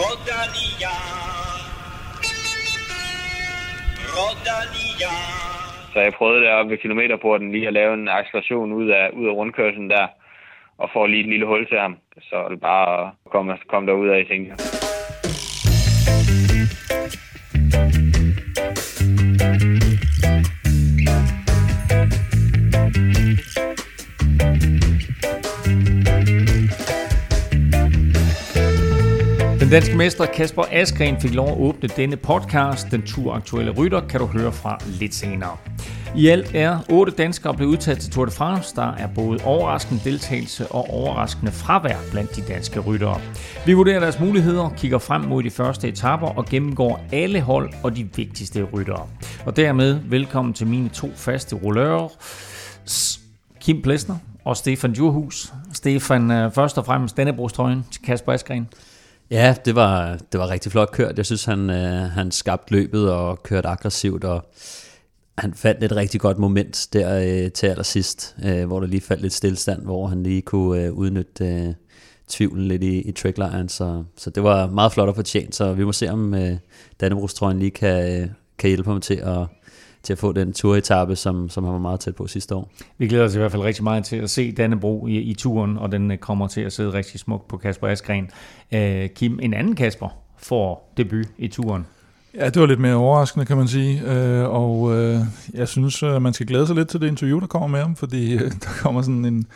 Rodania. 0.00 0.94
Rodania. 4.16 5.12
Så 5.92 6.00
jeg 6.00 6.12
prøvede 6.12 6.44
deroppe 6.44 6.70
ved 6.70 6.78
kilometerporten 6.78 7.52
lige 7.52 7.66
at 7.66 7.72
lave 7.72 7.94
en 7.94 8.08
acceleration 8.08 8.72
ud 8.72 8.88
af, 8.88 9.10
ud 9.10 9.26
af 9.26 9.32
rundkørslen 9.32 9.90
der, 9.90 10.06
og 10.78 10.90
få 10.92 11.06
lige 11.06 11.20
et 11.20 11.28
lille 11.28 11.46
hul 11.46 11.68
til 11.68 11.78
ham. 11.78 11.96
Så 12.20 12.48
det 12.50 12.60
bare 12.60 13.06
at 13.06 13.30
komme, 13.30 13.58
komme 13.68 13.90
derud 13.90 14.08
af, 14.08 14.26
tænkte 14.26 14.50
jeg. 14.50 14.58
Den 29.64 29.72
danske 29.72 29.96
mester 29.96 30.26
Kasper 30.26 30.62
Askren 30.70 31.20
fik 31.20 31.34
lov 31.34 31.48
at 31.48 31.58
åbne 31.58 31.88
denne 31.88 32.16
podcast. 32.16 32.86
Den 32.90 33.02
turaktuelle 33.02 33.70
rytter 33.70 34.00
kan 34.00 34.20
du 34.20 34.26
høre 34.26 34.52
fra 34.52 34.78
lidt 34.86 35.14
senere. 35.14 35.56
I 36.16 36.28
alt 36.28 36.54
er 36.54 36.78
otte 36.88 37.12
danskere 37.12 37.54
blevet 37.54 37.70
udtaget 37.70 37.98
til 37.98 38.12
Tour 38.12 38.24
de 38.24 38.30
France. 38.30 38.76
Der 38.76 38.92
er 38.92 39.08
både 39.14 39.40
overraskende 39.44 40.00
deltagelse 40.04 40.66
og 40.66 40.90
overraskende 40.90 41.52
fravær 41.52 41.96
blandt 42.10 42.36
de 42.36 42.42
danske 42.48 42.80
ryttere. 42.80 43.20
Vi 43.66 43.72
vurderer 43.72 44.00
deres 44.00 44.20
muligheder, 44.20 44.74
kigger 44.76 44.98
frem 44.98 45.20
mod 45.20 45.42
de 45.42 45.50
første 45.50 45.88
etaper 45.88 46.26
og 46.26 46.46
gennemgår 46.46 47.04
alle 47.12 47.40
hold 47.40 47.72
og 47.82 47.96
de 47.96 48.08
vigtigste 48.16 48.62
ryttere. 48.62 49.06
Og 49.46 49.56
dermed 49.56 50.00
velkommen 50.04 50.54
til 50.54 50.66
mine 50.66 50.88
to 50.88 51.10
faste 51.16 51.56
rullører, 51.56 52.08
Kim 53.60 53.82
Plesner 53.82 54.16
og 54.44 54.56
Stefan 54.56 54.92
Djurhus. 54.92 55.52
Stefan, 55.72 56.30
øh, 56.30 56.52
først 56.52 56.78
og 56.78 56.86
fremmest 56.86 57.16
Dannebrogstrøjen 57.16 57.84
til 57.90 58.02
Kasper 58.02 58.32
Askren. 58.32 58.68
Ja, 59.30 59.54
det 59.64 59.74
var, 59.74 60.18
det 60.32 60.40
var 60.40 60.50
rigtig 60.50 60.72
flot 60.72 60.90
kørt. 60.92 61.16
Jeg 61.16 61.26
synes, 61.26 61.44
han, 61.44 61.70
øh, 61.70 62.10
han 62.10 62.30
skabte 62.30 62.72
løbet 62.72 63.12
og 63.12 63.42
kørte 63.42 63.68
aggressivt, 63.68 64.24
og 64.24 64.50
han 65.38 65.54
fandt 65.54 65.84
et 65.84 65.96
rigtig 65.96 66.20
godt 66.20 66.38
moment 66.38 66.88
der 66.92 67.18
øh, 67.18 67.52
til 67.52 67.66
allersidst, 67.66 68.36
øh, 68.44 68.66
hvor 68.66 68.80
der 68.80 68.86
lige 68.86 69.00
faldt 69.00 69.22
lidt 69.22 69.32
stillestand, 69.32 69.82
hvor 69.82 70.06
han 70.06 70.22
lige 70.22 70.42
kunne 70.42 70.82
øh, 70.82 70.92
udnytte 70.92 71.44
øh, 71.46 71.74
tvivlen 72.28 72.68
lidt 72.68 72.82
i, 72.82 73.00
i 73.00 73.12
tracklejren. 73.12 73.68
Så, 73.68 74.04
så 74.16 74.30
det 74.30 74.42
var 74.42 74.66
meget 74.66 74.92
flot 74.92 75.08
og 75.08 75.14
fortjent, 75.14 75.54
så 75.54 75.72
vi 75.72 75.84
må 75.84 75.92
se, 75.92 76.10
om 76.10 76.34
øh, 76.34 76.56
Dannebrostrøjen 77.00 77.58
lige 77.58 77.70
kan, 77.70 78.22
øh, 78.22 78.28
kan 78.58 78.68
hjælpe 78.68 78.90
ham 78.90 79.00
til 79.00 79.14
at, 79.14 79.46
til 80.04 80.12
at 80.12 80.18
få 80.18 80.32
den 80.32 80.52
turetappe, 80.52 81.16
som, 81.16 81.48
som 81.48 81.64
han 81.64 81.72
var 81.72 81.78
meget 81.78 82.00
tæt 82.00 82.16
på 82.16 82.26
sidste 82.26 82.54
år. 82.54 82.70
Vi 82.98 83.08
glæder 83.08 83.24
os 83.24 83.34
i 83.34 83.38
hvert 83.38 83.52
fald 83.52 83.62
rigtig 83.62 83.84
meget 83.84 84.04
til 84.04 84.16
at 84.16 84.30
se 84.30 84.52
Dannebro 84.52 85.06
i, 85.06 85.16
i 85.18 85.34
turen, 85.34 85.78
og 85.78 85.92
den 85.92 86.10
øh, 86.10 86.18
kommer 86.18 86.46
til 86.46 86.60
at 86.60 86.72
sidde 86.72 86.92
rigtig 86.92 87.20
smukt 87.20 87.48
på 87.48 87.56
Kasper 87.56 87.88
Askren. 87.88 88.30
Øh, 88.72 89.08
Kim, 89.08 89.38
en 89.42 89.54
anden 89.54 89.74
Kasper 89.74 90.08
får 90.38 90.92
debut 90.96 91.26
i 91.38 91.48
turen. 91.48 91.86
Ja, 92.34 92.48
det 92.48 92.60
var 92.60 92.66
lidt 92.66 92.80
mere 92.80 92.94
overraskende, 92.94 93.46
kan 93.46 93.56
man 93.56 93.68
sige. 93.68 94.02
Øh, 94.12 94.48
og 94.48 94.96
øh, 94.96 95.20
jeg 95.54 95.68
synes, 95.68 96.02
at 96.02 96.22
man 96.22 96.32
skal 96.32 96.46
glæde 96.46 96.66
sig 96.66 96.76
lidt 96.76 96.88
til 96.88 97.00
det 97.00 97.08
interview, 97.08 97.40
der 97.40 97.46
kommer 97.46 97.68
med 97.68 97.80
ham, 97.80 97.96
fordi 97.96 98.34
øh, 98.34 98.40
der 98.64 98.70
kommer 98.82 99.02
sådan 99.02 99.24
en, 99.24 99.46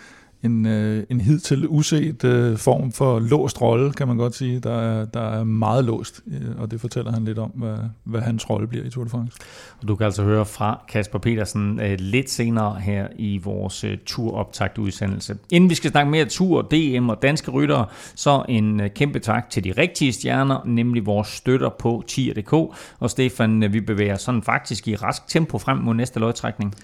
en, 0.42 0.67
øh, 0.67 1.05
en 1.11 1.20
hidtil 1.20 1.69
uset 1.69 2.25
øh, 2.25 2.58
form 2.58 2.92
for 2.92 3.19
låst 3.19 3.61
rolle, 3.61 3.92
kan 3.92 4.08
man 4.08 4.17
godt 4.17 4.34
sige. 4.34 4.61
Der 4.61 4.81
er, 4.81 5.05
der 5.05 5.20
er 5.20 5.44
meget 5.44 5.84
låst, 5.84 6.20
øh, 6.27 6.61
og 6.61 6.70
det 6.70 6.81
fortæller 6.81 7.12
han 7.12 7.25
lidt 7.25 7.39
om, 7.39 7.50
hvad, 7.50 7.77
hvad 8.05 8.20
hans 8.20 8.50
rolle 8.50 8.66
bliver 8.66 8.84
i 8.84 8.91
Tour 8.91 9.05
de 9.05 9.11
France. 9.11 9.39
Og 9.83 9.89
du 9.89 9.97
kan 9.97 10.05
altså 10.05 10.22
høre 10.22 10.47
fra 10.47 10.81
Kasper 10.89 11.19
Petersen 11.19 11.81
øh, 11.81 11.97
lidt 11.98 12.31
senere 12.31 12.81
her 12.81 13.06
i 13.16 13.39
vores 13.39 13.84
øh, 13.84 13.98
turoptagt 14.06 14.78
udsendelse. 14.78 15.36
Inden 15.50 15.70
vi 15.70 15.75
skal 15.75 15.91
snakke 15.91 16.11
mere 16.11 16.25
tur, 16.25 16.62
DM 16.62 17.09
og 17.09 17.22
danske 17.22 17.50
ryttere, 17.50 17.86
så 18.14 18.44
en 18.48 18.81
øh, 18.81 18.91
kæmpe 18.91 19.19
tak 19.19 19.50
til 19.50 19.64
de 19.64 19.72
rigtige 19.72 20.12
stjerner, 20.12 20.61
nemlig 20.66 21.06
vores 21.06 21.28
støtter 21.28 21.70
på 21.78 22.05
tier.dk. 22.06 22.53
Og 22.98 23.11
Stefan, 23.11 23.62
øh, 23.62 23.72
vi 23.72 23.81
bevæger 23.81 24.16
sådan 24.16 24.42
faktisk 24.42 24.89
i 24.89 24.97
rask 24.97 25.28
tempo 25.28 25.59
frem 25.59 25.78
mod 25.78 25.94
næste 25.94 26.20
løgtrækning. 26.20 26.75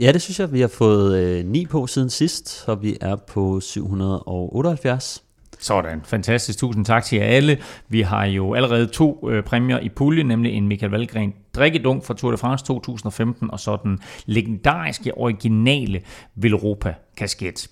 Ja, 0.00 0.12
det 0.12 0.22
synes 0.22 0.40
jeg, 0.40 0.52
vi 0.52 0.60
har 0.60 0.68
fået 0.68 1.18
øh, 1.18 1.44
9 1.44 1.66
på 1.66 1.86
siden 1.86 2.10
sidst, 2.10 2.48
så 2.48 2.74
vi 2.74 2.96
er 3.00 3.16
på 3.16 3.60
778. 3.60 5.22
Sådan, 5.58 6.00
fantastisk. 6.04 6.58
Tusind 6.58 6.84
tak 6.84 7.04
til 7.04 7.18
jer 7.18 7.24
alle. 7.24 7.58
Vi 7.88 8.00
har 8.00 8.24
jo 8.24 8.54
allerede 8.54 8.86
to 8.86 9.30
øh, 9.30 9.44
præmier 9.44 9.78
i 9.78 9.88
puljen, 9.88 10.26
nemlig 10.26 10.52
en 10.52 10.68
Michael 10.68 10.90
Valgren 10.90 11.34
drikkedunk 11.54 12.04
fra 12.04 12.14
Tour 12.14 12.30
de 12.30 12.36
France 12.36 12.64
2015, 12.64 13.50
og 13.50 13.60
så 13.60 13.78
den 13.82 13.98
legendariske, 14.26 15.18
originale 15.18 16.00
Velropa 16.34 16.94
kasket. 17.16 17.68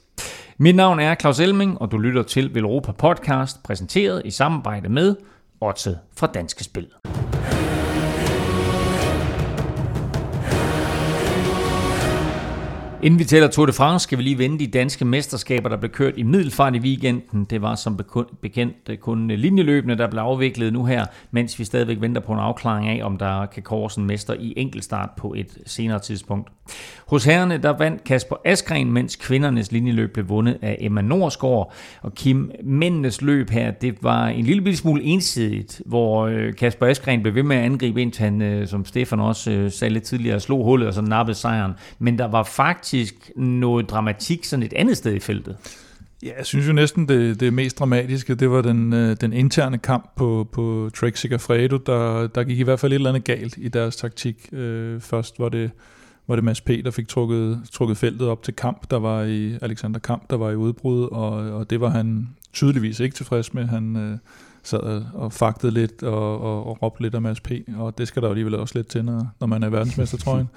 Mit 0.59 0.77
navn 0.77 1.01
er 1.01 1.15
Claus 1.15 1.41
Elming, 1.41 1.81
og 1.81 1.91
du 1.93 1.99
lytter 1.99 2.23
til 2.23 2.55
Velropa 2.55 2.93
Podcast, 2.93 3.63
præsenteret 3.63 4.23
i 4.25 4.31
samarbejde 4.31 4.89
med 4.89 5.17
Otze 5.61 5.99
fra 6.17 6.27
Danske 6.27 6.65
Spil. 6.65 6.89
Inden 13.03 13.19
vi 13.19 13.25
tæller 13.25 13.49
Tour 13.49 13.67
de 13.67 13.73
France, 13.73 14.03
skal 14.03 14.19
vi 14.19 14.23
lige 14.23 14.39
vende 14.39 14.59
de 14.59 14.67
danske 14.67 15.05
mesterskaber, 15.05 15.69
der 15.69 15.77
blev 15.77 15.91
kørt 15.91 16.15
i 16.17 16.23
middelfart 16.23 16.75
i 16.75 16.79
weekenden. 16.79 17.45
Det 17.45 17.63
var 17.63 17.75
som 17.75 18.01
bekendt 18.41 19.01
kun 19.01 19.29
linjeløbende, 19.29 19.99
der 19.99 20.11
blev 20.11 20.23
afviklet 20.23 20.73
nu 20.73 20.85
her, 20.85 21.07
mens 21.31 21.59
vi 21.59 21.65
stadigvæk 21.65 22.01
venter 22.01 22.21
på 22.21 22.33
en 22.33 22.39
afklaring 22.39 22.89
af, 22.89 23.05
om 23.05 23.17
der 23.17 23.47
kan 23.47 23.63
kores 23.63 23.97
en 23.97 24.07
mester 24.07 24.35
i 24.35 24.55
enkeltstart 24.57 25.11
på 25.17 25.35
et 25.37 25.59
senere 25.67 25.99
tidspunkt. 25.99 26.51
Hos 27.07 27.25
herrene, 27.25 27.59
der 27.59 27.79
vandt 27.79 28.05
Kasper 28.05 28.37
Askren, 28.45 28.93
mens 28.93 29.17
kvindernes 29.17 29.73
linjeløb 29.73 30.13
blev 30.13 30.29
vundet 30.29 30.59
af 30.63 30.77
Emma 30.81 31.01
Norsgaard. 31.01 31.73
Og 32.03 32.15
Kim, 32.15 32.51
mændenes 32.65 33.23
løb 33.23 33.51
her, 33.51 33.71
det 33.71 34.03
var 34.03 34.27
en 34.27 34.45
lille 34.45 34.77
smule 34.77 35.03
ensidigt, 35.03 35.83
hvor 35.87 36.27
øh, 36.27 36.55
Kasper 36.55 36.87
Askren 36.87 37.23
blev 37.23 37.35
ved 37.35 37.43
med 37.43 37.57
at 37.57 37.65
angribe, 37.65 38.03
indtil 38.03 38.25
han, 38.25 38.43
øh, 38.43 38.67
som 38.67 38.85
Stefan 38.85 39.21
også 39.21 39.51
øh, 39.51 39.71
sagde 39.71 39.95
lidt 39.95 40.05
tidligere, 40.05 40.41
slog 40.41 40.65
hullet 40.65 40.89
og 40.89 40.95
så 40.95 41.01
nappede 41.01 41.35
sejren. 41.35 41.73
Men 41.99 42.19
der 42.19 42.29
var 42.29 42.43
faktisk 42.43 42.92
noget 43.37 43.91
dramatik 43.91 44.45
sådan 44.45 44.63
et 44.63 44.73
andet 44.73 44.97
sted 44.97 45.15
i 45.15 45.21
feltet. 45.21 45.57
Ja, 46.23 46.31
jeg 46.39 46.47
synes 46.47 46.69
jo 46.69 46.73
næsten, 46.73 47.09
det, 47.09 47.41
det 47.41 47.53
mest 47.53 47.79
dramatiske, 47.79 48.35
det 48.35 48.51
var 48.51 48.63
den, 48.63 48.93
den 48.93 49.33
interne 49.33 49.79
kamp 49.79 50.11
på, 50.17 50.49
på 50.53 50.91
Trek 50.97 51.17
Sigafredo, 51.17 51.77
der, 51.77 52.27
der 52.27 52.45
gik 52.45 52.59
i 52.59 52.63
hvert 52.63 52.81
fald 52.81 52.93
et 52.93 52.95
eller 52.95 53.11
andet 53.11 53.25
galt 53.25 53.55
i 53.57 53.69
deres 53.69 53.97
taktik. 53.97 54.49
først 55.01 55.39
var 55.39 55.49
det 55.49 55.71
var 56.29 56.35
det 56.35 56.45
Mads 56.45 56.61
P., 56.61 56.69
der 56.85 56.91
fik 56.91 57.09
trukket, 57.09 57.61
trukket 57.73 57.97
feltet 57.97 58.29
op 58.29 58.43
til 58.43 58.55
kamp, 58.55 58.91
der 58.91 58.99
var 58.99 59.23
i 59.23 59.59
Alexander 59.63 60.01
Kamp, 60.01 60.31
der 60.31 60.37
var 60.37 60.51
i 60.51 60.57
udbrud, 60.57 61.09
og, 61.13 61.31
og 61.31 61.71
det 61.71 61.81
var 61.81 61.89
han 61.89 62.29
tydeligvis 62.53 63.01
ikke 63.01 63.17
tilfreds 63.17 63.55
med. 63.55 63.67
Han 63.67 63.97
øh, 63.97 64.19
sad 64.63 65.05
og 65.15 65.33
fagtede 65.33 65.73
lidt 65.73 66.03
og, 66.03 66.41
og, 66.41 66.67
og 66.67 66.83
råbte 66.83 67.03
lidt 67.03 67.15
af 67.15 67.23
Mads 67.23 67.41
P., 67.41 67.51
og 67.77 67.99
det 67.99 68.09
skal 68.09 68.23
der 68.23 68.29
alligevel 68.29 68.55
også 68.55 68.79
lidt 68.79 68.87
til, 68.87 69.05
når, 69.05 69.27
når 69.41 69.47
man 69.47 69.63
er 69.63 69.69
verdensmester, 69.69 70.19
tror 70.19 70.37
jeg. 70.37 70.47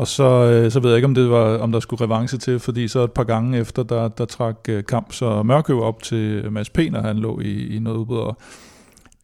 Og 0.00 0.08
så, 0.08 0.24
øh, 0.24 0.70
så 0.70 0.80
ved 0.80 0.90
jeg 0.90 0.96
ikke, 0.96 1.06
om, 1.06 1.14
det 1.14 1.30
var, 1.30 1.58
om 1.58 1.72
der 1.72 1.80
skulle 1.80 2.04
revanche 2.04 2.38
til, 2.38 2.58
fordi 2.58 2.88
så 2.88 3.04
et 3.04 3.12
par 3.12 3.24
gange 3.24 3.58
efter, 3.58 3.82
der, 3.82 4.08
der 4.08 4.24
trak 4.24 4.56
øh, 4.68 4.84
Kamp 4.84 5.12
så 5.12 5.42
Mørkøv 5.42 5.82
op 5.82 6.02
til 6.02 6.42
øh, 6.44 6.52
Mads 6.52 6.70
P., 6.70 6.78
når 6.90 7.00
han 7.00 7.18
lå 7.18 7.40
i, 7.40 7.76
i 7.76 7.78
noget 7.78 7.96
udbud. 7.96 8.18
og 8.18 8.36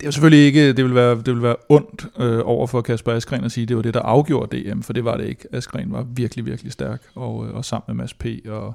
det 0.01 0.07
er 0.07 0.11
selvfølgelig 0.11 0.47
ikke, 0.47 0.73
det 0.73 0.85
vil 0.85 0.95
være, 0.95 1.17
det 1.17 1.35
vil 1.35 1.43
være 1.43 1.57
ondt 1.69 2.07
øh, 2.19 2.41
over 2.45 2.67
for 2.67 2.81
Kasper 2.81 3.13
Askren 3.13 3.45
at 3.45 3.53
sige, 3.53 3.63
at 3.63 3.69
det 3.69 3.77
var 3.77 3.83
det, 3.83 3.95
der 3.95 4.01
afgjorde 4.01 4.57
DM, 4.57 4.81
for 4.81 4.93
det 4.93 5.05
var 5.05 5.17
det 5.17 5.29
ikke. 5.29 5.49
Askren 5.53 5.93
var 5.93 6.07
virkelig, 6.15 6.47
virkelig 6.47 6.73
stærk, 6.73 7.03
og, 7.15 7.47
øh, 7.47 7.55
og 7.55 7.65
sammen 7.65 7.85
med 7.89 7.95
Mads 7.95 8.15
P. 8.15 8.27
og 8.49 8.75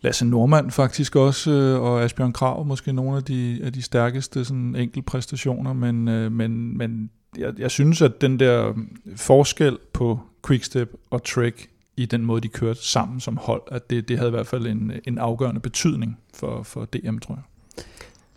Lasse 0.00 0.26
Normand 0.26 0.70
faktisk 0.70 1.16
også, 1.16 1.50
øh, 1.50 1.80
og 1.80 2.02
Asbjørn 2.02 2.32
Krav 2.32 2.64
måske 2.64 2.92
nogle 2.92 3.16
af 3.16 3.22
de, 3.22 3.60
af 3.62 3.72
de 3.72 3.82
stærkeste 3.82 4.44
sådan, 4.44 4.76
enkel 4.76 5.02
præstationer, 5.02 5.72
men, 5.72 6.08
øh, 6.08 6.32
men, 6.32 6.78
men 6.78 7.10
jeg, 7.38 7.52
jeg 7.58 7.70
synes, 7.70 8.02
at 8.02 8.20
den 8.20 8.38
der 8.38 8.72
forskel 9.16 9.78
på 9.92 10.20
Quickstep 10.46 10.92
og 11.10 11.24
Trek 11.24 11.68
i 11.96 12.06
den 12.06 12.24
måde, 12.24 12.40
de 12.40 12.48
kørte 12.48 12.80
sammen 12.82 13.20
som 13.20 13.36
hold, 13.36 13.62
at 13.70 13.90
det, 13.90 14.08
det 14.08 14.18
havde 14.18 14.28
i 14.28 14.30
hvert 14.30 14.46
fald 14.46 14.66
en, 14.66 14.92
en 15.04 15.18
afgørende 15.18 15.60
betydning 15.60 16.18
for, 16.34 16.62
for 16.62 16.84
DM, 16.84 17.18
tror 17.18 17.34
jeg. 17.34 17.42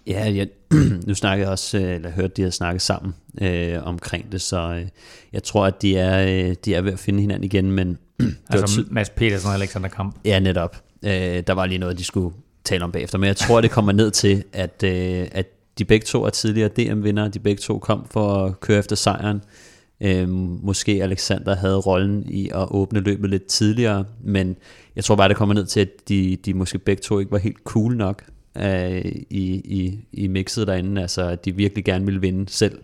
Ja, 0.07 0.33
jeg, 0.35 0.47
nu 1.07 1.13
snakkede 1.13 1.45
jeg 1.45 1.51
også, 1.51 1.77
øh, 1.77 1.95
eller 1.95 2.09
hørte, 2.09 2.33
de 2.37 2.41
har 2.41 2.49
snakket 2.49 2.81
sammen 2.81 3.15
øh, 3.41 3.83
omkring 3.83 4.31
det, 4.31 4.41
så 4.41 4.57
øh, 4.57 4.87
jeg 5.33 5.43
tror, 5.43 5.65
at 5.65 5.81
de 5.81 5.97
er, 5.97 6.47
øh, 6.49 6.55
de 6.65 6.75
er 6.75 6.81
ved 6.81 6.93
at 6.93 6.99
finde 6.99 7.21
hinanden 7.21 7.43
igen, 7.43 7.71
men... 7.71 7.97
altså 8.49 8.75
ty- 8.75 8.87
Mads 8.91 9.09
Petersen 9.09 9.47
og 9.49 9.53
Alexander 9.55 9.89
Kamp. 9.89 10.15
Ja, 10.25 10.39
netop. 10.39 10.83
Øh, 11.03 11.11
der 11.47 11.53
var 11.53 11.65
lige 11.65 11.77
noget, 11.77 11.97
de 11.97 12.03
skulle 12.03 12.35
tale 12.63 12.83
om 12.83 12.91
bagefter, 12.91 13.17
men 13.17 13.27
jeg 13.27 13.37
tror, 13.37 13.61
det 13.61 13.71
kommer 13.71 13.91
ned 13.91 14.11
til, 14.11 14.43
at, 14.53 14.83
øh, 14.83 15.27
at 15.31 15.47
de 15.77 15.85
begge 15.85 16.05
to 16.05 16.23
er 16.23 16.29
tidligere 16.29 16.69
DM-vinder, 16.69 17.27
de 17.27 17.39
begge 17.39 17.59
to 17.59 17.79
kom 17.79 18.07
for 18.11 18.45
at 18.45 18.59
køre 18.59 18.79
efter 18.79 18.95
sejren. 18.95 19.37
Øh, 19.37 19.41
måske 20.63 21.03
Alexander 21.03 21.55
havde 21.55 21.77
rollen 21.77 22.25
i 22.29 22.49
at 22.49 22.67
åbne 22.71 22.99
løbet 22.99 23.29
lidt 23.29 23.45
tidligere, 23.45 24.05
men 24.23 24.55
jeg 24.95 25.03
tror 25.03 25.15
bare, 25.15 25.29
det 25.29 25.37
kommer 25.37 25.55
ned 25.55 25.65
til, 25.65 25.79
at 25.79 25.89
de, 26.09 26.37
de 26.45 26.53
måske 26.53 26.77
begge 26.77 27.01
to 27.01 27.19
ikke 27.19 27.31
var 27.31 27.37
helt 27.37 27.63
cool 27.63 27.97
nok 27.97 28.23
øh, 28.57 29.05
i, 29.29 29.61
i, 29.65 29.99
i 30.13 30.27
mixet 30.27 30.67
derinde, 30.67 31.01
altså 31.01 31.29
at 31.29 31.45
de 31.45 31.55
virkelig 31.55 31.85
gerne 31.85 32.05
vil 32.05 32.21
vinde 32.21 32.49
selv. 32.49 32.79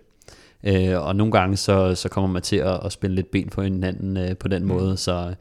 Øh, 0.64 1.06
og 1.06 1.16
nogle 1.16 1.32
gange 1.32 1.58
så, 1.58 1.96
så 1.96 2.10
kommer 2.10 2.30
man 2.30 2.42
til 2.42 2.56
at, 2.56 2.80
at 2.86 2.92
spille 2.92 3.16
lidt 3.16 3.32
ben 3.32 3.50
på 3.50 3.62
hinanden 3.62 4.18
øh, 4.18 4.38
på 4.38 4.48
den 4.48 4.62
mm. 4.62 4.68
måde, 4.68 4.98
så, 4.98 5.34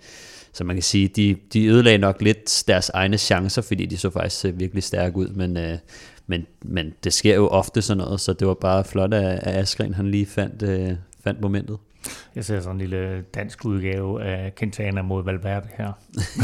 så 0.52 0.64
man 0.64 0.76
kan 0.76 0.82
sige, 0.82 1.08
de, 1.08 1.36
de 1.52 1.66
ødelagde 1.66 1.98
nok 1.98 2.22
lidt 2.22 2.64
deres 2.68 2.88
egne 2.88 3.18
chancer, 3.18 3.62
fordi 3.62 3.86
de 3.86 3.96
så 3.96 4.10
faktisk 4.10 4.44
øh, 4.44 4.60
virkelig 4.60 4.82
stærke 4.82 5.16
ud, 5.16 5.28
men, 5.28 5.56
øh, 5.56 5.78
men, 6.26 6.46
men 6.62 6.94
det 7.04 7.12
sker 7.12 7.34
jo 7.34 7.48
ofte 7.48 7.82
sådan 7.82 7.98
noget, 7.98 8.20
så 8.20 8.32
det 8.32 8.48
var 8.48 8.54
bare 8.54 8.84
flot, 8.84 9.14
at, 9.14 9.24
at 9.24 9.56
Askren 9.56 9.94
han 9.94 10.10
lige 10.10 10.26
fandt, 10.26 10.62
øh, 10.62 10.92
fandt 11.24 11.40
momentet. 11.40 11.76
Jeg 12.34 12.44
ser 12.44 12.60
sådan 12.60 12.76
en 12.76 12.80
lille 12.80 13.22
dansk 13.34 13.64
udgave 13.64 14.22
af 14.22 14.54
Quintana 14.54 15.02
mod 15.02 15.24
Valverde 15.24 15.68
her. 15.78 15.92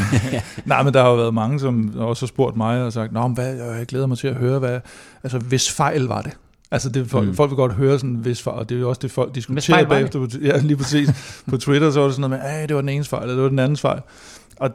Nej, 0.68 0.82
men 0.82 0.94
der 0.94 1.02
har 1.02 1.08
jo 1.08 1.16
været 1.16 1.34
mange, 1.34 1.60
som 1.60 1.94
også 1.96 2.22
har 2.22 2.28
spurgt 2.28 2.56
mig 2.56 2.82
og 2.82 2.92
sagt, 2.92 3.12
Nå, 3.12 3.26
men 3.26 3.34
hvad, 3.34 3.54
jeg 3.54 3.86
glæder 3.86 4.06
mig 4.06 4.18
til 4.18 4.28
at 4.28 4.34
høre, 4.34 4.58
hvad, 4.58 4.80
altså 5.22 5.38
hvis 5.38 5.72
fejl 5.72 6.02
var 6.02 6.22
det. 6.22 6.32
Altså 6.70 6.88
det, 6.88 7.10
folk, 7.10 7.28
mm. 7.28 7.34
folk 7.34 7.50
vil 7.50 7.56
godt 7.56 7.72
høre 7.72 7.98
sådan 7.98 8.14
hvis 8.14 8.42
fejl, 8.42 8.58
og 8.58 8.68
det 8.68 8.76
er 8.76 8.80
jo 8.80 8.88
også 8.88 8.98
det, 9.02 9.10
folk 9.10 9.34
diskuterer 9.34 9.88
bagefter. 9.88 10.18
På, 10.18 10.26
ja, 10.42 10.58
lige 10.58 10.76
præcis. 10.76 11.42
på 11.50 11.56
Twitter 11.56 11.90
så 11.90 12.00
var 12.00 12.06
det 12.06 12.14
sådan 12.14 12.30
noget 12.30 12.42
med, 12.42 12.50
at 12.50 12.68
det 12.68 12.74
var 12.74 12.82
den 12.82 12.88
ene 12.88 13.04
fejl, 13.04 13.22
eller 13.22 13.34
det 13.34 13.42
var 13.42 13.48
den 13.48 13.58
anden 13.58 13.76
fejl. 13.76 14.00
Og 14.56 14.70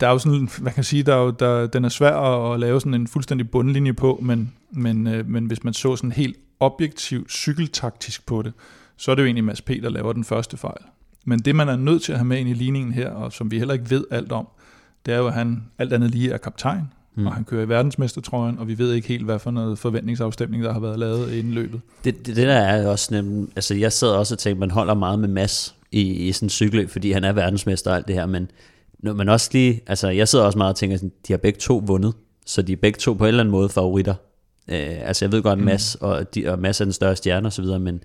der 0.00 0.06
er 0.06 0.10
jo 0.10 0.18
sådan, 0.18 0.48
hvad 0.58 0.72
kan 0.72 0.76
jeg 0.76 0.84
sige, 0.84 1.02
der 1.02 1.14
er 1.14 1.18
jo, 1.18 1.30
der, 1.30 1.66
den 1.66 1.84
er 1.84 1.88
svær 1.88 2.12
at, 2.12 2.54
at 2.54 2.60
lave 2.60 2.80
sådan 2.80 2.94
en 2.94 3.06
fuldstændig 3.06 3.50
bundlinje 3.50 3.92
på, 3.92 4.18
men, 4.22 4.52
men, 4.70 5.06
øh, 5.06 5.28
men 5.28 5.46
hvis 5.46 5.64
man 5.64 5.74
så 5.74 5.96
sådan 5.96 6.12
helt 6.12 6.36
objektivt 6.60 7.32
cykeltaktisk 7.32 8.26
på 8.26 8.42
det, 8.42 8.52
så 8.96 9.10
er 9.10 9.14
det 9.14 9.22
jo 9.22 9.26
egentlig 9.26 9.44
Mads 9.44 9.62
P., 9.62 9.68
der 9.82 9.90
laver 9.90 10.12
den 10.12 10.24
første 10.24 10.56
fejl. 10.56 10.80
Men 11.24 11.38
det, 11.38 11.56
man 11.56 11.68
er 11.68 11.76
nødt 11.76 12.02
til 12.02 12.12
at 12.12 12.18
have 12.18 12.26
med 12.26 12.38
ind 12.38 12.48
i 12.48 12.52
ligningen 12.54 12.92
her, 12.92 13.10
og 13.10 13.32
som 13.32 13.50
vi 13.50 13.58
heller 13.58 13.74
ikke 13.74 13.90
ved 13.90 14.04
alt 14.10 14.32
om, 14.32 14.48
det 15.06 15.14
er 15.14 15.18
jo, 15.18 15.26
at 15.26 15.32
han 15.32 15.62
alt 15.78 15.92
andet 15.92 16.10
lige 16.10 16.32
er 16.32 16.36
kaptajn, 16.36 16.90
mm. 17.14 17.26
og 17.26 17.34
han 17.34 17.44
kører 17.44 17.62
i 17.62 17.68
verdensmestertrøjen, 17.68 18.58
og 18.58 18.68
vi 18.68 18.78
ved 18.78 18.92
ikke 18.92 19.08
helt, 19.08 19.24
hvad 19.24 19.38
for 19.38 19.50
noget 19.50 19.78
forventningsafstemning, 19.78 20.64
der 20.64 20.72
har 20.72 20.80
været 20.80 20.98
lavet 20.98 21.32
inden 21.32 21.52
løbet. 21.52 21.80
Det, 22.04 22.26
det, 22.26 22.36
det 22.36 22.46
der 22.46 22.54
er 22.54 22.88
også 22.88 23.14
nemt, 23.14 23.50
altså 23.56 23.74
jeg 23.74 23.92
sad 23.92 24.08
også 24.08 24.34
og 24.34 24.38
tænkte, 24.38 24.60
man 24.60 24.70
holder 24.70 24.94
meget 24.94 25.18
med 25.18 25.28
Mads 25.28 25.74
i, 25.92 26.00
i 26.00 26.32
sådan 26.32 26.46
en 26.46 26.50
cykelløb, 26.50 26.90
fordi 26.90 27.12
han 27.12 27.24
er 27.24 27.32
verdensmester 27.32 27.90
og 27.90 27.96
alt 27.96 28.08
det 28.08 28.14
her, 28.14 28.26
men 28.26 28.50
når 28.98 29.14
man 29.14 29.28
også 29.28 29.50
lige, 29.52 29.80
altså 29.86 30.08
jeg 30.08 30.28
sidder 30.28 30.44
også 30.44 30.58
meget 30.58 30.72
og 30.72 30.76
tænker, 30.76 30.96
sådan, 30.96 31.12
de 31.28 31.32
har 31.32 31.38
begge 31.38 31.58
to 31.58 31.82
vundet, 31.86 32.14
så 32.46 32.62
de 32.62 32.72
er 32.72 32.76
begge 32.76 32.98
to 32.98 33.12
på 33.12 33.24
en 33.24 33.28
eller 33.28 33.40
anden 33.40 33.52
måde 33.52 33.68
favoritter. 33.68 34.14
Øh, 34.68 35.08
altså 35.08 35.24
jeg 35.24 35.32
ved 35.32 35.42
godt, 35.42 35.58
at 35.58 35.64
Mads, 35.64 35.96
mm. 36.00 36.06
og, 36.06 36.34
de, 36.34 36.52
og 36.52 36.58
Mads 36.58 36.80
er 36.80 36.84
den 36.84 36.92
større 36.92 37.16
stjerne 37.16 37.46
osv., 37.46 37.64
men 37.64 38.02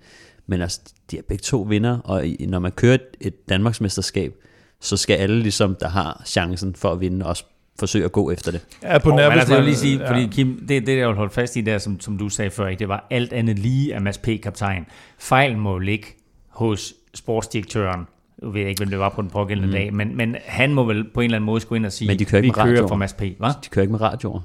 men 0.50 0.62
altså, 0.62 0.80
de 1.10 1.18
er 1.18 1.22
begge 1.28 1.42
to 1.42 1.60
vinder, 1.60 1.98
og 1.98 2.24
når 2.40 2.58
man 2.58 2.72
kører 2.72 2.94
et, 2.94 3.06
et 3.20 3.48
Danmarksmesterskab, 3.48 4.34
så 4.80 4.96
skal 4.96 5.16
alle, 5.16 5.42
ligesom, 5.42 5.76
der 5.80 5.88
har 5.88 6.22
chancen 6.26 6.74
for 6.74 6.92
at 6.92 7.00
vinde, 7.00 7.26
også 7.26 7.44
forsøge 7.78 8.04
at 8.04 8.12
gå 8.12 8.30
efter 8.30 8.52
det. 8.52 8.60
Ja, 8.82 8.98
på 8.98 9.10
nærmest. 9.10 9.38
Altså, 9.38 9.54
jeg 9.54 9.62
vil 9.62 9.68
lige 9.68 9.78
sige, 9.78 9.98
ja. 9.98 10.10
fordi 10.10 10.26
Kim, 10.26 10.66
det, 10.68 10.86
det 10.86 10.98
jeg 10.98 11.08
vil 11.08 11.16
holde 11.16 11.32
fast 11.32 11.56
i 11.56 11.60
der, 11.60 11.78
som, 11.78 12.00
som 12.00 12.18
du 12.18 12.28
sagde 12.28 12.50
før, 12.50 12.66
ikke? 12.66 12.78
det 12.78 12.88
var 12.88 13.06
alt 13.10 13.32
andet 13.32 13.58
lige 13.58 13.94
af 13.94 14.00
Mads 14.00 14.18
P. 14.18 14.28
kaptajn. 14.42 14.86
Fejlen 15.18 15.60
må 15.60 15.78
ligge 15.78 16.06
hos 16.48 16.94
sportsdirektøren, 17.14 18.06
jeg 18.42 18.54
ved 18.54 18.66
ikke, 18.66 18.78
hvem 18.78 18.90
det 18.90 18.98
var 18.98 19.08
på 19.08 19.22
den 19.22 19.30
pågældende 19.30 19.68
mm. 19.68 19.72
dag, 19.72 19.94
men, 19.94 20.16
men 20.16 20.36
han 20.44 20.74
må 20.74 20.84
vel 20.84 21.04
på 21.04 21.20
en 21.20 21.24
eller 21.24 21.36
anden 21.36 21.46
måde 21.46 21.60
gå 21.60 21.74
ind 21.74 21.86
og 21.86 21.92
sige, 21.92 22.08
men 22.08 22.18
de 22.18 22.24
kører 22.24 22.42
ikke 22.42 22.54
vi 22.56 22.62
kører 22.62 22.88
for 22.88 22.96
Mads 22.96 23.12
P. 23.12 23.22
Hva? 23.38 23.48
De 23.48 23.68
kører 23.70 23.82
ikke 23.82 23.92
med 23.92 24.00
radioer. 24.00 24.40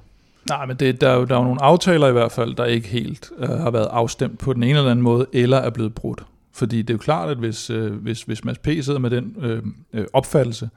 Nej, 0.50 0.66
men 0.66 0.78
det, 0.78 1.02
der, 1.02 1.10
er 1.10 1.16
jo, 1.16 1.26
der 1.26 1.36
er 1.36 1.40
jo 1.40 1.44
nogle 1.44 1.64
aftaler 1.64 2.08
i 2.08 2.12
hvert 2.12 2.32
fald, 2.32 2.56
der 2.56 2.66
ikke 2.66 2.88
helt 2.88 3.32
øh, 3.38 3.50
har 3.50 3.72
været 3.72 3.88
afstemt 3.92 4.40
på 4.40 4.54
den 4.54 4.64
ene 4.64 4.78
eller 4.78 4.92
anden 4.92 5.04
måde, 5.04 5.26
eller 5.34 5.58
er 5.58 5.70
blevet 5.70 5.96
brudt. 5.96 6.26
Fordi 6.54 6.82
det 6.82 6.90
er 6.90 6.94
jo 6.94 6.98
klart, 6.98 7.30
at 7.30 7.38
hvis, 7.38 7.70
øh, 7.70 7.94
hvis, 7.94 8.24
hvis 8.24 8.46
Mads 8.46 8.58
P. 8.58 8.68
sidder 8.82 9.00
med 9.00 9.10
den 9.10 9.36
øh, 9.40 9.64
øh, 9.94 10.06
opfattelse, 10.14 10.70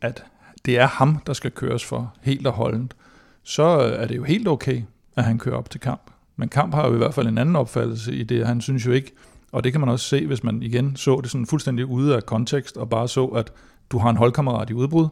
at 0.00 0.24
det 0.64 0.78
er 0.78 0.86
ham, 0.86 1.18
der 1.26 1.32
skal 1.32 1.50
køres 1.50 1.84
for 1.84 2.14
helt 2.22 2.46
og 2.46 2.52
holdent, 2.52 2.96
så 3.42 3.86
øh, 3.86 4.02
er 4.02 4.06
det 4.06 4.16
jo 4.16 4.24
helt 4.24 4.48
okay, 4.48 4.82
at 5.16 5.24
han 5.24 5.38
kører 5.38 5.56
op 5.56 5.70
til 5.70 5.80
kamp. 5.80 6.10
Men 6.36 6.48
kamp 6.48 6.74
har 6.74 6.88
jo 6.88 6.94
i 6.94 6.98
hvert 6.98 7.14
fald 7.14 7.28
en 7.28 7.38
anden 7.38 7.56
opfattelse 7.56 8.14
i 8.14 8.22
det, 8.22 8.46
han 8.46 8.60
synes 8.60 8.86
jo 8.86 8.92
ikke, 8.92 9.12
og 9.52 9.64
det 9.64 9.72
kan 9.72 9.80
man 9.80 9.90
også 9.90 10.06
se, 10.06 10.26
hvis 10.26 10.44
man 10.44 10.62
igen 10.62 10.96
så 10.96 11.20
det 11.20 11.30
sådan 11.30 11.46
fuldstændig 11.46 11.86
ude 11.86 12.16
af 12.16 12.26
kontekst, 12.26 12.76
og 12.76 12.90
bare 12.90 13.08
så, 13.08 13.26
at 13.26 13.52
du 13.90 13.98
har 13.98 14.10
en 14.10 14.16
holdkammerat 14.16 14.70
i 14.70 14.74
udbrud, 14.74 15.08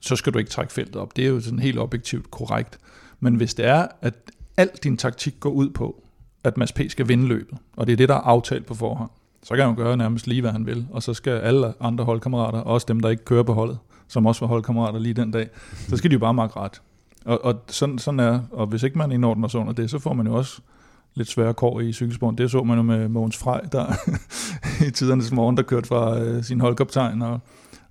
så 0.00 0.16
skal 0.16 0.34
du 0.34 0.38
ikke 0.38 0.50
trække 0.50 0.72
feltet 0.72 0.96
op. 0.96 1.16
Det 1.16 1.24
er 1.24 1.28
jo 1.28 1.40
sådan 1.40 1.58
helt 1.58 1.78
objektivt 1.78 2.30
korrekt. 2.30 2.78
Men 3.20 3.34
hvis 3.34 3.54
det 3.54 3.66
er, 3.66 3.86
at 4.00 4.14
alt 4.56 4.84
din 4.84 4.96
taktik 4.96 5.40
går 5.40 5.50
ud 5.50 5.70
på, 5.70 6.02
at 6.44 6.56
Mads 6.56 6.72
P. 6.72 6.80
skal 6.88 7.08
vinde 7.08 7.26
løbet, 7.26 7.58
og 7.76 7.86
det 7.86 7.92
er 7.92 7.96
det, 7.96 8.08
der 8.08 8.14
er 8.14 8.20
aftalt 8.20 8.66
på 8.66 8.74
forhånd, 8.74 9.10
så 9.42 9.54
kan 9.54 9.64
han 9.64 9.74
jo 9.74 9.82
gøre 9.82 9.96
nærmest 9.96 10.26
lige, 10.26 10.40
hvad 10.40 10.50
han 10.50 10.66
vil. 10.66 10.86
Og 10.90 11.02
så 11.02 11.14
skal 11.14 11.30
alle 11.30 11.74
andre 11.80 12.04
holdkammerater, 12.04 12.58
også 12.58 12.84
dem, 12.88 13.00
der 13.00 13.08
ikke 13.08 13.24
kører 13.24 13.42
på 13.42 13.52
holdet, 13.52 13.78
som 14.08 14.26
også 14.26 14.40
var 14.40 14.46
holdkammerater 14.46 14.98
lige 14.98 15.14
den 15.14 15.30
dag, 15.30 15.48
så 15.88 15.96
skal 15.96 16.10
de 16.10 16.12
jo 16.12 16.18
bare 16.18 16.34
makke 16.34 16.56
ret. 16.56 16.82
Og, 17.24 17.44
og 17.44 17.62
sådan, 17.68 17.98
sådan 17.98 18.20
er, 18.20 18.40
og 18.50 18.66
hvis 18.66 18.82
ikke 18.82 18.98
man 18.98 19.12
indordner 19.12 19.48
sig 19.48 19.60
under 19.60 19.72
det, 19.72 19.90
så 19.90 19.98
får 19.98 20.12
man 20.12 20.26
jo 20.26 20.34
også 20.34 20.60
lidt 21.14 21.28
svære 21.28 21.54
kår 21.54 21.80
i 21.80 21.92
cykelsporten. 21.92 22.38
Det 22.38 22.50
så 22.50 22.62
man 22.62 22.76
jo 22.76 22.82
med 22.82 23.08
Mogens 23.08 23.36
Frej, 23.36 23.60
der 23.60 23.92
i 24.86 24.90
tidernes 24.90 25.32
morgen, 25.32 25.56
der 25.56 25.62
kørte 25.62 25.88
fra 25.88 26.20
øh, 26.20 26.44
sin 26.44 26.60
holdkaptajn, 26.60 27.22
og, 27.22 27.40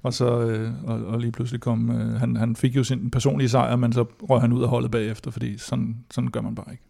og 0.03 0.13
så 0.13 0.39
øh, 0.41 0.71
og, 0.85 1.05
og 1.05 1.19
lige 1.19 1.31
pludselig 1.31 1.61
kom, 1.61 1.91
øh, 1.91 2.19
han, 2.19 2.35
han 2.35 2.55
fik 2.55 2.75
jo 2.75 2.83
sin 2.83 3.11
personlige 3.11 3.49
sejr, 3.49 3.75
men 3.75 3.93
så 3.93 4.05
røg 4.29 4.41
han 4.41 4.53
ud 4.53 4.63
af 4.63 4.69
holdet 4.69 4.91
bagefter, 4.91 5.31
fordi 5.31 5.57
sådan, 5.57 5.95
sådan 6.11 6.29
gør 6.29 6.41
man 6.41 6.55
bare 6.55 6.71
ikke. 6.71 6.83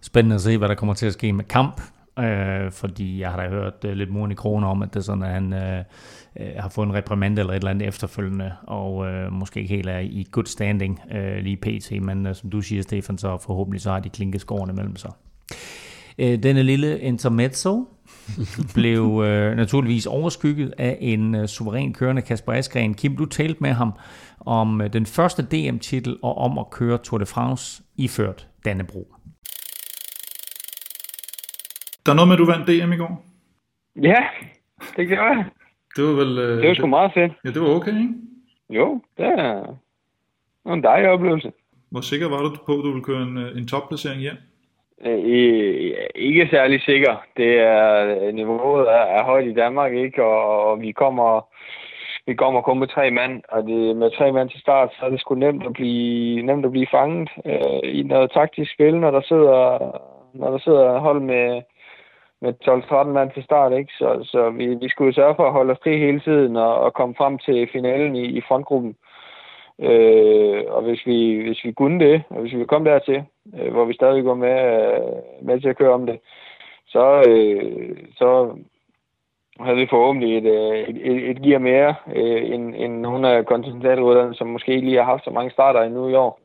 Spændende 0.00 0.34
at 0.34 0.40
se, 0.40 0.58
hvad 0.58 0.68
der 0.68 0.74
kommer 0.74 0.94
til 0.94 1.06
at 1.06 1.12
ske 1.12 1.32
med 1.32 1.44
kamp, 1.44 1.80
øh, 2.18 2.72
fordi 2.72 3.20
jeg 3.20 3.30
har 3.30 3.42
da 3.42 3.48
hørt 3.48 3.84
øh, 3.84 3.92
lidt 3.92 4.10
muren 4.10 4.30
i 4.30 4.34
kroner 4.34 4.68
om, 4.68 4.82
at 4.82 4.94
det 4.94 5.00
er 5.00 5.04
sådan, 5.04 5.22
at 5.22 5.30
han 5.30 5.52
øh, 5.52 5.84
øh, 6.40 6.46
har 6.58 6.68
fået 6.68 6.86
en 6.86 6.94
reprimand 6.94 7.38
eller 7.38 7.52
et 7.52 7.56
eller 7.56 7.70
andet 7.70 7.88
efterfølgende, 7.88 8.52
og 8.62 9.06
øh, 9.06 9.32
måske 9.32 9.60
ikke 9.60 9.74
helt 9.74 9.88
er 9.88 9.98
i 9.98 10.26
good 10.30 10.46
standing 10.46 11.00
øh, 11.14 11.36
lige 11.36 11.56
pt, 11.56 12.02
men 12.02 12.26
øh, 12.26 12.34
som 12.34 12.50
du 12.50 12.60
siger, 12.60 12.82
Stefan, 12.82 13.18
så 13.18 13.38
forhåbentlig 13.38 13.80
så 13.80 13.90
har 13.90 14.00
de 14.00 14.08
klinket 14.08 14.40
skårene 14.40 14.72
mellem 14.72 14.96
sig. 14.96 15.10
Øh, 16.18 16.42
denne 16.42 16.62
lille 16.62 17.00
intermezzo 17.00 17.88
blev 18.74 19.22
øh, 19.24 19.56
naturligvis 19.56 20.06
overskygget 20.06 20.74
af 20.78 20.98
en 21.00 21.34
øh, 21.34 21.46
suveræn 21.46 21.92
kørende 21.92 22.22
Kasper 22.22 22.52
Askren. 22.52 22.94
Kim, 22.94 23.16
du 23.16 23.26
talte 23.26 23.60
med 23.60 23.70
ham 23.70 23.92
om 24.40 24.80
øh, 24.80 24.92
den 24.92 25.06
første 25.06 25.42
DM-titel 25.42 26.16
og 26.22 26.38
om 26.38 26.58
at 26.58 26.70
køre 26.70 26.98
Tour 26.98 27.18
de 27.18 27.26
France 27.26 27.82
iført 27.96 28.48
Dannebro. 28.64 29.14
Der 32.06 32.12
er 32.12 32.16
noget 32.16 32.28
med, 32.28 32.34
at 32.34 32.38
du 32.38 32.46
vandt 32.46 32.66
DM 32.68 32.92
i 32.92 32.96
går. 32.96 33.24
Ja, 34.02 34.20
det 34.96 35.08
gjorde 35.08 35.22
jeg. 35.22 35.44
Det 35.96 36.04
var 36.04 36.12
vel... 36.12 36.38
Øh, 36.38 36.58
det 36.58 36.68
var 36.68 36.74
sgu 36.74 36.86
meget 36.86 37.12
fedt. 37.14 37.32
Ja, 37.44 37.50
det 37.50 37.62
var 37.62 37.68
okay, 37.68 38.00
ikke? 38.00 38.14
Jo, 38.70 39.02
det 39.16 39.26
er, 39.26 39.62
det 40.62 40.64
var 40.64 40.74
en 40.74 40.82
dejlig 40.82 41.10
oplevelse. 41.10 41.52
Hvor 41.90 42.00
sikker 42.00 42.28
var 42.28 42.42
du 42.42 42.56
på, 42.66 42.72
at 42.78 42.84
du 42.84 42.90
ville 42.90 43.04
køre 43.04 43.22
en, 43.22 43.36
øh, 43.36 43.58
en 43.58 43.66
topplacering 43.66 44.20
hjem? 44.20 44.36
Øh, 45.06 45.94
ikke 46.14 46.48
særlig 46.50 46.82
sikker. 46.82 47.24
Det 47.36 47.58
er, 47.58 48.32
niveauet 48.32 48.88
er, 48.88 49.04
er 49.18 49.24
højt 49.24 49.46
i 49.46 49.54
Danmark, 49.54 49.92
ikke? 49.92 50.24
Og, 50.24 50.66
og 50.66 50.80
vi 50.80 50.92
kommer 50.92 51.46
vi 52.26 52.34
kommer 52.34 52.60
kun 52.60 52.78
med 52.78 52.88
tre 52.88 53.10
mand, 53.10 53.42
og 53.48 53.62
det, 53.62 53.96
med 53.96 54.10
tre 54.18 54.32
mand 54.32 54.50
til 54.50 54.60
start, 54.60 54.90
så 54.92 55.06
er 55.06 55.10
det 55.10 55.20
sgu 55.20 55.34
nemt 55.34 55.66
at 55.66 55.72
blive, 55.72 56.42
nemt 56.42 56.64
at 56.64 56.70
blive 56.70 56.86
fanget 56.90 57.28
øh, 57.46 57.80
i 57.82 58.02
noget 58.02 58.32
taktisk 58.32 58.72
spil, 58.74 58.96
når 58.96 59.10
der 59.10 59.20
sidder, 59.20 59.60
når 60.34 60.50
der 60.50 60.58
sidder 60.58 60.98
hold 60.98 61.20
med, 61.20 61.62
med 62.40 62.52
12-13 62.68 63.04
mand 63.04 63.30
til 63.30 63.44
start, 63.44 63.72
ikke? 63.72 63.92
Så, 63.98 64.28
så 64.32 64.50
vi, 64.50 64.74
vi 64.74 64.88
skulle 64.88 65.14
sørge 65.14 65.34
for 65.36 65.46
at 65.46 65.52
holde 65.52 65.72
os 65.72 65.78
fri 65.82 65.98
hele 65.98 66.20
tiden 66.20 66.56
og, 66.56 66.74
og 66.74 66.94
komme 66.94 67.14
frem 67.14 67.38
til 67.38 67.68
finalen 67.72 68.16
i, 68.16 68.24
i 68.24 68.40
frontgruppen. 68.48 68.90
Øh, 68.90 69.11
Øh, 69.82 70.62
og 70.68 70.82
hvis 70.82 71.06
vi, 71.06 71.42
hvis 71.46 71.64
vi 71.64 71.72
kunne 71.72 72.04
det, 72.04 72.22
og 72.30 72.40
hvis 72.40 72.54
vi 72.54 72.64
kom 72.64 72.84
dertil, 72.84 73.22
øh, 73.58 73.72
hvor 73.72 73.84
vi 73.84 73.94
stadig 73.94 74.22
går 74.24 74.34
med, 74.34 74.56
øh, 74.78 75.46
med 75.46 75.60
til 75.60 75.68
at 75.68 75.78
køre 75.78 75.92
om 75.92 76.06
det, 76.06 76.18
så, 76.86 77.24
øh, 77.28 77.96
så 78.16 78.56
havde 79.60 79.76
vi 79.76 79.86
forhåbentlig 79.90 80.38
et, 80.38 80.44
øh, 80.44 80.78
et, 80.88 80.98
et, 81.10 81.30
et 81.30 81.42
gear 81.42 81.58
mere 81.58 81.94
øh, 82.16 82.54
end, 82.54 82.74
end 82.76 83.00
nogle 83.00 83.28
af 83.28 83.46
kontinentalrytterne, 83.46 84.34
som 84.34 84.46
måske 84.46 84.74
ikke 84.74 84.86
lige 84.86 84.98
har 84.98 85.10
haft 85.12 85.24
så 85.24 85.30
mange 85.30 85.50
starter 85.50 85.80
endnu 85.80 86.08
i 86.08 86.14
år. 86.14 86.40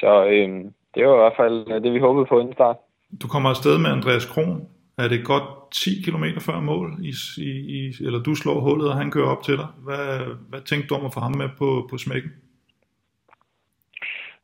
Så 0.00 0.24
øh, 0.24 0.48
det 0.94 1.06
var 1.06 1.14
i 1.14 1.22
hvert 1.22 1.36
fald 1.36 1.66
øh, 1.72 1.82
det, 1.82 1.92
vi 1.92 1.98
håbede 1.98 2.26
på 2.26 2.40
inden 2.40 2.54
start. 2.54 2.76
Du 3.22 3.28
kommer 3.28 3.50
afsted 3.50 3.78
med 3.78 3.90
Andreas 3.90 4.26
Kron 4.26 4.66
er 5.04 5.08
det 5.08 5.24
godt 5.24 5.42
10 5.74 6.02
km 6.04 6.24
før 6.40 6.60
mål, 6.60 6.98
i, 7.02 7.12
i, 7.76 7.94
eller 8.00 8.22
du 8.22 8.34
slår 8.34 8.60
hullet, 8.60 8.88
og 8.88 8.96
han 8.96 9.10
kører 9.10 9.28
op 9.28 9.42
til 9.42 9.56
dig. 9.56 9.66
Hvad, 9.84 10.04
hvad 10.48 10.60
tænkte 10.60 10.88
du 10.88 10.94
om 10.94 11.06
at 11.06 11.14
få 11.14 11.20
ham 11.20 11.36
med 11.36 11.48
på, 11.58 11.86
på 11.90 11.98
smækken? 11.98 12.30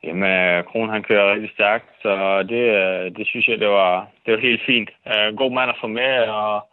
Jamen, 0.05 0.65
Kron 0.65 0.89
han 0.89 1.03
kører 1.03 1.33
rigtig 1.33 1.51
stærkt, 1.51 1.89
så 2.03 2.43
det, 2.43 2.63
det 3.17 3.27
synes 3.27 3.49
jeg, 3.49 3.59
det 3.59 3.69
var, 3.69 4.07
det 4.27 4.35
var 4.35 4.41
helt 4.41 4.63
fint. 4.67 4.91
God 5.37 5.53
mand 5.55 5.71
at 5.71 5.77
få 5.81 5.87
med, 5.87 6.15
og, 6.29 6.69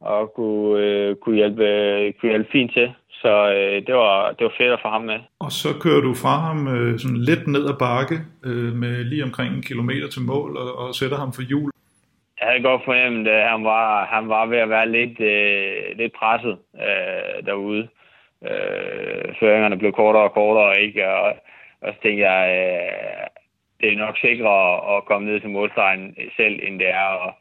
og 0.00 0.32
kunne, 0.34 1.14
kunne, 1.14 1.36
hjælpe, 1.36 1.66
kunne 2.20 2.30
hjælpe 2.32 2.52
fint 2.52 2.72
til. 2.72 2.92
Så 3.22 3.32
øh, 3.56 3.86
det, 3.86 3.94
var, 3.94 4.32
det 4.32 4.44
var 4.44 4.54
fedt 4.58 4.72
at 4.72 4.82
få 4.82 4.88
ham 4.88 5.02
med. 5.02 5.18
Og 5.40 5.52
så 5.52 5.68
kører 5.82 6.00
du 6.00 6.14
fra 6.22 6.34
ham 6.46 6.58
øh, 6.74 6.98
sådan 6.98 7.16
lidt 7.16 7.46
ned 7.46 7.64
ad 7.72 7.78
bakke 7.78 8.16
øh, 8.44 8.72
med 8.82 9.04
lige 9.04 9.24
omkring 9.24 9.54
en 9.54 9.62
kilometer 9.62 10.08
til 10.08 10.22
mål 10.22 10.56
og, 10.56 10.78
og 10.78 10.94
sætter 10.94 11.16
ham 11.16 11.32
for 11.32 11.42
hjul 11.42 11.72
jeg 12.42 12.50
havde 12.50 12.62
godt 12.62 12.84
fornemt, 12.84 13.28
at 13.28 13.50
han 13.50 13.64
var, 13.64 14.04
han 14.04 14.28
var 14.28 14.46
ved 14.46 14.58
at 14.58 14.68
være 14.68 14.88
lidt, 14.88 15.20
øh, 15.20 15.96
lidt 15.96 16.12
presset 16.18 16.58
øh, 16.86 17.46
derude. 17.46 17.88
Øh, 18.50 19.24
føringerne 19.40 19.78
blev 19.78 19.92
kortere 19.92 20.22
og 20.22 20.32
kortere, 20.32 20.80
ikke? 20.80 21.08
Og, 21.08 21.34
og 21.82 21.94
så 21.94 21.98
tænkte 22.02 22.30
jeg, 22.30 22.42
øh, 22.58 23.26
det 23.80 23.92
er 23.92 23.96
nok 23.96 24.18
sikrere 24.18 24.96
at 24.96 25.04
komme 25.04 25.28
ned 25.28 25.40
til 25.40 25.50
målstregen 25.50 26.16
selv, 26.36 26.60
end 26.62 26.78
det 26.78 26.88
er 26.88 27.26
at, 27.26 27.34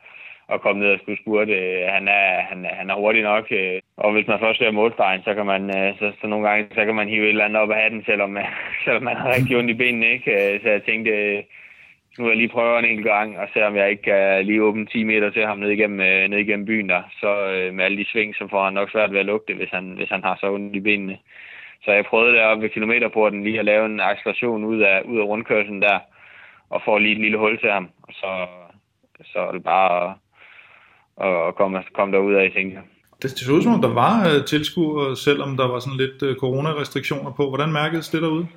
at 0.53 0.61
komme 0.61 0.81
ned 0.81 0.91
og 0.93 0.99
skulle 0.99 1.21
spurte. 1.21 1.53
Han 1.95 2.07
er, 2.07 2.41
han, 2.49 2.65
han 2.79 2.89
er 2.89 2.95
hurtig 2.95 3.21
nok, 3.21 3.45
øh, 3.51 3.79
og 3.97 4.11
hvis 4.11 4.27
man 4.27 4.39
først 4.39 4.59
ser 4.59 4.71
målstregen, 4.71 5.23
så 5.23 5.33
kan 5.33 5.45
man 5.45 5.63
øh, 5.77 5.97
så, 5.99 6.11
så 6.21 6.27
nogle 6.27 6.49
gange 6.49 6.67
så 6.75 6.85
kan 6.85 6.95
man 6.95 7.09
hive 7.09 7.23
et 7.23 7.29
eller 7.29 7.45
andet 7.45 7.61
op 7.61 7.71
af 7.71 7.81
hatten, 7.81 8.03
selvom, 8.05 8.37
øh, 8.37 8.43
selvom 8.85 9.03
man 9.03 9.17
har 9.17 9.33
rigtig 9.35 9.57
ondt 9.57 9.69
i 9.69 9.73
benene. 9.73 10.07
Ikke? 10.11 10.31
Øh, 10.53 10.61
så 10.61 10.69
jeg 10.69 10.83
tænkte, 10.83 11.11
øh, 11.11 11.43
nu 12.17 12.23
vil 12.23 12.31
jeg 12.31 12.37
lige 12.37 12.55
prøve 12.55 12.79
en 12.79 12.85
enkelt 12.85 13.07
gang, 13.07 13.39
og 13.39 13.47
se 13.53 13.65
om 13.65 13.75
jeg 13.75 13.89
ikke 13.89 14.03
kan 14.03 14.45
lige 14.45 14.63
åbne 14.63 14.85
10 14.85 15.03
meter 15.03 15.29
til 15.29 15.45
ham 15.45 15.57
ned 15.57 15.69
igennem, 15.69 15.99
øh, 15.99 16.27
ned 16.27 16.37
igennem 16.39 16.65
byen 16.65 16.89
der. 16.89 17.01
Så 17.19 17.51
øh, 17.51 17.73
med 17.73 17.85
alle 17.85 17.97
de 17.97 18.09
sving, 18.11 18.35
så 18.35 18.47
får 18.49 18.63
han 18.63 18.73
nok 18.73 18.91
svært 18.91 19.11
ved 19.11 19.19
at 19.19 19.25
lugte, 19.25 19.53
hvis 19.53 19.69
han, 19.69 19.85
hvis 19.91 20.09
han 20.09 20.23
har 20.23 20.37
så 20.39 20.51
ondt 20.53 20.75
i 20.75 20.79
benene. 20.79 21.17
Så 21.83 21.91
jeg 21.91 22.05
prøvede 22.05 22.37
deroppe 22.37 22.63
ved 22.63 22.69
kilometerporten 22.69 23.43
lige 23.43 23.59
at 23.59 23.65
lave 23.65 23.85
en 23.85 23.99
acceleration 23.99 24.63
ud 24.63 24.79
af, 24.79 25.01
ud 25.05 25.19
af 25.19 25.23
rundkørslen 25.23 25.81
der, 25.81 25.99
og 26.69 26.81
få 26.85 26.97
lige 26.97 27.15
et 27.15 27.21
lille 27.21 27.37
hul 27.37 27.59
til 27.59 27.71
ham. 27.71 27.89
Og 28.03 28.13
så, 28.13 28.27
så 29.23 29.39
er 29.39 29.51
det 29.51 29.63
bare 29.63 30.15
at, 31.21 31.47
at 31.47 31.55
komme, 31.55 31.83
komme 31.93 32.15
derud 32.15 32.33
af, 32.33 32.51
tænker 32.55 32.73
jeg. 32.73 32.83
Det, 33.21 33.29
så 33.31 33.53
ud 33.53 33.61
som 33.61 33.73
om, 33.73 33.81
der 33.81 33.93
var 33.93 34.15
uh, 34.29 34.45
tilskuere, 34.45 35.15
selvom 35.15 35.57
der 35.57 35.67
var 35.67 35.79
sådan 35.79 36.01
lidt 36.03 36.21
uh, 36.23 36.35
coronarestriktioner 36.35 37.31
på. 37.31 37.43
Hvordan 37.49 37.71
mærkedes 37.71 38.09
det 38.09 38.21
derude? 38.21 38.47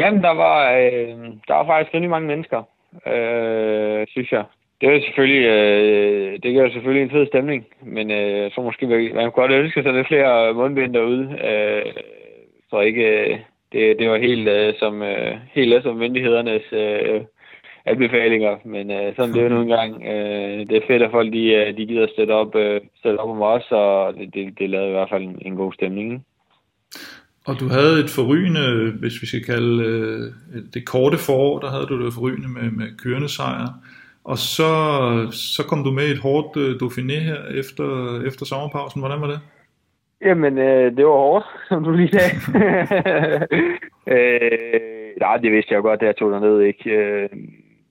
Jamen, 0.00 0.22
der 0.22 0.34
var, 0.34 0.72
øh, 0.72 1.18
der 1.48 1.54
var 1.54 1.66
faktisk 1.66 1.94
rigtig 1.94 2.10
mange 2.10 2.28
mennesker, 2.28 2.62
øh, 3.06 4.06
synes 4.08 4.32
jeg. 4.32 4.44
Det 4.80 4.88
er 4.88 5.00
selvfølgelig, 5.00 5.44
øh, 5.46 6.38
det 6.42 6.54
gør 6.54 6.68
selvfølgelig 6.68 7.02
en 7.02 7.10
fed 7.10 7.26
stemning, 7.26 7.66
men 7.82 8.10
øh, 8.10 8.50
tror 8.50 8.62
måske, 8.62 8.86
man 8.86 9.24
kunne 9.24 9.42
godt 9.42 9.52
ønske 9.52 9.82
sig 9.82 9.92
lidt 9.92 10.06
flere 10.06 10.54
mundbind 10.54 10.94
derude. 10.94 11.38
Øh, 11.48 11.92
så 12.74 12.80
ikke, 12.80 13.06
øh, 13.14 13.38
det, 13.72 13.98
det 13.98 14.06
var 14.10 14.18
helt, 14.28 14.48
øh, 14.48 14.74
som, 14.78 15.02
øh, 15.02 15.32
helt 15.56 15.82
som 15.82 15.96
myndighedernes 15.96 16.66
øh, 16.72 17.20
anbefalinger, 17.92 18.54
men 18.64 18.90
øh, 18.90 19.16
sådan 19.16 19.32
det 19.32 19.40
er 19.40 19.48
jo 19.48 19.56
nogle 19.56 19.76
gange. 19.76 19.94
Øh, 20.12 20.58
det 20.68 20.76
er 20.76 20.86
fedt, 20.86 21.02
at 21.02 21.10
folk 21.10 21.32
de, 21.32 21.44
øh, 21.58 21.76
de 21.76 21.86
gider 21.86 22.06
støtte 22.14 22.32
op, 22.32 22.52
øh, 22.56 22.80
støtte 22.98 23.18
op 23.18 23.30
om 23.36 23.42
os, 23.42 23.66
og 23.70 24.14
det, 24.14 24.34
det, 24.34 24.58
det 24.58 24.70
lavede 24.70 24.88
i 24.88 24.96
hvert 24.96 25.12
fald 25.12 25.22
en, 25.22 25.38
en 25.48 25.56
god 25.56 25.72
stemning. 25.72 26.12
Ikke? 26.12 26.24
Og 27.46 27.60
du 27.60 27.66
havde 27.68 28.00
et 28.04 28.10
forrygende, 28.10 28.92
hvis 29.00 29.22
vi 29.22 29.26
skal 29.26 29.44
kalde 29.44 29.84
øh, 29.84 30.62
det 30.74 30.86
korte 30.86 31.18
forår, 31.26 31.58
der 31.58 31.70
havde 31.70 31.86
du 31.86 32.04
det 32.04 32.14
forrygende 32.14 32.48
med, 32.48 32.70
med 32.70 32.88
kørende 33.02 33.28
sejr. 33.28 33.68
Og 34.24 34.38
så, 34.38 34.70
så 35.32 35.62
kom 35.68 35.84
du 35.84 35.90
med 35.90 36.06
et 36.10 36.18
hårdt 36.18 36.56
øh, 36.56 36.70
Dauphiné 36.82 37.18
her 37.28 37.40
efter, 37.60 37.86
efter 38.28 38.44
sommerpausen. 38.46 39.00
Hvordan 39.00 39.20
var 39.20 39.26
det? 39.26 39.40
Jamen, 40.20 40.58
øh, 40.58 40.96
det 40.96 41.06
var 41.06 41.12
hårdt, 41.12 41.46
som 41.68 41.84
du 41.84 41.90
lige 41.90 42.08
sagde. 42.08 42.36
øh, 44.14 45.20
nej, 45.20 45.36
det 45.36 45.52
vidste 45.52 45.74
jeg 45.74 45.82
godt, 45.82 46.00
da 46.00 46.06
jeg 46.06 46.16
tog 46.16 46.32
derned. 46.32 46.60
Ikke? 46.60 46.90
Øh, 46.90 47.28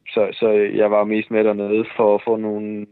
så, 0.09 0.27
så 0.31 0.49
jeg 0.51 0.91
var 0.91 1.03
mest 1.03 1.31
med 1.31 1.43
dernede 1.43 1.85
for 1.95 2.15
at 2.15 2.21
få 2.25 2.35
nogle, 2.35 2.85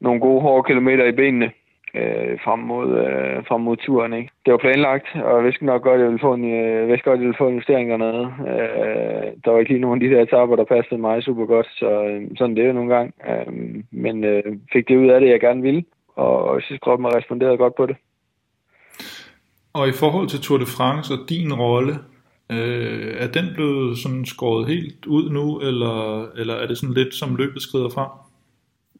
nogle 0.00 0.20
gode 0.20 0.40
hårde 0.40 0.66
kilometer 0.66 1.04
i 1.04 1.12
benene 1.12 1.52
øh, 1.94 2.40
frem, 2.44 2.58
mod, 2.58 2.88
øh, 2.98 3.46
frem 3.46 3.60
mod 3.60 3.76
turen. 3.76 4.12
Ikke? 4.12 4.30
Det 4.44 4.52
var 4.52 4.58
planlagt, 4.58 5.06
og 5.14 5.36
jeg 5.36 5.44
vidste 5.44 5.64
nok 5.66 5.82
godt, 5.82 5.94
at 5.94 6.00
jeg 6.00 6.08
ville 6.08 6.26
få 6.26 6.34
en, 6.34 6.44
øh, 6.44 6.80
jeg 6.80 6.88
vidste 6.88 7.04
godt, 7.04 7.14
at 7.14 7.20
jeg 7.20 7.26
ville 7.26 7.42
få 7.42 7.48
en 7.48 7.54
justering 7.54 7.90
dernede. 7.90 8.24
Øh, 8.52 9.26
der 9.44 9.50
var 9.50 9.58
ikke 9.58 9.72
lige 9.72 9.80
nogen 9.80 10.02
af 10.02 10.08
de 10.08 10.14
der 10.14 10.22
etapper, 10.22 10.56
der 10.56 10.64
passede 10.64 11.00
mig 11.00 11.22
super 11.22 11.46
godt, 11.46 11.66
så 11.66 12.04
øh, 12.04 12.22
sådan 12.36 12.56
det 12.56 12.62
er 12.62 12.66
jo 12.66 12.72
nogle 12.72 12.94
gange. 12.94 13.12
Øh, 13.30 13.52
men 13.90 14.24
øh, 14.24 14.42
fik 14.72 14.88
det 14.88 14.96
ud 14.96 15.08
af 15.08 15.20
det, 15.20 15.28
jeg 15.28 15.40
gerne 15.40 15.62
ville, 15.62 15.84
og 16.16 16.54
jeg 16.54 16.62
synes, 16.62 16.80
kroppen 16.80 17.04
har 17.04 17.16
responderet 17.16 17.58
godt 17.58 17.74
på 17.74 17.86
det. 17.86 17.96
Og 19.74 19.88
i 19.88 19.92
forhold 19.92 20.28
til 20.28 20.40
Tour 20.40 20.58
de 20.58 20.66
France 20.66 21.14
og 21.14 21.28
din 21.28 21.52
rolle, 21.54 21.94
øh, 22.52 23.14
er 23.24 23.26
den 23.26 23.46
blevet 23.54 23.98
sådan 23.98 24.24
skåret 24.24 24.66
helt 24.66 25.06
ud 25.06 25.30
nu, 25.30 25.60
eller, 25.60 26.26
eller 26.40 26.54
er 26.54 26.66
det 26.66 26.78
sådan 26.78 26.94
lidt 26.94 27.14
som 27.14 27.36
løbet 27.36 27.62
skrider 27.62 27.88
frem? 27.88 28.10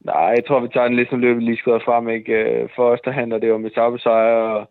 Nej, 0.04 0.30
jeg 0.36 0.44
tror, 0.46 0.60
vi 0.60 0.68
tager 0.68 0.88
den 0.88 0.96
lidt 0.96 1.10
som 1.10 1.20
løbet 1.20 1.42
lige 1.42 1.56
skrider 1.56 1.78
frem. 1.84 2.08
Ikke? 2.08 2.32
Øh, 2.32 2.68
for 2.76 2.90
os, 2.92 3.00
der 3.04 3.10
handler 3.10 3.38
det 3.38 3.52
om 3.52 3.66
etappesejre, 3.66 4.58
og, 4.58 4.70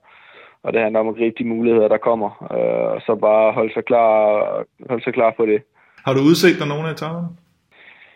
og 0.63 0.73
det 0.73 0.81
handler 0.81 0.99
om 0.99 1.07
at 1.07 1.15
gribe 1.15 1.35
de 1.39 1.47
muligheder, 1.53 1.87
der 1.87 1.97
kommer. 1.97 2.29
Øh, 2.55 2.95
og 2.95 3.01
så 3.05 3.15
bare 3.15 3.53
holde 3.53 3.73
sig 3.73 3.85
klar, 3.85 4.13
holde 4.89 5.03
sig 5.03 5.13
klar 5.13 5.33
på 5.37 5.45
det. 5.45 5.61
Har 6.05 6.13
du 6.13 6.19
udset 6.19 6.59
dig 6.59 6.67
nogle 6.67 6.87
af 6.87 6.91
etapperne? 6.91 7.27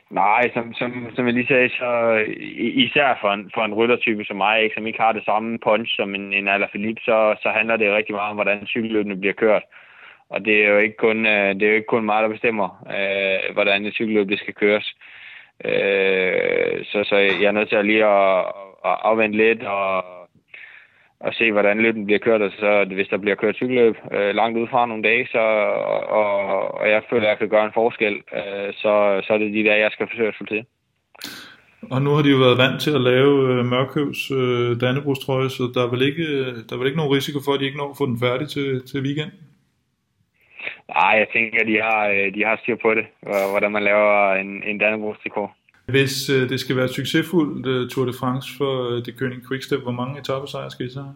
Nej, 0.09 0.51
som, 0.53 0.73
som, 0.73 1.07
som 1.15 1.25
jeg 1.25 1.33
lige 1.33 1.47
sagde, 1.47 1.69
så 1.69 1.89
især 2.57 3.17
for 3.21 3.31
en, 3.33 3.51
for 3.53 3.65
en 3.65 3.73
ryttertype 3.73 4.25
som 4.25 4.37
mig, 4.37 4.63
ikke, 4.63 4.73
som 4.73 4.87
ikke 4.87 4.99
har 4.99 5.11
det 5.11 5.25
samme 5.25 5.59
punch 5.59 5.95
som 5.95 6.15
en, 6.15 6.33
en 6.33 6.47
Alaphilippe, 6.47 7.01
så, 7.05 7.35
så 7.41 7.49
handler 7.49 7.77
det 7.77 7.93
rigtig 7.93 8.15
meget 8.15 8.29
om, 8.29 8.35
hvordan 8.35 8.67
cykelløbene 8.67 9.17
bliver 9.17 9.33
kørt. 9.33 9.63
Og 10.29 10.45
det 10.45 10.65
er 10.65 10.69
jo 10.69 10.77
ikke 10.77 10.97
kun, 10.97 11.25
øh, 11.25 11.55
det 11.55 11.63
er 11.63 11.67
jo 11.67 11.75
ikke 11.75 11.87
kun 11.87 12.05
mig, 12.05 12.23
der 12.23 12.29
bestemmer, 12.29 12.85
øh, 12.95 13.53
hvordan 13.53 13.85
et 13.85 13.93
cykelløb 13.93 14.29
det 14.29 14.39
skal 14.39 14.53
køres. 14.53 14.95
Øh, 15.65 16.85
så, 16.85 17.03
så 17.03 17.15
jeg 17.15 17.47
er 17.47 17.51
nødt 17.51 17.69
til 17.69 17.75
at 17.75 17.85
lige 17.85 18.05
at, 18.05 18.39
at 18.85 18.97
afvente 19.01 19.37
lidt 19.37 19.63
og, 19.63 20.14
og 21.19 21.33
se, 21.33 21.51
hvordan 21.51 21.81
løbet 21.81 22.05
bliver 22.05 22.19
kørt. 22.19 22.41
Og 22.41 22.51
så 22.59 22.85
hvis 22.93 23.07
der 23.07 23.17
bliver 23.17 23.35
kørt 23.35 23.55
cykelløb 23.55 23.95
øh, 24.11 24.35
langt 24.35 24.57
ud 24.57 24.67
fra 24.67 24.85
nogle 24.85 25.03
dage, 25.03 25.27
så, 25.31 25.43
og, 26.19 26.31
og 26.79 26.89
jeg 26.89 27.01
føler, 27.09 27.23
at 27.23 27.29
jeg 27.29 27.37
kan 27.37 27.49
gøre 27.49 27.65
en 27.65 27.73
forskel, 27.73 28.13
øh, 28.13 28.73
så, 28.73 29.21
så 29.23 29.33
er 29.33 29.37
det 29.37 29.53
de 29.53 29.63
der, 29.63 29.75
jeg 29.75 29.91
skal 29.91 30.07
forsøge 30.07 30.27
at 30.27 30.35
få 30.37 30.45
til. 30.45 30.65
Og 31.91 32.01
nu 32.01 32.09
har 32.09 32.21
de 32.23 32.31
jo 32.31 32.37
været 32.37 32.57
vant 32.57 32.81
til 32.81 32.93
at 32.95 33.01
lave 33.01 33.33
øh, 33.51 33.65
Mørkøvs 33.65 34.31
øh, 34.31 34.81
Dannebrugstrøje, 34.81 35.49
så 35.49 35.63
der 35.73 35.81
er, 35.85 35.89
vel 35.89 36.01
ikke, 36.01 36.25
der 36.67 36.73
er 36.73 36.77
vel 36.77 36.87
ikke 36.87 37.01
nogen 37.01 37.15
risiko 37.15 37.39
for, 37.45 37.51
at 37.53 37.59
de 37.59 37.65
ikke 37.65 37.77
når 37.77 37.89
at 37.89 37.97
få 37.97 38.05
den 38.05 38.19
færdig 38.19 38.47
til, 38.49 38.87
til 38.89 39.01
weekend? 39.01 39.31
Nej, 40.89 41.13
jeg 41.21 41.27
tænker, 41.33 41.59
at 41.61 41.67
de 41.67 41.77
har, 41.81 42.07
øh, 42.07 42.33
de 42.35 42.45
har 42.45 42.59
styr 42.61 42.77
på 42.81 42.93
det, 42.93 43.05
hvordan 43.51 43.71
man 43.71 43.83
laver 43.83 44.33
en, 44.33 44.63
en 44.63 44.77
Dannebrogs-trikot. 44.81 45.49
Hvis 45.87 46.29
øh, 46.29 46.49
det 46.49 46.59
skal 46.59 46.75
være 46.75 46.85
et 46.85 46.97
succesfuldt 46.99 47.67
øh, 47.67 47.89
Tour 47.89 48.05
de 48.05 48.13
France 48.19 48.47
for 48.57 48.73
øh, 48.89 49.05
det 49.05 49.13
König 49.19 49.47
Quickstep, 49.47 49.81
hvor 49.81 49.91
mange 49.91 50.19
etappesejre 50.19 50.71
skal 50.71 50.85
I 50.85 50.89
så 50.89 51.01
have? 51.01 51.15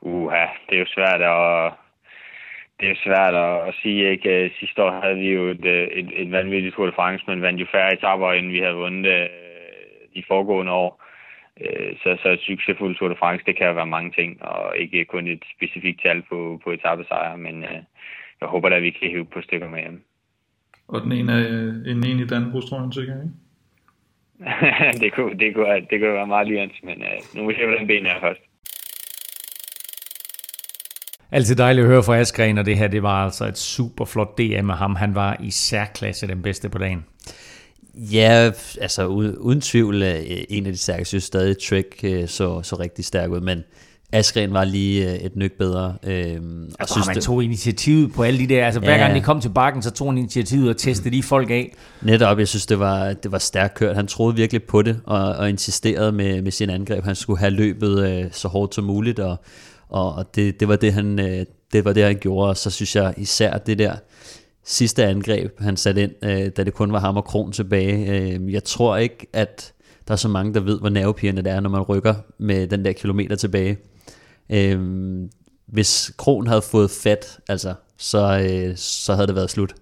Uha, 0.00 0.46
det 0.66 0.74
er 0.76 0.78
jo 0.78 0.94
svært 0.96 1.22
at, 1.22 1.72
det 2.80 2.90
er 2.90 3.04
svært 3.04 3.34
at, 3.34 3.68
at 3.68 3.74
sige. 3.82 4.10
Ikke? 4.10 4.44
Øh, 4.44 4.50
sidste 4.60 4.82
år 4.82 5.00
havde 5.02 5.16
vi 5.16 5.28
jo 5.32 5.48
et, 5.48 5.64
øh, 5.64 5.88
et, 5.88 6.08
et 6.22 6.32
vanvittigt 6.32 6.74
Tour 6.74 6.86
de 6.86 6.92
France, 6.92 7.24
men 7.26 7.42
vandt 7.42 7.60
jo 7.60 7.66
færre 7.72 7.94
etapper, 7.94 8.32
end 8.32 8.50
vi 8.50 8.58
havde 8.58 8.74
vundet 8.74 9.06
øh, 9.12 9.28
de 10.14 10.24
foregående 10.28 10.72
år. 10.72 11.02
Øh, 11.60 11.96
så, 12.02 12.18
så 12.22 12.28
et 12.28 12.40
succesfuldt 12.40 12.98
Tour 12.98 13.08
de 13.08 13.16
France, 13.16 13.44
det 13.46 13.56
kan 13.56 13.66
jo 13.66 13.72
være 13.72 13.94
mange 13.96 14.10
ting, 14.10 14.42
og 14.42 14.78
ikke 14.78 15.04
kun 15.04 15.26
et 15.26 15.44
specifikt 15.56 16.02
tal 16.02 16.22
på, 16.22 16.60
på 16.64 16.70
etappesejre, 16.70 17.38
men 17.38 17.64
øh, 17.64 17.80
jeg 18.40 18.48
håber 18.48 18.68
da, 18.68 18.76
at 18.76 18.82
vi 18.82 18.90
kan 18.90 19.10
hive 19.10 19.26
på 19.26 19.40
stykker 19.40 19.68
med 19.68 19.80
hjem. 19.80 20.02
Og 20.88 21.00
den 21.02 21.12
ene 21.12 21.32
er 21.32 21.92
en 21.92 22.06
en 22.06 22.20
i 22.20 22.26
Danbrugstrøjen, 22.26 22.92
sikkert, 22.92 23.16
ikke? 23.22 23.34
det, 25.00 25.12
kunne, 25.14 25.38
det, 25.38 25.54
kunne, 25.54 25.80
det 25.90 26.00
kunne 26.00 26.12
være 26.12 26.26
meget 26.26 26.48
lige 26.48 26.70
men 26.82 27.02
øh, 27.02 27.18
nu 27.34 27.42
må 27.42 27.48
vi 27.48 27.54
se, 27.54 27.66
hvordan 27.66 27.86
benene 27.86 28.08
er 28.08 28.20
først. 28.20 28.40
Altid 31.30 31.56
dejligt 31.56 31.84
at 31.84 31.90
høre 31.90 32.02
fra 32.02 32.18
Askren, 32.18 32.58
og 32.58 32.66
det 32.66 32.78
her 32.78 32.88
det 32.88 33.02
var 33.02 33.24
altså 33.24 33.44
et 33.44 33.58
super 33.58 34.04
flot 34.04 34.38
DM 34.38 34.64
med 34.64 34.74
ham. 34.74 34.96
Han 34.96 35.14
var 35.14 35.36
i 35.40 35.50
særklasse 35.50 36.28
den 36.28 36.42
bedste 36.42 36.68
på 36.68 36.78
dagen. 36.78 37.04
Ja, 37.94 38.50
altså 38.80 39.06
uden, 39.06 39.60
tvivl 39.60 40.02
øh, 40.02 40.20
en 40.48 40.66
af 40.66 40.72
de 40.72 40.78
stærke. 40.78 40.98
Jeg 40.98 41.06
synes 41.06 41.24
stadig 41.24 41.56
Trek 41.58 42.04
øh, 42.04 42.28
så, 42.28 42.62
så 42.62 42.76
rigtig 42.76 43.04
stærk 43.04 43.30
ud, 43.30 43.40
men 43.40 43.64
Askren 44.16 44.52
var 44.52 44.64
lige 44.64 45.12
øh, 45.12 45.18
et 45.18 45.36
nyk 45.36 45.52
bedre. 45.58 45.94
Øhm, 46.02 46.70
og 46.80 46.88
synes, 46.88 47.06
man 47.06 47.20
tog 47.20 47.44
initiativet 47.44 48.12
på 48.12 48.22
alle 48.22 48.38
de 48.38 48.46
der, 48.46 48.66
altså 48.66 48.80
ja, 48.80 48.86
hver 48.86 48.98
gang 48.98 49.14
de 49.14 49.20
kom 49.20 49.40
til 49.40 49.48
bakken, 49.48 49.82
så 49.82 49.90
tog 49.90 50.08
han 50.08 50.18
initiativet 50.18 50.70
og 50.70 50.76
testede 50.76 51.16
de 51.16 51.22
folk 51.22 51.50
af. 51.50 51.74
Netop, 52.02 52.38
jeg 52.38 52.48
synes, 52.48 52.66
det 52.66 52.78
var, 52.78 53.12
det 53.12 53.32
var 53.32 53.38
stærkt 53.38 53.74
kørt. 53.74 53.96
Han 53.96 54.06
troede 54.06 54.36
virkelig 54.36 54.62
på 54.62 54.82
det, 54.82 55.00
og, 55.04 55.18
og 55.18 55.48
insisterede 55.48 56.12
med, 56.12 56.42
med 56.42 56.52
sin 56.52 56.70
angreb. 56.70 57.04
Han 57.04 57.14
skulle 57.14 57.38
have 57.38 57.50
løbet 57.50 58.08
øh, 58.08 58.24
så 58.32 58.48
hårdt 58.48 58.74
som 58.74 58.84
muligt, 58.84 59.18
og, 59.18 59.36
og, 59.88 60.14
og 60.14 60.34
det, 60.34 60.60
det, 60.60 60.68
var 60.68 60.76
det, 60.76 60.92
han, 60.92 61.18
øh, 61.18 61.46
det 61.72 61.84
var 61.84 61.92
det, 61.92 62.04
han 62.04 62.16
gjorde. 62.16 62.48
Og 62.48 62.56
så 62.56 62.70
synes 62.70 62.96
jeg 62.96 63.14
især 63.16 63.58
det 63.58 63.78
der 63.78 63.94
sidste 64.64 65.04
angreb, 65.04 65.60
han 65.60 65.76
satte 65.76 66.02
ind, 66.02 66.12
øh, 66.22 66.50
da 66.56 66.64
det 66.64 66.74
kun 66.74 66.92
var 66.92 67.00
ham 67.00 67.16
og 67.16 67.24
Kron 67.24 67.52
tilbage. 67.52 68.20
Øh, 68.20 68.52
jeg 68.52 68.64
tror 68.64 68.96
ikke, 68.96 69.26
at 69.32 69.72
der 70.08 70.12
er 70.12 70.16
så 70.16 70.28
mange, 70.28 70.54
der 70.54 70.60
ved, 70.60 70.78
hvor 70.78 70.88
nervepirrende 70.88 71.42
det 71.42 71.52
er, 71.52 71.60
når 71.60 71.70
man 71.70 71.80
rykker 71.80 72.14
med 72.38 72.66
den 72.66 72.84
der 72.84 72.92
kilometer 72.92 73.36
tilbage. 73.36 73.76
Øh, 74.50 74.80
hvis 75.66 76.12
Kron 76.16 76.46
havde 76.46 76.62
fået 76.62 76.90
fat, 76.90 77.38
altså, 77.48 77.74
så, 77.98 78.48
øh, 78.50 78.76
så 78.76 79.14
havde 79.14 79.26
det 79.26 79.34
været 79.34 79.50
slut. 79.50 79.74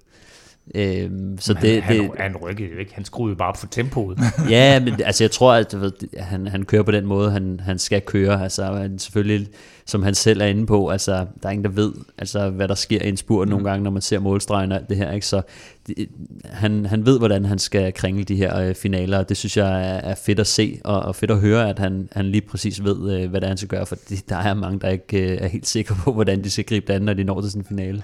Øhm, 0.74 1.38
så 1.38 1.54
det, 1.54 1.82
han, 1.82 1.96
det, 1.96 2.10
han, 2.16 2.32
han 2.32 2.36
rykkede 2.36 2.68
jo 2.68 2.78
ikke, 2.78 2.94
han 2.94 3.04
skruede 3.04 3.36
bare 3.36 3.48
op 3.48 3.56
for 3.56 3.66
tempoet. 3.66 4.18
ja, 4.50 4.80
men 4.80 4.94
altså 5.04 5.24
jeg 5.24 5.30
tror, 5.30 5.52
at 5.52 5.72
du 5.72 5.78
ved, 5.78 5.92
han, 6.18 6.46
han 6.46 6.64
kører 6.64 6.82
på 6.82 6.90
den 6.90 7.06
måde, 7.06 7.30
han, 7.30 7.60
han 7.60 7.78
skal 7.78 8.00
køre. 8.00 8.42
Altså 8.42 8.64
han 8.64 8.98
selvfølgelig, 8.98 9.48
som 9.86 10.02
han 10.02 10.14
selv 10.14 10.40
er 10.40 10.46
inde 10.46 10.66
på, 10.66 10.88
altså 10.88 11.12
der 11.12 11.48
er 11.48 11.50
ingen, 11.50 11.64
der 11.64 11.70
ved, 11.70 11.92
altså, 12.18 12.50
hvad 12.50 12.68
der 12.68 12.74
sker 12.74 13.02
i 13.02 13.08
en 13.08 13.16
spurt 13.16 13.48
mm. 13.48 13.50
nogle 13.50 13.70
gange, 13.70 13.84
når 13.84 13.90
man 13.90 14.02
ser 14.02 14.18
målstregen 14.18 14.72
og 14.72 14.78
alt 14.78 14.88
det 14.88 14.96
her. 14.96 15.12
Ikke? 15.12 15.26
Så 15.26 15.42
det, 15.86 16.08
han, 16.44 16.86
han 16.86 17.06
ved, 17.06 17.18
hvordan 17.18 17.44
han 17.44 17.58
skal 17.58 17.92
kringle 17.92 18.24
de 18.24 18.36
her 18.36 18.60
øh, 18.60 18.74
finaler, 18.74 19.18
og 19.18 19.28
det 19.28 19.36
synes 19.36 19.56
jeg 19.56 19.90
er, 19.90 19.98
er 20.10 20.14
fedt 20.14 20.40
at 20.40 20.46
se, 20.46 20.80
og, 20.84 21.00
og 21.00 21.16
fedt 21.16 21.30
at 21.30 21.38
høre, 21.38 21.68
at 21.68 21.78
han, 21.78 22.08
han 22.12 22.24
lige 22.24 22.40
præcis 22.40 22.84
ved, 22.84 23.12
øh, 23.12 23.30
hvad 23.30 23.40
det 23.40 23.46
er, 23.46 23.50
han 23.50 23.56
skal 23.56 23.68
gøre, 23.68 23.86
for 23.86 23.96
det, 24.08 24.28
der 24.28 24.36
er 24.36 24.54
mange, 24.54 24.80
der 24.80 24.88
ikke 24.88 25.32
øh, 25.32 25.38
er 25.40 25.46
helt 25.46 25.66
sikre 25.66 25.94
på, 25.94 26.12
hvordan 26.18 26.44
de 26.44 26.50
skal 26.50 26.64
gribe 26.64 26.86
det 26.86 26.92
an, 26.92 27.02
når 27.02 27.14
de 27.14 27.24
når 27.24 27.40
til 27.40 27.50
sådan 27.50 27.62
en 27.62 27.66
finale. 27.66 28.02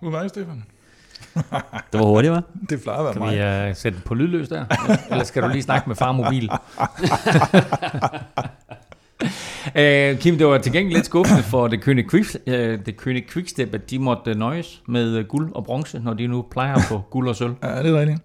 Hvor 0.00 0.10
var 0.10 0.22
det, 0.22 0.30
Stefan? 0.30 0.62
det 1.92 2.00
var 2.00 2.04
hurtigt, 2.04 2.32
hva'? 2.32 2.66
Det 2.70 2.82
plejer 2.82 2.98
at 2.98 3.04
være 3.04 3.12
kan 3.12 3.22
mig. 3.22 3.36
Kan 3.36 3.64
vi 3.64 3.70
uh, 3.70 3.76
sætte 3.76 3.98
på 4.04 4.14
lydløs 4.14 4.48
der? 4.48 4.64
Eller 5.10 5.24
skal 5.24 5.42
du 5.42 5.48
lige 5.48 5.62
snakke 5.62 5.88
med 5.88 5.96
far 5.96 6.12
mobil? 6.12 6.50
uh, 10.12 10.18
Kim, 10.22 10.38
det 10.38 10.46
var 10.46 10.58
til 10.58 10.72
gengæld 10.72 10.94
lidt 10.94 11.06
skuffende 11.06 11.42
for 11.42 11.68
det 11.68 11.82
Køne, 11.82 12.08
Quick, 12.10 12.36
uh, 12.46 12.52
det 12.52 12.96
Køne 12.96 13.22
Quickstep, 13.30 13.74
at 13.74 13.90
de 13.90 13.98
måtte 13.98 14.34
nøjes 14.34 14.82
med 14.88 15.28
guld 15.28 15.52
og 15.54 15.64
bronze, 15.64 15.98
når 15.98 16.14
de 16.14 16.26
nu 16.26 16.44
plejer 16.50 16.76
på 16.88 17.02
guld 17.10 17.28
og 17.28 17.36
sølv. 17.36 17.54
Ja, 17.62 17.82
det 17.82 17.94
er 17.94 18.00
rigtigt. 18.00 18.20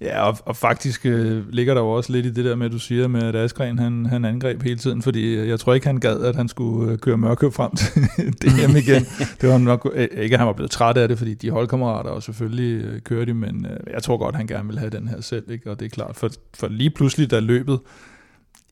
Ja, 0.00 0.22
og, 0.28 0.38
og 0.44 0.56
faktisk 0.56 1.06
øh, 1.06 1.48
ligger 1.52 1.74
der 1.74 1.80
jo 1.80 1.90
også 1.90 2.12
lidt 2.12 2.26
i 2.26 2.30
det 2.30 2.44
der 2.44 2.56
med, 2.56 2.66
at 2.66 2.72
du 2.72 2.78
siger 2.78 3.08
med, 3.08 3.22
at 3.22 3.36
Askren 3.36 3.78
han, 3.78 4.06
han 4.06 4.24
angreb 4.24 4.62
hele 4.62 4.78
tiden, 4.78 5.02
fordi 5.02 5.34
øh, 5.34 5.48
jeg 5.48 5.60
tror 5.60 5.74
ikke, 5.74 5.86
han 5.86 6.00
gad, 6.00 6.20
at 6.20 6.36
han 6.36 6.48
skulle 6.48 6.92
øh, 6.92 6.98
køre 6.98 7.16
mørkøb 7.16 7.52
frem 7.52 7.70
til 7.76 8.02
DM 8.42 8.76
igen. 8.76 9.06
det 9.40 9.48
var 9.48 9.58
nok, 9.58 9.90
øh, 9.94 10.08
ikke 10.12 10.34
at 10.34 10.38
han 10.38 10.46
var 10.46 10.52
blevet 10.52 10.70
træt 10.70 10.96
af 10.96 11.08
det, 11.08 11.18
fordi 11.18 11.34
de 11.34 11.50
holdkammerater 11.50 12.10
og 12.10 12.22
selvfølgelig 12.22 12.84
øh, 12.84 13.00
kører 13.00 13.24
de, 13.24 13.34
men 13.34 13.66
øh, 13.66 13.92
jeg 13.92 14.02
tror 14.02 14.16
godt, 14.16 14.36
han 14.36 14.46
gerne 14.46 14.68
vil 14.68 14.78
have 14.78 14.90
den 14.90 15.08
her 15.08 15.20
selv, 15.20 15.50
ikke? 15.50 15.70
og 15.70 15.80
det 15.80 15.86
er 15.86 15.90
klart, 15.90 16.16
for, 16.16 16.30
for 16.54 16.68
lige 16.68 16.90
pludselig, 16.90 17.30
da 17.30 17.40
løbet 17.40 17.78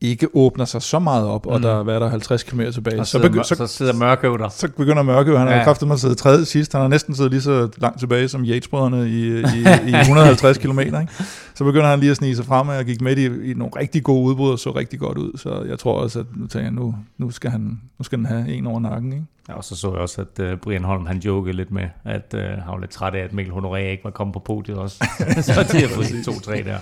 ikke 0.01 0.27
åbner 0.33 0.65
sig 0.65 0.81
så 0.81 0.99
meget 0.99 1.25
op, 1.27 1.45
mm. 1.45 1.51
og 1.51 1.61
der 1.61 1.79
er 1.93 1.99
der 1.99 2.09
50 2.09 2.43
km 2.43 2.61
tilbage. 2.73 3.05
så, 3.05 3.17
begy- 3.19 3.43
så, 3.43 3.55
så 3.55 3.67
sidder 3.67 3.93
Mørkøv 3.93 4.37
der. 4.37 4.49
Så 4.49 4.67
begynder 4.77 5.03
Mørkøv, 5.03 5.37
han 5.37 5.47
ja. 5.47 5.53
har 5.53 5.63
kraftigt 5.63 5.87
med 5.87 6.11
at 6.11 6.17
tredje 6.17 6.45
sidst, 6.45 6.71
han 6.71 6.81
har 6.81 6.87
næsten 6.87 7.15
siddet 7.15 7.31
lige 7.31 7.41
så 7.41 7.69
langt 7.77 7.99
tilbage 7.99 8.27
som 8.27 8.45
Yates-brødrene 8.45 9.09
i, 9.09 9.27
i, 9.39 9.89
i 9.91 9.95
150 10.01 10.57
km. 10.57 10.79
Ikke? 10.79 11.07
Så 11.57 11.63
begynder 11.63 11.87
han 11.87 11.99
lige 11.99 12.11
at 12.11 12.17
snige 12.17 12.35
sig 12.35 12.45
frem, 12.45 12.67
og 12.67 12.85
gik 12.85 13.01
med 13.01 13.17
i, 13.17 13.51
i 13.51 13.53
nogle 13.53 13.71
rigtig 13.75 14.03
gode 14.03 14.23
udbrud, 14.23 14.51
og 14.51 14.59
så 14.59 14.71
rigtig 14.71 14.99
godt 14.99 15.17
ud. 15.17 15.37
Så 15.37 15.63
jeg 15.67 15.79
tror 15.79 15.93
også, 15.93 16.19
at 16.19 16.25
nu, 16.35 16.47
tænker 16.47 16.65
jeg, 16.65 16.71
nu, 16.71 16.95
nu, 17.17 17.31
skal 17.31 17.49
han, 17.49 17.81
nu 17.97 18.03
skal 18.03 18.19
han 18.19 18.25
have 18.25 18.55
en 18.55 18.67
over 18.67 18.79
nakken. 18.79 19.13
Ikke? 19.13 19.25
Ja, 19.49 19.53
og 19.53 19.63
så 19.63 19.75
så 19.75 19.91
jeg 19.91 19.97
også, 19.97 20.21
at 20.21 20.53
uh, 20.53 20.59
Brian 20.59 20.83
Holm 20.83 21.05
han 21.05 21.17
jokede 21.17 21.55
lidt 21.55 21.71
med, 21.71 21.83
at 22.05 22.33
uh, 22.33 22.39
han 22.41 22.63
var 22.67 22.79
lidt 22.79 22.91
træt 22.91 23.15
af, 23.15 23.19
at 23.19 23.33
Mikkel 23.33 23.53
Honoré 23.53 23.75
ikke 23.75 24.03
var 24.03 24.09
kommet 24.09 24.33
på 24.33 24.39
podiet 24.39 24.77
også. 24.77 24.97
så 25.41 25.67
til 25.69 25.83
at 25.83 25.89
få 25.89 26.01
de 26.01 26.07
2-3 26.07 26.51
der. 26.51 26.63
Ja. 26.65 26.77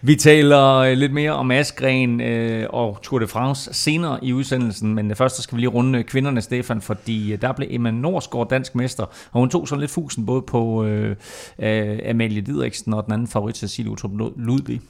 Vi 0.00 0.16
taler 0.16 0.90
uh, 0.90 0.98
lidt 0.98 1.12
mere 1.12 1.32
om 1.32 1.50
Askren 1.50 2.20
uh, 2.20 2.64
og 2.68 2.98
Tour 3.02 3.18
de 3.18 3.26
France 3.26 3.74
senere 3.74 4.24
i 4.24 4.32
udsendelsen, 4.32 4.94
men 4.94 5.16
først 5.16 5.42
skal 5.42 5.56
vi 5.56 5.60
lige 5.60 5.70
runde 5.70 6.02
kvinderne, 6.02 6.40
Stefan, 6.40 6.80
fordi 6.80 7.32
uh, 7.32 7.40
der 7.40 7.52
blev 7.52 7.68
Emma 7.70 7.90
Norsgaard 7.90 8.48
dansk 8.48 8.74
mester, 8.74 9.04
og 9.04 9.40
hun 9.40 9.50
tog 9.50 9.68
så 9.68 9.76
lidt 9.76 9.90
fusen 9.90 10.26
både 10.26 10.42
på 10.42 10.62
uh, 10.62 10.86
uh, 10.86 12.10
Amalie 12.10 12.40
Didriksen 12.40 12.94
og 12.94 13.04
den 13.04 13.12
anden 13.12 13.28
favorit, 13.28 13.56
Cecilie 13.56 13.90
Utrup 13.96 14.12
Ludvig. 14.36 14.80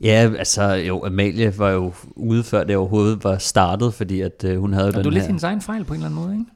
Ja, 0.00 0.30
altså 0.38 0.62
jo, 0.62 1.04
Amalie 1.04 1.58
var 1.58 1.70
jo 1.70 1.92
ude 2.16 2.42
før 2.42 2.64
det 2.64 2.76
overhovedet 2.76 3.24
var 3.24 3.38
startet, 3.38 3.94
fordi 3.94 4.20
at 4.20 4.44
uh, 4.48 4.56
hun 4.56 4.72
havde 4.72 4.88
og 4.88 4.94
den 4.94 5.02
du 5.02 5.10
her... 5.10 5.14
lidt 5.14 5.26
hendes 5.26 5.42
egen 5.42 5.60
fejl 5.60 5.84
på 5.84 5.94
en 5.94 6.00
eller 6.00 6.06
anden 6.06 6.24
måde, 6.24 6.34
ikke? 6.34 6.50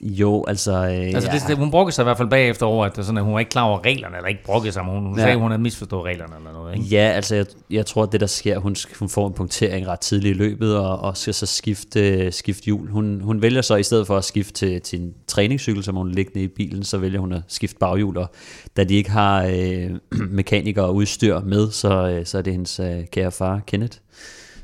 Jo, 0.00 0.44
altså... 0.48 0.72
Øh, 0.72 0.88
altså 0.90 1.30
det, 1.32 1.42
det, 1.48 1.56
hun 1.56 1.70
brokkede 1.70 1.94
sig 1.94 2.02
i 2.02 2.04
hvert 2.04 2.16
fald 2.16 2.28
bagefter 2.28 2.66
over, 2.66 2.86
at, 2.86 2.96
sådan, 2.96 3.16
at 3.16 3.24
hun 3.24 3.34
var 3.34 3.40
ikke 3.40 3.50
klar 3.50 3.62
over 3.62 3.84
reglerne, 3.84 4.16
eller 4.16 4.28
ikke 4.28 4.44
brokkede 4.44 4.72
sig, 4.72 4.84
men 4.84 4.94
hun, 4.94 5.06
hun 5.06 5.16
ja. 5.16 5.22
sagde, 5.22 5.32
at 5.32 5.40
hun 5.40 5.50
havde 5.50 5.62
misforstået 5.62 6.04
reglerne 6.04 6.36
eller 6.36 6.52
noget. 6.52 6.74
Ikke? 6.74 6.86
Ja, 6.86 7.08
altså 7.08 7.34
jeg, 7.34 7.46
jeg 7.70 7.86
tror, 7.86 8.02
at 8.02 8.12
det 8.12 8.20
der 8.20 8.26
sker, 8.26 8.58
hun, 8.58 8.76
hun 8.98 9.08
får 9.08 9.26
en 9.26 9.32
punktering 9.32 9.86
ret 9.86 10.00
tidligt 10.00 10.36
i 10.36 10.38
løbet, 10.38 10.76
og, 10.76 10.98
og 10.98 11.16
skal 11.16 11.34
så 11.34 11.46
skifte, 11.46 12.32
skifte 12.32 12.64
hjul. 12.64 12.90
Hun, 12.90 13.20
hun 13.20 13.42
vælger 13.42 13.62
så 13.62 13.76
i 13.76 13.82
stedet 13.82 14.06
for 14.06 14.16
at 14.16 14.24
skifte 14.24 14.52
til, 14.52 14.80
til 14.80 15.00
en 15.00 15.14
træningscykel, 15.26 15.84
som 15.84 15.96
hun 15.96 16.10
liggende 16.10 16.42
i 16.42 16.48
bilen, 16.48 16.84
så 16.84 16.98
vælger 16.98 17.20
hun 17.20 17.32
at 17.32 17.42
skifte 17.48 17.76
baghjul, 17.80 18.16
og 18.16 18.30
da 18.76 18.84
de 18.84 18.94
ikke 18.94 19.10
har 19.10 19.44
øh, 19.44 19.90
mekanikere 20.38 20.84
og 20.84 20.94
udstyr 20.94 21.40
med, 21.40 21.70
så, 21.70 22.08
øh, 22.08 22.26
så 22.26 22.38
er 22.38 22.42
det 22.42 22.52
hendes 22.52 22.80
øh, 22.80 23.06
kære 23.06 23.32
far, 23.32 23.60
Kenneth, 23.66 23.98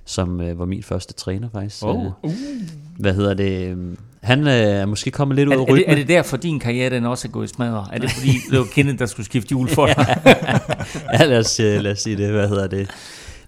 som 0.04 0.40
øh, 0.40 0.58
var 0.58 0.64
min 0.64 0.82
første 0.82 1.14
træner 1.14 1.48
faktisk. 1.52 1.84
Oh. 1.84 2.06
Uh. 2.22 2.32
Hvad 2.98 3.14
hedder 3.14 3.34
det? 3.34 3.76
Han 4.22 4.46
øh, 4.46 4.52
er 4.52 4.86
måske 4.86 5.10
kommet 5.10 5.36
lidt 5.36 5.48
ud 5.48 5.52
af 5.52 5.58
rytmen. 5.58 5.76
Er 5.78 5.84
det, 5.84 5.90
er 5.90 5.94
det 5.94 6.08
derfor, 6.08 6.36
din 6.36 6.60
karriere 6.60 6.90
den 6.90 7.04
også 7.06 7.28
er 7.28 7.32
gået 7.32 7.50
i 7.50 7.54
smadre? 7.54 7.86
Er 7.92 7.98
det 7.98 8.10
fordi, 8.10 8.32
det 8.50 8.58
var 8.58 8.64
Kenneth, 8.72 8.98
der 8.98 9.06
skulle 9.06 9.26
skifte 9.26 9.48
hjul 9.48 9.68
for 9.68 9.86
dig? 9.96 10.16
ja, 11.20 11.24
lad 11.24 11.38
os, 11.38 11.60
øh, 11.60 11.80
lad 11.80 11.92
os 11.92 11.98
sige 11.98 12.16
det. 12.16 12.30
Hvad 12.30 12.48
hedder 12.48 12.66
det? 12.66 12.90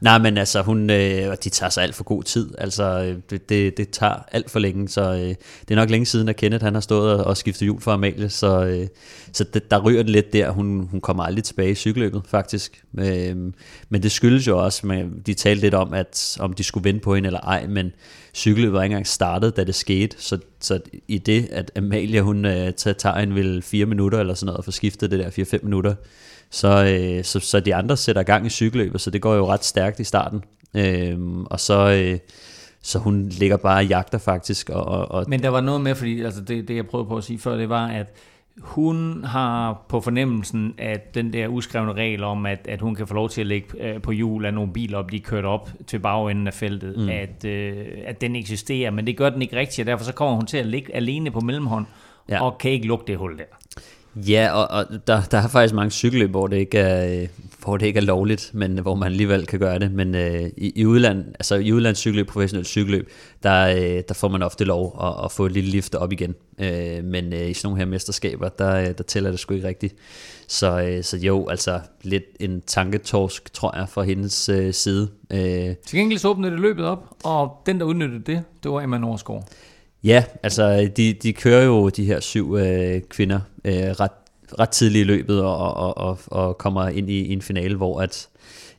Nej, 0.01 0.19
men 0.19 0.39
altså, 0.39 0.63
hun, 0.63 0.91
øh, 0.91 1.37
de 1.45 1.49
tager 1.49 1.71
sig 1.71 1.83
alt 1.83 1.95
for 1.95 2.05
god 2.05 2.23
tid. 2.23 2.51
Altså, 2.59 2.85
øh, 2.85 3.17
det, 3.31 3.49
det, 3.49 3.77
det 3.77 3.91
tager 3.91 4.15
alt 4.33 4.51
for 4.51 4.59
længe, 4.59 4.89
så 4.89 5.13
øh, 5.13 5.35
det 5.61 5.71
er 5.71 5.75
nok 5.75 5.91
længe 5.91 6.07
siden, 6.07 6.29
at 6.29 6.37
Kenneth 6.37 6.65
han 6.65 6.75
har 6.75 6.81
stået 6.81 7.15
og, 7.15 7.25
og 7.25 7.37
skiftet 7.37 7.63
hjul 7.63 7.81
for 7.81 7.93
Amalie, 7.93 8.29
så, 8.29 8.65
øh, 8.65 8.87
så 9.33 9.45
det, 9.45 9.71
der 9.71 9.81
ryger 9.81 10.03
det 10.03 10.11
lidt 10.11 10.33
der. 10.33 10.51
Hun, 10.51 10.89
hun 10.91 11.01
kommer 11.01 11.23
aldrig 11.23 11.45
tilbage 11.45 11.71
i 11.71 11.75
cykeløbet, 11.75 12.23
faktisk. 12.29 12.85
Øh, 12.99 13.37
men 13.89 14.03
det 14.03 14.13
skyldes 14.13 14.47
jo 14.47 14.65
også, 14.65 14.87
med, 14.87 15.25
de 15.27 15.35
talte 15.35 15.61
lidt 15.63 15.75
om, 15.75 15.95
at 15.95 16.37
om 16.41 16.53
de 16.53 16.65
skulle 16.65 16.85
vinde 16.85 17.01
på 17.01 17.15
hende 17.15 17.27
eller 17.27 17.41
ej, 17.41 17.67
men 17.67 17.93
cykeløbet 18.35 18.73
var 18.73 18.83
ikke 18.83 18.93
engang 18.93 19.07
startet, 19.07 19.57
da 19.57 19.65
det 19.65 19.75
skete, 19.75 20.17
så, 20.19 20.39
så 20.61 20.81
i 21.09 21.19
det, 21.19 21.49
at 21.53 21.71
Amalie, 21.77 22.23
hun 22.23 22.45
øh, 22.45 22.73
tager 22.73 23.15
en 23.15 23.35
vel 23.35 23.63
fire 23.63 23.87
minutter 23.87 24.21
eller 24.21 24.35
sådan 24.35 24.47
noget, 24.47 24.59
og 24.59 24.65
får 24.65 24.73
skiftet 24.73 25.11
det 25.11 25.19
der 25.19 25.57
4-5 25.59 25.59
minutter, 25.63 25.95
så, 26.51 26.85
øh, 26.85 27.25
så, 27.25 27.41
så 27.41 27.61
de 27.61 27.75
andre 27.75 27.97
sætter 27.97 28.23
gang 28.23 28.47
i 28.47 28.51
cykelløbet, 28.51 29.01
så 29.01 29.11
det 29.11 29.23
går 29.23 29.35
jo 29.35 29.47
ret 29.47 29.65
stærkt 29.65 30.01
i 30.01 30.05
starten. 30.05 30.45
Øh, 30.77 31.19
og 31.45 31.61
så, 31.61 31.91
øh, 31.91 32.19
så 32.83 32.99
hun 32.99 33.29
ligger 33.29 33.57
bare 33.57 33.79
og 33.79 33.87
jagter 33.87 34.19
faktisk. 34.19 34.71
Og, 34.71 35.11
og 35.11 35.25
Men 35.29 35.43
der 35.43 35.49
var 35.49 35.61
noget 35.61 35.81
med, 35.81 35.95
fordi 35.95 36.23
altså 36.23 36.41
det, 36.41 36.69
det 36.69 36.77
jeg 36.77 36.87
prøvede 36.87 37.09
på 37.09 37.17
at 37.17 37.25
sige 37.25 37.39
før, 37.39 37.57
det 37.57 37.69
var, 37.69 37.87
at 37.87 38.07
hun 38.59 39.25
har 39.25 39.87
på 39.89 40.01
fornemmelsen, 40.01 40.75
at 40.79 41.15
den 41.15 41.33
der 41.33 41.49
uskrevne 41.49 41.93
regel 41.93 42.25
om, 42.25 42.47
at, 42.47 42.67
at 42.69 42.81
hun 42.81 42.95
kan 42.95 43.07
få 43.07 43.15
lov 43.15 43.29
til 43.29 43.41
at 43.41 43.47
lægge 43.47 43.69
øh, 43.81 44.03
på 44.03 44.13
hjul 44.13 44.45
af 44.45 44.55
nogle 44.55 44.73
biler, 44.73 44.99
op 44.99 45.13
de 45.13 45.21
kørt 45.21 45.45
op 45.45 45.71
til 45.87 45.99
bagenden 45.99 46.47
af 46.47 46.55
feltet, 46.55 46.99
mm. 46.99 47.09
at, 47.09 47.45
øh, 47.45 47.87
at 48.05 48.21
den 48.21 48.37
eksisterer, 48.37 48.91
men 48.91 49.07
det 49.07 49.17
gør 49.17 49.31
den 49.31 49.43
ikke 49.43 49.57
rigtigt, 49.57 49.81
og 49.81 49.87
derfor 49.87 50.05
så 50.05 50.13
kommer 50.13 50.35
hun 50.35 50.47
til 50.47 50.57
at 50.57 50.67
ligge 50.67 50.95
alene 50.95 51.31
på 51.31 51.41
mellemhånd, 51.41 51.87
ja. 52.29 52.43
og 52.43 52.59
kan 52.59 52.71
ikke 52.71 52.87
lukke 52.87 53.05
det 53.07 53.17
hul 53.17 53.39
der. 53.39 53.45
Ja, 54.17 54.53
og, 54.53 54.69
og 54.71 54.87
der, 55.07 55.23
der 55.31 55.39
er 55.39 55.49
faktisk 55.49 55.75
mange 55.75 55.91
cykelløb, 55.91 56.31
hvor 56.31 56.47
det 56.47 56.57
ikke 56.57 56.79
er, 56.79 57.27
hvor 57.65 57.77
det 57.77 57.87
ikke 57.87 57.97
er 57.97 58.05
lovligt, 58.05 58.51
men 58.55 58.79
hvor 58.79 58.95
man 58.95 59.07
alligevel 59.07 59.47
kan 59.47 59.59
gøre 59.59 59.79
det. 59.79 59.93
Men 59.93 60.15
øh, 60.15 60.51
i, 60.57 60.73
i 60.77 60.87
udland, 60.87 61.25
altså 61.29 61.55
i 61.55 61.73
udlandscykelløb, 61.73 62.29
professionelt 62.29 62.69
cykelløb, 62.69 63.11
der, 63.43 63.67
øh, 63.67 64.03
der 64.09 64.15
får 64.15 64.29
man 64.29 64.43
ofte 64.43 64.65
lov 64.65 64.99
at, 65.03 65.25
at 65.25 65.33
få 65.33 65.47
et 65.47 65.53
lille 65.53 65.71
lift 65.71 65.95
op 65.95 66.13
igen. 66.13 66.35
Øh, 66.59 67.05
men 67.05 67.33
øh, 67.33 67.51
i 67.51 67.55
sådan 67.55 67.69
nogle 67.69 67.79
her 67.79 67.87
mesterskaber, 67.87 68.49
der, 68.49 68.75
øh, 68.77 68.87
der 68.99 69.05
tæller 69.05 69.31
det 69.31 69.41
sgu 69.41 69.55
ikke 69.55 69.69
rigtigt. 69.69 69.95
Så, 70.49 70.81
øh, 70.81 71.05
så 71.05 71.17
jo, 71.17 71.49
altså 71.49 71.81
lidt 72.03 72.25
en 72.41 72.63
tanketorsk, 72.67 73.53
tror 73.53 73.77
jeg, 73.77 73.89
fra 73.89 74.03
hendes 74.03 74.49
øh, 74.49 74.75
side. 74.75 75.09
Øh. 75.31 75.75
Til 75.87 75.99
gengæld 75.99 76.19
så 76.19 76.29
åbnede 76.29 76.53
det 76.53 76.61
løbet 76.61 76.85
op, 76.85 77.05
og 77.25 77.63
den, 77.67 77.79
der 77.79 77.85
udnyttede 77.85 78.23
det, 78.27 78.43
det 78.63 78.71
var 78.71 78.81
Emma 78.81 78.99
Norsgaard. 78.99 79.49
Ja, 80.05 80.25
altså 80.43 80.91
de, 80.97 81.13
de 81.13 81.33
kører 81.33 81.65
jo 81.65 81.89
de 81.89 82.05
her 82.05 82.21
syv 82.21 82.57
øh, 82.57 83.01
kvinder 83.01 83.41
øh, 83.65 83.75
ret, 83.75 84.11
ret 84.59 84.69
tidligt 84.69 85.03
i 85.03 85.07
løbet 85.07 85.43
og, 85.43 85.75
og, 85.75 85.99
og, 85.99 86.19
og 86.27 86.59
kommer 86.59 86.89
ind 86.89 87.11
i, 87.11 87.21
i 87.21 87.33
en 87.33 87.43
finale, 87.43 87.77
hvor 87.77 88.01
at 88.01 88.29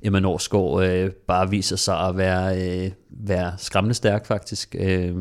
Emma 0.01 0.19
Norsgaard 0.19 0.83
øh, 0.83 1.11
bare 1.11 1.49
viser 1.49 1.75
sig 1.75 1.99
at 1.99 2.17
være, 2.17 2.61
øh, 2.61 2.91
være 3.09 3.53
skræmmende 3.57 3.93
stærk 3.93 4.25
faktisk. 4.25 4.75
Øh, 4.79 5.15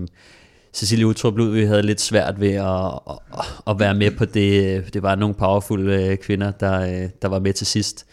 Cecilie 0.73 1.07
Utrup 1.07 1.39
vi 1.39 1.65
havde 1.65 1.83
lidt 1.83 2.01
svært 2.01 2.41
ved 2.41 2.55
at, 2.55 2.99
at, 3.11 3.45
at 3.67 3.79
være 3.79 3.95
med 3.95 4.11
på 4.11 4.25
det. 4.25 4.95
Det 4.95 5.03
var 5.03 5.15
nogle 5.15 5.35
powerful 5.35 5.89
øh, 5.89 6.17
kvinder, 6.17 6.51
der, 6.51 6.81
øh, 6.81 7.09
der 7.23 7.29
var 7.29 7.39
med 7.39 7.53
til 7.53 7.67
sidst. 7.67 8.07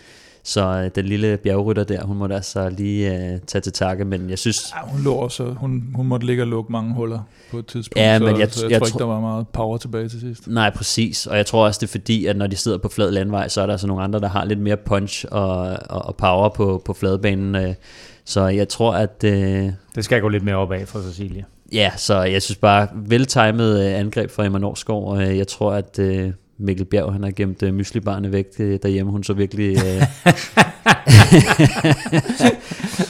Så 0.48 0.66
øh, 0.66 0.92
den 0.96 1.06
lille 1.06 1.38
bjergrytter 1.38 1.84
der, 1.84 2.04
hun 2.04 2.18
måtte 2.18 2.36
altså 2.36 2.70
lige 2.70 3.16
øh, 3.16 3.40
tage 3.48 3.62
til 3.62 3.74
takke, 3.74 4.06
men 4.06 4.30
jeg 4.30 4.40
synes... 4.40 4.74
Ja, 4.76 4.90
hun 4.90 5.02
lå 5.04 5.14
også, 5.14 5.44
hun, 5.44 5.84
hun 5.96 6.08
måtte 6.08 6.26
ligge 6.26 6.44
og 6.44 6.48
lukke 6.48 6.72
mange 6.72 6.94
huller 6.94 7.20
på 7.52 7.58
et 7.58 7.66
tidspunkt, 7.66 7.98
ja, 7.98 8.20
men 8.20 8.36
så, 8.36 8.40
jeg, 8.40 8.52
så 8.52 8.66
jeg, 8.66 8.72
jeg 8.72 8.80
tror 8.80 8.88
ikke, 8.88 8.98
der 8.98 9.06
var 9.06 9.20
meget 9.20 9.48
power 9.48 9.78
tilbage 9.78 10.10
til 10.10 10.20
sidst. 10.20 10.48
Nej, 10.48 10.70
præcis, 10.70 11.28
og 11.28 11.38
jeg 11.38 11.46
tror 11.46 11.66
også, 11.66 11.80
det 11.80 11.88
er 11.88 11.92
fordi, 11.92 12.26
at 12.26 12.36
når 12.36 12.48
de 12.48 12.56
sidder 12.56 12.78
på 12.78 12.90
flad 12.90 13.12
landvej, 13.12 13.48
så 13.48 13.62
er 13.62 13.66
der 13.66 13.74
altså 13.74 13.88
nogle 13.88 14.04
andre, 14.04 14.20
der 14.20 14.28
har 14.28 14.46
lidt 14.46 14.60
mere 14.60 14.78
punch 14.78 15.26
og, 15.32 15.58
og, 15.90 16.06
og 16.06 16.16
power 16.16 16.50
på, 16.50 16.82
på 16.86 16.94
fladbanen, 16.94 17.56
øh, 17.56 17.74
så 18.26 18.48
jeg 18.48 18.70
tror, 18.70 18.94
at... 18.94 19.24
Øh, 19.24 19.72
det 19.96 20.06
skal 20.06 20.22
gå 20.22 20.28
lidt 20.30 20.44
mere 20.44 20.56
opad 20.56 20.86
for 20.86 21.00
Cecilie. 21.00 21.46
Ja, 21.74 21.92
så 21.98 22.22
jeg 22.22 22.42
synes 22.42 22.58
bare, 22.58 22.88
veltimet 22.96 23.86
øh, 23.86 24.00
angreb 24.00 24.32
fra 24.32 24.46
Emma 24.46 24.60
Norsgaard, 24.60 25.04
og 25.04 25.38
jeg 25.38 25.48
tror, 25.48 25.74
at... 25.74 26.00
Øh, 26.00 26.32
Mikkel 26.60 26.86
Bjerg, 26.86 27.14
han 27.14 27.24
har 27.24 27.32
gemt 27.32 27.64
uh, 27.64 27.74
myslibarne 27.74 28.32
væk 28.32 28.46
uh, 28.60 28.66
derhjemme. 28.66 29.12
Hun 29.12 29.24
så 29.24 29.34
virkelig... 29.34 29.78
Uh... 29.78 30.04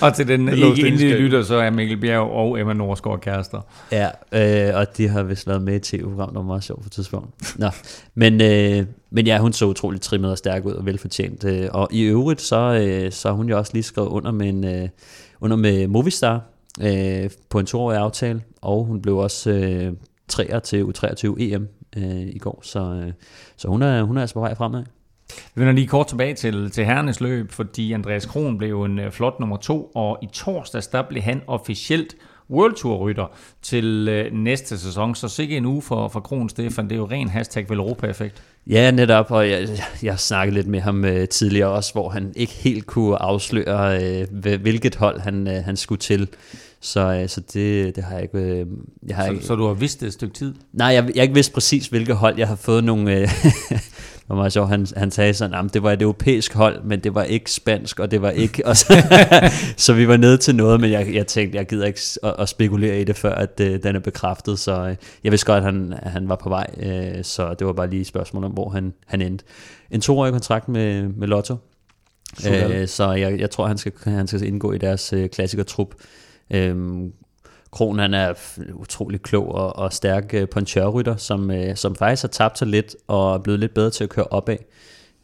og 0.07 0.15
til 0.15 0.27
den 0.27 0.49
ikke 0.49 0.87
indlige 0.87 1.17
lytter, 1.17 1.43
så 1.43 1.55
er 1.55 1.69
Mikkel 1.69 1.97
Bjerg 1.97 2.31
og 2.31 2.59
Emma 2.59 2.73
Norsgaard 2.73 3.21
kærester. 3.21 3.61
Ja, 3.91 4.07
uh, 4.07 4.79
og 4.79 4.97
de 4.97 5.07
har 5.07 5.23
vist 5.23 5.47
været 5.47 5.61
med 5.61 5.75
i 5.75 5.79
tv-program, 5.79 6.33
der 6.33 6.39
var 6.39 6.47
meget 6.47 6.63
sjovt 6.63 6.83
på 6.83 6.89
tidspunkt. 6.89 7.59
Nå, 7.59 7.69
men, 8.15 8.33
uh, 8.33 8.85
men 9.09 9.27
ja, 9.27 9.37
hun 9.37 9.53
så 9.53 9.65
utroligt 9.65 10.03
trimmet 10.03 10.31
og 10.31 10.37
stærk 10.37 10.65
ud 10.65 10.73
og 10.73 10.85
velfortjent. 10.85 11.43
Uh, 11.43 11.65
og 11.73 11.87
i 11.91 12.01
øvrigt, 12.01 12.41
så, 12.41 12.89
uh, 13.05 13.11
så 13.11 13.27
har 13.27 13.35
hun 13.35 13.49
jo 13.49 13.57
også 13.57 13.71
lige 13.73 13.83
skrevet 13.83 14.09
under 14.09 14.31
med, 14.31 14.49
en, 14.49 14.63
uh, 14.63 14.89
under 15.41 15.57
med 15.57 15.87
Movistar 15.87 16.41
uh, 16.81 17.29
på 17.49 17.59
en 17.59 17.65
toårig 17.65 17.97
aftale, 17.97 18.41
og 18.61 18.85
hun 18.85 19.01
blev 19.01 19.17
også 19.17 19.51
uh, 19.51 19.97
træer 20.27 20.59
til 20.59 20.83
U23 20.83 21.35
EM 21.39 21.67
øh, 21.97 22.35
i 22.35 22.37
går, 22.37 22.59
så, 22.63 22.79
øh, 22.79 23.13
så 23.57 23.67
hun, 23.67 23.81
er, 23.81 24.03
hun 24.03 24.17
er 24.17 24.21
altså 24.21 24.33
på 24.33 24.39
vej 24.39 24.55
fremad. 24.55 24.83
Vi 25.55 25.61
vender 25.61 25.73
lige 25.73 25.87
kort 25.87 26.07
tilbage 26.07 26.33
til, 26.33 26.71
til 26.71 26.85
herrenes 26.85 27.21
løb, 27.21 27.51
fordi 27.51 27.93
Andreas 27.93 28.25
Kron 28.25 28.57
blev 28.57 28.83
en 28.83 28.99
øh, 28.99 29.11
flot 29.11 29.39
nummer 29.39 29.57
to, 29.57 29.91
og 29.95 30.19
i 30.21 30.27
torsdags 30.33 30.87
der 30.87 31.01
blev 31.09 31.21
han 31.21 31.41
officielt 31.47 32.15
World 32.49 32.73
Tour 32.75 32.97
rytter 32.97 33.31
til 33.61 34.09
uh, 34.09 34.37
næste 34.37 34.77
sæson. 34.77 35.15
Så 35.15 35.27
sikke 35.27 35.57
en 35.57 35.65
uge 35.65 35.81
for, 35.81 36.07
for 36.07 36.19
Kron, 36.19 36.49
Stefan. 36.49 36.85
Det 36.85 36.91
er 36.91 36.95
jo 36.95 37.07
ren 37.11 37.29
hashtag 37.29 37.69
Velropa-effekt. 37.69 38.43
Ja, 38.67 38.91
netop, 38.91 39.31
og 39.31 39.49
jeg, 39.49 39.67
jeg 40.03 40.19
snakkede 40.19 40.55
lidt 40.55 40.67
med 40.67 40.79
ham 40.79 41.03
uh, 41.03 41.25
tidligere 41.25 41.69
også, 41.69 41.93
hvor 41.93 42.09
han 42.09 42.33
ikke 42.35 42.53
helt 42.53 42.85
kunne 42.85 43.21
afsløre, 43.21 44.25
uh, 44.31 44.53
hvilket 44.61 44.95
hold 44.95 45.19
han, 45.19 45.47
uh, 45.47 45.53
han 45.53 45.77
skulle 45.77 45.99
til. 45.99 46.27
Så, 46.79 47.13
øh, 47.13 47.29
så 47.29 47.41
det, 47.41 47.95
det 47.95 48.03
har 48.03 48.13
jeg 48.13 48.23
ikke... 48.23 48.37
Øh, 48.37 48.65
jeg 49.07 49.15
har 49.15 49.25
Så, 49.25 49.31
ikke 49.31 49.45
så 49.45 49.55
du 49.55 49.67
har 49.67 49.73
vidst 49.73 49.99
det 49.99 50.07
et 50.07 50.13
stykke 50.13 50.33
tid? 50.33 50.53
Nej, 50.73 50.87
jeg, 50.87 51.03
jeg 51.03 51.13
har 51.15 51.21
ikke 51.21 51.33
vidst 51.33 51.53
præcis, 51.53 51.87
hvilke 51.87 52.13
hold 52.13 52.37
jeg 52.37 52.47
har 52.47 52.55
fået 52.55 52.83
nogle... 52.83 53.15
Øh, 53.15 53.29
var 54.29 54.35
meget 54.35 54.53
sjovt, 54.53 54.69
han, 54.69 54.87
han 54.97 55.11
sagde 55.11 55.33
sådan, 55.33 55.65
at 55.65 55.73
det 55.73 55.83
var 55.83 55.91
et 55.91 56.01
europæisk 56.01 56.53
hold, 56.53 56.83
men 56.83 56.99
det 56.99 57.15
var 57.15 57.23
ikke 57.23 57.51
spansk, 57.51 57.99
og 57.99 58.11
det 58.11 58.21
var 58.21 58.29
ikke... 58.29 58.65
Og 58.65 58.77
så, 58.77 58.93
så 59.85 59.93
vi 59.93 60.07
var 60.07 60.17
nede 60.17 60.37
til 60.37 60.55
noget, 60.55 60.81
men 60.81 60.91
jeg, 60.91 61.13
jeg 61.13 61.27
tænkte, 61.27 61.57
jeg 61.57 61.67
gider 61.67 61.85
ikke 61.85 61.99
at, 62.23 62.35
at 62.39 62.49
spekulere 62.49 63.01
i 63.01 63.03
det, 63.03 63.15
før 63.15 63.35
at 63.35 63.59
øh, 63.59 63.83
den 63.83 63.95
er 63.95 63.99
bekræftet, 63.99 64.59
så 64.59 64.87
øh, 64.87 64.95
jeg 65.23 65.31
vidste 65.31 65.45
godt, 65.45 65.57
at 65.57 65.63
han, 65.63 65.93
at 66.01 66.11
han 66.11 66.29
var 66.29 66.35
på 66.35 66.49
vej, 66.49 66.67
øh, 66.79 67.23
så 67.23 67.53
det 67.53 67.67
var 67.67 67.73
bare 67.73 67.89
lige 67.89 68.01
et 68.01 68.07
spørgsmål 68.07 68.43
om, 68.43 68.51
hvor 68.51 68.69
han, 68.69 68.93
han 69.05 69.21
endte. 69.21 69.45
En 69.91 70.01
toårig 70.01 70.31
kontrakt 70.31 70.69
med, 70.69 71.07
med 71.07 71.27
Lotto, 71.27 71.55
øh, 72.49 72.87
så 72.87 73.11
jeg, 73.11 73.39
jeg 73.39 73.49
tror, 73.49 73.67
han 73.67 73.77
skal, 73.77 73.91
han 74.03 74.27
skal 74.27 74.43
indgå 74.43 74.71
i 74.71 74.77
deres 74.77 75.13
øh, 75.13 75.29
klassikertrup. 75.29 75.93
Øhm, 76.51 77.11
Kron 77.77 77.99
han 77.99 78.13
er 78.13 78.33
utrolig 78.73 79.21
klog 79.21 79.55
og, 79.55 79.75
og 79.75 79.93
stærk 79.93 80.33
øh, 80.33 80.47
ponchørrytter, 80.47 81.15
som, 81.15 81.51
øh, 81.51 81.75
som 81.75 81.95
faktisk 81.95 82.23
har 82.23 82.27
tabt 82.27 82.57
sig 82.57 82.67
lidt 82.67 82.95
og 83.07 83.33
er 83.33 83.37
blevet 83.37 83.59
lidt 83.59 83.73
bedre 83.73 83.89
til 83.89 84.03
at 84.03 84.09
køre 84.09 84.25
opad. 84.25 84.57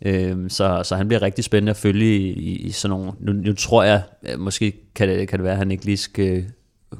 Øhm, 0.06 0.50
så, 0.50 0.82
så 0.84 0.96
han 0.96 1.08
bliver 1.08 1.22
rigtig 1.22 1.44
spændende 1.44 1.70
at 1.70 1.78
følge 1.78 2.18
i, 2.18 2.34
i, 2.34 2.56
i 2.56 2.72
sådan 2.72 2.98
nogle... 2.98 3.12
Nu, 3.20 3.32
nu 3.32 3.54
tror 3.54 3.84
jeg, 3.84 4.02
øh, 4.24 4.40
måske 4.40 4.74
kan 4.96 5.10
det, 5.10 5.28
kan 5.28 5.40
det 5.40 5.44
være, 5.44 5.54
at 5.54 5.58
han 5.58 5.72
ikke 5.72 5.86
lige 5.86 5.98
skal 5.98 6.38
øh, 6.38 6.44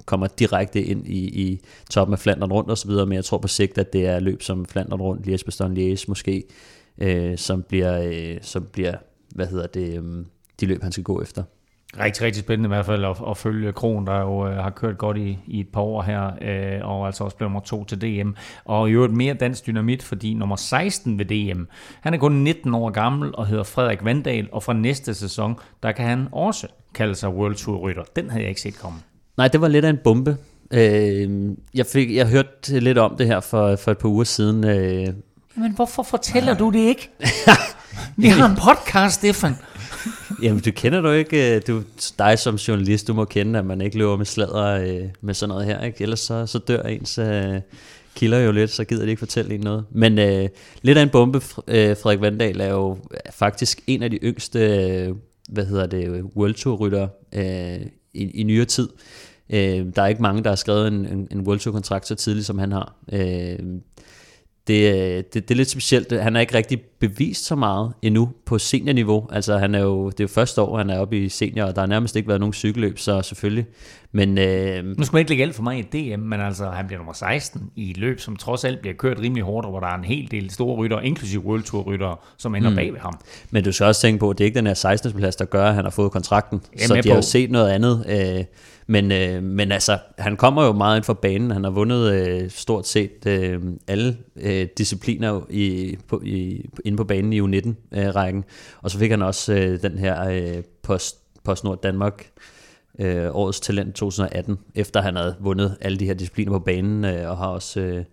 kommer 0.06 0.28
direkte 0.28 0.84
ind 0.84 1.08
i, 1.08 1.42
i 1.42 1.62
toppen 1.90 2.14
af 2.14 2.20
Flandern 2.20 2.52
rundt 2.52 2.70
og 2.70 2.78
så 2.78 2.88
videre, 2.88 3.06
men 3.06 3.16
jeg 3.16 3.26
tror 3.26 3.38
på 3.38 3.48
sigt, 3.48 3.78
at 3.78 3.94
det 3.94 4.08
er 4.08 4.20
løb 4.20 4.42
som 4.42 4.66
Flandern 4.66 5.02
rundt, 5.02 5.28
Liège, 5.28 5.46
Bastogne, 5.46 5.94
Liège 5.94 6.06
måske, 6.08 6.44
øh, 6.98 7.38
som 7.38 7.64
bliver, 7.64 8.02
øh, 8.04 8.38
som 8.42 8.64
bliver, 8.72 8.94
hvad 9.36 9.48
hedder 9.48 9.68
det, 9.68 9.98
øh, 9.98 10.26
de 10.60 10.66
løb, 10.66 10.84
han 10.84 10.92
skal 10.92 11.04
gå 11.04 11.22
efter. 11.22 11.44
Rigtig, 12.00 12.24
rigtig 12.24 12.44
spændende 12.44 12.68
i 12.68 12.74
hvert 12.74 12.86
fald 12.86 13.06
at, 13.06 13.18
at 13.30 13.38
følge 13.38 13.72
Kron, 13.72 14.08
der 14.08 14.20
jo 14.20 14.48
øh, 14.48 14.56
har 14.56 14.70
kørt 14.70 14.98
godt 14.98 15.18
i, 15.18 15.40
i 15.48 15.60
et 15.60 15.68
par 15.74 15.82
år 15.82 16.02
her, 16.02 16.32
øh, 16.42 16.90
og 16.90 17.06
altså 17.06 17.24
også 17.24 17.38
blevet 17.38 17.50
nummer 17.52 17.60
to 17.60 17.86
til 17.86 18.02
DM. 18.02 18.30
Og 18.66 18.90
i 18.90 18.94
øvrigt 18.94 19.14
mere 19.14 19.34
dansk 19.34 19.68
dynamit, 19.68 20.04
fordi 20.04 20.34
nummer 20.34 20.56
16 20.56 21.20
ved 21.20 21.26
DM, 21.26 21.62
han 22.02 22.14
er 22.14 22.18
kun 22.18 22.32
19 22.32 22.74
år 22.74 22.90
gammel 22.90 23.32
og 23.36 23.48
hedder 23.48 23.64
Frederik 23.64 24.06
Vandal, 24.06 24.50
og 24.52 24.64
fra 24.64 24.74
næste 24.74 25.14
sæson, 25.14 25.56
der 25.84 25.92
kan 25.92 26.06
han 26.06 26.28
også 26.32 26.68
kalde 26.94 27.16
sig 27.16 27.30
World 27.30 27.56
Tour 27.56 27.78
rytter. 27.78 28.04
Den 28.16 28.30
havde 28.30 28.42
jeg 28.42 28.50
ikke 28.50 28.62
set 28.62 28.80
komme. 28.80 29.00
Nej, 29.38 29.48
det 29.48 29.62
var 29.62 29.68
lidt 29.68 29.86
af 29.86 29.90
en 29.90 30.00
bombe. 30.04 30.38
Øh, 30.72 31.30
jeg, 31.74 31.86
fik, 31.86 32.16
jeg 32.16 32.28
hørte 32.28 32.80
lidt 32.80 32.98
om 32.98 33.16
det 33.18 33.28
her 33.28 33.40
for, 33.40 33.76
for 33.76 33.92
et 33.92 33.98
par 33.98 34.10
uger 34.10 34.24
siden. 34.24 34.64
Øh. 34.64 35.08
Men 35.56 35.72
hvorfor 35.72 36.04
fortæller 36.04 36.54
du 36.54 36.70
det 36.70 36.80
ikke? 36.80 37.10
Vi 38.18 38.28
har 38.28 38.50
en 38.50 38.56
podcast, 38.56 39.16
Stefan. 39.16 39.56
Jamen, 40.42 40.62
du 40.62 40.72
kender 40.72 41.02
du 41.02 41.12
ikke, 41.12 41.56
øh, 41.56 41.62
du, 41.68 41.84
dig 42.20 42.40
som 42.40 42.56
journalist, 42.56 43.08
du 43.08 43.14
må 43.14 43.26
kende, 43.26 43.60
at 43.60 43.66
man 43.66 43.82
ikke 43.82 43.98
løber 43.98 44.18
med 44.18 44.26
sladder 44.26 44.66
øh, 44.66 45.10
med 45.22 45.34
sådan 45.34 45.50
noget 45.50 45.66
her, 45.66 45.84
ikke? 45.84 46.02
Ellers 46.02 46.20
så, 46.20 46.46
så 46.46 46.60
dør 46.60 46.84
ens 46.84 47.18
øh, 47.18 47.62
kilder 48.16 48.40
jo 48.40 48.52
lidt, 48.52 48.72
så 48.72 48.84
gider 48.84 49.04
de 49.04 49.10
ikke 49.10 49.20
fortælle 49.20 49.56
en 49.56 49.62
noget. 49.62 49.86
Men 49.92 50.20
øh, 50.20 50.50
lidt 50.82 50.98
af 50.98 51.04
en 51.04 51.10
bombe, 51.10 51.38
øh, 51.68 51.98
Frederik 51.98 52.22
Vandal 52.22 52.62
er 52.62 52.70
jo 52.70 52.98
faktisk 53.32 53.82
en 53.88 54.04
af 54.04 54.10
de 54.10 54.18
yngste, 54.18 54.60
øh, 54.60 55.16
hvad 55.50 55.66
hedder 55.66 55.86
det, 55.86 56.24
World 56.36 56.54
Tour 56.54 56.76
rytter 56.76 57.08
øh, 57.34 57.82
i, 58.14 58.40
i 58.40 58.44
nyere 58.44 58.66
tid. 58.66 58.90
Øh, 59.50 59.86
der 59.96 60.02
er 60.02 60.08
ikke 60.08 60.22
mange, 60.22 60.44
der 60.44 60.50
har 60.50 60.56
skrevet 60.56 60.88
en, 60.88 61.06
en, 61.06 61.28
en 61.32 61.40
World 61.40 61.60
Tour 61.60 61.74
kontrakt 61.74 62.08
så 62.08 62.16
tidligt, 62.16 62.46
som 62.46 62.60
han 62.60 62.72
har. 62.72 62.96
Øh, 63.14 63.60
det, 64.68 65.34
det, 65.34 65.50
det 65.50 65.52
er 65.52 65.56
lidt 65.56 65.70
specielt. 65.70 66.22
Han 66.22 66.36
er 66.36 66.40
ikke 66.40 66.56
rigtig 66.56 66.82
bevist 66.82 67.46
så 67.46 67.56
meget 67.56 67.94
endnu 68.02 68.30
på 68.46 68.58
seniorniveau. 68.58 69.28
Altså 69.32 69.58
han 69.58 69.76
er 69.76 69.80
jo, 69.80 70.10
det 70.10 70.20
er 70.20 70.24
jo 70.24 70.28
første 70.28 70.62
år, 70.62 70.78
han 70.78 70.90
er 70.90 71.00
oppe 71.00 71.24
i 71.26 71.30
senior, 71.30 71.66
og 71.66 71.76
der 71.76 71.82
har 71.82 71.88
nærmest 71.88 72.16
ikke 72.16 72.28
været 72.28 72.40
nogen 72.40 72.54
cykelløb, 72.54 73.00
så 73.00 73.22
selvfølgelig. 73.22 73.66
Men, 74.12 74.38
øh, 74.38 74.86
nu 74.86 75.04
skal 75.04 75.16
man 75.16 75.20
ikke 75.20 75.32
lægge 75.32 75.44
alt 75.44 75.56
for 75.56 75.64
mig 75.64 75.80
i 75.80 75.82
DM, 75.82 76.20
men 76.20 76.42
altså 76.42 76.70
han 76.70 76.88
bliver 76.88 77.00
nummer 77.00 77.14
16 77.14 77.62
i 77.76 77.90
et 77.90 77.98
løb, 77.98 78.20
som 78.20 78.36
trods 78.36 78.64
alt 78.64 78.80
bliver 78.80 78.96
kørt 78.96 79.20
rimelig 79.20 79.44
hårdt, 79.44 79.66
og 79.66 79.72
hvor 79.72 79.80
der 79.80 79.88
er 79.88 79.98
en 79.98 80.04
hel 80.04 80.32
del 80.32 80.50
store 80.50 80.76
rytter, 80.76 81.00
inklusive 81.00 81.46
World 81.46 81.64
Tour 81.64 81.84
rytter, 81.84 82.24
som 82.38 82.56
ender 82.56 82.70
mm. 82.70 82.76
bag 82.76 82.94
ved 82.94 83.00
ham. 83.00 83.14
Men 83.52 83.64
du 83.64 83.72
skal 83.72 83.86
også 83.86 84.02
tænke 84.02 84.20
på, 84.20 84.30
at 84.30 84.38
det 84.38 84.44
er 84.44 84.46
ikke 84.46 84.58
den 84.58 84.68
her 84.68 84.74
16. 84.74 85.14
plads, 85.14 85.36
der 85.36 85.46
gør, 85.46 85.66
at 85.66 85.76
han 85.76 85.86
har 85.86 85.92
fået 85.92 86.12
kontrakten. 86.12 86.62
så 86.78 86.96
de 86.96 87.10
på. 87.10 87.14
har 87.14 87.22
set 87.22 87.52
noget 87.52 87.70
andet. 87.70 88.06
Øh, 88.10 88.46
men, 88.88 89.12
øh, 89.12 89.44
men 89.44 89.72
altså, 89.72 89.98
han 90.18 90.38
kommer 90.38 90.66
jo 90.66 90.74
meget 90.74 90.98
ind 90.98 91.04
for 91.04 91.14
banen. 91.14 91.52
Han 91.52 91.64
har 91.64 91.72
vundet 91.72 92.14
øh, 92.14 92.50
stort 92.50 92.88
set 92.88 93.26
øh, 93.28 93.62
alle 93.88 94.18
øh, 94.36 94.68
discipliner 94.78 95.42
i, 95.50 95.98
på, 96.08 96.22
i, 96.26 96.70
inde 96.86 96.98
på 96.98 97.04
banen 97.04 97.34
i 97.34 97.42
U19-rækken. 97.42 98.44
Øh, 98.48 98.80
og 98.82 98.92
så 98.92 99.00
fik 99.00 99.12
han 99.12 99.22
også 99.22 99.54
øh, 99.54 99.82
den 99.82 99.98
her 99.98 100.30
øh, 100.30 100.64
post, 100.82 101.18
PostNord 101.44 101.82
Danmark 101.82 102.30
øh, 103.00 103.36
årets 103.36 103.60
talent 103.60 103.96
2018, 103.96 104.58
efter 104.76 105.02
han 105.02 105.16
havde 105.16 105.36
vundet 105.40 105.78
alle 105.82 105.98
de 105.98 106.06
her 106.06 106.14
discipliner 106.14 106.52
på 106.52 106.60
banen, 106.60 107.06
øh, 107.06 107.30
og 107.30 107.38
har 107.38 107.48
også 107.48 107.80
øh, 107.80 108.04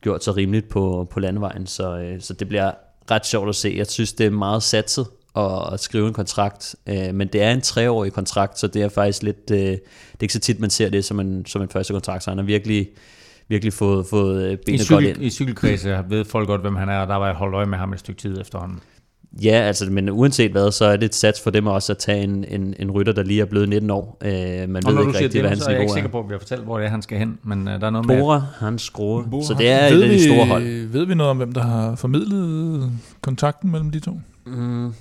gjort 0.00 0.24
sig 0.24 0.36
rimeligt 0.36 0.68
på, 0.68 1.08
på 1.10 1.20
landevejen. 1.20 1.66
Så, 1.66 1.98
øh, 1.98 2.20
så 2.20 2.34
det 2.34 2.48
bliver 2.48 2.72
ret 3.10 3.26
sjovt 3.26 3.48
at 3.48 3.54
se. 3.54 3.74
Jeg 3.76 3.86
synes, 3.86 4.12
det 4.12 4.26
er 4.26 4.30
meget 4.30 4.62
satset 4.62 5.06
at, 5.36 5.72
at 5.72 5.80
skrive 5.80 6.08
en 6.08 6.14
kontrakt, 6.14 6.76
øh, 6.86 7.14
men 7.14 7.28
det 7.28 7.42
er 7.42 7.50
en 7.50 7.60
treårig 7.60 8.12
kontrakt, 8.12 8.58
så 8.58 8.66
det 8.66 8.82
er 8.82 8.88
faktisk 8.88 9.22
lidt, 9.22 9.50
øh, 9.50 9.58
det 9.58 9.80
er 10.12 10.22
ikke 10.22 10.34
så 10.34 10.40
tit, 10.40 10.60
man 10.60 10.70
ser 10.70 10.88
det 10.88 11.04
som 11.04 11.20
en, 11.20 11.46
som 11.46 11.62
en 11.62 11.68
første 11.68 11.92
kontrakt, 11.92 12.24
så 12.24 12.30
han 12.30 12.38
har 12.38 12.44
virkelig 12.44 12.88
virkelig 13.48 13.72
fået, 13.72 14.06
fået 14.06 14.42
øh, 14.42 14.58
benet 14.66 14.90
I 14.90 14.92
godt 14.92 15.04
ind. 15.04 15.22
I 15.22 15.30
cykelkredse 15.30 16.04
ved 16.08 16.24
folk 16.24 16.46
godt, 16.46 16.60
hvem 16.60 16.76
han 16.76 16.88
er, 16.88 16.98
og 16.98 17.08
der 17.08 17.16
var 17.16 17.26
jeg 17.26 17.34
holdt 17.34 17.54
øje 17.54 17.66
med 17.66 17.78
ham 17.78 17.92
et 17.92 17.98
stykke 17.98 18.20
tid 18.20 18.40
efterhånden. 18.40 18.80
Ja, 19.42 19.50
altså, 19.50 19.90
men 19.90 20.10
uanset 20.10 20.50
hvad, 20.50 20.72
så 20.72 20.84
er 20.84 20.96
det 20.96 21.04
et 21.04 21.14
sats 21.14 21.42
for 21.42 21.50
dem 21.50 21.66
også 21.66 21.92
at 21.92 21.98
tage 21.98 22.22
en, 22.22 22.44
en, 22.48 22.74
en 22.78 22.90
rytter, 22.90 23.12
der 23.12 23.22
lige 23.22 23.40
er 23.40 23.44
blevet 23.44 23.68
19 23.68 23.90
år. 23.90 24.18
Øh, 24.24 24.68
man 24.68 24.86
og 24.86 24.94
ved 24.94 25.06
ikke 25.06 25.18
rigtig, 25.18 25.40
hvad 25.40 25.50
hans 25.50 25.60
niveau 25.60 25.60
er. 25.60 25.64
Så 25.64 25.70
er 25.70 25.72
jeg 25.72 25.80
ikke 25.80 25.92
sikker 25.92 26.10
på, 26.10 26.20
at 26.20 26.28
vi 26.28 26.32
har 26.32 26.38
fortalt, 26.38 26.62
hvor 26.62 26.78
det 26.78 26.86
er, 26.86 26.90
han 26.90 27.02
skal 27.02 27.18
hen, 27.18 27.38
men 27.42 27.68
uh, 27.68 27.74
der 27.74 27.86
er 27.86 27.90
noget 27.90 28.06
Bora, 28.06 28.38
med... 28.38 28.46
han 28.58 28.78
skrue. 28.78 29.24
Bora, 29.30 29.44
så 29.44 29.54
det 29.58 29.70
er 29.70 29.86
et 29.86 30.02
af 30.02 30.08
de 30.08 30.24
store 30.24 30.46
hold. 30.46 30.86
Ved 30.86 31.04
vi 31.04 31.14
noget 31.14 31.30
om, 31.30 31.36
hvem 31.36 31.52
der 31.52 31.62
har 31.62 31.96
formidlet 31.96 32.90
kontakten 33.20 33.70
mellem 33.70 33.90
de 33.90 34.00
to? 34.00 34.20
Mm. 34.46 34.92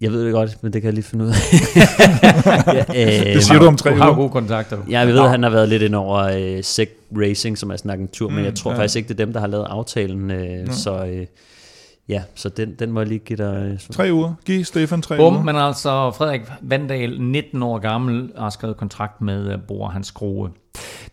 Jeg 0.00 0.12
ved 0.12 0.24
det 0.24 0.32
godt, 0.32 0.62
men 0.62 0.72
det 0.72 0.82
kan 0.82 0.86
jeg 0.86 0.94
lige 0.94 1.04
finde 1.04 1.24
ud 1.24 1.30
af. 1.30 1.34
ja, 2.94 3.26
øh, 3.28 3.34
det 3.34 3.44
siger 3.44 3.58
du 3.58 3.66
om 3.66 3.76
tre 3.76 3.90
uger. 3.90 4.02
har 4.02 4.14
gode 4.14 4.30
kontakter. 4.30 4.78
Ja, 4.90 4.98
jeg 4.98 5.08
ved, 5.08 5.20
at 5.20 5.30
han 5.30 5.42
har 5.42 5.50
været 5.50 5.68
lidt 5.68 5.82
ind 5.82 5.94
over 5.94 6.56
uh, 6.56 6.64
Sec 6.64 6.88
Racing, 7.16 7.58
som 7.58 7.70
er 7.70 7.76
sådan 7.76 8.00
en 8.00 8.08
tur, 8.08 8.28
mm, 8.28 8.34
men 8.34 8.44
jeg 8.44 8.54
tror 8.54 8.72
ja. 8.72 8.78
faktisk 8.78 8.96
ikke, 8.96 9.08
det 9.08 9.20
er 9.20 9.24
dem, 9.24 9.32
der 9.32 9.40
har 9.40 9.46
lavet 9.46 9.64
aftalen. 9.64 10.30
Uh, 10.30 10.36
ja. 10.36 10.70
Så 10.70 11.04
uh, 11.04 11.26
ja, 12.08 12.22
så 12.34 12.48
den, 12.48 12.74
den 12.78 12.92
må 12.92 13.00
jeg 13.00 13.08
lige 13.08 13.18
give 13.18 13.36
dig. 13.36 13.70
Uh, 13.72 13.94
tre 13.94 14.12
uger. 14.12 14.34
Giv 14.44 14.64
Stefan 14.64 15.02
tre 15.02 15.16
Bum, 15.16 15.34
uger. 15.34 15.44
men 15.44 15.56
altså 15.56 16.10
Frederik 16.10 16.40
Vandal, 16.60 17.20
19 17.20 17.62
år 17.62 17.78
gammel, 17.78 18.30
har 18.38 18.50
skrevet 18.50 18.76
kontrakt 18.76 19.20
med 19.20 19.54
uh, 19.54 19.60
Bor 19.68 19.88
Hans 19.88 20.06
Skrue. 20.06 20.50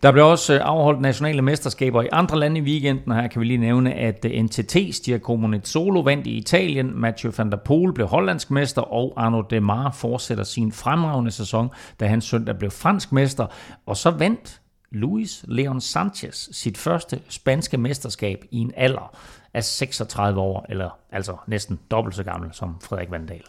Der 0.02 0.12
blev 0.12 0.26
også 0.26 0.54
øh, 0.54 0.60
afholdt 0.62 1.00
nationale 1.00 1.42
mesterskaber 1.42 2.02
i 2.02 2.08
andre 2.12 2.38
lande 2.38 2.60
i 2.60 2.62
weekenden, 2.62 3.12
og 3.12 3.20
her 3.20 3.28
kan 3.28 3.40
vi 3.40 3.46
lige 3.46 3.58
nævne, 3.58 3.94
at 3.94 4.24
øh, 4.24 4.30
NTT's 4.30 5.02
Giacomo 5.04 5.58
Solo 5.64 6.00
vandt 6.00 6.26
i 6.26 6.30
Italien, 6.30 7.00
Mathieu 7.00 7.32
van 7.36 7.50
der 7.50 7.56
Poel 7.56 7.92
blev 7.92 8.06
hollandsk 8.06 8.50
mester, 8.50 8.82
og 8.82 9.14
Arno 9.16 9.40
Demar 9.40 9.90
fortsætter 9.90 10.44
sin 10.44 10.72
fremragende 10.72 11.30
sæson, 11.30 11.70
da 12.00 12.06
han 12.06 12.20
søndag 12.20 12.58
blev 12.58 12.70
fransk 12.70 13.12
mester, 13.12 13.46
og 13.86 13.96
så 13.96 14.10
vandt 14.10 14.60
Luis 14.90 15.44
Leon 15.48 15.80
Sanchez 15.80 16.48
sit 16.52 16.78
første 16.78 17.20
spanske 17.28 17.78
mesterskab 17.78 18.44
i 18.50 18.58
en 18.58 18.72
alder 18.76 19.16
af 19.54 19.64
36 19.64 20.40
år, 20.40 20.66
eller 20.68 20.98
altså 21.12 21.36
næsten 21.46 21.78
dobbelt 21.90 22.16
så 22.16 22.22
gammel 22.22 22.50
som 22.52 22.76
Frederik 22.80 23.10
Vandal. 23.10 23.42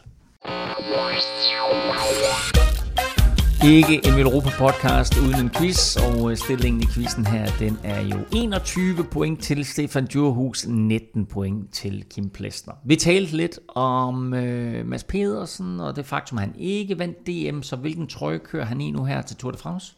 Ikke 3.66 4.08
en 4.08 4.20
Europa 4.20 4.50
podcast 4.58 5.18
uden 5.18 5.36
en 5.36 5.50
quiz, 5.50 5.96
og 5.96 6.32
øh, 6.32 6.38
stillingen 6.38 6.82
i 6.82 6.86
quizzen 6.86 7.26
her, 7.26 7.52
den 7.60 7.80
er 7.84 8.02
jo 8.02 8.18
21 8.36 9.04
point 9.04 9.44
til 9.44 9.66
Stefan 9.66 10.06
Djurhus, 10.06 10.68
19 10.68 11.26
point 11.26 11.74
til 11.74 12.04
Kim 12.10 12.30
Plesner. 12.30 12.74
Vi 12.86 12.96
talte 12.96 13.38
lidt 13.38 13.60
om 13.76 14.34
øh, 14.34 14.86
Mads 14.86 15.04
Pedersen 15.04 15.80
og 15.80 15.96
det 15.96 16.06
faktum, 16.06 16.38
at 16.38 16.42
han 16.42 16.54
ikke 16.58 17.00
vandt 17.00 17.28
DM, 17.28 17.62
så 17.62 17.76
hvilken 17.76 18.08
trøje 18.08 18.38
kører 18.38 18.66
han 18.66 18.82
i 18.82 18.92
nu 18.92 19.04
her 19.04 19.22
til 19.22 19.36
Tour 19.36 19.52
de 19.52 19.58
France? 19.58 19.94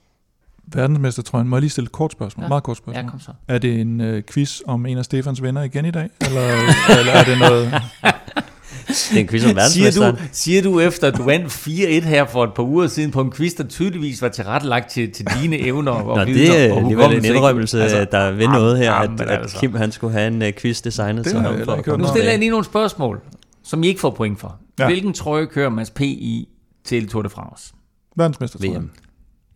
Verdensmestertrøjen. 0.73 1.47
Må 1.47 1.55
jeg 1.55 1.61
lige 1.61 1.69
stille 1.69 1.85
et 1.85 1.91
kort 1.91 2.11
spørgsmål? 2.11 2.43
Ja. 2.43 2.47
Meget 2.47 2.63
kort 2.63 2.77
spørgsmål. 2.77 3.05
Ja, 3.05 3.09
kom 3.09 3.19
så. 3.19 3.31
Er 3.47 3.57
det 3.57 3.81
en 3.81 4.01
øh, 4.01 4.23
quiz 4.23 4.61
om 4.67 4.85
en 4.85 4.97
af 4.97 5.05
Stefans 5.05 5.41
venner 5.41 5.61
igen 5.61 5.85
i 5.85 5.91
dag? 5.91 6.09
Eller, 6.21 6.41
eller 6.99 7.13
er 7.13 7.23
det 7.23 7.39
noget... 7.39 7.73
Det 8.89 9.15
er 9.15 9.19
en 9.19 9.27
quiz 9.27 9.45
om 9.45 9.57
siger 9.69 10.11
du, 10.11 10.17
siger 10.31 10.61
du 10.61 10.79
efter, 10.79 11.07
at 11.07 11.17
du 11.17 11.23
vandt 11.23 11.47
4-1 11.47 12.07
her 12.07 12.25
for 12.25 12.43
et 12.43 12.53
par 12.53 12.63
uger 12.63 12.87
siden 12.87 13.11
på 13.11 13.21
en 13.21 13.31
quiz, 13.31 13.53
der 13.53 13.63
tydeligvis 13.63 14.21
var 14.21 14.29
tilrettelagt 14.29 14.89
til, 14.89 15.11
til 15.11 15.25
dine 15.41 15.59
evner 15.59 15.91
og 15.91 16.17
Nå, 16.17 16.25
det 16.25 16.69
er 16.69 16.75
alligevel 16.75 17.17
en 17.17 17.25
indrømmelse, 17.25 17.81
altså, 17.81 18.05
der 18.11 18.31
ved 18.31 18.47
noget 18.47 18.77
her, 18.77 18.93
at, 18.93 19.21
at 19.21 19.29
altså. 19.29 19.57
Kim 19.59 19.75
han 19.75 19.91
skulle 19.91 20.13
have 20.13 20.27
en 20.27 20.41
uh, 20.41 20.47
quiz 20.57 20.81
designet 20.81 21.25
til 21.25 21.39
ham. 21.39 21.65
For 21.65 21.97
nu 21.97 22.07
stiller 22.07 22.29
jeg 22.29 22.39
lige 22.39 22.51
nogle 22.51 22.65
spørgsmål, 22.65 23.21
som 23.63 23.83
I 23.83 23.87
ikke 23.87 23.99
får 23.99 24.09
point 24.09 24.39
for. 24.39 24.59
Ja. 24.79 24.85
Hvilken 24.85 25.13
trøje 25.13 25.45
kører 25.45 25.69
Mads 25.69 25.89
P. 25.89 26.01
i 26.01 26.49
til 26.83 27.09
Tour 27.09 27.21
de 27.21 27.29
France? 27.29 27.73
Verdensmester, 28.15 28.59
VM. 28.59 28.91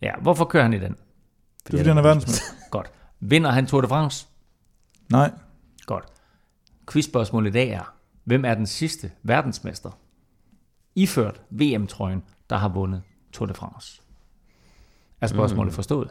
Ja, 0.02 0.10
hvorfor 0.22 0.44
kører 0.44 0.62
han 0.62 0.72
i 0.72 0.78
den? 0.78 0.92
Det 1.66 1.74
er, 1.74 1.78
fordi 1.78 1.88
han 1.88 1.98
er 1.98 2.02
verdensmester. 2.02 2.44
Godt. 2.70 2.90
Vinder 3.20 3.50
han 3.50 3.66
Tour 3.66 3.80
de 3.80 3.88
France? 3.88 4.26
Nej. 5.12 5.30
Godt. 5.86 6.04
Quizspørgsmålet 6.92 7.50
i 7.50 7.52
dag 7.52 7.68
er, 7.68 7.94
Hvem 8.24 8.44
er 8.44 8.54
den 8.54 8.66
sidste 8.66 9.10
verdensmester, 9.22 9.90
iført 10.94 11.42
VM-trøjen, 11.50 12.22
der 12.50 12.56
har 12.56 12.68
vundet 12.68 13.02
Tour 13.32 13.46
de 13.46 13.54
France? 13.54 14.02
Er 15.20 15.26
spørgsmålet 15.26 15.72
mm. 15.72 15.74
forstået? 15.74 16.10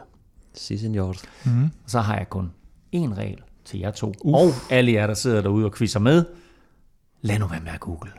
Si, 0.54 0.78
senor. 0.78 1.14
Mm. 1.44 1.70
Så 1.86 2.00
har 2.00 2.16
jeg 2.16 2.28
kun 2.28 2.52
én 2.96 3.14
regel 3.14 3.38
til 3.64 3.80
jer 3.80 3.90
to. 3.90 4.12
Uf. 4.20 4.34
Og 4.34 4.48
alle 4.70 4.92
jer, 4.92 5.06
der 5.06 5.14
sidder 5.14 5.42
derude 5.42 5.64
og 5.64 5.74
quizzer 5.74 6.00
med. 6.00 6.24
Lad 7.20 7.38
nu 7.38 7.46
være 7.46 7.60
med 7.60 7.72
at 7.72 7.80
google. 7.80 8.12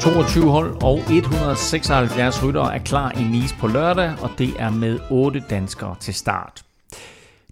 22 0.00 0.50
hold 0.50 0.82
og 0.82 0.98
176 1.10 2.44
ryttere 2.44 2.74
er 2.74 2.78
klar 2.78 3.12
i 3.12 3.22
Nice 3.22 3.54
på 3.60 3.66
lørdag, 3.66 4.14
og 4.22 4.30
det 4.38 4.60
er 4.60 4.70
med 4.70 4.98
8 5.10 5.44
danskere 5.50 5.96
til 6.00 6.14
start. 6.14 6.64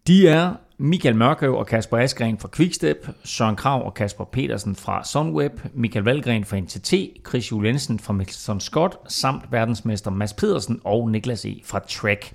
De 0.08 0.28
er 0.28 0.54
Michael 0.78 1.16
Mørkøv 1.16 1.54
og 1.54 1.66
Kasper 1.66 1.98
Askren 1.98 2.38
fra 2.38 2.48
Quickstep, 2.56 3.08
Søren 3.24 3.56
Krav 3.56 3.86
og 3.86 3.94
Kasper 3.94 4.24
Petersen 4.24 4.76
fra 4.76 5.04
Sunweb, 5.04 5.52
Michael 5.74 6.04
Valgren 6.04 6.44
fra 6.44 6.60
NTT, 6.60 6.94
Chris 7.28 7.52
Julensen 7.52 7.98
fra 7.98 8.12
Michelson 8.12 8.60
Scott, 8.60 9.12
samt 9.12 9.52
verdensmester 9.52 10.10
Mads 10.10 10.32
Pedersen 10.32 10.80
og 10.84 11.10
Niklas 11.10 11.44
E. 11.44 11.60
fra 11.64 11.78
Trek. 11.78 12.32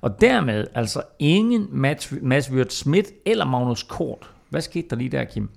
Og 0.00 0.20
dermed 0.20 0.66
altså 0.74 1.02
ingen 1.18 1.68
Mads 2.22 2.50
Wirt 2.50 2.72
Schmidt 2.72 3.06
eller 3.26 3.44
Magnus 3.44 3.82
Kort. 3.82 4.30
Hvad 4.50 4.60
skete 4.60 4.88
der 4.90 4.96
lige 4.96 5.10
der, 5.10 5.24
Kim? 5.24 5.48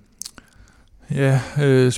Ja, 1.10 1.40
øh, 1.62 1.92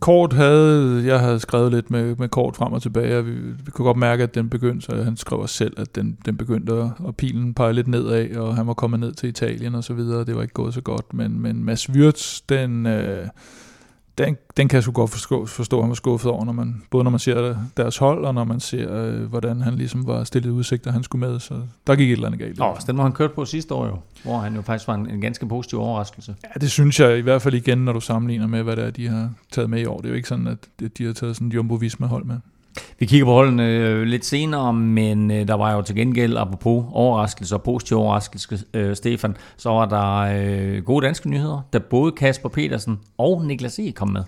kort 0.00 0.32
havde, 0.32 1.02
jeg 1.06 1.20
havde 1.20 1.40
skrevet 1.40 1.72
lidt 1.72 1.90
med, 1.90 2.16
med 2.16 2.28
kort 2.28 2.56
frem 2.56 2.72
og 2.72 2.82
tilbage, 2.82 3.18
og 3.18 3.26
vi, 3.26 3.32
vi 3.32 3.70
kunne 3.70 3.84
godt 3.84 3.96
mærke, 3.96 4.22
at 4.22 4.34
den 4.34 4.48
begyndte, 4.48 4.86
så 4.86 5.02
han 5.02 5.16
skrev 5.16 5.38
også 5.40 5.54
selv, 5.54 5.80
at 5.80 5.94
den, 5.94 6.18
den 6.26 6.36
begyndte 6.36 6.72
at, 7.08 7.16
pilen 7.16 7.54
pegede 7.54 7.74
lidt 7.74 7.88
nedad, 7.88 8.36
og 8.36 8.56
han 8.56 8.66
var 8.66 8.74
kommet 8.74 9.00
ned 9.00 9.12
til 9.12 9.28
Italien 9.28 9.74
og 9.74 9.84
så 9.84 9.94
videre, 9.94 10.24
det 10.24 10.36
var 10.36 10.42
ikke 10.42 10.54
gået 10.54 10.74
så 10.74 10.80
godt, 10.80 11.14
men, 11.14 11.40
men 11.40 11.64
Mads 11.64 11.90
Wirtz, 11.90 12.40
den, 12.48 12.86
øh, 12.86 13.26
den, 14.24 14.36
den 14.56 14.68
kan 14.68 14.76
jeg 14.76 14.82
sgu 14.82 14.92
godt 14.92 15.10
forstå, 15.10 15.46
forstå, 15.46 15.76
at 15.76 15.82
han 15.82 15.88
var 15.88 15.94
skuffet 15.94 16.30
over, 16.30 16.44
når 16.44 16.52
man, 16.52 16.82
både 16.90 17.04
når 17.04 17.10
man 17.10 17.20
ser 17.20 17.56
deres 17.76 17.96
hold, 17.96 18.24
og 18.24 18.34
når 18.34 18.44
man 18.44 18.60
ser, 18.60 19.04
øh, 19.04 19.22
hvordan 19.22 19.60
han 19.60 19.74
ligesom 19.74 20.06
var 20.06 20.24
stillet 20.24 20.50
udsigt, 20.50 20.86
at 20.86 20.92
han 20.92 21.02
skulle 21.02 21.28
med. 21.28 21.40
Så 21.40 21.54
der 21.86 21.96
gik 21.96 22.08
et 22.08 22.12
eller 22.12 22.26
andet 22.26 22.40
galt. 22.40 22.58
Nå, 22.58 22.76
den 22.86 22.96
var 22.96 23.02
han 23.02 23.12
kørt 23.12 23.32
på 23.32 23.44
sidste 23.44 23.74
år 23.74 23.86
jo, 23.86 23.98
hvor 24.22 24.38
han 24.38 24.54
jo 24.54 24.62
faktisk 24.62 24.88
var 24.88 24.94
en, 24.94 25.10
en 25.10 25.20
ganske 25.20 25.46
positiv 25.46 25.78
overraskelse. 25.78 26.36
Ja, 26.44 26.60
det 26.60 26.70
synes 26.70 27.00
jeg 27.00 27.18
i 27.18 27.20
hvert 27.20 27.42
fald 27.42 27.54
igen, 27.54 27.78
når 27.78 27.92
du 27.92 28.00
sammenligner 28.00 28.46
med, 28.46 28.62
hvad 28.62 28.76
det 28.76 28.84
er, 28.84 28.90
de 28.90 29.08
har 29.08 29.30
taget 29.52 29.70
med 29.70 29.80
i 29.80 29.84
år. 29.84 29.96
Det 29.96 30.04
er 30.04 30.08
jo 30.08 30.16
ikke 30.16 30.28
sådan, 30.28 30.46
at 30.46 30.58
de 30.98 31.04
har 31.04 31.12
taget 31.12 31.36
sådan 31.36 31.48
en 31.48 31.52
Jumbo 31.52 31.74
Visma-hold 31.74 32.24
med. 32.24 32.36
Vi 32.98 33.06
kigger 33.06 33.24
på 33.24 33.32
holdene 33.32 33.66
øh, 33.68 34.02
lidt 34.02 34.24
senere, 34.24 34.72
men 34.72 35.30
øh, 35.30 35.48
der 35.48 35.54
var 35.54 35.74
jo 35.74 35.82
til 35.82 35.96
gengæld, 35.96 36.36
apropos 36.36 36.84
overraskelse 36.92 37.54
og 37.54 37.62
positiv 37.62 37.96
overraskelse, 37.96 38.64
øh, 38.74 38.96
Stefan, 38.96 39.36
så 39.56 39.68
var 39.68 39.86
der 39.86 40.18
øh, 40.18 40.84
gode 40.84 41.06
danske 41.06 41.30
nyheder, 41.30 41.60
da 41.72 41.78
både 41.78 42.12
Kasper 42.12 42.48
Petersen 42.48 42.98
og 43.18 43.44
Niklas 43.44 43.78
E. 43.78 43.90
kom 43.90 44.08
med. 44.08 44.22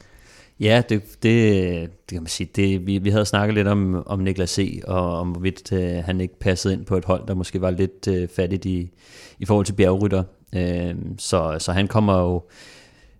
Ja, 0.60 0.82
det, 0.88 1.02
det, 1.22 1.90
det 1.90 2.08
kan 2.08 2.22
man 2.22 2.26
sige. 2.26 2.50
Det, 2.56 2.86
vi, 2.86 2.98
vi 2.98 3.10
havde 3.10 3.24
snakket 3.24 3.54
lidt 3.54 3.68
om, 3.68 4.06
om 4.06 4.18
Niklas 4.18 4.58
E., 4.58 4.80
og 4.84 5.18
om 5.18 5.28
hvorvidt 5.28 5.72
øh, 5.72 6.04
han 6.04 6.20
ikke 6.20 6.38
passede 6.38 6.74
ind 6.74 6.84
på 6.84 6.96
et 6.96 7.04
hold, 7.04 7.26
der 7.26 7.34
måske 7.34 7.60
var 7.60 7.70
lidt 7.70 8.08
øh, 8.08 8.28
fattigt 8.36 8.64
i, 8.64 8.90
i 9.38 9.44
forhold 9.44 9.66
til 9.66 9.72
bjergrytter. 9.72 10.22
Øh, 10.54 10.94
så, 11.18 11.56
så 11.58 11.72
han 11.72 11.88
kommer 11.88 12.20
jo 12.20 12.42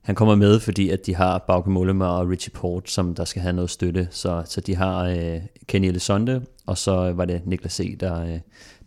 han 0.02 0.14
kommer 0.14 0.34
med, 0.34 0.60
fordi 0.60 0.90
at 0.90 1.06
de 1.06 1.14
har 1.14 1.38
Bauke 1.38 1.70
Mollema 1.70 2.06
og 2.06 2.28
Richie 2.28 2.52
Port, 2.54 2.90
som 2.90 3.14
der 3.14 3.24
skal 3.24 3.42
have 3.42 3.52
noget 3.52 3.70
støtte. 3.70 4.08
Så, 4.10 4.42
så 4.46 4.60
de 4.60 4.76
har 4.76 5.04
øh, 5.04 5.40
Kenny 5.66 5.86
Elizonde, 5.86 6.42
og 6.66 6.78
så 6.78 7.12
var 7.12 7.24
det 7.24 7.42
Niklas 7.46 7.80
E., 7.80 7.96
der, 8.00 8.22
øh, 8.22 8.38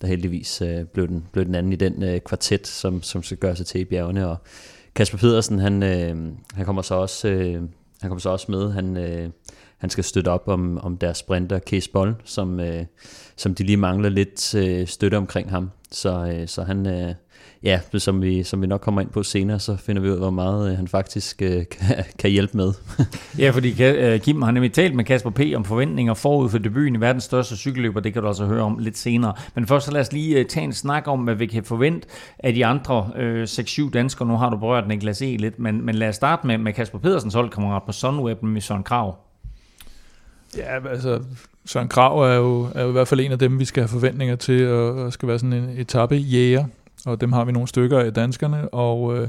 der 0.02 0.08
heldigvis 0.08 0.62
øh, 0.62 0.86
blev, 0.86 1.08
den, 1.08 1.28
blev 1.32 1.46
den 1.46 1.56
anden 1.56 1.74
i 1.74 1.76
den 1.76 2.04
øh, 2.04 2.20
kvartet, 2.20 2.68
som, 2.68 3.02
som 3.02 3.24
skal 3.24 3.38
gøre 3.38 3.56
sig 3.56 3.66
til 3.66 3.82
i 3.82 3.86
bjergene. 3.86 4.28
Og 4.28 4.38
Kasper 4.96 5.18
Pedersen, 5.18 5.60
han, 5.60 5.84
øh, 5.84 6.34
han 6.54 6.66
kommer 6.66 6.82
så 6.82 6.96
også... 6.96 7.28
Øh, 7.28 7.62
han 8.02 8.10
kommer 8.10 8.20
så 8.20 8.30
også 8.30 8.52
med. 8.52 8.72
Han, 8.72 8.98
øh, 8.98 9.30
han 9.78 9.90
skal 9.90 10.04
støtte 10.04 10.30
op 10.30 10.48
om, 10.48 10.78
om 10.78 10.98
deres 10.98 11.18
sprinter, 11.18 11.60
Case 11.60 11.92
Boll, 11.92 12.16
som, 12.24 12.60
øh, 12.60 12.86
som 13.36 13.56
de 13.56 13.64
lige 13.64 13.78
mangler 13.78 14.10
lidt 14.10 14.56
øh, 14.56 14.88
støtte 14.88 15.18
omkring 15.18 15.50
ham. 15.50 15.72
Så, 15.92 16.26
øh, 16.26 16.48
så 16.48 16.64
han, 16.64 16.88
øh, 16.88 17.14
ja, 17.66 17.80
som 17.98 18.22
vi, 18.22 18.44
som 18.44 18.62
vi 18.62 18.68
nok 18.68 18.82
kommer 18.82 19.02
ind 19.02 19.10
på 19.10 19.24
senere, 19.24 19.60
så 19.60 19.78
finder 19.78 20.02
vi 20.02 20.08
ud 20.08 20.14
af, 20.14 20.20
hvor 20.20 20.30
meget 20.30 20.72
øh, 20.72 20.78
han 20.78 20.88
faktisk 20.88 21.42
øh, 21.42 21.66
kan, 21.72 22.04
kan 22.20 22.30
hjælpe 22.30 22.58
med. 22.58 22.74
ja, 23.40 23.50
fordi 23.50 23.84
øh, 23.84 24.20
Kim 24.20 24.42
har 24.42 24.52
nemlig 24.52 24.74
talt 24.74 24.96
med 24.96 25.06
Kasper 25.06 25.30
P. 25.30 25.40
om 25.56 25.66
forventninger 25.66 26.14
forud 26.14 26.50
for 26.50 26.58
debuten 26.58 26.96
i 26.96 27.00
verdens 27.00 27.24
største 27.24 27.58
cykelløber. 27.58 28.00
Det 28.00 28.14
kan 28.14 28.22
du 28.22 28.28
altså 28.28 28.46
høre 28.46 28.64
om 28.64 28.78
lidt 28.78 28.98
senere. 28.98 29.34
Men 29.56 29.68
først 29.68 29.86
så 29.86 29.92
lad 29.92 30.02
os 30.02 30.14
lige 30.14 30.40
øh, 30.40 30.46
tage 30.46 30.64
en 30.64 30.74
snak 30.74 31.08
om, 31.08 31.20
hvad 31.20 31.36
vi 31.36 31.46
kan 31.46 31.64
forvente 31.64 32.08
af 32.40 32.54
de 32.54 32.66
andre 32.66 33.10
øh, 33.16 33.44
6-7 33.44 33.90
danskere. 33.90 34.28
Nu 34.28 34.38
har 34.38 34.50
du 34.50 34.58
berørt 34.58 34.88
Niklas 34.88 35.22
E. 35.22 35.38
lidt, 35.38 35.60
men, 35.60 35.86
men 35.86 35.96
lad 35.96 36.10
os 36.10 36.16
starte 36.16 36.48
med, 36.48 36.58
med 36.58 36.74
Kasper 36.74 37.00
Pedersens 37.00 37.34
holdkammerat 37.34 37.84
på 37.84 37.92
Sunweb 37.92 38.44
med 38.44 38.62
Søren 38.62 38.84
Krav. 38.84 39.16
Ja, 40.58 40.90
altså 40.90 41.22
Søren 41.66 41.88
Krav 41.88 42.20
er 42.20 42.36
jo, 42.36 42.68
er 42.76 42.84
jo 42.84 42.90
i 42.90 42.92
hvert 42.92 43.08
fald 43.08 43.20
en 43.20 43.32
af 43.32 43.40
dem, 43.40 43.60
vi 43.60 43.66
skal 43.66 43.84
have 43.84 43.90
forventninger 43.90 44.36
til, 44.36 44.68
og, 44.68 44.96
og 44.96 45.14
skal 45.14 45.28
være 45.28 45.40
sådan 45.40 45.54
en 45.54 45.70
etape 45.78 46.16
jæger 46.16 46.66
og 47.06 47.22
dem 47.22 47.32
har 47.32 47.46
vi 47.46 47.52
nogle 47.52 47.68
stykker 47.68 48.00
af 48.00 48.14
danskerne, 48.14 48.70
og, 48.70 49.18
øh, 49.18 49.28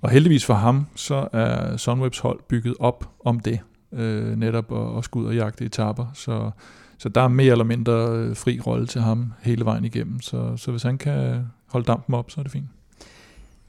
og 0.00 0.10
heldigvis 0.10 0.44
for 0.44 0.54
ham, 0.54 0.86
så 0.94 1.28
er 1.32 1.76
Sunwebs 1.76 2.18
hold 2.18 2.40
bygget 2.48 2.74
op 2.78 3.08
om 3.24 3.40
det, 3.40 3.60
øh, 3.92 4.36
netop 4.36 4.72
at, 4.72 4.98
at 4.98 5.04
skulle 5.04 5.24
ud 5.24 5.28
og 5.28 5.36
jagte 5.36 5.64
etaper, 5.64 6.06
så, 6.14 6.50
så 6.98 7.08
der 7.08 7.20
er 7.20 7.28
mere 7.28 7.52
eller 7.52 7.64
mindre 7.64 7.92
øh, 7.92 8.36
fri 8.36 8.60
rolle 8.66 8.86
til 8.86 9.00
ham 9.00 9.32
hele 9.42 9.64
vejen 9.64 9.84
igennem, 9.84 10.20
så, 10.20 10.56
så 10.56 10.70
hvis 10.70 10.82
han 10.82 10.98
kan 10.98 11.46
holde 11.66 11.86
dampen 11.86 12.14
op, 12.14 12.30
så 12.30 12.40
er 12.40 12.42
det 12.42 12.52
fint. 12.52 12.66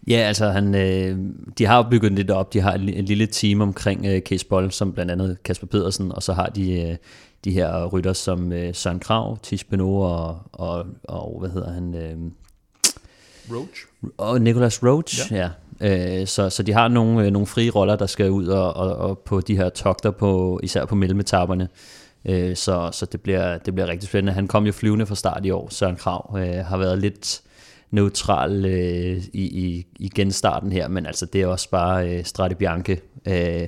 Ja, 0.07 0.17
altså 0.17 0.49
han, 0.49 0.75
øh, 0.75 1.17
de 1.57 1.65
har 1.65 1.77
jo 1.77 1.89
bygget 1.89 2.11
lidt 2.11 2.31
op. 2.31 2.53
De 2.53 2.61
har 2.61 2.73
en, 2.73 3.05
lille 3.05 3.25
team 3.25 3.61
omkring 3.61 4.05
øh, 4.05 4.21
Case 4.21 4.45
Boll, 4.45 4.71
som 4.71 4.93
blandt 4.93 5.11
andet 5.11 5.43
Kasper 5.43 5.67
Pedersen, 5.67 6.11
og 6.11 6.23
så 6.23 6.33
har 6.33 6.47
de 6.47 6.81
øh, 6.81 6.95
de 7.45 7.51
her 7.51 7.85
rytter 7.85 8.13
som 8.13 8.51
øh, 8.51 8.73
Søren 8.73 8.99
Krav, 8.99 9.37
Tish 9.43 9.65
Beno 9.65 9.99
og, 9.99 10.39
og, 10.51 10.85
og 11.03 11.39
hvad 11.39 11.49
hedder 11.49 11.73
han, 11.73 11.95
øh, 11.95 12.17
Roach. 13.51 13.85
Og 14.17 14.41
Nicholas 14.41 14.83
Roach, 14.83 15.31
ja. 15.31 15.37
ja. 15.37 15.49
Øh, 16.21 16.27
så, 16.27 16.49
så 16.49 16.63
de 16.63 16.73
har 16.73 16.87
nogle, 16.87 17.25
øh, 17.25 17.31
nogle 17.31 17.47
frie 17.47 17.69
roller, 17.69 17.95
der 17.95 18.05
skal 18.05 18.31
ud 18.31 18.47
og, 18.47 18.73
og, 18.73 18.95
og 18.95 19.19
på 19.19 19.41
de 19.41 19.55
her 19.55 19.69
togter, 19.69 20.11
på, 20.11 20.59
især 20.63 20.85
på 20.85 20.95
mellemetapperne. 20.95 21.67
Øh, 22.25 22.55
så 22.55 22.89
så 22.91 23.05
det, 23.05 23.21
bliver, 23.21 23.57
det 23.57 23.73
bliver 23.73 23.87
rigtig 23.87 24.09
spændende. 24.09 24.33
Han 24.33 24.47
kom 24.47 24.65
jo 24.65 24.71
flyvende 24.71 25.05
fra 25.05 25.15
start 25.15 25.45
i 25.45 25.51
år, 25.51 25.67
Søren 25.71 25.95
Krav. 25.95 26.37
Øh, 26.37 26.65
har 26.65 26.77
været 26.77 26.99
lidt 26.99 27.41
neutral 27.91 28.65
øh, 28.65 29.23
i, 29.33 29.43
i, 29.43 29.85
i 29.99 30.09
genstarten 30.15 30.71
her, 30.71 30.87
men 30.87 31.05
altså 31.05 31.25
det 31.25 31.41
er 31.41 31.47
også 31.47 31.69
bare 31.69 32.09
øh, 32.09 32.25
Strade 32.25 32.55
Bianche, 32.55 32.97
øh, 33.27 33.67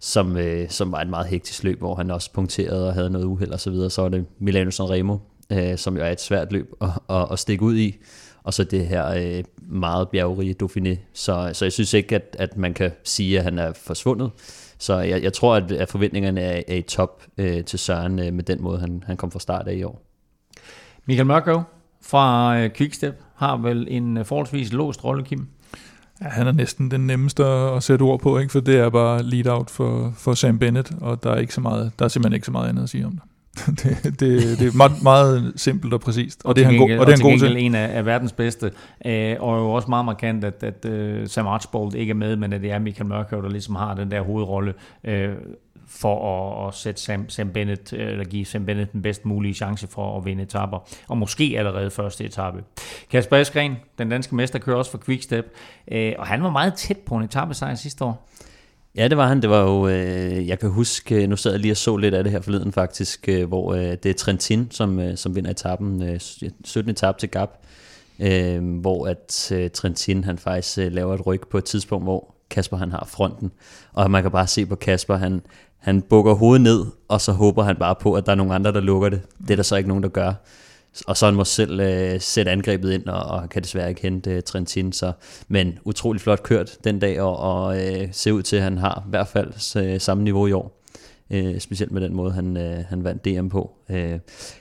som, 0.00 0.36
øh, 0.36 0.70
som 0.70 0.92
var 0.92 1.00
et 1.00 1.08
meget 1.08 1.26
hektisk 1.26 1.64
løb, 1.64 1.78
hvor 1.78 1.94
han 1.94 2.10
også 2.10 2.32
punkterede 2.32 2.88
og 2.88 2.94
havde 2.94 3.10
noget 3.10 3.26
uheld 3.26 3.50
og 3.50 3.60
så 3.60 3.70
videre. 3.70 3.90
Så 3.90 4.02
var 4.02 4.08
det 4.08 4.26
Milano 4.38 4.70
Sanremo, 4.70 5.18
øh, 5.52 5.78
som 5.78 5.96
jo 5.96 6.02
er 6.02 6.10
et 6.10 6.20
svært 6.20 6.52
løb 6.52 6.72
at, 6.80 6.88
at, 7.10 7.26
at 7.32 7.38
stikke 7.38 7.64
ud 7.64 7.76
i 7.76 7.96
og 8.48 8.54
så 8.54 8.64
det 8.64 8.86
her 8.86 9.08
øh, 9.08 9.44
meget 9.58 10.08
bjergrige 10.08 10.56
Dauphiné. 10.62 10.96
Så, 11.12 11.50
så 11.52 11.64
jeg 11.64 11.72
synes 11.72 11.94
ikke, 11.94 12.14
at, 12.14 12.36
at 12.38 12.56
man 12.56 12.74
kan 12.74 12.90
sige, 13.04 13.38
at 13.38 13.44
han 13.44 13.58
er 13.58 13.72
forsvundet. 13.72 14.30
Så 14.78 14.98
jeg, 14.98 15.22
jeg 15.22 15.32
tror, 15.32 15.56
at, 15.56 15.72
at 15.72 15.88
forventningerne 15.88 16.40
er, 16.40 16.62
er 16.68 16.74
i 16.74 16.82
top 16.82 17.22
øh, 17.38 17.64
til 17.64 17.78
Søren 17.78 18.18
øh, 18.18 18.32
med 18.32 18.44
den 18.44 18.62
måde, 18.62 18.78
han, 18.80 19.02
han 19.06 19.16
kom 19.16 19.30
fra 19.30 19.38
start 19.38 19.68
af 19.68 19.74
i 19.74 19.82
år. 19.82 20.02
Michael 21.06 21.26
Mørkøv 21.26 21.62
fra 22.02 22.58
øh, 22.58 22.70
Quickstep 22.74 23.22
har 23.34 23.56
vel 23.56 23.86
en 23.90 24.16
øh, 24.16 24.24
forholdsvis 24.24 24.72
låst 24.72 25.04
rolle, 25.04 25.24
Kim? 25.24 25.48
Ja, 26.22 26.28
han 26.28 26.46
er 26.46 26.52
næsten 26.52 26.90
den 26.90 27.06
nemmeste 27.06 27.44
at 27.44 27.82
sætte 27.82 28.02
ord 28.02 28.20
på, 28.20 28.38
ikke? 28.38 28.52
for 28.52 28.60
det 28.60 28.76
er 28.76 28.90
bare 28.90 29.22
lead-out 29.22 29.70
for, 29.70 30.12
for 30.16 30.34
Sam 30.34 30.58
Bennett, 30.58 30.92
og 31.00 31.22
der 31.22 31.30
er, 31.30 31.38
ikke 31.38 31.54
så 31.54 31.60
meget, 31.60 31.92
der 31.98 32.04
er 32.04 32.08
simpelthen 32.08 32.34
ikke 32.34 32.46
så 32.46 32.52
meget 32.52 32.68
andet 32.68 32.82
at 32.82 32.88
sige 32.88 33.06
om 33.06 33.12
det. 33.12 33.22
det, 33.82 34.20
det, 34.20 34.58
det 34.58 34.66
er 34.66 34.76
meget, 34.76 35.02
meget 35.02 35.52
simpelt 35.56 35.94
og 35.94 36.00
præcist, 36.00 36.44
og, 36.44 36.48
og 36.48 36.56
det 36.56 36.62
er 36.62 36.66
han, 36.66 36.78
god, 36.78 36.90
og 36.98 37.06
det 37.06 37.12
er 37.12 37.16
han 37.16 37.30
god 37.30 37.38
til. 37.38 37.56
en 37.56 37.74
af, 37.74 37.96
af 37.96 38.06
verdens 38.06 38.32
bedste, 38.32 38.70
øh, 39.06 39.36
og 39.40 39.58
jo 39.58 39.70
også 39.70 39.88
meget 39.88 40.04
markant, 40.04 40.44
at, 40.44 40.62
at 40.62 40.84
uh, 40.84 41.28
Sam 41.28 41.46
Archbold 41.46 41.94
ikke 41.94 42.10
er 42.10 42.14
med, 42.14 42.36
men 42.36 42.52
at 42.52 42.60
det 42.60 42.70
er 42.70 42.78
Michael 42.78 43.08
Mørkøv, 43.08 43.42
der 43.42 43.48
ligesom 43.48 43.74
har 43.74 43.94
den 43.94 44.10
der 44.10 44.20
hovedrolle 44.20 44.74
øh, 45.04 45.30
for 45.88 46.38
at, 46.38 46.68
at 46.68 46.74
sætte 46.74 47.00
Sam, 47.00 47.28
Sam 47.28 47.50
Bennett, 47.50 47.92
eller 47.92 48.24
give 48.24 48.44
Sam 48.44 48.66
Bennett 48.66 48.92
den 48.92 49.02
bedst 49.02 49.24
mulige 49.24 49.54
chance 49.54 49.86
for 49.86 50.18
at 50.18 50.24
vinde 50.24 50.42
etapper, 50.42 50.78
og 51.08 51.18
måske 51.18 51.54
allerede 51.56 51.90
første 51.90 52.24
etape. 52.24 52.64
Kasper 53.10 53.36
Eskren, 53.36 53.76
den 53.98 54.08
danske 54.08 54.34
mester, 54.34 54.58
kører 54.58 54.76
også 54.76 54.90
for 54.90 54.98
Quickstep, 54.98 55.46
øh, 55.92 56.12
og 56.18 56.26
han 56.26 56.42
var 56.42 56.50
meget 56.50 56.74
tæt 56.74 56.98
på 56.98 57.14
en 57.14 57.24
etappesejr 57.24 57.74
sidste 57.74 58.04
år. 58.04 58.28
Ja, 58.98 59.08
det 59.08 59.16
var 59.16 59.26
han. 59.28 59.42
Det 59.42 59.50
var 59.50 59.62
jo, 59.62 59.88
øh, 59.88 60.48
jeg 60.48 60.58
kan 60.58 60.70
huske, 60.70 61.22
øh, 61.22 61.28
nu 61.28 61.36
sad 61.36 61.50
jeg 61.50 61.60
lige 61.60 61.72
og 61.72 61.76
så 61.76 61.96
lidt 61.96 62.14
af 62.14 62.24
det 62.24 62.32
her 62.32 62.40
forleden 62.40 62.72
faktisk, 62.72 63.28
øh, 63.28 63.48
hvor 63.48 63.74
øh, 63.74 63.80
det 63.80 64.06
er 64.06 64.14
Trentin, 64.14 64.68
som, 64.70 65.00
øh, 65.00 65.16
som 65.16 65.36
vinder 65.36 65.50
etappen, 65.50 66.02
øh, 66.02 66.20
17. 66.64 66.90
etape 66.90 67.18
til 67.18 67.28
Gap, 67.28 67.50
øh, 68.20 68.80
hvor 68.80 69.06
at 69.06 69.52
øh, 69.52 69.70
Trentin 69.70 70.24
han 70.24 70.38
faktisk 70.38 70.78
øh, 70.78 70.92
laver 70.92 71.14
et 71.14 71.26
ryg 71.26 71.40
på 71.50 71.58
et 71.58 71.64
tidspunkt, 71.64 72.04
hvor 72.04 72.34
Kasper 72.50 72.76
han 72.76 72.90
har 72.90 73.04
fronten, 73.08 73.50
og 73.92 74.10
man 74.10 74.22
kan 74.22 74.30
bare 74.32 74.46
se 74.46 74.66
på 74.66 74.76
Kasper, 74.76 75.16
han, 75.16 75.42
han 75.78 76.02
bukker 76.02 76.34
hovedet 76.34 76.60
ned, 76.62 76.86
og 77.08 77.20
så 77.20 77.32
håber 77.32 77.62
han 77.62 77.76
bare 77.76 77.94
på, 78.00 78.14
at 78.14 78.26
der 78.26 78.32
er 78.32 78.36
nogle 78.36 78.54
andre, 78.54 78.72
der 78.72 78.80
lukker 78.80 79.08
det. 79.08 79.20
Det 79.42 79.50
er 79.50 79.56
der 79.56 79.62
så 79.62 79.76
ikke 79.76 79.88
nogen, 79.88 80.02
der 80.02 80.08
gør 80.08 80.32
og 81.06 81.16
så 81.16 81.26
han 81.26 81.34
må 81.34 81.44
selv 81.44 81.80
øh, 81.80 82.20
sætte 82.20 82.50
angrebet 82.50 82.92
ind, 82.92 83.06
og, 83.06 83.22
og 83.22 83.48
kan 83.48 83.62
desværre 83.62 83.88
ikke 83.88 84.02
hente 84.02 84.30
øh, 84.30 84.42
Trentin. 84.42 84.92
Så, 84.92 85.12
men 85.48 85.78
utrolig 85.84 86.20
flot 86.20 86.42
kørt 86.42 86.78
den 86.84 86.98
dag, 86.98 87.20
og, 87.20 87.36
og 87.36 87.86
øh, 87.86 88.08
ser 88.12 88.32
ud 88.32 88.42
til, 88.42 88.56
at 88.56 88.62
han 88.62 88.78
har 88.78 89.02
i 89.06 89.10
hvert 89.10 89.28
fald 89.28 89.76
øh, 89.76 90.00
samme 90.00 90.24
niveau 90.24 90.46
i 90.46 90.52
år. 90.52 90.74
øh, 91.30 91.58
specielt 91.60 91.92
med 91.92 92.00
den 92.00 92.14
måde, 92.14 92.32
han, 92.32 92.56
øh, 92.56 92.84
han 92.88 93.04
vandt 93.04 93.24
DM 93.24 93.48
på. 93.48 93.72
Øh, 93.90 94.18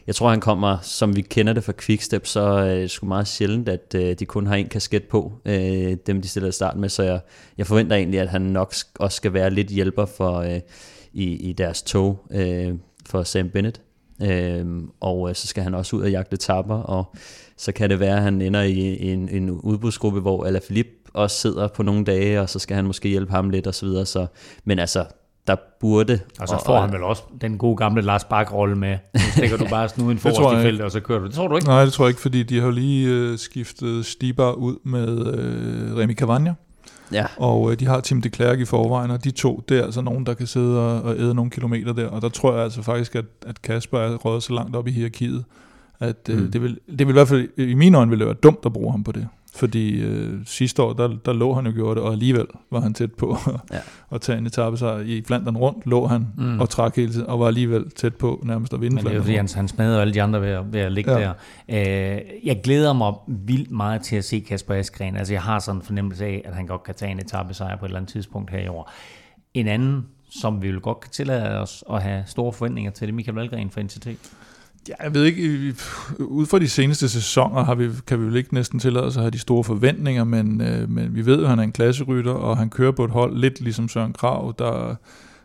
jeg 0.07 0.15
tror, 0.15 0.29
han 0.29 0.39
kommer, 0.39 0.77
som 0.81 1.15
vi 1.15 1.21
kender 1.21 1.53
det 1.53 1.63
fra 1.63 1.73
Quickstep, 1.81 2.25
så 2.25 2.39
er 2.39 2.75
det 2.75 2.91
sgu 2.91 3.07
meget 3.07 3.27
sjældent, 3.27 3.69
at 3.69 3.95
øh, 3.95 4.15
de 4.19 4.25
kun 4.25 4.47
har 4.47 4.55
en 4.55 4.67
kasket 4.67 5.03
på, 5.03 5.33
øh, 5.45 5.97
dem 6.07 6.21
de 6.21 6.27
stiller 6.27 6.51
start 6.51 6.77
med, 6.77 6.89
så 6.89 7.03
jeg, 7.03 7.19
jeg 7.57 7.67
forventer 7.67 7.95
egentlig, 7.95 8.19
at 8.19 8.29
han 8.29 8.41
nok 8.41 8.73
også 8.99 9.15
skal 9.15 9.33
være 9.33 9.49
lidt 9.49 9.67
hjælper 9.67 10.05
for 10.05 10.33
øh, 10.33 10.59
i, 11.13 11.49
i 11.49 11.53
deres 11.53 11.81
tog 11.81 12.25
øh, 12.31 12.73
for 13.05 13.23
Sam 13.23 13.49
Bennett. 13.49 13.81
Øh, 14.23 14.65
og 15.01 15.29
øh, 15.29 15.35
så 15.35 15.47
skal 15.47 15.63
han 15.63 15.73
også 15.73 15.95
ud 15.95 16.01
og 16.01 16.11
jagte 16.11 16.37
tapper, 16.37 16.75
og 16.75 17.15
så 17.57 17.71
kan 17.71 17.89
det 17.89 17.99
være, 17.99 18.15
at 18.17 18.23
han 18.23 18.41
ender 18.41 18.61
i, 18.61 19.09
en, 19.11 19.29
en 19.29 19.49
udbudsgruppe, 19.49 20.19
hvor 20.19 20.45
Alaphilippe 20.45 20.91
også 21.13 21.37
sidder 21.37 21.67
på 21.67 21.83
nogle 21.83 22.05
dage, 22.05 22.41
og 22.41 22.49
så 22.49 22.59
skal 22.59 22.75
han 22.75 22.85
måske 22.85 23.09
hjælpe 23.09 23.31
ham 23.31 23.49
lidt 23.49 23.67
og 23.67 23.75
så 23.75 23.85
videre. 23.85 24.05
Så, 24.05 24.25
men 24.65 24.79
altså, 24.79 25.05
der 25.47 25.55
burde... 25.79 26.19
Og 26.39 26.47
så 26.47 26.63
får 26.65 26.73
og, 26.73 26.81
han 26.81 26.91
vel 26.91 27.03
også 27.03 27.23
den 27.41 27.57
gode 27.57 27.77
gamle 27.77 28.01
Lars 28.01 28.23
Bak-rolle 28.23 28.75
med. 28.75 28.97
Nu 29.13 29.19
stikker 29.19 29.57
du 29.57 29.65
bare 29.75 29.89
snuden 29.89 30.17
forrest 30.17 30.59
i 30.59 30.61
feltet, 30.61 30.85
og 30.85 30.91
så 30.91 30.99
kører 30.99 31.19
du. 31.19 31.25
Det 31.25 31.33
tror 31.33 31.47
du 31.47 31.55
ikke? 31.55 31.67
Nej, 31.67 31.83
det 31.83 31.93
tror 31.93 32.05
jeg 32.05 32.09
ikke, 32.09 32.21
fordi 32.21 32.43
de 32.43 32.61
har 32.61 32.71
lige 32.71 33.09
øh, 33.09 33.37
skiftet 33.37 34.05
Stibar 34.05 34.51
ud 34.51 34.75
med 34.83 35.33
øh, 35.33 35.97
Remy 35.97 36.15
Cavagna. 36.15 36.53
Ja. 37.11 37.25
Og 37.37 37.71
øh, 37.71 37.79
de 37.79 37.85
har 37.85 37.99
Tim 37.99 38.21
de 38.21 38.29
Klerk 38.29 38.59
i 38.59 38.65
forvejen, 38.65 39.11
og 39.11 39.23
de 39.23 39.31
to, 39.31 39.63
det 39.69 39.79
er 39.79 39.83
altså 39.83 40.01
nogen, 40.01 40.25
der 40.25 40.33
kan 40.33 40.47
sidde 40.47 40.79
og, 40.79 41.01
og 41.01 41.17
æde 41.17 41.35
nogle 41.35 41.51
kilometer 41.51 41.93
der. 41.93 42.07
Og 42.07 42.21
der 42.21 42.29
tror 42.29 42.53
jeg 42.53 42.63
altså 42.63 42.81
faktisk, 42.81 43.15
at, 43.15 43.25
at 43.45 43.61
Kasper 43.61 43.99
er 43.99 44.15
røget 44.15 44.43
så 44.43 44.53
langt 44.53 44.75
op 44.75 44.87
i 44.87 44.91
hierarkiet, 44.91 45.45
at 45.99 46.29
øh, 46.29 46.39
mm. 46.39 46.51
det, 46.51 46.61
vil, 46.61 46.79
det 46.89 47.07
vil 47.07 47.09
i 47.09 47.13
hvert 47.13 47.27
fald, 47.27 47.49
i 47.57 47.73
mine 47.73 47.97
øjne, 47.97 48.09
ville 48.09 48.25
være 48.25 48.33
dumt 48.33 48.59
at 48.65 48.73
bruge 48.73 48.91
ham 48.91 49.03
på 49.03 49.11
det. 49.11 49.27
Fordi 49.57 50.01
øh, 50.01 50.39
sidste 50.45 50.83
år, 50.83 50.93
der, 50.93 51.07
der 51.25 51.33
lå 51.33 51.53
han 51.53 51.65
jo 51.65 51.71
gjort 51.71 51.97
det, 51.97 52.03
og 52.03 52.11
alligevel 52.11 52.45
var 52.71 52.79
han 52.79 52.93
tæt 52.93 53.13
på 53.13 53.37
ja. 53.73 53.77
at 54.11 54.21
tage 54.21 54.37
en 54.37 54.45
etape 54.45 54.77
sig 54.77 55.07
i 55.07 55.23
Flandern 55.23 55.57
rundt, 55.57 55.85
lå 55.85 56.07
han 56.07 56.27
mm. 56.37 56.59
og 56.59 56.69
trak 56.69 56.95
hele 56.95 57.11
tiden, 57.11 57.27
og 57.27 57.39
var 57.39 57.47
alligevel 57.47 57.91
tæt 57.91 58.15
på 58.15 58.43
nærmest 58.45 58.73
at 58.73 58.81
vinde 58.81 58.95
Men 58.95 59.05
det 59.05 59.11
er 59.11 59.15
jo 59.15 59.21
fordi, 59.21 59.35
han, 59.35 59.49
han 59.55 59.67
smadrede 59.67 60.01
alle 60.01 60.13
de 60.13 60.21
andre 60.21 60.41
ved, 60.41 60.59
ved 60.71 60.79
at 60.79 60.91
ligge 60.91 61.11
ja. 61.11 61.19
der. 61.19 61.33
Øh, 62.15 62.21
jeg 62.43 62.61
glæder 62.63 62.93
mig 62.93 63.13
vildt 63.27 63.71
meget 63.71 64.01
til 64.01 64.15
at 64.15 64.25
se 64.25 64.39
Kasper 64.39 64.73
Askren. 64.73 65.17
Altså 65.17 65.33
jeg 65.33 65.41
har 65.41 65.59
sådan 65.59 65.79
en 65.79 65.85
fornemmelse 65.85 66.25
af, 66.25 66.41
at 66.45 66.55
han 66.55 66.67
godt 66.67 66.83
kan 66.83 66.95
tage 66.95 67.11
en 67.11 67.19
etape 67.19 67.53
sejr 67.53 67.77
på 67.77 67.85
et 67.85 67.89
eller 67.89 67.99
andet 67.99 68.11
tidspunkt 68.11 68.51
her 68.51 68.59
i 68.59 68.67
år. 68.67 68.91
En 69.53 69.67
anden, 69.67 70.05
som 70.29 70.61
vi 70.61 70.71
vil 70.71 70.79
godt 70.79 70.99
kan 70.99 71.11
tillade 71.11 71.59
os 71.59 71.83
at 71.93 72.01
have 72.01 72.23
store 72.25 72.53
forventninger 72.53 72.91
til, 72.91 73.07
det 73.07 73.13
er 73.13 73.15
Michael 73.15 73.35
Valgren 73.35 73.69
for 73.69 73.81
NCT. 73.81 74.07
Ja, 74.89 74.93
jeg 75.03 75.13
ved 75.13 75.23
ikke, 75.23 75.75
ud 76.19 76.45
fra 76.45 76.59
de 76.59 76.69
seneste 76.69 77.09
sæsoner 77.09 77.63
har 77.63 77.75
vi, 77.75 77.89
kan 78.07 78.19
vi 78.19 78.25
vel 78.25 78.35
ikke 78.35 78.53
næsten 78.53 78.79
tillade 78.79 79.05
os 79.05 79.17
at 79.17 79.23
have 79.23 79.31
de 79.31 79.39
store 79.39 79.63
forventninger, 79.63 80.23
men, 80.23 80.61
øh, 80.61 80.89
men 80.89 81.15
vi 81.15 81.25
ved 81.25 81.37
jo, 81.37 81.43
at 81.43 81.49
han 81.49 81.59
er 81.59 81.63
en 81.63 81.71
klasserytter, 81.71 82.31
og 82.31 82.57
han 82.57 82.69
kører 82.69 82.91
på 82.91 83.03
et 83.05 83.11
hold 83.11 83.37
lidt 83.37 83.61
ligesom 83.61 83.89
Søren 83.89 84.13
Krav, 84.13 84.53
der, 84.59 84.95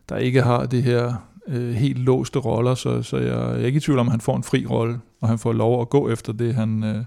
der 0.09 0.17
ikke 0.17 0.43
har 0.43 0.67
det 0.67 0.83
her 0.83 1.15
øh, 1.49 1.75
helt 1.75 1.99
låste 1.99 2.39
roller, 2.39 2.75
så, 2.75 3.03
så 3.03 3.17
jeg, 3.17 3.27
jeg 3.27 3.63
er 3.63 3.67
ikke 3.67 3.77
i 3.77 3.81
tvivl 3.81 3.99
om, 3.99 4.07
at 4.07 4.13
han 4.13 4.21
får 4.21 4.37
en 4.37 4.43
fri 4.43 4.67
rolle, 4.67 5.01
og 5.21 5.29
han 5.29 5.39
får 5.39 5.53
lov 5.53 5.81
at 5.81 5.91
gå 5.91 6.11
efter 6.11 6.33
det, 6.33 6.55
han, 6.55 6.85
øh, 6.85 7.05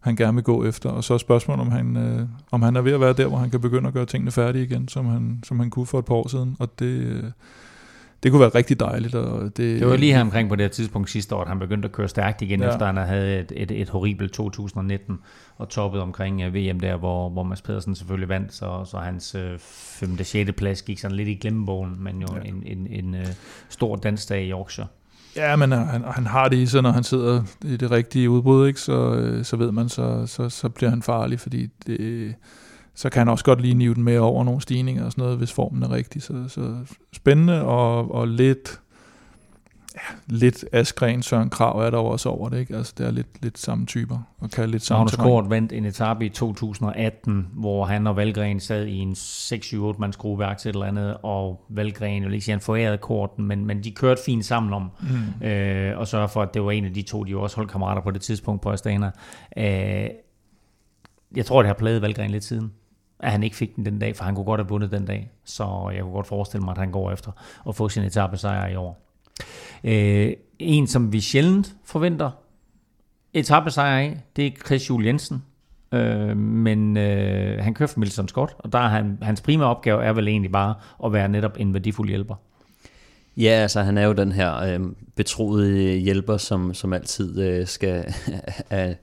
han 0.00 0.16
gerne 0.16 0.34
vil 0.34 0.44
gå 0.44 0.64
efter. 0.64 0.90
Og 0.90 1.04
så 1.04 1.14
er 1.14 1.18
spørgsmålet, 1.18 1.60
om 1.60 1.70
han, 1.70 1.96
øh, 1.96 2.26
om 2.50 2.62
han 2.62 2.76
er 2.76 2.80
ved 2.80 2.92
at 2.92 3.00
være 3.00 3.12
der, 3.12 3.26
hvor 3.26 3.38
han 3.38 3.50
kan 3.50 3.60
begynde 3.60 3.88
at 3.88 3.94
gøre 3.94 4.06
tingene 4.06 4.30
færdige 4.30 4.64
igen, 4.64 4.88
som 4.88 5.06
han, 5.06 5.40
som 5.44 5.60
han 5.60 5.70
kunne 5.70 5.86
for 5.86 5.98
et 5.98 6.04
par 6.04 6.14
år 6.14 6.28
siden, 6.28 6.56
og 6.58 6.78
det... 6.78 6.86
Øh, 6.86 7.24
det 8.22 8.30
kunne 8.30 8.40
være 8.40 8.48
rigtig 8.48 8.80
dejligt. 8.80 9.14
Og 9.14 9.42
det, 9.42 9.56
det 9.56 9.86
var 9.86 9.96
lige 9.96 10.12
her 10.12 10.20
omkring 10.20 10.48
på 10.48 10.56
det 10.56 10.64
her 10.64 10.68
tidspunkt 10.68 11.10
sidste 11.10 11.34
år, 11.34 11.42
at 11.42 11.48
han 11.48 11.58
begyndte 11.58 11.86
at 11.86 11.92
køre 11.92 12.08
stærkt 12.08 12.42
igen, 12.42 12.60
ja. 12.60 12.68
efter 12.68 12.86
han 12.86 12.96
havde 12.96 13.40
et, 13.40 13.52
et, 13.56 13.70
et 13.70 13.88
horribelt 13.88 14.32
2019 14.32 15.18
og 15.56 15.68
toppet 15.68 16.00
omkring 16.00 16.46
uh, 16.46 16.54
VM 16.54 16.80
der, 16.80 16.96
hvor, 16.96 17.28
hvor 17.28 17.42
Mads 17.42 17.62
Pedersen 17.62 17.94
selvfølgelig 17.94 18.28
vandt, 18.28 18.54
så, 18.54 18.84
så 18.90 18.96
hans 18.96 19.34
uh, 19.34 19.58
5. 19.58 20.24
6. 20.24 20.50
plads 20.56 20.82
gik 20.82 20.98
sådan 20.98 21.16
lidt 21.16 21.28
i 21.28 21.34
glemmebogen, 21.34 21.96
men 21.98 22.20
jo 22.20 22.28
ja. 22.34 22.48
en, 22.48 22.62
en, 22.66 22.86
en 22.90 23.14
uh, 23.14 23.26
stor 23.68 23.96
dansdag 23.96 24.44
i 24.44 24.50
Yorkshire. 24.50 24.86
Ja, 25.36 25.56
men 25.56 25.72
han, 25.72 26.04
han 26.06 26.26
har 26.26 26.48
det 26.48 26.56
i 26.56 26.66
sig, 26.66 26.82
når 26.82 26.90
han 26.90 27.04
sidder 27.04 27.42
i 27.64 27.76
det 27.76 27.90
rigtige 27.90 28.30
udbrud, 28.30 28.68
ikke? 28.68 28.80
Så, 28.80 29.40
så 29.42 29.56
ved 29.56 29.72
man, 29.72 29.88
så, 29.88 30.26
så, 30.26 30.48
så 30.48 30.68
bliver 30.68 30.90
han 30.90 31.02
farlig, 31.02 31.40
fordi 31.40 31.68
det, 31.86 32.34
så 32.94 33.10
kan 33.10 33.20
han 33.20 33.28
også 33.28 33.44
godt 33.44 33.60
lige 33.60 33.74
nive 33.74 33.94
den 33.94 34.02
med 34.02 34.18
over 34.18 34.44
nogle 34.44 34.60
stigninger 34.60 35.04
og 35.04 35.12
sådan 35.12 35.22
noget, 35.22 35.38
hvis 35.38 35.52
formen 35.52 35.82
er 35.82 35.92
rigtig. 35.92 36.22
Så, 36.22 36.48
så 36.48 36.76
spændende 37.12 37.62
og, 37.64 38.14
og 38.14 38.28
lidt, 38.28 38.80
ja, 39.94 40.00
lidt 40.26 40.64
Askren 40.72 41.22
Søren 41.22 41.50
Krav 41.50 41.80
er 41.80 41.90
der 41.90 41.98
også 41.98 42.28
over 42.28 42.48
det, 42.48 42.58
ikke? 42.58 42.76
Altså 42.76 42.94
det 42.98 43.06
er 43.06 43.10
lidt, 43.10 43.42
lidt 43.42 43.58
samme 43.58 43.86
typer 43.86 44.18
og 44.40 44.50
kan 44.50 44.70
lidt 44.70 44.82
samme 44.82 44.98
Magnus 44.98 45.16
Kort 45.16 45.50
vandt 45.50 45.72
en 45.72 45.84
etape 45.84 46.26
i 46.26 46.28
2018, 46.28 47.48
hvor 47.52 47.84
han 47.84 48.06
og 48.06 48.16
Valgren 48.16 48.60
sad 48.60 48.86
i 48.86 48.96
en 48.96 49.12
6-7-8 49.12 49.98
mands 49.98 50.16
gruppeværk 50.16 50.58
til 50.58 50.68
et 50.68 50.74
eller 50.74 50.86
andet, 50.86 51.16
og 51.22 51.64
Valgren, 51.68 52.22
jeg 52.22 52.26
vil 52.26 52.34
ikke 52.34 52.44
sige, 52.44 52.52
han 52.52 52.60
forærede 52.60 52.98
korten, 52.98 53.46
men, 53.46 53.66
men 53.66 53.84
de 53.84 53.90
kørte 53.90 54.22
fint 54.26 54.44
sammen 54.44 54.72
om, 54.72 54.90
mm. 55.00 55.46
øh, 55.46 55.98
og 55.98 56.08
sørge 56.08 56.28
for, 56.28 56.42
at 56.42 56.54
det 56.54 56.64
var 56.64 56.70
en 56.70 56.84
af 56.84 56.94
de 56.94 57.02
to, 57.02 57.24
de 57.24 57.30
jo 57.30 57.42
også 57.42 57.56
holdt 57.56 57.70
kammerater 57.70 58.02
på 58.02 58.10
det 58.10 58.20
tidspunkt 58.20 58.62
på 58.62 58.70
Astana. 58.70 59.10
Øh, 59.56 60.08
jeg 61.36 61.46
tror, 61.46 61.62
det 61.62 61.66
har 61.66 61.74
plaget 61.74 62.02
Valgren 62.02 62.30
lidt 62.30 62.44
siden 62.44 62.72
at 63.22 63.32
han 63.32 63.42
ikke 63.42 63.56
fik 63.56 63.76
den 63.76 63.84
den 63.84 63.98
dag, 63.98 64.16
for 64.16 64.24
han 64.24 64.34
kunne 64.34 64.44
godt 64.44 64.60
have 64.60 64.68
vundet 64.68 64.90
den 64.90 65.04
dag. 65.04 65.30
Så 65.44 65.90
jeg 65.94 66.02
kunne 66.02 66.12
godt 66.12 66.26
forestille 66.26 66.64
mig, 66.64 66.72
at 66.72 66.78
han 66.78 66.90
går 66.90 67.12
efter 67.12 67.32
at 67.68 67.76
få 67.76 67.88
sin 67.88 68.02
etape 68.02 68.36
sejr 68.36 68.68
i 68.68 68.76
år. 68.76 69.06
Øh, 69.84 70.32
en, 70.58 70.86
som 70.86 71.12
vi 71.12 71.20
sjældent 71.20 71.74
forventer 71.84 72.30
etape 73.34 73.70
sejr 73.70 73.98
af, 73.98 74.20
det 74.36 74.46
er 74.46 74.50
Chris 74.66 74.90
Juel 74.90 75.06
Jensen. 75.06 75.42
Øh, 75.92 76.36
men 76.36 76.96
øh, 76.96 77.64
han 77.64 77.74
kører 77.74 77.88
for 77.88 78.00
Milton 78.00 78.28
Scott, 78.28 78.54
og 78.58 78.72
der 78.72 78.78
er 78.78 78.88
han, 78.88 79.18
hans 79.22 79.40
primære 79.40 79.68
opgave 79.68 80.04
er 80.04 80.12
vel 80.12 80.28
egentlig 80.28 80.52
bare 80.52 80.74
at 81.04 81.12
være 81.12 81.28
netop 81.28 81.56
en 81.58 81.74
værdifuld 81.74 82.08
hjælper. 82.08 82.34
Ja, 83.36 83.50
altså 83.50 83.82
han 83.82 83.98
er 83.98 84.06
jo 84.06 84.12
den 84.12 84.32
her 84.32 84.56
øh, 84.56 84.80
betroede 85.14 85.96
hjælper, 85.96 86.36
som, 86.36 86.74
som 86.74 86.92
altid 86.92 87.42
øh, 87.42 87.66
skal 87.66 88.14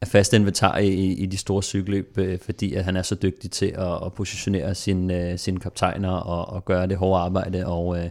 er 0.00 0.06
fast 0.06 0.32
inventar 0.32 0.78
i, 0.78 1.12
i 1.12 1.26
de 1.26 1.36
store 1.36 1.62
cykelløb, 1.62 2.18
øh, 2.18 2.38
fordi 2.38 2.74
at 2.74 2.84
han 2.84 2.96
er 2.96 3.02
så 3.02 3.14
dygtig 3.14 3.50
til 3.50 3.66
at, 3.66 4.04
at 4.06 4.12
positionere 4.12 4.74
sine, 4.74 5.30
øh, 5.32 5.38
sine 5.38 5.60
kaptajner 5.60 6.10
og, 6.10 6.48
og 6.48 6.64
gøre 6.64 6.86
det 6.86 6.96
hårde 6.96 7.22
arbejde. 7.22 7.66
Og 7.66 7.98
øh, 7.98 8.10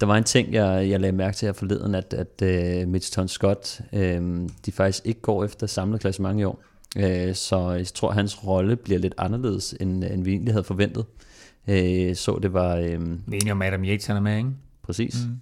der 0.00 0.06
var 0.06 0.16
en 0.16 0.24
ting, 0.24 0.52
jeg, 0.52 0.90
jeg 0.90 1.00
lagde 1.00 1.16
mærke 1.16 1.36
til 1.36 1.46
her 1.46 1.52
forleden, 1.52 1.94
at, 1.94 2.14
at 2.14 2.82
uh, 2.82 2.88
Mitchelton 2.88 3.28
Scott, 3.28 3.80
øh, 3.92 4.48
de 4.66 4.72
faktisk 4.72 5.06
ikke 5.06 5.20
går 5.20 5.44
efter 5.44 5.66
samlet 5.66 6.00
klassement 6.00 6.40
i 6.40 6.44
år. 6.44 6.62
Øh, 6.96 7.34
så 7.34 7.70
jeg 7.70 7.86
tror, 7.86 8.08
at 8.08 8.14
hans 8.14 8.46
rolle 8.46 8.76
bliver 8.76 8.98
lidt 8.98 9.14
anderledes, 9.18 9.74
end, 9.80 10.04
end 10.04 10.24
vi 10.24 10.30
egentlig 10.30 10.54
havde 10.54 10.64
forventet. 10.64 11.04
Øh, 11.68 12.16
så 12.16 12.38
det 12.42 12.52
var... 12.52 12.76
Øh, 12.76 13.00
vi 13.26 13.36
er 13.36 13.40
enige 13.40 13.52
om 13.52 13.62
Adam 13.62 13.84
Yates, 13.84 14.06
han 14.06 14.16
er 14.16 14.20
med, 14.20 14.36
ikke? 14.36 14.50
Præcis. 14.82 15.14
Mm. 15.26 15.36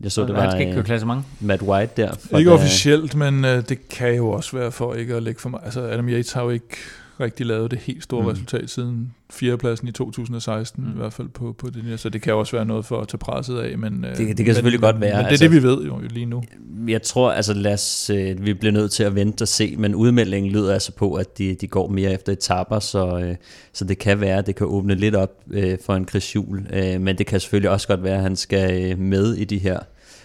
Jeg 0.00 0.12
så, 0.12 0.26
det 0.26 0.34
var, 0.34 0.40
han 0.40 0.50
skal 0.50 0.60
ikke 0.60 0.74
køre 0.74 0.84
klassement. 0.84 1.24
Matt 1.40 1.62
White 1.62 1.92
der. 1.96 2.38
Ikke 2.38 2.52
officielt, 2.52 3.14
men 3.14 3.44
uh, 3.44 3.50
det 3.50 3.88
kan 3.88 4.14
jo 4.14 4.30
også 4.30 4.56
være 4.56 4.72
for 4.72 4.94
ikke 4.94 5.14
at 5.14 5.22
lægge 5.22 5.40
for 5.40 5.48
mig. 5.48 5.60
Altså 5.64 5.80
Adam 5.80 6.08
Yates 6.08 6.32
har 6.32 6.42
jo 6.42 6.50
ikke 6.50 6.76
rigtig 7.20 7.46
lavet 7.46 7.70
det 7.70 7.78
helt 7.78 8.02
store 8.02 8.22
mm. 8.22 8.28
resultat 8.28 8.70
siden 8.70 9.14
fjerdepladsen 9.30 9.88
i 9.88 9.92
2016, 9.92 10.84
mm. 10.84 10.90
i 10.90 10.96
hvert 10.96 11.12
fald 11.12 11.28
på, 11.28 11.52
på 11.58 11.70
det 11.70 11.82
her. 11.82 11.96
Så 11.96 12.08
det 12.08 12.22
kan 12.22 12.34
også 12.34 12.56
være 12.56 12.66
noget 12.66 12.84
for 12.84 13.00
at 13.00 13.08
tage 13.08 13.18
presset 13.18 13.58
af. 13.58 13.78
Men, 13.78 13.92
det, 13.92 14.18
det 14.18 14.26
kan 14.36 14.36
men, 14.38 14.54
selvfølgelig 14.54 14.80
godt 14.80 15.00
være. 15.00 15.10
Men 15.10 15.18
det 15.18 15.24
er 15.24 15.28
altså, 15.28 15.44
det, 15.44 15.52
vi 15.52 15.62
ved 15.62 15.84
jo 15.84 16.00
lige 16.10 16.26
nu. 16.26 16.42
Jeg 16.88 17.02
tror, 17.02 17.32
altså 17.32 17.54
lad 17.54 17.72
os, 17.72 18.10
øh, 18.10 18.46
vi 18.46 18.54
bliver 18.54 18.72
nødt 18.72 18.92
til 18.92 19.02
at 19.02 19.14
vente 19.14 19.42
og 19.42 19.48
se, 19.48 19.74
men 19.78 19.94
udmeldingen 19.94 20.52
lyder 20.52 20.72
altså 20.72 20.92
på, 20.92 21.14
at 21.14 21.38
de, 21.38 21.54
de 21.54 21.66
går 21.66 21.88
mere 21.88 22.12
efter 22.12 22.32
etaper, 22.32 22.78
så, 22.78 23.18
øh, 23.18 23.36
så 23.72 23.84
det 23.84 23.98
kan 23.98 24.20
være, 24.20 24.38
at 24.38 24.46
det 24.46 24.56
kan 24.56 24.66
åbne 24.66 24.94
lidt 24.94 25.14
op 25.14 25.42
øh, 25.50 25.78
for 25.86 25.94
en 25.94 26.08
Chris 26.08 26.36
Juhl, 26.36 26.66
øh, 26.72 27.00
men 27.00 27.18
det 27.18 27.26
kan 27.26 27.40
selvfølgelig 27.40 27.70
også 27.70 27.88
godt 27.88 28.02
være, 28.02 28.16
at 28.16 28.22
han 28.22 28.36
skal 28.36 28.92
øh, 28.92 28.98
med 28.98 29.34
i 29.34 29.44
de 29.44 29.58
her 29.58 29.78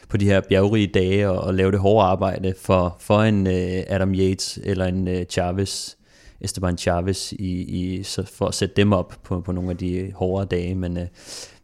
på 0.09 0.17
de 0.17 0.25
her 0.25 0.41
bjergrige 0.41 0.87
dage 0.87 1.29
og, 1.29 1.39
og 1.39 1.53
lave 1.53 1.71
det 1.71 1.79
hårde 1.79 2.07
arbejde 2.07 2.53
for, 2.61 2.97
for 2.99 3.21
en 3.21 3.47
øh, 3.47 3.83
Adam 3.87 4.13
Yates 4.13 4.59
eller 4.63 4.85
en 4.85 5.07
øh, 5.07 5.25
Chavez, 5.25 5.95
Esteban 6.41 6.77
Chavez, 6.77 7.31
i, 7.31 7.61
i, 7.61 8.03
så 8.03 8.25
for 8.25 8.47
at 8.47 8.53
sætte 8.53 8.75
dem 8.75 8.93
op 8.93 9.13
på, 9.23 9.41
på 9.41 9.51
nogle 9.51 9.69
af 9.69 9.77
de 9.77 10.11
hårdere 10.15 10.45
dage. 10.45 10.75
Men 10.75 10.97
øh, 10.97 11.07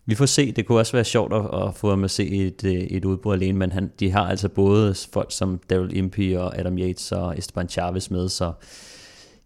vi 0.05 0.15
får 0.15 0.25
se, 0.25 0.51
det 0.51 0.65
kunne 0.65 0.79
også 0.79 0.93
være 0.93 1.03
sjovt 1.03 1.34
at, 1.34 1.67
at 1.67 1.75
få 1.75 1.89
ham 1.89 2.03
at 2.03 2.12
se 2.12 2.27
et, 2.29 2.63
øh, 2.63 2.73
et 2.73 3.05
udbrud 3.05 3.34
alene, 3.34 3.57
men 3.57 3.71
han, 3.71 3.91
de 3.99 4.12
har 4.12 4.25
altså 4.25 4.49
både 4.49 4.95
folk 5.13 5.31
som 5.31 5.60
Daryl 5.69 5.97
Impey 5.97 6.38
og 6.38 6.59
Adam 6.59 6.78
Yates 6.78 7.11
og 7.11 7.38
Esteban 7.38 7.69
Chavez 7.69 8.09
med, 8.09 8.30
så 8.30 8.51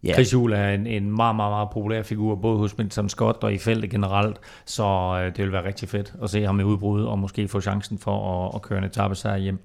Yeah. 0.06 0.14
Chris 0.14 0.32
Juhl 0.32 0.52
er 0.52 0.68
en, 0.70 0.86
en 0.86 1.16
meget, 1.16 1.36
meget, 1.36 1.52
meget 1.52 1.68
populær 1.70 2.02
figur, 2.02 2.34
både 2.34 2.58
hos 2.58 2.78
Milton 2.78 3.08
Scott 3.08 3.44
og 3.44 3.52
i 3.52 3.58
feltet 3.58 3.90
generelt, 3.90 4.40
så 4.64 4.84
øh, 5.20 5.36
det 5.36 5.44
vil 5.44 5.52
være 5.52 5.64
rigtig 5.64 5.88
fedt 5.88 6.14
at 6.22 6.30
se 6.30 6.44
ham 6.44 6.60
i 6.60 6.62
udbrud, 6.62 7.04
og 7.04 7.18
måske 7.18 7.48
få 7.48 7.60
chancen 7.60 7.98
for 7.98 8.46
at, 8.46 8.54
at 8.54 8.62
køre 8.62 8.78
en 8.78 8.84
etape 8.84 9.14
sig 9.14 9.38
hjem. 9.38 9.58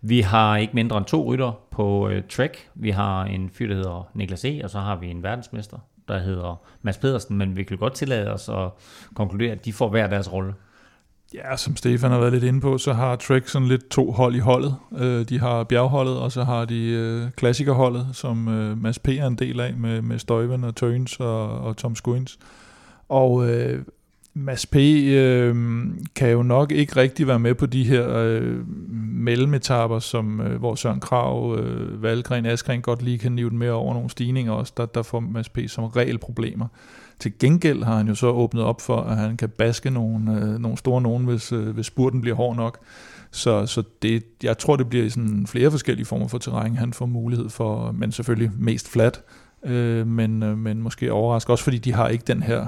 Vi 0.00 0.20
har 0.20 0.56
ikke 0.56 0.74
mindre 0.74 0.96
end 0.96 1.06
to 1.06 1.32
rytter 1.32 1.52
på 1.70 2.08
øh, 2.08 2.22
Trek. 2.28 2.68
Vi 2.74 2.90
har 2.90 3.24
en 3.24 3.50
fyr, 3.50 3.68
der 3.68 3.74
hedder 3.74 4.08
Niklas 4.14 4.44
E., 4.44 4.60
og 4.64 4.70
så 4.70 4.78
har 4.78 4.96
vi 4.96 5.10
en 5.10 5.22
verdensmester, 5.22 5.78
der 6.08 6.18
hedder 6.18 6.60
Mads 6.82 6.98
Pedersen, 6.98 7.36
men 7.36 7.56
vi 7.56 7.62
kan 7.62 7.78
godt 7.78 7.94
tillade 7.94 8.32
os 8.32 8.48
at 8.48 8.68
konkludere, 9.14 9.52
at 9.52 9.64
de 9.64 9.72
får 9.72 9.88
hver 9.88 10.06
deres 10.06 10.32
rolle. 10.32 10.54
Ja, 11.34 11.56
som 11.56 11.76
Stefan 11.76 12.10
har 12.10 12.18
været 12.18 12.32
lidt 12.32 12.44
inde 12.44 12.60
på, 12.60 12.78
så 12.78 12.92
har 12.92 13.16
Trek 13.16 13.48
sådan 13.48 13.68
lidt 13.68 13.90
to 13.90 14.10
hold 14.10 14.34
i 14.34 14.38
holdet. 14.38 14.76
Øh, 14.98 15.24
de 15.28 15.38
har 15.38 15.64
bjergholdet, 15.64 16.18
og 16.18 16.32
så 16.32 16.44
har 16.44 16.64
de 16.64 16.84
øh, 16.84 17.30
klassikerholdet, 17.36 18.06
som 18.12 18.48
øh, 18.48 18.82
Mads 18.82 18.98
P. 18.98 19.08
er 19.08 19.26
en 19.26 19.34
del 19.34 19.60
af, 19.60 19.74
med, 19.74 20.02
med 20.02 20.18
Støjven 20.18 20.64
og 20.64 20.76
Tøns 20.76 21.20
og, 21.20 21.60
og 21.60 21.76
Tom 21.76 21.96
Skuins. 21.96 22.38
Og 23.08 23.50
øh, 23.50 23.82
Mads 24.34 24.66
P. 24.66 24.76
Øh, 24.76 25.56
kan 26.14 26.30
jo 26.30 26.42
nok 26.42 26.72
ikke 26.72 26.96
rigtig 26.96 27.26
være 27.26 27.38
med 27.38 27.54
på 27.54 27.66
de 27.66 27.84
her 27.84 28.16
øh, 28.16 28.68
mellemetapper, 28.98 29.98
som, 29.98 30.40
øh, 30.40 30.58
hvor 30.58 30.74
Søren 30.74 31.00
Krav, 31.00 31.56
øh, 31.58 32.02
Valgren, 32.02 32.46
Askren 32.46 32.82
godt 32.82 33.02
lige 33.02 33.18
kan 33.18 33.32
nive 33.32 33.50
den 33.50 33.58
mere 33.58 33.72
over 33.72 33.94
nogle 33.94 34.10
stigninger 34.10 34.52
også. 34.52 34.72
Der, 34.76 34.86
der 34.86 35.02
får 35.02 35.20
Mads 35.20 35.48
P. 35.48 35.58
som 35.68 35.84
regel 35.84 36.18
problemer. 36.18 36.66
Til 37.20 37.38
gengæld 37.38 37.82
har 37.82 37.96
han 37.96 38.08
jo 38.08 38.14
så 38.14 38.26
åbnet 38.26 38.64
op 38.64 38.80
for, 38.80 39.00
at 39.00 39.16
han 39.16 39.36
kan 39.36 39.48
baske 39.48 39.90
nogle, 39.90 40.32
øh, 40.32 40.58
nogle 40.58 40.78
store 40.78 41.02
nogen, 41.02 41.24
hvis, 41.24 41.52
øh, 41.52 41.68
hvis 41.68 41.86
spurten 41.86 42.20
bliver 42.20 42.36
hård 42.36 42.56
nok. 42.56 42.78
Så, 43.30 43.66
så 43.66 43.82
det, 44.02 44.24
jeg 44.42 44.58
tror, 44.58 44.76
det 44.76 44.88
bliver 44.88 45.04
i 45.04 45.10
sådan 45.10 45.46
flere 45.46 45.70
forskellige 45.70 46.06
former 46.06 46.28
for 46.28 46.38
terræn, 46.38 46.76
han 46.76 46.92
får 46.92 47.06
mulighed 47.06 47.48
for, 47.48 47.92
men 47.92 48.12
selvfølgelig 48.12 48.50
mest 48.58 48.88
flat, 48.88 49.22
øh, 49.64 50.06
men, 50.06 50.42
øh, 50.42 50.58
men 50.58 50.82
måske 50.82 51.12
overraske, 51.12 51.52
også 51.52 51.64
fordi 51.64 51.78
de 51.78 51.92
har 51.92 52.08
ikke 52.08 52.24
den 52.26 52.42
her 52.42 52.66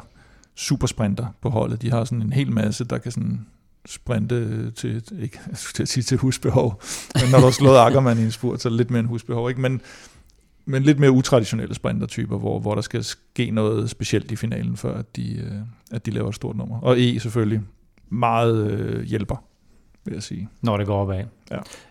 supersprinter 0.54 1.26
på 1.40 1.50
holdet. 1.50 1.82
De 1.82 1.90
har 1.90 2.04
sådan 2.04 2.22
en 2.22 2.32
hel 2.32 2.52
masse, 2.52 2.84
der 2.84 2.98
kan 2.98 3.12
sådan 3.12 3.46
sprinte 3.86 4.34
øh, 4.34 4.72
til, 4.72 5.02
ikke 5.20 5.38
til 5.74 5.82
at 5.82 5.88
sige 5.88 6.04
til 6.04 6.18
husbehov, 6.18 6.82
men 7.14 7.30
når 7.30 7.38
du 7.38 7.44
har 7.44 7.50
slået 7.50 7.78
Ackermann 7.78 8.20
i 8.20 8.24
en 8.24 8.30
spurt, 8.30 8.62
så 8.62 8.68
er 8.68 8.70
det 8.70 8.76
lidt 8.76 8.90
mere 8.90 9.00
en 9.00 9.06
husbehov, 9.06 9.48
ikke? 9.48 9.60
Men, 9.60 9.80
men 10.64 10.82
lidt 10.82 10.98
mere 10.98 11.10
utraditionelle 11.10 11.74
sprintertyper, 11.74 12.38
hvor, 12.38 12.58
hvor 12.58 12.74
der 12.74 12.82
skal 12.82 13.04
ske 13.04 13.50
noget 13.50 13.90
specielt 13.90 14.30
i 14.30 14.36
finalen, 14.36 14.76
før 14.76 14.98
at 14.98 15.16
de, 15.16 15.36
øh, 15.36 15.52
at 15.90 16.06
de 16.06 16.10
laver 16.10 16.28
et 16.28 16.34
stort 16.34 16.56
nummer. 16.56 16.80
Og 16.80 17.00
E 17.00 17.18
selvfølgelig 17.20 17.60
meget 18.08 18.70
øh, 18.70 19.02
hjælper 19.02 19.44
vil 20.04 20.14
jeg 20.14 20.22
sige. 20.22 20.48
Når 20.62 20.76
det 20.76 20.86
går 20.86 21.02
opad. 21.02 21.24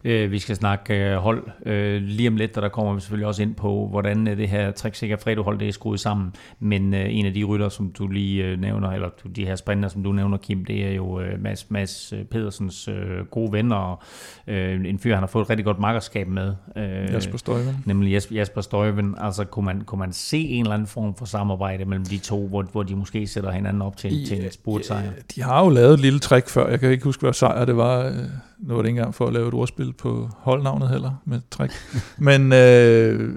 Ja. 0.05 0.12
Øh, 0.12 0.32
vi 0.32 0.39
skal 0.39 0.55
snakke 0.55 0.93
øh, 0.93 1.18
hold 1.18 1.43
øh, 1.66 2.01
lige 2.01 2.30
om 2.30 2.36
lidt, 2.36 2.57
og 2.57 2.62
der 2.62 2.70
kommer 2.70 2.93
vi 2.93 2.99
selvfølgelig 2.99 3.28
også 3.28 3.41
ind 3.41 3.55
på, 3.55 3.88
hvordan 3.88 4.28
øh, 4.28 4.38
det 4.38 4.49
her 4.49 4.72
træksikker 4.72 5.18
fredohold 5.18 5.59
det 5.59 5.68
er 5.68 5.72
skruet 5.72 5.99
sammen. 5.99 6.34
Men 6.59 6.93
øh, 6.93 7.05
en 7.09 7.26
af 7.26 7.34
de 7.34 7.43
rytter, 7.43 7.70
som 7.70 7.91
du 7.91 8.07
lige 8.07 8.43
øh, 8.43 8.59
nævner, 8.59 8.91
eller 8.91 9.09
de 9.36 9.45
her 9.45 9.55
sprinter, 9.55 9.89
som 9.89 10.03
du 10.03 10.12
nævner, 10.12 10.38
Kim, 10.38 10.66
det 10.66 10.86
er 10.86 10.91
jo 10.91 11.20
øh, 11.20 11.41
Mads, 11.41 11.72
Mads 11.72 12.14
øh, 12.14 12.24
Pedersens 12.24 12.88
øh, 12.88 13.26
gode 13.32 13.51
venner, 13.51 13.76
og 13.76 14.03
øh, 14.47 14.86
en 14.86 14.99
fyr, 14.99 15.14
han 15.14 15.22
har 15.22 15.28
fået 15.28 15.43
et 15.43 15.49
rigtig 15.49 15.66
godt 15.66 15.80
makkerskab 15.80 16.28
med. 16.28 16.53
Øh, 16.78 17.14
Jasper 17.14 17.38
Støjven. 17.38 17.78
Nemlig 17.86 18.12
Jasper, 18.12 18.36
Jasper 18.36 18.62
Støjven. 18.62 19.16
Altså, 19.18 19.45
kunne 19.45 19.66
man, 19.66 19.82
kunne 19.82 19.99
man 19.99 20.14
se 20.14 20.38
en 20.38 20.62
eller 20.62 20.74
anden 20.74 20.88
form 20.88 21.16
for 21.16 21.26
samarbejde 21.26 21.86
mellem 21.86 22.05
de 22.05 22.18
to, 22.18 22.47
hvor, 22.47 22.64
hvor 22.72 22.84
de 22.84 22.95
måske 22.95 23.28
sætter 23.28 23.51
hinanden 23.51 23.82
op 23.82 23.97
til, 23.97 24.22
I, 24.22 24.26
til 24.26 24.45
en 24.45 24.51
spurtsejr? 24.51 25.01
Ja, 25.01 25.09
de 25.36 25.41
har 25.41 25.64
jo 25.64 25.70
lavet 25.70 25.93
et 25.93 25.99
lille 25.99 26.20
trick 26.20 26.49
før. 26.49 26.70
Jeg 26.70 26.80
kan 26.80 26.91
ikke 26.91 27.03
huske, 27.03 27.22
hvad 27.22 27.34
sejr 27.34 27.66
det 27.66 27.78
var. 27.78 28.05
Øh, 28.05 28.14
nu 28.59 28.74
var 28.76 28.82
det 28.82 28.89
ikke 28.89 28.99
engang 28.99 29.16
for 29.16 29.28
at 29.28 29.34
lave 29.34 29.51
et 29.52 29.60
ordspil 29.60 29.93
på 29.93 30.30
holdnavnet 30.38 30.89
heller 30.89 31.12
med 31.26 31.39
trick. 31.52 31.74
Men 32.18 32.54
øh, 32.54 33.36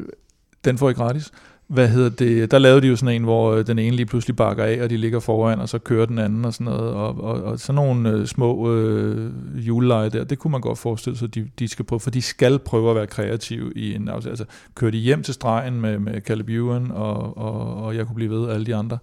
den 0.65 0.79
får 0.79 0.91
I 0.91 0.93
gratis. 0.93 1.33
Hvad 1.67 1.89
hedder 1.89 2.11
det? 2.11 2.51
Der 2.51 2.59
lavede 2.59 2.81
de 2.81 2.87
jo 2.87 2.97
sådan 2.97 3.15
en, 3.15 3.25
hvor 3.25 3.53
øh, 3.53 3.67
den 3.67 3.79
ene 3.79 3.97
lige 3.97 4.07
pludselig 4.07 4.37
bakker 4.37 4.65
af, 4.65 4.83
og 4.83 4.91
de 4.91 4.97
ligger 4.97 5.21
foran, 5.21 5.61
og 5.61 5.69
så 5.69 5.79
kører 5.79 6.07
den 6.07 6.19
anden 6.19 6.45
og 6.45 6.55
sådan 6.55 6.65
noget. 6.65 6.91
Og, 6.93 7.21
og, 7.21 7.43
og 7.43 7.59
sådan 7.59 7.75
nogle 7.75 8.11
øh, 8.11 8.27
små 8.27 8.73
øh, 8.75 9.33
juleleje 9.67 10.09
der, 10.09 10.25
det 10.25 10.39
kunne 10.39 10.51
man 10.51 10.61
godt 10.61 10.79
forestille 10.79 11.19
sig, 11.19 11.35
de, 11.35 11.51
de 11.59 11.69
skal 11.69 11.85
prøve, 11.85 12.01
for 12.01 12.11
de 12.11 12.23
skal 12.23 12.59
prøve 12.59 12.91
at 12.91 12.97
være 12.97 13.07
kreative 13.07 13.73
i 13.77 13.95
en 13.95 14.09
Altså, 14.09 14.45
kører 14.75 14.91
de 14.91 14.99
hjem 14.99 15.23
til 15.23 15.35
stregen 15.35 15.81
med, 15.81 15.99
med 15.99 16.21
Caleb 16.21 16.49
Ewan, 16.49 16.91
og, 16.91 17.39
og, 17.39 17.85
og 17.85 17.97
jeg 17.97 18.07
kunne 18.07 18.15
blive 18.15 18.31
ved 18.31 18.51
alle 18.51 18.67
de 18.67 18.75
andre, 18.75 18.99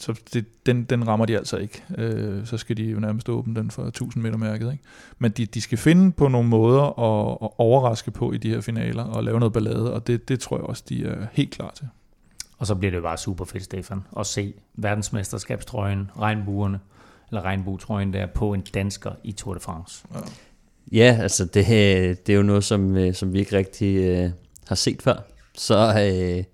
så 0.00 0.20
det, 0.32 0.66
den, 0.66 0.84
den 0.84 1.08
rammer 1.08 1.26
de 1.26 1.38
altså 1.38 1.56
ikke. 1.56 1.82
Øh, 1.98 2.46
så 2.46 2.56
skal 2.56 2.76
de 2.76 2.84
jo 2.84 3.00
nærmest 3.00 3.28
åbne 3.28 3.54
den 3.54 3.70
for 3.70 3.82
1000 3.82 4.22
meter 4.22 4.36
mærket. 4.36 4.72
Ikke? 4.72 4.84
Men 5.18 5.30
de, 5.30 5.46
de 5.46 5.60
skal 5.60 5.78
finde 5.78 6.12
på 6.12 6.28
nogle 6.28 6.48
måder 6.48 6.82
at, 6.82 7.38
at 7.42 7.50
overraske 7.58 8.10
på 8.10 8.32
i 8.32 8.38
de 8.38 8.50
her 8.50 8.60
finaler 8.60 9.04
og 9.04 9.24
lave 9.24 9.38
noget 9.38 9.52
ballade, 9.52 9.94
og 9.94 10.06
det, 10.06 10.28
det 10.28 10.40
tror 10.40 10.56
jeg 10.56 10.64
også, 10.64 10.82
de 10.88 11.06
er 11.06 11.26
helt 11.32 11.50
klar 11.50 11.72
til. 11.76 11.88
Og 12.58 12.66
så 12.66 12.74
bliver 12.74 12.90
det 12.90 12.96
jo 12.96 13.02
bare 13.02 13.18
super 13.18 13.44
fedt, 13.44 13.64
Stefan, 13.64 14.02
at 14.18 14.26
se 14.26 14.54
verdensmesterskabstrøjen, 14.74 16.10
regnbuerne, 16.18 16.80
eller 17.28 17.42
regnbuetrøjen 17.42 18.12
der 18.12 18.26
på 18.26 18.52
en 18.54 18.60
dansker 18.74 19.12
i 19.24 19.32
Tour 19.32 19.54
de 19.54 19.60
France. 19.60 20.04
Ja, 20.14 20.18
ja 20.92 21.18
altså 21.22 21.44
det, 21.44 21.66
det 22.26 22.32
er 22.32 22.36
jo 22.36 22.42
noget, 22.42 22.64
som, 22.64 22.96
øh, 22.96 23.14
som 23.14 23.32
vi 23.32 23.38
ikke 23.38 23.56
rigtig 23.56 23.96
øh, 23.96 24.30
har 24.66 24.74
set 24.74 25.02
før. 25.02 25.16
Så 25.54 25.76
øh, 25.76 26.44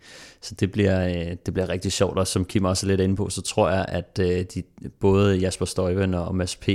så 0.47 0.55
det 0.55 0.73
bliver, 0.73 1.07
øh, 1.07 1.37
det 1.47 1.55
bliver 1.55 1.69
rigtig 1.69 1.93
sjovt, 1.93 2.19
og 2.19 2.27
som 2.27 2.45
Kim 2.45 2.65
også 2.65 2.87
er 2.87 2.89
lidt 2.89 3.01
inde 3.01 3.17
på, 3.17 3.31
så 3.31 3.43
tror 3.43 3.71
jeg, 3.71 3.85
at 3.89 4.19
øh, 4.21 4.45
de, 4.55 4.63
både 5.01 5.37
Jasper 5.37 5.67
Støjven 5.67 6.15
og 6.15 6.35
Mads 6.35 6.57
P. 6.57 6.69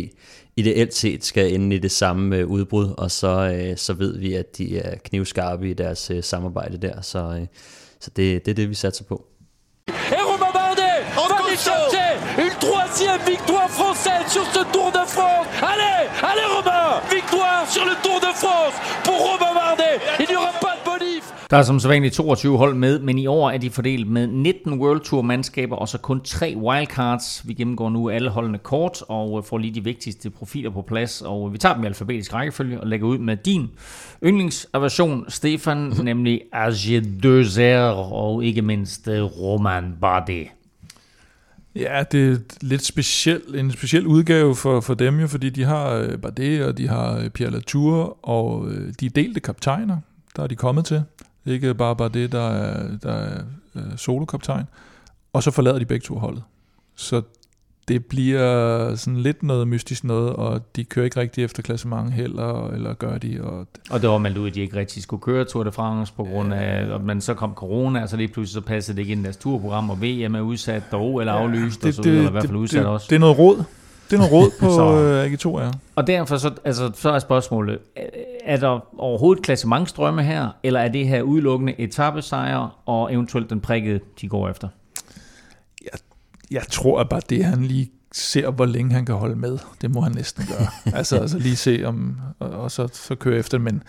ideelt 0.56 0.94
set 0.94 1.26
skal 1.26 1.54
ende 1.54 1.76
i 1.76 1.80
det 1.80 1.92
samme 1.92 2.38
øh, 2.38 2.48
udbrud, 2.48 2.94
og 2.98 3.12
så, 3.12 3.74
så 3.78 3.94
ved 3.94 4.18
vi, 4.18 4.34
at 4.34 4.58
de 4.58 4.80
er 4.80 4.96
knivskarpe 4.96 5.70
i 5.70 5.74
deres 5.74 6.12
samarbejde 6.22 6.78
der, 6.78 7.02
så, 7.02 7.46
så 8.00 8.12
det, 8.16 8.46
det 8.46 8.52
er 8.52 8.56
det, 8.56 8.70
vi 8.70 8.76
satser 8.76 9.04
på. 9.04 9.28
Une 12.38 12.58
troisième 12.68 13.24
victoire 13.28 13.70
française 13.70 14.26
sur 14.36 14.46
ce 14.54 14.64
Tour 14.74 14.90
de 14.92 15.04
France. 15.06 15.48
Allez, 15.62 16.02
allez 16.30 16.48
Romain 16.56 17.02
Victoire 17.12 17.64
sur 17.68 17.86
le 17.86 17.96
Tour 18.04 18.20
de 18.22 18.32
France 18.42 18.76
pour 19.04 19.18
Romain 19.18 19.54
Bardet. 19.54 20.00
Il 20.20 20.28
n'y 20.30 20.36
aura 20.36 20.54
pas 20.62 20.76
de 20.76 20.82
der 21.52 21.58
er 21.58 21.64
som 21.64 21.80
sædvanligt 21.80 22.14
22 22.14 22.58
hold 22.58 22.76
med, 22.76 23.00
men 23.00 23.18
i 23.18 23.28
år 23.28 23.50
er 23.50 23.58
de 23.58 23.70
fordelt 23.70 24.08
med 24.08 24.28
19 24.28 24.80
World 24.80 25.02
Tour 25.02 25.22
mandskaber 25.22 25.76
og 25.76 25.88
så 25.88 25.98
kun 25.98 26.22
tre 26.22 26.54
wildcards. 26.58 27.48
Vi 27.48 27.54
gennemgår 27.54 27.90
nu 27.90 28.10
alle 28.10 28.30
holdene 28.30 28.58
kort 28.58 29.04
og 29.08 29.46
får 29.46 29.58
lige 29.58 29.76
de 29.76 29.84
vigtigste 29.84 30.30
profiler 30.30 30.70
på 30.70 30.82
plads, 30.82 31.22
og 31.22 31.54
vi 31.54 31.58
tager 31.58 31.76
dem 31.76 31.84
i 31.84 31.88
alfabetisk 31.88 32.34
rækkefølge 32.34 32.82
og 32.82 32.88
lægger 32.88 33.08
ud 33.08 33.18
med 33.18 33.38
din 33.38 33.70
yndlingsaversion, 34.24 35.26
Stefan, 35.28 35.78
nemlig 36.04 36.42
Age 36.52 37.02
2 37.22 37.30
og 38.12 38.44
ikke 38.44 38.62
mindst 38.62 39.08
øh, 39.08 39.24
Roman 39.24 39.94
Bardet. 40.02 40.48
Ja, 41.76 42.04
det 42.12 42.32
er 42.32 42.38
lidt 42.62 42.86
speciel, 42.86 43.42
en 43.56 43.72
speciel 43.72 44.08
udgave 44.08 44.56
for, 44.56 44.82
for 44.82 44.94
dem 44.94 45.20
jo, 45.20 45.28
fordi 45.28 45.50
de 45.50 45.64
har 45.64 45.94
øh, 45.94 46.18
Bardet 46.18 46.66
og 46.66 46.78
de 46.78 46.88
har 46.88 47.18
øh, 47.18 47.30
Pierre 47.30 47.52
Latour, 47.52 48.28
og 48.28 48.70
de 49.00 49.06
er 49.06 49.10
delte 49.10 49.40
kaptajner, 49.40 49.98
der 50.36 50.44
er 50.44 50.48
de 50.48 50.56
kommet 50.56 50.86
til. 50.86 51.04
Ikke 51.46 51.74
bare, 51.74 51.96
bare 51.96 52.10
det, 52.10 52.32
der 52.32 52.50
er, 52.50 52.98
der 53.04 53.12
er 53.12 53.42
øh, 53.76 53.84
solokaptajn. 53.98 54.66
Og 55.34 55.44
så 55.44 55.52
forlader 55.52 55.80
de 55.80 55.86
begge 55.86 56.04
to 56.04 56.16
holdet. 56.16 56.44
Så 56.96 57.22
det 57.88 58.06
bliver 58.06 58.96
sådan 58.96 59.18
lidt 59.18 59.44
noget 59.44 59.68
mystisk 59.68 60.04
noget, 60.04 60.34
og 60.34 60.76
de 60.76 60.84
kører 60.84 61.06
ikke 61.06 61.20
rigtig 61.20 61.44
efter 61.44 61.64
klassement 61.64 62.14
heller, 62.14 62.70
eller 62.70 62.94
gør 62.94 63.18
de. 63.18 63.40
Og, 63.44 63.68
og 63.90 64.02
det 64.02 64.10
var 64.10 64.18
meldt 64.18 64.38
ud, 64.38 64.48
at 64.48 64.56
de 64.56 64.62
ikke 64.62 64.78
rigtig 64.78 65.04
skulle 65.04 65.22
køre 65.22 65.46
Tour 65.46 65.64
de 65.64 65.72
France, 65.72 66.14
på 66.14 66.24
grund 66.24 66.54
af, 66.54 66.96
at 66.96 67.04
man 67.04 67.22
så 67.22 67.34
kom 67.34 67.54
corona, 67.54 68.02
og 68.04 68.10
så 68.10 68.18
lige 68.18 68.28
pludselig 68.28 68.64
så 68.64 68.68
passede 68.68 68.96
det 68.96 69.02
ikke 69.02 69.12
ind 69.12 69.22
i 69.22 69.24
deres 69.24 69.38
turprogram, 69.38 69.90
og 69.90 70.02
VM 70.02 70.36
er 70.36 70.42
udsat, 70.42 70.84
og 70.92 71.20
eller 71.20 71.34
aflyst, 71.34 71.84
ja, 71.84 71.88
det, 71.88 71.88
og 71.88 71.94
så 71.94 72.02
videre, 72.02 72.18
eller 72.18 72.30
i 72.30 72.32
hvert 72.32 72.46
fald 72.46 72.58
udsat 72.58 72.80
det, 72.80 72.88
også. 72.88 73.08
Det 73.10 73.16
er 73.16 73.20
noget 73.20 73.38
råd. 73.38 73.64
Det 74.12 74.18
er 74.18 74.22
noget 74.30 74.34
råd 74.34 74.52
på 74.60 74.70
så, 74.80 75.26
AG2, 75.26 75.64
ja. 75.64 75.72
Og 75.96 76.08
derfor 76.08 76.38
så, 76.38 76.54
altså, 76.66 76.92
så 76.96 77.10
er 77.10 77.20
spørgsmålet, 77.20 77.80
er 78.44 78.58
der 78.58 79.00
overhovedet 79.00 79.44
klassementstrømme 79.44 80.24
her, 80.24 80.50
eller 80.64 80.80
er 80.80 80.88
det 80.88 81.08
her 81.08 81.22
udelukkende 81.22 81.80
etappesejre 81.80 82.70
og 82.86 83.14
eventuelt 83.14 83.50
den 83.50 83.62
prikkede, 83.62 84.00
de 84.22 84.28
går 84.28 84.50
efter? 84.50 84.68
Jeg, 85.82 86.00
jeg 86.52 86.64
tror 86.72 87.00
at 87.00 87.10
bare 87.10 87.22
det, 87.30 87.46
han 87.46 87.64
lige 87.64 87.92
ser, 88.12 88.52
hvor 88.52 88.66
længe 88.66 88.94
han 88.94 89.06
kan 89.06 89.16
holde 89.16 89.36
med. 89.36 89.58
Det 89.82 89.92
må 89.92 90.02
han 90.02 90.12
næsten 90.12 90.46
gøre. 90.46 90.68
altså, 90.98 91.18
altså 91.20 91.40
lige 91.40 91.56
se, 91.56 91.84
om, 91.86 92.18
og, 92.40 92.50
og 92.50 92.72
så, 92.72 92.88
så 92.94 93.16
køre 93.16 93.38
efter 93.38 93.58
Men 93.58 93.84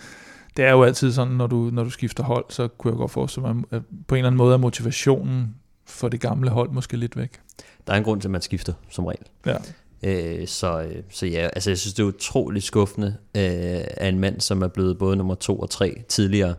det 0.57 0.65
er 0.65 0.71
jo 0.71 0.83
altid 0.83 1.11
sådan, 1.11 1.33
når 1.33 1.47
du, 1.47 1.69
når 1.73 1.83
du 1.83 1.89
skifter 1.89 2.23
hold, 2.23 2.45
så 2.49 2.67
kunne 2.67 2.91
jeg 2.91 2.97
godt 2.97 3.11
forestille 3.11 3.53
mig, 3.53 3.63
at 3.71 3.81
på 4.07 4.15
en 4.15 4.19
eller 4.19 4.27
anden 4.27 4.37
måde 4.37 4.53
er 4.53 4.57
motivationen 4.57 5.55
for 5.85 6.07
det 6.09 6.19
gamle 6.19 6.49
hold 6.49 6.69
måske 6.69 6.97
lidt 6.97 7.17
væk. 7.17 7.39
Der 7.87 7.93
er 7.93 7.97
en 7.97 8.03
grund 8.03 8.21
til, 8.21 8.27
at 8.27 8.31
man 8.31 8.41
skifter, 8.41 8.73
som 8.89 9.05
regel. 9.05 9.25
Ja. 9.45 9.57
Øh, 10.03 10.47
så, 10.47 10.87
så 11.09 11.25
ja, 11.25 11.49
altså 11.53 11.69
jeg 11.69 11.77
synes, 11.77 11.93
det 11.93 12.03
er 12.03 12.07
utroligt 12.07 12.65
skuffende 12.65 13.07
øh, 13.37 13.83
af 13.97 14.09
en 14.09 14.19
mand, 14.19 14.41
som 14.41 14.61
er 14.61 14.67
blevet 14.67 14.97
både 14.97 15.15
nummer 15.15 15.35
to 15.35 15.59
og 15.59 15.69
tre 15.69 16.03
tidligere, 16.09 16.55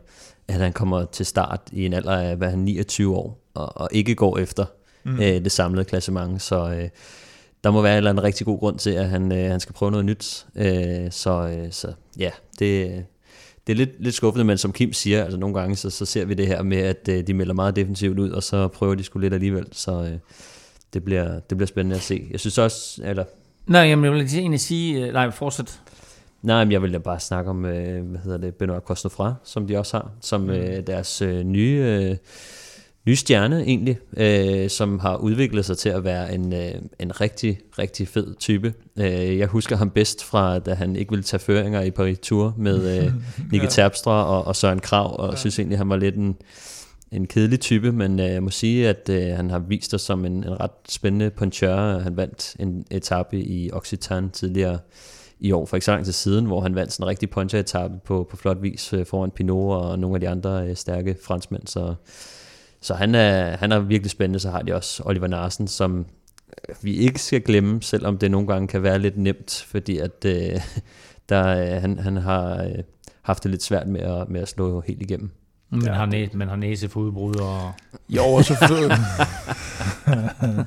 at 0.49 0.55
han 0.55 0.72
kommer 0.72 1.05
til 1.05 1.26
start 1.26 1.61
i 1.72 1.86
en 1.86 1.92
alder 1.92 2.16
af, 2.16 2.36
hvad 2.36 2.51
han 2.51 2.59
29 2.59 3.16
år, 3.16 3.38
og, 3.55 3.76
og 3.76 3.88
ikke 3.92 4.14
går 4.14 4.38
efter 4.38 4.64
mm. 5.05 5.14
øh, 5.14 5.45
det 5.45 5.53
samlede 5.53 5.84
klassement. 5.84 6.42
Så 6.42 6.70
øh, 6.70 6.88
der 7.64 7.70
må 7.70 7.82
være 7.82 7.92
en 7.92 7.97
eller 7.97 8.11
anden 8.11 8.24
rigtig 8.24 8.47
god 8.47 8.59
grund 8.59 8.78
til, 8.78 8.90
at 8.90 9.09
han, 9.09 9.32
øh, 9.32 9.51
han 9.51 9.61
skal 9.61 9.74
prøve 9.74 9.90
noget 9.90 10.07
nyt. 10.07 10.47
Øh, 10.57 11.11
så, 11.11 11.49
øh, 11.49 11.72
så 11.72 11.92
ja, 12.18 12.30
det, 12.59 13.05
det 13.66 13.72
er 13.72 13.76
lidt, 13.76 14.03
lidt 14.03 14.14
skuffende, 14.14 14.45
men 14.45 14.59
som 14.59 14.72
Kim 14.72 14.92
siger, 14.92 15.24
altså 15.24 15.38
nogle 15.38 15.61
gange 15.61 15.76
så, 15.76 15.90
så 15.90 16.05
ser 16.05 16.24
vi 16.24 16.34
det 16.34 16.47
her 16.47 16.62
med, 16.62 16.78
at 16.78 17.09
øh, 17.09 17.26
de 17.26 17.34
melder 17.34 17.55
meget 17.55 17.76
defensivt 17.76 18.18
ud, 18.18 18.30
og 18.30 18.42
så 18.42 18.68
prøver 18.68 18.95
de 18.95 19.05
sgu 19.05 19.18
lidt 19.18 19.34
alligevel. 19.34 19.66
Så, 19.72 19.92
øh, 19.92 20.18
det 20.95 21.05
bliver, 21.05 21.40
det 21.40 21.59
bliver 21.59 21.66
spændende 21.66 21.97
at 21.97 22.03
se. 22.03 22.28
Jeg 22.30 22.40
synes 22.40 22.59
også, 22.59 23.03
eller... 23.05 23.24
Nej, 23.66 23.80
jamen, 23.80 24.05
jeg 24.05 24.12
vil 24.12 24.20
egentlig 24.20 24.61
sige, 24.61 25.07
øh, 25.07 25.12
nej, 25.12 25.30
fortsæt. 25.30 25.80
Nej, 26.42 26.64
men 26.64 26.72
jeg 26.72 26.82
vil 26.82 26.92
da 26.92 26.99
bare 26.99 27.20
snakke 27.20 27.51
om, 27.51 27.64
øh, 27.64 28.05
hvad 28.07 28.20
hedder 28.20 28.38
det, 28.38 28.55
Benoit 28.55 28.82
Cosnefra, 28.82 29.34
som 29.45 29.66
de 29.66 29.78
også 29.78 29.97
har, 29.97 30.11
som 30.20 30.40
mm. 30.40 30.51
øh, 30.51 30.86
deres 30.86 31.22
øh, 31.22 31.42
nye, 31.45 31.80
øh, 31.84 32.16
nye 33.07 33.16
stjerne 33.16 33.62
egentlig, 33.62 33.99
øh, 34.16 34.70
som 34.70 34.99
har 34.99 35.16
udviklet 35.16 35.64
sig 35.64 35.78
til 35.78 35.88
at 35.88 36.05
være 36.05 36.34
en, 36.34 36.53
øh, 36.53 36.74
en 36.99 37.20
rigtig, 37.20 37.59
rigtig 37.78 38.09
fed 38.09 38.34
type. 38.34 38.74
Øh, 38.99 39.38
jeg 39.38 39.47
husker 39.47 39.76
ham 39.76 39.90
bedst 39.90 40.24
fra, 40.24 40.59
da 40.59 40.74
han 40.74 40.97
ikke 40.97 41.11
ville 41.11 41.22
tage 41.22 41.40
føringer 41.40 41.82
i 41.82 41.90
Paris 41.90 42.18
Tour 42.18 42.55
med 42.59 42.99
øh, 42.99 43.12
Nicky 43.53 43.64
ja. 43.64 43.68
Terpstra 43.68 44.24
og, 44.24 44.47
og 44.47 44.57
Søren 44.57 44.80
Krav, 44.80 45.16
og 45.18 45.30
ja. 45.30 45.36
synes 45.36 45.59
egentlig, 45.59 45.78
han 45.78 45.88
var 45.88 45.97
lidt 45.97 46.14
en 46.14 46.36
en 47.15 47.27
kedelig 47.27 47.61
type, 47.61 47.93
men 47.93 48.21
øh, 48.21 48.27
jeg 48.27 48.43
må 48.43 48.51
sige, 48.51 48.89
at 48.89 49.09
øh, 49.09 49.37
han 49.37 49.51
har 49.51 49.59
vist 49.59 49.91
sig 49.91 50.01
som 50.01 50.25
en, 50.25 50.33
en 50.33 50.61
ret 50.61 50.71
spændende 50.89 51.31
puncher. 51.31 51.99
Han 51.99 52.17
vandt 52.17 52.57
en 52.59 52.87
etape 52.91 53.39
i 53.39 53.71
Occitan 53.73 54.31
tidligere 54.31 54.79
i 55.41 55.53
år, 55.53 55.67
for 55.67 55.77
ikke 55.77 55.85
så 55.85 55.93
lang 55.93 56.05
tid 56.05 56.12
siden, 56.12 56.47
hvor 56.47 56.61
han 56.61 56.75
vandt 56.75 56.93
sådan 56.93 57.05
en 57.05 57.09
rigtig 57.09 57.31
puncher-etape 57.31 57.99
på, 58.05 58.27
på 58.31 58.37
flot 58.37 58.62
vis 58.62 58.93
øh, 58.93 59.07
foran 59.07 59.31
Pinot 59.31 59.83
og 59.83 59.99
nogle 59.99 60.17
af 60.17 60.21
de 60.21 60.29
andre 60.29 60.69
øh, 60.69 60.77
stærke 60.77 61.17
franskmænd. 61.23 61.67
Så, 61.67 61.95
så 62.81 62.95
han, 62.95 63.15
er, 63.15 63.57
han 63.57 63.73
er 63.73 63.79
virkelig 63.79 64.11
spændende. 64.11 64.41
Så 64.41 64.51
har 64.51 64.62
de 64.62 64.75
også 64.75 65.03
Oliver 65.07 65.27
Narsen, 65.27 65.69
som 65.69 66.07
øh, 66.69 66.75
vi 66.83 66.97
ikke 66.97 67.23
skal 67.23 67.41
glemme, 67.41 67.83
selvom 67.83 68.19
det 68.19 68.31
nogle 68.31 68.47
gange 68.47 68.69
kan 68.69 68.83
være 68.83 68.99
lidt 68.99 69.17
nemt, 69.17 69.65
fordi 69.69 69.99
at 69.99 70.25
øh, 70.27 70.61
der, 71.29 71.47
øh, 71.47 71.83
han, 71.83 71.99
han 71.99 72.17
har 72.17 72.62
øh, 72.62 72.83
haft 73.23 73.43
det 73.43 73.51
lidt 73.51 73.62
svært 73.62 73.89
med 73.89 74.01
at, 74.01 74.29
med 74.29 74.41
at 74.41 74.49
slå 74.49 74.81
helt 74.81 75.03
igennem. 75.03 75.31
Men, 75.71 75.83
ja. 75.83 75.93
har, 75.93 76.07
næ- 76.07 76.29
men 76.35 76.49
har 76.49 76.57
næse 76.57 76.89
for 76.89 77.01
udbrud 77.01 77.35
og... 77.35 77.73
Jo, 78.09 78.43
selvfølgelig. 78.43 78.99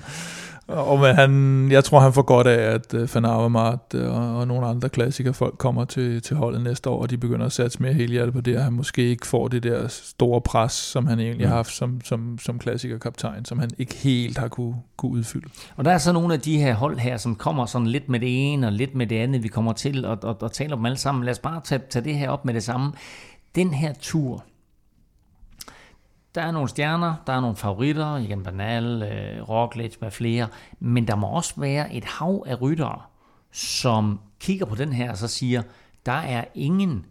Og 0.68 1.00
men 1.00 1.16
han, 1.16 1.72
jeg 1.72 1.84
tror, 1.84 2.00
han 2.00 2.14
får 2.14 2.22
godt 2.22 2.48
af, 2.48 2.74
at 2.74 2.94
uh, 2.94 3.16
Van 3.16 3.26
Avermaet 3.26 3.94
og, 3.94 4.38
og 4.38 4.48
nogle 4.48 4.68
andre 4.68 4.90
klassikere 4.90 5.34
folk 5.34 5.58
kommer 5.58 5.86
til, 5.86 6.22
til 6.22 6.36
holdet 6.36 6.62
næste 6.62 6.90
år, 6.90 7.02
og 7.02 7.10
de 7.10 7.18
begynder 7.18 7.46
at 7.46 7.52
satse 7.52 7.82
mere 7.82 7.94
hele 7.94 8.12
hjertet 8.12 8.34
på 8.34 8.42
det, 8.42 8.58
og 8.58 8.64
han 8.64 8.74
måske 8.74 9.10
ikke 9.10 9.28
får 9.28 9.48
det 9.48 9.64
der 9.64 9.88
store 9.88 10.42
pres, 10.42 10.72
som 10.72 11.08
han 11.08 11.20
egentlig 11.20 11.46
mm. 11.46 11.50
har 11.50 11.56
haft 11.56 11.72
som, 11.72 12.02
som, 12.04 12.38
som 12.40 12.60
klassikerkaptajn, 12.60 13.46
som 13.46 13.60
han 13.60 13.70
ikke 13.78 13.96
helt 13.96 14.38
har 14.38 14.48
kunne, 14.48 14.76
kunne 14.98 15.12
udfylde. 15.12 15.50
Og 15.76 15.86
der 15.86 15.92
er 15.92 15.98
så 15.98 16.12
nogle 16.12 16.34
af 16.34 16.40
de 16.40 16.58
her 16.58 16.74
hold 16.74 17.00
her, 17.00 17.18
som 17.18 17.36
kommer 17.36 17.66
sådan 17.66 17.88
lidt 17.88 18.10
med 18.10 18.20
det 18.20 18.54
ene 18.54 18.68
og 18.68 18.74
lidt 18.74 18.96
med 18.96 19.08
det 19.08 19.16
andet, 19.16 19.44
vi 19.44 19.48
kommer 19.48 19.74
til 19.74 20.06
at, 20.06 20.24
at, 20.24 20.36
at 20.44 20.52
tale 20.52 20.74
om 20.74 20.86
alle 20.86 20.98
sammen. 20.98 21.24
Lad 21.24 21.34
os 21.34 21.40
bare 21.40 21.62
tage, 21.64 21.82
tage 21.90 22.06
det 22.06 22.16
her 22.16 22.30
op 22.30 22.46
med 22.46 22.54
det 22.54 22.64
samme. 22.64 22.92
Den 23.56 23.74
her 23.74 23.94
tur, 24.02 24.44
der 26.38 26.44
er 26.44 26.52
nogle 26.52 26.70
stjerner, 26.70 27.16
der 27.28 27.34
er 27.34 27.42
nogle 27.42 27.56
favoritter, 27.56 28.18
igen 28.18 28.44
Banal, 28.44 29.04
øh, 29.04 29.50
Roglic 29.50 29.96
med 30.02 30.12
flere, 30.12 30.48
men 30.80 31.08
der 31.08 31.16
må 31.16 31.28
også 31.28 31.54
være 31.58 31.94
et 31.94 32.06
hav 32.06 32.44
af 32.48 32.62
ryttere, 32.62 33.02
som 33.52 34.20
kigger 34.40 34.66
på 34.66 34.76
den 34.76 34.94
her 34.94 35.12
og 35.12 35.18
så 35.18 35.28
siger, 35.28 35.62
der 36.06 36.12
er 36.12 36.44
ingen 36.56 37.06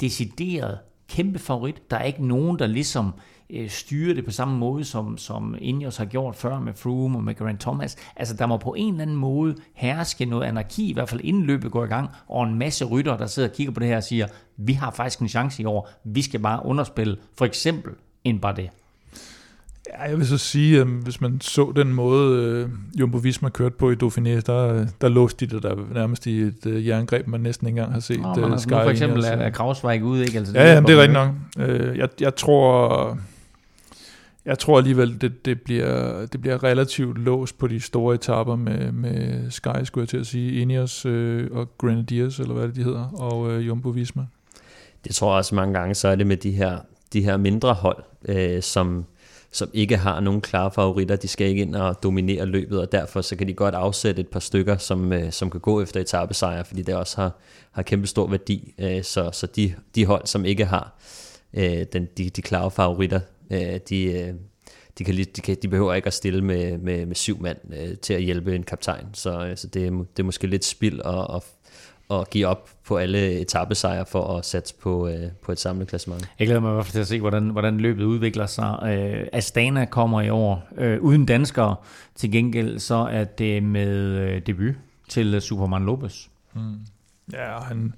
decideret 0.00 0.78
kæmpe 1.08 1.38
favorit. 1.38 1.90
Der 1.90 1.96
er 1.96 2.04
ikke 2.04 2.26
nogen, 2.26 2.58
der 2.58 2.66
ligesom 2.66 3.14
øh, 3.50 3.70
styrer 3.70 4.14
det 4.14 4.24
på 4.24 4.30
samme 4.30 4.58
måde, 4.58 4.84
som, 4.84 5.18
som 5.18 5.54
Ineos 5.58 5.96
har 5.96 6.04
gjort 6.04 6.36
før 6.36 6.60
med 6.60 6.74
Froome 6.74 7.18
og 7.18 7.24
med 7.24 7.34
Grant 7.34 7.60
Thomas. 7.60 7.96
Altså, 8.16 8.34
der 8.34 8.46
må 8.46 8.56
på 8.56 8.74
en 8.74 8.94
eller 8.94 9.02
anden 9.02 9.16
måde 9.16 9.56
herske 9.74 10.24
noget 10.24 10.44
anarki, 10.44 10.90
i 10.90 10.92
hvert 10.92 11.08
fald 11.08 11.20
inden 11.24 11.42
løbet 11.42 11.72
går 11.72 11.84
i 11.84 11.88
gang, 11.88 12.08
og 12.28 12.44
en 12.44 12.58
masse 12.58 12.84
rytter, 12.84 13.16
der 13.16 13.26
sidder 13.26 13.48
og 13.48 13.54
kigger 13.54 13.72
på 13.72 13.80
det 13.80 13.88
her 13.88 13.96
og 13.96 14.04
siger, 14.04 14.26
vi 14.56 14.72
har 14.72 14.90
faktisk 14.90 15.20
en 15.20 15.28
chance 15.28 15.62
i 15.62 15.64
år, 15.64 15.90
vi 16.04 16.22
skal 16.22 16.40
bare 16.40 16.66
underspille 16.66 17.16
for 17.38 17.44
eksempel 17.44 17.92
end 18.24 18.40
bare 18.40 18.56
det. 18.56 18.70
Ja, 19.92 20.02
jeg 20.02 20.18
vil 20.18 20.26
så 20.26 20.38
sige, 20.38 20.80
at 20.80 20.86
hvis 20.86 21.20
man 21.20 21.40
så 21.40 21.72
den 21.76 21.94
måde, 21.94 22.64
uh, 22.64 23.00
Jumbo 23.00 23.18
Visma 23.18 23.48
kørte 23.48 23.74
på 23.78 23.90
i 23.90 23.94
Dauphiné, 23.94 24.40
der, 24.40 24.86
der 25.00 25.08
låste 25.08 25.46
de 25.46 25.54
det 25.54 25.62
der 25.62 25.76
nærmest 25.94 26.26
i 26.26 26.40
et 26.40 26.66
uh, 26.66 26.86
jerngreb, 26.86 27.26
man 27.26 27.40
næsten 27.40 27.66
ikke 27.66 27.78
engang 27.78 27.92
har 27.92 28.00
set. 28.00 28.20
Oh, 28.24 28.52
uh, 28.52 28.58
Sky 28.58 28.70
for 28.70 28.90
eksempel 28.90 29.24
er, 29.24 29.30
er 29.30 29.50
Kravsvej 29.50 29.92
ikke 29.92 30.06
ude, 30.06 30.24
ikke? 30.24 30.38
Altså, 30.38 30.52
det 30.52 30.58
ja, 30.58 30.72
jamen, 30.74 30.88
det 30.88 30.94
er 30.94 31.00
rigtigt 31.00 31.12
nok. 31.12 31.30
Uh, 31.68 31.98
jeg, 31.98 32.08
jeg 32.20 32.34
tror... 32.34 33.18
Jeg 34.46 34.58
tror 34.58 34.78
alligevel, 34.78 35.20
det, 35.20 35.44
det, 35.44 35.60
bliver, 35.60 36.26
det 36.26 36.40
bliver 36.40 36.64
relativt 36.64 37.18
låst 37.18 37.58
på 37.58 37.66
de 37.66 37.80
store 37.80 38.14
etapper 38.14 38.56
med, 38.56 38.92
med 38.92 39.50
Sky, 39.50 39.68
skulle 39.84 40.02
jeg 40.02 40.08
til 40.08 40.16
at 40.16 40.26
sige, 40.26 40.60
Ineos 40.60 41.06
øh, 41.06 41.48
og 41.52 41.78
Grenadiers, 41.78 42.38
eller 42.38 42.54
hvad 42.54 42.68
det 42.68 42.76
de 42.76 42.84
hedder, 42.84 43.04
og 43.14 43.50
øh, 43.52 43.66
Jumbo 43.66 43.88
Visma. 43.88 44.26
Det 45.04 45.14
tror 45.14 45.32
jeg 45.32 45.38
også 45.38 45.54
mange 45.54 45.74
gange, 45.74 45.94
så 45.94 46.08
er 46.08 46.14
det 46.14 46.26
med 46.26 46.36
de 46.36 46.50
her 46.50 46.78
de 47.14 47.22
her 47.22 47.36
mindre 47.36 47.74
hold, 47.74 48.04
øh, 48.28 48.62
som, 48.62 49.04
som 49.52 49.70
ikke 49.72 49.96
har 49.96 50.20
nogen 50.20 50.40
klare 50.40 50.70
favoritter. 50.70 51.16
De 51.16 51.28
skal 51.28 51.46
ikke 51.46 51.62
ind 51.62 51.76
og 51.76 52.02
dominere 52.02 52.46
løbet, 52.46 52.80
og 52.80 52.92
derfor 52.92 53.20
så 53.20 53.36
kan 53.36 53.48
de 53.48 53.54
godt 53.54 53.74
afsætte 53.74 54.20
et 54.20 54.28
par 54.28 54.40
stykker, 54.40 54.76
som, 54.76 55.12
øh, 55.12 55.32
som 55.32 55.50
kan 55.50 55.60
gå 55.60 55.82
efter 55.82 56.00
etappesejre, 56.00 56.64
fordi 56.64 56.82
det 56.82 56.94
også 56.94 57.16
har, 57.20 57.38
har 57.72 57.82
kæmpe 57.82 58.06
stor 58.06 58.26
værdi. 58.26 58.74
Øh, 58.78 59.02
så 59.02 59.30
så 59.32 59.46
de, 59.46 59.74
de 59.94 60.06
hold, 60.06 60.26
som 60.26 60.44
ikke 60.44 60.64
har 60.64 60.98
øh, 61.54 61.86
den, 61.92 62.08
de, 62.18 62.30
de 62.30 62.42
klare 62.42 62.70
favoritter, 62.70 63.20
øh, 63.50 63.80
de, 63.88 64.04
øh, 64.04 64.34
de, 64.98 65.04
kan, 65.04 65.16
de, 65.16 65.40
kan, 65.40 65.56
de 65.62 65.68
behøver 65.68 65.94
ikke 65.94 66.06
at 66.06 66.14
stille 66.14 66.44
med, 66.44 66.78
med, 66.78 67.06
med 67.06 67.16
syv 67.16 67.40
mand 67.40 67.58
øh, 67.76 67.98
til 67.98 68.14
at 68.14 68.22
hjælpe 68.22 68.54
en 68.54 68.62
kaptajn. 68.62 69.06
Så, 69.12 69.46
øh, 69.46 69.56
så 69.56 69.66
det, 69.66 69.86
er, 69.86 69.90
det 69.90 70.18
er 70.18 70.22
måske 70.22 70.46
lidt 70.46 70.64
spild 70.64 71.00
at, 71.04 71.26
at, 71.34 71.42
at 72.18 72.30
give 72.30 72.46
op 72.46 72.70
på 72.86 72.96
alle 72.96 73.40
etappesejre 73.40 74.06
for 74.06 74.36
at 74.36 74.44
satse 74.44 74.74
på, 74.82 75.08
øh, 75.08 75.30
på 75.42 75.52
et 75.52 75.60
samlet 75.60 75.88
klassement. 75.88 76.28
Jeg 76.38 76.46
glæder 76.46 76.60
mig 76.60 76.70
i 76.70 76.74
hvert 76.74 76.84
fald 76.84 76.92
til 76.92 77.00
at 77.00 77.06
se, 77.06 77.20
hvordan, 77.20 77.48
hvordan 77.48 77.78
løbet 77.78 78.04
udvikler 78.04 78.46
sig. 78.46 78.78
Øh, 78.82 79.26
Astana 79.32 79.84
kommer 79.84 80.20
i 80.20 80.30
år 80.30 80.68
øh, 80.78 81.00
uden 81.00 81.26
danskere. 81.26 81.76
Til 82.14 82.32
gengæld 82.32 82.78
så 82.78 82.94
er 82.94 83.24
det 83.24 83.62
med 83.62 84.18
øh, 84.18 84.42
debut 84.46 84.74
til 85.08 85.40
Superman 85.40 85.84
Lopez. 85.84 86.26
Mm. 86.54 86.60
Ja, 87.32 87.58
han, 87.60 87.94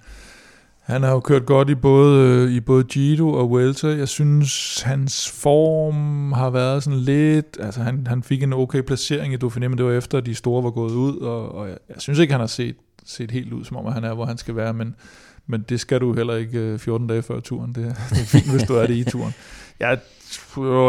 han 0.81 1.03
har 1.03 1.11
jo 1.11 1.21
kørt 1.21 1.47
godt 1.47 1.71
i 1.71 1.75
både, 1.75 2.55
i 2.57 2.61
både 2.61 2.85
Giro 2.85 3.33
og 3.33 3.51
Vuelta. 3.51 3.87
Jeg 3.89 4.09
synes, 4.09 4.83
hans 4.83 5.31
form 5.31 6.33
har 6.33 6.51
været 6.51 6.83
sådan 6.83 6.99
lidt... 6.99 7.57
Altså, 7.61 7.83
han, 7.83 8.07
han 8.07 8.23
fik 8.23 8.43
en 8.43 8.53
okay 8.53 8.81
placering 8.81 9.35
i 9.35 9.37
Dauphiné, 9.37 9.69
men 9.69 9.79
det 9.79 9.87
var 9.87 9.93
efter, 9.93 10.19
at 10.19 10.27
de 10.27 10.35
store 10.35 10.65
var 10.65 10.71
gået 10.71 10.93
ud, 10.93 11.17
og, 11.19 11.55
og 11.55 11.69
jeg, 11.69 11.77
jeg 11.89 11.97
synes 11.99 12.19
ikke, 12.19 12.33
han 12.33 12.41
har 12.41 12.47
set 12.47 12.77
set 13.07 13.31
helt 13.31 13.53
ud, 13.53 13.65
som 13.65 13.77
om 13.77 13.93
han 13.93 14.05
er, 14.05 14.15
hvor 14.15 14.25
han 14.25 14.39
skal 14.39 14.57
være, 14.57 14.75
men, 14.75 14.95
men 15.47 15.65
det 15.69 15.81
skal 15.81 16.01
du 16.01 16.15
heller 16.15 16.35
ikke 16.35 16.59
øh, 16.59 16.79
14 16.79 17.07
dage 17.07 17.23
før 17.23 17.41
turen. 17.41 17.75
Det, 17.75 17.85
det 18.11 18.21
er 18.21 18.25
fint, 18.25 18.51
hvis 18.51 18.63
du 18.63 18.75
er 18.75 18.87
det 18.87 18.95
i 18.95 19.05
turen. 19.05 19.35
Jeg, 19.81 19.99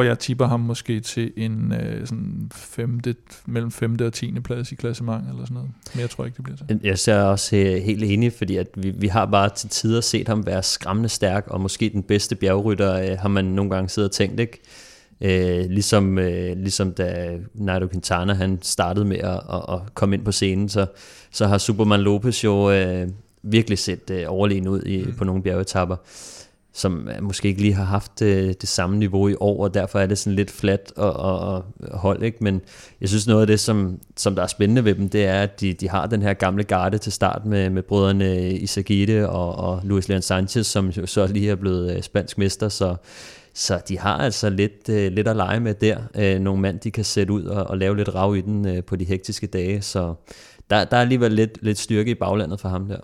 jeg 0.05 0.20
tipper 0.20 0.47
ham 0.47 0.59
måske 0.59 0.99
til 0.99 1.34
en 1.38 1.74
øh, 1.74 2.07
sådan 2.07 2.51
femte, 2.53 3.15
mellem 3.45 3.72
5. 3.72 3.97
og 4.01 4.13
10. 4.13 4.39
plads 4.39 4.72
i 4.72 4.76
klassement 4.76 5.30
eller 5.30 5.45
sådan 5.45 5.55
noget. 5.55 5.70
Men 5.93 6.01
jeg 6.01 6.09
tror 6.09 6.26
ikke, 6.26 6.36
det 6.36 6.43
bliver 6.43 6.57
så. 6.57 6.80
Jeg 6.84 6.99
ser 6.99 7.22
også 7.22 7.55
øh, 7.55 7.82
helt 7.82 8.03
enig, 8.03 8.34
fordi 8.34 8.57
at 8.57 8.68
vi, 8.76 8.89
vi 8.89 9.07
har 9.07 9.26
bare 9.26 9.49
til 9.49 9.70
tider 9.70 10.01
set 10.01 10.28
ham 10.28 10.45
være 10.45 10.63
skræmmende 10.63 11.09
stærk, 11.09 11.47
og 11.47 11.61
måske 11.61 11.89
den 11.89 12.03
bedste 12.03 12.36
bjergrytter 12.36 13.11
øh, 13.11 13.18
har 13.20 13.30
man 13.30 13.45
nogle 13.45 13.72
gange 13.72 13.89
siddet 13.89 14.09
og 14.09 14.15
tænkt, 14.15 14.39
ikke? 14.39 14.61
Øh, 15.22 15.65
ligesom, 15.70 16.20
øh, 16.20 16.57
ligesom 16.57 16.91
da 16.91 17.38
Nairo 17.53 17.88
Quintana 17.88 18.34
han 18.34 18.59
startede 18.61 19.05
med 19.05 19.18
at, 19.18 19.41
at, 19.53 19.63
at 19.70 19.80
komme 19.93 20.15
ind 20.15 20.26
på 20.26 20.32
scenen, 20.32 20.70
så, 20.70 20.86
så 21.32 21.47
har 21.47 21.57
Superman 21.57 21.99
Lopez 21.99 22.43
jo 22.43 22.72
øh, 22.72 23.07
virkelig 23.43 23.80
set 23.80 24.09
øh, 24.09 24.24
overlegen 24.28 24.68
ud 24.68 24.82
i, 24.82 25.05
mm. 25.05 25.15
på 25.15 25.24
nogle 25.24 25.43
bjergetapper, 25.43 25.95
som 26.74 27.09
øh, 27.09 27.24
måske 27.24 27.47
ikke 27.47 27.61
lige 27.61 27.74
har 27.74 27.84
haft 27.84 28.22
øh, 28.22 28.53
det 28.61 28.70
samme 28.70 28.97
niveau 28.97 29.28
i 29.28 29.36
år, 29.39 29.63
og 29.63 29.74
derfor 29.74 29.99
er 29.99 30.05
det 30.05 30.18
sådan 30.18 30.36
lidt 30.36 30.51
flat 30.51 30.93
og, 30.95 31.13
og, 31.13 31.39
og 31.39 31.63
hold, 31.91 32.24
ikke? 32.24 32.38
men 32.41 32.61
jeg 33.01 33.09
synes 33.09 33.28
noget 33.28 33.41
af 33.41 33.47
det, 33.47 33.59
som, 33.59 33.99
som 34.15 34.36
der 34.36 34.43
er 34.43 34.47
spændende 34.47 34.86
ved 34.86 34.95
dem, 34.95 35.09
det 35.09 35.26
er, 35.26 35.41
at 35.41 35.61
de, 35.61 35.74
de 35.74 35.89
har 35.89 36.07
den 36.07 36.22
her 36.22 36.34
gamle 36.34 36.63
garde 36.63 36.97
til 36.97 37.11
start 37.11 37.45
med, 37.45 37.70
med 37.70 37.84
brødrene 37.84 38.51
Isagite 38.51 39.30
og, 39.30 39.55
og 39.55 39.82
Luis 39.84 40.07
Leon 40.07 40.22
Sanchez, 40.22 40.68
som 40.68 40.89
jo 40.89 41.05
så 41.05 41.28
lige 41.28 41.51
er 41.51 41.55
blevet 41.55 41.95
øh, 41.95 42.01
spansk 42.01 42.38
mester, 42.38 42.70
så 42.70 42.95
så 43.58 43.82
de 43.88 43.99
har 43.99 44.18
altså 44.18 44.49
lidt, 44.49 44.89
øh, 44.89 45.12
lidt 45.12 45.28
at 45.28 45.36
lege 45.36 45.60
med 45.60 45.74
der. 45.74 45.97
Øh, 46.16 46.39
nogle 46.39 46.62
mand, 46.62 46.80
de 46.80 46.91
kan 46.91 47.03
sætte 47.03 47.34
ud 47.34 47.43
og, 47.43 47.68
og 47.68 47.78
lave 47.78 47.97
lidt 47.97 48.16
rav 48.16 48.36
i 48.36 48.41
den 48.41 48.68
øh, 48.68 48.84
på 48.84 48.95
de 48.95 49.05
hektiske 49.05 49.47
dage. 49.47 49.82
Så 49.82 50.14
der, 50.70 50.86
der 50.86 50.97
er 50.97 51.01
alligevel 51.01 51.32
lidt, 51.32 51.58
lidt 51.62 51.78
styrke 51.78 52.12
i 52.12 52.16
baglandet 52.16 52.60
for 52.60 52.70
ham 52.70 52.88
der. 52.88 52.99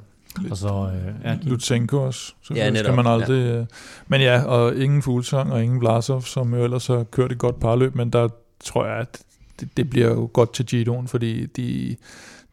Og 0.51 0.57
så 0.57 0.91
øh, 0.95 1.13
ja, 1.23 1.37
Lutsenko 1.41 1.97
også. 1.97 2.33
Så 2.41 2.53
ja, 2.53 2.69
netop, 2.69 2.83
skal 2.83 2.95
man 2.95 3.07
aldrig... 3.07 3.45
Ja. 3.45 3.57
Øh, 3.59 3.65
men 4.07 4.21
ja, 4.21 4.43
og 4.43 4.75
ingen 4.75 5.01
Fuglsang 5.01 5.53
og 5.53 5.63
ingen 5.63 5.81
Vlasov, 5.81 6.21
som 6.21 6.53
jo 6.53 6.63
ellers 6.63 6.87
har 6.87 7.03
kørt 7.03 7.31
et 7.31 7.37
godt 7.37 7.59
parløb, 7.59 7.95
men 7.95 8.09
der 8.09 8.27
tror 8.63 8.85
jeg, 8.85 8.97
at 8.97 9.19
det, 9.59 9.77
det 9.77 9.89
bliver 9.89 10.09
jo 10.09 10.29
godt 10.33 10.53
til 10.53 10.65
Giroen, 10.65 11.07
fordi 11.07 11.45
de, 11.45 11.95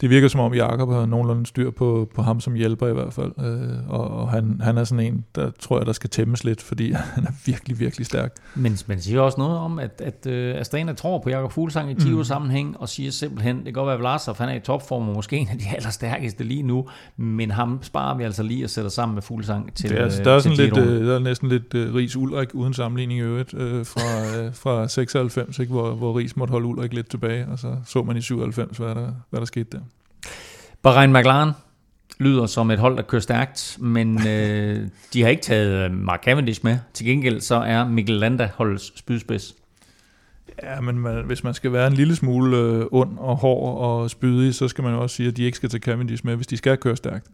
det 0.00 0.10
virker 0.10 0.28
som 0.28 0.40
om 0.40 0.54
Jakob 0.54 0.90
har 0.90 1.06
nogenlunde 1.06 1.46
styr 1.46 1.70
på, 1.70 2.10
på 2.14 2.22
ham 2.22 2.40
som 2.40 2.54
hjælper 2.54 2.88
i 2.88 2.92
hvert 2.92 3.12
fald. 3.12 3.32
Øh, 3.38 3.90
og 3.90 4.20
og 4.20 4.30
han, 4.30 4.60
han 4.62 4.78
er 4.78 4.84
sådan 4.84 5.06
en, 5.06 5.24
der 5.34 5.50
tror 5.60 5.78
jeg, 5.78 5.86
der 5.86 5.92
skal 5.92 6.10
tæmmes 6.10 6.44
lidt, 6.44 6.62
fordi 6.62 6.92
han 7.14 7.24
er 7.24 7.32
virkelig, 7.46 7.80
virkelig 7.80 8.06
stærk. 8.06 8.32
Men 8.54 8.78
man 8.86 9.00
siger 9.00 9.20
også 9.20 9.38
noget 9.38 9.58
om, 9.58 9.78
at, 9.78 10.02
at 10.04 10.26
uh, 10.26 10.60
Astana 10.60 10.92
tror 10.92 11.18
på 11.18 11.30
Jakob 11.30 11.52
Fuglsang 11.52 11.90
i 11.90 11.94
Giro-sammenhæng, 11.94 12.68
mm. 12.68 12.76
og 12.78 12.88
siger 12.88 13.10
simpelthen, 13.10 13.56
det 13.56 13.64
kan 13.64 13.72
godt 13.72 13.86
være, 13.86 13.94
at 13.94 14.00
Vlasov, 14.00 14.36
han 14.38 14.48
er 14.48 14.54
i 14.54 14.60
topform, 14.60 15.08
og 15.08 15.14
måske 15.14 15.36
en 15.36 15.48
af 15.48 15.58
de 15.58 15.64
allerstærkeste 15.76 16.44
lige 16.44 16.62
nu, 16.62 16.88
men 17.16 17.50
ham 17.50 17.78
sparer 17.82 18.16
vi 18.16 18.24
altså 18.24 18.42
lige 18.42 18.64
at 18.64 18.70
sætte 18.70 18.90
sammen 18.90 19.14
med 19.14 19.22
Fuglsang 19.22 19.74
til 19.74 19.90
det 19.90 19.98
er, 19.98 20.04
altså, 20.04 20.22
der, 20.24 20.30
er 20.30 20.38
sådan 20.38 20.58
lidt, 20.58 20.78
uh, 20.78 21.06
der 21.06 21.14
er 21.14 21.18
næsten 21.18 21.48
lidt 21.48 21.74
uh, 21.74 21.94
Ries 21.94 22.16
Ulrik 22.16 22.54
uden 22.54 22.74
sammenligning 22.74 23.20
i 23.20 23.22
øvrigt, 23.22 23.54
uh, 23.54 23.60
fra, 23.60 24.46
uh, 24.46 24.54
fra 24.54 24.88
96, 24.88 25.58
ikke, 25.58 25.72
hvor, 25.72 25.90
hvor 25.94 26.18
Ries 26.18 26.36
måtte 26.36 26.52
holde 26.52 26.66
Ulrik 26.66 26.94
lidt 26.94 27.10
tilbage, 27.10 27.46
og 27.48 27.58
så 27.58 27.76
så 27.86 28.02
man 28.02 28.16
i 28.16 28.20
97, 28.20 28.78
hvad 28.78 28.94
der, 28.94 29.12
hvad 29.30 29.40
der 29.40 29.46
skete 29.46 29.68
der. 29.72 29.80
Bahrain 30.82 31.12
McLaren 31.12 31.50
lyder 32.18 32.46
som 32.46 32.70
et 32.70 32.78
hold, 32.78 32.96
der 32.96 33.02
kører 33.02 33.22
stærkt, 33.22 33.76
men 33.80 34.20
øh, 34.28 34.88
de 35.12 35.22
har 35.22 35.28
ikke 35.28 35.42
taget 35.42 35.84
øh, 35.84 35.92
Mark 35.92 36.24
Cavendish 36.24 36.60
med. 36.64 36.78
Til 36.94 37.06
gengæld 37.06 37.40
så 37.40 37.54
er 37.54 37.84
Mikkel 37.84 38.14
Landa 38.14 38.50
holdets 38.54 38.98
spydspids. 38.98 39.54
Ja, 40.62 40.80
men 40.80 40.98
man, 40.98 41.24
hvis 41.24 41.44
man 41.44 41.54
skal 41.54 41.72
være 41.72 41.86
en 41.86 41.92
lille 41.92 42.16
smule 42.16 42.56
øh, 42.56 42.86
ond 42.90 43.18
og 43.18 43.36
hård 43.36 43.78
og 43.78 44.10
spydig, 44.10 44.54
så 44.54 44.68
skal 44.68 44.84
man 44.84 44.94
også 44.94 45.16
sige, 45.16 45.28
at 45.28 45.36
de 45.36 45.42
ikke 45.42 45.56
skal 45.56 45.68
tage 45.68 45.80
Cavendish 45.80 46.26
med, 46.26 46.36
hvis 46.36 46.46
de 46.46 46.56
skal 46.56 46.76
køre 46.76 46.96
stærkt. 46.96 47.26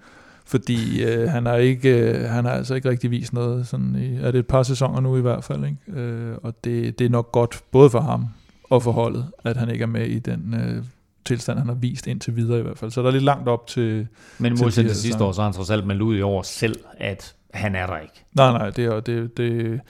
fordi 0.44 1.04
øh, 1.04 1.30
han, 1.30 1.46
har 1.46 1.56
ikke, 1.56 2.10
øh, 2.10 2.28
han 2.30 2.44
har 2.44 2.52
altså 2.52 2.74
ikke 2.74 2.90
rigtig 2.90 3.10
vist 3.10 3.32
noget, 3.32 3.66
sådan 3.66 3.96
i, 3.96 4.16
er 4.16 4.30
det 4.30 4.38
et 4.38 4.46
par 4.46 4.62
sæsoner 4.62 5.00
nu 5.00 5.16
i 5.16 5.20
hvert 5.20 5.44
fald, 5.44 5.64
ikke? 5.64 6.00
Øh, 6.00 6.36
og 6.42 6.64
det, 6.64 6.98
det 6.98 7.04
er 7.04 7.08
nok 7.08 7.32
godt, 7.32 7.60
både 7.70 7.90
for 7.90 8.00
ham 8.00 8.26
og 8.70 8.82
for 8.82 8.92
holdet, 8.92 9.26
at 9.44 9.56
han 9.56 9.70
ikke 9.70 9.82
er 9.82 9.86
med 9.86 10.06
i 10.06 10.18
den 10.18 10.54
øh, 10.54 10.84
tilstand, 11.26 11.58
han 11.58 11.68
har 11.68 11.74
vist 11.74 12.06
indtil 12.06 12.36
videre 12.36 12.58
i 12.58 12.62
hvert 12.62 12.78
fald. 12.78 12.90
Så 12.90 13.02
der 13.02 13.08
er 13.08 13.12
lidt 13.12 13.24
langt 13.24 13.48
op 13.48 13.66
til... 13.66 14.06
Men 14.38 14.52
modsat 14.52 14.72
til, 14.72 14.88
til 14.88 14.96
sidste 14.96 15.24
år, 15.24 15.32
så 15.32 15.40
har 15.40 15.48
han 15.48 15.54
trods 15.54 15.70
alt 15.70 15.86
meldt 15.86 16.02
ud 16.02 16.16
i 16.16 16.22
år 16.22 16.42
selv, 16.42 16.76
at 16.98 17.34
han 17.54 17.74
er 17.74 17.86
der 17.86 17.98
ikke. 17.98 18.24
Nej, 18.34 18.52
nej, 18.52 18.70
det 18.70 18.84
er 18.84 19.00
det, 19.00 19.36
det 19.36 19.80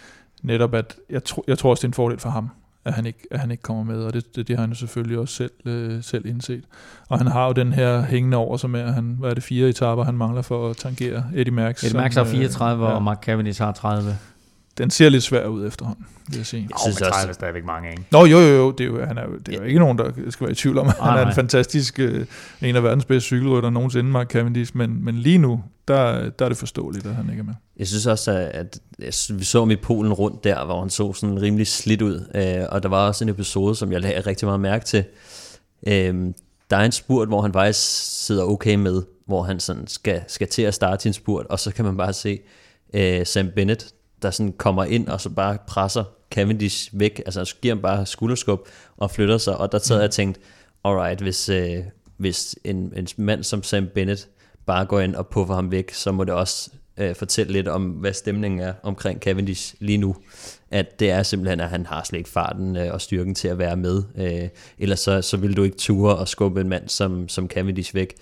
netop, 0.43 0.75
at 0.75 0.97
jeg, 1.11 1.25
tro, 1.25 1.45
jeg 1.47 1.59
tror 1.59 1.71
også, 1.71 1.81
det 1.81 1.85
er 1.85 1.89
en 1.89 1.95
fordel 1.95 2.19
for 2.19 2.31
ham, 2.31 2.51
at 2.85 2.93
han 2.93 3.07
ikke, 3.07 3.19
at 3.31 3.41
han 3.41 3.51
ikke 3.51 3.63
kommer 3.63 3.85
med, 3.85 4.05
og 4.05 4.15
det, 4.15 4.37
det, 4.37 4.49
det 4.49 4.57
har 4.57 4.61
han 4.61 4.71
jo 4.71 4.77
selvfølgelig 4.77 5.19
også 5.19 5.35
selv, 5.35 5.51
øh, 5.65 6.03
selv 6.03 6.27
indset. 6.27 6.65
Og 7.09 7.19
han 7.19 7.27
har 7.27 7.47
jo 7.47 7.53
den 7.53 7.73
her 7.73 8.03
hængende 8.03 8.37
over, 8.37 8.57
som 8.57 8.75
er, 8.75 8.93
han, 8.93 9.17
hvad 9.19 9.31
er 9.31 9.35
det, 9.35 9.43
fire 9.43 9.69
etaper, 9.69 10.05
han 10.05 10.15
mangler 10.15 10.43
for 10.43 10.71
at 10.71 10.77
tangere 10.77 11.25
Eddie 11.35 11.55
Merckx. 11.55 11.85
Eddie 11.85 12.01
Merckx 12.01 12.17
har 12.17 12.25
34, 12.25 12.85
øh, 12.85 12.91
ja. 12.91 12.95
og 12.95 13.03
Mark 13.03 13.25
Cavendish 13.25 13.63
har 13.63 13.73
30 13.73 14.17
den 14.79 14.91
ser 14.91 15.09
lidt 15.09 15.23
svær 15.23 15.47
ud 15.47 15.67
efterhånden, 15.67 16.07
vil 16.29 16.37
jeg 16.37 16.47
sige. 16.47 16.69
Jeg 16.71 16.79
synes 16.81 17.03
oh, 17.03 17.09
også, 17.09 17.29
er 17.29 17.33
stadigvæk 17.33 17.65
mange, 17.65 17.91
ikke? 17.91 18.03
Nå, 18.11 18.25
jo, 18.25 18.39
jo, 18.39 18.57
jo. 18.57 18.71
Det 18.71 18.81
er 18.81 18.89
jo, 18.89 19.05
han 19.05 19.19
er, 19.19 19.27
det 19.47 19.55
er 19.55 19.59
jo 19.59 19.65
ikke 19.65 19.79
nogen, 19.79 19.99
der 19.99 20.11
skal 20.29 20.45
være 20.45 20.53
i 20.53 20.55
tvivl 20.55 20.79
om. 20.79 20.87
Han 20.87 21.19
er 21.19 21.27
en 21.27 21.35
fantastisk, 21.35 21.99
øh, 21.99 22.27
en 22.63 22.77
af 22.77 22.83
verdens 22.83 23.05
bedste 23.05 23.27
cykelrytter 23.27 23.71
nogensinde, 23.71 24.11
Mark 24.11 24.31
Cavendish, 24.31 24.77
men, 24.77 25.05
men 25.05 25.15
lige 25.15 25.39
nu, 25.39 25.63
der, 25.89 26.31
der 26.31 26.45
er 26.45 26.49
det 26.49 26.59
forståeligt, 26.59 27.07
at 27.07 27.15
han 27.15 27.31
ikke 27.31 27.41
er 27.41 27.45
med. 27.45 27.55
Jeg 27.77 27.87
synes 27.87 28.07
også, 28.07 28.31
at, 28.31 28.79
at 29.03 29.31
vi 29.35 29.45
så 29.45 29.59
ham 29.59 29.71
i 29.71 29.77
Polen 29.77 30.13
rundt 30.13 30.45
der, 30.45 30.65
hvor 30.65 30.81
han 30.81 30.91
så 30.91 31.13
sådan 31.13 31.43
rimelig 31.43 31.67
slidt 31.67 32.03
ud, 32.03 32.29
øh, 32.35 32.67
og 32.69 32.83
der 32.83 32.89
var 32.89 33.07
også 33.07 33.25
en 33.25 33.29
episode, 33.29 33.75
som 33.75 33.93
jeg 33.93 34.01
lagde 34.01 34.21
rigtig 34.21 34.47
meget 34.47 34.61
mærke 34.61 34.85
til. 34.85 35.05
Øh, 35.87 36.15
der 36.71 36.77
er 36.77 36.85
en 36.85 36.93
spurt, 36.93 37.29
hvor 37.29 37.43
han 37.43 37.53
faktisk 37.53 37.81
sidder 38.27 38.45
okay 38.45 38.75
med, 38.75 39.03
hvor 39.27 39.43
han 39.43 39.61
sådan 39.61 39.87
skal, 39.87 40.23
skal 40.29 40.49
til 40.49 40.63
at 40.63 40.75
starte 40.75 41.03
sin 41.03 41.13
spurt, 41.13 41.47
og 41.47 41.61
så 41.61 41.73
kan 41.73 41.85
man 41.85 41.97
bare 41.97 42.13
se 42.13 42.39
øh, 42.95 43.27
Sam 43.27 43.51
Bennett, 43.57 43.93
der 44.23 44.31
sådan 44.31 44.53
kommer 44.53 44.85
ind 44.85 45.09
og 45.09 45.21
så 45.21 45.31
bare 45.31 45.59
presser 45.67 46.05
Cavendish 46.31 46.91
væk, 46.93 47.23
altså 47.27 47.55
giver 47.63 47.75
ham 47.75 47.83
bare 47.83 48.07
skulderskub 48.07 48.69
og 48.97 49.11
flytter 49.11 49.39
sig, 49.39 49.57
og 49.57 49.73
der 49.73 49.79
sad 49.79 49.97
mm. 49.97 50.01
jeg 50.01 50.09
og 50.09 50.11
tænkte, 50.11 50.41
alright, 50.85 51.21
hvis, 51.21 51.49
øh, 51.49 51.79
hvis 52.17 52.57
en, 52.65 52.93
en 52.97 53.09
mand 53.17 53.45
som 53.45 53.63
Sam 53.63 53.89
Bennett 53.95 54.29
bare 54.67 54.85
går 54.85 55.01
ind 55.01 55.15
og 55.15 55.27
puffer 55.27 55.55
ham 55.55 55.71
væk, 55.71 55.93
så 55.93 56.13
må 56.13 56.25
det 56.25 56.35
også 56.35 56.71
øh, 56.97 57.15
fortælle 57.15 57.53
lidt 57.53 57.69
om, 57.69 57.83
hvad 57.83 58.13
stemningen 58.13 58.61
er 58.61 58.73
omkring 58.83 59.21
Cavendish 59.21 59.75
lige 59.81 59.99
nu. 59.99 60.17
At 60.71 61.01
det 61.01 61.11
er 61.11 61.23
simpelthen, 61.23 61.61
at 61.61 61.69
han 61.69 61.87
har 61.87 62.05
slet 62.05 62.19
ikke 62.19 62.31
farten 62.31 62.77
øh, 62.77 62.93
og 62.93 63.01
styrken 63.01 63.35
til 63.35 63.49
at 63.49 63.59
være 63.59 63.77
med. 63.77 64.03
Øh, 64.17 64.49
ellers 64.79 65.01
så, 65.01 65.23
så 65.23 65.37
vil 65.37 65.57
du 65.57 65.63
ikke 65.63 65.77
ture 65.77 66.17
og 66.17 66.29
skubbe 66.29 66.61
en 66.61 66.69
mand 66.69 66.89
som, 66.89 67.29
som 67.29 67.49
Cavendish 67.49 67.95
væk. 67.95 68.15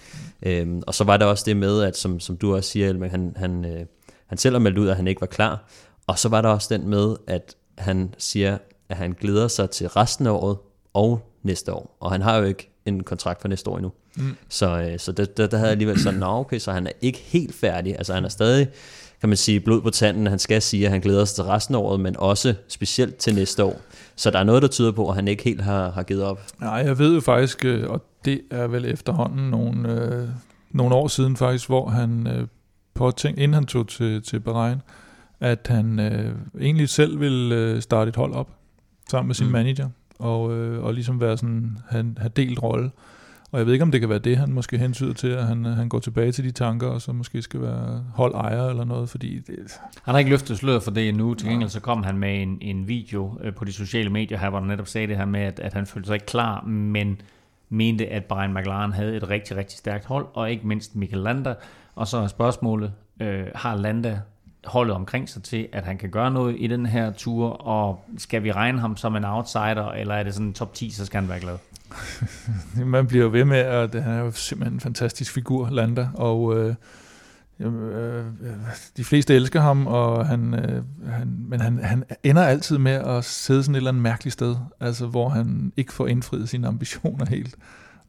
Øh, 0.43 0.69
og 0.87 0.95
så 0.95 1.05
var 1.05 1.17
der 1.17 1.27
også 1.27 1.45
det 1.47 1.57
med, 1.57 1.83
at 1.83 1.97
som, 1.97 2.21
som 2.21 2.37
du 2.37 2.57
også 2.57 2.71
siger, 2.71 2.89
Elming, 2.89 3.11
han, 3.11 3.33
han, 3.37 3.65
øh, 3.65 3.87
han 4.27 4.39
selv 4.39 4.55
har 4.55 4.61
meldt 4.61 4.79
ud, 4.79 4.89
at 4.89 4.97
han 4.97 5.09
ikke 5.09 5.21
var 5.21 5.27
klar. 5.27 5.65
Og 6.07 6.19
så 6.19 6.29
var 6.29 6.41
der 6.43 6.49
også 6.49 6.75
den 6.75 6.89
med, 6.89 7.17
at 7.27 7.55
han 7.79 8.15
siger, 8.19 8.59
at 8.89 8.97
han 8.97 9.13
glæder 9.21 9.49
sig 9.49 9.71
til 9.71 9.89
resten 9.89 10.27
af 10.27 10.31
året 10.31 10.57
og 10.95 11.33
næste 11.43 11.73
år. 11.73 11.97
Og 12.01 12.13
han 12.13 12.23
har 12.23 12.37
jo 12.37 12.45
ikke 12.45 12.71
en 12.87 13.03
kontrakt 13.03 13.41
for 13.41 13.49
næste 13.49 13.71
år 13.71 13.77
endnu. 13.77 13.93
Mm. 14.17 14.37
Så, 14.49 14.81
øh, 14.81 14.99
så 14.99 15.13
der, 15.13 15.25
der, 15.25 15.47
der 15.47 15.57
havde 15.57 15.69
jeg 15.69 15.73
alligevel 15.73 16.01
sådan, 16.01 16.21
nå 16.21 16.27
okay, 16.27 16.59
så 16.59 16.73
han 16.73 16.87
er 16.87 16.91
ikke 17.01 17.19
helt 17.19 17.55
færdig. 17.55 17.95
Altså 17.99 18.15
han 18.15 18.25
er 18.25 18.29
stadig, 18.29 18.69
kan 19.21 19.29
man 19.29 19.37
sige, 19.37 19.61
blod 19.61 19.81
på 19.81 19.91
tanden. 19.91 20.27
Han 20.27 20.39
skal 20.39 20.63
sige, 20.63 20.85
at 20.85 20.91
han 20.91 21.01
glæder 21.01 21.25
sig 21.25 21.35
til 21.35 21.45
resten 21.45 21.75
af 21.75 21.79
året, 21.79 22.01
men 22.01 22.17
også 22.19 22.55
specielt 22.69 23.17
til 23.17 23.35
næste 23.35 23.65
år. 23.65 23.81
Så 24.17 24.31
der 24.31 24.39
er 24.39 24.45
noget, 24.45 24.63
der 24.63 24.69
tyder 24.69 24.93
på, 24.93 25.09
at 25.09 25.15
han 25.15 25.29
ikke 25.29 25.45
helt 25.45 25.61
har, 25.61 25.91
har 25.91 26.03
givet 26.03 26.23
op. 26.23 26.41
Nej, 26.61 26.71
jeg 26.71 26.99
ved 26.99 27.15
jo 27.15 27.21
faktisk, 27.21 27.65
øh, 27.65 27.91
og 27.91 28.05
det 28.25 28.41
er 28.51 28.67
vel 28.67 28.85
efterhånden 28.85 29.51
nogle, 29.51 29.93
øh, 29.93 30.29
nogle 30.71 30.95
år 30.95 31.09
siden 31.09 31.37
faktisk, 31.37 31.69
hvor 31.69 31.89
han 31.89 32.27
øh, 32.27 32.47
påtænkte, 32.95 33.43
inden 33.43 33.55
han 33.55 33.67
tog 33.67 33.89
til, 33.89 34.23
til 34.23 34.41
Bahrain, 34.41 34.79
at 35.41 35.67
han 35.71 36.01
øh, 36.01 36.35
egentlig 36.61 36.89
selv 36.89 37.21
ville 37.21 37.55
øh, 37.55 37.83
starte 37.83 38.09
et 38.09 38.17
hold 38.17 38.33
op 38.33 38.51
sammen 39.11 39.27
med 39.27 39.35
sin 39.35 39.47
mm. 39.47 39.53
manager 39.53 39.89
og, 40.19 40.53
øh, 40.53 40.85
og 40.85 40.95
ligesom 40.95 41.21
være 41.21 41.37
sådan, 41.37 41.79
han 41.89 42.19
har 42.21 42.29
delt 42.29 42.63
rolle. 42.63 42.91
Og 43.53 43.59
jeg 43.59 43.67
ved 43.67 43.73
ikke, 43.73 43.83
om 43.83 43.91
det 43.91 44.01
kan 44.01 44.11
være 44.11 44.19
det, 44.19 44.37
han 44.37 44.53
måske 44.53 44.79
hensyder 44.79 45.13
til, 45.13 45.29
at 45.29 45.47
han, 45.47 45.65
han 45.65 45.89
går 45.89 45.99
tilbage 45.99 46.33
til 46.33 46.45
de 46.45 46.51
tanker, 46.51 46.87
og 46.87 47.03
så 47.03 47.13
måske 47.13 47.43
skal 47.43 47.61
være 47.61 48.05
holdejer 48.15 48.69
eller 48.69 48.85
noget, 48.85 49.09
fordi 49.09 49.39
det... 49.39 49.57
Han 50.03 50.15
har 50.15 50.19
ikke 50.19 50.31
løftet 50.31 50.59
sløret 50.59 50.83
for 50.83 50.91
det 50.91 51.09
endnu. 51.09 51.35
Til 51.35 51.49
gengæld 51.49 51.71
så 51.71 51.81
kom 51.81 52.03
han 52.03 52.19
med 52.19 52.43
en, 52.43 52.59
en 52.61 52.89
video 52.89 53.39
øh, 53.43 53.55
på 53.55 53.65
de 53.65 53.73
sociale 53.73 54.11
medier 54.11 54.39
her, 54.39 54.51
hvor 54.51 54.59
han 54.59 54.69
netop 54.69 54.87
sagde 54.87 55.07
det 55.07 55.17
her 55.17 55.25
med, 55.25 55.41
at, 55.41 55.61
at 55.61 55.75
han 55.75 55.87
følte 55.87 56.07
sig 56.07 56.15
ikke 56.15 56.27
klar, 56.27 56.65
men 56.65 57.21
mente, 57.69 58.07
at 58.07 58.25
Brian 58.25 58.55
McLaren 58.55 58.93
havde 58.93 59.17
et 59.17 59.31
rigtig, 59.31 59.57
rigtig 59.57 59.79
stærkt 59.79 60.05
hold, 60.05 60.27
og 60.35 60.51
ikke 60.51 60.67
mindst 60.67 60.97
Michael 60.97 61.23
Landa. 61.23 61.55
Og 61.95 62.07
så 62.07 62.17
er 62.17 62.27
spørgsmålet, 62.27 62.93
øh, 63.21 63.47
har 63.55 63.77
Landa 63.77 64.21
holdet 64.67 64.97
omkring 64.97 65.29
sig 65.29 65.43
til, 65.43 65.69
at 65.73 65.85
han 65.85 65.99
kan 65.99 66.11
gøre 66.11 66.31
noget 66.31 66.57
i 66.59 66.67
den 66.67 66.87
her 66.87 67.13
tur, 67.13 67.49
og 67.49 68.05
skal 68.19 68.43
vi 68.43 68.53
regne 68.53 68.81
ham 68.81 68.97
som 68.97 69.17
en 69.17 69.25
outsider, 69.25 69.89
eller 69.89 70.15
er 70.15 70.23
det 70.23 70.35
sådan 70.35 70.47
en 70.47 70.53
top 70.53 70.75
10, 70.75 70.91
så 70.91 71.07
skal 71.07 71.21
han 71.21 71.29
være 71.29 71.41
glad? 71.41 71.57
Man 72.85 73.07
bliver 73.07 73.25
jo 73.25 73.31
ved 73.31 73.45
med, 73.45 73.59
at 73.59 73.95
han 73.95 74.13
er 74.13 74.21
jo 74.21 74.31
simpelthen 74.31 74.75
en 74.77 74.81
fantastisk 74.81 75.33
figur, 75.33 75.69
Landa, 75.71 76.09
og 76.15 76.59
øh, 76.59 76.75
øh, 77.61 78.25
de 78.97 79.05
fleste 79.05 79.35
elsker 79.35 79.61
ham, 79.61 79.87
og 79.87 80.27
han, 80.27 80.55
øh, 80.55 80.83
han, 81.13 81.37
men 81.49 81.61
han, 81.61 81.79
han 81.83 82.05
ender 82.23 82.43
altid 82.43 82.79
med 82.79 82.93
at 82.93 83.25
sidde 83.25 83.63
sådan 83.63 83.75
et 83.75 83.77
eller 83.77 83.91
andet 83.91 84.03
mærkeligt 84.03 84.33
sted, 84.33 84.57
altså 84.81 85.07
hvor 85.07 85.29
han 85.29 85.73
ikke 85.77 85.93
får 85.93 86.07
indfriet 86.07 86.49
sine 86.49 86.69
ambitioner 86.69 87.27
helt. 87.27 87.57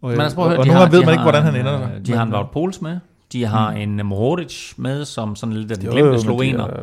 Og, 0.02 0.12
men 0.12 0.22
altså, 0.22 0.40
og, 0.40 0.46
og 0.46 0.66
nogle 0.66 0.80
gange 0.80 0.98
ved 0.98 1.06
man 1.06 1.14
ikke, 1.14 1.24
hvordan 1.24 1.44
han 1.44 1.56
ender 1.56 1.72
der. 1.72 2.00
De 2.00 2.14
har 2.14 2.24
en 2.24 2.34
Wout 2.34 2.52
Pols 2.52 2.82
med, 2.82 3.00
de 3.32 3.46
har 3.46 3.72
mm. 3.72 3.78
en 3.78 4.06
Mohoric 4.06 4.74
med, 4.78 5.06
som 5.06 5.36
sådan 5.36 5.56
lidt 5.56 5.70
den 5.70 5.90
glemte 5.90 6.20
slovener. 6.20 6.80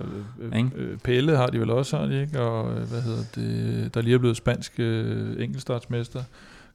Øh, 0.52 0.64
øh, 0.76 0.98
Pelle 0.98 1.36
har 1.36 1.46
de 1.46 1.60
vel 1.60 1.70
også, 1.70 1.96
har 1.96 2.06
de 2.06 2.20
ikke? 2.20 2.40
Og 2.40 2.70
øh, 2.70 2.88
hvad 2.88 3.00
hedder 3.02 3.22
det, 3.34 3.94
der 3.94 4.02
lige 4.02 4.14
er 4.14 4.18
blevet 4.18 4.36
spansk 4.36 4.72
øh, 4.78 5.42
enkeltstartsmester. 5.42 6.22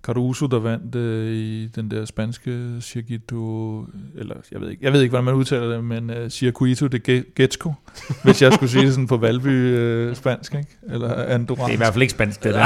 Caruso, 0.07 0.47
der 0.47 0.59
vandt 0.59 0.95
øh, 0.95 1.33
i 1.33 1.67
den 1.67 1.91
der 1.91 2.05
spanske 2.05 2.81
Circuito, 2.81 3.85
eller 4.15 4.35
jeg 4.51 4.61
ved 4.61 4.69
ikke, 4.69 4.85
jeg 4.85 4.93
ved 4.93 5.01
ikke 5.01 5.09
hvordan 5.09 5.23
man 5.23 5.33
udtaler 5.33 5.69
det, 5.69 5.83
men 5.83 6.09
uh, 6.09 6.29
Circuito 6.29 6.87
de 6.87 6.99
Getsco, 7.35 7.73
hvis 8.23 8.41
jeg 8.41 8.53
skulle 8.53 8.69
sige 8.69 8.85
det 8.85 8.93
sådan 8.93 9.07
på 9.07 9.17
Valby 9.17 9.47
øh, 9.47 10.15
spansk, 10.15 10.55
ikke? 10.55 10.77
Eller 10.89 11.25
Andorra. 11.25 11.63
Det 11.63 11.69
er 11.69 11.73
i 11.73 11.77
hvert 11.77 11.93
fald 11.93 12.01
ikke 12.01 12.11
spansk, 12.11 12.43
det 12.43 12.53
der. 12.57 12.65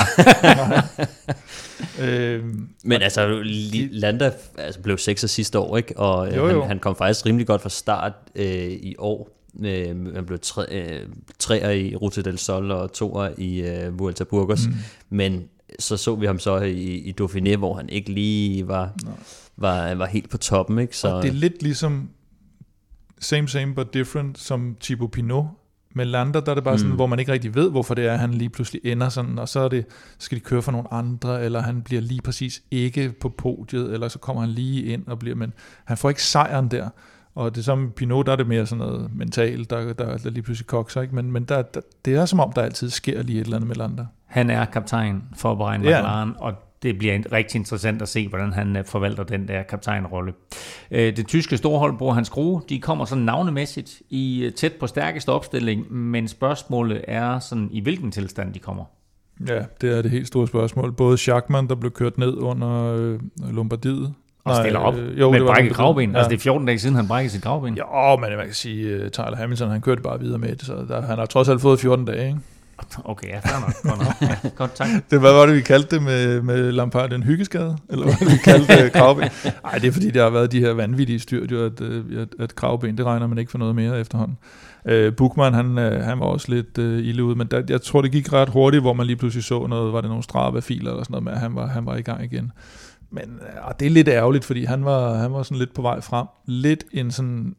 øh, 2.02 2.44
men 2.84 3.02
altså, 3.02 3.42
Landa 3.92 4.32
altså, 4.58 4.82
blev 4.82 4.98
sekser 4.98 5.28
sidste 5.28 5.60
år, 5.60 5.78
ikke? 5.78 5.98
Og 5.98 6.28
øh, 6.28 6.36
jo, 6.36 6.50
jo. 6.50 6.60
Han, 6.60 6.68
han 6.68 6.80
kom 6.80 6.96
faktisk 6.96 7.26
rimelig 7.26 7.48
godt 7.48 7.62
fra 7.62 7.70
start 7.70 8.14
øh, 8.36 8.72
i 8.72 8.96
år. 8.98 9.30
Øh, 9.66 10.16
han 10.16 10.24
blev 10.26 10.40
tre, 10.40 10.66
øh, 10.72 11.08
treer 11.40 11.70
i 11.70 11.96
Ruta 11.96 12.22
del 12.22 12.38
Sol 12.38 12.72
og 12.72 12.94
toer 12.94 13.30
i 13.38 13.62
øh, 13.62 14.00
Vuelta 14.00 14.24
Burgos. 14.24 14.68
Mm. 14.68 14.74
Men 15.10 15.44
så 15.80 15.98
så 15.98 16.16
vi 16.16 16.26
ham 16.26 16.40
så 16.40 16.58
i, 16.58 16.98
i 16.98 17.16
Dauphiné, 17.22 17.56
hvor 17.56 17.76
han 17.76 17.90
ikke 17.90 18.12
lige 18.12 18.68
var, 18.68 18.94
var, 19.58 19.96
var 19.96 20.06
helt 20.06 20.30
på 20.30 20.38
toppen. 20.38 20.80
Ikke? 20.80 20.98
Så, 20.98 21.08
og 21.08 21.24
det 21.24 21.30
er 21.30 21.34
lidt 21.34 21.64
ligesom 21.64 22.10
same 23.20 23.48
same 23.48 23.76
but 23.76 23.94
different 23.94 24.40
som 24.40 24.76
Thibaut 24.82 25.12
Pinot. 25.12 25.46
Med 25.96 26.06
Lander, 26.06 26.40
der 26.40 26.52
er 26.52 26.56
det 26.56 26.64
bare 26.64 26.74
mm. 26.74 26.80
sådan, 26.80 26.96
hvor 26.96 27.06
man 27.08 27.20
ikke 27.20 27.32
rigtig 27.32 27.56
ved, 27.56 27.72
hvorfor 27.72 27.94
det 27.94 28.06
er, 28.06 28.14
at 28.14 28.20
han 28.20 28.34
lige 28.34 28.50
pludselig 28.50 28.82
ender 28.84 29.10
sådan, 29.10 29.40
og 29.40 29.50
så 29.50 29.60
er 29.60 29.70
det, 29.70 29.86
skal 30.20 30.38
de 30.38 30.44
køre 30.44 30.62
for 30.62 30.72
nogle 30.72 30.94
andre, 30.94 31.46
eller 31.46 31.62
han 31.62 31.82
bliver 31.82 32.02
lige 32.02 32.22
præcis 32.22 32.62
ikke 32.72 33.14
på 33.22 33.30
podiet, 33.30 33.94
eller 33.94 34.08
så 34.08 34.20
kommer 34.20 34.42
han 34.42 34.50
lige 34.50 34.84
ind 34.84 35.08
og 35.08 35.20
bliver, 35.20 35.36
men 35.36 35.54
han 35.86 35.98
får 35.98 36.10
ikke 36.10 36.24
sejren 36.24 36.72
der. 36.72 36.90
Og 37.36 37.56
det 37.56 37.66
som 37.66 37.92
Pinot, 37.92 38.26
der 38.26 38.32
er 38.32 38.36
det 38.36 38.48
mere 38.48 38.66
sådan 38.66 38.86
noget 38.86 39.16
mentalt, 39.16 39.70
der, 39.70 39.94
der, 39.94 40.18
der 40.18 40.30
lige 40.30 40.44
pludselig 40.44 40.68
kokser, 40.68 41.02
ikke? 41.02 41.16
men, 41.16 41.32
men 41.32 41.44
der, 41.44 41.62
der, 41.62 41.82
det 42.06 42.16
er 42.16 42.26
som 42.26 42.40
om, 42.40 42.52
der 42.54 42.62
altid 42.62 42.90
sker 42.90 43.24
lige 43.24 43.40
et 43.40 43.46
eller 43.46 43.56
andet 43.56 43.68
med 43.68 43.76
Lander. 43.76 44.06
Han 44.26 44.50
er 44.50 44.66
kaptajn 44.66 45.24
for 45.38 45.56
Brian 45.56 45.82
McLaren, 45.82 46.30
ja. 46.30 46.46
og 46.46 46.54
det 46.84 46.98
bliver 46.98 47.20
rigtig 47.32 47.60
interessant 47.60 48.02
at 48.02 48.10
se, 48.10 48.28
hvordan 48.28 48.54
han 48.54 48.78
øh, 48.78 48.86
forvalter 48.86 49.24
den 49.24 49.48
der 49.48 49.64
kaptajnrolle. 49.64 50.34
Øh, 50.92 51.18
det 51.18 51.28
tyske 51.28 51.58
storhold 51.58 51.98
bruger 51.98 52.14
hans 52.14 52.28
skrue. 52.28 52.62
De 52.70 52.80
kommer 52.80 53.06
sådan 53.06 53.24
navnemæssigt 53.24 54.02
i 54.10 54.44
øh, 54.44 54.54
tæt 54.54 54.74
på 54.74 54.88
stærkeste 54.88 55.30
opstilling, 55.30 55.94
men 55.94 56.28
spørgsmålet 56.28 57.04
er 57.08 57.40
sådan, 57.40 57.70
i 57.72 57.82
hvilken 57.82 58.12
tilstand 58.12 58.54
de 58.54 58.60
kommer. 58.60 58.86
Ja, 59.48 59.64
det 59.82 59.98
er 59.98 60.02
det 60.02 60.12
helt 60.12 60.28
store 60.28 60.48
spørgsmål. 60.48 60.92
Både 60.92 61.18
Schachmann, 61.18 61.70
der 61.70 61.76
blev 61.76 61.92
kørt 61.92 62.18
ned 62.18 62.34
under 62.34 63.18
Lombardiet, 63.52 64.14
og 64.44 64.56
stiller 64.56 64.80
op 64.80 64.96
øh, 64.96 65.20
jo, 65.20 65.32
med 65.32 65.46
brækket 65.46 65.74
gravben. 65.74 66.12
Ja. 66.12 66.18
Altså 66.18 66.30
det 66.30 66.36
er 66.36 66.42
14 66.42 66.68
dage 66.68 66.80
siden, 66.80 66.96
han 66.96 67.08
brækkede 67.08 67.34
sit 67.34 67.44
gravben. 67.44 67.78
Ja, 67.78 68.16
men 68.16 68.38
man 68.38 68.46
kan 68.46 68.54
sige, 68.54 69.04
uh, 69.04 69.10
Tyler 69.10 69.36
Hamilton, 69.36 69.70
han 69.70 69.82
kørte 69.82 70.02
bare 70.02 70.20
videre 70.20 70.38
med 70.38 70.56
det, 70.56 70.66
så 70.66 70.74
der, 70.88 71.02
han 71.02 71.18
har 71.18 71.26
trods 71.26 71.50
alt 71.50 71.62
fået 71.62 71.80
14 71.80 72.06
dage, 72.06 72.28
ikke? 72.28 72.40
Okay, 73.06 73.28
ja, 73.28 73.40
fair 73.40 73.60
nok. 73.60 73.98
Godt, 73.98 74.22
nok. 74.22 74.30
Ja, 74.44 74.50
godt 74.56 74.76
tak. 74.76 74.88
Det, 75.12 75.20
hvad 75.20 75.34
var 75.34 75.46
det, 75.46 75.56
vi 75.56 75.62
kaldte 75.62 75.96
det 75.96 76.04
med, 76.04 76.42
med 76.42 76.72
Lampard? 76.72 77.14
En 77.14 77.24
hyggeskade? 77.24 77.78
Eller 77.90 78.06
hvad 78.06 78.30
vi 78.30 78.38
kaldte 78.44 78.84
det? 78.84 78.94
Kravben? 78.94 79.30
Nej, 79.64 79.78
det 79.78 79.88
er 79.88 79.92
fordi, 79.92 80.12
der 80.12 80.24
har 80.24 80.30
været 80.30 80.52
de 80.52 80.60
her 80.60 80.74
vanvittige 80.74 81.20
styrt, 81.20 81.52
jo, 81.52 81.66
at, 81.66 81.82
øh, 81.82 82.22
at, 82.22 82.28
at 82.40 82.56
kravben, 82.56 82.98
det 82.98 83.06
regner 83.06 83.28
man 83.28 83.38
ikke 83.38 83.52
for 83.52 83.58
noget 83.58 83.76
mere 83.76 84.00
efterhånden. 84.00 84.38
Uh, 84.92 85.14
Bukman, 85.18 85.54
han, 85.54 85.66
uh, 85.66 86.04
han 86.04 86.20
var 86.20 86.26
også 86.26 86.48
lidt 86.50 86.78
uh, 86.78 86.86
ille 86.86 87.24
ude, 87.24 87.36
men 87.36 87.48
der, 87.48 87.62
jeg 87.70 87.82
tror, 87.82 88.02
det 88.02 88.12
gik 88.12 88.34
ret 88.34 88.50
hurtigt, 88.50 88.84
hvor 88.84 88.94
man 88.94 89.08
lige 89.08 89.16
pludselig 89.16 89.44
så 89.44 89.68
noget, 89.68 89.94
var 89.94 90.02
det 90.02 90.10
nogle 90.10 90.24
Strava-filer 90.24 90.92
eller 90.92 91.04
sådan 91.04 91.12
noget 91.12 91.24
med, 91.24 91.32
at 91.32 91.40
han 91.40 91.56
var, 91.56 91.68
han 91.68 91.86
var 91.86 91.96
i 91.96 92.02
gang 92.02 92.24
igen. 92.24 92.52
Men 93.12 93.40
uh, 93.42 93.72
det 93.80 93.86
er 93.86 93.90
lidt 93.90 94.08
ærgerligt, 94.08 94.46
fordi 94.46 94.66
han 94.66 94.86
var, 94.86 95.14
han 95.14 95.34
var 95.34 95.44
sådan 95.44 95.58
lidt 95.58 95.74
på 95.74 95.82
vej 95.82 96.02
frem. 96.02 96.28
Lidt 96.46 96.84
en 96.92 97.12
sådan 97.12 97.56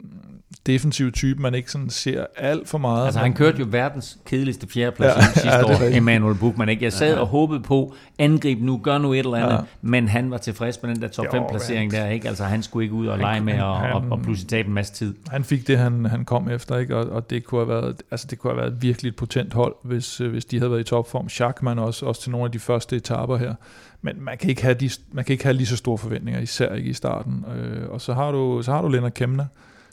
defensiv 0.67 1.13
type, 1.13 1.43
man 1.43 1.55
ikke 1.55 1.71
sådan 1.71 1.91
ser 1.91 2.27
alt 2.37 2.69
for 2.69 2.79
meget. 2.79 3.05
Altså 3.05 3.21
han 3.21 3.33
kørte 3.33 3.59
jo 3.59 3.67
verdens 3.69 4.19
kedeligste 4.27 4.67
fjerdeplads 4.67 5.17
ja, 5.17 5.23
sidste 5.23 5.49
ja, 5.49 5.65
år, 5.65 5.97
Emmanuel 5.97 6.35
Buchmann. 6.35 6.69
Ikke? 6.71 6.85
Jeg 6.85 6.93
sad 6.93 7.15
ja. 7.15 7.21
og 7.21 7.27
håbede 7.27 7.61
på, 7.61 7.95
angrib 8.19 8.61
nu, 8.61 8.81
gør 8.83 8.99
nu 8.99 9.13
et 9.13 9.19
eller 9.19 9.37
andet, 9.37 9.53
ja. 9.53 9.61
men 9.83 10.09
han 10.09 10.31
var 10.31 10.39
tilfreds 10.39 10.83
med 10.83 10.95
den 10.95 11.03
der 11.03 11.09
top 11.09 11.27
5 11.31 11.43
placering 11.51 11.91
der. 11.91 12.09
Ikke? 12.09 12.29
Altså 12.29 12.45
han 12.45 12.63
skulle 12.63 12.85
ikke 12.85 12.95
ud 12.95 13.07
og 13.07 13.19
lege 13.19 13.41
med 13.41 13.61
og, 13.61 13.81
han, 13.81 13.93
og, 13.93 14.05
og 14.11 14.23
pludselig 14.23 14.49
tabe 14.49 14.69
en 14.69 14.75
masse 14.75 14.93
tid. 14.93 15.15
Han 15.29 15.45
fik 15.45 15.67
det, 15.67 15.79
han, 15.79 16.07
han 16.07 16.25
kom 16.25 16.49
efter, 16.49 16.79
ikke? 16.79 16.97
Og, 16.97 17.11
og, 17.11 17.31
det, 17.31 17.45
kunne 17.45 17.61
have 17.61 17.69
været, 17.69 18.03
altså 18.11 18.27
det 18.31 18.39
kunne 18.39 18.53
have 18.53 18.61
været 18.63 18.83
virkelig 18.83 19.09
et 19.09 19.17
potent 19.17 19.55
hold, 19.55 19.75
hvis, 19.85 20.21
øh, 20.21 20.31
hvis 20.31 20.45
de 20.45 20.59
havde 20.59 20.71
været 20.71 20.81
i 20.81 20.85
topform. 20.85 21.29
Schachmann 21.29 21.79
også, 21.79 22.07
også 22.07 22.23
til 22.23 22.31
nogle 22.31 22.45
af 22.45 22.53
de 22.53 22.59
første 22.59 22.97
etaper 22.97 23.37
her. 23.37 23.55
Men 24.03 24.25
man 24.25 24.39
kan 24.39 24.51
ikke 24.51 24.63
have, 24.63 24.75
de, 24.75 24.91
man 25.13 25.25
kan 25.25 25.33
ikke 25.33 25.45
have 25.45 25.55
lige 25.55 25.67
så 25.67 25.77
store 25.77 25.99
forventninger, 25.99 26.41
især 26.41 26.75
ikke 26.75 26.91
i 26.91 26.93
starten. 26.93 27.45
Øh, 27.57 27.89
og 27.91 28.01
så 28.01 28.15
har 28.15 28.33
du, 28.33 28.63
så 28.63 28.73
har 28.73 28.83
du 28.83 28.89
Lennart 28.89 29.15
Kemner, 29.15 29.47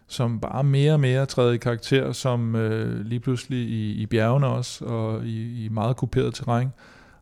som 0.08 0.40
bare 0.40 0.64
mere 0.64 0.94
og 0.94 1.00
mere 1.00 1.26
træder 1.26 1.52
i 1.52 1.58
karakter, 1.58 2.12
som 2.12 2.56
øh, 2.56 3.06
lige 3.06 3.20
pludselig 3.20 3.60
i, 3.60 3.92
i 3.92 4.06
bjergene 4.06 4.48
også, 4.48 4.86
og 4.86 5.26
i, 5.26 5.66
i 5.66 5.70
meget 5.70 5.98
kuperet 5.98 6.34
terræn, 6.34 6.70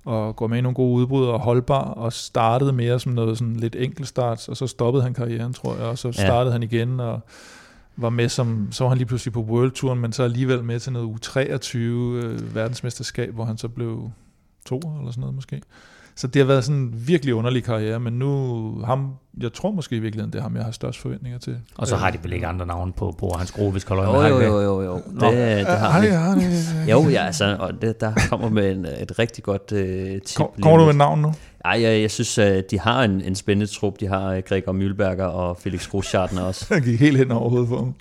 og 0.05 0.35
går 0.35 0.47
med 0.47 0.57
i 0.57 0.61
nogle 0.61 0.75
gode 0.75 1.01
udbrud 1.01 1.25
og 1.25 1.39
holdbar, 1.39 1.83
og 1.83 2.13
startede 2.13 2.73
mere 2.73 2.99
som 2.99 3.11
noget 3.11 3.37
sådan 3.37 3.55
lidt 3.55 3.75
enkeltstart, 3.75 4.49
og 4.49 4.57
så 4.57 4.67
stoppede 4.67 5.03
han 5.03 5.13
karrieren, 5.13 5.53
tror 5.53 5.75
jeg, 5.75 5.85
og 5.85 5.97
så 5.97 6.11
startede 6.11 6.45
ja. 6.45 6.51
han 6.51 6.63
igen, 6.63 6.99
og 6.99 7.19
var 7.97 8.09
med 8.09 8.29
som, 8.29 8.67
så 8.71 8.83
var 8.83 8.89
han 8.89 8.97
lige 8.97 9.07
pludselig 9.07 9.33
på 9.33 9.41
World 9.41 9.71
Touren, 9.71 9.99
men 9.99 10.13
så 10.13 10.23
alligevel 10.23 10.63
med 10.63 10.79
til 10.79 10.91
noget 10.93 11.25
U23 11.25 11.77
øh, 11.77 12.55
verdensmesterskab, 12.55 13.33
hvor 13.33 13.45
han 13.45 13.57
så 13.57 13.67
blev 13.67 14.11
to 14.65 14.77
eller 14.77 15.11
sådan 15.11 15.21
noget 15.21 15.35
måske. 15.35 15.61
Så 16.17 16.27
det 16.27 16.39
har 16.39 16.47
været 16.47 16.63
sådan 16.63 16.81
en 16.81 16.93
virkelig 17.07 17.33
underlig 17.33 17.63
karriere, 17.63 17.99
men 17.99 18.13
nu 18.13 18.81
ham, 18.85 19.13
jeg 19.41 19.53
tror 19.53 19.71
måske 19.71 19.95
i 19.95 19.99
virkeligheden, 19.99 20.33
det 20.33 20.39
er 20.39 20.43
ham, 20.43 20.55
jeg 20.55 20.63
har 20.63 20.71
størst 20.71 20.99
forventninger 20.99 21.39
til. 21.39 21.57
Og 21.75 21.87
så 21.87 21.95
har 21.95 22.11
de 22.11 22.17
vel 22.23 22.33
ikke 22.33 22.47
andre 22.47 22.65
navne 22.65 22.93
på, 22.93 23.15
på 23.19 23.33
hans 23.37 23.49
skrue, 23.49 23.71
hvis 23.71 23.83
Koløj 23.83 24.27
jo, 24.27 24.37
jo, 24.37 24.41
jo, 24.41 24.61
jo, 24.61 24.81
jo. 24.81 24.95
Det, 24.95 25.31
det 25.57 25.67
har 25.67 26.01
de. 26.01 26.07
Ja, 26.07 26.35
ja, 26.87 26.91
jo, 26.91 27.09
ja, 27.09 27.25
altså, 27.25 27.55
og 27.59 27.81
det, 27.81 28.01
der 28.01 28.11
kommer 28.29 28.49
med 28.49 28.71
en, 28.71 28.85
et 28.85 29.19
rigtig 29.19 29.43
godt 29.43 29.71
uh, 29.71 30.21
tip. 30.25 30.37
Kom, 30.37 30.47
kommer 30.61 30.77
du 30.77 30.85
med 30.85 30.93
navn 30.93 31.21
nu? 31.21 31.33
Ej, 31.65 31.81
jeg, 31.81 32.01
jeg 32.01 32.11
synes, 32.11 32.39
uh, 32.39 32.45
de 32.71 32.79
har 32.79 33.03
en, 33.03 33.21
en 33.21 33.35
spændende 33.35 33.71
trup. 33.73 33.99
De 33.99 34.07
har 34.07 34.41
Gregor 34.41 34.73
Mühlberger 34.73 35.23
og 35.23 35.57
Felix 35.57 35.87
Groschartner 35.87 36.41
også. 36.41 36.65
Han 36.73 36.83
gik 36.83 36.99
helt 36.99 37.17
hen 37.17 37.31
over 37.31 37.49
hovedet 37.49 37.69
på 37.69 37.75
ham. 37.75 37.93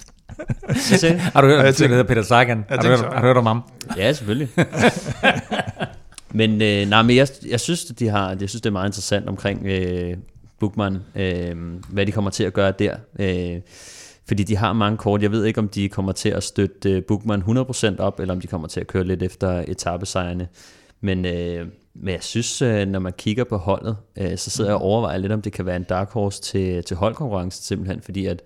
har 1.35 1.41
du 1.41 1.47
hørt 1.47 1.81
ja, 1.81 1.89
hedder 1.89 2.03
Peter 2.03 2.23
Sagan? 2.23 2.65
Har 2.69 2.77
du, 2.77 2.89
hørt, 2.89 2.99
har 2.99 3.21
du 3.21 3.27
hørt 3.27 3.37
om 3.37 3.47
ham? 3.47 3.63
Ja, 3.97 4.13
selvfølgelig. 4.13 4.49
Men, 6.37 6.63
øh, 6.63 6.89
nej, 6.89 7.03
men 7.03 7.17
jeg, 7.17 7.29
jeg, 7.49 7.61
synes, 7.61 7.85
de 7.85 8.09
har, 8.09 8.37
jeg 8.41 8.49
synes, 8.49 8.63
det 8.63 8.67
er 8.67 8.73
meget 8.73 8.89
interessant 8.89 9.29
omkring 9.29 9.67
øh, 9.67 10.17
Bookman, 10.61 10.99
øh, 11.15 11.57
hvad 11.89 12.07
de 12.07 12.13
kommer 12.13 12.31
til 12.31 12.45
at 12.45 12.53
gøre 12.53 12.73
der. 12.79 12.97
Øh, 13.19 13.61
fordi 14.29 14.43
de 14.43 14.57
har 14.57 14.73
mange 14.73 14.99
kort. 14.99 15.23
Jeg 15.23 15.33
ved 15.33 15.45
ikke, 15.45 15.61
om 15.61 15.69
de 15.69 15.89
kommer 15.89 16.13
til 16.13 16.29
at 16.29 16.43
støtte 16.43 16.91
øh, 16.91 17.03
Bookman 17.05 17.43
100% 17.43 17.99
op, 17.99 18.21
eller 18.21 18.35
om 18.35 18.41
de 18.41 18.47
kommer 18.47 18.69
til 18.69 18.81
at 18.81 18.87
køre 18.87 19.05
lidt 19.05 19.23
efter 19.23 19.65
etappesejrene. 19.69 20.49
Men, 21.01 21.25
øh, 21.25 21.67
men 21.95 22.15
jeg 22.15 22.23
synes, 22.23 22.63
øh, 22.63 22.89
når 22.89 22.99
man 22.99 23.13
kigger 23.13 23.45
på 23.45 23.57
holdet, 23.57 23.97
øh, 24.19 24.39
så 24.39 24.51
sidder 24.51 24.71
jeg 24.71 24.77
og 24.77 24.83
overvejer 24.83 25.19
lidt, 25.19 25.33
om 25.33 25.43
det 25.43 25.53
kan 25.53 25.67
være 25.67 25.77
en 25.77 25.85
dark 25.85 26.11
horse 26.11 26.43
til, 26.43 26.85
til 26.85 26.97
holdkonkurrence 26.97 27.63
simpelthen, 27.63 28.01
fordi 28.03 28.27
at 28.27 28.43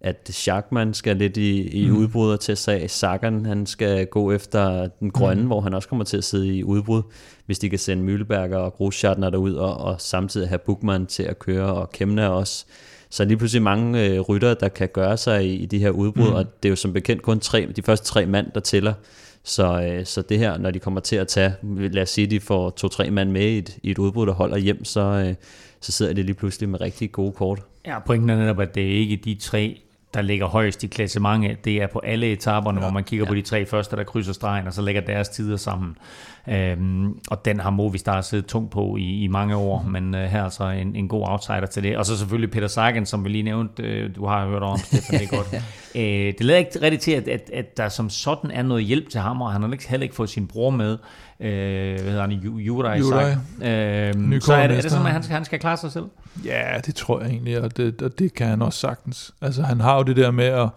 at 0.00 0.30
Schachmann 0.32 0.94
skal 0.94 1.16
lidt 1.16 1.36
i, 1.36 1.68
i 1.68 1.88
mm. 1.88 1.96
udbrud 1.96 2.32
og 2.32 2.40
til 2.40 2.56
sag. 2.56 2.90
Sagan, 2.90 3.46
han 3.46 3.66
skal 3.66 4.06
gå 4.06 4.32
efter 4.32 4.88
den 5.00 5.10
grønne, 5.10 5.42
mm. 5.42 5.46
hvor 5.46 5.60
han 5.60 5.74
også 5.74 5.88
kommer 5.88 6.04
til 6.04 6.16
at 6.16 6.24
sidde 6.24 6.56
i 6.56 6.64
udbrud, 6.64 7.02
hvis 7.46 7.58
de 7.58 7.70
kan 7.70 7.78
sende 7.78 8.14
Mühlberger 8.14 8.56
og 8.56 8.72
Grosschartner 8.72 9.30
derud, 9.30 9.54
og, 9.54 9.76
og 9.76 10.00
samtidig 10.00 10.48
have 10.48 10.58
Bukman 10.58 11.06
til 11.06 11.22
at 11.22 11.38
køre, 11.38 11.74
og 11.74 11.90
Kemner 11.90 12.26
også. 12.26 12.64
Så 13.10 13.24
lige 13.24 13.36
pludselig 13.36 13.62
mange 13.62 14.06
øh, 14.06 14.20
rytter, 14.20 14.54
der 14.54 14.68
kan 14.68 14.88
gøre 14.88 15.16
sig 15.16 15.46
i, 15.46 15.54
i 15.54 15.66
de 15.66 15.78
her 15.78 15.90
udbrud, 15.90 16.28
mm. 16.28 16.34
og 16.34 16.62
det 16.62 16.68
er 16.68 16.70
jo 16.70 16.76
som 16.76 16.92
bekendt 16.92 17.22
kun 17.22 17.40
tre, 17.40 17.68
de 17.76 17.82
første 17.82 18.06
tre 18.06 18.26
mand, 18.26 18.46
der 18.54 18.60
tæller. 18.60 18.92
Så, 19.44 19.82
øh, 19.82 20.06
så 20.06 20.22
det 20.22 20.38
her, 20.38 20.58
når 20.58 20.70
de 20.70 20.78
kommer 20.78 21.00
til 21.00 21.16
at 21.16 21.28
tage, 21.28 21.54
lad 21.62 22.02
os 22.02 22.10
sige, 22.10 22.26
de 22.26 22.40
får 22.40 22.70
to-tre 22.70 23.10
mand 23.10 23.30
med 23.30 23.42
i 23.42 23.58
et, 23.58 23.78
i 23.82 23.90
et 23.90 23.98
udbrud, 23.98 24.26
der 24.26 24.32
holder 24.32 24.56
hjem, 24.58 24.84
så, 24.84 25.00
øh, 25.00 25.34
så 25.80 25.92
sidder 25.92 26.12
de 26.12 26.22
lige 26.22 26.34
pludselig 26.34 26.68
med 26.68 26.80
rigtig 26.80 27.12
gode 27.12 27.32
kort. 27.32 27.62
Ja, 27.86 27.98
pointen 27.98 28.30
er 28.30 28.36
netop, 28.36 28.60
at 28.60 28.74
det 28.74 28.82
er 28.82 28.98
ikke 28.98 29.16
de 29.16 29.34
tre 29.34 29.80
der 30.14 30.22
ligger 30.22 30.46
højst 30.46 30.84
i 30.84 30.86
klassementet, 30.86 31.64
det 31.64 31.82
er 31.82 31.86
på 31.86 31.98
alle 31.98 32.32
etaperne, 32.32 32.80
ja, 32.80 32.86
hvor 32.86 32.92
man 32.92 33.04
kigger 33.04 33.26
ja. 33.26 33.28
på 33.28 33.34
de 33.34 33.42
tre 33.42 33.66
første, 33.66 33.96
der 33.96 34.04
krydser 34.04 34.32
stregen, 34.32 34.66
og 34.66 34.72
så 34.72 34.82
lægger 34.82 35.00
deres 35.00 35.28
tider 35.28 35.56
sammen. 35.56 35.96
Øhm, 36.48 37.18
og 37.30 37.44
den 37.44 37.60
har 37.60 37.70
Movistar 37.70 38.20
siddet 38.20 38.46
tungt 38.46 38.70
på 38.70 38.96
i, 38.96 39.22
i 39.22 39.26
mange 39.26 39.56
år, 39.56 39.82
mm. 39.82 39.90
men 39.92 40.14
øh, 40.14 40.20
her 40.20 40.40
er 40.40 40.44
altså 40.44 40.64
en, 40.64 40.96
en 40.96 41.08
god 41.08 41.28
outsider 41.28 41.66
til 41.66 41.82
det. 41.82 41.96
Og 41.96 42.06
så 42.06 42.18
selvfølgelig 42.18 42.50
Peter 42.50 42.66
Sagan, 42.68 43.06
som 43.06 43.24
vi 43.24 43.28
lige 43.28 43.42
nævnte, 43.42 43.82
øh, 43.82 44.16
du 44.16 44.26
har 44.26 44.46
hørt 44.46 44.62
om, 44.62 44.78
Stefan, 44.78 45.20
det 45.20 45.32
er 45.32 45.36
godt. 45.36 45.54
øh, 45.94 46.34
det 46.38 46.40
lader 46.40 46.58
ikke 46.58 46.70
rigtig 46.82 47.00
til, 47.00 47.12
at, 47.12 47.28
at, 47.28 47.50
at 47.52 47.76
der 47.76 47.88
som 47.88 48.10
sådan 48.10 48.50
er 48.50 48.62
noget 48.62 48.84
hjælp 48.84 49.08
til 49.08 49.20
ham, 49.20 49.42
og 49.42 49.52
han 49.52 49.62
har 49.62 49.88
heller 49.88 50.04
ikke 50.04 50.14
fået 50.14 50.30
sin 50.30 50.46
bror 50.46 50.70
med. 50.70 50.98
Øh, 51.40 52.00
hvad 52.00 52.12
hedder 52.12 52.20
han? 52.20 52.30
Juraj. 52.30 52.98
Juraj. 52.98 53.30
Øh, 53.30 54.40
så 54.40 54.54
er 54.54 54.66
det, 54.66 54.76
er 54.76 54.80
det 54.80 54.90
sådan, 54.90 55.06
at 55.06 55.12
han 55.12 55.22
skal, 55.22 55.34
han 55.34 55.44
skal 55.44 55.58
klare 55.58 55.76
sig 55.76 55.92
selv? 55.92 56.04
Ja, 56.44 56.78
det 56.86 56.94
tror 56.94 57.20
jeg 57.20 57.30
egentlig, 57.30 57.60
og 57.60 57.76
det, 57.76 58.02
og 58.02 58.18
det 58.18 58.34
kan 58.34 58.46
han 58.46 58.62
også 58.62 58.78
sagtens. 58.78 59.34
Altså 59.40 59.62
han 59.62 59.80
har 59.80 59.96
jo 59.96 60.02
det 60.02 60.16
der 60.16 60.30
med 60.30 60.44
at 60.44 60.68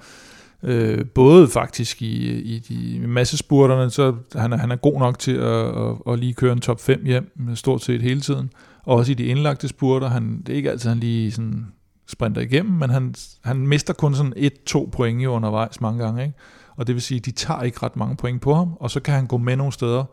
Øh, 0.66 1.06
både 1.06 1.48
faktisk 1.48 2.02
i, 2.02 2.42
i 2.42 2.60
de 2.60 3.08
massespurterne, 3.08 3.90
så 3.90 4.16
han 4.36 4.54
er, 4.54 4.58
han 4.58 4.72
er 4.72 4.76
god 4.76 5.00
nok 5.00 5.20
til 5.20 5.32
at, 5.32 5.66
at, 5.66 5.96
at 6.08 6.20
lige 6.20 6.34
køre 6.34 6.54
en 6.54 6.62
top 6.62 6.82
5 6.82 7.06
hjem, 7.06 7.56
stort 7.56 7.82
set 7.84 8.02
hele 8.02 8.22
tiden. 8.22 8.50
Og 8.84 8.98
også 8.98 9.12
i 9.12 9.16
de 9.16 9.24
indlagte 9.24 9.68
spurter, 9.68 10.08
han, 10.08 10.42
det 10.46 10.54
er 10.54 10.58
ikke 10.58 10.72
altid, 10.72 10.90
han 10.90 11.00
lige 11.00 11.32
sådan 11.32 11.66
sprinter 12.08 12.42
igennem, 12.42 12.74
men 12.74 12.90
han, 12.90 13.16
han 13.44 13.68
mister 13.68 13.94
kun 13.94 14.16
sådan 14.16 14.34
et-to 14.36 14.90
point 14.92 15.26
undervejs 15.26 15.82
mange 15.82 16.04
gange. 16.04 16.24
Ikke? 16.24 16.36
Og 16.76 16.88
det 16.88 16.96
vil 16.96 17.02
sige, 17.02 17.18
at 17.18 17.26
de 17.26 17.32
tager 17.32 17.62
ikke 17.62 17.80
ret 17.84 17.96
mange 17.96 18.16
point 18.16 18.42
på 18.42 18.54
ham, 18.54 18.74
og 18.80 18.92
så 18.92 19.00
kan 19.00 19.14
han 19.14 19.28
gå 19.28 19.38
med 19.38 19.56
nogle 19.56 19.74
steder, 19.74 20.04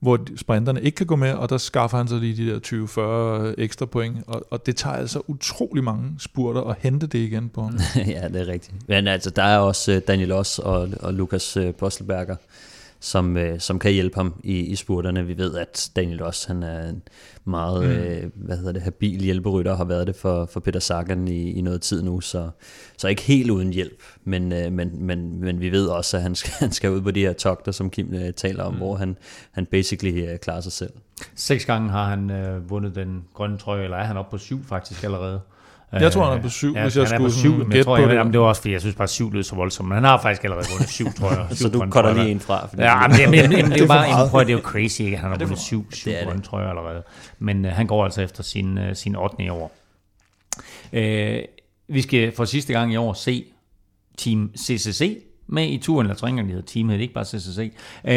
hvor 0.00 0.18
sprinterne 0.36 0.82
ikke 0.82 0.96
kan 0.96 1.06
gå 1.06 1.16
med, 1.16 1.32
og 1.32 1.50
der 1.50 1.58
skaffer 1.58 1.98
han 1.98 2.08
sig 2.08 2.18
lige 2.18 2.36
de 2.36 2.50
der 2.50 2.58
20-40 3.40 3.46
øh, 3.46 3.54
ekstra 3.58 3.86
point, 3.86 4.16
og, 4.26 4.46
og 4.50 4.66
det 4.66 4.76
tager 4.76 4.96
altså 4.96 5.22
utrolig 5.26 5.84
mange 5.84 6.14
spurter 6.18 6.62
at 6.62 6.76
hente 6.80 7.06
det 7.06 7.18
igen 7.18 7.48
på 7.48 7.62
ham. 7.62 7.78
ja, 7.96 8.28
det 8.28 8.40
er 8.40 8.46
rigtigt. 8.46 8.88
Men 8.88 9.08
altså, 9.08 9.30
der 9.30 9.42
er 9.42 9.58
også 9.58 9.92
øh, 9.92 10.02
Daniel 10.08 10.32
Oss 10.32 10.58
og, 10.58 10.88
og 11.00 11.14
Lukas 11.14 11.56
øh, 11.56 11.74
Postelberger, 11.74 12.36
som, 13.06 13.36
øh, 13.36 13.60
som 13.60 13.78
kan 13.78 13.92
hjælpe 13.92 14.16
ham 14.16 14.40
i, 14.44 14.58
i 14.58 14.76
spurterne. 14.76 15.26
Vi 15.26 15.38
ved, 15.38 15.56
at 15.56 15.90
Daniel 15.96 16.22
også 16.22 16.48
han 16.48 16.62
er 16.62 16.88
en 16.88 17.02
meget 17.44 17.84
mm. 17.84 17.90
øh, 17.90 18.30
hvad 18.34 18.56
hedder 18.56 18.72
det, 18.72 18.82
habil 18.82 19.20
hjælperytter 19.20 19.70
og 19.70 19.76
har 19.76 19.84
været 19.84 20.06
det 20.06 20.16
for, 20.16 20.46
for 20.46 20.60
Peter 20.60 20.80
Sagan 20.80 21.28
i, 21.28 21.52
i 21.52 21.60
noget 21.60 21.82
tid 21.82 22.02
nu, 22.02 22.20
så, 22.20 22.50
så 22.98 23.08
ikke 23.08 23.22
helt 23.22 23.50
uden 23.50 23.72
hjælp, 23.72 24.02
men, 24.24 24.52
øh, 24.52 24.72
men, 24.72 25.06
men, 25.06 25.40
men 25.40 25.60
vi 25.60 25.72
ved 25.72 25.86
også, 25.86 26.16
at 26.16 26.22
han 26.22 26.34
skal, 26.34 26.52
han 26.64 26.72
skal 26.72 26.90
ud 26.90 27.00
på 27.00 27.10
de 27.10 27.20
her 27.20 27.32
togter, 27.32 27.72
som 27.72 27.90
Kim 27.90 28.14
øh, 28.14 28.32
taler 28.32 28.64
om, 28.64 28.72
mm. 28.72 28.78
hvor 28.78 28.96
han, 28.96 29.16
han 29.50 29.66
basically 29.66 30.32
øh, 30.32 30.38
klarer 30.38 30.60
sig 30.60 30.72
selv. 30.72 30.92
Seks 31.34 31.64
gange 31.64 31.90
har 31.90 32.04
han 32.04 32.30
øh, 32.30 32.70
vundet 32.70 32.94
den 32.94 33.24
grønne 33.34 33.58
trøje, 33.58 33.84
eller 33.84 33.96
er 33.96 34.04
han 34.04 34.16
oppe 34.16 34.30
på 34.30 34.38
syv 34.38 34.64
faktisk 34.64 35.04
allerede? 35.04 35.40
Jeg 35.92 36.12
tror, 36.12 36.24
han 36.28 36.38
er 36.38 36.42
på 36.42 36.48
syv, 36.48 36.74
ja, 36.76 36.82
hvis 36.82 36.96
jeg 36.96 37.08
skulle 37.08 37.28
på 37.28 37.30
syv, 37.30 37.52
men 37.52 37.72
jeg 37.72 37.84
tror, 37.84 37.98
jeg, 37.98 38.10
jamen, 38.10 38.32
det 38.32 38.40
var 38.40 38.46
også, 38.46 38.60
fordi 38.60 38.72
jeg 38.72 38.80
synes 38.80 38.96
bare, 38.96 39.08
syv 39.08 39.32
lød 39.32 39.42
så 39.42 39.54
voldsomt. 39.54 39.88
Men 39.88 39.94
han 39.94 40.04
har 40.04 40.22
faktisk 40.22 40.44
allerede 40.44 40.66
vundet 40.72 40.88
syv, 40.88 41.12
tror 41.12 41.30
jeg. 41.30 41.46
så 41.58 41.68
du 41.68 41.86
cutter 41.90 42.14
lige 42.14 42.30
en 42.30 42.40
fra? 42.40 42.66
Fordi 42.66 42.82
ja, 42.82 43.08
men, 43.08 43.30
men, 43.30 43.50
men, 43.50 43.64
det 43.70 43.76
er 43.76 43.82
jo 43.82 43.86
bare, 43.86 44.28
prøv, 44.30 44.40
det 44.40 44.48
er 44.48 44.52
jo 44.52 44.60
crazy, 44.60 45.00
ikke? 45.00 45.16
Han 45.16 45.30
har 45.30 45.38
vundet 45.38 45.58
syv, 45.58 45.92
syv 45.92 46.10
grønne 46.24 46.42
trøjer 46.42 46.68
allerede. 46.68 47.02
Men 47.38 47.64
uh, 47.64 47.70
han 47.70 47.86
går 47.86 48.04
altså 48.04 48.22
efter 48.22 48.42
sin, 48.42 48.78
uh, 48.78 48.84
sin 48.94 49.16
8. 49.16 49.36
i 49.38 49.48
år. 49.48 49.76
Uh, 50.92 50.98
vi 51.88 52.02
skal 52.02 52.32
for 52.36 52.44
sidste 52.44 52.72
gang 52.72 52.92
i 52.92 52.96
år 52.96 53.12
se 53.12 53.44
Team 54.18 54.50
CCC 54.58 55.22
med 55.48 55.68
i 55.68 55.78
turen, 55.78 56.06
eller 56.06 56.16
tre 56.16 56.26
gange 56.32 56.62
teamet, 56.62 56.92
det 56.92 56.98
er 56.98 57.02
ikke 57.02 57.14
bare 57.14 57.24
CCC. 57.24 57.72
Øh, 58.04 58.12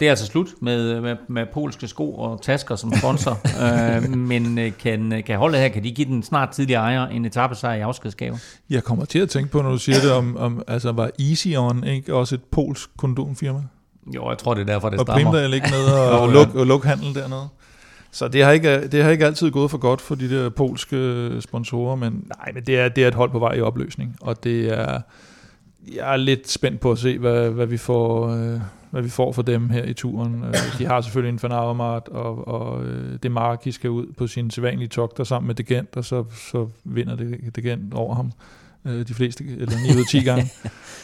det 0.00 0.02
er 0.02 0.10
altså 0.10 0.26
slut 0.26 0.48
med, 0.60 1.00
med, 1.00 1.16
med 1.28 1.46
polske 1.54 1.88
sko 1.88 2.14
og 2.14 2.42
tasker 2.42 2.76
som 2.76 2.92
sponsor, 2.96 3.38
øh, 3.64 4.16
men 4.16 4.72
kan, 4.78 5.22
kan 5.26 5.38
holde 5.38 5.58
her, 5.58 5.68
kan 5.68 5.84
de 5.84 5.90
give 5.90 6.06
den 6.06 6.22
snart 6.22 6.48
tidligere 6.50 6.82
ejer 6.82 7.06
en 7.06 7.24
etappesejr 7.24 7.74
i 7.74 7.80
afskedsgave? 7.80 8.38
Jeg 8.70 8.84
kommer 8.84 9.04
til 9.04 9.18
at 9.18 9.28
tænke 9.28 9.50
på, 9.50 9.62
når 9.62 9.70
du 9.70 9.78
siger 9.78 10.00
det, 10.00 10.12
om, 10.12 10.36
om 10.36 10.62
altså 10.68 10.92
var 10.92 11.10
Easy 11.18 11.48
On 11.56 11.84
ikke 11.84 12.14
også 12.14 12.34
et 12.34 12.44
polsk 12.44 12.90
kondomfirma? 12.96 13.62
Jo, 14.14 14.28
jeg 14.30 14.38
tror, 14.38 14.54
det 14.54 14.60
er 14.60 14.66
derfor, 14.66 14.90
det 14.90 14.98
og 14.98 15.06
stammer. 15.06 15.26
Og 15.26 15.32
Primdal 15.32 15.54
ikke 15.54 15.68
med 15.70 15.84
og, 15.84 16.20
og 16.20 16.28
lukke 16.28 16.64
luk 16.64 16.84
handel 16.84 17.14
dernede? 17.14 17.48
Så 18.14 18.28
det 18.28 18.44
har, 18.44 18.52
ikke, 18.52 18.88
det 18.88 19.04
har 19.04 19.10
ikke 19.10 19.26
altid 19.26 19.50
gået 19.50 19.70
for 19.70 19.78
godt 19.78 20.00
for 20.00 20.14
de 20.14 20.30
der 20.30 20.48
polske 20.48 21.30
sponsorer, 21.40 21.96
men 21.96 22.24
nej, 22.38 22.52
men 22.54 22.64
det 22.64 22.78
er, 22.78 22.88
det 22.88 23.04
er 23.04 23.08
et 23.08 23.14
hold 23.14 23.30
på 23.30 23.38
vej 23.38 23.52
i 23.52 23.60
opløsning, 23.60 24.16
og 24.20 24.44
det 24.44 24.78
er 24.78 25.00
jeg 25.96 26.12
er 26.12 26.16
lidt 26.16 26.50
spændt 26.50 26.80
på 26.80 26.92
at 26.92 26.98
se, 26.98 27.18
hvad, 27.18 27.50
hvad, 27.50 27.66
vi, 27.66 27.76
får, 27.76 28.28
øh, 28.28 28.60
hvad 28.90 29.02
vi 29.02 29.08
får 29.08 29.32
for 29.32 29.42
dem 29.42 29.70
her 29.70 29.84
i 29.84 29.92
turen. 29.92 30.44
Øh, 30.44 30.78
de 30.78 30.86
har 30.86 31.00
selvfølgelig 31.00 31.32
en 31.32 31.38
Van 31.42 31.52
Avermaet, 31.52 32.08
og, 32.08 32.48
og 32.48 32.84
øh, 32.84 33.18
det 33.22 33.32
Marki 33.32 33.72
skal 33.72 33.90
ud 33.90 34.06
på 34.16 34.26
sin 34.26 34.50
sædvanlige 34.50 34.88
togter 34.88 35.24
sammen 35.24 35.46
med 35.46 35.54
Degent, 35.54 35.96
og 35.96 36.04
så, 36.04 36.24
så 36.50 36.68
vinder 36.84 37.16
det 37.16 37.56
Degent 37.56 37.94
over 37.94 38.14
ham 38.14 38.32
øh, 38.84 39.08
de 39.08 39.14
fleste, 39.14 39.44
eller 39.44 39.76
9 39.86 39.94
ud 39.94 40.00
af 40.00 40.06
10 40.10 40.20
gange. 40.30 40.50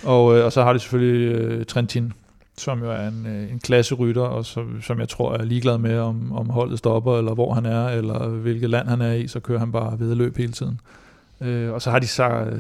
og, 0.05 0.25
og 0.25 0.53
så 0.53 0.63
har 0.63 0.73
de 0.73 0.79
selvfølgelig 0.79 1.67
Trentin, 1.67 2.13
som 2.59 2.83
jo 2.83 2.91
er 2.91 3.09
en, 3.09 3.27
en 3.27 3.59
klasserytter, 3.59 4.23
og 4.23 4.45
som, 4.45 4.83
som 4.83 5.01
jeg 5.01 5.09
tror 5.09 5.35
er 5.35 5.45
ligeglad 5.45 5.79
med, 5.79 5.99
om, 5.99 6.33
om 6.33 6.51
holdet 6.51 6.79
stopper, 6.79 7.19
eller 7.19 7.35
hvor 7.35 7.55
han 7.55 7.67
er, 7.67 7.89
eller 7.89 8.29
hvilket 8.29 8.71
land 8.71 8.89
han 8.89 9.01
er 9.01 9.13
i, 9.13 9.29
så 9.29 9.41
kører 9.41 9.59
han 9.59 9.73
bare 9.73 9.99
vedløb 10.01 10.37
hele 10.37 10.53
tiden. 10.53 10.81
Øh, 11.41 11.73
og 11.73 11.83
så 11.83 11.91
har 11.91 11.99
de 11.99 12.07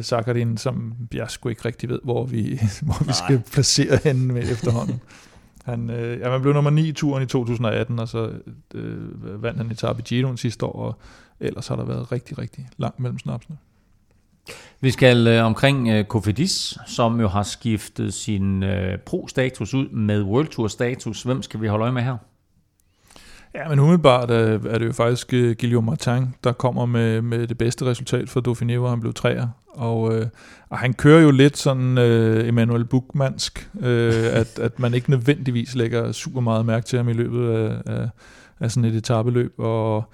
Sakharin, 0.02 0.56
som 0.56 0.94
jeg 1.14 1.30
sgu 1.30 1.48
ikke 1.48 1.64
rigtig 1.64 1.88
ved, 1.88 2.00
hvor 2.04 2.24
vi, 2.24 2.60
hvor 2.82 3.04
vi 3.04 3.12
skal 3.12 3.42
placere 3.52 3.98
hende 4.04 4.32
med 4.32 4.42
efterhånden. 4.42 5.00
Han, 5.64 5.90
øh, 5.90 6.20
ja, 6.20 6.30
man 6.30 6.40
blev 6.40 6.54
nummer 6.54 6.70
9 6.70 6.88
i 6.88 6.92
turen 6.92 7.22
i 7.22 7.26
2018, 7.26 7.98
og 7.98 8.08
så 8.08 8.30
øh, 8.74 9.42
vandt 9.42 9.58
han 9.58 9.70
etape 9.70 9.98
i 9.98 10.02
Giroen 10.02 10.36
sidste 10.36 10.66
år, 10.66 10.72
og 10.72 10.98
ellers 11.40 11.68
har 11.68 11.76
der 11.76 11.84
været 11.84 12.12
rigtig, 12.12 12.38
rigtig 12.38 12.68
langt 12.76 13.00
mellem 13.00 13.18
snapsene. 13.18 13.56
Vi 14.80 14.90
skal 14.90 15.26
øh, 15.26 15.44
omkring 15.44 15.88
øh, 15.88 16.04
Kofidis, 16.04 16.78
som 16.86 17.20
jo 17.20 17.28
har 17.28 17.42
skiftet 17.42 18.14
sin 18.14 18.62
øh, 18.62 18.98
pro-status 18.98 19.74
ud 19.74 19.88
med 19.88 20.22
World 20.22 20.48
Tour-status. 20.48 21.22
Hvem 21.22 21.42
skal 21.42 21.60
vi 21.60 21.66
holde 21.66 21.82
øje 21.82 21.92
med 21.92 22.02
her? 22.02 22.16
Ja, 23.54 23.68
men 23.68 23.78
umiddelbart 23.78 24.30
er, 24.30 24.58
er 24.68 24.78
det 24.78 24.86
jo 24.86 24.92
faktisk 24.92 25.32
uh, 25.32 25.50
Guillaume 25.60 25.86
Martin, 25.86 26.34
der 26.44 26.52
kommer 26.52 26.86
med, 26.86 27.22
med 27.22 27.46
det 27.46 27.58
bedste 27.58 27.84
resultat 27.84 28.28
for 28.28 28.40
Dauphiné, 28.48 28.76
hvor 28.76 28.88
han 28.88 29.00
blev 29.00 29.14
træer. 29.14 29.48
Og, 29.68 30.14
øh, 30.14 30.26
og 30.68 30.78
han 30.78 30.94
kører 30.94 31.20
jo 31.20 31.30
lidt 31.30 31.56
sådan 31.56 31.98
øh, 31.98 32.48
Emmanuel 32.48 32.84
Buchmannsk, 32.84 33.70
øh, 33.80 34.24
at, 34.32 34.58
at 34.58 34.78
man 34.78 34.94
ikke 34.94 35.10
nødvendigvis 35.10 35.74
lægger 35.74 36.12
super 36.12 36.40
meget 36.40 36.66
mærke 36.66 36.86
til 36.86 36.96
ham 36.96 37.08
i 37.08 37.12
løbet 37.12 37.50
af, 37.50 37.82
af, 37.86 38.08
af 38.60 38.70
sådan 38.70 38.90
et 38.90 38.96
etabeløb. 38.96 39.54
Og 39.58 40.04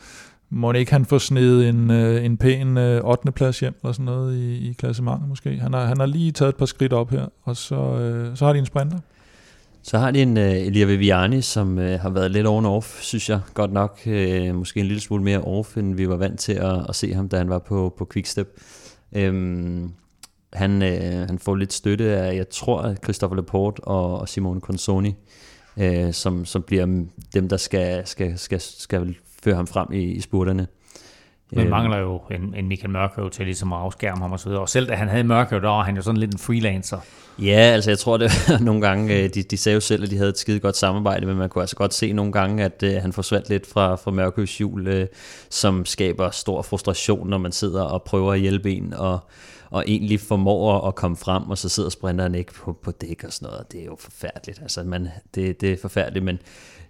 må 0.50 0.72
ikke 0.72 0.92
han 0.92 1.04
få 1.04 1.18
snedet 1.18 1.68
en, 1.68 1.90
øh, 1.90 2.24
en 2.24 2.36
pæn 2.36 2.78
øh, 2.78 3.04
8. 3.04 3.32
plads 3.32 3.60
hjem, 3.60 3.74
eller 3.82 3.92
sådan 3.92 4.04
noget 4.04 4.36
i, 4.36 4.70
i 4.70 4.72
klassementet 4.72 5.28
måske. 5.28 5.58
Han 5.58 5.72
har, 5.72 5.84
han 5.84 6.00
har 6.00 6.06
lige 6.06 6.32
taget 6.32 6.48
et 6.48 6.56
par 6.56 6.66
skridt 6.66 6.92
op 6.92 7.10
her, 7.10 7.26
og 7.42 7.56
så, 7.56 7.74
øh, 7.74 8.36
så 8.36 8.46
har 8.46 8.52
de 8.52 8.58
en 8.58 8.66
sprinter. 8.66 8.98
Så 9.86 9.98
har 9.98 10.10
de 10.10 10.22
en 10.22 10.36
uh, 10.36 10.42
Elia 10.42 10.84
Viviani, 10.84 11.40
som 11.42 11.78
uh, 11.78 11.84
har 11.84 12.10
været 12.10 12.30
lidt 12.30 12.46
on-off, 12.46 13.02
synes 13.02 13.30
jeg 13.30 13.40
godt 13.54 13.72
nok. 13.72 14.00
Uh, 14.06 14.54
måske 14.54 14.80
en 14.80 14.86
lille 14.86 15.00
smule 15.00 15.22
mere 15.22 15.40
off, 15.40 15.76
end 15.76 15.94
vi 15.94 16.08
var 16.08 16.16
vant 16.16 16.40
til 16.40 16.52
at, 16.52 16.86
at 16.88 16.96
se 16.96 17.14
ham, 17.14 17.28
da 17.28 17.36
han 17.36 17.48
var 17.48 17.58
på, 17.58 17.94
på 17.98 18.08
Quickstep. 18.12 18.48
Um, 19.28 19.94
han, 20.52 20.82
uh, 20.82 21.28
han 21.28 21.38
får 21.38 21.54
lidt 21.54 21.72
støtte 21.72 22.04
af, 22.04 22.36
jeg 22.36 22.48
tror, 22.48 22.94
Christopher 23.04 23.36
Laporte 23.36 23.80
og, 23.80 24.18
og 24.20 24.28
Simone 24.28 24.60
Consoni, 24.60 25.14
uh, 25.76 26.12
som, 26.12 26.44
som 26.44 26.62
bliver 26.62 26.86
dem, 27.34 27.48
der 27.48 27.56
skal, 27.56 28.06
skal, 28.06 28.38
skal, 28.38 28.60
skal 28.60 29.14
føre 29.44 29.54
ham 29.54 29.66
frem 29.66 29.92
i, 29.92 30.02
i 30.02 30.20
spurterne. 30.20 30.66
Men 31.52 31.70
mangler 31.70 31.98
jo 31.98 32.20
en, 32.30 32.54
en 32.56 32.68
Michael 32.68 32.90
Mørkøv 32.90 33.30
til 33.30 33.44
ligesom 33.44 33.72
at 33.72 33.78
afskærme 33.78 34.20
ham 34.20 34.32
og 34.32 34.40
så 34.40 34.48
videre. 34.48 34.62
Og 34.62 34.68
selv 34.68 34.88
da 34.88 34.94
han 34.94 35.08
havde 35.08 35.24
Mørkøv, 35.24 35.60
der 35.60 35.68
var 35.68 35.82
han 35.82 35.96
jo 35.96 36.02
sådan 36.02 36.20
lidt 36.20 36.32
en 36.32 36.38
freelancer. 36.38 36.98
Ja, 37.38 37.52
altså 37.52 37.90
jeg 37.90 37.98
tror 37.98 38.16
det 38.16 38.30
nogle 38.60 38.80
gange, 38.80 39.18
øh, 39.18 39.30
de, 39.34 39.42
de 39.42 39.56
sagde 39.56 39.74
jo 39.74 39.80
selv, 39.80 40.02
at 40.02 40.10
de 40.10 40.16
havde 40.16 40.30
et 40.30 40.38
skide 40.38 40.60
godt 40.60 40.76
samarbejde, 40.76 41.26
men 41.26 41.36
man 41.36 41.48
kunne 41.48 41.62
altså 41.62 41.76
godt 41.76 41.94
se 41.94 42.12
nogle 42.12 42.32
gange, 42.32 42.64
at 42.64 42.82
uh, 42.82 43.02
han 43.02 43.12
forsvandt 43.12 43.48
lidt 43.48 43.66
fra, 43.66 43.94
fra 43.94 44.10
Mørkøvs 44.10 44.60
jul, 44.60 45.00
uh, 45.00 45.06
som 45.50 45.86
skaber 45.86 46.30
stor 46.30 46.62
frustration, 46.62 47.28
når 47.28 47.38
man 47.38 47.52
sidder 47.52 47.82
og 47.82 48.02
prøver 48.02 48.32
at 48.32 48.40
hjælpe 48.40 48.72
en, 48.72 48.94
og, 48.94 49.18
og 49.70 49.84
egentlig 49.86 50.20
formår 50.20 50.88
at 50.88 50.94
komme 50.94 51.16
frem, 51.16 51.50
og 51.50 51.58
så 51.58 51.68
sidder 51.68 51.90
sprinteren 51.90 52.34
ikke 52.34 52.52
på, 52.54 52.72
på 52.82 52.90
dæk 52.90 53.24
og 53.24 53.32
sådan 53.32 53.52
noget. 53.52 53.72
Det 53.72 53.80
er 53.80 53.84
jo 53.84 53.96
forfærdeligt. 53.98 54.62
Altså, 54.62 54.82
man, 54.82 55.08
det, 55.34 55.60
det 55.60 55.72
er 55.72 55.76
forfærdeligt, 55.82 56.24
men 56.24 56.38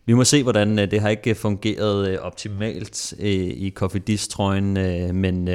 vi 0.06 0.12
må 0.12 0.24
se, 0.24 0.42
hvordan 0.42 0.76
det 0.76 1.00
har 1.00 1.08
ikke 1.08 1.34
fungeret 1.34 2.18
optimalt 2.18 3.12
i 3.18 3.72
Cofidis-trøjen, 3.76 4.72
men 5.14 5.48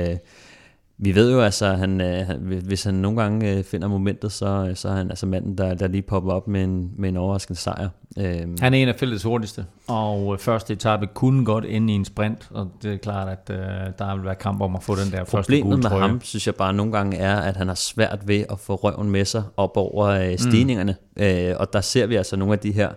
vi 1.01 1.15
ved 1.15 1.31
jo 1.31 1.41
altså, 1.41 1.65
at 1.65 1.79
han, 1.79 2.01
øh, 2.01 2.29
hvis 2.65 2.83
han 2.83 2.93
nogle 2.93 3.21
gange 3.21 3.57
øh, 3.57 3.63
finder 3.63 3.87
momentet, 3.87 4.31
så, 4.31 4.71
så 4.75 4.89
er 4.89 4.93
han 4.93 5.09
altså 5.09 5.25
manden, 5.25 5.57
der, 5.57 5.73
der 5.73 5.87
lige 5.87 6.01
popper 6.01 6.31
op 6.31 6.47
med 6.47 6.63
en, 6.63 6.91
med 6.97 7.09
en 7.09 7.17
overraskende 7.17 7.59
sejr. 7.59 7.89
Øhm. 8.17 8.57
Han 8.61 8.73
er 8.73 8.77
en 8.77 8.87
af 8.87 8.95
feltets 8.95 9.23
hurtigste, 9.23 9.65
og 9.87 10.33
øh, 10.33 10.39
første 10.39 10.73
etape 10.73 11.07
kunne 11.07 11.45
godt 11.45 11.65
ende 11.65 11.93
i 11.93 11.95
en 11.95 12.05
sprint, 12.05 12.47
og 12.51 12.71
det 12.83 12.93
er 12.93 12.97
klart, 12.97 13.27
at 13.29 13.49
øh, 13.49 13.57
der 13.97 14.15
vil 14.15 14.25
være 14.25 14.35
kamp 14.35 14.61
om 14.61 14.75
at 14.75 14.83
få 14.83 14.95
den 14.95 15.11
der 15.11 15.25
første 15.25 15.61
gode 15.61 15.77
med 15.77 15.89
ham, 15.89 16.21
synes 16.23 16.47
jeg 16.47 16.55
bare 16.55 16.73
nogle 16.73 16.91
gange 16.91 17.17
er, 17.17 17.35
at 17.35 17.57
han 17.57 17.67
har 17.67 17.75
svært 17.75 18.19
ved 18.25 18.45
at 18.49 18.59
få 18.59 18.75
røven 18.75 19.11
med 19.11 19.25
sig 19.25 19.43
op 19.57 19.77
over 19.77 20.05
øh, 20.07 20.37
stigningerne, 20.37 20.95
mm. 21.17 21.23
øh, 21.23 21.55
og 21.59 21.73
der 21.73 21.81
ser 21.81 22.05
vi 22.05 22.15
altså 22.15 22.35
nogle 22.35 22.53
af 22.53 22.59
de 22.59 22.71
her 22.71 22.89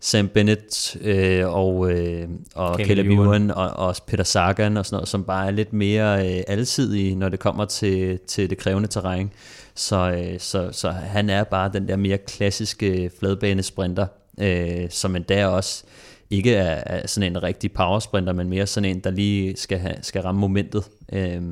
Sam 0.00 0.28
Bennett 0.28 0.96
øh, 1.00 1.54
og, 1.54 1.92
øh, 1.92 2.28
og 2.54 2.78
Caleb 2.78 3.06
Ewan 3.06 3.50
og, 3.50 3.70
og 3.70 3.96
Peter 4.06 4.24
Sagan 4.24 4.76
og 4.76 4.86
sådan 4.86 4.96
noget, 4.96 5.08
som 5.08 5.24
bare 5.24 5.46
er 5.46 5.50
lidt 5.50 5.72
mere 5.72 6.36
øh, 6.36 6.42
alsidige, 6.48 7.14
når 7.14 7.28
det 7.28 7.40
kommer 7.40 7.64
til, 7.64 8.18
til 8.26 8.50
det 8.50 8.58
krævende 8.58 8.88
terræn. 8.88 9.30
Så, 9.74 10.10
øh, 10.10 10.40
så, 10.40 10.68
så 10.72 10.90
han 10.90 11.30
er 11.30 11.44
bare 11.44 11.70
den 11.72 11.88
der 11.88 11.96
mere 11.96 12.18
klassiske 12.18 13.10
fladbanesprinter, 13.18 14.06
øh, 14.40 14.90
som 14.90 15.16
endda 15.16 15.46
også 15.46 15.84
ikke 16.30 16.54
er, 16.54 16.82
er 16.86 17.06
sådan 17.06 17.30
en 17.30 17.42
rigtig 17.42 17.72
powersprinter, 17.72 18.32
men 18.32 18.48
mere 18.48 18.66
sådan 18.66 18.90
en, 18.90 19.00
der 19.00 19.10
lige 19.10 19.56
skal, 19.56 19.78
have, 19.78 19.96
skal 20.02 20.22
ramme 20.22 20.40
momentet. 20.40 20.84
Øh, 21.12 21.42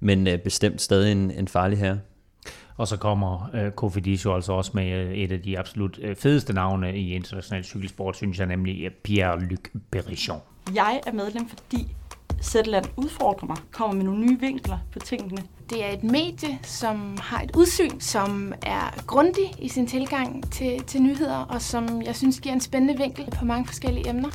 men 0.00 0.26
øh, 0.26 0.38
bestemt 0.38 0.82
stadig 0.82 1.12
en, 1.12 1.30
en 1.30 1.48
farlig 1.48 1.78
her. 1.78 1.96
Og 2.76 2.88
så 2.88 2.96
kommer 2.96 3.50
øh, 3.54 3.70
Kofidis 3.70 4.24
jo 4.24 4.34
altså 4.34 4.52
også 4.52 4.70
med 4.74 4.92
øh, 4.92 5.12
et 5.12 5.32
af 5.32 5.42
de 5.42 5.58
absolut 5.58 5.98
øh, 6.02 6.16
fedeste 6.16 6.52
navne 6.52 6.96
i 6.96 7.14
international 7.14 7.64
cykelsport, 7.64 8.16
synes 8.16 8.38
jeg 8.38 8.46
nemlig 8.46 8.90
Pierre-Luc 9.08 9.80
Berichon. 9.90 10.40
Jeg 10.74 11.00
er 11.06 11.12
medlem, 11.12 11.48
fordi 11.48 11.96
Zetland 12.42 12.84
udfordrer 12.96 13.46
mig, 13.46 13.56
kommer 13.70 13.96
med 13.96 14.04
nogle 14.04 14.26
nye 14.26 14.40
vinkler 14.40 14.78
på 14.92 14.98
tingene. 14.98 15.42
Det 15.70 15.84
er 15.84 15.88
et 15.88 16.04
medie, 16.04 16.58
som 16.62 17.16
har 17.20 17.40
et 17.40 17.50
udsyn, 17.56 18.00
som 18.00 18.52
er 18.62 19.02
grundig 19.06 19.44
i 19.58 19.68
sin 19.68 19.86
tilgang 19.86 20.52
til, 20.52 20.82
til 20.82 21.02
nyheder, 21.02 21.36
og 21.36 21.62
som 21.62 22.02
jeg 22.02 22.16
synes 22.16 22.40
giver 22.40 22.52
en 22.54 22.60
spændende 22.60 22.96
vinkel 22.98 23.30
på 23.30 23.44
mange 23.44 23.66
forskellige 23.66 24.08
emner. 24.08 24.28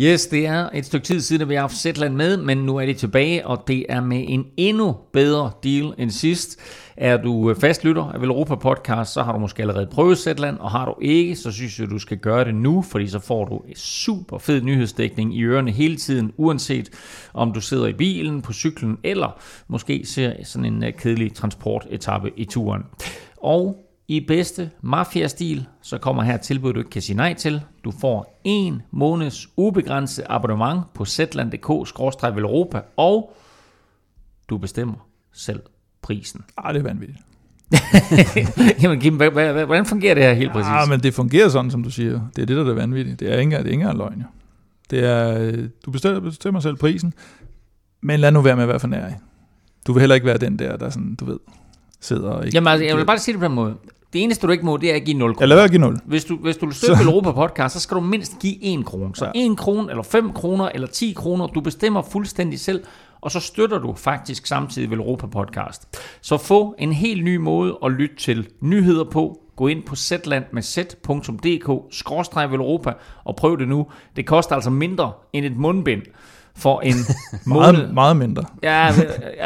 Yes, 0.00 0.26
det 0.26 0.46
er 0.46 0.68
et 0.74 0.86
stykke 0.86 1.04
tid 1.04 1.20
siden, 1.20 1.42
at 1.42 1.48
vi 1.48 1.54
har 1.54 1.60
haft 1.60 1.76
Zetland 1.76 2.14
med, 2.14 2.36
men 2.36 2.58
nu 2.58 2.76
er 2.76 2.86
det 2.86 2.96
tilbage, 2.96 3.46
og 3.46 3.64
det 3.68 3.86
er 3.88 4.00
med 4.00 4.24
en 4.28 4.46
endnu 4.56 4.96
bedre 5.12 5.50
deal 5.64 5.94
end 5.98 6.10
sidst. 6.10 6.60
Er 6.96 7.16
du 7.16 7.50
øh, 7.50 7.56
fastlytter 7.56 8.02
af 8.02 8.18
Europa 8.18 8.54
Podcast, 8.54 9.12
så 9.12 9.22
har 9.22 9.32
du 9.32 9.38
måske 9.38 9.62
allerede 9.62 9.86
prøvet 9.86 10.18
Zetland, 10.18 10.58
og 10.58 10.70
har 10.70 10.84
du 10.84 10.94
ikke, 11.02 11.36
så 11.36 11.52
synes 11.52 11.80
jeg, 11.80 11.90
du 11.90 11.98
skal 11.98 12.16
gøre 12.16 12.44
det 12.44 12.54
nu, 12.54 12.82
fordi 12.82 13.08
så 13.08 13.18
får 13.18 13.44
du 13.44 13.58
en 13.58 13.74
super 13.76 14.38
fed 14.38 14.62
nyhedsdækning 14.62 15.36
i 15.36 15.42
ørerne 15.42 15.70
hele 15.70 15.96
tiden, 15.96 16.32
uanset 16.36 16.90
om 17.34 17.52
du 17.52 17.60
sidder 17.60 17.86
i 17.86 17.92
bilen, 17.92 18.42
på 18.42 18.52
cyklen, 18.52 18.98
eller 19.04 19.40
måske 19.68 20.06
ser 20.06 20.32
sådan 20.44 20.74
en 20.74 20.84
øh, 20.84 20.92
kedelig 20.92 21.34
transportetappe 21.34 22.30
i 22.36 22.44
turen. 22.44 22.82
Og 23.36 23.87
i 24.08 24.20
bedste 24.20 24.70
mafia-stil, 24.82 25.66
så 25.82 25.98
kommer 25.98 26.22
her 26.22 26.36
tilbud, 26.36 26.72
du 26.72 26.78
ikke 26.78 26.90
kan 26.90 27.02
sige 27.02 27.16
nej 27.16 27.34
til. 27.34 27.62
Du 27.84 27.90
får 27.90 28.40
en 28.44 28.82
måneds 28.90 29.48
ubegrænset 29.56 30.24
abonnement 30.28 30.80
på 30.94 31.04
zland.dk-europa, 31.04 32.80
og 32.96 33.36
du 34.48 34.58
bestemmer 34.58 35.08
selv 35.32 35.60
prisen. 36.02 36.44
Ah, 36.56 36.74
det 36.74 36.80
er 36.80 36.84
vanvittigt. 36.84 37.18
Jamen 38.82 39.00
Kim, 39.00 39.16
hvordan 39.16 39.86
fungerer 39.86 40.14
det 40.14 40.22
her 40.22 40.32
helt 40.32 40.52
præcis? 40.52 40.68
Ja, 40.68 40.86
men 40.86 41.00
det 41.00 41.14
fungerer 41.14 41.48
sådan, 41.48 41.70
som 41.70 41.82
du 41.82 41.90
siger. 41.90 42.20
Det 42.36 42.42
er 42.42 42.46
det, 42.46 42.56
der 42.56 42.70
er 42.70 42.74
vanvittigt. 42.74 43.20
Det 43.20 43.32
er 43.32 43.38
ikke, 43.38 43.50
det 43.50 43.56
er 43.56 43.64
ikke 43.64 43.72
engang 43.72 43.98
løgn. 43.98 44.24
Det 44.90 45.04
er, 45.04 45.38
øh, 45.38 45.68
du 45.86 45.90
bestemmer, 45.90 46.20
bestemmer 46.20 46.60
selv 46.60 46.76
prisen, 46.76 47.14
men 48.00 48.20
lad 48.20 48.32
nu 48.32 48.40
være 48.40 48.56
med 48.56 48.62
at 48.62 48.68
være 48.68 48.80
for 48.80 48.88
nær. 48.88 49.10
Du 49.86 49.92
vil 49.92 50.00
heller 50.00 50.14
ikke 50.14 50.26
være 50.26 50.38
den 50.38 50.58
der, 50.58 50.76
der 50.76 50.90
sådan, 50.90 51.14
du 51.14 51.24
ved, 51.24 51.38
sidder 52.00 52.30
og 52.30 52.46
ikke... 52.46 52.56
Jamen 52.56 52.68
altså, 52.68 52.84
jeg 52.84 52.96
vil 52.96 53.06
bare 53.06 53.18
sige 53.18 53.32
det 53.32 53.40
på 53.40 53.44
den 53.44 53.54
måde. 53.54 53.76
Det 54.12 54.22
eneste, 54.22 54.46
du 54.46 54.52
ikke 54.52 54.64
må, 54.66 54.76
det 54.76 54.90
er 54.90 54.94
at 54.94 55.04
give 55.04 55.18
0 55.18 55.34
kroner. 55.34 55.42
Eller 55.42 55.64
at 55.64 55.70
give 55.70 55.80
0. 55.80 55.96
Hvis 56.04 56.24
du, 56.24 56.36
hvis 56.36 56.56
du 56.56 56.66
vil 56.66 56.74
støtte 56.74 57.02
Europa 57.02 57.32
Podcast, 57.32 57.74
så 57.74 57.80
skal 57.80 57.94
du 57.94 58.00
mindst 58.00 58.38
give 58.40 58.64
1 58.64 58.84
krone. 58.86 59.10
Så 59.14 59.24
ja. 59.24 59.30
1 59.50 59.56
krone, 59.58 59.90
eller 59.90 60.02
5 60.02 60.32
kroner, 60.32 60.68
eller 60.74 60.86
10 60.88 61.12
kroner. 61.16 61.46
Du 61.46 61.60
bestemmer 61.60 62.02
fuldstændig 62.02 62.60
selv, 62.60 62.84
og 63.20 63.30
så 63.30 63.40
støtter 63.40 63.78
du 63.78 63.94
faktisk 63.94 64.46
samtidig 64.46 64.92
Europa 64.92 65.26
Podcast. 65.26 65.98
Så 66.20 66.36
få 66.36 66.74
en 66.78 66.92
helt 66.92 67.24
ny 67.24 67.36
måde 67.36 67.78
at 67.84 67.92
lytte 67.92 68.16
til 68.16 68.48
nyheder 68.60 69.04
på. 69.04 69.38
Gå 69.56 69.66
ind 69.66 69.82
på 69.82 69.96
zland 69.96 70.44
med 70.52 70.62
z.dk, 70.62 71.68
Europa, 72.52 72.92
og 73.24 73.36
prøv 73.36 73.58
det 73.58 73.68
nu. 73.68 73.86
Det 74.16 74.26
koster 74.26 74.54
altså 74.54 74.70
mindre 74.70 75.12
end 75.32 75.46
et 75.46 75.56
mundbind 75.56 76.02
for 76.56 76.80
en 76.80 76.94
måned. 77.46 77.72
meget, 77.72 77.94
meget 77.94 78.16
mindre. 78.16 78.44
Ja, 78.62 78.86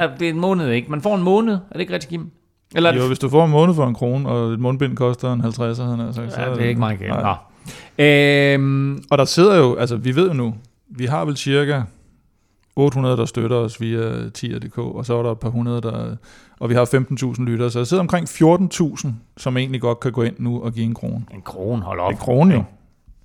ja, 0.00 0.08
det 0.18 0.26
er 0.26 0.30
en 0.30 0.40
måned, 0.40 0.70
ikke? 0.70 0.90
Man 0.90 1.02
får 1.02 1.14
en 1.16 1.22
måned, 1.22 1.54
er 1.54 1.72
det 1.72 1.80
ikke 1.80 1.92
rigtig, 1.92 2.10
Kim? 2.10 2.30
Eller 2.74 2.94
jo, 2.94 3.06
hvis 3.06 3.18
du 3.18 3.28
får 3.28 3.44
en 3.44 3.50
måned 3.50 3.74
for 3.74 3.86
en 3.86 3.94
krone, 3.94 4.28
og 4.28 4.52
et 4.52 4.60
mundbind 4.60 4.96
koster 4.96 5.32
en 5.32 5.40
50, 5.40 5.78
han 5.78 5.98
har 5.98 6.12
sagt, 6.12 6.32
så 6.32 6.40
ja, 6.40 6.50
det 6.50 6.64
er 6.64 6.68
ikke 6.68 6.80
meget 6.80 6.98
galt. 6.98 7.26
Øhm, 7.98 9.04
og 9.10 9.18
der 9.18 9.24
sidder 9.24 9.56
jo, 9.56 9.74
altså 9.74 9.96
vi 9.96 10.16
ved 10.16 10.28
jo 10.28 10.34
nu, 10.34 10.54
vi 10.88 11.06
har 11.06 11.24
vel 11.24 11.36
cirka 11.36 11.82
800, 12.76 13.16
der 13.16 13.24
støtter 13.24 13.56
os 13.56 13.80
via 13.80 14.28
tier.dk, 14.34 14.78
og 14.78 15.06
så 15.06 15.18
er 15.18 15.22
der 15.22 15.32
et 15.32 15.38
par 15.38 15.48
hundrede, 15.48 15.80
der, 15.80 16.16
og 16.60 16.68
vi 16.68 16.74
har 16.74 16.84
15.000 17.34 17.44
lyttere, 17.44 17.70
så 17.70 17.78
der 17.78 17.84
sidder 17.84 18.00
omkring 18.00 18.28
14.000, 18.28 19.08
som 19.36 19.56
egentlig 19.56 19.80
godt 19.80 20.00
kan 20.00 20.12
gå 20.12 20.22
ind 20.22 20.34
nu 20.38 20.62
og 20.62 20.72
give 20.72 20.84
en 20.84 20.94
krone. 20.94 21.24
En 21.34 21.42
krone, 21.42 21.82
hold 21.82 22.00
op. 22.00 22.12
En 22.12 22.18
krone 22.18 22.54
jo. 22.54 22.64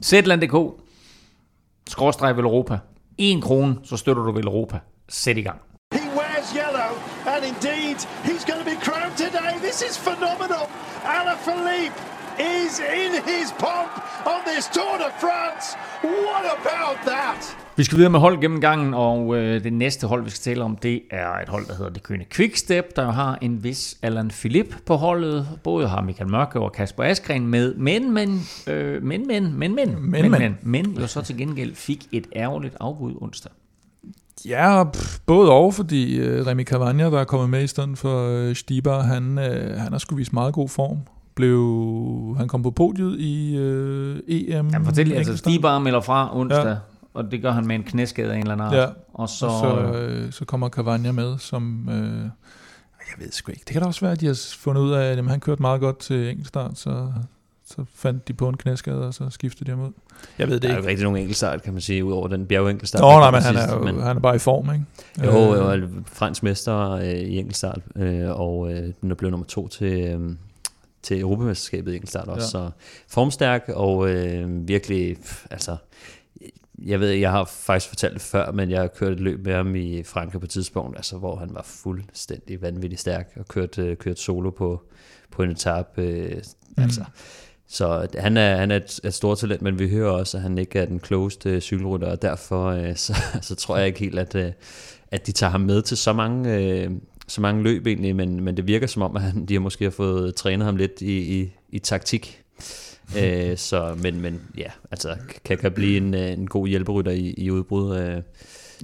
Zetland.dk, 0.03 0.83
skråstreg 1.87 2.37
Europa. 2.37 2.79
En 3.17 3.41
krone, 3.41 3.75
så 3.83 3.97
støtter 3.97 4.23
du 4.23 4.39
Europa. 4.39 4.79
Sæt 5.09 5.37
i 5.37 5.41
gang. 5.41 5.59
And 7.27 7.45
indeed, 7.45 7.55
going 7.55 7.55
to 7.55 7.55
be 7.55 7.55
crowned 7.55 7.55
today. 7.61 7.86
This 9.77 9.91
is 9.91 9.97
phenomenal. 9.97 10.65
Alaphilippe 11.17 11.99
is 12.39 12.79
in 12.79 13.11
his 13.31 13.47
pomp 13.59 13.91
on 14.25 14.39
this 14.51 14.65
Tour 14.67 14.97
de 15.03 15.09
France. 15.19 15.65
What 16.03 16.45
about 16.57 16.97
that? 17.05 17.57
Vi 17.75 17.83
skal 17.83 17.97
videre 17.97 18.11
med 18.11 18.19
hold 18.19 18.41
gennemgangen, 18.41 18.93
og 18.93 19.37
øh, 19.37 19.63
det 19.63 19.73
næste 19.73 20.07
hold, 20.07 20.23
vi 20.23 20.29
skal 20.29 20.53
tale 20.53 20.63
om, 20.63 20.75
det 20.75 21.01
er 21.11 21.33
et 21.33 21.49
hold, 21.49 21.67
der 21.67 21.75
hedder 21.75 21.91
det 21.91 22.03
Køne 22.03 22.25
Quickstep, 22.31 22.95
der 22.95 23.11
har 23.11 23.37
en 23.41 23.63
vis 23.63 23.97
Allan 24.01 24.27
Philip 24.29 24.75
på 24.85 24.95
holdet. 24.95 25.47
Både 25.63 25.87
har 25.87 26.01
Michael 26.01 26.29
Mørke 26.29 26.59
og 26.59 26.71
Kasper 26.71 27.03
Askren 27.03 27.47
med, 27.47 27.75
men, 27.75 28.13
men, 28.13 28.41
øh, 28.67 29.03
men, 29.03 29.27
men, 29.27 29.53
men, 29.53 29.75
men, 29.75 29.85
men, 30.11 30.31
men, 30.31 30.31
men, 30.31 30.57
men, 30.61 30.85
jo 30.85 31.07
så 31.07 31.21
til 31.21 31.37
gengæld 31.37 31.75
fik 31.75 32.07
et 32.11 32.27
ærgerligt 32.35 32.75
afbud 32.79 33.13
onsdag. 33.21 33.51
Ja, 34.45 34.83
pff, 34.83 35.19
både 35.25 35.51
og, 35.51 35.73
fordi 35.73 36.17
øh, 36.17 36.47
Remy 36.47 36.63
Cavagna, 36.65 37.03
der 37.03 37.19
er 37.19 37.23
kommet 37.23 37.49
med 37.49 37.63
i 37.63 37.67
stedet 37.67 37.97
for 37.97 38.27
øh, 38.29 38.55
Stibar, 38.55 39.01
han, 39.01 39.37
øh, 39.39 39.79
han 39.79 39.91
har 39.91 39.99
sgu 39.99 40.15
vist 40.15 40.33
meget 40.33 40.53
god 40.53 40.69
form. 40.69 40.97
Blev, 41.35 42.35
han 42.37 42.47
kom 42.47 42.63
på 42.63 42.71
podiet 42.71 43.19
i 43.19 43.55
øh, 43.57 44.19
EM. 44.27 44.47
Jamen 44.49 44.85
fortæl, 44.85 45.13
altså. 45.13 45.37
Stibar 45.37 45.79
melder 45.79 46.01
fra 46.01 46.37
onsdag, 46.37 46.63
Ja. 46.63 46.69
ja. 46.69 46.75
og 47.13 47.31
det 47.31 47.41
gør 47.41 47.51
han 47.51 47.67
med 47.67 47.75
en 47.75 47.83
knæskade 47.83 48.31
af 48.31 48.35
en 48.35 48.41
eller 48.41 48.53
anden 48.53 48.67
art. 48.67 48.73
Ja, 48.75 48.85
Og 49.13 49.29
så, 49.29 49.35
Så, 49.35 49.59
så, 49.59 49.97
øh, 49.97 50.31
så 50.31 50.45
kommer 50.45 50.69
Cavagna 50.69 51.11
med, 51.11 51.37
som... 51.37 51.89
Øh, 51.89 52.21
jeg 53.17 53.25
ved 53.25 53.31
sgu 53.31 53.51
ikke. 53.51 53.63
Det 53.67 53.73
kan 53.73 53.81
da 53.81 53.87
også 53.87 54.01
være, 54.01 54.11
at 54.11 54.21
de 54.21 54.25
har 54.25 54.39
fundet 54.57 54.81
ud 54.81 54.91
af, 54.91 55.03
at 55.11 55.17
jamen, 55.17 55.29
han 55.31 55.39
kørte 55.39 55.61
meget 55.61 55.81
godt 55.81 55.99
til 55.99 56.29
enkeltstart, 56.29 56.77
så, 56.77 57.07
så 57.69 57.85
fandt 57.95 58.27
de 58.27 58.33
på 58.33 58.49
en 58.49 58.57
knæskade, 58.57 59.07
og 59.07 59.13
så 59.13 59.29
skiftede 59.29 59.65
de 59.71 59.77
ham 59.77 59.85
ud. 59.87 59.91
Jeg 60.39 60.47
ved 60.47 60.53
det 60.55 60.61
Der 60.61 60.67
er 60.69 60.71
jo 60.73 60.77
ikke. 60.77 60.81
ikke 60.83 60.89
rigtig 60.91 61.03
nogen 61.03 61.17
enkeltstart, 61.17 61.61
kan 61.63 61.73
man 61.73 61.81
sige, 61.81 62.05
udover 62.05 62.27
den 62.27 62.45
bjergenkelstart. 62.47 63.01
Nå, 63.01 63.07
nej, 63.09 63.31
men 63.31 63.41
han 63.41 63.55
er, 63.55 63.73
jo, 63.75 63.83
men- 63.83 64.01
han 64.01 64.17
er 64.17 64.21
bare 64.21 64.35
i 64.35 64.39
form, 64.39 64.73
ikke? 64.73 64.85
Jo, 65.25 65.53
Øh, 65.53 65.57
jeg 65.71 65.81
var 65.81 65.89
fransk 66.05 66.43
mester 66.43 66.91
øh, 66.91 67.05
i 67.05 67.37
enkeltstart, 67.37 67.79
øh, 67.95 68.39
og 68.39 68.71
øh, 68.73 68.93
den 69.01 69.11
er 69.11 69.15
blevet 69.15 69.31
nummer 69.31 69.45
to 69.47 69.67
til, 69.67 70.01
øh, 70.03 70.35
til 71.03 71.19
Europamesterskabet 71.19 71.91
i 71.91 71.95
enkeltstart 71.95 72.27
også. 72.27 72.57
Ja. 72.59 72.65
Så 72.65 72.71
formstærk 73.07 73.63
og 73.73 74.09
øh, 74.09 74.67
virkelig, 74.67 75.17
pff, 75.17 75.45
altså, 75.51 75.77
jeg 76.85 76.99
ved, 76.99 77.09
jeg 77.09 77.31
har 77.31 77.43
faktisk 77.45 77.89
fortalt 77.89 78.13
det 78.13 78.21
før, 78.21 78.51
men 78.51 78.69
jeg 78.69 78.79
har 78.81 78.87
kørt 78.87 79.11
et 79.13 79.19
løb 79.19 79.45
med 79.45 79.53
ham 79.53 79.75
i 79.75 80.03
Frankrig 80.03 80.41
på 80.41 80.45
et 80.45 80.49
tidspunkt, 80.49 80.97
altså, 80.97 81.17
hvor 81.17 81.35
han 81.35 81.49
var 81.53 81.63
fuldstændig 81.65 82.61
vanvittig 82.61 82.99
stærk 82.99 83.31
og 83.39 83.47
kørt, 83.47 83.77
øh, 83.79 83.97
kørt 83.97 84.19
solo 84.19 84.49
på, 84.49 84.81
på 85.31 85.43
en 85.43 85.49
etape. 85.51 86.01
Øh, 86.01 86.41
Mm. 86.77 86.83
altså, 86.83 87.03
så 87.69 88.07
han 88.17 88.37
er, 88.37 88.55
han 88.55 88.71
er 88.71 88.75
et, 88.75 88.99
et 89.03 89.13
stort 89.13 89.37
talent, 89.37 89.61
men 89.61 89.79
vi 89.79 89.89
hører 89.89 90.11
også, 90.11 90.37
at 90.37 90.43
han 90.43 90.57
ikke 90.57 90.79
er 90.79 90.85
den 90.85 90.99
klogeste 90.99 91.61
cykelrytter, 91.61 92.07
og 92.07 92.21
derfor 92.21 92.65
øh, 92.65 92.95
så, 93.05 93.15
så 93.41 93.55
tror 93.55 93.77
jeg 93.77 93.87
ikke 93.87 93.99
helt, 93.99 94.19
at, 94.19 94.35
øh, 94.35 94.51
at 95.11 95.27
de 95.27 95.31
tager 95.31 95.51
ham 95.51 95.61
med 95.61 95.81
til 95.81 95.97
så 95.97 96.13
mange, 96.13 96.55
øh, 96.55 96.91
så 97.27 97.41
mange 97.41 97.63
løb 97.63 97.87
egentlig, 97.87 98.15
men, 98.15 98.43
men 98.43 98.57
det 98.57 98.67
virker 98.67 98.87
som 98.87 99.01
om, 99.01 99.15
at 99.15 99.21
han, 99.21 99.45
de 99.45 99.53
har 99.53 99.61
måske 99.61 99.83
har 99.83 99.91
fået 99.91 100.35
trænet 100.35 100.65
ham 100.65 100.75
lidt 100.75 101.01
i, 101.01 101.41
i, 101.41 101.51
i 101.69 101.79
taktik. 101.79 102.41
øh, 103.19 103.57
så, 103.57 103.95
men, 104.03 104.21
men 104.21 104.41
ja, 104.57 104.71
altså 104.91 105.15
kan, 105.45 105.57
kan 105.57 105.71
blive 105.71 105.97
en, 105.97 106.13
en 106.13 106.47
god 106.47 106.67
hjælperytter 106.67 107.11
i, 107.11 107.33
i 107.37 107.51
udbrud. 107.51 107.97
Øh, 107.97 108.21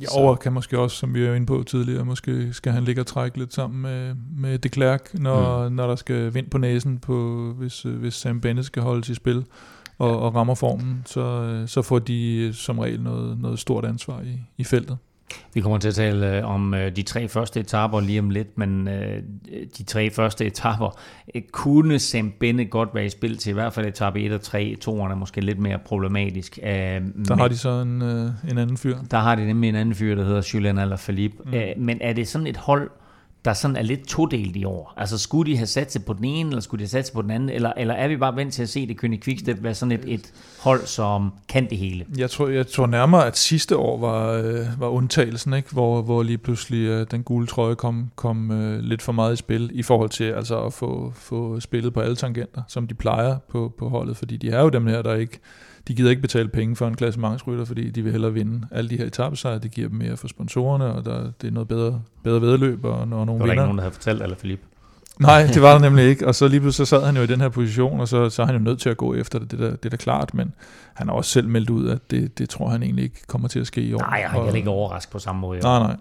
Ja, 0.01 0.07
over 0.11 0.35
kan 0.35 0.53
måske 0.53 0.79
også, 0.79 0.97
som 0.97 1.13
vi 1.13 1.25
er 1.25 1.33
inde 1.33 1.45
på 1.45 1.63
tidligere, 1.63 2.05
måske 2.05 2.53
skal 2.53 2.71
han 2.71 2.83
ligge 2.83 3.01
og 3.01 3.07
trække 3.07 3.37
lidt 3.37 3.53
sammen 3.53 3.81
med, 3.81 4.15
med 4.37 4.59
de 4.59 4.69
Klerk, 4.69 5.13
når, 5.13 5.69
mm. 5.69 5.75
når 5.75 5.87
der 5.87 5.95
skal 5.95 6.33
vind 6.33 6.49
på 6.49 6.57
næsen, 6.57 6.99
på, 6.99 7.47
hvis, 7.57 7.85
øh, 7.85 7.95
hvis 7.95 8.13
Sam 8.13 8.41
Bennett 8.41 8.65
skal 8.65 8.83
holdes 8.83 9.09
i 9.09 9.13
spil 9.13 9.45
og, 9.97 10.19
og 10.19 10.35
rammer 10.35 10.55
formen, 10.55 11.03
så, 11.05 11.21
øh, 11.21 11.67
så 11.67 11.81
får 11.81 11.99
de 11.99 12.35
øh, 12.35 12.53
som 12.53 12.79
regel 12.79 13.01
noget, 13.01 13.39
noget 13.39 13.59
stort 13.59 13.85
ansvar 13.85 14.21
i, 14.21 14.39
i 14.57 14.63
feltet. 14.63 14.97
Vi 15.53 15.61
kommer 15.61 15.77
til 15.77 15.87
at 15.87 15.95
tale 15.95 16.37
øh, 16.37 16.45
om 16.45 16.73
øh, 16.73 16.95
de 16.95 17.01
tre 17.01 17.27
første 17.27 17.59
etaper 17.59 17.99
lige 17.99 18.19
om 18.19 18.29
lidt, 18.29 18.57
men 18.57 18.87
øh, 18.87 19.23
de 19.77 19.83
tre 19.83 20.09
første 20.09 20.45
etaper 20.45 20.99
kunne 21.51 21.99
Sam 21.99 22.33
Bennett 22.39 22.69
godt 22.69 22.89
være 22.93 23.05
i 23.05 23.09
spil 23.09 23.37
til, 23.37 23.49
i 23.49 23.53
hvert 23.53 23.73
fald 23.73 23.85
etape 23.85 24.19
1 24.21 24.31
og 24.31 24.41
3. 24.41 24.75
Toren 24.81 25.11
er 25.11 25.15
måske 25.15 25.41
lidt 25.41 25.59
mere 25.59 25.79
problematisk. 25.85 26.59
Der 26.63 26.99
men- 26.99 27.39
har 27.39 27.47
de 27.47 27.57
så 27.57 27.69
en, 27.69 28.01
en 28.01 28.57
anden 28.57 28.77
fyr. 28.77 28.97
Der 29.11 29.17
har 29.19 29.35
de 29.35 29.45
nemlig 29.45 29.69
en 29.69 29.75
anden 29.75 29.95
fyr, 29.95 30.15
der 30.15 30.23
hedder 30.25 30.51
Julian 30.53 30.77
Alaphilippe. 30.77 31.37
Mm. 31.77 31.83
Men 31.83 31.97
er 32.01 32.13
det 32.13 32.27
sådan 32.27 32.47
et 32.47 32.57
hold, 32.57 32.89
der 33.45 33.53
sådan 33.53 33.75
er 33.75 33.81
lidt 33.81 34.07
todelt 34.07 34.55
i 34.55 34.63
år? 34.63 34.93
Altså 34.97 35.17
skulle 35.17 35.51
de 35.51 35.57
have 35.57 35.67
sat 35.67 35.91
sig 35.91 36.05
på 36.05 36.13
den 36.13 36.25
ene, 36.25 36.49
eller 36.49 36.61
skulle 36.61 36.79
de 36.79 36.83
have 36.83 36.89
sat 36.89 37.07
sig 37.07 37.13
på 37.13 37.21
den 37.21 37.31
anden? 37.31 37.49
Eller, 37.49 37.73
eller 37.77 37.93
er 37.93 38.07
vi 38.07 38.17
bare 38.17 38.35
vant 38.35 38.53
til 38.53 38.63
at 38.63 38.69
se 38.69 38.87
det 38.87 38.97
Kønne 38.97 39.17
Quickstep 39.17 39.63
være 39.63 39.73
sådan 39.73 39.91
et, 39.91 40.03
et 40.07 40.33
hold, 40.59 40.85
som 40.85 41.33
kan 41.49 41.69
det 41.69 41.77
hele? 41.77 42.05
Jeg 42.17 42.29
tror, 42.29 42.47
jeg 42.47 42.67
tror 42.67 42.85
nærmere, 42.85 43.27
at 43.27 43.37
sidste 43.37 43.77
år 43.77 43.99
var, 43.99 44.31
øh, 44.31 44.65
var 44.79 44.87
undtagelsen, 44.87 45.53
ikke? 45.53 45.71
Hvor, 45.71 46.01
hvor 46.01 46.23
lige 46.23 46.37
pludselig 46.37 46.87
øh, 46.87 47.07
den 47.11 47.23
gule 47.23 47.47
trøje 47.47 47.75
kom, 47.75 48.11
kom 48.15 48.51
øh, 48.51 48.79
lidt 48.79 49.01
for 49.01 49.11
meget 49.11 49.33
i 49.33 49.35
spil, 49.35 49.69
i 49.73 49.83
forhold 49.83 50.09
til 50.09 50.23
altså, 50.23 50.65
at 50.65 50.73
få, 50.73 51.13
få 51.15 51.59
spillet 51.59 51.93
på 51.93 51.99
alle 51.99 52.15
tangenter, 52.15 52.61
som 52.67 52.87
de 52.87 52.93
plejer 52.93 53.37
på, 53.49 53.73
på 53.79 53.89
holdet, 53.89 54.17
fordi 54.17 54.37
de 54.37 54.49
er 54.49 54.61
jo 54.61 54.69
dem 54.69 54.87
her, 54.87 55.01
der 55.01 55.15
ikke, 55.15 55.39
de 55.87 55.95
gider 55.95 56.09
ikke 56.09 56.21
betale 56.21 56.47
penge 56.49 56.75
for 56.75 56.87
en 56.87 56.95
klassementsrytter, 56.95 57.65
fordi 57.65 57.89
de 57.89 58.01
vil 58.01 58.11
hellere 58.11 58.33
vinde 58.33 58.67
alle 58.71 58.89
de 58.89 58.97
her 58.97 59.05
etappesejre, 59.05 59.59
det 59.59 59.71
giver 59.71 59.87
dem 59.89 59.97
mere 59.97 60.17
for 60.17 60.27
sponsorerne, 60.27 60.85
og 60.85 61.05
der, 61.05 61.31
det 61.41 61.47
er 61.47 61.51
noget 61.51 61.67
bedre, 61.67 62.01
bedre 62.23 62.41
vedløb, 62.41 62.85
og 62.85 63.07
når 63.07 63.17
Der 63.17 63.25
nogle 63.25 63.39
var 63.39 63.45
der 63.45 63.45
ikke 63.45 63.51
vinder. 63.51 63.63
nogen, 63.65 63.77
der 63.77 63.83
havde 63.83 63.93
fortalt 63.93 64.21
Alaphilippe. 64.21 64.63
Nej, 65.19 65.45
det 65.53 65.61
var 65.61 65.71
der 65.73 65.79
nemlig 65.79 66.05
ikke. 66.05 66.27
Og 66.27 66.35
så 66.35 66.47
lige 66.47 66.59
pludselig 66.59 66.87
så 66.87 66.95
sad 66.95 67.05
han 67.05 67.15
jo 67.17 67.21
i 67.21 67.27
den 67.27 67.41
her 67.41 67.49
position, 67.49 67.99
og 67.99 68.07
så, 68.07 68.29
så 68.29 68.41
er 68.41 68.45
han 68.45 68.55
jo 68.55 68.61
nødt 68.61 68.79
til 68.79 68.89
at 68.89 68.97
gå 68.97 69.13
efter 69.15 69.39
det, 69.39 69.51
det 69.51 69.59
er, 69.61 69.63
der, 69.63 69.75
det 69.75 69.85
er 69.85 69.89
da 69.89 69.97
klart, 69.97 70.33
men 70.33 70.53
han 70.93 71.07
har 71.07 71.15
også 71.15 71.31
selv 71.31 71.47
meldt 71.47 71.69
ud, 71.69 71.89
at 71.89 72.11
det, 72.11 72.37
det 72.37 72.49
tror 72.49 72.69
han 72.69 72.83
egentlig 72.83 73.03
ikke 73.03 73.21
kommer 73.27 73.47
til 73.47 73.59
at 73.59 73.67
ske 73.67 73.81
i 73.81 73.93
år. 73.93 73.99
Nej, 73.99 74.09
jeg 74.09 74.37
er 74.39 74.43
heller 74.43 74.55
ikke 74.57 74.69
overrasket 74.69 75.11
på 75.11 75.19
samme 75.19 75.41
måde. 75.41 75.59
Nej, 75.59 75.79
nej. 75.79 75.95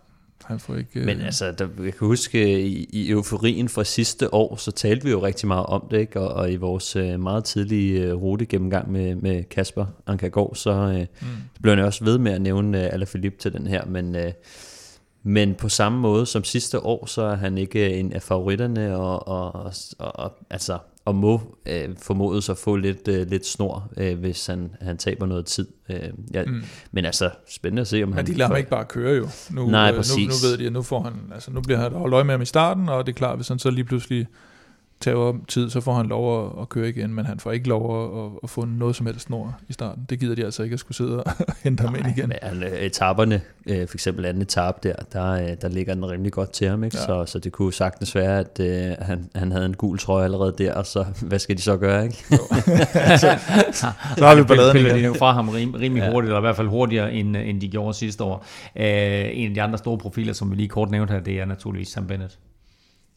Han 0.44 0.58
får 0.58 0.74
ikke... 0.74 1.00
øh, 1.00 1.06
Men 1.06 1.20
altså, 1.20 1.52
der, 1.52 1.68
jeg 1.78 1.94
kan 1.94 2.06
huske, 2.06 2.62
i, 2.62 2.84
i 2.92 3.10
euforien 3.10 3.68
fra 3.68 3.84
sidste 3.84 4.34
år, 4.34 4.56
så 4.56 4.70
talte 4.70 5.04
vi 5.04 5.10
jo 5.10 5.22
rigtig 5.22 5.48
meget 5.48 5.66
om 5.66 5.86
det, 5.90 5.98
ikke? 5.98 6.20
Og, 6.20 6.28
og 6.28 6.52
i 6.52 6.56
vores 6.56 6.96
øh, 6.96 7.20
meget 7.20 7.44
tidlige 7.44 8.00
øh, 8.02 8.14
rute 8.14 8.46
gennemgang 8.46 8.92
med, 8.92 9.14
med 9.14 9.44
Kasper 9.44 9.86
Ankergaard, 10.06 10.54
så 10.54 10.70
øh, 10.70 11.00
mm. 11.00 11.26
blev 11.62 11.76
han 11.76 11.84
også 11.84 12.04
ved 12.04 12.18
med 12.18 12.32
at 12.32 12.42
nævne 12.42 12.84
øh, 12.84 12.92
Alaphilippe 12.92 13.38
til 13.38 13.52
den 13.52 13.66
her, 13.66 13.84
men, 13.84 14.16
øh, 14.16 14.32
men 15.22 15.54
på 15.54 15.68
samme 15.68 15.98
måde 15.98 16.26
som 16.26 16.44
sidste 16.44 16.80
år, 16.80 17.06
så 17.06 17.22
er 17.22 17.36
han 17.36 17.58
ikke 17.58 17.90
en 17.90 18.12
af 18.12 18.22
favoritterne, 18.22 18.96
og, 18.96 19.28
og, 19.28 19.72
og, 19.98 20.18
og 20.18 20.32
altså, 20.50 20.78
og 21.04 21.14
må 21.14 21.56
øh, 21.66 21.88
formodes 22.02 22.48
at 22.48 22.58
få 22.58 22.76
lidt, 22.76 23.08
øh, 23.08 23.30
lidt 23.30 23.46
snor, 23.46 23.90
øh, 23.96 24.18
hvis 24.18 24.46
han, 24.46 24.70
han 24.80 24.98
taber 24.98 25.26
noget 25.26 25.46
tid. 25.46 25.66
Øh, 25.90 26.00
ja, 26.34 26.44
mm. 26.44 26.62
Men 26.92 27.04
altså, 27.04 27.30
spændende 27.48 27.80
at 27.80 27.88
se, 27.88 28.02
om 28.02 28.08
Men 28.08 28.16
han... 28.16 28.26
de 28.26 28.34
lader 28.34 28.48
ham 28.48 28.56
ikke 28.56 28.70
bare 28.70 28.84
køre 28.84 29.16
jo. 29.16 29.28
Nu, 29.50 29.70
Nej, 29.70 29.88
øh, 29.88 29.94
nu, 29.94 29.96
præcis. 29.96 30.28
nu 30.28 30.48
ved 30.48 30.58
de, 30.58 30.66
at 30.66 30.72
nu, 30.72 30.82
får 30.82 31.02
han, 31.02 31.12
altså, 31.34 31.50
nu 31.50 31.60
bliver 31.60 31.78
han 31.78 31.92
holdt 31.92 32.14
øje 32.14 32.24
med 32.24 32.34
ham 32.34 32.42
i 32.42 32.46
starten, 32.46 32.88
og 32.88 33.06
det 33.06 33.12
er 33.12 33.16
klart, 33.16 33.36
hvis 33.36 33.48
han 33.48 33.58
så 33.58 33.70
lige 33.70 33.84
pludselig 33.84 34.26
tager 35.02 35.32
tid, 35.48 35.70
så 35.70 35.80
får 35.80 35.94
han 35.94 36.06
lov 36.06 36.46
at, 36.46 36.52
at 36.60 36.68
køre 36.68 36.88
igen, 36.88 37.14
men 37.14 37.26
han 37.26 37.40
får 37.40 37.52
ikke 37.52 37.68
lov 37.68 38.04
at, 38.04 38.24
at, 38.24 38.30
at 38.42 38.50
få 38.50 38.64
noget 38.64 38.96
som 38.96 39.06
helst 39.06 39.20
snor 39.20 39.56
i 39.68 39.72
starten. 39.72 40.06
Det 40.10 40.20
gider 40.20 40.34
de 40.34 40.44
altså 40.44 40.62
ikke 40.62 40.74
at 40.74 40.80
skulle 40.80 40.96
sidde 40.96 41.22
og 41.22 41.32
hente 41.64 41.80
ham 41.80 41.94
ind 41.94 42.06
igen. 42.16 42.32
Men 42.52 42.62
øh, 42.62 42.72
etaperne, 42.72 43.40
øh, 43.66 43.88
for 43.88 43.96
eksempel 43.96 44.24
anden 44.24 44.42
etape 44.42 44.78
der, 44.82 44.94
der, 45.12 45.30
øh, 45.30 45.56
der 45.62 45.68
ligger 45.68 45.94
den 45.94 46.10
rimelig 46.10 46.32
godt 46.32 46.52
til 46.52 46.68
ham, 46.68 46.84
ikke? 46.84 46.96
Ja. 46.96 47.06
Så, 47.06 47.24
så 47.26 47.38
det 47.38 47.52
kunne 47.52 47.72
sagtens 47.72 48.14
være, 48.14 48.38
at 48.38 48.60
øh, 48.60 49.06
han, 49.06 49.30
han 49.34 49.52
havde 49.52 49.66
en 49.66 49.74
gul 49.74 49.98
trøje 49.98 50.24
allerede 50.24 50.54
der, 50.58 50.74
og 50.74 50.86
så 50.86 51.04
hvad 51.28 51.38
skal 51.38 51.56
de 51.56 51.62
så 51.62 51.76
gøre, 51.76 52.04
ikke? 52.04 52.24
Så 53.22 54.24
har 54.24 54.34
vi 54.34 54.42
balladen 54.42 54.76
igen. 54.76 55.04
jo 55.04 55.14
fra 55.14 55.32
ham 55.32 55.48
rim, 55.48 55.74
rimelig 55.74 56.02
ja. 56.02 56.10
hurtigt, 56.10 56.28
eller 56.28 56.38
i 56.38 56.40
hvert 56.40 56.56
fald 56.56 56.68
hurtigere, 56.68 57.12
end, 57.12 57.36
end 57.36 57.60
de 57.60 57.68
gjorde 57.68 57.94
sidste 57.94 58.24
år. 58.24 58.46
Uh, 58.76 58.82
en 58.82 59.48
af 59.48 59.54
de 59.54 59.62
andre 59.62 59.78
store 59.78 59.98
profiler, 59.98 60.32
som 60.32 60.50
vi 60.50 60.56
lige 60.56 60.68
kort 60.68 60.90
nævnte 60.90 61.12
her, 61.12 61.20
det 61.20 61.40
er 61.40 61.44
naturligvis 61.44 61.88
Sam 61.88 62.06
Bennett. 62.06 62.38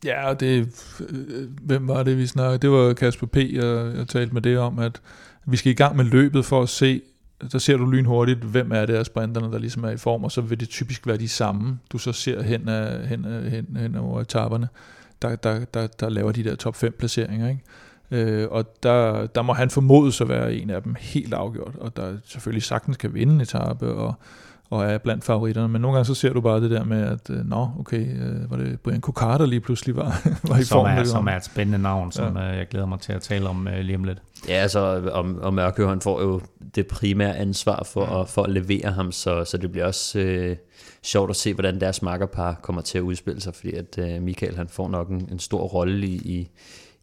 Ja, 0.03 0.29
og 0.29 0.39
det, 0.39 0.67
øh, 1.09 1.49
hvem 1.61 1.87
var 1.87 2.03
det, 2.03 2.17
vi 2.17 2.27
snakkede? 2.27 2.57
Det 2.57 2.71
var 2.71 2.93
Kasper 2.93 3.27
P., 3.27 3.35
og 3.35 3.97
jeg 3.97 4.07
talte 4.07 4.33
med 4.33 4.41
det 4.41 4.57
om, 4.57 4.79
at 4.79 5.01
vi 5.45 5.57
skal 5.57 5.71
i 5.71 5.75
gang 5.75 5.95
med 5.95 6.05
løbet 6.05 6.45
for 6.45 6.61
at 6.61 6.69
se, 6.69 7.01
så 7.49 7.59
ser 7.59 7.77
du 7.77 7.85
lynhurtigt, 7.85 8.39
hvem 8.39 8.71
er 8.71 8.85
det 8.85 8.93
af 8.93 9.05
sprinterne, 9.05 9.51
der 9.51 9.57
ligesom 9.57 9.83
er 9.83 9.89
i 9.89 9.97
form, 9.97 10.23
og 10.23 10.31
så 10.31 10.41
vil 10.41 10.59
det 10.59 10.69
typisk 10.69 11.07
være 11.07 11.17
de 11.17 11.29
samme, 11.29 11.79
du 11.91 11.97
så 11.97 12.11
ser 12.11 12.41
hen, 12.41 12.69
af, 12.69 13.07
hen, 13.07 13.25
af, 13.25 13.51
hen, 13.51 13.77
hen 13.79 13.95
over 13.95 14.21
etaperne, 14.21 14.67
der, 15.21 15.35
der, 15.35 15.65
der, 15.65 15.87
der 15.87 16.09
laver 16.09 16.31
de 16.31 16.43
der 16.43 16.55
top 16.55 16.75
5 16.75 16.95
placeringer, 16.99 17.49
ikke? 17.49 17.61
Øh, 18.11 18.47
og 18.51 18.83
der, 18.83 19.27
der 19.27 19.41
må 19.41 19.53
han 19.53 19.69
formodes 19.69 20.21
at 20.21 20.29
være 20.29 20.53
en 20.53 20.69
af 20.69 20.83
dem 20.83 20.95
helt 20.99 21.33
afgjort, 21.33 21.75
og 21.75 21.97
der 21.97 22.17
selvfølgelig 22.25 22.63
sagtens 22.63 22.97
kan 22.97 23.13
vinde 23.13 23.33
en 23.33 23.41
etape, 23.41 23.87
og, 23.87 24.13
og 24.70 24.86
er 24.86 24.97
blandt 24.97 25.24
favoritterne, 25.24 25.68
men 25.68 25.82
nogle 25.82 25.95
gange 25.95 26.05
så 26.05 26.13
ser 26.16 26.34
du 26.34 26.41
bare 26.41 26.61
det 26.61 26.72
der 26.72 26.84
med, 26.84 27.01
at 27.03 27.30
øh, 27.30 27.45
nå, 27.49 27.70
okay, 27.80 28.22
øh, 28.22 28.51
var 28.51 28.57
det 28.57 28.80
Brian 28.80 29.01
Kokar, 29.01 29.38
der 29.38 29.45
lige 29.45 29.59
pludselig 29.59 29.95
var, 29.95 30.22
var 30.49 30.57
i 30.57 30.63
som, 30.63 30.76
form. 30.76 30.86
er, 30.86 31.03
som 31.03 31.18
om- 31.20 31.28
er 31.28 31.36
et 31.38 31.45
spændende 31.45 31.80
navn, 31.80 32.11
som 32.11 32.38
ja. 32.38 32.43
jeg 32.43 32.68
glæder 32.68 32.86
mig 32.86 32.99
til 32.99 33.13
at 33.13 33.22
tale 33.22 33.49
om 33.49 33.68
uh, 33.68 33.74
lige 33.80 33.95
om 33.95 34.03
lidt. 34.03 34.22
Ja, 34.47 34.53
altså, 34.53 34.80
og, 35.13 35.26
og 35.41 35.53
Mørkøv, 35.53 35.88
han 35.89 36.01
får 36.01 36.22
jo 36.22 36.41
det 36.76 36.88
primære 36.88 37.36
ansvar 37.38 37.84
for, 37.93 38.05
at, 38.05 38.30
for 38.30 38.43
at 38.43 38.49
levere 38.49 38.91
ham, 38.91 39.11
så, 39.11 39.43
så 39.45 39.57
det 39.57 39.72
bliver 39.72 39.86
også 39.86 40.20
øh, 40.20 40.55
sjovt 41.03 41.30
at 41.30 41.36
se, 41.36 41.53
hvordan 41.53 41.80
deres 41.80 42.01
makkerpar 42.01 42.53
kommer 42.61 42.82
til 42.82 42.97
at 42.97 43.01
udspille 43.01 43.41
sig, 43.41 43.55
fordi 43.55 43.74
at 43.74 43.97
øh, 43.97 44.22
Michael, 44.22 44.55
han 44.57 44.68
får 44.68 44.89
nok 44.89 45.09
en, 45.09 45.28
en 45.32 45.39
stor 45.39 45.61
rolle 45.61 46.07
i, 46.07 46.16
i, 46.16 46.49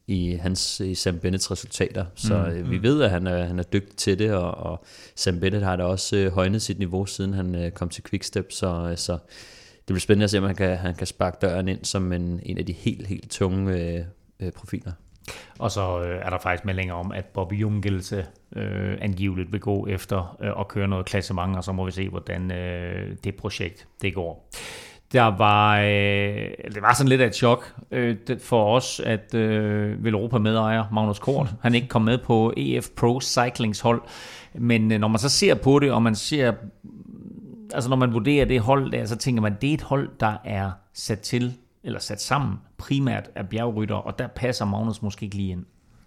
i 0.07 0.35
hans 0.35 0.81
i 0.81 0.95
Sam 0.95 1.19
Bennets 1.19 1.51
resultater. 1.51 2.05
Så 2.15 2.39
Mm, 2.39 2.45
øh, 2.45 2.71
vi 2.71 2.83
ved, 2.83 3.03
at 3.03 3.11
han 3.11 3.27
er, 3.27 3.45
han 3.45 3.59
er 3.59 3.63
dygtig 3.63 3.97
til 3.97 4.19
det, 4.19 4.35
og, 4.35 4.55
og 4.55 4.85
Sam 5.15 5.41
Bennett 5.41 5.65
har 5.65 5.77
da 5.77 5.85
også 5.85 6.17
øh, 6.17 6.33
højnet 6.33 6.63
sit 6.63 6.79
niveau, 6.79 7.07
siden 7.07 7.35
han 7.35 7.55
øh, 7.55 7.71
kom 7.71 7.89
til 7.89 8.05
Quickstep, 8.05 8.53
så, 8.53 8.89
øh, 8.91 8.97
så 8.97 9.13
det 9.13 9.87
bliver 9.87 10.01
spændende 10.01 10.25
at 10.25 10.31
se, 10.31 10.39
om 10.39 10.45
han 10.45 10.55
kan, 10.55 10.77
han 10.77 10.95
kan 10.95 11.07
sparke 11.07 11.37
døren 11.43 11.69
ind 11.69 11.85
som 11.85 12.13
en, 12.13 12.41
en 12.43 12.59
af 12.59 12.67
de 12.67 12.73
helt, 12.73 13.07
helt 13.07 13.31
tunge 13.31 13.79
øh, 13.79 14.05
øh, 14.41 14.53
profiler. 14.53 14.93
Og 15.59 15.71
så 15.71 16.03
øh, 16.03 16.21
er 16.25 16.31
der 16.31 16.39
faktisk 16.39 16.65
meldinger 16.65 16.95
om, 16.95 17.13
at 17.13 17.25
Bobby 17.25 17.55
Jungelse 17.55 18.27
øh, 18.57 18.99
angiveligt 19.01 19.53
vil 19.53 19.61
gå 19.61 19.87
efter 19.87 20.37
øh, 20.43 20.61
at 20.61 20.69
køre 20.69 20.89
noget 20.89 21.07
klassement, 21.07 21.57
og 21.57 21.65
så 21.65 21.73
må 21.73 21.85
vi 21.85 21.91
se, 21.91 22.09
hvordan 22.09 22.53
øh, 22.53 23.17
det 23.25 23.35
projekt 23.35 23.87
det 24.03 24.15
går. 24.15 24.51
Der 25.13 25.23
var, 25.23 25.79
øh, 25.79 26.51
det 26.75 26.83
var 26.83 26.95
sådan 26.95 27.09
lidt 27.09 27.21
af 27.21 27.27
et 27.27 27.35
chok 27.35 27.75
øh, 27.91 28.17
for 28.41 28.77
os, 28.77 29.01
at 29.01 29.35
øh, 29.35 30.07
Europa 30.07 30.39
medejer 30.39 30.85
Magnus 30.93 31.19
Kort, 31.19 31.55
han 31.63 31.75
ikke 31.75 31.89
kom 31.89 32.03
med 32.03 32.19
på 32.19 32.53
EF 32.57 32.89
Pro 32.97 33.21
Cyclings 33.21 33.81
hold. 33.81 34.03
Men 34.55 34.93
øh, 34.93 35.01
når 35.01 35.09
man 35.09 35.19
så 35.19 35.29
ser 35.29 35.55
på 35.55 35.79
det, 35.79 35.93
og 35.93 36.03
man 36.03 36.15
ser, 36.15 36.53
altså 37.75 37.91
når 37.91 37.97
man 37.97 38.15
vurderer 38.15 38.45
det 38.45 38.61
hold 38.61 38.93
der, 38.93 39.05
så 39.05 39.17
tænker 39.17 39.43
man, 39.43 39.57
det 39.61 39.71
er 39.71 39.75
et 39.75 39.83
hold, 39.83 40.11
der 40.21 40.37
er 40.45 40.71
sat 40.95 41.21
til, 41.21 41.55
eller 41.85 41.99
sat 41.99 42.23
sammen 42.23 42.57
primært 42.79 43.31
af 43.35 43.49
bjergrytter, 43.49 43.95
og 43.95 44.19
der 44.19 44.27
passer 44.27 44.65
Magnus 44.65 45.03
måske 45.03 45.25
ikke 45.25 45.37
lige 45.37 45.51
ind. 45.51 45.65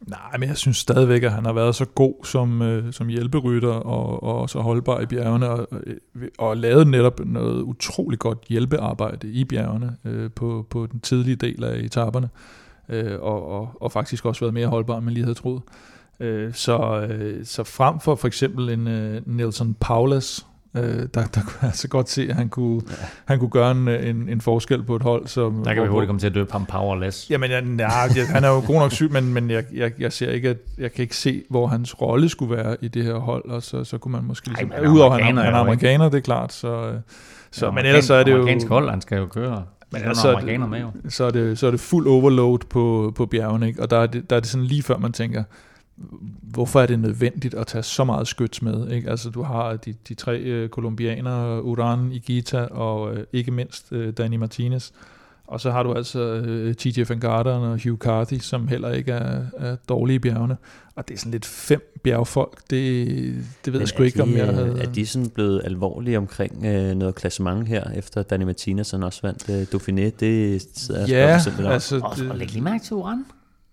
Nej, 0.07 0.37
men 0.39 0.49
jeg 0.49 0.57
synes 0.57 0.77
stadigvæk, 0.77 1.23
at 1.23 1.31
han 1.31 1.45
har 1.45 1.53
været 1.53 1.75
så 1.75 1.85
god 1.85 2.25
som, 2.25 2.61
øh, 2.61 2.93
som 2.93 3.07
hjælperytter 3.07 3.69
og, 3.69 4.23
og 4.23 4.49
så 4.49 4.59
holdbar 4.59 4.99
i 4.99 5.05
bjergene, 5.05 5.49
og, 5.49 5.67
øh, 5.85 6.27
og 6.37 6.57
lavet 6.57 6.87
netop 6.87 7.19
noget 7.25 7.61
utrolig 7.61 8.19
godt 8.19 8.37
hjælpearbejde 8.49 9.27
i 9.27 9.43
bjergene 9.43 9.95
øh, 10.05 10.31
på, 10.31 10.67
på 10.69 10.85
den 10.85 10.99
tidlige 10.99 11.35
del 11.35 11.63
af 11.63 11.77
etaperne, 11.77 12.29
øh, 12.89 13.21
og, 13.21 13.47
og, 13.47 13.77
og 13.81 13.91
faktisk 13.91 14.25
også 14.25 14.41
været 14.41 14.53
mere 14.53 14.67
holdbar, 14.67 14.97
end 14.97 15.05
man 15.05 15.13
lige 15.13 15.23
havde 15.23 15.37
troet. 15.37 15.61
Øh, 16.19 16.53
så, 16.53 17.07
øh, 17.09 17.45
så 17.45 17.63
frem 17.63 17.99
for 17.99 18.15
for 18.15 18.27
eksempel 18.27 18.69
en 18.69 18.87
øh, 18.87 19.21
Nelson 19.25 19.73
Paulus, 19.73 20.45
Øh, 20.75 20.83
der, 20.83 21.05
der 21.13 21.41
kunne 21.41 21.57
jeg 21.61 21.67
altså 21.67 21.87
godt 21.87 22.09
se, 22.09 22.27
at 22.29 22.35
han 22.35 22.49
kunne, 22.49 22.81
ja. 22.89 22.95
han 23.25 23.39
kunne 23.39 23.49
gøre 23.49 23.71
en, 23.71 23.87
en, 23.87 24.29
en 24.29 24.41
forskel 24.41 24.83
på 24.83 24.95
et 24.95 25.01
hold. 25.01 25.27
Som, 25.27 25.63
der 25.63 25.73
kan 25.73 25.83
vi 25.83 25.87
hurtigt 25.87 26.07
komme 26.07 26.19
til 26.19 26.27
at 26.27 26.35
døbe 26.35 26.51
ham 26.51 26.65
powerless. 26.65 27.29
Jamen, 27.29 27.51
ja, 27.51 27.59
ja, 28.15 28.25
han 28.29 28.43
er 28.43 28.49
jo 28.49 28.63
god 28.67 28.79
nok 28.79 28.91
syg, 28.91 29.11
men, 29.11 29.33
men 29.33 29.49
jeg, 29.49 29.63
jeg, 29.73 29.91
jeg, 29.99 30.13
ser 30.13 30.31
ikke, 30.31 30.49
at, 30.49 30.57
jeg 30.77 30.91
kan 30.91 31.01
ikke 31.01 31.15
se, 31.15 31.43
hvor 31.49 31.67
hans 31.67 32.01
rolle 32.01 32.29
skulle 32.29 32.55
være 32.55 32.77
i 32.81 32.87
det 32.87 33.03
her 33.03 33.15
hold, 33.15 33.49
og 33.49 33.63
så, 33.63 33.83
så 33.83 33.97
kunne 33.97 34.11
man 34.11 34.23
måske 34.23 34.47
ligesom, 34.47 34.71
Ej, 34.71 34.87
udover 34.87 35.11
han, 35.11 35.37
han 35.37 35.37
er 35.37 35.57
amerikaner, 35.57 36.09
det 36.09 36.17
er 36.17 36.21
klart, 36.21 36.53
så, 36.53 36.93
så 37.51 37.71
men 37.71 37.85
ellers 37.85 38.05
så 38.05 38.13
er 38.13 38.23
det 38.23 38.31
jo... 38.31 38.37
Amerikansk 38.37 38.67
hold, 38.67 38.89
han 38.89 39.01
skal 39.01 39.17
jo 39.17 39.25
køre. 39.25 39.63
Men 39.91 40.01
ellers 40.01 40.17
så 40.17 40.27
er, 40.27 40.39
det, 40.39 40.69
med, 40.69 40.79
jo. 40.79 40.91
så, 41.09 41.23
er 41.23 41.31
det, 41.31 41.59
så 41.59 41.67
er 41.67 41.71
det 41.71 41.79
fuld 41.79 42.07
overload 42.07 42.59
på, 42.69 43.13
på 43.15 43.25
bjergene, 43.25 43.67
ikke? 43.67 43.81
og 43.81 43.89
der 43.89 43.97
er, 43.97 44.05
det, 44.05 44.29
der 44.29 44.35
er 44.35 44.39
det 44.39 44.49
sådan 44.49 44.65
lige 44.65 44.83
før 44.83 44.97
man 44.97 45.11
tænker, 45.11 45.43
hvorfor 46.41 46.81
er 46.81 46.85
det 46.85 46.99
nødvendigt 46.99 47.53
at 47.53 47.67
tage 47.67 47.83
så 47.83 48.03
meget 48.03 48.27
skyts 48.27 48.61
med? 48.61 48.89
Ikke? 48.89 49.09
Altså 49.09 49.29
du 49.29 49.41
har 49.41 49.75
de, 49.75 49.93
de 50.07 50.13
tre 50.13 50.39
øh, 50.39 50.69
kolumbianere, 50.69 51.63
Uran, 51.63 52.11
Igita 52.11 52.61
og 52.61 53.15
øh, 53.15 53.25
ikke 53.33 53.51
mindst 53.51 53.91
øh, 53.91 54.13
Danny 54.13 54.35
Martinez. 54.35 54.91
Og 55.47 55.61
så 55.61 55.71
har 55.71 55.83
du 55.83 55.93
altså 55.93 56.19
øh, 56.19 56.75
TJ 56.75 57.03
Van 57.09 57.19
Garderen 57.19 57.63
og 57.63 57.79
Hugh 57.83 57.97
Carthy, 57.97 58.39
som 58.39 58.67
heller 58.67 58.91
ikke 58.91 59.11
er, 59.11 59.41
er 59.57 59.75
dårlige 59.89 60.15
i 60.15 60.19
bjergene. 60.19 60.57
Og 60.95 61.07
det 61.07 61.13
er 61.13 61.17
sådan 61.17 61.31
lidt 61.31 61.45
fem 61.45 61.99
bjergfolk. 62.03 62.61
Det, 62.69 63.07
det 63.07 63.35
ved 63.65 63.73
Men 63.73 63.79
jeg 63.79 63.87
sgu 63.87 64.03
ikke, 64.03 64.17
de, 64.17 64.21
om 64.21 64.37
jeg 64.37 64.45
havde... 64.45 64.81
Er 64.81 64.91
de 64.91 65.05
sådan 65.05 65.29
blevet 65.29 65.61
alvorlige 65.63 66.17
omkring 66.17 66.65
øh, 66.65 66.95
noget 66.95 67.15
klassement 67.15 67.67
her, 67.67 67.89
efter 67.89 68.23
Danny 68.23 68.43
Martinez 68.43 68.91
han 68.91 69.03
også 69.03 69.19
vandt 69.23 69.49
øh, 69.49 69.61
Dauphiné? 69.61 70.11
Det 70.19 70.67
sidder 70.75 71.01
jeg 71.01 71.09
ja, 71.09 71.27
altså... 71.73 71.99
Og, 72.03 72.29
og 72.29 72.37
læg 72.37 72.51
lige 72.51 72.63
mærke 72.63 72.83
til 72.83 72.93
Uran. 72.93 73.25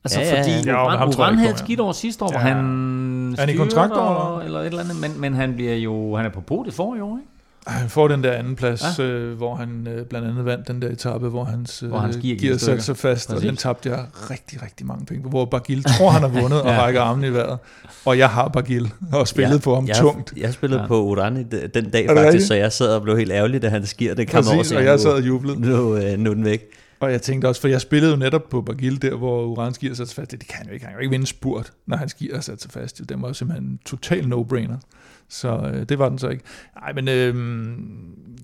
Altså 0.04 0.20
ja, 0.20 0.26
ja, 0.26 0.40
fordi 0.40 0.68
ja, 0.70 0.84
Uran, 0.84 1.08
Uran 1.08 1.38
havde 1.38 1.52
et 1.52 1.58
skidt 1.58 1.80
år 1.80 1.92
sidste 1.92 2.24
år, 2.24 2.28
ja. 2.32 2.38
hvor 2.38 2.48
han 2.48 3.34
er 3.38 3.40
han 3.40 3.50
i 3.50 3.56
kontrakt 3.56 3.92
over? 3.92 4.40
Eller 4.40 4.60
et 4.60 4.66
eller 4.66 4.80
andet, 4.80 5.00
men, 5.00 5.20
men 5.20 5.34
han 5.34 5.54
bliver 5.54 5.74
jo, 5.74 6.16
han 6.16 6.26
er 6.26 6.30
på 6.30 6.40
podiet 6.40 6.74
for 6.74 6.96
i 6.96 7.00
år, 7.00 7.18
ikke? 7.18 7.28
Han 7.66 7.88
får 7.88 8.08
den 8.08 8.24
der 8.24 8.32
anden 8.32 8.56
plads, 8.56 8.98
ja. 8.98 9.04
øh, 9.04 9.36
hvor 9.36 9.54
han 9.54 9.88
øh, 9.90 10.06
blandt 10.06 10.28
andet 10.28 10.44
vandt 10.44 10.68
den 10.68 10.82
der 10.82 10.88
etape, 10.88 11.28
hvor 11.28 11.44
hans, 11.44 11.82
øh, 11.82 11.88
hvor 11.88 11.98
hans 11.98 12.16
gear, 12.16 12.36
gear 12.36 12.56
satte 12.56 12.82
sig 12.82 12.96
fast, 12.96 13.28
Præcis. 13.28 13.44
og 13.44 13.48
den 13.48 13.56
tabte 13.56 13.90
jeg 13.90 14.04
rigtig, 14.30 14.62
rigtig 14.62 14.86
mange 14.86 15.06
penge 15.06 15.22
på, 15.22 15.28
hvor 15.28 15.44
Bagil 15.44 15.84
tror, 15.84 16.10
han 16.10 16.22
har 16.22 16.28
vundet 16.40 16.56
ja. 16.56 16.62
og 16.62 16.82
rækker 16.82 17.00
armene 17.00 17.26
i 17.26 17.32
vejret. 17.32 17.58
Og 18.04 18.18
jeg 18.18 18.30
har 18.30 18.48
Bagil 18.48 18.92
og 19.12 19.28
spillet 19.28 19.54
ja, 19.54 19.60
på 19.60 19.74
ham 19.74 19.86
jeg, 19.86 19.96
tungt. 19.96 20.32
Jeg 20.36 20.52
spillede 20.52 20.80
ja. 20.80 20.86
på 20.86 21.02
Uran 21.02 21.46
den 21.74 21.90
dag 21.90 22.08
faktisk, 22.08 22.46
så 22.46 22.54
jeg 22.54 22.72
sad 22.72 22.94
og 22.94 23.02
blev 23.02 23.18
helt 23.18 23.32
ærgerlig, 23.32 23.62
da 23.62 23.68
han 23.68 23.86
skier 23.86 24.14
det 24.14 24.30
kom 24.30 24.44
over. 24.48 24.72
og 24.76 24.84
jeg 24.84 25.00
sad 25.00 25.12
og 25.12 25.26
jublede. 25.26 25.60
Nu, 25.60 25.96
øh, 25.96 26.18
nu 26.18 26.32
den 26.32 26.44
væk. 26.44 26.60
Og 27.02 27.12
jeg 27.12 27.22
tænkte 27.22 27.48
også, 27.48 27.60
for 27.60 27.68
jeg 27.68 27.80
spillede 27.80 28.12
jo 28.12 28.16
netop 28.16 28.48
på 28.48 28.62
Bagil, 28.62 29.02
der 29.02 29.14
hvor 29.14 29.44
Uran 29.44 29.74
skier 29.74 29.94
sig 29.94 30.08
fast. 30.08 30.30
Det, 30.30 30.40
det 30.40 30.48
kan 30.48 30.56
han 30.56 30.66
jo 30.66 30.72
ikke. 30.72 30.84
Han 30.84 30.92
kan 30.92 30.98
jo 30.98 31.02
ikke 31.02 31.10
vinde 31.10 31.26
spurt, 31.26 31.72
når 31.86 31.96
han 31.96 32.08
skier 32.08 32.40
sig 32.40 32.58
fast. 32.70 33.08
Det 33.08 33.22
var 33.22 33.28
jo 33.28 33.34
simpelthen 33.34 33.68
en 33.68 33.78
total 33.84 34.24
no-brainer. 34.24 34.76
Så 35.28 35.70
øh, 35.74 35.88
det 35.88 35.98
var 35.98 36.08
den 36.08 36.18
så 36.18 36.28
ikke. 36.28 36.44
Nej, 36.80 36.92
men 36.92 37.08
øh, 37.08 37.34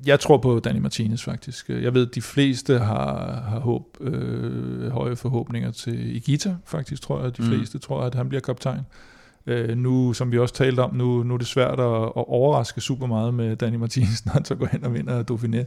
jeg 0.06 0.20
tror 0.20 0.38
på 0.38 0.60
Danny 0.60 0.78
Martinez 0.78 1.22
faktisk. 1.22 1.68
Jeg 1.68 1.94
ved, 1.94 2.06
at 2.08 2.14
de 2.14 2.22
fleste 2.22 2.78
har, 2.78 3.40
har 3.48 3.60
håb, 3.60 3.82
øh, 4.00 4.90
høje 4.90 5.16
forhåbninger 5.16 5.70
til 5.70 6.16
Igita, 6.16 6.56
faktisk 6.66 7.02
tror 7.02 7.22
jeg. 7.22 7.36
De 7.36 7.42
mm. 7.42 7.48
fleste 7.48 7.78
tror, 7.78 8.02
at 8.02 8.14
han 8.14 8.28
bliver 8.28 8.40
kaptajn. 8.40 8.82
Øh, 9.48 9.76
nu, 9.76 10.12
som 10.12 10.32
vi 10.32 10.38
også 10.38 10.54
talte 10.54 10.80
om, 10.80 10.94
nu, 10.94 11.22
nu 11.22 11.34
er 11.34 11.38
det 11.38 11.46
svært 11.46 11.80
at, 11.80 12.02
at 12.02 12.24
overraske 12.28 12.80
super 12.80 13.06
meget 13.06 13.34
med 13.34 13.56
Danny 13.56 13.76
Martinez, 13.76 14.24
når 14.26 14.32
han 14.32 14.44
så 14.44 14.54
går 14.54 14.66
hen 14.66 14.84
og 14.84 14.94
vinder 14.94 15.24
Dauphiné. 15.30 15.64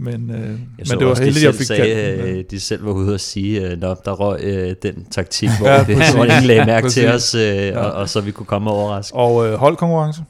Men, 0.00 0.30
øh, 0.30 0.38
men 0.38 0.98
det 0.98 1.06
var 1.06 1.14
heldigt, 1.14 1.36
at 1.36 1.42
jeg 1.42 1.54
fik 1.54 1.66
sagde, 1.66 2.22
den, 2.22 2.36
øh, 2.36 2.44
De 2.50 2.60
selv 2.60 2.86
var 2.86 2.92
ude 2.92 3.14
og 3.14 3.20
sige, 3.20 3.60
øh, 3.60 3.80
der 3.80 4.12
røg 4.12 4.40
øh, 4.42 4.74
den 4.82 5.04
taktik, 5.10 5.48
hvor, 5.58 5.68
ja, 5.68 5.84
det, 5.84 6.14
hvor 6.14 6.24
ingen 6.24 6.44
lagde 6.44 6.64
mærke 6.66 6.88
til 6.88 7.08
os, 7.08 7.34
øh, 7.34 7.40
ja. 7.42 7.78
og, 7.78 7.92
og 7.92 8.08
så 8.08 8.20
vi 8.20 8.30
kunne 8.30 8.46
komme 8.46 8.70
og 8.70 8.76
overraske. 8.76 9.16
Og 9.16 9.46
øh, 9.46 9.54
holdkonkurrence? 9.54 10.22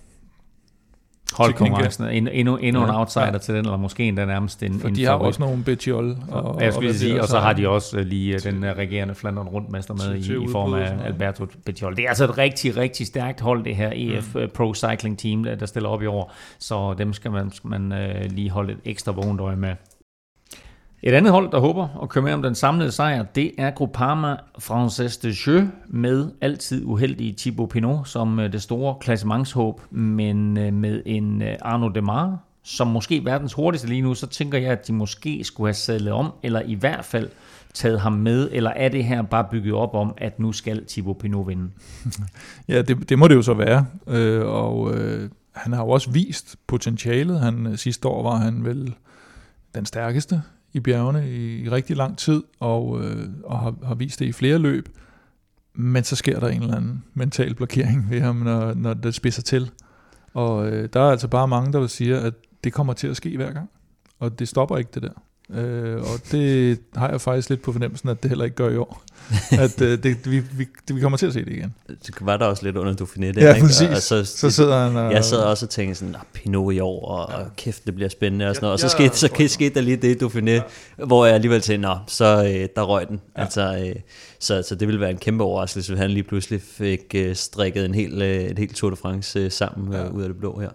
Holdkonkurrencen. 1.37 2.05
Endnu, 2.05 2.31
endnu, 2.35 2.57
endnu 2.57 2.81
ja, 2.83 2.89
en 2.89 2.95
outsider 2.95 3.27
ja. 3.33 3.39
til 3.39 3.55
den, 3.55 3.65
eller 3.65 3.77
måske 3.77 4.05
endda 4.05 4.25
nærmest 4.25 4.63
en 4.63 4.81
For 4.81 4.89
en 4.89 4.95
de 4.95 5.05
har 5.05 5.13
også 5.13 5.43
nogle 5.43 5.65
Betjol. 5.65 6.17
Og, 6.29 6.63
jeg 6.63 6.73
skulle 6.73 6.91
og, 6.91 6.95
sige, 6.95 7.23
og 7.23 7.29
så 7.29 7.39
har 7.39 7.53
de 7.53 7.69
også 7.69 8.03
lige 8.03 8.39
til, 8.39 8.53
den 8.53 8.65
regerende 8.65 9.15
Flandern 9.15 9.49
rundmester 9.49 9.95
med 9.95 10.17
i, 10.17 10.45
i 10.45 10.49
form 10.53 10.75
af 10.75 10.93
Alberto 11.05 11.47
Betjol. 11.65 11.97
Det 11.97 12.05
er 12.05 12.09
altså 12.09 12.25
et 12.25 12.39
rigtig, 12.39 12.77
rigtig 12.77 13.07
stærkt 13.07 13.41
hold, 13.41 13.65
det 13.65 13.77
her 13.77 13.93
EF 13.95 14.35
mm. 14.35 14.41
Pro 14.55 14.75
Cycling 14.75 15.19
Team, 15.19 15.45
der, 15.45 15.67
stiller 15.67 15.89
op 15.89 16.03
i 16.03 16.07
år. 16.07 16.33
Så 16.59 16.95
dem 16.99 17.13
skal 17.13 17.31
man, 17.31 17.53
skal 17.53 17.71
man 17.71 17.93
uh, 17.93 18.31
lige 18.31 18.51
holde 18.51 18.73
et 18.73 18.79
ekstra 18.85 19.13
vågent 19.13 19.41
øje 19.41 19.57
med. 19.57 19.75
Et 21.03 21.15
andet 21.15 21.33
hold, 21.33 21.51
der 21.51 21.59
håber 21.59 21.89
at 22.03 22.09
køre 22.09 22.25
med 22.25 22.33
om 22.33 22.43
den 22.43 22.55
samlede 22.55 22.93
sejr, 22.93 23.23
det 23.23 23.53
er 23.59 23.71
Groupama 23.71 24.37
Frances 24.59 25.17
de 25.17 25.35
Jeu 25.47 25.61
med 25.87 26.31
altid 26.41 26.85
uheldige 26.85 27.35
Thibaut 27.39 27.69
Pinot 27.69 28.09
som 28.09 28.41
øh, 28.41 28.53
det 28.53 28.63
store 28.63 28.95
klassementshåb, 29.01 29.81
men 29.91 30.59
øh, 30.59 30.73
med 30.73 31.03
en 31.07 31.43
Arno 31.43 31.57
Arnaud 31.63 31.93
Demar, 31.93 32.39
som 32.63 32.87
måske 32.87 33.25
verdens 33.25 33.53
hurtigste 33.53 33.89
lige 33.89 34.03
nu, 34.03 34.15
så 34.15 34.27
tænker 34.27 34.59
jeg, 34.59 34.71
at 34.71 34.87
de 34.87 34.93
måske 34.93 35.45
skulle 35.45 35.69
have 35.69 35.75
sadlet 35.75 36.13
om, 36.13 36.33
eller 36.43 36.61
i 36.61 36.75
hvert 36.75 37.05
fald 37.05 37.29
taget 37.75 38.01
ham 38.01 38.13
med, 38.13 38.49
eller 38.53 38.71
er 38.71 38.89
det 38.89 39.05
her 39.05 39.23
bare 39.23 39.47
bygget 39.51 39.75
op 39.75 39.95
om, 39.95 40.15
at 40.17 40.39
nu 40.41 40.53
skal 40.53 40.87
Thibaut 40.87 41.19
Pinot 41.19 41.49
vinde? 41.49 41.71
ja, 42.69 42.83
det, 42.83 43.09
det 43.09 43.19
må 43.19 43.29
det 43.29 43.35
jo 43.35 43.43
så 43.43 43.55
være, 43.55 43.87
øh, 44.07 44.47
og 44.47 44.95
øh, 44.95 45.31
han 45.55 45.73
har 45.73 45.83
jo 45.83 45.89
også 45.89 46.11
vist 46.11 46.57
potentialet. 46.67 47.41
Han, 47.41 47.77
sidste 47.77 48.09
år 48.09 48.23
var 48.23 48.37
han 48.37 48.65
vel 48.65 48.95
den 49.75 49.87
stærkeste 49.87 50.43
i 50.73 50.81
bjergene 50.81 51.31
i, 51.31 51.63
i 51.63 51.69
rigtig 51.69 51.97
lang 51.97 52.19
tid, 52.19 52.43
og, 52.61 53.05
øh, 53.05 53.29
og 53.45 53.59
har, 53.59 53.75
har 53.85 53.95
vist 53.95 54.19
det 54.19 54.27
i 54.27 54.33
flere 54.33 54.59
løb. 54.59 54.89
Men 55.75 56.05
så 56.05 56.17
sker 56.17 56.41
der 56.41 56.49
en 56.49 56.63
eller 56.63 56.77
anden 56.77 57.05
mental 57.15 57.55
blokering 57.55 58.11
ved 58.11 58.21
ham, 58.21 58.37
når, 58.37 58.75
når 58.75 58.95
det 58.95 59.15
spidser 59.15 59.43
til. 59.43 59.71
Og 60.35 60.69
øh, 60.69 60.89
der 60.93 61.01
er 61.01 61.11
altså 61.11 61.29
bare 61.29 61.49
mange, 61.49 61.73
der 61.73 61.81
vil 61.81 61.89
sige, 61.89 62.17
at 62.17 62.35
det 62.65 62.73
kommer 62.73 62.93
til 62.93 63.09
at 63.09 63.17
ske 63.17 63.37
hver 63.37 63.53
gang. 63.53 63.71
Og 64.19 64.39
det 64.39 64.49
stopper 64.49 64.77
ikke 64.77 64.91
det 64.95 65.03
der. 65.03 65.23
Øh, 65.55 65.97
og 65.97 66.33
det 66.33 66.79
har 66.95 67.11
jeg 67.11 67.21
faktisk 67.21 67.51
lidt 67.51 67.63
på 67.63 67.73
fornemmelsen, 67.73 68.09
at 68.09 68.23
det 68.23 68.29
heller 68.31 68.45
ikke 68.45 68.57
gør 68.57 68.71
i 68.71 68.77
år. 68.77 69.03
at 69.65 69.81
øh, 69.81 70.03
det, 70.03 70.31
vi, 70.31 70.39
vi, 70.39 70.69
det, 70.89 70.97
vi 70.97 71.01
kommer 71.01 71.19
til 71.19 71.27
at 71.27 71.33
se 71.33 71.45
det 71.45 71.53
igen. 71.53 71.75
Det 71.89 72.15
var 72.21 72.37
der 72.37 72.47
også 72.47 72.65
lidt 72.65 72.77
under 72.77 72.93
Dauphiné. 72.93 73.33
Der, 73.33 73.33
ja, 73.47 73.55
ikke? 73.55 73.67
præcis. 73.67 73.89
Og, 73.89 74.03
så, 74.03 74.25
så 74.25 74.51
sidder 74.51 74.79
han 74.87 74.97
og... 74.97 75.13
Jeg 75.13 75.25
sad 75.25 75.39
også 75.39 75.67
og 75.67 75.71
tænkte 75.71 75.95
sådan, 75.95 76.17
Pinot 76.33 76.75
i 76.75 76.79
år, 76.79 77.09
og, 77.09 77.33
ja. 77.33 77.37
og 77.37 77.57
kæft, 77.57 77.87
det 77.87 77.95
bliver 77.95 78.09
spændende 78.09 78.49
og 78.49 78.55
sådan 78.55 78.65
noget. 78.65 78.73
Og 78.73 78.79
så, 78.79 78.87
ja, 78.87 79.09
skete, 79.09 79.19
så 79.19 79.27
skete, 79.27 79.49
skete 79.49 79.75
der 79.75 79.81
lige 79.81 79.97
det 79.97 80.23
Dauphiné, 80.23 80.51
ja. 80.51 80.63
hvor 81.07 81.27
jeg 81.27 81.35
alligevel 81.35 81.61
tænkte, 81.61 81.89
nå, 81.89 81.97
så 82.07 82.25
øh, 82.25 82.69
der 82.77 82.83
røg 82.83 83.09
den. 83.09 83.21
Ja. 83.37 83.43
Altså, 83.43 83.85
øh, 83.87 84.01
så, 84.39 84.63
så 84.63 84.75
det 84.75 84.89
ville 84.89 85.01
være 85.01 85.11
en 85.11 85.19
kæmpe 85.19 85.45
overraskelse, 85.45 85.93
hvis 85.93 86.01
han 86.01 86.11
lige 86.11 86.23
pludselig 86.23 86.63
fik 86.63 87.15
øh, 87.15 87.37
strikket 87.37 87.85
en 87.85 87.95
hel, 87.95 88.23
øh, 88.23 88.41
et 88.41 88.59
helt 88.59 88.77
Tour 88.77 88.91
de 88.91 88.97
France 88.97 89.39
øh, 89.39 89.51
sammen 89.51 89.93
ja. 89.93 90.05
øh, 90.05 90.15
ud 90.15 90.23
af 90.23 90.29
det 90.29 90.39
blå 90.39 90.61
her. 90.61 90.71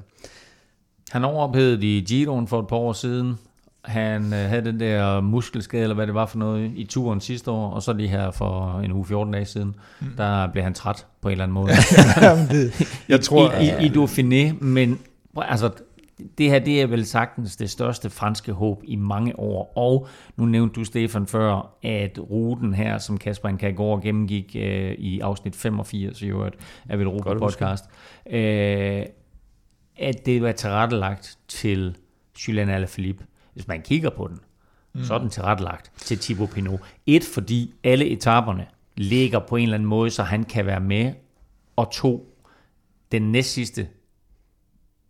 Han 1.11 1.23
overophedede 1.23 1.97
i 1.97 2.01
Giroen 2.01 2.47
for 2.47 2.59
et 2.59 2.67
par 2.67 2.75
år 2.75 2.93
siden, 2.93 3.37
han 3.85 4.33
øh, 4.33 4.39
havde 4.39 4.65
den 4.65 4.79
der 4.79 5.21
muskelskade, 5.21 5.83
eller 5.83 5.95
hvad 5.95 6.07
det 6.07 6.15
var 6.15 6.25
for 6.25 6.37
noget, 6.37 6.71
i 6.75 6.83
turen 6.83 7.21
sidste 7.21 7.51
år, 7.51 7.69
og 7.69 7.83
så 7.83 7.93
lige 7.93 8.09
her 8.09 8.31
for 8.31 8.79
en 8.79 8.91
uge 8.91 9.05
14 9.05 9.33
dage 9.33 9.45
siden, 9.45 9.75
mm. 9.99 10.07
der 10.17 10.51
blev 10.51 10.63
han 10.63 10.73
træt 10.73 11.05
på 11.21 11.27
en 11.27 11.31
eller 11.31 11.43
anden 11.43 11.53
måde. 11.53 11.69
Jeg 13.09 13.21
tror, 13.21 13.51
I, 13.51 13.83
i, 13.83 13.85
i 13.85 13.89
Dauphiné, 13.89 14.63
men 14.63 14.99
altså, 15.37 15.71
det 16.37 16.49
her 16.49 16.59
det 16.59 16.81
er 16.81 16.87
vel 16.87 17.05
sagtens 17.05 17.55
det 17.55 17.69
største 17.69 18.09
franske 18.09 18.51
håb 18.51 18.83
i 18.83 18.95
mange 18.95 19.39
år. 19.39 19.73
Og 19.75 20.07
nu 20.37 20.45
nævnte 20.45 20.75
du, 20.75 20.83
Stefan, 20.83 21.27
før, 21.27 21.75
at 21.83 22.19
ruten 22.19 22.73
her, 22.73 22.97
som 22.97 23.17
Kasper 23.17 23.49
Nkagor 23.49 23.99
gennemgik 23.99 24.55
øh, 24.59 24.91
i 24.91 25.19
afsnit 25.19 25.55
85 25.55 26.21
i 26.21 26.27
øvrigt 26.27 26.55
af 26.89 26.99
Velropa 26.99 27.33
podcast, 27.33 27.85
øh, 28.29 29.03
at 29.97 30.25
det 30.25 30.41
var 30.41 30.51
tilrettelagt 30.51 31.37
til 31.47 31.97
Julian 32.47 32.69
Alaphilippe. 32.69 33.25
Hvis 33.53 33.67
man 33.67 33.81
kigger 33.81 34.09
på 34.09 34.27
den, 34.27 34.39
mm. 34.93 35.03
så 35.03 35.13
er 35.13 35.17
den 35.17 35.29
tilrettelagt 35.29 35.91
til 35.97 36.19
Thibaut 36.19 36.49
Pinot. 36.49 36.79
Et, 37.05 37.23
fordi 37.23 37.73
alle 37.83 38.05
etaperne 38.05 38.65
ligger 38.95 39.39
på 39.39 39.55
en 39.55 39.63
eller 39.63 39.75
anden 39.75 39.89
måde, 39.89 40.09
så 40.09 40.23
han 40.23 40.43
kan 40.43 40.65
være 40.65 40.79
med. 40.79 41.13
Og 41.75 41.91
to, 41.91 42.37
den 43.11 43.31
næst 43.31 43.53
sidste 43.53 43.87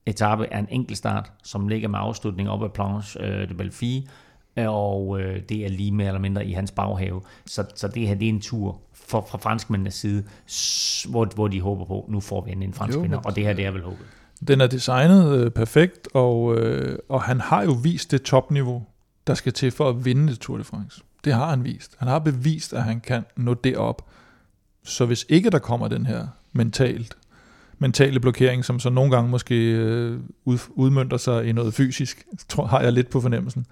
etape 0.05 0.45
er 0.45 0.59
en 0.59 0.67
enkelt 0.69 0.97
start, 0.97 1.31
som 1.43 1.67
ligger 1.67 1.87
med 1.87 1.99
afslutning 2.01 2.49
op 2.49 2.63
ad 2.63 2.69
Planche 2.69 3.21
øh, 3.21 3.49
de 3.49 3.53
Belfi, 3.53 4.07
og 4.57 5.21
øh, 5.21 5.41
det 5.49 5.65
er 5.65 5.69
lige 5.69 5.91
mere 5.91 6.07
eller 6.07 6.19
mindre 6.19 6.45
i 6.45 6.51
hans 6.51 6.71
baghave. 6.71 7.21
Så, 7.45 7.65
så 7.75 7.87
det 7.87 8.07
her 8.07 8.15
det 8.15 8.25
er 8.25 8.29
en 8.29 8.41
tur 8.41 8.81
for, 8.93 9.27
fra 9.29 9.37
franskmændenes 9.37 9.93
side, 9.93 10.23
hvor, 11.09 11.25
hvor 11.35 11.47
de 11.47 11.61
håber 11.61 11.85
på, 11.85 12.05
nu 12.09 12.19
får 12.19 12.41
vi 12.41 12.51
en 12.51 12.73
fransk 12.73 12.97
vinder, 13.03 13.17
og 13.17 13.35
det 13.35 13.43
her 13.43 13.53
det 13.53 13.65
er 13.65 13.71
vel 13.71 13.81
håbet. 13.81 14.05
Den 14.47 14.61
er 14.61 14.67
designet 14.67 15.37
øh, 15.37 15.51
perfekt, 15.51 16.07
og, 16.13 16.57
øh, 16.57 16.97
og 17.09 17.21
han 17.21 17.41
har 17.41 17.63
jo 17.63 17.71
vist 17.71 18.11
det 18.11 18.21
topniveau, 18.21 18.85
der 19.27 19.33
skal 19.33 19.53
til 19.53 19.71
for 19.71 19.89
at 19.89 20.05
vinde 20.05 20.27
det 20.27 20.39
Tour 20.39 20.57
de 20.57 20.63
France. 20.63 21.01
Det 21.23 21.33
har 21.33 21.49
han 21.49 21.63
vist. 21.63 21.95
Han 21.97 22.07
har 22.07 22.19
bevist, 22.19 22.73
at 22.73 22.83
han 22.83 22.99
kan 22.99 23.25
nå 23.35 23.53
derop. 23.53 24.09
Så 24.83 25.05
hvis 25.05 25.25
ikke 25.29 25.49
der 25.49 25.59
kommer 25.59 25.87
den 25.87 26.05
her 26.05 26.27
mentalt, 26.53 27.17
mentale 27.79 28.19
blokering, 28.19 28.65
som 28.65 28.79
så 28.79 28.89
nogle 28.89 29.11
gange 29.11 29.29
måske 29.29 29.71
øh, 29.71 30.19
ud, 30.45 30.57
udmyndter 30.69 31.17
sig 31.17 31.45
i 31.45 31.51
noget 31.51 31.73
fysisk, 31.73 32.25
tror, 32.49 32.65
har 32.65 32.81
jeg 32.81 32.93
lidt 32.93 33.09
på 33.09 33.21
fornemmelsen, 33.21 33.65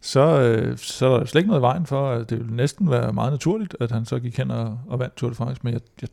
så, 0.00 0.40
øh, 0.40 0.78
så 0.78 1.06
er 1.06 1.18
der 1.18 1.26
slet 1.26 1.40
ikke 1.40 1.48
noget 1.48 1.60
i 1.60 1.62
vejen 1.62 1.86
for, 1.86 2.10
at 2.10 2.30
det 2.30 2.38
ville 2.38 2.56
næsten 2.56 2.90
være 2.90 3.12
meget 3.12 3.32
naturligt, 3.32 3.76
at 3.80 3.90
han 3.90 4.04
så 4.04 4.18
gik 4.18 4.38
hen 4.38 4.50
og, 4.50 4.78
og 4.86 4.98
vandt 4.98 5.16
Tour 5.16 5.30
de 5.30 5.34
France. 5.34 5.60
Men 5.64 5.72
jeg, 5.72 5.80
jeg, 6.02 6.08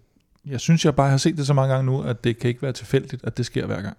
jeg 0.45 0.60
synes, 0.60 0.86
jeg 0.86 0.95
bare 0.95 1.10
har 1.10 1.18
set 1.18 1.38
det 1.38 1.48
så 1.48 1.53
mange 1.53 1.74
gange 1.74 1.91
nu, 1.91 2.02
at 2.02 2.24
det 2.24 2.40
kan 2.40 2.48
ikke 2.48 2.61
være 2.61 2.74
tilfældigt, 2.74 3.24
at 3.24 3.38
det 3.38 3.45
sker 3.45 3.66
hver 3.66 3.82
gang. 3.82 3.98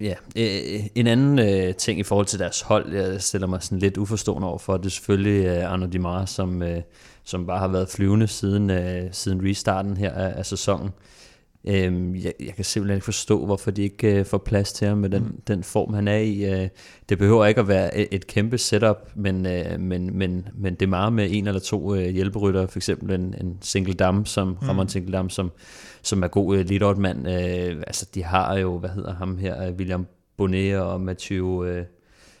Ja, 0.00 0.14
øh, 0.36 0.74
øh 0.74 0.80
en 0.94 1.06
anden 1.06 1.38
øh, 1.38 1.74
ting 1.74 2.00
i 2.00 2.02
forhold 2.02 2.26
til 2.26 2.38
deres 2.38 2.60
hold, 2.60 2.94
jeg 2.94 3.22
stiller 3.22 3.46
mig 3.46 3.62
sådan 3.62 3.78
lidt 3.78 3.96
uforstående 3.96 4.48
over 4.48 4.58
for, 4.58 4.76
det 4.76 4.86
er 4.86 4.90
selvfølgelig 4.90 5.46
øh, 5.46 5.72
Arno 5.72 5.86
Dimar, 5.86 6.24
som, 6.24 6.62
øh, 6.62 6.82
som 7.24 7.46
bare 7.46 7.58
har 7.58 7.68
været 7.68 7.88
flyvende 7.88 8.26
siden, 8.26 8.70
øh, 8.70 9.08
siden 9.12 9.48
restarten 9.50 9.96
her 9.96 10.12
af, 10.12 10.38
af 10.38 10.46
sæsonen. 10.46 10.86
Øh, 10.86 11.15
jeg, 11.66 12.32
jeg 12.40 12.54
kan 12.54 12.64
simpelthen 12.64 12.96
ikke 12.96 13.04
forstå, 13.04 13.46
hvorfor 13.46 13.70
de 13.70 13.82
ikke 13.82 14.18
øh, 14.18 14.24
får 14.24 14.38
plads 14.38 14.72
til 14.72 14.88
ham 14.88 14.98
med 14.98 15.10
den, 15.10 15.22
mm. 15.22 15.40
den 15.48 15.62
form, 15.62 15.94
han 15.94 16.08
er 16.08 16.16
i. 16.16 16.44
Øh, 16.44 16.68
det 17.08 17.18
behøver 17.18 17.46
ikke 17.46 17.60
at 17.60 17.68
være 17.68 17.96
et, 17.96 18.08
et 18.10 18.26
kæmpe 18.26 18.58
setup, 18.58 19.10
men, 19.14 19.46
øh, 19.46 19.80
men, 19.80 20.18
men, 20.18 20.48
men 20.54 20.74
det 20.74 20.82
er 20.82 20.90
meget 20.90 21.12
med 21.12 21.28
en 21.30 21.46
eller 21.46 21.60
to 21.60 21.94
øh, 21.94 22.08
hjælperytter, 22.08 22.66
for 22.66 22.78
eksempel 22.78 23.14
en, 23.14 23.34
en 23.40 23.58
single 23.60 23.94
dam, 23.94 24.26
som 24.26 24.48
mm. 24.48 24.68
Ramon 24.68 24.88
single 24.88 25.12
dam, 25.12 25.30
som, 25.30 25.52
som 26.02 26.22
er 26.22 26.28
god 26.28 26.56
øh, 26.56 26.68
lead 26.68 26.96
mand. 26.96 27.28
Øh, 27.28 27.82
altså, 27.86 28.06
de 28.14 28.24
har 28.24 28.58
jo, 28.58 28.78
hvad 28.78 28.90
hedder 28.90 29.14
ham 29.14 29.38
her, 29.38 29.66
øh, 29.66 29.74
William 29.74 30.06
Bonnet 30.36 30.78
og 30.78 31.00
Mathieu, 31.00 31.64
øh, 31.64 31.84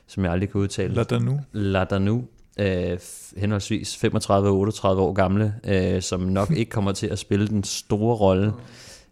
som 0.06 0.24
jeg 0.24 0.32
aldrig 0.32 0.50
kan 0.50 0.60
udtale. 0.60 0.94
Lad 0.94 1.04
der 1.04 1.18
nu. 1.18 1.40
Ladanu, 1.52 2.24
øh, 2.58 2.98
henholdsvis 3.36 3.96
35 3.96 4.48
og 4.48 4.56
38 4.56 5.02
år 5.02 5.12
gamle, 5.12 5.54
øh, 5.64 6.02
som 6.02 6.20
nok 6.20 6.50
ikke 6.56 6.70
kommer 6.70 6.92
til 6.92 7.06
at 7.06 7.18
spille 7.18 7.48
den 7.48 7.64
store 7.64 8.16
rolle. 8.16 8.52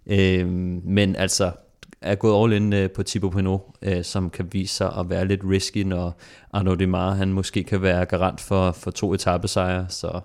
Øh, 0.06 0.48
men 0.84 1.16
altså 1.16 1.52
er 2.00 2.14
gået 2.14 2.44
all 2.44 2.62
in 2.62 2.72
øh, 2.72 2.90
på 2.90 3.02
Thibaut 3.02 3.32
Pinot, 3.34 3.60
øh, 3.82 4.04
som 4.04 4.30
kan 4.30 4.48
vise 4.52 4.74
sig 4.74 4.92
at 4.98 5.10
være 5.10 5.28
lidt 5.28 5.40
risky, 5.50 5.78
når 5.78 6.18
Arnaud 6.52 6.76
Demar, 6.76 7.10
han 7.10 7.32
måske 7.32 7.64
kan 7.64 7.82
være 7.82 8.04
garant 8.04 8.40
for, 8.40 8.72
for 8.72 8.90
to 8.90 9.14
etappesejre. 9.14 9.86
Så 9.88 10.20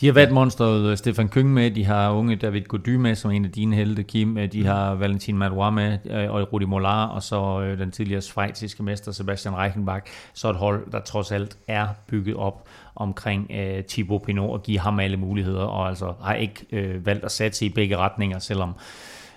De 0.00 0.06
har 0.06 0.12
valgt 0.12 0.32
monsteret 0.32 0.90
øh, 0.90 0.96
Stefan 0.96 1.28
Køng 1.28 1.52
med, 1.52 1.70
de 1.70 1.84
har 1.84 2.10
unge 2.10 2.36
David 2.36 2.62
Gody 2.62 2.94
med, 2.94 3.14
som 3.14 3.30
er 3.30 3.34
en 3.34 3.44
af 3.44 3.52
dine 3.52 3.76
helte, 3.76 4.02
Kim. 4.02 4.38
Øh, 4.38 4.52
De 4.52 4.66
har 4.66 4.94
Valentin 4.94 5.38
Madouas 5.38 5.74
med, 5.74 5.98
og 6.28 6.52
Rudi 6.52 6.64
Mollard, 6.64 7.10
og 7.10 7.22
så 7.22 7.60
den 7.78 7.90
tidligere 7.90 8.22
svejtiske 8.22 8.82
mester 8.82 9.12
Sebastian 9.12 9.56
Reichenbach. 9.56 10.06
Så 10.34 10.50
et 10.50 10.56
hold, 10.56 10.90
der 10.92 11.00
trods 11.00 11.32
alt 11.32 11.56
er 11.68 11.88
bygget 12.06 12.36
op 12.36 12.68
omkring 12.96 13.50
øh, 13.50 13.82
Thibaut 13.88 14.22
Pinot 14.22 14.50
og 14.50 14.62
give 14.62 14.78
ham 14.78 15.00
alle 15.00 15.16
muligheder, 15.16 15.62
og 15.62 15.88
altså 15.88 16.12
har 16.22 16.34
ikke 16.34 16.66
øh, 16.72 17.06
valgt 17.06 17.24
at 17.24 17.32
satse 17.32 17.66
i 17.66 17.68
begge 17.68 17.96
retninger, 17.96 18.38
selvom 18.38 18.74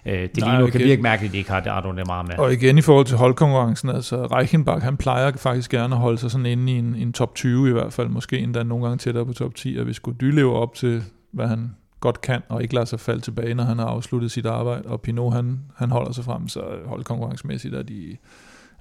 øh, 0.05 0.13
det 0.13 0.37
lige 0.37 0.59
nu 0.59 0.67
kan 0.67 0.79
virke 0.79 1.01
mærkeligt, 1.01 1.31
at 1.31 1.33
de 1.33 1.37
ikke 1.37 1.51
har 1.51 1.59
det 1.59 1.69
Ardo 1.69 1.91
meget 1.91 2.27
med. 2.27 2.37
Og 2.37 2.53
igen 2.53 2.77
i 2.77 2.81
forhold 2.81 3.05
til 3.05 3.17
holdkonkurrencen, 3.17 3.89
altså 3.89 4.25
Reichenbach, 4.25 4.83
han 4.83 4.97
plejer 4.97 5.31
faktisk 5.31 5.71
gerne 5.71 5.95
at 5.95 6.01
holde 6.01 6.17
sig 6.17 6.31
sådan 6.31 6.45
inde 6.45 6.71
i 6.71 6.77
en, 6.77 6.95
en 6.95 7.13
top 7.13 7.35
20 7.35 7.69
i 7.69 7.71
hvert 7.71 7.93
fald, 7.93 8.09
måske 8.09 8.39
endda 8.39 8.63
nogle 8.63 8.85
gange 8.85 8.97
tættere 8.97 9.25
på 9.25 9.33
top 9.33 9.55
10, 9.55 9.77
og 9.77 9.85
hvis 9.85 9.99
Gody 9.99 10.31
lever 10.31 10.53
op 10.53 10.73
til, 10.75 11.03
hvad 11.31 11.47
han 11.47 11.69
godt 11.99 12.21
kan, 12.21 12.41
og 12.49 12.61
ikke 12.61 12.73
lader 12.73 12.85
sig 12.85 12.99
falde 12.99 13.21
tilbage, 13.21 13.53
når 13.53 13.63
han 13.63 13.79
har 13.79 13.85
afsluttet 13.85 14.31
sit 14.31 14.45
arbejde, 14.45 14.83
og 14.85 15.01
Pinot, 15.01 15.33
han, 15.33 15.59
han 15.75 15.91
holder 15.91 16.11
sig 16.11 16.23
frem, 16.23 16.47
så 16.47 16.61
holdkonkurrencemæssigt 16.85 17.75
er 17.75 17.83
de, 17.83 18.17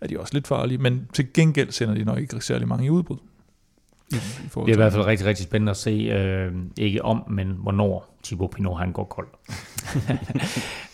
er 0.00 0.06
de 0.06 0.20
også 0.20 0.34
lidt 0.34 0.46
farlige, 0.46 0.78
men 0.78 1.09
til 1.12 1.32
gengæld 1.32 1.70
sender 1.70 1.94
de 1.94 2.05
nok 2.05 2.18
ikke 2.18 2.40
særlig 2.40 2.68
mange 2.68 2.86
i 2.86 2.90
udbrud. 2.90 3.18
I, 4.12 4.16
i 4.16 4.48
forhold 4.48 4.66
Det 4.66 4.72
er 4.72 4.76
i 4.76 4.82
hvert 4.82 4.93
fald 4.93 5.06
rigtig, 5.06 5.26
rigtig 5.26 5.44
spændende 5.44 5.70
at 5.70 5.76
se, 5.76 5.90
øh, 5.90 6.52
ikke 6.76 7.05
om, 7.05 7.24
men 7.30 7.56
hvornår 7.62 8.18
Thibaut 8.24 8.51
Pinot 8.51 8.78
han 8.78 8.93
går 8.93 9.05
kold. 9.05 9.28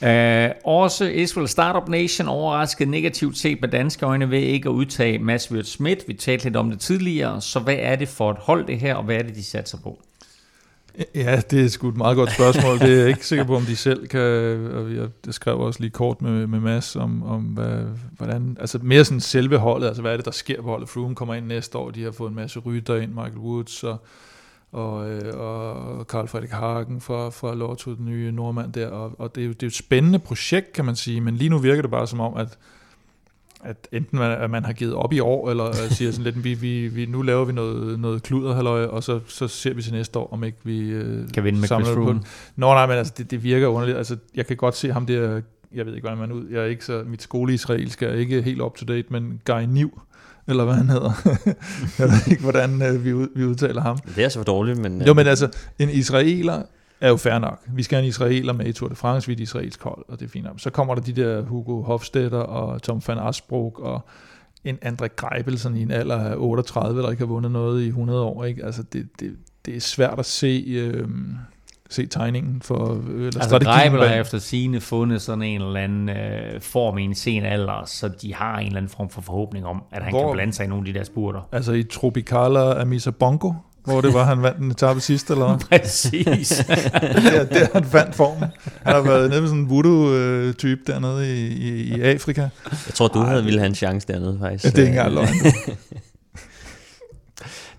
øh, 0.10 0.50
også 0.64 1.04
Israel 1.04 1.48
Startup 1.48 1.88
Nation 1.88 2.28
overraskede 2.28 2.90
negativt 2.90 3.38
set 3.38 3.58
med 3.60 3.68
danske 3.68 4.06
øjne 4.06 4.30
ved 4.30 4.38
ikke 4.40 4.68
at 4.68 4.72
udtage 4.72 5.18
Mads 5.18 5.52
Wirt 5.52 5.66
Schmidt. 5.66 6.04
Vi 6.08 6.14
talte 6.14 6.44
lidt 6.44 6.56
om 6.56 6.70
det 6.70 6.80
tidligere, 6.80 7.40
så 7.40 7.60
hvad 7.60 7.76
er 7.78 7.96
det 7.96 8.08
for 8.08 8.30
et 8.30 8.38
hold 8.40 8.66
det 8.66 8.78
her, 8.78 8.94
og 8.94 9.04
hvad 9.04 9.16
er 9.16 9.22
det, 9.22 9.34
de 9.34 9.44
satser 9.44 9.78
på? 9.78 9.98
Ja, 11.14 11.40
det 11.50 11.64
er 11.64 11.68
sgu 11.68 11.88
et 11.88 11.96
meget 11.96 12.16
godt 12.16 12.32
spørgsmål. 12.32 12.78
Det 12.78 12.92
er 12.92 12.98
jeg 12.98 13.08
ikke 13.08 13.26
sikker 13.26 13.44
på, 13.44 13.56
om 13.56 13.62
de 13.62 13.76
selv 13.76 14.06
kan... 14.06 14.20
Og 14.72 14.94
jeg, 14.94 15.08
jeg 15.26 15.34
skrev 15.34 15.60
også 15.60 15.80
lige 15.80 15.90
kort 15.90 16.22
med, 16.22 16.46
med 16.46 16.60
Mads 16.60 16.96
om, 16.96 17.22
om 17.22 17.42
hvad, 17.42 17.84
hvordan... 18.16 18.56
Altså 18.60 18.78
mere 18.82 19.04
sådan 19.04 19.20
selve 19.20 19.58
holdet, 19.58 19.86
altså 19.86 20.02
hvad 20.02 20.12
er 20.12 20.16
det, 20.16 20.24
der 20.24 20.30
sker 20.30 20.62
på 20.62 20.68
holdet. 20.68 20.88
Froome 20.88 21.14
kommer 21.14 21.34
ind 21.34 21.46
næste 21.46 21.78
år, 21.78 21.90
de 21.90 22.02
har 22.02 22.10
fået 22.10 22.30
en 22.30 22.36
masse 22.36 22.58
rytter 22.58 22.96
ind, 22.96 23.10
Michael 23.10 23.38
Woods 23.38 23.84
og, 23.84 23.96
og, 24.72 25.10
øh, 25.10 25.40
og 25.40 26.04
Carl 26.04 26.28
Frederik 26.28 26.50
Hagen 26.50 27.00
fra, 27.00 27.30
fra 27.30 27.54
Lotto, 27.54 27.94
den 27.94 28.06
nye 28.06 28.32
nordmand 28.32 28.72
der. 28.72 28.88
Og, 28.88 29.12
og 29.18 29.34
det, 29.34 29.40
er 29.40 29.46
jo, 29.46 29.52
det 29.52 29.62
er 29.62 29.66
jo 29.66 29.68
et 29.68 29.74
spændende 29.74 30.18
projekt, 30.18 30.72
kan 30.72 30.84
man 30.84 30.96
sige, 30.96 31.20
men 31.20 31.36
lige 31.36 31.50
nu 31.50 31.58
virker 31.58 31.82
det 31.82 31.90
bare 31.90 32.06
som 32.06 32.20
om, 32.20 32.36
at 32.36 32.58
at 33.64 33.88
enten 33.92 34.18
man, 34.18 34.30
at 34.30 34.50
man 34.50 34.64
har 34.64 34.72
givet 34.72 34.94
op 34.94 35.12
i 35.12 35.20
år, 35.20 35.50
eller 35.50 35.68
øh, 35.68 35.90
siger 35.90 36.10
sådan 36.10 36.24
lidt, 36.24 36.44
vi, 36.44 36.54
vi, 36.54 36.88
vi, 36.88 37.06
nu 37.06 37.22
laver 37.22 37.44
vi 37.44 37.52
noget, 37.52 38.00
noget 38.00 38.22
kluder, 38.22 38.54
halløj, 38.54 38.84
og 38.84 39.02
så, 39.02 39.20
så 39.26 39.48
ser 39.48 39.74
vi 39.74 39.82
til 39.82 39.92
næste 39.92 40.18
år, 40.18 40.32
om 40.32 40.44
ikke 40.44 40.58
vi 40.64 40.80
øh, 40.80 41.28
Kan 41.34 41.44
vinde 41.44 41.60
med 41.60 41.68
samler 41.68 41.86
Chris 41.86 41.96
det 41.96 42.04
på 42.04 42.12
den. 42.12 42.24
Nå 42.56 42.66
nej, 42.66 42.86
men 42.86 42.96
altså, 42.96 43.14
det, 43.18 43.30
det 43.30 43.42
virker 43.42 43.66
underligt. 43.66 43.98
Altså, 43.98 44.16
jeg 44.34 44.46
kan 44.46 44.56
godt 44.56 44.76
se 44.76 44.92
ham 44.92 45.06
der, 45.06 45.40
jeg 45.74 45.86
ved 45.86 45.94
ikke, 45.94 46.04
hvordan 46.08 46.18
man 46.18 46.32
ud, 46.32 46.48
jeg 46.50 46.60
er 46.60 46.66
ikke 46.66 46.84
så, 46.84 47.02
mit 47.06 47.22
skole-israelsk 47.22 48.02
er 48.02 48.12
ikke 48.12 48.42
helt 48.42 48.60
up 48.60 48.76
to 48.76 48.84
date, 48.84 49.06
men 49.10 49.40
Guy 49.44 49.62
Niv, 49.68 50.00
eller 50.48 50.64
hvad 50.64 50.74
han 50.74 50.88
hedder. 50.88 51.12
jeg 51.98 52.08
ved 52.08 52.30
ikke, 52.30 52.42
hvordan 52.42 52.82
øh, 52.82 53.04
vi, 53.04 53.12
ud, 53.12 53.28
vi 53.36 53.44
udtaler 53.44 53.80
ham. 53.80 53.98
det 53.98 54.18
er 54.18 54.22
altså 54.22 54.38
for 54.38 54.44
dårligt, 54.44 54.78
men... 54.78 55.02
Jo, 55.02 55.14
men 55.14 55.26
altså, 55.26 55.48
en 55.78 55.90
israeler 55.90 56.62
er 57.04 57.08
jo 57.10 57.16
fair 57.16 57.38
nok. 57.38 57.60
Vi 57.68 57.82
skal 57.82 57.96
have 57.96 58.02
en 58.02 58.08
israeler 58.08 58.52
med 58.52 58.66
i 58.66 58.72
Tour 58.72 58.88
de 58.88 58.94
France, 58.94 59.26
vi 59.26 59.32
er 59.32 59.36
et 59.36 59.40
israelsk 59.40 59.82
hold, 59.82 60.04
og 60.08 60.20
det 60.20 60.26
er 60.26 60.30
fint. 60.30 60.44
nok. 60.44 60.60
Så 60.60 60.70
kommer 60.70 60.94
der 60.94 61.02
de 61.02 61.12
der 61.12 61.42
Hugo 61.42 61.82
Hofstetter 61.82 62.38
og 62.38 62.82
Tom 62.82 63.02
van 63.06 63.18
Asbrook 63.18 63.78
og 63.78 64.00
en 64.64 64.78
André 64.84 65.06
Greipel, 65.16 65.58
sådan 65.58 65.76
i 65.78 65.82
en 65.82 65.90
alder 65.90 66.16
af 66.18 66.34
38, 66.36 67.02
der 67.02 67.10
ikke 67.10 67.20
har 67.20 67.26
vundet 67.26 67.50
noget 67.52 67.82
i 67.82 67.86
100 67.86 68.22
år. 68.22 68.44
Ikke? 68.44 68.64
Altså, 68.64 68.82
det, 68.82 69.08
det, 69.20 69.36
det 69.66 69.76
er 69.76 69.80
svært 69.80 70.18
at 70.18 70.26
se, 70.26 70.64
øh, 70.68 71.08
se 71.90 72.06
tegningen 72.06 72.62
for, 72.62 72.92
øh, 72.92 73.14
eller 73.14 73.24
Altså 73.26 73.42
strategien 73.48 73.92
Greibel 73.92 74.08
har 74.08 74.14
efter 74.20 74.38
sine 74.38 74.80
fundet 74.80 75.22
sådan 75.22 75.42
en 75.42 75.62
eller 75.62 75.80
anden 75.80 76.08
øh, 76.08 76.60
form 76.60 76.98
i 76.98 77.02
en 77.02 77.14
sen 77.14 77.44
alder, 77.44 77.82
så 77.86 78.08
de 78.08 78.34
har 78.34 78.58
en 78.58 78.66
eller 78.66 78.76
anden 78.76 78.90
form 78.90 79.08
for 79.10 79.20
forhåbning 79.20 79.66
om, 79.66 79.82
at 79.92 80.02
han 80.02 80.12
Hvor- 80.12 80.26
kan 80.28 80.32
blande 80.32 80.52
sig 80.52 80.64
i 80.64 80.68
nogle 80.68 80.88
af 80.88 80.92
de 80.94 80.98
der 80.98 81.04
spurter. 81.04 81.48
Altså 81.52 81.72
i 81.72 81.82
Tropicala 81.82 82.80
Amisa 82.80 83.10
Bongo, 83.10 83.52
hvor 83.84 84.00
det 84.00 84.14
var, 84.14 84.24
han 84.24 84.42
vandt 84.42 84.58
en 84.58 84.70
etape 84.70 85.00
sidst, 85.00 85.30
eller 85.30 85.46
hvad? 85.46 85.58
Præcis. 85.80 86.48
det, 86.48 87.36
er, 87.36 87.44
det 87.44 87.62
er, 87.62 87.66
han 87.72 87.84
fandt 87.84 88.14
formen. 88.14 88.48
Han 88.82 88.94
har 88.94 89.00
været 89.00 89.30
nede 89.30 89.40
med 89.40 89.48
sådan 89.48 89.62
en 89.62 89.70
voodoo-type 89.70 90.80
dernede 90.86 91.34
i, 91.34 91.46
i, 91.46 91.96
i 91.96 92.00
Afrika. 92.00 92.40
Jeg 92.40 92.94
tror, 92.94 93.08
du 93.08 93.18
havde 93.18 93.44
ville 93.44 93.58
have 93.58 93.68
en 93.68 93.74
chance 93.74 94.06
dernede, 94.08 94.38
faktisk. 94.40 94.64
Ja, 94.64 94.70
det 94.70 94.78
er 94.78 94.82
ikke 94.82 94.98
engang 94.98 95.14
løgn. 95.14 95.28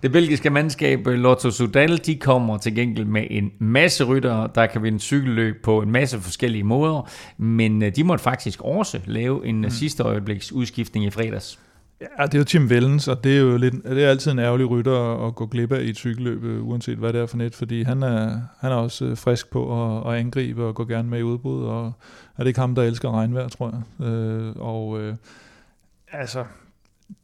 Det 0.02 0.12
belgiske 0.12 0.50
mandskab 0.50 1.06
øh, 1.06 1.14
Lotto 1.14 1.50
Sudal, 1.50 1.96
de 2.06 2.16
kommer 2.16 2.58
til 2.58 2.74
gengæld 2.74 3.06
med 3.06 3.26
en 3.30 3.52
masse 3.58 4.04
ryttere, 4.04 4.48
der 4.54 4.66
kan 4.66 4.82
vinde 4.82 4.98
cykelløb 4.98 5.62
på 5.62 5.82
en 5.82 5.92
masse 5.92 6.20
forskellige 6.20 6.64
måder, 6.64 7.10
men 7.38 7.82
øh, 7.82 7.96
de 7.96 8.04
måtte 8.04 8.24
faktisk 8.24 8.62
også 8.62 9.00
lave 9.06 9.46
en 9.46 9.60
mm. 9.60 9.70
sidste 9.70 10.02
øjebliks 10.02 10.52
udskiftning 10.52 11.06
i 11.06 11.10
fredags. 11.10 11.58
Ja, 12.00 12.26
det 12.26 12.34
er 12.34 12.38
jo 12.38 12.44
Tim 12.44 12.70
Vellens, 12.70 13.08
og 13.08 13.24
det 13.24 13.36
er 13.36 13.40
jo 13.40 13.56
lidt, 13.56 13.74
det 13.84 14.04
er 14.04 14.10
altid 14.10 14.32
en 14.32 14.38
ærgerlig 14.38 14.70
rytter 14.70 15.26
at, 15.26 15.34
gå 15.34 15.46
glip 15.46 15.72
af 15.72 15.82
i 15.82 15.90
et 15.90 15.96
cykelløb, 15.96 16.44
øh, 16.44 16.66
uanset 16.66 16.98
hvad 16.98 17.12
det 17.12 17.20
er 17.20 17.26
for 17.26 17.36
net, 17.36 17.54
fordi 17.54 17.82
han 17.82 18.02
er, 18.02 18.40
han 18.60 18.72
er 18.72 18.76
også 18.76 19.04
øh, 19.04 19.16
frisk 19.16 19.50
på 19.50 19.84
at, 19.84 20.12
at 20.12 20.20
angribe 20.20 20.64
og 20.64 20.74
gå 20.74 20.84
gerne 20.84 21.08
med 21.08 21.18
i 21.18 21.22
udbrud, 21.22 21.64
og 21.64 21.92
er 22.36 22.42
det 22.42 22.46
ikke 22.46 22.60
ham, 22.60 22.74
der 22.74 22.82
elsker 22.82 23.10
regnvejr, 23.10 23.48
tror 23.48 23.82
jeg. 23.98 24.06
Øh, 24.06 24.52
og 24.56 25.00
øh, 25.00 25.14
altså, 26.12 26.44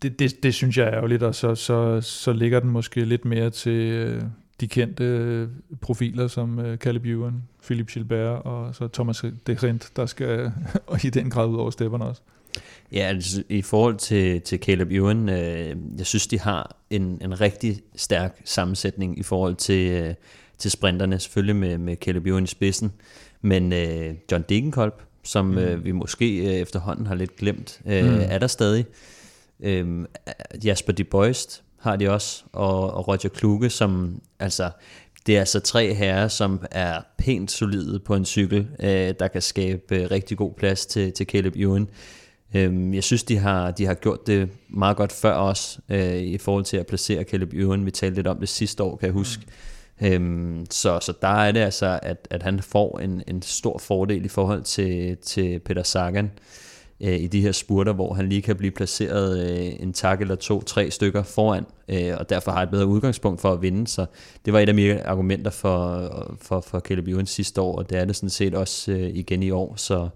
det, 0.03 0.19
det, 0.19 0.43
det 0.43 0.55
synes 0.55 0.79
jeg 0.79 0.87
er 0.87 0.95
ærgerligt, 0.95 1.23
og 1.23 1.35
så, 1.35 1.55
så, 1.55 2.01
så 2.01 2.33
ligger 2.33 2.61
den 2.61 2.71
måske 2.71 3.05
lidt 3.05 3.25
mere 3.25 3.51
til 3.51 3.93
øh, 3.93 4.23
de 4.61 4.69
kendte 4.69 5.05
øh, 5.05 5.49
profiler, 5.81 6.29
som 6.29 6.59
øh, 6.59 6.79
Caleb 6.79 7.05
Ewan, 7.05 7.43
Philip 7.65 7.89
Gilbert 7.89 8.43
og 8.43 8.75
så 8.75 8.89
Thomas 8.89 9.25
de 9.47 9.79
der 9.97 10.07
skal 10.07 10.53
i 11.05 11.11
den 11.11 11.31
grad 11.31 11.49
ud 11.49 11.57
over 11.57 11.71
stepperne 11.71 12.05
også. 12.05 12.23
Ja, 12.93 12.99
altså, 12.99 13.43
i 13.49 13.63
forhold 13.63 13.97
til, 13.97 14.41
til 14.41 14.59
Caleb 14.59 14.91
Ewan, 14.91 15.29
øh, 15.29 15.77
jeg 15.99 16.07
synes, 16.07 16.27
de 16.27 16.39
har 16.39 16.77
en, 16.91 17.19
en 17.23 17.41
rigtig 17.41 17.83
stærk 17.97 18.41
sammensætning 18.45 19.19
i 19.19 19.23
forhold 19.23 19.55
til, 19.55 19.91
øh, 19.91 20.15
til 20.59 20.71
sprinterne, 20.71 21.19
selvfølgelig 21.19 21.57
med, 21.57 21.79
med 21.79 21.97
Caleb 21.97 22.27
Ewan 22.27 22.45
i 22.45 22.47
spidsen, 22.47 22.93
men 23.41 23.73
øh, 23.73 24.15
John 24.33 24.45
Degenkolb, 24.49 25.03
som 25.23 25.47
mm. 25.47 25.59
øh, 25.59 25.85
vi 25.85 25.93
måske 25.93 26.37
øh, 26.37 26.55
efterhånden 26.55 27.07
har 27.07 27.15
lidt 27.15 27.37
glemt, 27.37 27.81
øh, 27.87 28.05
mm. 28.05 28.21
er 28.21 28.39
der 28.39 28.47
stadig. 28.47 28.85
Øh, 29.61 30.07
Jasper 30.65 30.93
de 30.93 31.05
Boist 31.05 31.63
har 31.79 31.97
de 31.97 32.11
også, 32.11 32.45
og, 32.53 32.95
og 32.95 33.09
Roger 33.09 33.29
Kluge, 33.29 33.71
som 33.71 34.21
altså, 34.39 34.71
det 35.27 35.37
er 35.37 35.41
altså 35.41 35.61
tre 35.61 35.95
herrer, 35.95 36.29
som 36.29 36.61
er 36.71 37.01
pænt 37.19 37.51
solide 37.51 37.99
på 37.99 38.15
en 38.15 38.25
cykel, 38.25 38.69
øh, 38.81 39.15
der 39.21 39.29
kan 39.29 39.43
skabe 39.43 39.97
øh, 39.97 40.11
rigtig 40.11 40.37
god 40.37 40.53
plads 40.55 40.87
til, 40.87 41.13
til 41.13 41.27
Caleb 41.27 41.57
Ewan. 41.57 41.89
Øh, 42.55 42.95
jeg 42.95 43.05
synes, 43.05 43.23
de 43.23 43.39
har, 43.39 43.71
de 43.71 43.87
har 43.87 43.95
gjort 43.95 44.27
det 44.27 44.49
meget 44.69 44.97
godt 44.97 45.13
før 45.13 45.35
os, 45.35 45.81
øh, 45.89 46.17
i 46.17 46.39
forhold 46.39 46.65
til 46.65 46.77
at 46.77 46.87
placere 46.87 47.25
Caleb 47.25 47.55
Ewan. 47.55 47.87
Vi 47.87 47.91
talte 47.91 48.17
lidt 48.17 48.27
om 48.27 48.39
det 48.39 48.49
sidste 48.49 48.83
år, 48.83 48.97
kan 48.97 49.07
jeg 49.07 49.13
huske. 49.13 49.43
Mm. 49.47 50.07
Øhm, 50.07 50.67
så, 50.71 50.99
så 51.03 51.13
der 51.23 51.29
er 51.29 51.53
det 51.53 51.61
altså, 51.61 51.99
at, 52.03 52.29
at 52.31 52.43
han 52.43 52.63
får 52.63 52.99
en, 52.99 53.23
en 53.29 53.43
stor 53.43 53.79
fordel 53.79 54.25
i 54.25 54.29
forhold 54.29 54.63
til, 54.63 55.17
til 55.17 55.59
Peter 55.59 55.83
Sagan 55.83 56.31
øh, 57.01 57.21
i 57.21 57.27
de 57.27 57.41
her 57.41 57.53
spurter, 57.53 57.93
hvor 57.93 58.15
han 58.15 58.29
lige 58.29 58.43
kan 58.43 58.57
blive 58.57 58.71
placeret 58.71 59.51
øh, 59.51 59.73
en 59.81 59.93
tak 59.93 60.21
eller 60.21 60.35
to, 60.35 60.63
tre 60.63 60.91
stykker 60.91 61.23
foran, 61.23 61.65
øh, 61.89 62.13
og 62.19 62.31
derfor 62.31 62.51
har 62.51 62.63
et 62.63 62.71
bedre 62.71 62.87
udgangspunkt 62.87 63.41
for 63.41 63.53
at 63.53 63.63
vinde. 63.63 63.87
Så 63.87 64.07
det 64.45 64.53
var 64.53 64.61
et 64.61 64.69
af 64.69 64.75
mine 64.75 65.07
argumenter 65.07 65.51
for, 65.51 66.37
for, 66.41 66.61
for 66.61 66.81
Caleb 66.81 67.09
Ewan 67.09 67.27
sidste 67.27 67.61
år, 67.61 67.79
og 67.79 67.91
det 67.91 67.99
er 67.99 68.05
det 68.05 68.17
sådan 68.17 68.31
set 68.31 68.55
også 68.55 68.93
øh, 68.93 69.11
igen 69.15 69.43
i 69.43 69.51
år. 69.51 69.75
Så, 69.77 70.09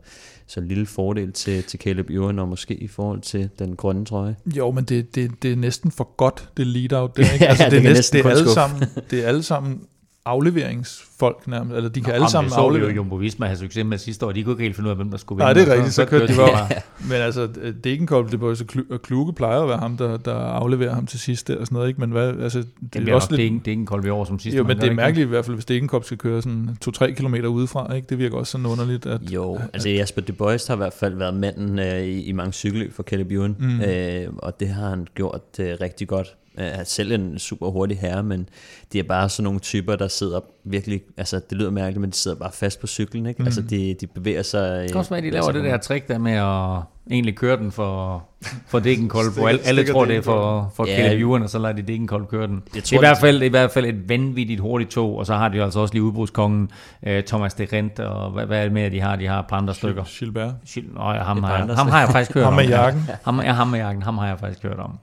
så 0.47 0.60
en 0.60 0.68
lille 0.68 0.86
fordel 0.86 1.32
til, 1.32 1.62
til 1.62 1.81
Caleb 1.81 2.10
Ewan, 2.10 2.39
og 2.39 2.48
måske 2.48 2.74
i 2.74 2.89
forhold 2.89 3.20
til 3.20 3.48
den 3.59 3.77
grønne 3.77 4.05
trøje. 4.05 4.36
Jo, 4.56 4.70
men 4.70 4.85
det, 4.85 5.14
det, 5.14 5.43
det 5.43 5.52
er 5.52 5.56
næsten 5.56 5.90
for 5.90 6.16
godt, 6.16 6.48
det 6.56 6.66
lead-out. 6.66 7.16
Det, 7.16 7.32
ikke? 7.32 7.47
Altså, 7.48 7.64
Ja, 7.64 7.70
det, 7.70 7.82
det 7.82 7.86
er 7.86 7.93
næsten, 7.94 8.16
næsten 8.16 8.18
det, 8.18 8.27
er 8.27 8.31
alle 8.31 8.51
sammen, 8.55 8.82
det 9.10 9.24
er 9.24 9.28
alle 9.28 9.43
sammen 9.43 9.81
afleveringsfolk 10.27 11.48
nærmest, 11.48 11.77
eller 11.77 11.90
de 11.90 12.01
kan 12.01 12.12
alle 12.12 12.23
Jamen, 12.23 12.31
sammen 12.31 12.48
det 12.48 12.55
så 12.55 12.61
vi 12.61 12.65
jo 12.65 12.69
aflevere. 12.69 12.94
Jumbo 12.94 13.15
Visma 13.16 13.47
have 13.47 13.57
succes 13.59 13.85
med 13.86 13.98
sidste 13.98 14.27
år. 14.27 14.32
De 14.32 14.43
kunne 14.43 14.53
ikke 14.53 14.62
helt 14.62 14.77
finde 14.77 14.86
ud 14.86 14.90
af, 14.90 14.97
hvem 14.97 15.11
der 15.11 15.19
skulle 15.19 15.39
Nej, 15.39 15.53
vinde. 15.53 15.61
det 15.66 15.73
er 15.73 15.74
rigtigt, 15.77 15.94
så 15.94 16.05
kørte 16.05 16.27
de 16.32 16.36
bare. 16.36 16.69
Men 17.11 17.16
altså, 17.16 17.47
det 17.85 18.40
var 18.40 18.48
jo 18.48 18.55
så 18.55 18.65
Klu- 18.73 18.93
og 18.94 19.03
Kluge 19.03 19.32
plejer 19.32 19.61
at 19.61 19.69
være 19.69 19.78
ham, 19.78 19.97
der, 19.97 20.16
der 20.16 20.35
afleverer 20.35 20.94
ham 20.94 21.07
til 21.07 21.20
sidst 21.20 21.48
der 21.48 21.57
og 21.57 21.66
sådan 21.66 21.77
noget, 21.77 21.89
ikke? 21.89 22.01
Men 22.01 22.11
hvad, 22.11 22.28
altså, 22.40 22.59
det, 22.59 22.69
Det 22.93 23.09
er 23.09 23.15
også 23.15 23.28
nok, 23.31 23.39
lidt, 23.39 23.39
det, 23.39 23.43
er 23.43 23.44
ikke, 23.44 23.59
det 23.59 23.66
er 23.66 23.70
ikke 23.70 23.81
en 23.81 23.86
kolde 23.86 24.12
år 24.12 24.24
som 24.24 24.39
sidste 24.39 24.57
jo, 24.57 24.62
år, 24.65 24.66
men 24.66 24.77
det 24.77 24.82
er 24.82 24.86
ikke 24.86 24.97
mærkeligt 24.97 25.27
i 25.27 25.28
hvert 25.28 25.44
fald, 25.44 25.57
hvis 25.57 25.65
Degenkolb 25.65 26.05
skal 26.05 26.19
køre 26.19 26.43
sådan 26.43 26.77
2-3 26.89 27.15
km 27.15 27.35
udefra, 27.35 27.94
ikke? 27.94 28.07
Det 28.09 28.19
virker 28.19 28.36
også 28.36 28.53
sådan 28.53 28.66
underligt, 28.66 29.07
at 29.07 29.20
Jo, 29.23 29.59
altså 29.73 29.89
Jasper 29.89 30.23
De 30.23 30.32
Boist 30.32 30.69
har 30.69 30.74
i 30.74 30.77
hvert 30.77 30.93
fald 30.93 31.15
været 31.15 31.35
manden 31.35 31.78
øh, 31.78 32.01
i, 32.03 32.23
i 32.23 32.32
mange 32.32 32.53
cykelløb 32.53 32.93
for 32.93 33.03
Caleb 33.03 33.32
Ewan, 33.32 33.57
mm. 33.59 33.81
øh, 33.81 34.27
og 34.39 34.61
det 34.61 34.69
har 34.69 34.89
han 34.89 35.07
gjort 35.15 35.40
øh, 35.61 35.77
rigtig 35.81 36.09
godt. 36.09 36.36
Øh, 36.58 36.66
er 36.66 36.84
selv 36.84 37.12
en 37.12 37.38
super 37.38 37.70
hurtig 37.70 37.98
herre, 37.98 38.22
men 38.22 38.48
de 38.92 38.98
er 38.98 39.02
bare 39.02 39.28
sådan 39.28 39.44
nogle 39.44 39.60
typer, 39.60 39.96
der 39.96 40.08
sidder 40.08 40.40
virkelig, 40.64 41.00
altså 41.16 41.40
det 41.50 41.58
lyder 41.58 41.70
mærkeligt, 41.70 42.00
men 42.00 42.10
de 42.10 42.16
sidder 42.16 42.36
bare 42.36 42.52
fast 42.52 42.80
på 42.80 42.86
cyklen, 42.86 43.26
ikke? 43.26 43.42
Mm. 43.42 43.46
Altså 43.46 43.62
de, 43.62 43.94
de 44.00 44.06
bevæger 44.06 44.42
sig... 44.42 44.82
Det 44.82 44.90
kan 44.90 44.98
også 44.98 45.10
være, 45.10 45.18
at 45.18 45.24
de 45.24 45.30
laver 45.30 45.52
det 45.52 45.64
der 45.64 45.76
trick 45.76 46.08
der 46.08 46.18
med 46.18 46.32
at 46.32 46.82
egentlig 47.10 47.36
køre 47.36 47.56
den 47.56 47.72
for, 47.72 48.24
for 48.66 48.78
Degenkolb, 48.78 49.34
hvor 49.34 49.48
alle, 49.48 49.60
alle 49.64 49.86
tror, 49.86 50.04
det 50.04 50.16
er 50.16 50.22
for, 50.22 50.72
for 50.76 50.86
Ja. 50.86 51.12
Ewan, 51.12 51.42
og 51.42 51.50
så 51.50 51.58
lader 51.58 51.74
de 51.74 51.82
Degenkolb 51.82 52.28
køre 52.28 52.46
den. 52.46 52.62
Jeg 52.74 52.82
Det 52.82 52.92
er, 52.92 52.96
i 52.96 52.98
hvert 52.98 53.18
fald, 53.18 53.36
det 53.36 53.42
er 53.42 53.46
i 53.46 53.48
hvert 53.48 53.70
fald 53.70 53.86
et 53.86 54.08
vanvittigt 54.08 54.60
hurtigt 54.60 54.90
tog, 54.90 55.16
og 55.18 55.26
så 55.26 55.34
har 55.34 55.48
de 55.48 55.56
jo 55.56 55.64
altså 55.64 55.80
også 55.80 55.94
lige 55.94 56.02
udbrudskongen, 56.02 56.70
øh, 57.06 57.22
Thomas 57.24 57.54
de 57.54 57.66
Rent, 57.72 58.00
og 58.00 58.30
hvad, 58.30 58.46
hvad 58.46 58.58
er 58.58 58.62
det 58.62 58.72
med, 58.72 58.82
at 58.82 58.92
de 58.92 59.00
har? 59.00 59.16
De 59.16 59.26
har 59.26 59.38
et 59.40 59.46
par 59.46 59.56
andre 59.56 59.74
stykker. 59.74 60.04
Gilbert. 60.18 60.54
Gilles, 60.68 60.94
Nå, 60.94 61.12
ja, 61.12 61.22
ham, 61.22 61.42
har, 61.42 61.74
ham 61.74 61.88
har 61.88 62.00
jeg 62.00 62.08
faktisk 62.08 62.34
hørt 62.34 62.44
Ham 62.44 62.52
om. 62.52 62.56
med 62.56 62.68
jakken. 62.68 63.02
Ham, 63.24 63.40
ja, 63.40 63.52
ham 63.52 63.68
med 63.68 63.78
jakken, 63.78 64.02
ham 64.02 64.18
har 64.18 64.26
jeg 64.26 64.38
faktisk 64.40 64.62
hørt 64.62 64.78
om. 64.78 64.98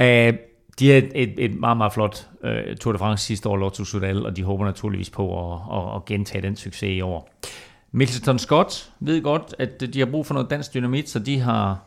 Uh, 0.00 0.34
de 0.78 0.88
havde 0.88 1.16
et, 1.16 1.34
et, 1.38 1.60
meget, 1.60 1.76
meget 1.76 1.92
flot 1.92 2.28
uh, 2.44 2.76
Tour 2.80 2.92
de 2.92 2.98
France 2.98 3.26
sidste 3.26 3.48
år, 3.48 3.56
Lotto 3.56 3.84
Sudal, 3.84 4.26
og 4.26 4.36
de 4.36 4.42
håber 4.42 4.64
naturligvis 4.64 5.10
på 5.10 5.52
at, 5.52 5.60
at, 5.72 5.96
at 5.96 6.04
gentage 6.04 6.42
den 6.42 6.56
succes 6.56 6.96
i 6.96 7.00
år. 7.00 7.30
Middleton 7.92 8.38
Scott 8.38 8.90
ved 9.00 9.22
godt, 9.22 9.54
at 9.58 9.94
de 9.94 9.98
har 9.98 10.06
brug 10.06 10.26
for 10.26 10.34
noget 10.34 10.50
dansk 10.50 10.74
dynamit, 10.74 11.08
så 11.08 11.18
de 11.18 11.40
har, 11.40 11.80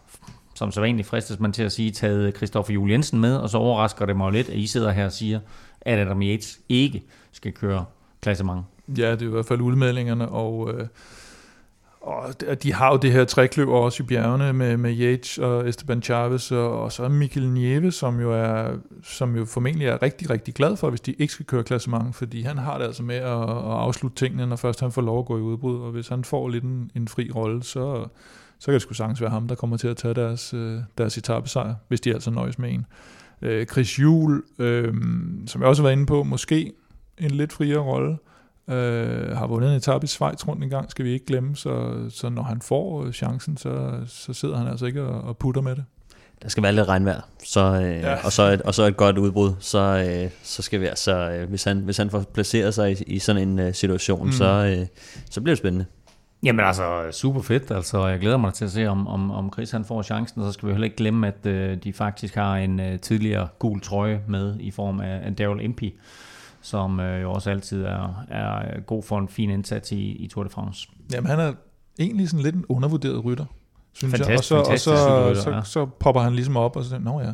som 0.56 0.72
så 0.72 0.82
vanligt 0.82 1.08
fristes 1.08 1.40
man 1.40 1.52
til 1.52 1.64
at 1.64 1.72
sige, 1.72 1.92
taget 1.92 2.36
Christoffer 2.36 2.74
Juel 2.74 2.92
Jensen 2.92 3.20
med, 3.20 3.36
og 3.36 3.50
så 3.50 3.58
overrasker 3.58 4.06
det 4.06 4.18
mig 4.18 4.32
lidt, 4.32 4.50
at 4.50 4.56
I 4.56 4.68
sidder 4.68 4.92
her 4.92 5.06
og 5.06 5.12
siger, 5.12 5.40
at 5.82 6.00
Adam 6.00 6.22
Yates 6.22 6.60
ikke 6.70 7.04
skal 7.32 7.52
køre 7.52 7.86
klassement. 8.22 8.66
Ja, 8.98 9.12
det 9.12 9.22
er 9.22 9.26
i 9.26 9.30
hvert 9.30 9.46
fald 9.46 9.62
udmeldingerne, 9.62 10.30
og, 10.30 10.74
øh, 10.74 10.88
og 12.06 12.64
de- 12.64 12.74
har 12.74 12.92
jo 12.92 12.98
det 12.98 13.12
her 13.12 13.26
trækløver 13.26 13.78
også 13.78 14.04
i 14.04 14.06
bjergene 14.06 14.54
med, 14.54 14.78
med 14.78 15.00
Yates 15.00 15.38
og 15.38 15.70
Esteban 15.70 16.02
Chavez, 16.02 16.52
og, 16.52 16.82
og 16.84 16.92
så 16.92 17.10
Mikkel 17.10 17.50
Nieve, 17.50 17.92
som 17.92 18.20
jo, 18.20 18.32
er, 18.34 18.72
som 19.04 19.36
jo 19.36 19.46
formentlig 19.46 19.88
er 19.88 20.02
rigtig, 20.02 20.30
rigtig 20.30 20.54
glad 20.54 20.78
for, 20.78 20.90
hvis 20.90 21.02
de 21.02 21.14
ikke 21.14 21.34
skal 21.34 21.46
køre 21.46 21.64
klassement, 21.64 22.16
fordi 22.16 22.42
han 22.42 22.58
har 22.58 22.78
det 22.78 22.86
altså 22.86 23.04
med 23.04 23.16
at, 23.16 23.42
at 23.42 23.48
afslutte 23.50 24.18
tingene, 24.18 24.48
når 24.48 24.56
først 24.56 24.80
han 24.80 24.92
får 24.92 25.02
lov 25.02 25.20
at 25.20 25.26
gå 25.26 25.38
i 25.38 25.42
udbrud, 25.42 25.80
og 25.80 25.92
hvis 25.92 26.08
han 26.08 26.24
får 26.24 26.50
lidt 26.50 26.64
en, 26.64 26.92
en 26.96 27.08
fri 27.08 27.32
rolle, 27.36 27.64
så, 27.64 28.06
så 28.60 28.66
kan 28.66 28.74
det 28.74 28.82
sgu 28.82 28.94
sagtens 28.94 29.22
være 29.22 29.30
ham, 29.30 29.48
der 29.48 29.56
kommer 29.56 29.78
til 29.78 29.88
at 29.88 29.98
tage 29.98 30.14
deres, 30.14 30.54
øh, 30.54 30.80
deres 30.98 31.18
etappesejr, 31.18 31.76
hvis 31.88 32.02
de 32.02 32.14
altså 32.14 32.32
nøjes 32.32 32.60
med 32.60 32.72
en. 32.74 32.86
Øh, 33.42 33.66
Chris 33.66 34.00
Juhl, 34.00 34.44
øh, 34.60 34.94
som 35.48 35.62
jeg 35.62 35.70
også 35.70 35.84
var 35.84 35.90
inde 35.90 36.06
på, 36.06 36.24
måske 36.24 36.72
en 37.18 37.32
lidt 37.32 37.54
friere 37.54 37.80
rolle, 37.80 38.12
øh, 38.12 38.18
har 39.38 39.48
vundet 39.48 39.70
en 39.70 39.76
etape 39.78 40.04
i 40.04 40.08
Schweiz 40.08 40.48
rundt 40.48 40.64
en 40.64 40.70
gang, 40.70 40.92
skal 40.92 41.06
vi 41.06 41.12
ikke 41.14 41.26
glemme, 41.26 41.56
så, 41.56 41.94
så 42.10 42.30
når 42.30 42.44
han 42.44 42.62
får 42.62 43.04
øh, 43.06 43.12
chancen, 43.14 43.58
så, 43.58 43.92
så 44.08 44.34
sidder 44.34 44.58
han 44.58 44.68
altså 44.68 44.86
ikke 44.86 45.04
og, 45.04 45.22
og 45.22 45.38
putter 45.38 45.62
med 45.62 45.76
det. 45.76 45.84
Der 46.44 46.50
skal 46.50 46.64
være 46.64 46.74
lidt 46.74 46.88
regnvejr, 46.88 47.22
så, 47.44 47.62
øh, 47.82 47.96
Ja. 47.96 48.26
og, 48.26 48.32
så 48.32 48.44
et, 48.44 48.62
og 48.62 48.74
så 48.74 48.84
et 48.84 48.98
godt 48.98 49.18
udbrud, 49.18 49.54
så, 49.60 50.08
øh, 50.24 50.30
så 50.44 50.62
skal 50.62 50.82
vi 50.82 50.86
altså, 50.86 51.32
øh, 51.32 51.50
hvis, 51.50 51.64
han, 51.64 51.78
hvis 51.80 51.98
han 51.98 52.10
får 52.10 52.22
placeret 52.34 52.74
sig 52.74 52.92
i, 52.92 53.04
i 53.16 53.20
sådan 53.20 53.48
en 53.50 53.60
øh, 53.60 53.74
situation, 53.74 54.20
Mm. 54.20 54.26
mm. 54.26 54.32
så, 54.32 54.76
øh, 54.80 54.88
så 55.30 55.42
bliver 55.42 55.52
det 55.54 55.58
spændende. 55.58 55.86
Jamen 56.44 56.66
altså, 56.66 56.84
super 57.12 57.42
fedt. 57.42 57.72
Altså, 57.72 58.08
jeg 58.08 58.20
glæder 58.20 58.38
mig 58.38 58.54
til 58.54 58.66
at 58.66 58.72
se, 58.72 58.88
om, 58.88 59.08
om, 59.08 59.32
om 59.32 59.50
Chris 59.54 59.72
han 59.72 59.86
får 59.86 60.02
chancen, 60.02 60.42
og 60.42 60.48
så 60.48 60.52
skal 60.54 60.68
vi 60.68 60.74
heller 60.74 60.86
ikke 60.86 60.98
glemme, 60.98 61.28
at 61.28 61.46
øh, 61.46 61.78
de 61.84 61.94
faktisk 61.94 62.36
har 62.36 62.56
en 62.56 62.80
øh, 62.80 63.00
tidligere 63.00 63.48
gul 63.60 63.82
trøje 63.82 64.22
med 64.28 64.56
i 64.60 64.72
form 64.72 65.00
af, 65.00 65.22
af 65.26 65.36
Daryl 65.36 65.62
Impey, 65.62 65.94
som 66.66 67.00
øh, 67.00 67.22
jo 67.22 67.32
også 67.32 67.50
altid 67.50 67.84
er, 67.84 68.26
er 68.30 68.82
god 68.82 69.04
for 69.04 69.20
en 69.20 69.28
fin 69.28 69.50
indsats 69.50 69.92
i, 69.92 70.12
i 70.12 70.28
Tour 70.28 70.44
de 70.44 70.50
France. 70.50 70.88
Jamen 71.14 71.30
han 71.30 71.40
er 71.40 71.54
egentlig 72.00 72.30
sådan 72.30 72.44
lidt 72.44 72.56
en 72.56 72.66
undervurderet 72.70 73.26
rytter, 73.26 73.46
synes 73.94 74.14
jeg. 74.14 74.22
Og 74.22 74.26
Fantastisk, 74.26 74.48
så, 74.48 74.56
og 74.56 74.66
fantastisk 74.66 74.96
så, 74.96 75.42
så, 75.44 75.52
ja. 75.52 75.64
så 75.64 75.86
popper 75.86 76.22
han 76.22 76.34
ligesom 76.34 76.58
op 76.58 76.76
og 76.76 76.84
så 76.84 77.00
nå 77.00 77.22
ja, 77.22 77.34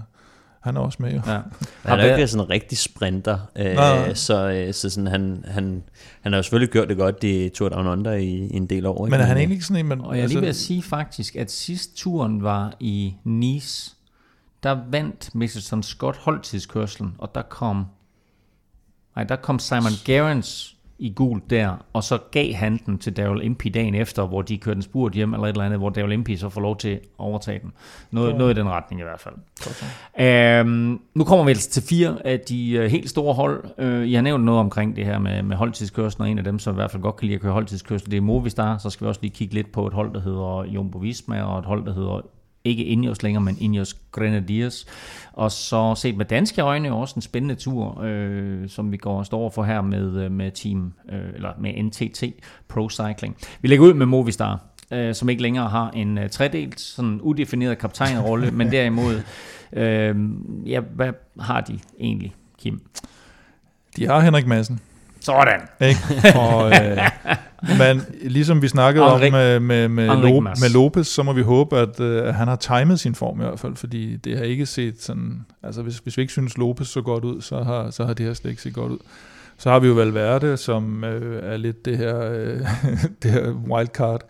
han 0.61 0.77
er 0.77 0.81
også 0.81 0.97
med 1.01 1.11
jo. 1.13 1.21
Ja. 1.27 1.39
Han 1.83 1.99
er 1.99 2.05
jo 2.05 2.15
ikke 2.15 2.27
sådan 2.27 2.45
en 2.45 2.49
rigtig 2.49 2.77
sprinter, 2.77 3.39
øh, 3.55 3.75
Nej. 3.75 4.13
så, 4.13 4.49
øh, 4.49 4.73
så 4.73 4.89
sådan, 4.89 5.07
han, 5.07 5.45
han, 5.47 5.83
han 6.21 6.31
har 6.33 6.37
jo 6.37 6.43
selvfølgelig 6.43 6.71
gjort 6.71 6.89
det 6.89 6.97
godt 6.97 7.23
i 7.23 7.49
Tour 7.49 7.69
Down 7.69 7.87
Under 7.87 8.13
i, 8.13 8.27
i 8.27 8.55
en 8.55 8.65
del 8.65 8.85
år. 8.85 9.05
Men 9.05 9.13
er 9.13 9.17
han 9.17 9.37
øh, 9.37 9.39
egentlig 9.39 9.55
ikke 9.55 9.65
sådan 9.65 9.85
en, 9.85 9.89
man, 9.89 10.01
Og 10.01 10.17
jeg 10.17 10.23
er 10.23 10.27
lige 10.27 10.41
ved 10.41 10.47
at 10.47 10.55
sige 10.55 10.83
faktisk, 10.83 11.35
at 11.35 11.51
sidst 11.51 11.95
turen 11.95 12.43
var 12.43 12.73
i 12.79 13.15
Nice, 13.23 13.95
der 14.63 14.77
vandt 14.89 15.35
Mickelson 15.35 15.83
Scott 15.83 16.17
holdtidskørslen, 16.17 17.15
og 17.17 17.35
der 17.35 17.41
kom, 17.41 17.85
nej, 19.15 19.23
der 19.23 19.35
kom 19.35 19.59
Simon 19.59 19.91
Gerrans 20.05 20.75
i 21.01 21.13
gul 21.15 21.41
der, 21.49 21.85
og 21.93 22.03
så 22.03 22.17
gav 22.31 22.53
han 22.53 22.79
den 22.85 22.97
til 22.97 23.17
Daryl 23.17 23.45
Impey 23.45 23.69
dagen 23.73 23.95
efter, 23.95 24.27
hvor 24.27 24.41
de 24.41 24.57
kørte 24.57 24.77
en 24.77 24.81
spurt 24.81 25.13
hjem, 25.13 25.33
eller 25.33 25.47
et 25.47 25.49
eller 25.49 25.63
andet, 25.63 25.79
hvor 25.79 25.89
Daryl 25.89 26.11
Impey 26.11 26.35
så 26.35 26.49
får 26.49 26.61
lov 26.61 26.77
til 26.77 26.89
at 26.89 26.99
overtage 27.17 27.59
den. 27.59 27.71
Noget, 28.11 28.37
noget 28.37 28.57
i 28.57 28.59
den 28.59 28.69
retning 28.69 29.01
i 29.01 29.03
hvert 29.03 29.19
fald. 29.19 29.35
Øhm, 30.19 30.99
nu 31.15 31.23
kommer 31.23 31.45
vi 31.45 31.51
altså 31.51 31.69
til 31.69 31.83
fire 31.83 32.17
af 32.25 32.39
de 32.39 32.71
øh, 32.71 32.91
helt 32.91 33.09
store 33.09 33.33
hold. 33.33 33.63
Øh, 33.77 34.07
I 34.07 34.13
har 34.13 34.21
nævnt 34.21 34.43
noget 34.43 34.59
omkring 34.59 34.95
det 34.95 35.05
her 35.05 35.19
med, 35.19 35.43
med 35.43 35.57
holdtidskørslen, 35.57 36.23
og 36.23 36.31
en 36.31 36.37
af 36.37 36.43
dem, 36.43 36.59
som 36.59 36.73
i 36.73 36.75
hvert 36.75 36.91
fald 36.91 37.01
godt 37.01 37.15
kan 37.15 37.25
lide 37.25 37.35
at 37.35 37.41
køre 37.41 37.53
holdtidskørsel, 37.53 38.11
det 38.11 38.17
er 38.17 38.21
Movistar. 38.21 38.77
Så 38.77 38.89
skal 38.89 39.05
vi 39.05 39.09
også 39.09 39.21
lige 39.21 39.33
kigge 39.35 39.53
lidt 39.53 39.71
på 39.71 39.87
et 39.87 39.93
hold, 39.93 40.13
der 40.13 40.21
hedder 40.21 40.63
Jumbo 40.73 40.97
Visma, 40.97 41.43
og 41.43 41.59
et 41.59 41.65
hold, 41.65 41.85
der 41.85 41.93
hedder 41.93 42.21
ikke 42.63 42.85
Ineos 42.85 43.23
længere, 43.23 43.43
men 43.43 43.57
Ineos 43.59 43.95
Grenadiers. 44.11 44.85
Og 45.33 45.51
så 45.51 45.95
set 45.95 46.17
med 46.17 46.25
danske 46.25 46.61
øjne 46.61 46.93
også 46.93 47.15
en 47.15 47.21
spændende 47.21 47.55
tur, 47.55 48.01
øh, 48.03 48.69
som 48.69 48.91
vi 48.91 48.97
går 48.97 49.17
og 49.17 49.25
står 49.25 49.49
for 49.49 49.63
her 49.63 49.81
med, 49.81 50.23
øh, 50.23 50.31
med 50.31 50.51
team, 50.51 50.93
øh, 51.11 51.33
eller 51.35 51.49
med 51.59 51.83
NTT 51.83 52.23
Pro 52.67 52.89
Cycling. 52.89 53.37
Vi 53.61 53.67
lægger 53.67 53.85
ud 53.85 53.93
med 53.93 54.05
Movistar, 54.05 54.59
øh, 54.91 55.15
som 55.15 55.29
ikke 55.29 55.41
længere 55.41 55.69
har 55.69 55.89
en 55.89 56.17
øh, 56.17 56.29
tredelt, 56.29 56.79
sådan 56.79 57.21
udefineret 57.21 57.77
kaptajnrolle, 57.77 58.51
men 58.51 58.71
derimod, 58.71 59.21
øh, 59.73 60.15
ja, 60.65 60.79
hvad 60.79 61.13
har 61.39 61.61
de 61.61 61.79
egentlig, 61.99 62.33
Kim? 62.59 62.81
De 63.97 64.07
har 64.07 64.19
Henrik 64.19 64.47
Madsen. 64.47 64.79
Sådan. 65.21 65.61
Ikke? 65.81 65.99
Og, 66.39 66.71
øh, 66.71 66.97
men 67.77 68.01
ligesom 68.21 68.61
vi 68.61 68.67
snakkede 68.67 69.05
Henrik- 69.05 69.25
om 69.25 69.31
med, 69.31 69.59
med, 69.59 69.87
med, 69.87 70.09
Henrik 70.09 70.33
Lo, 70.33 70.39
med 70.39 70.73
Lopez, 70.73 71.07
så 71.07 71.23
må 71.23 71.33
vi 71.33 71.41
håbe, 71.41 71.77
at, 71.77 71.99
øh, 71.99 72.25
han 72.25 72.47
har 72.47 72.55
timet 72.55 72.99
sin 72.99 73.15
form 73.15 73.41
i 73.41 73.43
hvert 73.43 73.59
fald, 73.59 73.75
fordi 73.75 74.15
det 74.15 74.37
har 74.37 74.43
ikke 74.43 74.65
set 74.65 75.01
sådan, 75.01 75.45
altså 75.63 75.81
hvis, 75.81 75.97
hvis 75.97 76.17
vi 76.17 76.21
ikke 76.21 76.31
synes 76.31 76.57
Lopez 76.57 76.87
så 76.87 77.01
godt 77.01 77.23
ud, 77.23 77.41
så 77.41 77.63
har, 77.63 77.89
så 77.89 78.05
har 78.05 78.13
det 78.13 78.25
her 78.25 78.33
slet 78.33 78.49
ikke 78.51 78.61
set 78.61 78.73
godt 78.73 78.91
ud. 78.91 78.99
Så 79.57 79.69
har 79.71 79.79
vi 79.79 79.87
jo 79.87 79.93
Valverde, 79.93 80.57
som 80.57 81.03
øh, 81.03 81.53
er 81.53 81.57
lidt 81.57 81.85
det 81.85 81.97
her, 81.97 82.31
øh, 82.31 82.59
det 83.23 83.31
her 83.31 83.51
wildcard, 83.51 84.21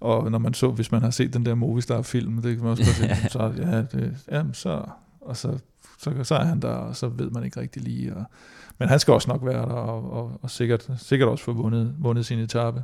og 0.00 0.30
når 0.30 0.38
man 0.38 0.54
så, 0.54 0.68
hvis 0.68 0.92
man 0.92 1.02
har 1.02 1.10
set 1.10 1.34
den 1.34 1.46
der 1.46 1.54
Movistar-film, 1.54 2.42
det 2.42 2.54
kan 2.56 2.62
man 2.64 2.70
også 2.70 2.84
godt 2.84 3.16
se, 3.16 3.28
så, 3.30 3.52
ja, 3.58 3.76
det, 3.78 4.16
ja, 4.32 4.42
så, 4.52 4.82
og 5.20 5.36
så 5.36 5.58
så, 5.98 6.24
så 6.24 6.34
er 6.34 6.44
han 6.44 6.60
der, 6.60 6.68
og 6.68 6.96
så 6.96 7.08
ved 7.08 7.30
man 7.30 7.44
ikke 7.44 7.60
rigtig 7.60 7.82
lige. 7.82 8.14
Og, 8.16 8.24
men 8.78 8.88
han 8.88 8.98
skal 8.98 9.14
også 9.14 9.30
nok 9.30 9.44
være 9.44 9.62
der, 9.62 9.74
og, 9.74 10.12
og, 10.12 10.32
og 10.42 10.50
sikkert, 10.50 10.90
sikkert 10.98 11.28
også 11.28 11.44
få 11.44 11.52
vundet, 11.52 11.94
vundet 11.98 12.26
sin 12.26 12.38
etape. 12.38 12.82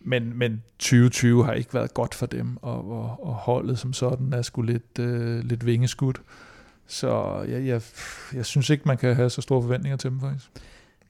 Men, 0.00 0.38
men 0.38 0.62
2020 0.78 1.44
har 1.44 1.52
ikke 1.52 1.74
været 1.74 1.94
godt 1.94 2.14
for 2.14 2.26
dem, 2.26 2.56
og, 2.62 2.90
og, 2.90 3.26
og 3.26 3.34
holdet 3.34 3.78
som 3.78 3.92
sådan 3.92 4.32
er 4.32 4.42
sgu 4.42 4.62
lidt, 4.62 4.98
øh, 4.98 5.44
lidt 5.44 5.66
vingeskudt. 5.66 6.20
Så 6.86 7.42
jeg, 7.48 7.66
jeg, 7.66 7.82
jeg 8.34 8.46
synes 8.46 8.70
ikke, 8.70 8.82
man 8.86 8.96
kan 8.96 9.14
have 9.14 9.30
så 9.30 9.40
store 9.40 9.62
forventninger 9.62 9.96
til 9.96 10.10
dem 10.10 10.20
faktisk. 10.20 10.50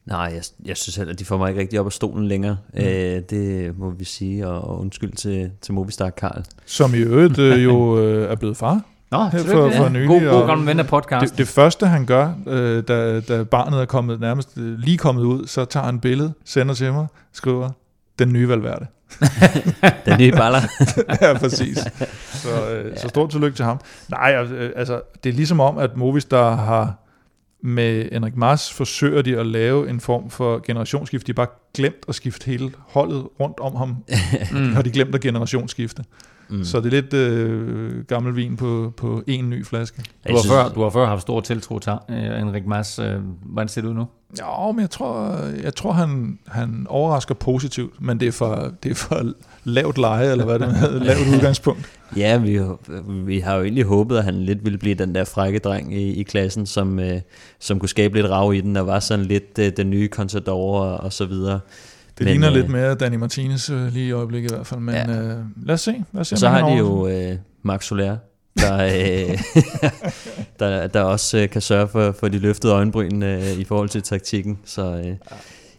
Nej, 0.05 0.33
jeg, 0.35 0.43
jeg 0.65 0.77
synes 0.77 0.97
heller, 0.97 1.15
de 1.15 1.25
får 1.25 1.37
mig 1.37 1.49
ikke 1.49 1.61
rigtig 1.61 1.81
op 1.81 1.87
af 1.87 1.93
stolen 1.93 2.29
længere. 2.29 2.59
Mm. 2.75 2.81
Øh, 2.81 3.23
det 3.31 3.79
må 3.79 3.91
vi 3.91 4.05
sige, 4.05 4.49
og, 4.49 4.61
og 4.61 4.81
undskyld 4.81 5.13
til, 5.13 5.51
til 5.61 5.75
Movistar 5.75 6.11
Karl. 6.11 6.45
Som 6.67 6.95
i 6.95 6.99
øvrigt 6.99 7.39
øh, 7.39 7.65
jo 7.65 7.99
øh, 8.03 8.31
er 8.31 8.35
blevet 8.35 8.57
far. 8.57 8.85
Nå, 9.13 9.23
Her 9.23 9.31
tillykke, 9.31 9.53
for- 9.53 9.71
for 9.77 9.83
ja. 9.85 9.89
nylig, 9.89 10.09
God, 10.09 10.21
god 10.21 10.47
gammel 10.47 10.67
ven 10.67 10.79
af 10.79 10.87
podcast. 10.87 11.31
Det, 11.31 11.39
det 11.39 11.49
første 11.49 11.87
han 11.87 12.07
gør, 12.07 12.33
øh, 12.47 12.83
da, 12.89 13.21
da 13.21 13.43
barnet 13.45 13.81
er 13.81 13.85
kommet 13.85 14.21
nærmest 14.21 14.59
øh, 14.59 14.79
lige 14.79 14.99
kommet 14.99 15.23
ud, 15.23 15.47
så 15.47 15.65
tager 15.65 15.87
han 15.87 15.95
et 15.95 16.01
billede, 16.01 16.33
sender 16.45 16.75
til 16.75 16.93
mig, 16.93 17.07
skriver, 17.33 17.71
den 18.19 18.33
nye 18.33 18.49
Valverde. 18.49 18.87
Den 20.07 20.19
nye 20.19 20.33
baller. 20.33 20.59
ja, 21.23 21.39
præcis. 21.39 21.79
Så, 22.33 22.71
øh, 22.71 22.97
så 22.97 23.09
stort 23.09 23.31
tillykke 23.31 23.57
til 23.57 23.65
ham. 23.65 23.81
Nej, 24.11 24.35
øh, 24.51 24.71
altså, 24.77 25.01
det 25.25 25.31
er 25.31 25.35
ligesom 25.35 25.61
om, 25.61 25.79
at 25.79 25.97
Movistar 25.97 26.55
har 26.57 26.95
med 27.63 28.09
Henrik 28.13 28.37
Mars 28.37 28.73
forsøger 28.73 29.23
de 29.23 29.37
at 29.39 29.47
lave 29.47 29.91
en 29.91 30.01
form 30.01 30.31
for 30.31 30.61
generationsskift. 30.67 31.27
De 31.27 31.33
har 31.33 31.35
bare 31.47 31.55
glemt 31.75 32.05
at 32.09 32.15
skifte 32.15 32.47
hele 32.47 32.71
holdet 32.89 33.27
rundt 33.41 33.61
om 33.61 33.77
ham. 33.77 33.97
mm. 34.53 34.73
Har 34.75 34.83
de 34.83 34.91
glemt 34.91 35.15
at 35.15 35.21
generationsskifte. 35.21 36.05
Mm. 36.53 36.65
Så 36.65 36.81
det 36.81 36.87
er 36.87 36.91
lidt 36.91 37.15
øh, 37.15 38.05
gammel 38.05 38.37
vin 38.37 38.57
på, 38.57 38.93
på 38.97 39.23
en 39.27 39.51
ny 39.51 39.67
flaske. 39.67 40.03
Du 40.29 40.33
har, 40.33 40.43
før, 40.49 40.69
du 40.75 40.83
har 40.83 40.91
før 40.91 41.07
haft 41.07 41.23
stor 41.23 41.41
tiltro 41.41 41.79
til 41.79 41.93
Henrik 42.09 42.67
Mas. 42.67 42.99
Uh, 42.99 43.07
hvordan 43.43 43.69
ser 43.69 43.81
det 43.81 43.89
ud 43.89 43.95
nu? 43.95 44.07
Ja, 44.39 44.73
men 44.73 44.81
jeg 44.81 44.91
tror, 44.91 45.39
jeg 45.63 45.75
tror 45.75 45.93
han, 45.93 46.39
han 46.47 46.87
overrasker 46.89 47.35
positivt, 47.35 48.01
men 48.01 48.21
det 48.21 48.29
er 48.29 48.33
for, 48.33 48.73
det 48.83 48.91
er 48.91 48.95
for 48.95 49.33
lavt 49.65 49.99
leje, 49.99 50.31
eller 50.31 50.45
hvad 50.45 50.59
det 50.59 50.77
hedder, 50.77 51.05
lavt 51.15 51.35
udgangspunkt. 51.35 51.91
Ja, 52.17 52.39
vi, 52.39 52.61
vi 53.25 53.39
har 53.41 53.57
jo 53.57 53.63
egentlig 53.63 53.85
håbet, 53.85 54.19
at 54.19 54.25
han 54.25 54.35
lidt 54.35 54.65
ville 54.65 54.79
blive 54.79 54.95
den 54.95 55.15
der 55.15 55.25
frække 55.25 55.59
dreng 55.59 55.95
i, 55.95 56.13
i 56.13 56.23
klassen, 56.23 56.67
som, 56.67 56.99
øh, 56.99 57.21
som 57.59 57.79
kunne 57.79 57.89
skabe 57.89 58.15
lidt 58.15 58.31
rav 58.31 58.55
i 58.55 58.61
den, 58.61 58.77
og 58.77 58.87
var 58.87 59.01
sådan 59.01 59.25
lidt 59.25 59.59
øh, 59.59 59.73
den 59.77 59.91
nye 59.91 60.09
Contador 60.09 60.81
og, 60.81 60.97
og 60.97 61.13
så 61.13 61.25
videre. 61.27 61.61
Det 62.25 62.31
Men, 62.31 62.41
ligner 62.41 62.49
øh, 62.49 62.57
lidt 62.57 62.69
mere 62.69 62.95
Danny 62.95 63.17
Martinez 63.17 63.71
øh, 63.71 63.93
lige 63.93 64.07
i 64.07 64.13
øjeblikket 64.13 64.51
i 64.51 64.55
hvert 64.55 64.67
fald, 64.67 64.81
men 64.81 64.95
ja. 64.95 65.11
øh, 65.11 65.39
lad 65.63 65.75
os 65.75 65.81
se. 65.81 66.05
Lad 66.13 66.21
os 66.21 66.29
se 66.29 66.37
så 66.37 66.49
har 66.49 66.71
de 66.71 66.77
jo 66.77 67.09
øh, 67.09 67.37
Max 67.63 67.85
Soler, 67.85 68.17
der, 68.59 68.85
øh, 68.85 69.39
der, 70.61 70.87
der 70.87 71.03
også 71.03 71.39
øh, 71.39 71.49
kan 71.49 71.61
sørge 71.61 71.89
for, 71.89 72.13
for 72.13 72.29
de 72.29 72.39
løftede 72.39 72.73
øjenbryn 72.73 73.23
øh, 73.23 73.53
i 73.53 73.65
forhold 73.65 73.89
til 73.89 74.03
taktikken. 74.03 74.59
Så 74.65 75.03
øh, 75.05 75.17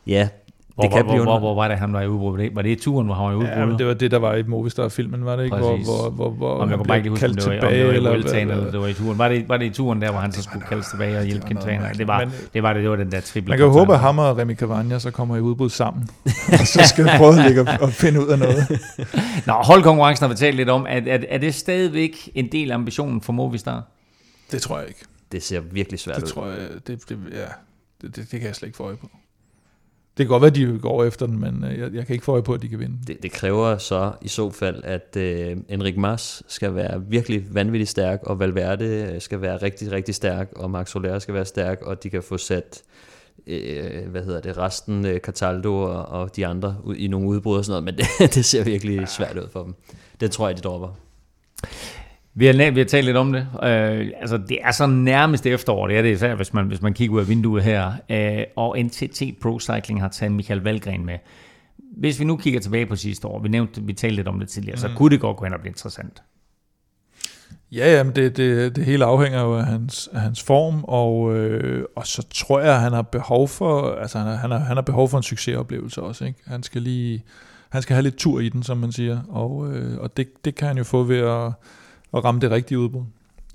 ja, 0.07 0.28
hvor, 0.75 0.83
det 0.83 0.91
kan 0.91 1.03
hvor, 1.03 1.13
blive 1.13 1.23
hvor, 1.23 1.39
hvor, 1.39 1.55
var 1.55 1.67
det, 1.67 1.77
han 1.77 1.93
var 1.93 2.01
i 2.01 2.07
udbrud? 2.07 2.49
Var 2.53 2.61
det 2.61 2.69
i 2.69 2.75
turen, 2.75 3.05
hvor 3.05 3.15
han 3.15 3.25
var 3.25 3.31
i 3.31 3.35
udbrud? 3.35 3.71
Ja, 3.71 3.77
det 3.77 3.87
var 3.87 3.93
det, 3.93 4.11
der 4.11 4.17
var 4.17 4.35
i 4.35 4.43
Movistar-filmen, 4.43 5.25
var 5.25 5.35
det 5.35 5.43
ikke? 5.43 5.57
Præcis. 5.57 5.87
Hvor, 5.87 6.09
hvor, 6.09 6.29
hvor, 6.29 6.29
hvor 6.29 6.53
Om 6.53 6.69
jeg 6.69 6.77
kunne 6.77 6.87
bare 6.87 6.97
ikke 6.97 7.09
huske, 7.09 7.25
om 7.25 7.35
det 7.35 7.45
var, 7.45 7.51
tilbage, 7.51 7.87
om 7.87 7.93
det 7.93 8.03
var 8.03 8.09
i 8.09 8.13
Vueltaen, 8.13 8.41
eller, 8.41 8.55
eller 8.55 8.71
det 8.71 8.79
var 8.79 8.87
i 8.87 8.93
turen. 8.93 9.17
Var 9.17 9.29
det, 9.29 9.49
var 9.49 9.57
det 9.57 9.65
i 9.65 9.69
turen 9.69 10.01
der, 10.01 10.11
hvor 10.11 10.19
han 10.19 10.31
så 10.31 10.43
skulle 10.43 10.65
kaldes 10.65 10.87
tilbage 10.87 11.17
og 11.17 11.25
hjælpe 11.25 11.47
Quintana? 11.47 11.89
Det 11.97 12.07
var, 12.07 12.19
men, 12.19 12.33
det 12.53 12.63
var 12.63 12.73
det, 12.73 12.81
det 12.81 12.89
var 12.89 12.95
den 12.95 13.11
der 13.11 13.21
triple. 13.21 13.49
Man 13.49 13.57
kan 13.57 13.65
jo 13.65 13.71
håbe, 13.71 13.93
at 13.93 13.99
ham 13.99 14.19
og 14.19 14.37
Remy 14.37 14.55
Cavagna 14.55 14.99
så 14.99 15.11
kommer 15.11 15.35
i 15.35 15.39
udbrud 15.39 15.69
sammen. 15.69 16.09
og 16.59 16.67
så 16.67 16.81
skal 16.85 17.09
prøve 17.17 17.39
at 17.39 17.45
ligge 17.45 17.81
og 17.81 17.89
finde 17.89 18.21
ud 18.21 18.27
af 18.27 18.39
noget. 18.39 18.81
Nå, 19.47 19.53
holdkonkurrencen 19.53 20.23
har 20.23 20.29
vi 20.29 20.37
talt 20.37 20.55
lidt 20.55 20.69
om. 20.69 20.85
Er, 20.89 21.01
er, 21.07 21.19
er 21.29 21.37
det 21.37 21.55
stadigvæk 21.55 22.29
en 22.35 22.51
del 22.51 22.71
af 22.71 22.75
ambitionen 22.75 23.21
for 23.21 23.33
Movistar? 23.33 23.83
Det 24.51 24.61
tror 24.61 24.79
jeg 24.79 24.87
ikke. 24.87 25.05
Det 25.31 25.43
ser 25.43 25.59
virkelig 25.59 25.99
svært 25.99 26.15
det 26.15 26.23
ud. 26.23 26.27
Det 26.27 26.33
tror 26.33 26.47
jeg, 26.47 26.57
det, 26.87 27.09
det, 27.09 27.19
ja, 27.31 27.37
det, 28.01 28.15
det, 28.15 28.31
det 28.31 28.39
kan 28.39 28.47
jeg 28.47 28.55
slet 28.55 28.67
ikke 28.67 28.77
få 28.77 28.83
øje 28.83 28.95
på. 28.95 29.09
Det 30.18 30.26
kan 30.26 30.27
godt 30.27 30.41
være, 30.41 30.49
at 30.49 30.73
de 30.73 30.80
går 30.80 31.03
efter 31.03 31.26
den, 31.26 31.40
men 31.40 31.64
jeg, 31.64 31.94
jeg 31.94 32.06
kan 32.06 32.14
ikke 32.14 32.26
få 32.26 32.31
øje 32.31 32.44
på, 32.44 32.53
at 32.53 32.61
de 32.61 32.68
kan 32.68 32.80
vinde. 32.80 32.98
Det, 33.07 33.23
det 33.23 33.31
kræver 33.31 33.77
så 33.77 34.11
i 34.22 34.27
så 34.27 34.49
fald, 34.52 34.84
at 34.84 35.18
øh, 35.18 35.57
Enrik 35.69 35.98
Mas 35.98 36.44
skal 36.48 36.76
være 36.76 37.03
virkelig 37.07 37.45
vanvittigt 37.52 37.90
stærk, 37.90 38.19
og 38.23 38.40
Valverde 38.40 39.19
skal 39.19 39.41
være 39.41 39.57
rigtig, 39.57 39.91
rigtig 39.91 40.15
stærk, 40.15 40.52
og 40.56 40.72
Max 40.72 40.90
Soler 40.90 41.19
skal 41.19 41.34
være 41.34 41.45
stærk, 41.45 41.81
og 41.81 42.03
de 42.03 42.10
kan 42.10 42.23
få 42.23 42.38
sat 42.38 42.84
øh, 43.48 44.07
hvad 44.07 44.23
hedder 44.23 44.41
det, 44.41 44.57
resten, 44.57 45.06
øh, 45.06 45.19
Cataldo 45.19 45.81
og, 45.81 46.06
og 46.06 46.35
de 46.35 46.48
andre 46.48 46.76
ud, 46.84 46.95
i 46.95 47.07
nogle 47.07 47.27
udbrud 47.27 47.57
og 47.57 47.65
sådan 47.65 47.84
noget, 47.84 47.84
men 47.84 48.06
det, 48.19 48.35
det 48.35 48.45
ser 48.45 48.64
virkelig 48.64 49.07
svært 49.07 49.38
ud 49.38 49.49
for 49.52 49.64
dem. 49.64 49.76
Det 50.19 50.31
tror 50.31 50.48
jeg, 50.48 50.57
de 50.57 50.61
dropper. 50.61 50.95
Vi 52.35 52.45
har, 52.45 52.72
vi 52.72 52.80
har 52.80 52.85
talt 52.85 53.05
lidt 53.05 53.18
om 53.18 53.34
det. 53.34 53.47
Øh, 53.64 54.11
altså, 54.22 54.38
det 54.38 54.57
er 54.61 54.72
så 54.72 54.85
nærmest 54.85 55.45
efterår, 55.45 55.88
det 55.88 55.97
er 55.97 56.01
det 56.01 56.11
især, 56.11 56.35
hvis 56.35 56.53
man, 56.53 56.65
hvis 56.65 56.81
man 56.81 56.93
kigger 56.93 57.15
ud 57.15 57.22
af 57.22 57.27
vinduet 57.27 57.64
her. 57.64 57.91
Øh, 58.10 58.43
og 58.55 58.77
NTT 58.80 59.22
Pro 59.41 59.60
Cycling 59.60 60.01
har 60.01 60.10
taget 60.10 60.31
Michael 60.31 60.60
Valgren 60.60 61.05
med. 61.05 61.18
Hvis 61.97 62.19
vi 62.19 62.26
nu 62.26 62.38
kigger 62.38 62.60
tilbage 62.60 62.85
på 62.85 62.95
sidste 62.95 63.27
år, 63.27 63.39
vi 63.39 63.49
nævnte, 63.49 63.81
vi 63.81 63.93
talte 63.93 64.15
lidt 64.15 64.27
om 64.27 64.39
det 64.39 64.49
tidligere, 64.49 64.76
mm. 64.76 64.80
så 64.80 64.89
kunne 64.95 65.10
det 65.10 65.19
godt 65.19 65.38
gå 65.38 65.45
hen 65.45 65.53
og 65.53 65.60
blive 65.60 65.72
interessant. 65.72 66.23
Ja, 67.72 67.93
jamen 67.97 68.15
det, 68.15 68.38
det, 68.38 68.76
det 68.76 68.85
hele 68.85 69.05
afhænger 69.05 69.41
jo 69.41 69.57
af 69.57 69.65
hans, 69.65 70.10
af 70.14 70.22
hans 70.22 70.43
form, 70.43 70.84
og, 70.84 71.35
øh, 71.35 71.85
og 71.95 72.07
så 72.07 72.27
tror 72.34 72.60
jeg, 72.60 72.76
at 72.76 72.81
han 72.81 72.93
har 72.93 73.01
behov 73.01 73.47
for, 73.47 73.95
altså 73.95 74.18
han 74.18 74.27
har, 74.27 74.35
han 74.35 74.51
har, 74.51 74.60
han 74.60 74.77
har 74.77 74.81
behov 74.81 75.10
for 75.10 75.18
en 75.18 75.23
succesoplevelse 75.23 76.01
også. 76.01 76.26
Ikke? 76.26 76.39
Han 76.47 76.64
skal 76.64 76.81
lige, 76.81 77.23
han 77.69 77.81
skal 77.81 77.93
have 77.93 78.03
lidt 78.03 78.15
tur 78.15 78.39
i 78.39 78.49
den, 78.49 78.64
som 78.64 78.77
man 78.77 78.91
siger, 78.91 79.22
og, 79.30 79.73
øh, 79.73 79.97
og 79.99 80.18
det, 80.18 80.45
det 80.45 80.55
kan 80.55 80.68
han 80.68 80.77
jo 80.77 80.84
få 80.84 81.03
ved 81.03 81.19
at, 81.19 81.51
at 82.14 82.23
ramme 82.23 82.41
det 82.41 82.52
rigtige 82.52 82.80
udbrud 82.80 83.03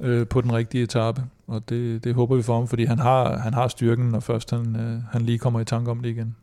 øh, 0.01 0.27
på 0.27 0.41
den 0.41 0.53
rigtige 0.53 0.85
etape, 0.85 1.23
og 1.47 1.69
det, 1.69 2.05
det 2.05 2.15
håber 2.15 2.37
vi 2.37 2.43
for 2.43 2.55
ham, 2.55 2.69
fordi 2.69 2.85
han 2.85 2.99
har, 2.99 3.39
han 3.39 3.55
har 3.55 3.69
styrken, 3.69 4.09
når 4.09 4.21
først 4.21 4.51
han, 4.51 4.77
øh, 4.77 5.03
han 5.13 5.23
lige 5.23 5.39
kommer 5.39 5.61
i 5.61 5.65
tanke 5.65 5.91
om 5.91 6.01
det 6.01 6.09
igen. 6.09 6.37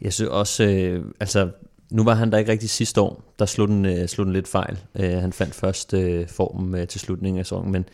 Jeg 0.00 0.12
synes 0.12 0.30
også, 0.30 0.64
øh, 0.64 1.04
altså 1.20 1.50
nu 1.90 2.04
var 2.04 2.14
han 2.14 2.32
der 2.32 2.38
ikke 2.38 2.52
rigtig 2.52 2.70
sidste 2.70 3.00
år, 3.00 3.22
der 3.38 3.46
slog 3.46 3.68
den, 3.68 3.84
øh, 3.84 4.08
slog 4.08 4.26
den 4.26 4.32
lidt 4.32 4.48
fejl. 4.48 4.78
Øh, 4.94 5.10
han 5.10 5.32
fandt 5.32 5.54
først 5.54 5.94
øh, 5.94 6.28
formen 6.28 6.80
øh, 6.80 6.86
til 6.88 7.00
slutningen 7.00 7.38
af 7.38 7.46
sæsonen, 7.46 7.72
men 7.72 7.84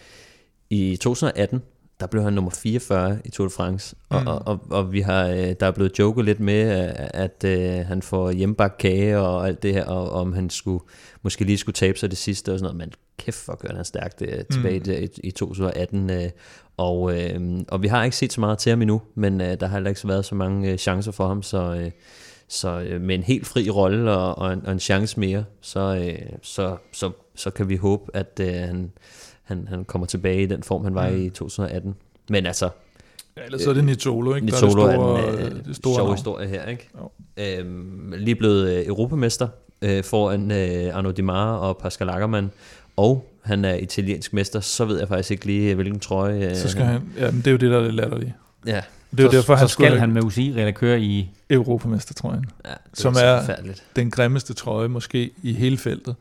i 0.71 0.97
2018, 0.97 1.63
der 2.01 2.07
blev 2.07 2.23
han 2.23 2.33
nummer 2.33 2.51
44 2.51 3.19
i 3.25 3.31
Tour 3.31 3.49
de 3.49 3.55
France, 3.55 3.97
og, 4.09 4.21
mm. 4.21 4.27
og, 4.27 4.43
og, 4.47 4.61
og 4.71 4.93
vi 4.93 5.01
har, 5.01 5.27
øh, 5.27 5.55
der 5.61 5.67
er 5.67 5.71
blevet 5.71 5.99
joket 5.99 6.25
lidt 6.25 6.41
med, 6.41 6.61
at, 6.61 7.11
at 7.15 7.45
øh, 7.45 7.87
han 7.87 8.03
får 8.03 8.31
hjemmebagt 8.31 8.79
kage 8.79 9.19
og 9.19 9.47
alt 9.47 9.63
det 9.63 9.73
her, 9.75 9.85
og 9.85 10.11
om 10.11 10.33
han 10.33 10.51
skulle, 10.51 10.85
måske 11.23 11.45
lige 11.45 11.59
skulle 11.59 11.75
tabe 11.75 11.99
sig 11.99 12.11
det 12.11 12.19
sidste 12.19 12.53
og 12.53 12.59
sådan 12.59 12.75
noget, 12.75 12.77
men 12.77 12.93
kæft 13.19 13.37
for 13.37 13.55
gør 13.57 13.75
han 13.75 13.85
stærkt 13.85 14.23
øh, 14.23 14.45
tilbage 14.51 14.79
mm. 14.79 15.09
i, 15.23 15.29
i 15.29 15.31
2018, 15.31 16.11
øh, 16.11 16.31
og, 16.77 17.21
øh, 17.21 17.61
og 17.69 17.83
vi 17.83 17.89
har 17.89 18.05
ikke 18.05 18.17
set 18.17 18.33
så 18.33 18.41
meget 18.41 18.59
til 18.59 18.71
ham 18.71 18.83
endnu, 18.83 19.03
men 19.15 19.41
øh, 19.41 19.61
der 19.61 19.67
har 19.67 19.77
heller 19.77 19.91
ikke 19.91 20.09
været 20.09 20.25
så 20.25 20.35
mange 20.35 20.71
øh, 20.71 20.79
chancer 20.79 21.13
for 21.13 21.29
ham, 21.29 21.43
så... 21.43 21.75
Øh, 21.75 21.91
så 22.49 22.81
øh, 22.81 23.01
med 23.01 23.15
en 23.15 23.23
helt 23.23 23.47
fri 23.47 23.71
rolle 23.71 24.11
og, 24.11 24.39
og, 24.39 24.53
en, 24.53 24.67
og 24.67 24.73
en 24.73 24.81
chance 24.81 25.21
mere, 25.21 25.45
så, 25.61 25.81
øh, 25.81 26.29
så, 26.43 26.77
så, 26.93 27.11
så 27.35 27.51
kan 27.51 27.69
vi 27.69 27.77
håbe, 27.77 28.17
at 28.17 28.41
øh, 28.41 28.53
han, 28.53 28.93
han, 29.43 29.69
han 29.69 29.85
kommer 29.85 30.07
tilbage 30.07 30.43
i 30.43 30.47
den 30.47 30.63
form, 30.63 30.85
han 30.85 30.95
var 30.95 31.11
mm. 31.11 31.23
i 31.23 31.31
2018. 31.31 31.95
Men 32.31 32.47
altså... 32.47 32.69
Ja, 33.37 33.45
ellers 33.45 33.63
øh, 33.63 33.69
er 33.69 33.75
det 33.75 33.85
Nitolo, 33.85 34.35
ikke? 34.35 34.47
Nitolo 34.47 34.87
der 34.87 34.89
er, 34.89 34.93
det 34.93 34.97
store, 34.97 35.41
er 35.41 35.51
en 35.51 35.69
øh, 35.69 35.75
sjov 35.75 36.13
historie 36.13 36.49
her, 36.49 36.67
ikke? 36.67 36.91
Øhm, 37.37 38.13
lige 38.17 38.35
blevet 38.35 38.71
øh, 38.71 38.87
europamester 38.87 39.49
øh, 39.83 40.05
foran 40.05 40.51
øh, 40.51 40.97
Arnaud 40.97 41.13
Dimar 41.13 41.57
og 41.57 41.79
Pascal 41.79 42.09
Ackermann, 42.09 42.51
og 42.97 43.29
han 43.43 43.65
er 43.65 43.75
italiensk 43.75 44.33
mester, 44.33 44.61
så 44.61 44.85
ved 44.85 44.99
jeg 44.99 45.09
faktisk 45.09 45.31
ikke 45.31 45.47
lige, 45.47 45.75
hvilken 45.75 46.01
trøje... 46.01 46.51
Øh, 46.51 46.57
så 46.57 46.69
skal 46.69 46.85
han... 46.85 47.01
Ja, 47.19 47.31
men 47.31 47.39
det 47.39 47.47
er 47.47 47.51
jo 47.51 47.57
det, 47.57 47.71
der 47.71 47.79
er 47.79 47.83
det 47.83 47.95
latterlige. 47.95 48.35
Ja, 48.67 48.81
det 49.11 49.21
er 49.21 49.31
så, 49.31 49.37
derfor, 49.37 49.55
så 49.55 49.59
han 49.59 49.69
skal 49.69 49.99
han 49.99 50.13
med 50.13 50.23
UCI 50.23 50.49
eller 50.49 50.71
køre 50.71 51.01
i 51.01 51.31
Europamestertrøjen, 51.51 52.45
ja, 52.65 52.71
som 52.95 53.15
er 53.23 53.41
den 53.97 54.11
grimmeste 54.11 54.55
trøje 54.55 54.89
måske 54.89 55.31
i 55.43 55.53
hele 55.53 55.79
feltet. 55.79 56.15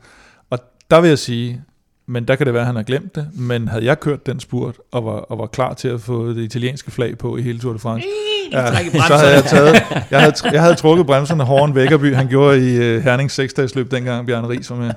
Og 0.50 0.58
der 0.90 1.00
vil 1.00 1.08
jeg 1.08 1.18
sige, 1.18 1.62
men 2.06 2.28
der 2.28 2.36
kan 2.36 2.46
det 2.46 2.54
være, 2.54 2.60
at 2.60 2.66
han 2.66 2.76
har 2.76 2.82
glemt 2.82 3.14
det, 3.14 3.28
men 3.34 3.68
havde 3.68 3.84
jeg 3.84 4.00
kørt 4.00 4.26
den 4.26 4.40
spurt 4.40 4.76
og 4.90 5.04
var, 5.04 5.12
og 5.12 5.38
var 5.38 5.46
klar 5.46 5.74
til 5.74 5.88
at 5.88 6.00
få 6.00 6.28
det 6.28 6.42
italienske 6.42 6.90
flag 6.90 7.18
på 7.18 7.36
i 7.36 7.42
hele 7.42 7.58
Tour 7.58 7.72
de 7.72 7.78
France, 7.78 8.06
ja, 8.52 8.66
så 9.06 9.16
havde 9.16 9.34
jeg 9.34 9.44
taget, 9.44 9.82
jeg 10.10 10.20
havde, 10.20 10.34
jeg 10.54 10.60
havde 10.62 10.74
trukket 10.74 11.06
bremserne 11.06 11.44
hårdere 11.44 11.64
end 11.64 11.74
Vækkerby, 11.74 12.14
han 12.14 12.28
gjorde 12.28 12.58
i 12.58 12.96
uh, 12.96 13.02
Herning 13.04 13.30
6 13.30 13.74
løb 13.74 13.90
dengang 13.90 14.26
Bjørn 14.26 14.46
Ries 14.46 14.70
var 14.70 14.76
med. 14.76 14.90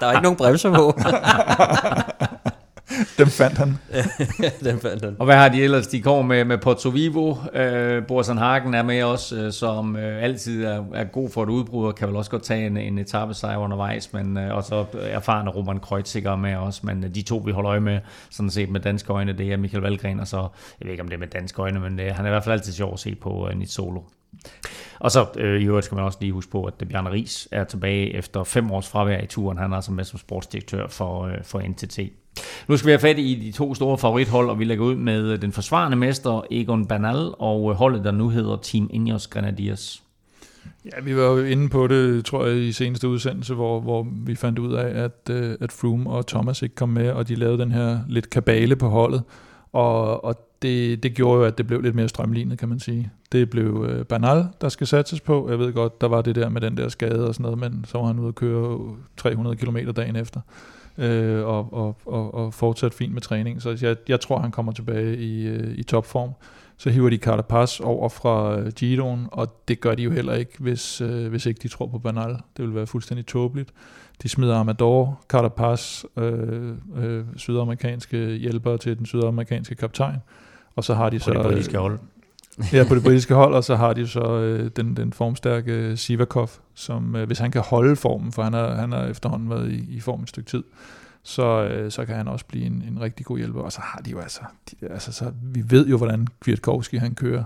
der 0.00 0.06
var 0.06 0.12
ikke 0.12 0.22
nogen 0.22 0.36
bremser 0.36 0.74
på. 0.74 0.98
Dem 3.18 3.26
fandt 3.26 3.58
han. 3.58 3.78
Dem 4.64 4.80
fandt 4.80 5.04
han. 5.04 5.16
Og 5.18 5.24
hvad 5.24 5.36
har 5.36 5.48
de 5.48 5.62
ellers? 5.62 5.86
De 5.86 6.02
kommer 6.02 6.22
med, 6.22 6.44
med 6.44 6.58
Porto 6.58 6.88
Vivo. 6.88 7.36
Øh, 7.54 8.06
Borsen 8.06 8.38
Hagen 8.38 8.74
er 8.74 8.82
med 8.82 9.02
også, 9.02 9.36
øh, 9.36 9.52
som 9.52 9.96
øh, 9.96 10.22
altid 10.22 10.64
er, 10.64 10.84
er 10.94 11.04
god 11.04 11.30
for 11.30 11.42
et 11.42 11.48
udbrud, 11.48 11.86
og 11.86 11.94
kan 11.94 12.08
vel 12.08 12.16
også 12.16 12.30
godt 12.30 12.42
tage 12.42 12.66
en, 12.66 12.76
en 12.76 12.98
etappesejr 12.98 13.56
undervejs. 13.56 14.12
Men 14.12 14.36
øh, 14.36 14.56
også 14.56 14.84
erfarne 14.94 15.50
Roman 15.50 15.80
Kreuziger 15.80 16.36
med 16.36 16.56
også. 16.56 16.80
Men 16.84 17.04
øh, 17.04 17.14
de 17.14 17.22
to, 17.22 17.42
vi 17.46 17.52
holder 17.52 17.70
øje 17.70 17.80
med, 17.80 18.00
sådan 18.30 18.50
set 18.50 18.70
med 18.70 18.80
danske 18.80 19.12
øjne, 19.12 19.32
det 19.32 19.52
er 19.52 19.56
Michael 19.56 19.82
Valgren, 19.82 20.20
og 20.20 20.28
så, 20.28 20.36
jeg 20.80 20.86
ved 20.86 20.90
ikke 20.90 21.02
om 21.02 21.08
det 21.08 21.14
er 21.14 21.20
med 21.20 21.28
danske 21.28 21.62
øjne, 21.62 21.80
men 21.80 22.00
øh, 22.00 22.14
han 22.14 22.24
er 22.24 22.28
i 22.28 22.32
hvert 22.32 22.44
fald 22.44 22.52
altid 22.52 22.72
sjov 22.72 22.92
at 22.92 22.98
se 22.98 23.14
på 23.14 23.48
øh, 23.48 23.58
Nit 23.58 23.70
Solo. 23.70 24.00
Og 24.98 25.10
så 25.10 25.26
øh, 25.36 25.60
i 25.60 25.64
øvrigt 25.64 25.84
skal 25.86 25.96
man 25.96 26.04
også 26.04 26.18
lige 26.20 26.32
huske 26.32 26.50
på, 26.50 26.64
at 26.64 26.74
Bjarne 26.88 27.10
Ries 27.10 27.48
er 27.52 27.64
tilbage 27.64 28.14
efter 28.14 28.44
fem 28.44 28.70
års 28.70 28.88
fravær 28.88 29.20
i 29.20 29.26
turen. 29.26 29.58
Han 29.58 29.72
er 29.72 29.76
altså 29.76 29.92
med 29.92 30.04
som 30.04 30.18
sportsdirektør 30.18 30.88
for, 30.88 31.22
øh, 31.22 31.34
for 31.42 31.60
NTT. 31.60 31.98
Nu 32.68 32.76
skal 32.76 32.86
vi 32.86 32.92
have 32.92 32.98
fat 32.98 33.18
i 33.18 33.34
de 33.46 33.52
to 33.52 33.74
store 33.74 33.98
favorithold, 33.98 34.50
og 34.50 34.58
vi 34.58 34.64
lægger 34.64 34.84
ud 34.84 34.94
med 34.94 35.32
øh, 35.32 35.42
den 35.42 35.52
forsvarende 35.52 35.96
mester 35.96 36.42
Egon 36.50 36.86
Bernal 36.86 37.34
og 37.38 37.70
øh, 37.70 37.76
holdet, 37.76 38.04
der 38.04 38.10
nu 38.10 38.28
hedder 38.28 38.56
Team 38.56 38.90
Ineos 38.92 39.26
Grenadiers. 39.26 40.02
Ja, 40.84 41.00
vi 41.02 41.16
var 41.16 41.22
jo 41.22 41.38
inde 41.38 41.68
på 41.68 41.86
det, 41.86 42.24
tror 42.24 42.46
jeg, 42.46 42.56
i 42.56 42.72
seneste 42.72 43.08
udsendelse, 43.08 43.54
hvor, 43.54 43.80
hvor 43.80 44.06
vi 44.26 44.34
fandt 44.34 44.58
ud 44.58 44.74
af, 44.74 45.04
at, 45.04 45.30
øh, 45.30 45.56
at 45.60 45.72
Froome 45.72 46.10
og 46.10 46.26
Thomas 46.26 46.62
ikke 46.62 46.74
kom 46.74 46.88
med, 46.88 47.10
og 47.10 47.28
de 47.28 47.34
lavede 47.34 47.58
den 47.58 47.72
her 47.72 47.98
lidt 48.08 48.30
kabale 48.30 48.76
på 48.76 48.88
holdet. 48.88 49.22
Og, 49.72 50.24
og 50.24 50.34
det, 50.64 51.02
det 51.02 51.14
gjorde 51.14 51.38
jo, 51.38 51.44
at 51.44 51.58
det 51.58 51.66
blev 51.66 51.80
lidt 51.80 51.94
mere 51.94 52.08
strømlignet, 52.08 52.58
kan 52.58 52.68
man 52.68 52.80
sige. 52.80 53.10
Det 53.32 53.50
blev 53.50 53.86
øh, 53.88 54.04
banal, 54.04 54.46
der 54.60 54.68
skal 54.68 54.86
satses 54.86 55.20
på. 55.20 55.50
Jeg 55.50 55.58
ved 55.58 55.72
godt, 55.72 56.00
der 56.00 56.08
var 56.08 56.22
det 56.22 56.34
der 56.34 56.48
med 56.48 56.60
den 56.60 56.76
der 56.76 56.88
skade 56.88 57.28
og 57.28 57.34
sådan 57.34 57.42
noget, 57.42 57.58
men 57.58 57.84
så 57.88 57.98
var 57.98 58.06
han 58.06 58.18
ude 58.18 58.28
at 58.28 58.34
køre 58.34 58.96
300 59.16 59.56
km 59.56 59.76
dagen 59.96 60.16
efter. 60.16 60.40
Øh, 60.98 61.44
og, 61.44 61.72
og, 61.72 61.96
og, 62.06 62.34
og 62.34 62.54
fortsat 62.54 62.94
fint 62.94 63.12
med 63.12 63.22
træning. 63.22 63.62
Så 63.62 63.78
jeg, 63.82 63.96
jeg 64.08 64.20
tror, 64.20 64.38
han 64.38 64.50
kommer 64.50 64.72
tilbage 64.72 65.16
i, 65.16 65.46
øh, 65.46 65.78
i 65.78 65.82
topform. 65.82 66.30
Så 66.76 66.90
hiver 66.90 67.10
de 67.10 67.16
Carapaz 67.16 67.80
over 67.80 68.08
fra 68.08 68.58
øh, 68.58 68.72
Giroen, 68.72 69.26
og 69.32 69.68
det 69.68 69.80
gør 69.80 69.94
de 69.94 70.02
jo 70.02 70.10
heller 70.10 70.34
ikke, 70.34 70.52
hvis, 70.58 71.00
øh, 71.00 71.28
hvis 71.28 71.46
ikke 71.46 71.60
de 71.62 71.68
tror 71.68 71.86
på 71.86 71.98
Banal. 71.98 72.30
Det 72.56 72.64
vil 72.64 72.74
være 72.74 72.86
fuldstændig 72.86 73.26
tåbeligt. 73.26 73.70
De 74.22 74.28
smider 74.28 74.56
Amador, 74.56 75.24
Carapaz, 75.28 76.04
øh, 76.16 76.72
øh, 76.96 77.24
sydamerikanske 77.36 78.18
hjælpere 78.36 78.78
til 78.78 78.98
den 78.98 79.06
sydamerikanske 79.06 79.74
kaptajn. 79.74 80.18
Og 80.76 80.84
så 80.84 80.94
har 80.94 81.10
de 81.10 81.18
På 81.18 81.24
så... 81.24 81.32
det 81.32 81.42
britiske 81.42 81.78
hold. 81.78 81.98
Ja, 82.72 82.84
på 82.88 82.94
det 82.94 83.02
britiske 83.02 83.34
hold, 83.34 83.54
og 83.54 83.64
så 83.64 83.76
har 83.76 83.92
de 83.92 84.08
så 84.08 84.38
øh, 84.38 84.70
den, 84.76 84.96
den 84.96 85.12
formstærke 85.12 85.96
Sivakov, 85.96 86.50
som 86.74 87.16
øh, 87.16 87.26
hvis 87.26 87.38
han 87.38 87.50
kan 87.50 87.60
holde 87.60 87.96
formen, 87.96 88.32
for 88.32 88.42
han 88.42 88.52
har, 88.52 88.74
han 88.74 88.92
har 88.92 89.04
efterhånden 89.06 89.50
været 89.50 89.70
i, 89.70 89.96
i 89.96 90.00
form 90.00 90.22
et 90.22 90.28
stykke 90.28 90.50
tid, 90.50 90.62
så, 91.22 91.62
øh, 91.64 91.90
så 91.90 92.04
kan 92.04 92.16
han 92.16 92.28
også 92.28 92.44
blive 92.44 92.66
en, 92.66 92.84
en 92.88 93.00
rigtig 93.00 93.26
god 93.26 93.38
hjælper. 93.38 93.60
Og 93.60 93.72
så 93.72 93.80
har 93.80 94.00
de 94.00 94.10
jo 94.10 94.20
altså, 94.20 94.40
de, 94.70 94.76
altså 94.90 95.12
så, 95.12 95.32
vi 95.42 95.62
ved 95.66 95.86
jo, 95.86 95.96
hvordan 95.96 96.26
Kwiatkowski 96.40 96.96
han 96.96 97.14
kører 97.14 97.44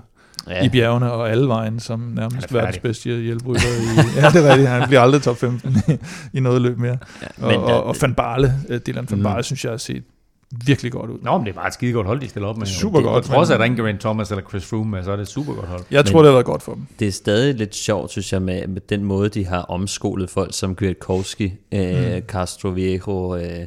ja. 0.48 0.64
i 0.64 0.68
bjergene 0.68 1.12
og 1.12 1.30
alle 1.30 1.48
vejen, 1.48 1.80
som 1.80 2.00
nærmest 2.00 2.50
er 2.50 2.52
verdens 2.52 2.78
bedste 2.78 3.10
hjælperytter. 3.10 3.68
I, 3.68 3.96
ja, 4.20 4.30
det 4.30 4.46
er 4.46 4.50
rigtigt. 4.50 4.68
Han 4.68 4.88
bliver 4.88 5.00
aldrig 5.00 5.22
top 5.22 5.36
15 5.36 5.76
i, 5.88 5.98
i 6.32 6.40
noget 6.40 6.62
løb 6.62 6.78
mere. 6.78 6.98
Ja, 7.22 7.26
Og, 7.44 7.48
men, 7.48 7.60
og, 7.60 7.84
og 7.84 7.96
Van 8.02 8.14
Barle, 8.14 8.54
øh, 8.68 8.80
Dylan 8.86 9.06
Van 9.10 9.18
Mm. 9.18 9.24
Barle, 9.24 9.42
synes 9.42 9.64
jeg 9.64 9.72
har 9.72 9.76
set 9.76 10.04
virkelig 10.66 10.92
godt 10.92 11.10
ud. 11.10 11.18
Nå, 11.22 11.36
men 11.38 11.46
det 11.46 11.50
er 11.52 11.54
bare 11.54 11.66
et 11.66 11.74
skide 11.74 11.92
godt 11.92 12.06
hold, 12.06 12.20
de 12.20 12.28
stiller 12.28 12.48
op 12.48 12.56
med. 12.56 12.66
Super 12.66 12.98
det, 12.98 13.04
godt, 13.06 13.24
På 13.24 13.32
trods 13.32 13.50
af, 13.50 13.54
at 13.54 13.58
der 13.58 13.64
ikke 13.64 13.74
er 13.74 13.76
Geraint 13.82 14.00
Thomas 14.00 14.30
eller 14.30 14.44
Chris 14.48 14.64
Froome 14.64 14.90
med, 14.90 15.02
så 15.04 15.10
er 15.12 15.16
det 15.16 15.22
et 15.22 15.28
super 15.28 15.52
godt 15.54 15.66
hold. 15.66 15.80
Jeg 15.90 15.98
Men- 16.04 16.12
tror, 16.12 16.18
det 16.18 16.26
har 16.26 16.32
været 16.32 16.46
godt 16.46 16.62
for 16.62 16.74
dem. 16.74 16.86
det 16.98 17.08
er 17.08 17.12
stadig 17.12 17.54
lidt 17.54 17.74
sjovt, 17.74 18.10
synes 18.10 18.32
jeg, 18.32 18.42
med, 18.42 18.66
med 18.66 18.80
den 18.80 19.04
måde, 19.04 19.28
de 19.28 19.46
har 19.46 19.60
omskolet 19.62 20.30
folk 20.30 20.54
som 20.54 20.74
Kwiatkowski, 20.74 21.52
øh, 21.74 22.14
Mm. 22.14 22.22
Castro 22.28 22.68
Viejo, 22.68 23.36
øh, 23.36 23.66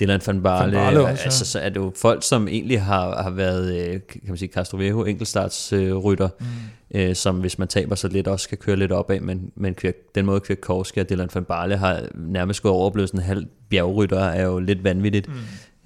Dylan 0.00 0.20
van 0.26 0.42
Barle. 0.42 0.76
Van 0.76 0.82
Baarle 0.84 1.00
også, 1.00 1.10
ja. 1.20 1.24
altså, 1.24 1.44
så 1.44 1.58
er 1.60 1.68
det 1.68 1.76
jo 1.76 1.92
folk, 1.96 2.22
som 2.22 2.48
egentlig 2.48 2.82
har, 2.82 3.22
har 3.22 3.30
været, 3.30 3.88
øh, 3.88 4.00
kan 4.12 4.20
man 4.28 4.36
sige, 4.36 4.52
Castro 4.52 4.76
Viejo, 4.76 5.04
enkeltstartsrytter, 5.04 6.28
øh, 6.40 6.46
Mm. 6.94 7.00
øh, 7.00 7.14
som 7.14 7.36
hvis 7.36 7.58
man 7.58 7.68
taber 7.68 7.94
så 7.94 8.08
lidt, 8.08 8.28
også 8.28 8.48
kan 8.48 8.58
køre 8.58 8.76
lidt 8.76 8.92
opad, 8.92 9.20
men, 9.20 9.50
men 9.56 9.74
den 10.14 10.26
måde 10.26 10.40
Kwiatkowski 10.40 11.00
og 11.00 11.10
Dylan 11.10 11.28
van 11.34 11.44
Barle 11.44 11.76
har 11.76 12.02
nærmest 12.14 12.62
gået 12.62 12.74
over 12.74 12.84
og 12.84 12.92
blevet 12.92 13.08
sådan 13.08 13.20
en 13.20 13.26
halv 13.26 13.46
bjergrytter, 13.70 14.18
er 14.20 14.44
jo 14.46 14.58
lidt 14.58 14.84
vanvittigt. 14.84 15.28
Mm. 15.28 15.34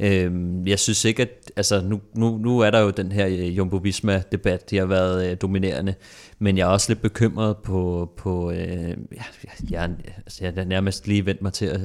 Øhm, 0.01 0.67
jeg 0.67 0.79
synes 0.79 1.05
ikke, 1.05 1.23
at 1.23 1.29
altså, 1.57 1.81
nu, 1.81 2.01
nu, 2.15 2.37
nu 2.39 2.59
er 2.59 2.71
der 2.71 2.81
jo 2.81 2.91
den 2.91 3.13
her 3.13 3.27
øh, 3.27 3.57
Jumbo 3.57 3.77
Visma-debat, 3.77 4.71
de 4.71 4.77
har 4.77 4.87
været 4.87 5.31
øh, 5.31 5.37
dominerende, 5.43 5.95
men 6.39 6.59
jeg 6.59 6.65
er 6.65 6.69
også 6.69 6.91
lidt 6.91 7.03
bekymret 7.03 7.57
på, 7.57 8.11
på 8.17 8.51
øh, 8.51 8.59
ja, 8.89 9.23
jeg, 9.71 9.85
er- 9.85 10.11
altså, 10.27 10.45
jeg 10.45 10.53
er 10.57 10.65
nærmest 10.65 11.07
lige 11.09 11.27
vendt 11.27 11.43
mig 11.43 11.53
til 11.53 11.67
at, 11.67 11.81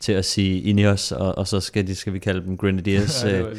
til 0.00 0.12
at 0.12 0.24
sige 0.24 0.60
Ineos, 0.62 1.12
og, 1.12 1.38
og 1.38 1.48
så 1.48 1.60
skal, 1.60 1.86
de, 1.86 1.94
skal 1.94 2.12
vi 2.12 2.18
kalde 2.18 2.44
dem 2.46 2.56
Grenadiers. 2.56 3.22
Det 3.22 3.34
øh, 3.46 3.56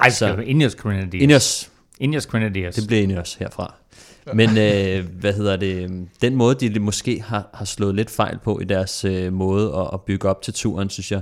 Ej, 0.00 0.10
Så- 0.10 0.16
så, 0.18 0.36
Ineos 0.36 0.74
Grenadiers. 0.74 1.22
Ineos, 1.22 1.70
Ineos 2.00 2.26
Grenadiers. 2.26 2.74
det 2.74 2.86
bliver 2.86 3.02
Ineos 3.02 3.34
herfra. 3.34 3.74
Men 4.34 4.50
øh, 4.58 5.04
hvad 5.20 5.32
hedder 5.32 5.56
det? 5.56 5.90
Den 6.22 6.36
måde, 6.36 6.54
de 6.68 6.80
måske 6.80 7.22
har, 7.22 7.50
har 7.54 7.64
slået 7.64 7.94
lidt 7.94 8.10
fejl 8.10 8.38
på 8.44 8.60
i 8.60 8.64
deres 8.64 9.04
øh, 9.04 9.32
måde 9.32 9.74
at, 9.76 9.90
at 9.92 10.00
bygge 10.02 10.28
op 10.28 10.42
til 10.42 10.54
turen, 10.54 10.90
synes 10.90 11.12
jeg, 11.12 11.20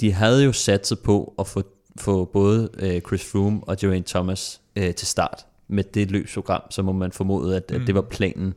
de 0.00 0.12
havde 0.12 0.44
jo 0.44 0.52
satset 0.52 0.98
på 0.98 1.34
at 1.38 1.46
få, 1.46 1.62
få 1.98 2.24
både 2.24 2.70
øh, 2.78 3.00
Chris 3.00 3.30
Froome 3.32 3.60
og 3.64 3.76
Geraint 3.78 4.06
Thomas 4.06 4.60
øh, 4.76 4.94
til 4.94 5.06
start 5.08 5.46
med 5.68 5.84
det 5.84 6.10
løbsprogram, 6.10 6.62
så 6.70 6.82
må 6.82 6.92
man 6.92 7.12
formode, 7.12 7.56
at, 7.56 7.70
at 7.70 7.80
det 7.86 7.94
var 7.94 8.00
planen. 8.02 8.54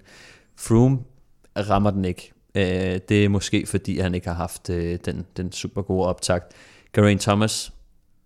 Froome 0.55 0.99
rammer 1.57 1.91
den 1.91 2.05
ikke. 2.05 2.31
Øh, 2.55 2.99
det 3.09 3.25
er 3.25 3.29
måske 3.29 3.65
fordi, 3.65 3.99
han 3.99 4.15
ikke 4.15 4.27
har 4.27 4.35
haft 4.35 4.69
øh, 4.69 4.99
den, 5.05 5.25
den 5.37 5.51
super 5.51 5.81
gode 5.81 6.07
optakt. 6.07 6.53
Geraint 6.93 7.21
Thomas, 7.21 7.73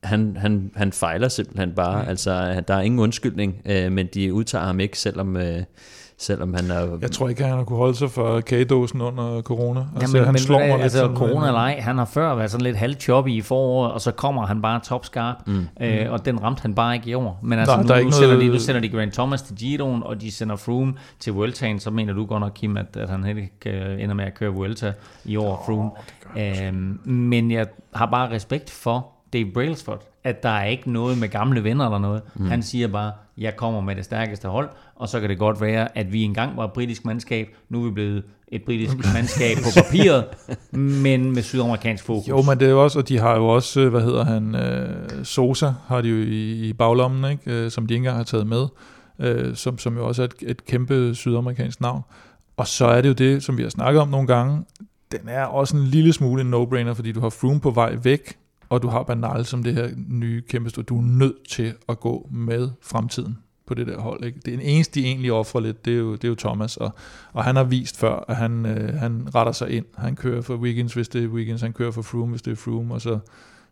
han, 0.03 0.37
han, 0.37 0.71
han 0.75 0.91
fejler 0.91 1.27
simpelthen 1.27 1.75
bare. 1.75 2.03
Mm. 2.03 2.09
Altså, 2.09 2.63
der 2.67 2.73
er 2.73 2.81
ingen 2.81 2.99
undskyldning, 2.99 3.61
øh, 3.65 3.91
men 3.91 4.07
de 4.13 4.33
udtager 4.33 4.65
ham 4.65 4.79
ikke, 4.79 4.99
selvom, 4.99 5.37
øh, 5.37 5.63
selvom 6.17 6.53
han 6.53 6.71
er... 6.71 6.97
Jeg 7.01 7.11
tror 7.11 7.29
ikke, 7.29 7.43
at 7.43 7.49
han 7.49 7.57
har 7.57 7.63
kunne 7.65 7.77
holde 7.77 7.95
sig 7.95 8.11
for 8.11 8.39
kagedåsen 8.41 9.01
under 9.01 9.41
corona. 9.41 9.85
Altså, 9.95 10.17
Jamen, 10.17 10.25
han 10.25 10.33
men, 10.33 10.39
slår 10.39 10.57
mig 10.59 10.67
men, 10.67 10.75
lidt 10.75 10.83
altså, 10.83 10.97
sådan, 10.97 11.15
corona 11.15 11.39
men- 11.39 11.47
eller 11.47 11.59
ej, 11.59 11.79
han 11.79 11.97
har 11.97 12.05
før 12.05 12.35
været 12.35 12.51
sådan 12.51 12.63
lidt 12.63 12.77
halvchoppy 12.77 13.29
i 13.29 13.41
foråret, 13.41 13.91
og 13.91 14.01
så 14.01 14.11
kommer 14.11 14.45
han 14.45 14.61
bare 14.61 14.79
topskarp, 14.83 15.47
mm. 15.47 15.67
øh, 15.81 16.11
og 16.11 16.25
den 16.25 16.43
ramte 16.43 16.61
han 16.61 16.75
bare 16.75 16.95
ikke 16.95 17.09
i 17.09 17.13
år. 17.13 17.39
Men 17.43 17.59
altså, 17.59 17.75
Nej, 17.75 17.81
nu, 17.83 17.87
der 17.87 17.93
er 17.95 17.99
nu, 17.99 18.05
ikke 18.05 18.15
sender 18.15 18.27
noget- 18.33 18.41
de, 18.47 18.53
nu 18.53 18.59
sender 18.59 18.81
de 18.81 18.89
Grant 18.89 19.13
Thomas 19.13 19.41
til 19.41 19.55
Giroen, 19.55 20.03
og 20.03 20.21
de 20.21 20.31
sender 20.31 20.55
Froome 20.55 20.93
til 21.19 21.33
Vueltaen, 21.33 21.79
så 21.79 21.91
mener 21.91 22.13
du 22.13 22.25
godt 22.25 22.39
nok, 22.41 22.51
Kim, 22.55 22.77
at, 22.77 22.97
at 22.97 23.09
han 23.09 23.25
ikke 23.27 23.51
øh, 23.65 24.01
ender 24.03 24.15
med 24.15 24.25
at 24.25 24.33
køre 24.33 24.49
Vuelta 24.49 24.93
i 25.25 25.35
år, 25.37 25.63
Froome. 25.65 25.89
Øhm, 26.37 26.99
men 27.05 27.51
jeg 27.51 27.65
har 27.95 28.05
bare 28.05 28.31
respekt 28.31 28.69
for 28.71 29.07
Dave 29.33 29.45
Brailsford, 29.53 30.01
at 30.23 30.43
der 30.43 30.49
er 30.49 30.65
ikke 30.65 30.91
noget 30.91 31.17
med 31.17 31.27
gamle 31.27 31.63
venner 31.63 31.85
eller 31.85 31.97
noget. 31.99 32.21
Mm. 32.35 32.45
Han 32.47 32.63
siger 32.63 32.87
bare, 32.87 33.11
jeg 33.37 33.55
kommer 33.55 33.81
med 33.81 33.95
det 33.95 34.05
stærkeste 34.05 34.47
hold, 34.47 34.69
og 34.95 35.09
så 35.09 35.19
kan 35.19 35.29
det 35.29 35.37
godt 35.37 35.61
være, 35.61 35.97
at 35.97 36.13
vi 36.13 36.21
engang 36.21 36.57
var 36.57 36.65
et 36.65 36.71
britisk 36.71 37.05
mandskab, 37.05 37.47
nu 37.69 37.81
er 37.81 37.85
vi 37.85 37.91
blevet 37.91 38.23
et 38.47 38.63
britisk 38.63 38.93
mandskab 39.13 39.57
på 39.57 39.69
papiret, 39.83 40.25
men 40.71 41.31
med 41.31 41.43
sydamerikansk 41.43 42.03
fokus. 42.03 42.27
Jo, 42.27 42.41
men 42.41 42.59
det 42.59 42.65
er 42.65 42.71
jo 42.71 42.83
også, 42.83 42.99
og 42.99 43.09
de 43.09 43.19
har 43.19 43.35
jo 43.35 43.47
også, 43.47 43.81
øh, 43.81 43.89
hvad 43.89 44.01
hedder 44.01 44.23
han, 44.23 44.55
øh, 44.55 45.25
Sosa 45.25 45.71
har 45.87 46.01
de 46.01 46.09
jo 46.09 46.15
i, 46.15 46.69
i 46.69 46.73
baglommen, 46.73 47.31
ikke? 47.31 47.51
Øh, 47.51 47.71
som 47.71 47.87
de 47.87 47.93
ikke 47.93 47.99
engang 47.99 48.17
har 48.17 48.23
taget 48.23 48.47
med, 48.47 48.67
øh, 49.19 49.55
som, 49.55 49.77
som 49.77 49.97
jo 49.97 50.07
også 50.07 50.21
er 50.21 50.25
et, 50.25 50.33
et 50.41 50.65
kæmpe 50.65 51.15
sydamerikansk 51.15 51.81
navn. 51.81 52.01
Og 52.57 52.67
så 52.67 52.85
er 52.85 53.01
det 53.01 53.09
jo 53.09 53.13
det, 53.13 53.43
som 53.43 53.57
vi 53.57 53.63
har 53.63 53.69
snakket 53.69 54.01
om 54.01 54.09
nogle 54.09 54.27
gange, 54.27 54.63
den 55.11 55.19
er 55.27 55.45
også 55.45 55.77
en 55.77 55.83
lille 55.83 56.13
smule 56.13 56.41
en 56.41 56.53
no-brainer, 56.53 56.93
fordi 56.93 57.11
du 57.11 57.19
har 57.19 57.29
Froome 57.29 57.59
på 57.59 57.71
vej 57.71 57.95
væk, 58.03 58.37
og 58.69 58.81
du 58.81 58.87
har 58.87 59.03
Bernal 59.03 59.45
som 59.45 59.63
det 59.63 59.73
her 59.73 59.89
nye 60.07 60.41
kæmpe 60.49 60.69
store. 60.69 60.83
Du 60.83 60.97
er 60.97 61.01
nødt 61.01 61.49
til 61.49 61.73
at 61.89 61.99
gå 61.99 62.27
med 62.31 62.69
fremtiden 62.81 63.37
på 63.67 63.73
det 63.73 63.87
der 63.87 63.99
hold. 63.99 64.23
Ikke? 64.23 64.39
Det 64.45 64.53
er 64.53 64.59
eneste, 64.61 64.99
de 64.99 65.05
egentlig 65.05 65.31
offrer 65.31 65.61
lidt, 65.61 65.85
det 65.85 65.93
er 65.93 65.97
jo, 65.97 66.11
det 66.15 66.23
er 66.23 66.27
jo 66.27 66.35
Thomas, 66.35 66.77
og, 66.77 66.91
og 67.33 67.43
han 67.43 67.55
har 67.55 67.63
vist 67.63 67.97
før, 67.97 68.25
at 68.27 68.35
han, 68.35 68.65
øh, 68.65 68.93
han 68.93 69.27
retter 69.35 69.51
sig 69.51 69.69
ind. 69.69 69.85
Han 69.97 70.15
kører 70.15 70.41
for 70.41 70.55
Wiggins, 70.55 70.93
hvis 70.93 71.07
det 71.07 71.23
er 71.23 71.27
Wiggins, 71.27 71.61
han 71.61 71.73
kører 71.73 71.91
for 71.91 72.01
Froome, 72.01 72.29
hvis 72.29 72.41
det 72.41 72.51
er 72.51 72.55
Froome, 72.55 72.93
og 72.93 73.01
så 73.01 73.19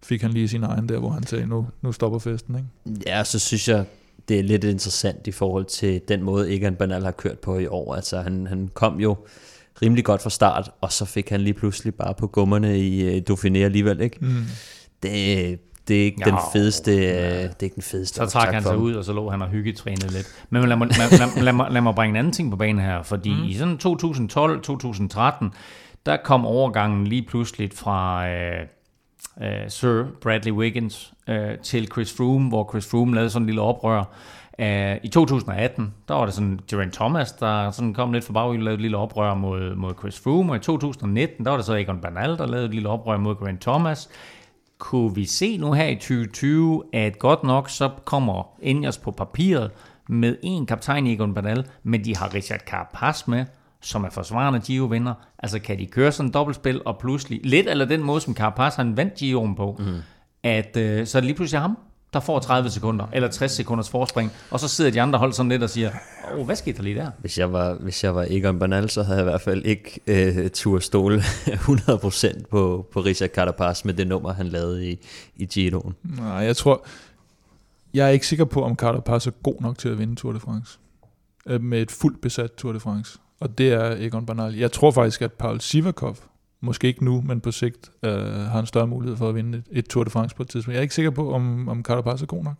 fik 0.04 0.22
han 0.22 0.32
lige 0.32 0.48
sin 0.48 0.64
egen 0.64 0.90
der, 0.90 1.00
hvor 1.00 1.10
han 1.10 1.24
sagde, 1.24 1.46
nu, 1.46 1.68
nu 1.82 1.92
stopper 1.92 2.20
festen. 2.20 2.56
Ikke? 2.56 3.00
Ja, 3.08 3.24
så 3.24 3.40
synes 3.40 3.68
jeg, 3.70 3.86
det 4.28 4.40
er 4.40 4.44
lidt 4.44 4.64
interessant 4.64 5.28
i 5.28 5.32
forhold 5.32 5.66
til 5.66 6.02
den 6.08 6.24
måde, 6.24 6.56
Egan 6.56 6.76
Bernal 6.76 7.04
har 7.04 7.12
kørt 7.12 7.40
på 7.40 7.58
i 7.58 7.68
år. 7.68 7.96
Altså, 7.96 8.22
han, 8.22 8.48
han 8.48 8.70
kom 8.74 9.00
jo 9.00 9.16
rimelig 9.82 10.06
godt 10.06 10.22
fra 10.22 10.30
start, 10.30 10.72
og 10.82 10.92
så 10.92 11.06
fik 11.06 11.30
han 11.30 11.42
lige 11.42 11.54
pludselig 11.54 11.96
bare 11.96 12.14
på 12.14 12.28
gummerne 12.28 12.80
i 12.80 13.18
uh, 13.18 13.24
Dauphiné 13.30 13.58
alligevel, 13.58 14.02
ikke? 14.02 14.18
Mm. 14.22 14.44
Det, 15.04 15.60
det 15.88 16.02
er 16.02 16.06
ikke 16.06 16.22
Jo, 16.26 16.32
den 16.32 16.40
fedeste, 16.54 16.92
ja. 16.92 17.02
ja. 17.02 17.44
det 17.44 17.60
er 17.60 17.64
ikke 17.64 17.76
den 17.76 17.84
fedeste 17.84 18.16
Så 18.16 18.26
trak 18.26 18.54
han 18.54 18.64
sig 18.64 18.78
ud, 18.78 18.94
og 18.94 19.06
så 19.06 19.14
lå 19.14 19.30
han 19.30 19.42
og 19.42 19.48
hyggetrænet 19.48 20.12
lidt. 20.12 20.46
Men 20.50 20.70
lad 20.70 20.78
mig, 20.78 20.88
lad, 20.88 21.20
lad, 21.20 21.44
lad, 21.44 21.54
mig, 21.54 21.72
lad 21.72 21.82
mig 21.82 21.96
bringe 21.96 22.10
en 22.10 22.16
anden 22.16 22.34
ting 22.34 22.52
på 22.52 22.58
banen 22.58 22.86
her, 22.86 23.04
fordi 23.04 23.34
mm. 23.34 23.44
i 23.44 23.54
sådan 23.54 23.80
2012-2013, 23.84 25.56
der 26.06 26.18
kom 26.24 26.46
overgangen 26.46 27.08
lige 27.08 27.22
pludselig 27.22 27.70
fra 27.74 28.28
øh, 28.30 28.66
øh, 29.42 29.70
Sir 29.70 30.04
Bradley 30.22 30.52
Wiggins 30.52 31.14
øh, 31.28 31.58
til 31.64 31.88
Chris 31.88 32.14
Froome, 32.18 32.50
hvor 32.50 32.70
Chris 32.72 32.90
Froome 32.92 33.16
lavede 33.16 33.30
sådan 33.30 33.44
en 33.44 33.46
lille 33.46 33.62
oprør. 33.62 34.04
Uh, 34.60 34.96
I 35.04 35.08
2018, 35.08 35.94
der 36.08 36.14
var 36.14 36.26
det 36.26 36.34
sådan 36.34 36.60
Geraint 36.70 36.94
Thomas, 36.94 37.32
der 37.32 37.72
sådan 37.72 37.94
kom 37.94 38.14
lidt 38.14 38.26
for 38.26 38.34
baghjul 38.34 38.58
og 38.58 38.64
lavede 38.64 38.76
et 38.76 38.82
lille 38.82 38.98
oprør 38.98 39.34
mod, 39.34 39.76
mod 39.76 39.94
Chris 40.00 40.20
Froome, 40.20 40.52
og 40.52 40.56
i 40.56 40.60
2019, 40.60 41.46
der 41.46 41.52
var 41.52 41.58
det 41.58 41.66
så 41.66 41.76
Egon 41.76 42.02
Bernal, 42.02 42.38
der 42.38 42.48
lavede 42.48 42.66
et 42.66 42.74
lille 42.74 42.90
oprør 42.90 43.18
mod 43.18 43.36
Geraint 43.36 43.62
Thomas. 43.62 44.10
Kunne 44.82 45.16
vi 45.16 45.26
se 45.26 45.58
nu 45.58 45.74
her 45.74 45.88
i 45.88 45.96
2020, 45.96 46.84
at 46.94 47.20
godt 47.20 47.44
nok 47.44 47.70
så 47.70 47.90
kommer 48.06 48.60
Ineos 48.62 48.98
på 48.98 49.12
papiret 49.12 49.72
med 50.10 50.36
en 50.44 50.66
kaptajn 50.66 51.08
Egon 51.08 51.34
Bernal, 51.34 51.66
men 51.84 52.06
de 52.06 52.16
har 52.18 52.34
Richard 52.34 52.60
Carapaz 52.60 53.28
med, 53.28 53.46
som 53.82 54.04
er 54.04 54.10
forsvarende 54.10 54.60
Giro-vinder. 54.60 55.14
Altså 55.40 55.60
kan 55.60 55.80
de 55.80 55.86
køre 55.86 56.12
sådan 56.12 56.30
en 56.30 56.34
dobbeltspil, 56.34 56.82
og 56.86 56.98
pludselig, 56.98 57.40
lidt 57.44 57.68
eller 57.70 57.86
den 57.86 58.04
måde, 58.04 58.22
som 58.22 58.36
Carapaz 58.36 58.76
han 58.76 58.98
vandt 58.98 59.14
Giroen 59.14 59.56
på, 59.56 59.76
mm. 59.80 59.96
at 60.44 60.78
øh, 60.78 61.08
så 61.08 61.18
er 61.18 61.20
det 61.20 61.28
lige 61.28 61.36
pludselig 61.36 61.62
ham, 61.62 61.78
der 62.14 62.20
får 62.20 62.40
30 62.40 62.70
sekunder, 62.70 63.06
eller 63.14 63.30
60 63.30 63.52
sekunders 63.52 63.90
forspring, 63.90 64.32
og 64.50 64.60
så 64.60 64.68
sidder 64.68 64.92
de 64.92 65.02
andre 65.02 65.20
hold 65.20 65.34
sådan 65.34 65.50
lidt 65.50 65.64
og 65.64 65.70
siger, 65.70 65.92
åh, 66.38 66.46
hvad 66.46 66.56
skete 66.56 66.78
der 66.78 66.84
lige 66.84 66.96
der? 66.96 67.12
Hvis 67.20 67.38
jeg 67.40 67.54
var, 67.54 67.74
hvis 67.74 68.04
jeg 68.04 68.16
var 68.16 68.26
Egon 68.30 68.60
Bernal, 68.60 68.90
så 68.90 69.04
havde 69.04 69.18
jeg 69.20 69.24
i 69.28 69.30
hvert 69.30 69.42
fald 69.42 69.66
ikke 69.66 70.00
øh, 70.08 70.50
tur 70.50 70.80
stole 70.80 71.20
100% 71.48 72.44
på, 72.50 72.88
på 72.94 73.00
Richard 73.02 73.30
Carapaz 73.30 73.86
med 73.86 73.94
det 73.94 74.08
nummer, 74.08 74.34
han 74.34 74.48
lavede 74.48 74.90
i, 74.90 75.00
i 75.36 75.46
Giroen. 75.46 75.96
Nej, 76.04 76.28
jeg 76.32 76.58
tror... 76.58 76.86
Jeg 77.94 78.06
er 78.06 78.10
ikke 78.10 78.28
sikker 78.28 78.46
på, 78.46 78.64
om 78.64 78.76
Carapaz 78.76 79.28
er 79.28 79.32
god 79.44 79.62
nok 79.62 79.78
til 79.78 79.90
at 79.90 80.00
vinde 80.00 80.16
Tour 80.16 80.32
de 80.34 80.40
France. 80.40 80.80
Øh, 81.48 81.62
Med 81.62 81.82
et 81.82 81.92
fuldt 81.92 82.22
besat 82.22 82.52
Tour 82.54 82.74
de 82.74 82.80
France. 82.80 83.20
Og 83.40 83.58
det 83.58 83.74
er 83.74 83.96
Egon 84.00 84.26
Bernal. 84.26 84.56
Jeg 84.56 84.72
tror 84.72 84.92
faktisk, 84.92 85.22
at 85.22 85.34
Paul 85.34 85.62
Sivakov, 85.62 86.18
måske 86.62 86.88
ikke 86.88 87.06
nu, 87.06 87.24
men 87.28 87.40
på 87.40 87.52
sigt, 87.52 87.92
øh, 88.04 88.12
har 88.26 88.60
en 88.60 88.66
større 88.66 88.88
mulighed 88.88 89.18
for 89.18 89.30
at 89.30 89.36
vinde 89.36 89.58
et, 89.58 89.64
et 89.72 89.86
Tour 89.88 90.04
de 90.04 90.10
France 90.10 90.36
på 90.36 90.44
et 90.44 90.50
tidspunkt. 90.50 90.74
Jeg 90.74 90.78
er 90.80 90.82
ikke 90.82 90.96
sikker 90.96 91.12
på, 91.12 91.34
om, 91.34 91.68
om 91.70 91.84
Carapaz 91.84 92.22
er 92.22 92.26
god 92.26 92.44
nok. 92.44 92.54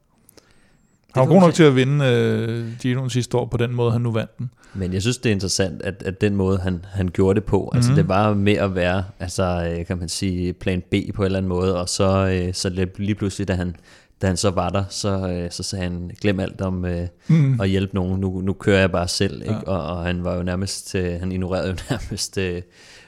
Han 1.14 1.22
var 1.22 1.28
god 1.28 1.42
nok 1.42 1.54
til 1.54 1.64
at 1.64 1.76
vinde 1.76 2.06
øh, 2.06 2.68
Giroen 2.80 3.10
sidste 3.10 3.38
år 3.38 3.46
på 3.46 3.58
den 3.58 3.76
måde, 3.76 3.92
han 3.92 4.02
nu 4.02 4.12
vandt 4.12 4.38
den. 4.38 4.50
Men 4.74 4.94
jeg 4.94 5.02
synes, 5.02 5.18
det 5.18 5.30
er 5.30 5.34
interessant, 5.34 5.82
at, 5.82 6.04
at 6.06 6.22
den 6.22 6.36
måde, 6.36 6.58
han, 6.58 6.86
han 6.92 7.08
gjorde 7.08 7.36
det 7.40 7.44
på, 7.44 7.72
altså 7.74 7.90
Mhm. 7.92 7.96
det 7.96 8.10
var 8.10 8.34
med 8.34 8.54
at 8.54 8.76
være, 8.76 9.04
altså 9.20 9.74
øh, 9.80 9.86
kan 9.86 9.98
man 9.98 10.10
sige, 10.10 10.54
plan 10.54 10.82
B 10.82 10.94
på 11.16 11.22
en 11.22 11.26
eller 11.26 11.38
anden 11.38 11.50
måde, 11.50 11.80
og 11.82 11.90
så, 11.90 12.28
øh, 12.48 12.54
så 12.54 12.70
lige- 12.70 12.90
lige 12.98 13.16
pludselig, 13.16 13.48
da 13.48 13.54
han, 13.54 13.76
da 14.22 14.28
han 14.28 14.38
så 14.38 14.50
var 14.50 14.70
der, 14.70 14.84
så, 14.90 15.30
øh, 15.30 15.52
så 15.52 15.64
sagde 15.64 15.84
han, 15.84 16.12
glem 16.22 16.40
alt 16.40 16.62
om 16.62 16.86
øh, 16.86 17.08
Mm. 17.28 17.62
at 17.62 17.70
hjælpe 17.70 17.96
nogen, 17.96 18.20
nu, 18.22 18.42
nu 18.42 18.54
kører 18.54 18.80
jeg 18.80 18.92
bare 18.92 19.08
selv, 19.08 19.42
ikke? 19.42 19.54
Ja. 19.54 19.60
Og, 19.72 19.98
og 19.98 20.04
han 20.06 20.24
var 20.24 20.36
jo 20.36 20.44
nærmest, 20.44 20.96
øh, 20.96 21.20
han 21.20 21.32
ignorerede 21.32 21.68
jo 21.70 21.76
nærmest 21.90 22.38
øh, 22.38 22.62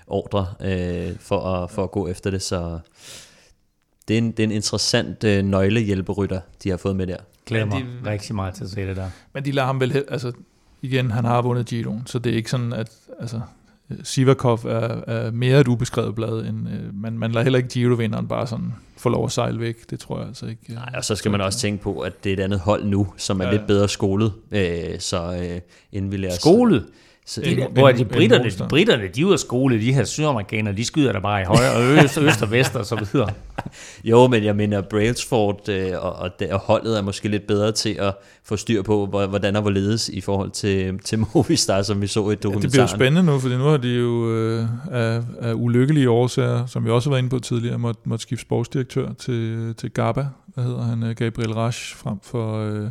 ordre 0.08 0.48
øh, 0.62 1.12
for, 1.20 1.40
at, 1.40 1.72
for 1.72 1.84
at 1.84 1.92
gå 1.92 2.08
efter 2.08 2.32
det, 2.32 2.42
så 2.42 2.80
det 4.08 4.14
er 4.14 4.18
en, 4.18 4.32
det 4.32 4.40
er 4.40 4.44
en 4.44 4.52
interessant 4.52 5.24
øh, 5.24 5.44
nøglehjælperytter, 5.46 6.40
de 6.64 6.70
har 6.70 6.78
fået 6.78 6.96
med 6.96 7.08
der. 7.08 7.18
Glæder 7.46 7.66
mig 7.66 7.82
de- 8.04 8.10
rigtig 8.10 8.36
meget 8.36 8.54
til 8.54 8.64
at 8.64 8.70
se 8.70 8.88
det 8.88 8.96
der. 8.98 9.10
Men 9.34 9.46
de 9.46 9.52
lader 9.52 9.66
ham 9.66 9.80
vel, 9.80 10.04
altså 10.08 10.32
igen, 10.82 11.12
han 11.12 11.26
har 11.26 11.42
vundet 11.42 11.66
Giroen, 11.66 12.04
så 12.06 12.20
det 12.20 12.32
er 12.32 12.36
ikke 12.36 12.50
sådan, 12.50 12.74
at 12.74 12.92
altså, 13.20 13.42
øh, 13.90 13.98
Sivakov 14.04 14.60
er, 14.66 15.02
er 15.08 15.32
mere 15.32 15.60
et 15.62 15.68
ubeskrevet 15.68 16.16
blad, 16.16 16.46
end 16.46 16.70
øh, 16.70 16.94
man, 17.02 17.18
man 17.18 17.32
lader 17.32 17.44
heller 17.44 17.58
ikke 17.58 17.70
Giro-vinderen 17.70 18.28
bare 18.28 18.48
sådan 18.48 18.74
få 18.98 19.10
lov 19.10 19.26
at 19.26 19.32
sejle 19.32 19.60
væk. 19.60 19.90
Det 19.90 20.00
tror 20.00 20.20
jeg 20.20 20.28
altså 20.28 20.46
ikke. 20.46 20.62
øh, 20.70 20.76
Nej, 20.76 20.90
og 20.98 21.06
så 21.06 21.16
skal 21.16 21.32
man 21.32 21.42
også 21.42 21.60
tænke 21.60 21.84
på, 21.84 22.00
at 22.00 22.24
det 22.24 22.30
er 22.30 22.34
et 22.34 22.40
andet 22.40 22.60
hold 22.60 22.86
nu, 22.86 23.08
som 23.18 23.40
er 23.42 23.46
Ja, 23.46 23.52
lidt 23.52 23.68
bedre 23.68 23.88
skolet, 23.90 24.34
øh, 24.52 25.00
så 25.00 25.40
øh, 25.42 25.62
inden 25.92 26.12
vi 26.12 26.18
lærer... 26.18 26.34
Skole. 26.34 26.84
Så, 27.26 27.42
En- 27.42 27.58
De, 27.58 27.68
hvor 27.74 27.90
er 27.90 27.94
de 27.94 28.02
en 28.02 28.08
britterne, 28.08 28.44
monster. 28.44 28.68
britterne, 28.68 29.08
de 29.08 29.22
er 29.22 29.26
ude 29.26 29.34
af 29.34 29.40
skole, 29.40 29.80
de 29.82 29.94
her 29.94 30.04
sydamerikanere, 30.04 30.76
de 30.76 30.86
skyder 30.86 31.12
der 31.12 31.20
bare 31.20 31.42
i 31.42 31.46
højre 31.46 31.72
og 31.74 32.04
øst, 32.04 32.18
øst 32.18 32.42
og 32.42 32.52
vest 32.52 32.76
og 32.76 32.86
så 32.86 32.96
videre. 33.14 33.30
Jo, 34.04 34.28
men 34.28 34.44
jeg 34.44 34.56
mener, 34.56 34.82
Brailsford 34.82 35.70
øh, 35.70 35.92
og, 36.02 36.14
og, 36.14 36.40
det, 36.40 36.50
og 36.52 36.60
holdet 36.60 36.98
er 36.98 37.02
måske 37.02 37.30
lidt 37.30 37.48
bedre 37.48 37.72
til 37.72 37.90
at 38.00 38.16
få 38.44 38.56
styr 38.56 38.82
på, 38.82 39.06
hvor- 39.06 39.26
hvordan 39.28 39.56
og 39.56 39.62
hvorledes 39.62 40.10
i 40.10 40.22
forhold 40.22 40.52
til, 40.52 41.00
til 41.00 41.20
Movistar, 41.34 41.82
som 41.82 42.02
vi 42.02 42.08
så 42.08 42.20
i 42.20 42.24
Ja, 42.24 42.32
det 42.32 42.40
bliver 42.40 42.52
jo 42.54 42.60
dokumentaren. 42.60 42.88
spændende 42.90 43.32
nu, 43.32 43.40
fordi 43.40 43.58
nu 43.58 43.64
har 43.64 43.78
de 43.78 43.90
jo 43.90 44.32
øh, 44.36 44.66
af, 44.92 45.22
af 45.42 45.54
ulykkelige 45.54 46.10
årsager, 46.10 46.66
som 46.66 46.86
vi 46.86 46.90
også 46.90 47.10
var 47.10 47.18
inde 47.18 47.30
på 47.30 47.40
tidligere, 47.40 47.78
måtte, 47.80 48.02
måtte 48.06 48.22
skifte 48.24 48.42
sportsdirektør 48.42 49.14
til, 49.14 49.74
til 49.78 49.92
GABA, 49.92 50.26
hvad 50.48 50.64
hedder 50.64 50.82
han, 50.84 51.04
øh, 51.04 51.16
Gabriel 51.16 51.54
Rasch, 51.54 51.96
frem 51.98 52.18
for 52.24 52.58
øh, 52.60 52.88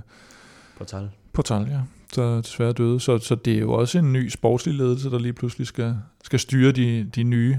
Portal. 0.78 1.08
Portal, 1.32 1.66
ja, 1.70 1.78
der 2.16 2.36
desværre 2.40 2.72
døde. 2.72 3.00
Så, 3.00 3.18
så 3.18 3.34
det 3.34 3.54
er 3.54 3.58
jo 3.60 3.72
også 3.72 3.98
en 3.98 4.12
ny 4.12 4.28
sportslig 4.28 4.74
ledelse, 4.74 5.10
der 5.10 5.18
lige 5.18 5.32
pludselig 5.32 5.66
skal, 5.66 5.96
skal 6.24 6.38
styre 6.38 6.72
de, 6.72 7.10
de 7.14 7.22
nye 7.22 7.58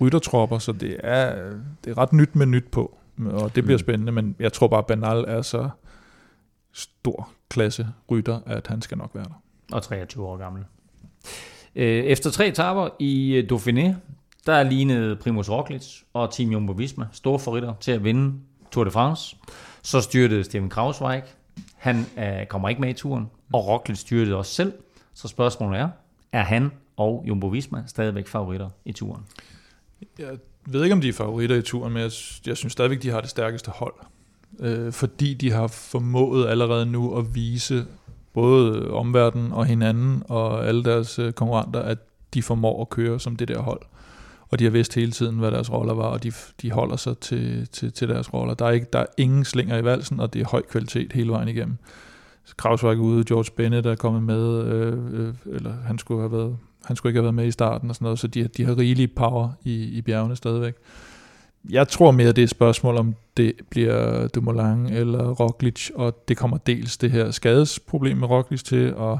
ryttertropper, 0.00 0.58
så 0.58 0.72
det 0.72 0.96
er, 1.04 1.50
det 1.84 1.90
er 1.90 1.98
ret 1.98 2.12
nyt 2.12 2.36
med 2.36 2.46
nyt 2.46 2.64
på, 2.72 2.98
og 3.26 3.54
det 3.56 3.64
bliver 3.64 3.78
Mm. 3.78 3.84
spændende, 3.84 4.12
men 4.12 4.36
jeg 4.38 4.52
tror 4.52 4.68
bare, 4.68 4.82
Banal 4.82 5.24
er 5.28 5.42
så 5.42 5.68
stor 6.72 7.28
klasse 7.48 7.88
rytter, 8.10 8.40
at 8.46 8.66
han 8.66 8.82
skal 8.82 8.98
nok 8.98 9.10
være 9.14 9.24
der. 9.24 9.42
og 9.72 9.82
23 9.82 10.26
år 10.26 10.36
gammel. 10.36 10.62
Øh, 11.76 12.04
Efter 12.04 12.30
tre 12.30 12.48
etaper 12.48 12.88
i 12.98 13.34
øh, 13.34 13.48
Dauphiné, 13.52 13.94
der 14.46 14.62
lignede 14.62 15.16
Primus 15.16 15.50
Roglic 15.50 15.86
og 16.12 16.32
Team 16.32 16.50
Jumbo-Visma 16.50 17.04
store 17.12 17.38
favoritter 17.38 17.74
til 17.80 17.92
at 17.92 18.04
vinde 18.04 18.34
Tour 18.72 18.84
de 18.84 18.90
France. 18.90 19.36
Så 19.82 20.00
styrtede 20.00 20.44
Steven 20.44 20.68
Krausweig. 20.68 21.22
Han 21.76 22.06
øh, 22.18 22.46
kommer 22.46 22.68
ikke 22.68 22.80
med 22.80 22.88
i 22.90 22.92
turen, 22.92 23.26
og 23.52 23.66
Roglic 23.66 24.04
det 24.04 24.34
også 24.34 24.54
selv. 24.54 24.72
Så 25.14 25.28
spørgsmålet 25.28 25.80
er, 25.80 25.88
er 26.32 26.42
han 26.42 26.72
og 26.96 27.24
Jumbo-Visma 27.26 27.78
stadigvæk 27.86 28.26
favoritter 28.26 28.68
i 28.84 28.92
turen? 28.92 29.22
Jeg 30.18 30.38
ved 30.66 30.82
ikke, 30.82 30.94
om 30.94 31.00
de 31.00 31.08
er 31.08 31.12
favoritter 31.12 31.56
i 31.56 31.62
turen, 31.62 31.92
men 31.92 32.02
jeg, 32.02 32.10
jeg 32.46 32.56
synes 32.56 32.72
stadigvæk, 32.72 33.02
de 33.02 33.10
har 33.10 33.20
det 33.20 33.30
stærkeste 33.30 33.70
hold. 33.70 33.94
Øh, 34.60 34.92
fordi 34.92 35.34
de 35.34 35.52
har 35.52 35.66
formået 35.66 36.48
allerede 36.48 36.86
nu 36.86 37.18
at 37.18 37.34
vise 37.34 37.86
både 38.32 38.90
omverdenen 38.90 39.52
og 39.52 39.66
hinanden 39.66 40.22
og 40.28 40.66
alle 40.66 40.84
deres 40.84 41.18
øh, 41.18 41.32
konkurrenter, 41.32 41.80
at 41.80 41.98
de 42.34 42.42
formår 42.42 42.80
at 42.80 42.90
køre 42.90 43.20
som 43.20 43.36
det 43.36 43.48
der 43.48 43.58
hold. 43.58 43.80
Og 44.48 44.58
de 44.58 44.64
har 44.64 44.70
vidst 44.70 44.94
hele 44.94 45.12
tiden, 45.12 45.38
hvad 45.38 45.50
deres 45.50 45.72
roller 45.72 45.94
var, 45.94 46.06
og 46.06 46.22
de, 46.22 46.32
de 46.62 46.70
holder 46.70 46.96
sig 46.96 47.18
til, 47.18 47.68
til, 47.68 47.92
til 47.92 48.08
deres 48.08 48.34
roller. 48.34 48.54
Der 48.54 48.66
er, 48.66 48.70
ikke, 48.70 48.86
der 48.92 48.98
er 48.98 49.06
ingen 49.16 49.44
slinger 49.44 49.78
i 49.78 49.84
valsen, 49.84 50.20
og 50.20 50.32
det 50.32 50.42
er 50.42 50.48
høj 50.48 50.62
kvalitet 50.62 51.12
hele 51.12 51.30
vejen 51.30 51.48
igennem. 51.48 51.78
Kraus 52.56 52.82
var 52.82 52.90
ikke 52.90 53.02
ude, 53.02 53.24
George 53.24 53.50
Bennett 53.56 53.86
er 53.86 53.94
kommet 53.94 54.22
med, 54.22 54.64
øh, 54.64 55.26
øh, 55.26 55.34
eller 55.46 55.72
han 55.86 55.98
skulle 55.98 56.20
have 56.20 56.32
været 56.32 56.56
han 56.84 56.96
skulle 56.96 57.10
ikke 57.10 57.18
have 57.18 57.24
været 57.24 57.34
med 57.34 57.46
i 57.46 57.50
starten 57.50 57.90
og 57.90 57.94
sådan 57.96 58.04
noget, 58.04 58.18
så 58.18 58.26
de, 58.26 58.48
de 58.48 58.64
har 58.64 58.78
rigelig 58.78 59.12
power 59.12 59.50
i, 59.64 59.84
i 59.84 60.02
bjergene 60.02 60.36
stadigvæk. 60.36 60.74
Jeg 61.70 61.88
tror 61.88 62.10
mere, 62.10 62.28
det 62.28 62.38
er 62.38 62.42
et 62.42 62.50
spørgsmål, 62.50 62.96
om 62.96 63.14
det 63.36 63.52
bliver 63.70 64.28
Dumoulin 64.28 64.86
eller 64.86 65.30
Roglic, 65.30 65.90
og 65.94 66.28
det 66.28 66.36
kommer 66.36 66.56
dels 66.56 66.96
det 66.96 67.10
her 67.10 67.30
skadesproblem 67.30 68.16
med 68.16 68.28
Roglic 68.30 68.62
til, 68.62 68.94
og 68.94 69.18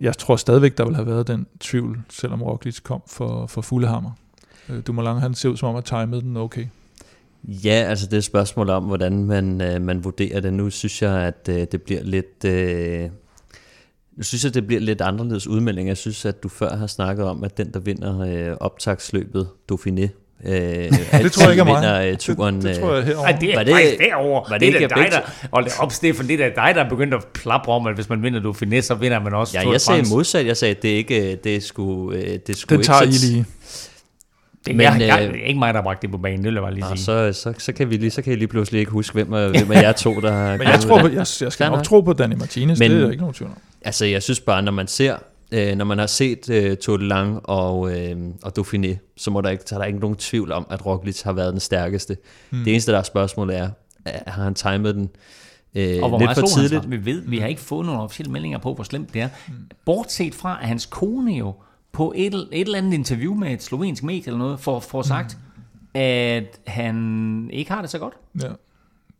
jeg 0.00 0.18
tror 0.18 0.36
stadigvæk, 0.36 0.78
der 0.78 0.84
vil 0.84 0.94
have 0.94 1.06
været 1.06 1.26
den 1.26 1.46
tvivl, 1.60 2.00
selvom 2.08 2.42
Roglic 2.42 2.82
kom 2.82 3.02
for, 3.06 3.46
for 3.46 3.62
fulde 3.62 3.88
hammer. 3.88 4.10
Øh, 4.68 4.82
Dumoulin, 4.86 5.16
han 5.16 5.34
ser 5.34 5.48
ud 5.48 5.56
som 5.56 5.68
om, 5.68 5.76
at 5.76 5.84
timede 5.84 6.20
den 6.20 6.36
okay. 6.36 6.66
Ja, 7.46 7.70
altså 7.88 8.06
det 8.06 8.12
er 8.12 8.18
et 8.18 8.24
spørgsmål 8.24 8.70
om, 8.70 8.84
hvordan 8.84 9.24
man, 9.24 9.60
øh, 9.60 9.82
man 9.82 10.04
vurderer 10.04 10.40
det. 10.40 10.52
Nu 10.52 10.70
synes 10.70 11.02
jeg, 11.02 11.12
at 11.12 11.48
øh, 11.50 11.66
det 11.72 11.82
bliver 11.82 12.00
lidt... 12.02 12.44
Øh, 12.44 13.00
nu 14.16 14.22
synes 14.22 14.44
jeg, 14.44 14.54
det 14.54 14.66
bliver 14.66 14.80
lidt 14.80 15.00
anderledes 15.00 15.46
udmelding. 15.46 15.88
Jeg 15.88 15.96
synes, 15.96 16.24
at 16.24 16.42
du 16.42 16.48
før 16.48 16.76
har 16.76 16.86
snakket 16.86 17.24
om, 17.24 17.44
at 17.44 17.56
den, 17.58 17.72
der 17.74 17.80
vinder 17.80 18.20
øh, 18.50 18.56
optagsløbet 18.60 19.48
Dauphiné, 19.72 20.08
øh, 20.46 20.52
Det 21.22 21.32
tror 21.32 21.42
jeg 21.42 21.50
ikke 21.50 21.60
er 21.60 21.64
mig. 21.64 21.74
vinder 21.74 22.00
øh, 22.10 22.16
turen. 22.16 22.54
Det, 22.54 22.64
det 22.64 22.76
tror 22.80 22.94
jeg 22.94 23.04
herovre. 23.04 23.24
Ej, 23.32 23.38
det 23.40 23.50
er 23.50 23.56
Var 23.56 23.62
det- 23.64 23.66
det, 23.66 23.74
faktisk 23.74 23.98
derovre. 23.98 24.50
var 24.50 24.58
det 24.58 24.72
det, 24.72 24.82
er 24.82 24.88
dig, 24.88 25.08
der... 25.52 25.60
Da 25.62 25.70
op, 25.78 25.92
Stefan, 25.92 26.26
det 26.28 26.34
er 26.40 26.48
dig, 26.54 26.72
der 26.74 26.84
er 26.84 26.88
begyndt 26.88 27.14
at 27.14 27.24
plapre 27.34 27.72
om, 27.72 27.86
at 27.86 27.94
hvis 27.94 28.08
man 28.08 28.22
vinder 28.22 28.40
Dauphiné, 28.52 28.80
så 28.80 28.94
vinder 28.94 29.20
man 29.20 29.34
også 29.34 29.58
Ja, 29.60 29.70
jeg 29.70 29.80
sagde 29.80 30.02
modsat. 30.10 30.46
Jeg 30.46 30.56
sagde, 30.56 30.74
at 30.76 30.82
det 30.82 30.88
ikke 30.88 31.32
øh, 31.32 31.38
det 31.44 31.62
skulle, 31.62 32.18
øh, 32.18 32.38
det 32.46 32.56
skulle 32.56 32.76
Den 32.78 32.86
tager 32.86 33.02
I 33.02 33.06
ikke 33.06 33.18
lige. 33.26 33.44
Det 34.66 34.76
Men, 34.76 34.86
er, 34.86 34.96
jeg, 34.96 35.08
jeg, 35.08 35.30
øh, 35.34 35.40
ikke 35.48 35.58
mig, 35.58 35.74
der 35.74 35.80
har 35.80 35.84
bragt 35.84 36.02
det 36.02 36.10
på 36.10 36.18
banen, 36.18 36.38
det 36.38 36.44
vil 36.44 36.54
jeg 36.54 36.62
bare 36.62 36.74
lige 36.74 36.84
sige. 36.86 36.98
så, 37.04 37.32
så, 37.32 37.54
så, 37.58 37.72
kan 37.72 37.90
vi 37.90 37.96
lige, 37.96 38.10
så 38.10 38.22
kan 38.22 38.30
jeg 38.30 38.38
lige 38.38 38.48
pludselig 38.48 38.78
ikke 38.78 38.92
huske, 38.92 39.14
hvem 39.14 39.32
er, 39.32 39.48
hvem 39.48 39.70
er 39.72 39.80
jer 39.86 39.92
to, 39.92 40.20
der 40.20 40.32
har 40.32 40.56
Men 40.56 40.66
jeg, 40.66 40.80
tror 40.80 41.00
på, 41.00 41.08
jeg, 41.08 41.26
jeg 41.40 41.52
skal 41.52 41.70
nok 41.70 41.82
tro 41.84 42.00
på 42.00 42.12
Danny 42.12 42.34
Martinez, 42.34 42.78
Men- 42.78 42.90
det 42.90 42.96
er 42.96 43.02
der 43.02 43.10
ikke 43.10 43.20
nogen 43.20 43.34
tvivl 43.34 43.50
om. 43.50 43.58
Altså, 43.82 44.04
jeg 44.04 44.22
synes 44.22 44.40
bare, 44.40 44.62
når 44.62 44.72
man 44.72 44.86
ser, 44.86 45.16
øh, 45.52 45.76
når 45.76 45.84
man 45.84 45.98
har 45.98 46.06
set 46.06 46.50
øh, 46.50 46.76
Tour 46.76 46.96
de 46.96 47.08
Lang 47.08 47.40
og, 47.44 47.98
øh, 47.98 48.16
og 48.42 48.52
Dauphiné, 48.58 49.12
så, 49.16 49.30
må 49.30 49.40
der 49.40 49.50
ikke, 49.50 49.62
så 49.66 49.74
er 49.74 49.78
der 49.78 49.86
ikke 49.86 49.98
nogen 49.98 50.16
tvivl 50.16 50.52
om, 50.52 50.66
at 50.70 50.86
Roglic 50.86 51.22
har 51.22 51.32
været 51.32 51.52
den 51.52 51.60
stærkeste. 51.60 52.16
Mm. 52.50 52.64
Det 52.64 52.70
eneste, 52.70 52.92
der 52.92 52.98
er 52.98 53.02
spørgsmålet 53.02 53.56
er, 53.56 53.68
er 54.04 54.30
har 54.30 54.42
han 54.44 54.54
timet 54.54 54.94
den 54.94 55.08
øh, 55.74 56.02
Og 56.02 56.08
hvor 56.08 56.18
lidt 56.18 56.26
meget 56.26 56.38
for 56.38 56.60
han 56.60 56.68
tidligt? 56.68 56.90
Vi 56.90 57.04
ved, 57.04 57.22
vi 57.26 57.38
har 57.38 57.46
ikke 57.46 57.60
fået 57.60 57.86
nogle 57.86 58.00
officielle 58.00 58.32
meldinger 58.32 58.58
på, 58.58 58.74
hvor 58.74 58.84
slemt 58.84 59.14
det 59.14 59.22
er. 59.22 59.28
Bortset 59.84 60.34
fra, 60.34 60.58
at 60.62 60.68
hans 60.68 60.86
kone 60.86 61.32
jo 61.32 61.54
på 61.96 62.12
et, 62.16 62.34
et 62.34 62.60
eller 62.60 62.78
andet 62.78 62.92
interview 62.92 63.34
med 63.34 63.52
et 63.52 63.62
slovensk 63.62 64.02
medie 64.02 64.22
eller 64.26 64.38
noget, 64.38 64.60
får, 64.60 64.80
får 64.80 65.02
sagt, 65.02 65.38
at 65.94 66.60
han 66.66 67.50
ikke 67.52 67.70
har 67.70 67.80
det 67.80 67.90
så 67.90 67.98
godt. 67.98 68.14
Ja. 68.42 68.48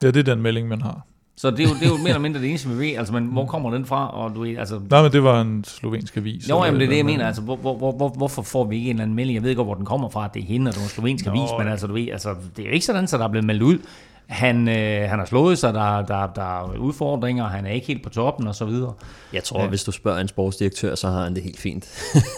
ja, 0.03 0.11
det 0.11 0.16
er 0.16 0.35
den 0.35 0.43
melding, 0.43 0.69
man 0.69 0.82
har. 0.82 1.07
Så 1.36 1.51
det 1.51 1.61
er 1.61 1.65
jo, 1.65 1.74
det 1.74 1.82
er 1.82 1.89
jo 1.89 1.97
mere 1.97 2.09
eller 2.09 2.19
mindre 2.19 2.40
det 2.40 2.48
eneste, 2.48 2.69
vi 2.69 2.78
ved. 2.78 2.97
Altså, 2.97 3.12
men 3.12 3.27
hvor 3.27 3.47
kommer 3.47 3.70
den 3.70 3.86
fra? 3.86 4.09
Og 4.15 4.35
du 4.35 4.44
altså, 4.44 4.81
Nej, 4.90 5.03
men 5.03 5.12
det 5.12 5.23
var 5.23 5.40
en 5.40 5.65
slovensk 5.65 6.16
avis. 6.16 6.48
Jo, 6.48 6.65
jamen, 6.65 6.81
det 6.81 6.86
er 6.86 6.90
det, 6.90 6.97
jeg 6.97 7.05
mener. 7.05 7.27
Altså, 7.27 7.43
hvor, 7.43 7.57
hvor, 7.57 7.77
hvor, 7.77 7.93
hvor, 7.93 8.09
hvorfor 8.09 8.43
får 8.43 8.65
vi 8.65 8.77
ikke 8.77 8.90
en 8.90 8.97
eller 8.97 9.03
anden 9.03 9.16
melding? 9.16 9.35
Jeg 9.35 9.43
ved 9.43 9.57
godt, 9.57 9.66
hvor 9.66 9.74
den 9.74 9.85
kommer 9.85 10.09
fra, 10.09 10.24
at 10.24 10.35
det 10.35 10.43
er 10.43 10.47
hende, 10.47 10.69
og 10.69 10.74
det 10.74 10.81
er 10.81 10.85
en 10.85 10.89
slovensk 10.89 11.27
avis, 11.27 11.51
men 11.59 11.69
altså, 11.69 11.86
du 11.86 11.93
ved, 11.93 12.09
altså, 12.09 12.35
det 12.57 12.62
er 12.62 12.69
jo 12.69 12.74
ikke 12.74 12.86
sådan, 12.86 13.07
så 13.07 13.19
der 13.19 13.24
er 13.24 13.28
blevet 13.28 13.47
meldt 13.47 13.62
ud. 13.62 13.78
Han, 14.27 14.69
øh, 14.69 15.09
han 15.11 15.19
har 15.19 15.27
slået 15.27 15.59
sig, 15.59 15.74
der, 15.74 16.03
der, 16.03 16.27
der 16.27 16.61
er 16.62 16.77
udfordringer, 16.78 17.44
han 17.44 17.66
er 17.66 17.70
ikke 17.70 17.86
helt 17.86 18.03
på 18.03 18.09
toppen, 18.09 18.47
og 18.47 18.55
så 18.55 18.65
videre. 18.65 18.93
Jeg 19.32 19.44
tror, 19.44 19.61
Ja. 19.62 19.69
hvis 19.69 19.85
du 19.85 19.93
spørger 19.93 20.19
en 20.20 20.28
sportsdirektør, 20.28 20.94
så 20.94 21.09
har 21.09 21.24
han 21.24 21.35
det 21.35 21.43
helt 21.43 21.59
fint. 21.59 21.89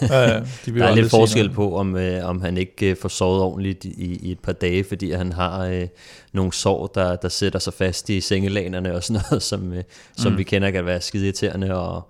Ja, 0.01 0.19
ja, 0.21 0.39
de 0.65 0.71
Der 0.79 0.85
er 0.87 0.95
lidt 0.95 1.09
forskel 1.09 1.49
på, 1.49 1.75
om, 1.77 1.95
øh, 1.95 2.25
om 2.29 2.41
han 2.41 2.57
ikke 2.57 2.89
øh, 2.89 2.97
får 3.01 3.09
sovet 3.09 3.41
ordentligt 3.41 3.85
i, 3.85 4.19
i 4.27 4.31
et 4.31 4.39
par 4.39 4.51
dage, 4.51 4.83
fordi 4.83 5.11
han 5.11 5.31
har 5.31 5.65
øh, 5.65 5.87
nogle 6.33 6.53
sår, 6.53 6.87
der, 6.87 7.15
der 7.15 7.29
sætter 7.29 7.59
sig 7.59 7.73
fast 7.73 8.09
i 8.09 8.21
sengelanerne 8.21 8.95
og 8.95 9.03
sådan 9.03 9.21
noget, 9.31 9.43
som, 9.43 9.73
øh, 9.73 9.83
som 10.17 10.31
Mm. 10.31 10.37
vi 10.37 10.43
kender 10.43 10.71
kan 10.71 10.85
være 10.85 11.01
skide 11.01 11.25
irriterende 11.25 11.75
og, 11.75 12.09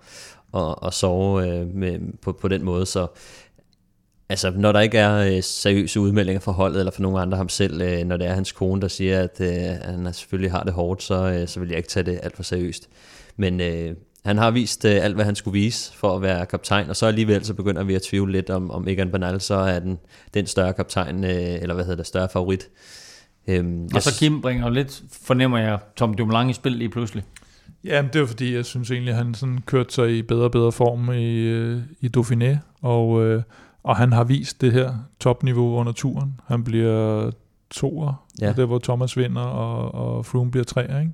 og, 0.52 0.82
og 0.82 0.94
sove 0.94 1.48
øh, 1.48 1.74
med, 1.74 1.98
på, 2.22 2.32
på 2.32 2.48
den 2.48 2.64
måde. 2.64 2.86
Så 2.86 3.06
altså, 4.30 4.52
når 4.56 4.72
der 4.72 4.80
ikke 4.80 4.98
er 4.98 5.36
øh, 5.36 5.42
seriøse 5.42 6.00
udmeldinger 6.00 6.40
fra 6.40 6.52
holdet, 6.52 6.78
eller 6.78 6.92
fra 6.92 7.02
nogen 7.02 7.18
andre 7.18 7.36
ham 7.36 7.48
selv, 7.48 7.82
øh, 7.82 8.04
når 8.04 8.16
det 8.16 8.26
er 8.26 8.34
hans 8.34 8.52
kone, 8.52 8.80
der 8.80 8.88
siger, 8.88 9.22
at 9.22 9.40
øh, 9.40 9.50
han 9.84 10.14
selvfølgelig 10.14 10.50
har 10.50 10.62
det 10.62 10.72
hårdt, 10.72 11.02
så, 11.02 11.14
øh, 11.14 11.48
så 11.48 11.60
vil 11.60 11.68
jeg 11.68 11.76
ikke 11.76 11.88
tage 11.88 12.06
det 12.06 12.20
alt 12.22 12.36
for 12.36 12.42
seriøst. 12.42 12.88
Men 13.36 13.60
øh, 13.60 13.96
han 14.24 14.38
har 14.38 14.50
vist 14.50 14.84
øh, 14.84 15.04
alt, 15.04 15.14
hvad 15.14 15.24
han 15.24 15.34
skulle 15.34 15.60
vise 15.60 15.92
for 15.94 16.16
at 16.16 16.22
være 16.22 16.46
kaptajn, 16.46 16.90
og 16.90 16.96
så 16.96 17.06
alligevel 17.06 17.44
så 17.44 17.54
begynder 17.54 17.84
vi 17.84 17.94
at 17.94 18.02
tvivle 18.02 18.32
lidt 18.32 18.50
om, 18.50 18.70
om 18.70 18.88
Egan 18.88 19.10
Bernal 19.10 19.40
så 19.40 19.54
er 19.54 19.78
den, 19.78 19.98
den 20.34 20.46
større 20.46 20.72
kaptajn, 20.72 21.24
øh, 21.24 21.30
eller 21.30 21.74
hvad 21.74 21.84
hedder 21.84 21.96
det, 21.96 22.06
større 22.06 22.28
favorit. 22.32 22.68
Øhm, 23.48 23.88
og 23.94 24.02
så 24.02 24.18
Kim 24.18 24.40
bringer 24.40 24.70
lidt, 24.70 25.02
fornemmer 25.22 25.58
jeg, 25.58 25.78
Tom 25.96 26.14
Dumoulin 26.14 26.50
i 26.50 26.52
spil 26.52 26.72
lige 26.72 26.90
pludselig. 26.90 27.24
Ja, 27.84 28.04
det 28.12 28.22
er 28.22 28.26
fordi, 28.26 28.54
jeg 28.54 28.64
synes 28.64 28.90
egentlig, 28.90 29.10
at 29.10 29.16
han 29.16 29.34
sådan 29.34 29.58
kørte 29.66 29.94
sig 29.94 30.16
i 30.18 30.22
bedre 30.22 30.44
og 30.44 30.52
bedre 30.52 30.72
form 30.72 31.12
i, 31.12 31.50
i 32.06 32.10
Dauphiné, 32.16 32.56
og, 32.82 33.24
øh, 33.24 33.42
og 33.82 33.96
han 33.96 34.12
har 34.12 34.24
vist 34.24 34.60
det 34.60 34.72
her 34.72 34.94
topniveau 35.20 35.76
under 35.76 35.92
turen. 35.92 36.40
Han 36.46 36.64
bliver 36.64 37.30
toer, 37.70 38.26
ja. 38.40 38.52
der 38.52 38.66
hvor 38.66 38.78
Thomas 38.78 39.16
vinder, 39.16 39.42
og, 39.42 39.94
og 39.94 40.26
Froome 40.26 40.50
bliver 40.50 40.64
treer, 40.64 41.00
ikke? 41.00 41.12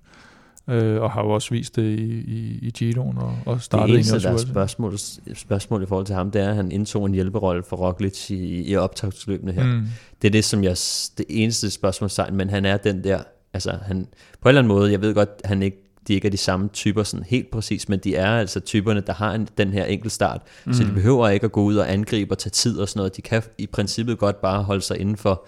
øh, 0.69 1.03
og 1.03 1.11
har 1.11 1.23
jo 1.23 1.31
også 1.31 1.51
vist 1.51 1.77
det 1.77 1.99
i, 1.99 2.21
i, 2.21 2.59
i 2.63 2.71
Giroen 2.71 3.19
og, 3.19 3.39
og 3.47 3.63
startet 3.63 3.89
det 3.89 3.95
eneste, 3.95 4.21
der 4.21 4.33
er 4.33 4.37
spørgsmål, 4.37 4.99
spørgsmål 5.35 5.83
i 5.83 5.87
forhold 5.87 6.07
til 6.07 6.15
ham, 6.15 6.31
det 6.31 6.43
er, 6.43 6.49
at 6.49 6.57
han 6.57 6.73
indtog 6.73 7.07
en 7.07 7.15
hjælperolle 7.15 7.63
for 7.63 7.77
Roglic 7.77 8.31
i, 8.31 8.71
i 8.71 8.77
optagsløbene 8.77 9.53
her. 9.53 9.65
Mm. 9.65 9.87
Det 10.23 10.29
er 10.29 10.33
det, 10.33 10.45
som 10.45 10.65
jeg, 10.65 10.77
det 11.19 11.25
eneste 11.29 11.71
spørgsmålstegn, 11.71 12.35
men 12.35 12.51
han 12.51 12.65
er 12.65 12.77
den 12.77 13.05
der, 13.05 13.23
altså 13.53 13.79
han, 13.83 14.07
på 14.41 14.49
en 14.49 14.51
eller 14.51 14.61
anden 14.61 14.69
måde, 14.69 14.93
jeg 14.93 15.01
ved 15.01 15.15
godt, 15.15 15.31
han 15.45 15.63
ikke 15.63 15.86
de 16.09 16.15
ikke 16.15 16.27
er 16.27 16.31
de 16.31 16.37
samme 16.37 16.69
typer 16.69 17.03
sådan 17.03 17.27
helt 17.29 17.51
præcis, 17.51 17.89
men 17.89 17.99
de 17.99 18.17
er 18.17 18.39
altså 18.39 18.61
typerne, 18.61 19.01
der 19.01 19.13
har 19.13 19.35
en, 19.35 19.49
den 19.59 19.73
her 19.73 19.85
enkeltstart, 19.85 20.41
mm. 20.65 20.73
så 20.73 20.85
de 20.85 20.93
behøver 20.93 21.29
ikke 21.29 21.45
at 21.45 21.53
gå 21.53 21.63
ud 21.63 21.77
og 21.77 21.93
angribe 21.93 22.33
og 22.33 22.39
tage 22.39 22.51
tid 22.51 22.79
og 22.79 22.89
sådan 22.89 22.99
noget. 22.99 23.17
De 23.17 23.23
kan 23.23 23.43
i 23.59 23.67
princippet 23.67 24.19
godt 24.19 24.41
bare 24.41 24.63
holde 24.63 24.83
sig 24.83 25.01
inden 25.01 25.17
for 25.17 25.47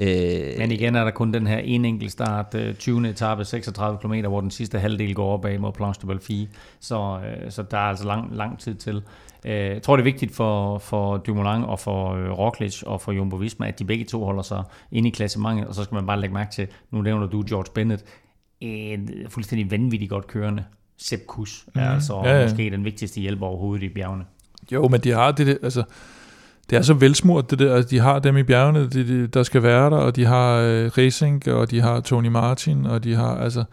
Øh, 0.00 0.58
Men 0.58 0.72
igen 0.72 0.94
er 0.96 1.04
der 1.04 1.10
kun 1.10 1.32
den 1.34 1.46
her 1.46 1.58
en 1.58 1.84
enkelt 1.84 2.12
start, 2.12 2.56
20. 2.78 3.00
Øh, 3.00 3.08
etape, 3.08 3.44
36 3.44 3.98
km, 3.98 4.28
hvor 4.28 4.40
den 4.40 4.50
sidste 4.50 4.78
halvdel 4.78 5.14
går 5.14 5.32
opad 5.32 5.58
mod 5.58 5.72
Planche 5.72 6.02
de 6.02 6.06
Belfi, 6.06 6.48
så, 6.80 7.20
øh, 7.44 7.50
så 7.50 7.62
der 7.62 7.76
er 7.76 7.80
altså 7.80 8.06
lang, 8.06 8.36
lang 8.36 8.58
tid 8.58 8.74
til. 8.74 9.02
Øh, 9.44 9.52
jeg 9.52 9.82
tror, 9.82 9.96
det 9.96 10.02
er 10.02 10.04
vigtigt 10.04 10.34
for, 10.34 10.78
for 10.78 11.16
Dumoulin 11.16 11.64
og 11.64 11.78
for 11.78 12.30
Roglic 12.32 12.82
og 12.82 13.00
for 13.00 13.12
Jumbo 13.12 13.36
Visma, 13.36 13.68
at 13.68 13.78
de 13.78 13.84
begge 13.84 14.04
to 14.04 14.24
holder 14.24 14.42
sig 14.42 14.62
inde 14.92 15.08
i 15.08 15.12
klassementet, 15.12 15.66
og 15.66 15.74
så 15.74 15.84
skal 15.84 15.94
man 15.94 16.06
bare 16.06 16.20
lægge 16.20 16.34
mærke 16.34 16.52
til, 16.52 16.66
nu 16.90 17.02
nævner 17.02 17.26
du 17.26 17.44
George 17.48 17.72
Bennett, 17.74 18.04
en 18.60 19.10
fuldstændig 19.28 19.70
vanvittigt 19.70 20.10
godt 20.10 20.26
kørende 20.26 20.64
Sepp 20.96 21.26
Kuss, 21.26 21.66
mm. 21.74 21.80
er 21.80 21.90
altså 21.90 22.22
ja, 22.24 22.38
ja. 22.38 22.44
måske 22.44 22.70
den 22.70 22.84
vigtigste 22.84 23.20
hjælper 23.20 23.46
overhovedet 23.46 23.82
i 23.82 23.88
bjergene. 23.88 24.24
Jo, 24.72 24.88
men 24.88 25.00
de 25.00 25.10
har 25.10 25.32
det, 25.32 25.58
altså, 25.62 25.82
det 26.70 26.78
er 26.78 26.82
så 26.82 26.94
velsmurt, 26.94 27.50
det 27.50 27.58
der. 27.58 27.74
Altså, 27.74 27.90
de 27.90 27.98
har 27.98 28.18
dem 28.18 28.36
i 28.36 28.42
bjergene, 28.42 28.88
de, 28.88 29.08
de, 29.08 29.26
der 29.26 29.42
skal 29.42 29.62
være 29.62 29.90
der, 29.90 29.96
og 29.96 30.16
de 30.16 30.24
har 30.24 30.56
øh, 30.56 30.90
Racing, 30.98 31.48
og 31.48 31.70
de 31.70 31.80
har 31.80 32.00
Tony 32.00 32.28
Martin, 32.28 32.86
og 32.86 33.04
de 33.04 33.14
har, 33.14 33.36
altså... 33.36 33.64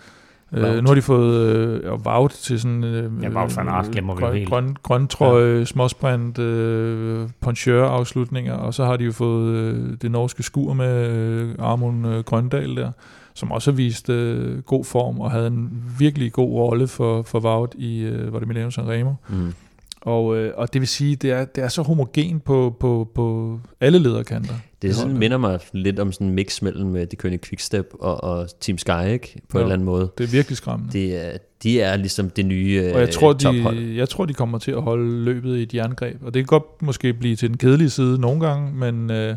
Øh, 0.53 0.83
nu 0.83 0.87
har 0.87 0.95
de 0.95 1.01
fået 1.01 1.35
øh, 1.35 2.05
Vaut 2.05 2.31
til 2.31 2.59
sådan 2.59 2.83
øh, 2.83 3.23
ja, 3.23 3.29
Vaut 3.29 3.57
van 3.57 3.67
Aert 3.67 3.91
glemmer 3.91 4.15
grøn, 4.15 4.33
vi 4.33 4.37
helt. 4.37 4.49
Grøn, 4.49 4.75
grøn 4.83 5.07
trøje, 5.07 5.57
ja. 5.57 5.65
småsprint, 5.65 6.39
øh, 6.39 7.29
poncheur-afslutninger, 7.41 8.53
og 8.53 8.73
så 8.73 8.85
har 8.85 8.97
de 8.97 9.03
jo 9.03 9.11
fået 9.11 9.55
øh, 9.55 9.97
det 10.01 10.11
norske 10.11 10.43
skur 10.43 10.73
med 10.73 11.09
øh, 11.09 11.55
Armund 11.59 12.07
øh, 12.07 12.23
Grøndal 12.23 12.75
der, 12.75 12.91
som 13.37 13.51
også 13.51 13.71
har 13.71 13.75
vist 13.75 14.09
øh, 14.09 14.61
god 14.61 14.85
form, 14.85 15.19
og 15.19 15.31
havde 15.31 15.47
en 15.47 15.83
virkelig 15.99 16.33
god 16.33 16.51
rolle 16.51 16.87
for, 16.87 17.21
for 17.21 17.39
Vaut 17.39 17.75
i, 17.77 17.99
øh, 17.99 18.33
var 18.33 18.39
det 18.39 18.47
Milano 18.47 18.69
Sanremo. 18.69 19.13
Mm. 19.29 19.53
Og, 20.01 20.37
øh, 20.37 20.53
og 20.57 20.73
det 20.73 20.81
vil 20.81 20.87
sige, 20.87 21.15
det 21.15 21.31
er, 21.31 21.45
det 21.45 21.63
er 21.63 21.67
så 21.67 21.81
homogen 21.81 22.39
på, 22.39 22.75
på, 22.79 23.11
på 23.15 23.59
alle 23.81 23.99
lederkanter. 23.99 24.53
Det 24.81 24.95
sådan, 24.95 25.17
minder 25.17 25.37
mig 25.37 25.59
lidt 25.73 25.99
om 25.99 26.11
sådan 26.11 26.27
en 26.27 26.33
mix 26.33 26.61
mellem 26.61 26.95
øh, 26.95 27.01
det 27.01 27.17
kønne 27.17 27.37
Quickstep 27.37 27.85
og, 27.99 28.23
og 28.23 28.47
Team 28.59 28.77
Sky, 28.77 29.07
ikke? 29.07 29.41
På 29.49 29.57
ja, 29.57 29.61
en 29.61 29.65
eller 29.65 29.73
anden 29.73 29.85
måde. 29.85 30.11
Det 30.17 30.23
er 30.23 30.27
virkelig 30.27 30.57
skræmmende. 30.57 30.93
Det 30.93 31.25
er, 31.25 31.37
de 31.63 31.81
er 31.81 31.97
ligesom 31.97 32.29
det 32.29 32.45
nye 32.45 32.91
og 32.93 32.99
jeg 32.99 33.09
tror, 33.09 33.29
øh, 33.29 33.75
de, 33.75 33.95
jeg 33.95 34.09
tror, 34.09 34.25
de 34.25 34.33
kommer 34.33 34.57
til 34.57 34.71
at 34.71 34.81
holde 34.81 35.23
løbet 35.23 35.57
i 35.57 35.63
et 35.63 35.73
jerngreb. 35.73 36.23
Og 36.23 36.33
det 36.33 36.39
kan 36.39 36.45
godt 36.45 36.81
måske 36.81 37.13
blive 37.13 37.35
til 37.35 37.49
den 37.49 37.57
kedelige 37.57 37.89
side 37.89 38.21
nogle 38.21 38.47
gange, 38.47 38.73
men, 38.73 39.11
øh, 39.11 39.35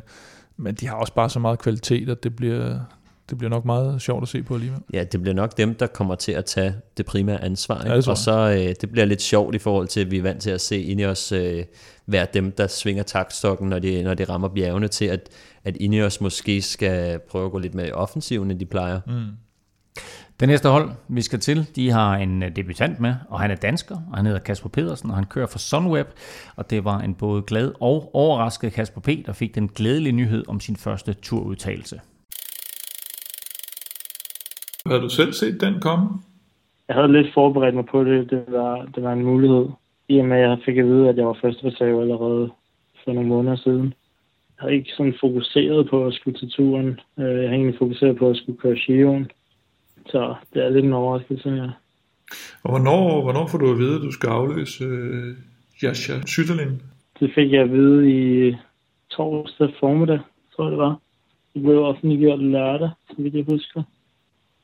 men 0.57 0.75
de 0.75 0.89
har 0.89 0.95
også 0.95 1.15
bare 1.15 1.31
så 1.31 1.39
meget 1.39 1.59
kvalitet, 1.59 2.09
at 2.09 2.23
det 2.25 2.37
bliver, 2.37 2.79
det 3.31 3.39
bliver 3.39 3.51
nok 3.51 3.65
meget 3.65 4.03
sjovt 4.03 4.23
at 4.23 4.29
se 4.29 4.43
på 4.43 4.55
alligevel. 4.55 4.81
Ja, 4.93 5.05
det 5.05 5.23
bliver 5.23 5.35
nok 5.35 5.57
dem, 5.57 5.75
der 5.75 5.87
kommer 5.87 6.15
til 6.15 6.33
at 6.33 6.45
tage 6.45 6.75
det 6.97 7.07
primære 7.07 7.45
ansvar. 7.45 7.79
Ikke? 7.79 7.91
Ja, 7.91 7.97
det 7.97 8.09
og 8.09 8.19
så 8.19 8.51
øh, 8.51 8.75
det 8.81 8.91
bliver 8.93 9.05
lidt 9.05 9.23
sjovt 9.23 9.55
i 9.55 9.59
forhold 9.59 9.89
til, 9.89 10.01
at 10.01 10.11
vi 10.11 10.19
er 10.19 10.23
vant 10.23 10.43
til 10.43 10.51
at 10.51 10.61
se 10.61 10.83
Ineos 10.83 11.33
øh, 11.33 11.65
være 12.07 12.27
dem, 12.35 12.53
der 12.53 12.67
svinger 12.67 13.03
taktstokken, 13.03 13.69
når 13.69 13.79
de, 13.79 14.03
når 14.03 14.15
de 14.15 14.25
rammer 14.25 14.49
bjergene, 14.49 14.89
til 14.89 15.05
at, 15.05 15.29
at 15.65 15.77
Ineos 15.77 16.21
måske 16.21 16.63
skal 16.63 17.19
prøve 17.31 17.47
at 17.47 17.53
gå 17.53 17.59
lidt 17.59 17.75
mere 17.75 17.89
i 17.89 17.93
offensiven, 17.93 18.51
end 18.51 18.61
de 18.61 18.67
plejer. 18.67 19.01
Mm. 19.07 19.27
Det 20.41 20.49
næste 20.49 20.69
hold, 20.69 20.91
vi 21.09 21.23
skal 21.23 21.41
til, 21.41 21.67
de 21.77 21.91
har 21.91 22.17
en 22.17 22.43
øh, 22.43 22.57
debutant 22.57 23.01
med, 23.01 23.15
og 23.29 23.41
han 23.41 23.51
er 23.51 23.55
dansker, 23.55 23.97
og 24.11 24.17
han 24.17 24.27
hedder 24.27 24.41
Kasper 24.41 24.69
Pedersen, 24.69 25.11
og 25.11 25.17
han 25.17 25.25
kører 25.25 25.47
for 25.47 25.59
Sunweb, 25.59 26.07
og 26.57 26.71
det 26.71 26.85
var 26.85 27.01
en 27.01 27.15
både 27.15 27.43
glad 27.43 27.73
og 27.81 28.11
overrasket 28.15 28.73
Kasper 28.73 29.01
P., 29.01 29.09
der 29.27 29.33
fik 29.33 29.55
den 29.55 29.69
glædelige 29.69 30.13
nyhed 30.13 30.45
om 30.49 30.61
sin 30.61 30.77
første 30.77 31.13
turudtagelse. 31.13 32.01
Har 34.87 34.99
du 34.99 35.09
selv 35.09 35.33
set 35.33 35.61
den 35.61 35.81
komme? 35.81 36.09
Jeg 36.89 36.97
havde 36.97 37.13
lidt 37.13 37.35
forberedt 37.35 37.75
mig 37.75 37.87
på 37.87 38.05
det. 38.05 38.31
Det 38.31 38.45
var, 38.49 38.89
det 38.95 39.03
var 39.03 39.13
en 39.13 39.25
mulighed. 39.25 39.67
I 40.09 40.19
og 40.19 40.25
med, 40.25 40.37
at 40.37 40.49
jeg 40.49 40.59
fik 40.65 40.79
at 40.79 40.87
vide, 40.87 41.09
at 41.09 41.17
jeg 41.17 41.27
var 41.27 41.39
førstereserve 41.43 42.03
allerede 42.03 42.51
for 43.05 43.13
nogle 43.13 43.29
måneder 43.29 43.57
siden. 43.57 43.87
Jeg 44.57 44.59
havde 44.59 44.75
ikke 44.75 44.91
sådan 44.97 45.15
fokuseret 45.21 45.91
på 45.91 46.07
at 46.07 46.15
skulle 46.15 46.39
til 46.39 46.51
turen. 46.51 47.01
Øh, 47.19 47.43
jeg 47.43 47.49
har 47.49 47.57
egentlig 47.57 47.79
fokuseret 47.79 48.17
på 48.17 48.31
at 48.31 48.37
skulle 48.37 48.59
køre 48.59 48.77
Giroen. 48.87 49.31
Så 50.07 50.35
det 50.55 50.65
er 50.65 50.69
lidt 50.69 50.85
en 50.85 50.93
overraskelse, 50.93 51.49
ja. 51.49 51.71
Og 52.63 52.71
hvornår, 52.71 53.23
hvornår 53.23 53.47
får 53.47 53.59
du 53.59 53.71
at 53.73 53.79
vide, 53.79 53.97
at 53.97 54.03
du 54.03 54.13
skal 54.13 54.29
afløse 54.29 54.85
øh, 54.85 55.37
Jascha 55.83 56.13
Sütterlin? 56.13 56.73
Det 57.21 57.31
fik 57.35 57.53
jeg 57.53 57.63
at 57.63 57.73
vide 57.73 58.11
i 58.11 58.55
torsdag 59.11 59.69
formiddag, 59.81 60.21
tror 60.57 60.65
jeg 60.65 60.71
det 60.71 60.79
var. 60.79 60.99
Det 61.55 61.63
blev 61.63 61.85
offentliggjort 61.85 62.43
lørdag, 62.43 62.91
så 63.09 63.15
vidt 63.19 63.35
jeg 63.35 63.45
husker. 63.49 63.83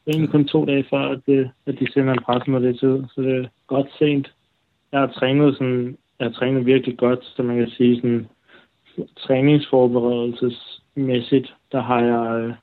Egentlig 0.07 0.31
kun 0.31 0.45
to 0.45 0.65
dage 0.65 0.87
før, 0.91 0.99
at, 0.99 1.20
det, 1.27 1.51
at 1.66 1.78
de 1.78 1.93
sender 1.93 2.12
en 2.12 2.23
pressemeddelelse 2.23 2.89
ud, 2.89 3.05
så 3.15 3.23
det 3.23 3.37
er 3.37 3.49
godt 3.66 3.87
sent. 3.99 4.33
Jeg 4.93 5.01
har 5.01 5.07
trænet, 5.07 5.57
sådan, 5.57 5.99
jeg 6.19 6.27
har 6.27 6.33
trænet 6.33 6.66
virkelig 6.66 6.99
godt, 6.99 7.24
så 7.24 7.43
man 7.43 7.57
kan 7.57 7.70
sige 7.70 7.97
sådan, 7.97 8.28
træningsforberedelsesmæssigt, 9.16 11.55
der 11.73 11.81
har 11.81 12.01
jeg, 12.01 12.55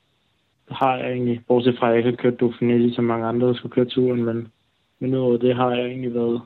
der 0.68 0.74
har 0.74 0.96
jeg 0.96 1.12
egentlig, 1.12 1.40
bortset 1.48 1.78
fra 1.78 1.86
at 1.86 1.90
jeg 1.90 1.98
ikke 1.98 2.10
har 2.10 2.16
kørt 2.16 2.42
Dauphiné, 2.42 2.64
ligesom 2.64 3.04
mange 3.04 3.26
andre, 3.26 3.48
der 3.48 3.54
skulle 3.54 3.74
køre 3.74 3.84
turen, 3.84 4.24
men, 4.24 4.52
men 4.98 5.14
udover 5.14 5.36
det 5.36 5.56
har 5.56 5.70
jeg 5.70 5.86
egentlig 5.86 6.14
været, 6.14 6.40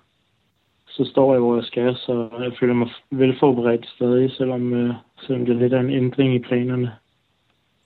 så 0.89 1.05
står 1.05 1.33
jeg, 1.33 1.41
hvor 1.41 1.55
jeg 1.55 1.65
skal, 1.65 1.97
så 1.97 2.29
jeg 2.41 2.53
føler 2.61 2.75
mig 2.75 2.89
velforberedt 3.11 3.87
stadig, 3.87 4.33
selvom, 4.33 4.73
øh, 4.73 4.95
selvom 5.21 5.47
det 5.47 5.55
er 5.55 5.59
lidt 5.59 5.73
af 5.73 5.81
en 5.81 5.91
ændring 5.91 6.35
i 6.35 6.39
planerne, 6.39 6.93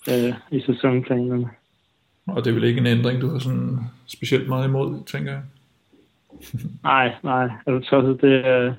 øh, 0.08 0.34
i 0.50 0.60
sæsonplanerne. 0.60 1.50
Og 2.26 2.44
det 2.44 2.50
er 2.50 2.54
vel 2.54 2.64
ikke 2.64 2.80
en 2.80 2.86
ændring, 2.86 3.20
du 3.20 3.28
har 3.28 3.38
sådan 3.38 3.78
specielt 4.06 4.48
meget 4.48 4.68
imod, 4.68 5.04
tænker 5.06 5.32
jeg? 5.32 5.42
nej, 6.82 7.14
nej. 7.22 7.48
Altså, 7.66 8.16
det, 8.20 8.46
er, 8.46 8.74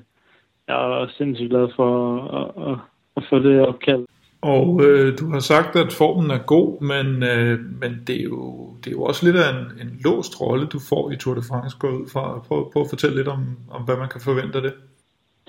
jeg 0.68 1.02
er 1.02 1.06
sindssygt 1.18 1.50
glad 1.50 1.68
for 1.76 2.20
at, 2.40 2.72
at, 2.72 2.78
at 3.16 3.22
få 3.30 3.38
det 3.38 3.60
opkald. 3.60 4.04
Og 4.40 4.80
øh, 4.84 5.18
du 5.18 5.30
har 5.30 5.40
sagt, 5.40 5.76
at 5.76 5.92
formen 5.92 6.30
er 6.30 6.38
god, 6.38 6.80
men, 6.80 7.22
øh, 7.22 7.58
men 7.80 8.02
det, 8.06 8.20
er 8.20 8.24
jo, 8.24 8.68
det 8.80 8.86
er 8.86 8.96
jo 8.98 9.02
også 9.02 9.26
lidt 9.26 9.36
af 9.36 9.50
en, 9.50 9.64
en 9.82 10.00
låst 10.04 10.40
rolle, 10.40 10.66
du 10.66 10.78
får 10.88 11.10
i 11.10 11.16
Tour 11.16 11.34
de 11.34 11.42
France. 11.50 11.76
Gå 11.78 11.88
ud 11.88 12.06
fra. 12.12 12.38
Prøv, 12.48 12.72
prøv 12.72 12.82
at 12.82 12.88
fortælle 12.90 13.16
lidt 13.16 13.28
om, 13.28 13.40
om, 13.70 13.82
hvad 13.82 13.96
man 13.96 14.08
kan 14.08 14.20
forvente 14.20 14.56
af 14.58 14.62
det. 14.62 14.74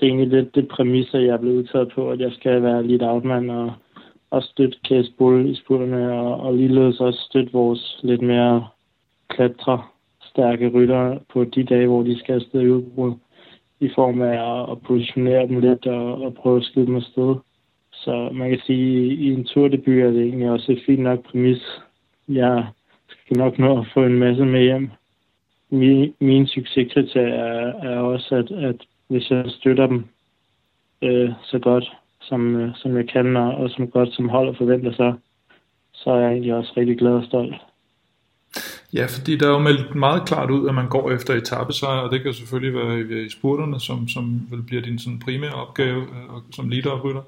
Det 0.00 0.06
er 0.06 0.10
egentlig 0.10 0.28
lidt 0.28 0.54
det 0.54 0.68
præmisser, 0.68 1.18
jeg 1.18 1.34
er 1.34 1.36
blevet 1.36 1.56
udtaget 1.56 1.92
på, 1.94 2.10
at 2.10 2.20
jeg 2.20 2.32
skal 2.32 2.62
være 2.62 2.86
lidt 2.86 3.02
outman 3.02 3.50
og 3.50 3.72
og 4.30 4.42
støtte 4.42 4.78
Case 4.88 5.12
Bull 5.18 5.50
i 5.50 5.54
spurterne, 5.54 6.12
og, 6.12 6.40
og 6.40 6.54
ligeledes 6.54 7.00
også 7.00 7.20
støtte 7.20 7.52
vores 7.52 8.00
lidt 8.02 8.22
mere 8.22 8.66
klatre 9.28 9.82
stærke 10.20 10.68
rytter 10.68 11.18
på 11.32 11.44
de 11.44 11.64
dage, 11.64 11.86
hvor 11.86 12.02
de 12.02 12.18
skal 12.18 12.34
afsted 12.34 12.60
i 12.60 12.70
udbrud, 12.70 13.14
i 13.80 13.88
form 13.94 14.22
af 14.22 14.62
at, 14.62 14.72
at 14.72 14.82
positionere 14.82 15.46
dem 15.46 15.60
lidt 15.60 15.86
og, 15.86 16.22
og 16.22 16.34
prøve 16.34 16.56
at 16.56 16.64
skyde 16.64 16.86
dem 16.86 16.96
afsted. 16.96 17.34
Så 17.92 18.30
man 18.32 18.50
kan 18.50 18.60
sige, 18.66 19.12
at 19.12 19.18
i 19.18 19.32
en 19.32 19.44
turdebut 19.44 19.98
er 19.98 20.10
det 20.10 20.22
egentlig 20.22 20.50
også 20.50 20.72
et 20.72 20.82
fint 20.86 21.02
nok 21.02 21.24
præmis. 21.24 21.62
Jeg 22.28 22.66
skal 23.08 23.36
nok 23.36 23.58
nå 23.58 23.80
at 23.80 23.86
få 23.94 24.04
en 24.04 24.18
masse 24.18 24.44
med 24.44 24.62
hjem. 24.62 24.90
Min, 25.70 26.14
min 26.20 26.46
succeskriterier 26.46 27.34
er, 27.34 27.72
er 27.90 27.98
også, 27.98 28.34
at, 28.34 28.50
at 28.50 28.76
hvis 29.08 29.30
jeg 29.30 29.44
støtter 29.48 29.86
dem 29.86 30.04
øh, 31.02 31.30
så 31.42 31.58
godt, 31.58 31.92
som, 32.28 32.56
øh, 32.56 32.74
som 32.74 32.96
jeg 32.96 33.08
kan, 33.08 33.36
og, 33.36 33.54
og 33.54 33.70
som 33.70 33.90
godt 33.90 34.14
som 34.14 34.28
hold 34.28 34.48
og 34.48 34.56
forventer 34.56 34.92
sig, 34.92 35.14
så 35.92 36.10
er 36.10 36.20
jeg 36.20 36.30
egentlig 36.30 36.54
også 36.54 36.72
rigtig 36.76 36.98
glad 36.98 37.12
og 37.12 37.24
stolt. 37.24 37.54
Ja, 38.94 39.06
fordi 39.06 39.36
der 39.36 39.46
er 39.46 39.52
jo 39.52 39.58
meldt 39.58 39.94
meget 39.94 40.28
klart 40.28 40.50
ud, 40.50 40.68
at 40.68 40.74
man 40.74 40.88
går 40.88 41.10
efter 41.10 41.34
etappesejr, 41.34 42.00
og 42.00 42.10
det 42.12 42.22
kan 42.22 42.32
selvfølgelig 42.32 42.74
være 42.74 43.24
i, 43.24 43.28
spurterne, 43.28 43.80
som, 43.80 44.08
som 44.08 44.40
vil 44.50 44.62
blive 44.62 44.80
din 44.80 44.98
sådan 44.98 45.18
primære 45.18 45.54
opgave 45.54 46.00
øh, 46.00 46.42
som 46.52 46.68
leaderrytter. 46.68 47.22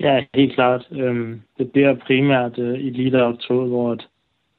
Ja, 0.00 0.24
helt 0.34 0.54
klart. 0.54 0.88
Øhm, 0.90 1.42
det 1.58 1.72
bliver 1.72 1.94
primært 1.94 2.58
øh, 2.58 2.78
i 2.80 3.14
Oktober, 3.14 3.66
hvor, 3.66 3.98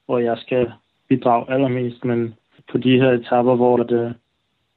hvor 0.05 0.19
jeg 0.19 0.37
skal 0.37 0.71
bidrage 1.09 1.51
allermest, 1.53 2.05
men 2.05 2.35
på 2.71 2.77
de 2.77 2.99
her 2.99 3.11
etapper, 3.11 3.55
hvor 3.55 3.77
det, 3.77 4.15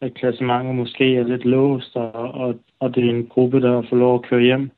at 0.00 0.14
klassementet 0.14 0.74
måske 0.74 1.16
er 1.16 1.22
lidt 1.22 1.44
låst, 1.44 1.96
og, 1.96 2.12
og, 2.12 2.54
og 2.80 2.94
det 2.94 3.04
er 3.04 3.10
en 3.10 3.26
gruppe, 3.26 3.60
der 3.60 3.82
får 3.88 3.96
lov 3.96 4.14
at 4.14 4.22
køre 4.22 4.40
hjem, 4.40 4.70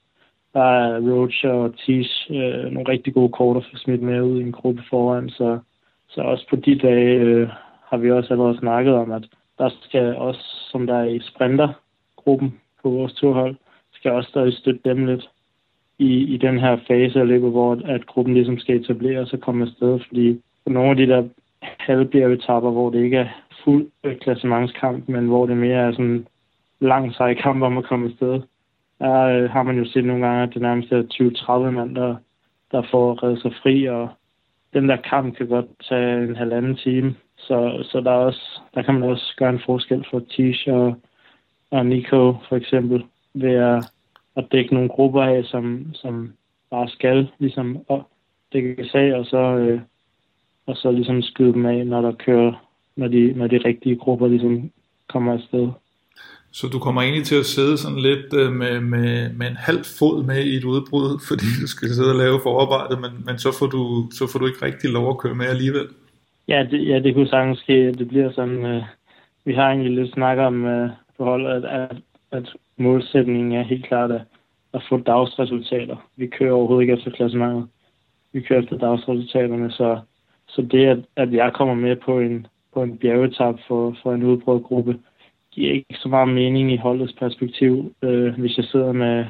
der 0.54 0.62
er 0.62 1.00
Roach 1.00 1.46
og 1.46 1.74
Tish 1.78 2.30
øh, 2.30 2.70
nogle 2.70 2.88
rigtig 2.88 3.14
gode 3.14 3.32
kort 3.32 3.56
at 3.56 3.64
få 3.70 3.76
smidt 3.76 4.02
med 4.02 4.22
ud 4.22 4.40
i 4.40 4.42
en 4.42 4.52
gruppe 4.52 4.82
foran, 4.90 5.30
så, 5.30 5.58
så 6.08 6.20
også 6.20 6.46
på 6.50 6.56
de 6.56 6.78
dage 6.78 7.20
øh, 7.20 7.48
har 7.88 7.96
vi 7.96 8.10
også 8.10 8.32
allerede 8.32 8.58
snakket 8.58 8.94
om, 8.94 9.12
at 9.12 9.22
der 9.58 9.70
skal 9.82 10.16
også, 10.16 10.40
som 10.70 10.86
der 10.86 10.94
er 10.94 11.04
i 11.04 11.20
sprintergruppen 11.20 12.60
på 12.82 12.90
vores 12.90 13.12
turhold, 13.12 13.56
skal 13.92 14.10
også 14.10 14.28
stadig 14.28 14.52
støtte 14.52 14.80
dem 14.84 15.06
lidt 15.06 15.28
i, 15.98 16.34
i 16.34 16.36
den 16.36 16.58
her 16.58 16.76
fase 16.88 17.20
af 17.20 17.28
løbet, 17.28 17.50
hvor 17.50 17.80
at 17.84 18.06
gruppen 18.06 18.34
ligesom 18.34 18.58
skal 18.58 18.76
etablere 18.80 19.26
og 19.32 19.40
komme 19.40 19.64
afsted, 19.64 20.00
fordi 20.08 20.40
på 20.66 20.72
nogle 20.72 20.90
af 20.90 20.96
de 20.96 21.06
der 21.06 21.28
halvbjergetapper, 21.60 22.70
hvor 22.70 22.90
det 22.90 23.04
ikke 23.04 23.16
er 23.16 23.28
fuld 23.64 23.90
øh, 24.04 24.16
klassementskamp, 24.18 25.08
men 25.08 25.26
hvor 25.26 25.46
det 25.46 25.56
mere 25.56 25.78
er 25.78 25.92
sådan 25.92 26.26
lang 26.80 27.14
sej 27.14 27.34
kamp 27.34 27.62
om 27.62 27.78
at 27.78 27.84
komme 27.84 28.06
afsted, 28.06 28.40
der 28.98 29.22
øh, 29.22 29.50
har 29.50 29.62
man 29.62 29.78
jo 29.78 29.84
set 29.84 30.04
nogle 30.04 30.26
gange, 30.26 30.42
at 30.42 30.54
det 30.54 30.62
nærmest 30.62 30.92
er 30.92 31.66
20-30 31.66 31.70
mand, 31.70 31.94
der, 31.94 32.16
der 32.72 32.82
får 32.90 33.22
reddet 33.22 33.42
sig 33.42 33.52
fri, 33.62 33.88
og 33.88 34.08
den 34.72 34.88
der 34.88 34.96
kamp 34.96 35.36
kan 35.36 35.48
godt 35.48 35.66
tage 35.88 36.24
en 36.24 36.36
halvanden 36.36 36.76
time. 36.76 37.14
Så, 37.36 37.86
så 37.90 38.00
der, 38.00 38.10
er 38.10 38.24
også, 38.24 38.60
der 38.74 38.82
kan 38.82 38.94
man 38.94 39.10
også 39.10 39.34
gøre 39.36 39.50
en 39.50 39.62
forskel 39.66 40.06
for 40.10 40.20
Tish 40.30 40.68
og, 40.68 40.94
og 41.70 41.86
Nico 41.86 42.36
for 42.48 42.56
eksempel, 42.56 43.04
ved 43.34 43.54
at, 43.54 43.84
at 44.36 44.44
dække 44.52 44.74
nogle 44.74 44.88
grupper 44.88 45.22
af, 45.22 45.44
som, 45.44 45.94
som 45.94 46.32
bare 46.70 46.88
skal 46.88 47.28
ligesom 47.38 47.78
dække 48.52 48.88
sag, 48.88 49.14
og 49.14 49.26
så, 49.26 49.36
øh, 49.36 49.80
og 50.66 50.76
så 50.76 50.90
ligesom 50.90 51.22
skyde 51.22 51.52
dem 51.52 51.66
af, 51.66 51.86
når 51.86 52.00
der 52.00 52.12
kører, 52.12 52.66
når 53.00 53.08
de, 53.08 53.32
når 53.36 53.46
de 53.46 53.58
rigtige 53.64 53.96
grupper 53.96 54.28
ligesom 54.28 54.70
kommer 55.08 55.32
afsted. 55.32 55.68
Så 56.52 56.64
du 56.72 56.78
kommer 56.78 57.02
egentlig 57.02 57.24
til 57.24 57.38
at 57.44 57.46
sidde 57.54 57.78
sådan 57.78 58.02
lidt 58.08 58.34
øh, 58.40 58.52
med, 58.52 58.80
med, 58.80 59.32
med 59.38 59.46
en 59.46 59.60
halv 59.68 59.82
fod 59.98 60.24
med 60.24 60.40
i 60.44 60.56
et 60.56 60.64
udbrud, 60.64 61.10
fordi 61.28 61.46
du 61.62 61.66
skal 61.66 61.88
sidde 61.88 62.12
og 62.14 62.20
lave 62.24 62.40
forarbejdet, 62.42 62.96
men, 63.04 63.12
men 63.26 63.38
så, 63.38 63.50
får 63.58 63.66
du, 63.66 63.82
så 64.18 64.22
får 64.30 64.38
du 64.38 64.46
ikke 64.46 64.64
rigtig 64.68 64.90
lov 64.90 65.06
at 65.10 65.18
køre 65.18 65.34
med 65.34 65.46
alligevel. 65.46 65.86
Ja, 66.48 66.66
det, 66.70 66.88
ja, 66.88 66.98
det 66.98 67.14
kunne 67.14 67.28
sagtens 67.28 67.58
ske. 67.58 67.92
Det 67.92 68.08
bliver 68.08 68.32
sådan, 68.32 68.66
øh, 68.66 68.82
vi 69.44 69.52
har 69.54 69.68
egentlig 69.68 69.92
lidt 69.92 70.12
snakket 70.12 70.44
om 70.46 70.64
øh, 70.64 70.90
forholdet, 71.16 71.50
at, 71.50 71.64
at, 71.64 71.96
at 72.30 72.46
målsætningen 72.76 73.52
er 73.52 73.62
helt 73.62 73.86
klart 73.86 74.10
at, 74.10 74.22
at 74.74 74.82
få 74.88 74.98
dagsresultater. 74.98 75.96
Vi 76.16 76.26
kører 76.26 76.52
overhovedet 76.52 76.82
ikke 76.82 76.94
efter 76.94 77.10
klassementet. 77.10 77.68
Vi 78.32 78.40
kører 78.40 78.62
efter 78.62 78.78
dagsresultaterne, 78.78 79.70
så, 79.70 80.00
så 80.48 80.62
det, 80.62 80.86
at, 80.86 80.98
at 81.16 81.32
jeg 81.32 81.52
kommer 81.52 81.74
med 81.74 81.96
på 81.96 82.20
en, 82.20 82.46
på 82.74 82.82
en 82.82 82.98
bjergetap 82.98 83.54
for, 83.68 83.96
for 84.02 84.14
en 84.14 84.22
udbrød 84.22 84.60
gruppe, 84.60 84.98
giver 85.52 85.72
ikke 85.72 85.94
så 85.94 86.08
meget 86.08 86.28
mening 86.28 86.72
i 86.72 86.76
holdets 86.76 87.12
perspektiv, 87.12 87.94
øh, 88.02 88.38
hvis 88.38 88.56
jeg 88.56 88.64
sidder 88.64 88.92
med 88.92 89.24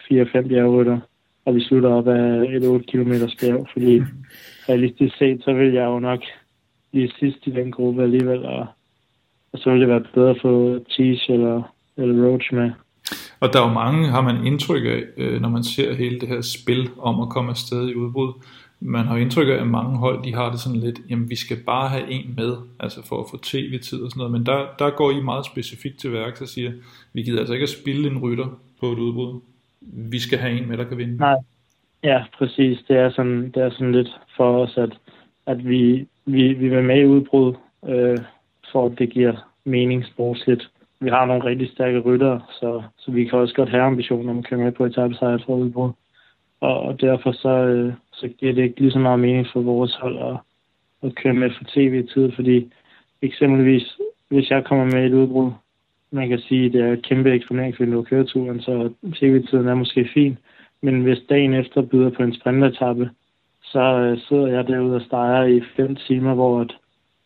4-5 0.00 0.48
bjergrytter, 0.48 0.98
og 1.44 1.54
vi 1.54 1.60
slutter 1.64 1.90
op 1.90 2.08
af 2.08 2.56
et 2.56 2.64
8 2.64 2.86
km 2.86 3.12
bjerg, 3.40 3.68
fordi 3.72 4.02
realistisk 4.68 5.16
set, 5.18 5.42
så 5.44 5.52
vil 5.52 5.72
jeg 5.72 5.84
jo 5.84 5.98
nok 5.98 6.20
blive 6.90 7.10
sidst 7.18 7.46
i 7.46 7.50
den 7.50 7.72
gruppe 7.72 8.02
alligevel, 8.02 8.44
og, 8.44 8.66
og 9.52 9.58
så 9.58 9.70
ville 9.70 9.86
det 9.86 9.88
være 9.88 10.04
bedre 10.14 10.30
at 10.30 10.40
få 10.42 10.78
Tish 10.78 11.30
eller, 11.30 11.62
eller 11.96 12.26
Roach 12.26 12.54
med. 12.54 12.70
Og 13.40 13.52
der 13.52 13.62
er 13.62 13.68
jo 13.68 13.74
mange, 13.74 14.08
har 14.08 14.20
man 14.20 14.46
indtryk 14.46 14.84
af, 14.86 15.02
øh, 15.16 15.40
når 15.40 15.48
man 15.48 15.64
ser 15.64 15.94
hele 15.94 16.20
det 16.20 16.28
her 16.28 16.40
spil 16.40 16.90
om 16.98 17.20
at 17.20 17.28
komme 17.28 17.50
afsted 17.50 17.88
i 17.88 17.94
udbrud, 17.94 18.32
man 18.80 19.04
har 19.04 19.16
indtryk 19.16 19.48
af, 19.48 19.52
at 19.52 19.66
mange 19.66 19.98
hold, 19.98 20.24
de 20.24 20.34
har 20.34 20.50
det 20.50 20.60
sådan 20.60 20.80
lidt, 20.80 21.00
jamen 21.10 21.30
vi 21.30 21.36
skal 21.36 21.56
bare 21.66 21.88
have 21.88 22.10
en 22.10 22.34
med, 22.36 22.56
altså 22.80 23.06
for 23.06 23.20
at 23.20 23.26
få 23.30 23.36
tv-tid 23.42 24.02
og 24.02 24.10
sådan 24.10 24.18
noget, 24.18 24.32
men 24.32 24.46
der, 24.46 24.66
der 24.78 24.90
går 24.90 25.10
I 25.10 25.20
meget 25.20 25.46
specifikt 25.46 25.98
til 25.98 26.12
værk, 26.12 26.40
og 26.40 26.48
siger, 26.48 26.72
vi 27.12 27.22
gider 27.22 27.38
altså 27.38 27.54
ikke 27.54 27.62
at 27.62 27.68
spille 27.80 28.10
en 28.10 28.18
rytter 28.18 28.60
på 28.80 28.92
et 28.92 28.98
udbrud. 28.98 29.40
Vi 30.10 30.18
skal 30.18 30.38
have 30.38 30.58
en 30.58 30.68
med, 30.68 30.78
der 30.78 30.84
kan 30.84 30.98
vinde. 30.98 31.16
Nej, 31.16 31.36
ja, 32.02 32.24
præcis. 32.38 32.78
Det 32.88 32.96
er 32.96 33.10
sådan, 33.10 33.50
det 33.50 33.62
er 33.62 33.70
sådan 33.70 33.92
lidt 33.92 34.08
for 34.36 34.62
os, 34.62 34.76
at, 34.76 34.92
at 35.46 35.68
vi, 35.68 36.06
vi, 36.26 36.52
vi 36.52 36.68
vil 36.68 36.84
med 36.84 37.00
i 37.00 37.06
udbrud, 37.06 37.54
øh, 37.88 38.18
for 38.72 38.86
at 38.86 38.98
det 38.98 39.10
giver 39.10 39.48
mening 39.64 40.04
sportsligt. 40.06 40.70
Vi 41.00 41.08
har 41.08 41.26
nogle 41.26 41.44
rigtig 41.44 41.70
stærke 41.70 41.98
rytter, 41.98 42.40
så, 42.60 42.82
så 42.98 43.10
vi 43.10 43.24
kan 43.24 43.38
også 43.38 43.54
godt 43.54 43.70
have 43.70 43.82
ambitioner 43.82 44.30
om 44.30 44.38
at 44.38 44.46
køre 44.46 44.60
med 44.60 44.72
på 44.72 44.84
et 44.84 44.94
tabesejr 44.94 45.38
for 45.46 45.56
udbrud. 45.56 45.90
Og, 46.66 46.80
og 46.80 47.00
derfor 47.00 47.32
så, 47.32 47.48
øh, 47.48 47.92
så 48.12 48.28
giver 48.28 48.52
det 48.52 48.62
ikke 48.62 48.80
lige 48.80 48.92
så 48.92 48.98
meget 48.98 49.20
mening 49.20 49.46
for 49.52 49.60
vores 49.60 49.94
hold 49.94 50.18
at, 50.18 50.36
at 51.02 51.14
køre 51.14 51.34
med 51.34 51.50
for 51.50 51.64
tv-tid, 51.74 52.32
fordi 52.32 52.72
eksempelvis, 53.22 53.98
hvis 54.28 54.50
jeg 54.50 54.64
kommer 54.64 54.84
med 54.84 55.06
et 55.06 55.12
udbrud, 55.12 55.50
man 56.10 56.28
kan 56.28 56.38
sige, 56.38 56.66
at 56.66 56.72
det 56.72 56.80
er 56.80 56.92
et 56.92 57.06
kæmpe 57.06 57.32
eksponeringsvindue 57.32 58.00
at 58.00 58.06
køre 58.06 58.26
så 58.26 58.92
tv-tiden 59.14 59.68
er 59.68 59.74
måske 59.74 60.08
fin. 60.14 60.38
Men 60.82 61.02
hvis 61.02 61.18
dagen 61.28 61.54
efter 61.54 61.82
byder 61.82 62.10
på 62.10 62.22
en 62.22 62.34
sprintetappe, 62.34 63.10
så 63.62 63.80
øh, 63.80 64.18
sidder 64.18 64.46
jeg 64.46 64.68
derude 64.68 64.96
og 64.96 65.02
steger 65.02 65.44
i 65.44 65.60
fem 65.76 65.96
timer, 65.96 66.34
hvor 66.34 66.60
at 66.60 66.76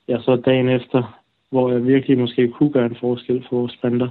jeg 0.08 0.20
så 0.20 0.36
dagen 0.36 0.68
efter, 0.68 1.20
hvor 1.50 1.72
jeg 1.72 1.86
virkelig 1.86 2.18
måske 2.18 2.48
kunne 2.48 2.72
gøre 2.72 2.86
en 2.86 2.96
forskel 3.00 3.46
for 3.50 3.68
sprinter, 3.68 4.08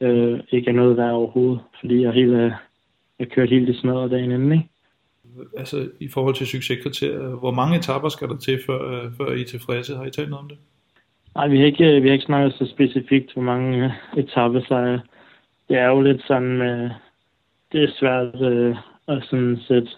øh, 0.00 0.40
ikke 0.50 0.70
er 0.70 0.74
noget 0.74 0.96
værd 0.96 1.12
overhovedet, 1.12 1.60
fordi 1.80 2.02
jeg 2.02 2.12
helt 2.12 2.34
er, 2.34 2.50
jeg 3.18 3.28
kørt 3.28 3.50
hele 3.50 3.66
det 3.66 3.76
smadret 3.76 4.10
dagen 4.10 4.32
inden, 4.32 4.52
ikke? 4.52 4.68
Altså 5.56 5.88
i 6.00 6.08
forhold 6.08 6.34
til 6.34 6.46
succeskriterier, 6.46 7.28
hvor 7.28 7.50
mange 7.50 7.76
etapper 7.78 8.08
skal 8.08 8.28
der 8.28 8.36
til, 8.36 8.58
før, 8.66 9.10
før 9.16 9.32
I 9.32 9.40
er 9.40 9.44
tilfredse? 9.44 9.96
Har 9.96 10.04
I 10.04 10.10
talt 10.10 10.30
noget 10.30 10.42
om 10.42 10.48
det? 10.48 10.58
Nej, 11.34 11.48
vi 11.48 11.58
har 11.58 11.66
ikke, 11.66 12.00
vi 12.00 12.08
har 12.08 12.12
ikke 12.12 12.24
snakket 12.24 12.54
så 12.58 12.66
specifikt, 12.66 13.32
hvor 13.32 13.42
mange 13.42 13.94
etapper 14.16 14.60
så 14.60 14.98
det 15.68 15.76
er 15.76 15.86
jo 15.86 16.00
lidt 16.00 16.22
sådan 16.26 16.58
med, 16.58 16.90
det 17.72 17.82
er 17.84 17.92
svært 17.98 18.42
øh, 18.42 18.76
at 19.08 19.24
sådan 19.30 19.58
sætte 19.68 19.88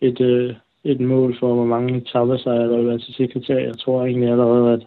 et, 0.00 0.20
øh, 0.20 0.54
et 0.84 1.00
mål 1.00 1.38
for, 1.38 1.54
hvor 1.54 1.64
mange 1.64 1.96
etapper 1.96 2.36
sejre 2.36 2.68
der 2.68 2.76
vil 2.76 2.86
være 2.86 2.98
til 2.98 3.14
sekretær. 3.14 3.58
Jeg 3.58 3.78
tror 3.78 4.04
egentlig 4.04 4.30
allerede, 4.30 4.72
at 4.72 4.86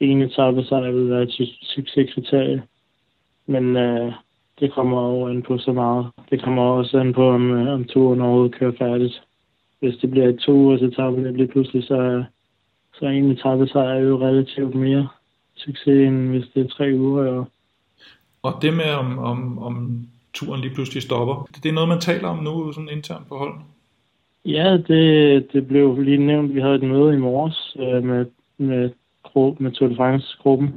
en 0.00 0.22
etape 0.22 0.64
sejr 0.64 0.90
vil 0.90 1.10
være 1.10 1.26
til 1.26 1.48
succeskriterie. 1.62 2.62
Men 3.46 3.76
øh, 3.76 4.12
det 4.60 4.72
kommer 4.72 4.98
over 5.00 5.30
ind 5.30 5.42
på 5.42 5.58
så 5.58 5.72
meget. 5.72 6.06
Det 6.30 6.42
kommer 6.42 6.62
også 6.62 6.98
ind 6.98 7.14
på, 7.14 7.30
om, 7.30 7.50
øh, 7.50 7.72
om 7.74 7.84
turen 7.84 8.20
overhovedet 8.20 8.54
kører 8.54 8.72
færdigt. 8.78 9.22
Hvis 9.80 9.96
det 9.96 10.10
bliver 10.10 10.28
et 10.28 10.38
to 10.38 10.52
ugers 10.52 10.82
etape, 10.82 11.24
det 11.24 11.32
bliver 11.32 11.48
pludselig, 11.48 11.84
så, 11.84 12.24
så 12.94 13.04
er 13.06 13.10
en 13.10 13.30
etape 13.30 13.66
sejr 13.68 13.98
jo 13.98 14.20
relativt 14.20 14.74
mere 14.74 15.08
succes, 15.56 16.08
end 16.08 16.28
hvis 16.28 16.44
det 16.54 16.64
er 16.64 16.68
tre 16.68 16.92
uger. 16.94 17.26
Og, 17.32 17.48
og 18.42 18.62
det 18.62 18.72
med, 18.76 18.90
om, 18.98 19.18
om, 19.18 19.58
om 19.58 20.06
turen 20.32 20.60
lige 20.60 20.74
pludselig 20.74 21.02
stopper, 21.02 21.48
det 21.62 21.68
er 21.68 21.72
noget, 21.72 21.88
man 21.88 22.00
taler 22.00 22.28
om 22.28 22.44
nu 22.44 22.72
sådan 22.72 22.88
internt 22.92 23.28
på 23.28 23.36
holdet? 23.36 23.60
Ja, 24.44 24.76
det, 24.76 25.52
det 25.52 25.68
blev 25.68 25.98
lige 25.98 26.26
nævnt. 26.26 26.54
Vi 26.54 26.60
havde 26.60 26.74
et 26.74 26.82
møde 26.82 27.14
i 27.14 27.18
morges 27.18 27.76
øh, 27.78 28.04
med, 28.04 28.26
med, 28.58 28.90
med 29.58 29.72
Tour 29.72 29.88
de 29.88 29.96
France-gruppen, 29.96 30.76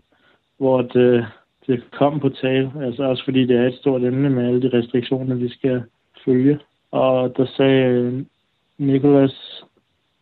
hvor 0.58 0.82
det, 0.82 1.26
det 1.72 1.92
kom 1.92 2.20
på 2.20 2.30
tale. 2.30 2.72
Altså 2.82 3.04
også 3.04 3.24
fordi 3.24 3.46
det 3.46 3.58
er 3.58 3.68
et 3.68 3.76
stort 3.76 4.04
emne 4.04 4.30
med 4.30 4.48
alle 4.48 4.62
de 4.62 4.78
restriktioner, 4.78 5.36
vi 5.36 5.50
skal 5.50 5.84
følge. 6.26 6.60
Og 6.92 7.38
der 7.38 7.46
sagde 7.46 7.86
øh, 7.86 8.24
Nicholas 8.78 9.64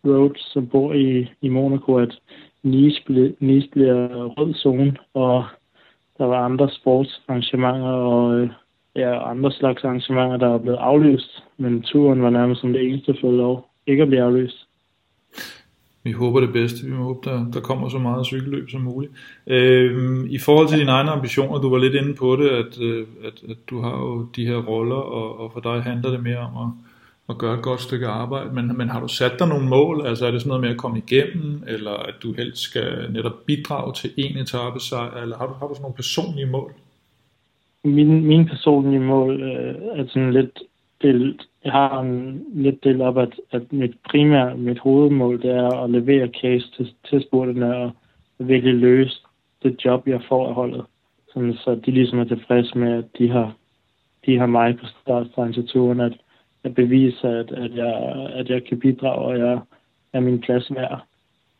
Rhodes, 0.05 0.41
som 0.53 0.67
bor 0.67 0.93
i, 0.93 1.27
i 1.41 1.49
Monaco, 1.49 1.95
at 1.95 2.19
Nice, 2.63 3.03
ble, 3.05 3.35
nice 3.39 3.69
bliver 3.71 4.25
rød 4.25 4.53
zone, 4.53 4.97
og 5.13 5.45
der 6.17 6.25
var 6.25 6.45
andre 6.45 6.69
sportsarrangementer 6.69 7.87
og 7.87 8.39
øh, 8.39 8.49
ja, 8.95 9.31
andre 9.31 9.51
slags 9.51 9.83
arrangementer, 9.83 10.37
der 10.37 10.53
er 10.53 10.57
blevet 10.57 10.77
aflyst, 10.77 11.43
men 11.57 11.81
turen 11.81 12.21
var 12.21 12.29
nærmest 12.29 12.61
som 12.61 12.73
det 12.73 12.87
eneste 12.87 13.15
fået 13.21 13.37
lov 13.37 13.69
ikke 13.87 14.03
at 14.03 14.07
blive 14.07 14.23
aflyst. 14.23 14.68
Vi 16.03 16.11
håber 16.11 16.39
det 16.39 16.53
bedste. 16.53 16.85
Vi 16.85 16.91
håber, 16.91 17.21
der, 17.21 17.51
der 17.53 17.59
kommer 17.59 17.89
så 17.89 17.97
meget 17.97 18.25
cykelløb 18.25 18.69
som 18.69 18.81
muligt. 18.81 19.13
Øh, 19.47 20.25
I 20.29 20.37
forhold 20.37 20.67
til 20.67 20.79
dine 20.79 20.91
egne 20.91 21.11
ambitioner, 21.11 21.59
du 21.59 21.69
var 21.69 21.77
lidt 21.77 21.95
inde 21.95 22.13
på 22.13 22.35
det, 22.35 22.49
at, 22.49 22.81
øh, 22.81 23.07
at, 23.23 23.49
at 23.49 23.57
du 23.69 23.81
har 23.81 23.97
jo 23.97 24.27
de 24.35 24.45
her 24.45 24.57
roller, 24.57 24.95
og, 24.95 25.39
og 25.39 25.51
for 25.53 25.59
dig 25.59 25.83
handler 25.83 26.11
det 26.11 26.23
mere 26.23 26.37
om 26.37 26.57
at, 26.67 26.71
at 27.29 27.37
gøre 27.37 27.55
et 27.55 27.61
godt 27.61 27.81
stykke 27.81 28.07
arbejde. 28.07 28.53
Men, 28.53 28.77
men 28.77 28.89
har 28.89 28.99
du 28.99 29.07
sat 29.07 29.39
dig 29.39 29.47
nogle 29.47 29.67
mål? 29.67 30.05
Altså 30.05 30.27
er 30.27 30.31
det 30.31 30.41
sådan 30.41 30.49
noget 30.49 30.61
med 30.61 30.69
at 30.69 30.77
komme 30.77 30.97
igennem, 30.97 31.63
eller 31.67 31.91
at 31.91 32.13
du 32.23 32.33
helst 32.33 32.61
skal 32.61 33.11
netop 33.11 33.45
bidrage 33.45 33.93
til 33.93 34.11
en 34.17 34.37
etape 34.37 34.79
sejr, 34.79 35.21
eller 35.21 35.37
har 35.37 35.47
du, 35.47 35.53
har 35.53 35.67
du 35.67 35.73
sådan 35.73 35.81
nogle 35.81 35.95
personlige 35.95 36.45
mål? 36.45 36.73
Min, 37.83 38.25
min 38.25 38.45
personlige 38.47 38.99
mål 38.99 39.41
øh, 39.41 39.75
er 39.99 40.05
sådan 40.07 40.33
lidt 40.33 40.59
delt, 41.01 41.47
jeg 41.63 41.71
har 41.71 42.01
en 42.01 42.43
lidt 42.53 42.83
delt 42.83 43.01
op, 43.01 43.17
at, 43.17 43.39
at 43.51 43.73
mit 43.73 43.95
primære, 44.09 44.57
mit 44.57 44.79
hovedmål, 44.79 45.41
det 45.41 45.51
er 45.51 45.83
at 45.83 45.89
levere 45.89 46.29
case 46.41 46.71
til, 46.71 46.93
til 47.09 47.21
spurterne 47.21 47.75
og 47.75 47.91
virkelig 48.39 48.75
løse 48.75 49.21
det 49.63 49.85
job, 49.85 50.07
jeg 50.07 50.21
får 50.29 50.47
af 50.47 50.53
holdet. 50.53 50.85
Sådan, 51.33 51.53
så 51.53 51.75
de 51.75 51.91
ligesom 51.91 52.19
er 52.19 52.23
tilfredse 52.23 52.77
med, 52.77 52.91
at 52.91 53.05
de 53.17 53.29
har, 53.29 53.53
de 54.25 54.37
har 54.37 54.45
mig 54.45 54.77
på 54.77 54.85
startstregen 55.01 55.53
til 55.53 55.67
turen, 55.67 55.99
at 55.99 56.13
jeg 56.63 56.75
bevise, 56.75 57.27
at, 57.27 57.51
at, 57.51 57.75
jeg, 57.75 58.27
at 58.33 58.49
jeg 58.49 58.63
kan 58.63 58.79
bidrage, 58.79 59.25
og 59.25 59.39
jeg 59.39 59.59
er 60.13 60.19
min 60.19 60.41
plads 60.41 60.71
værd. 60.75 61.01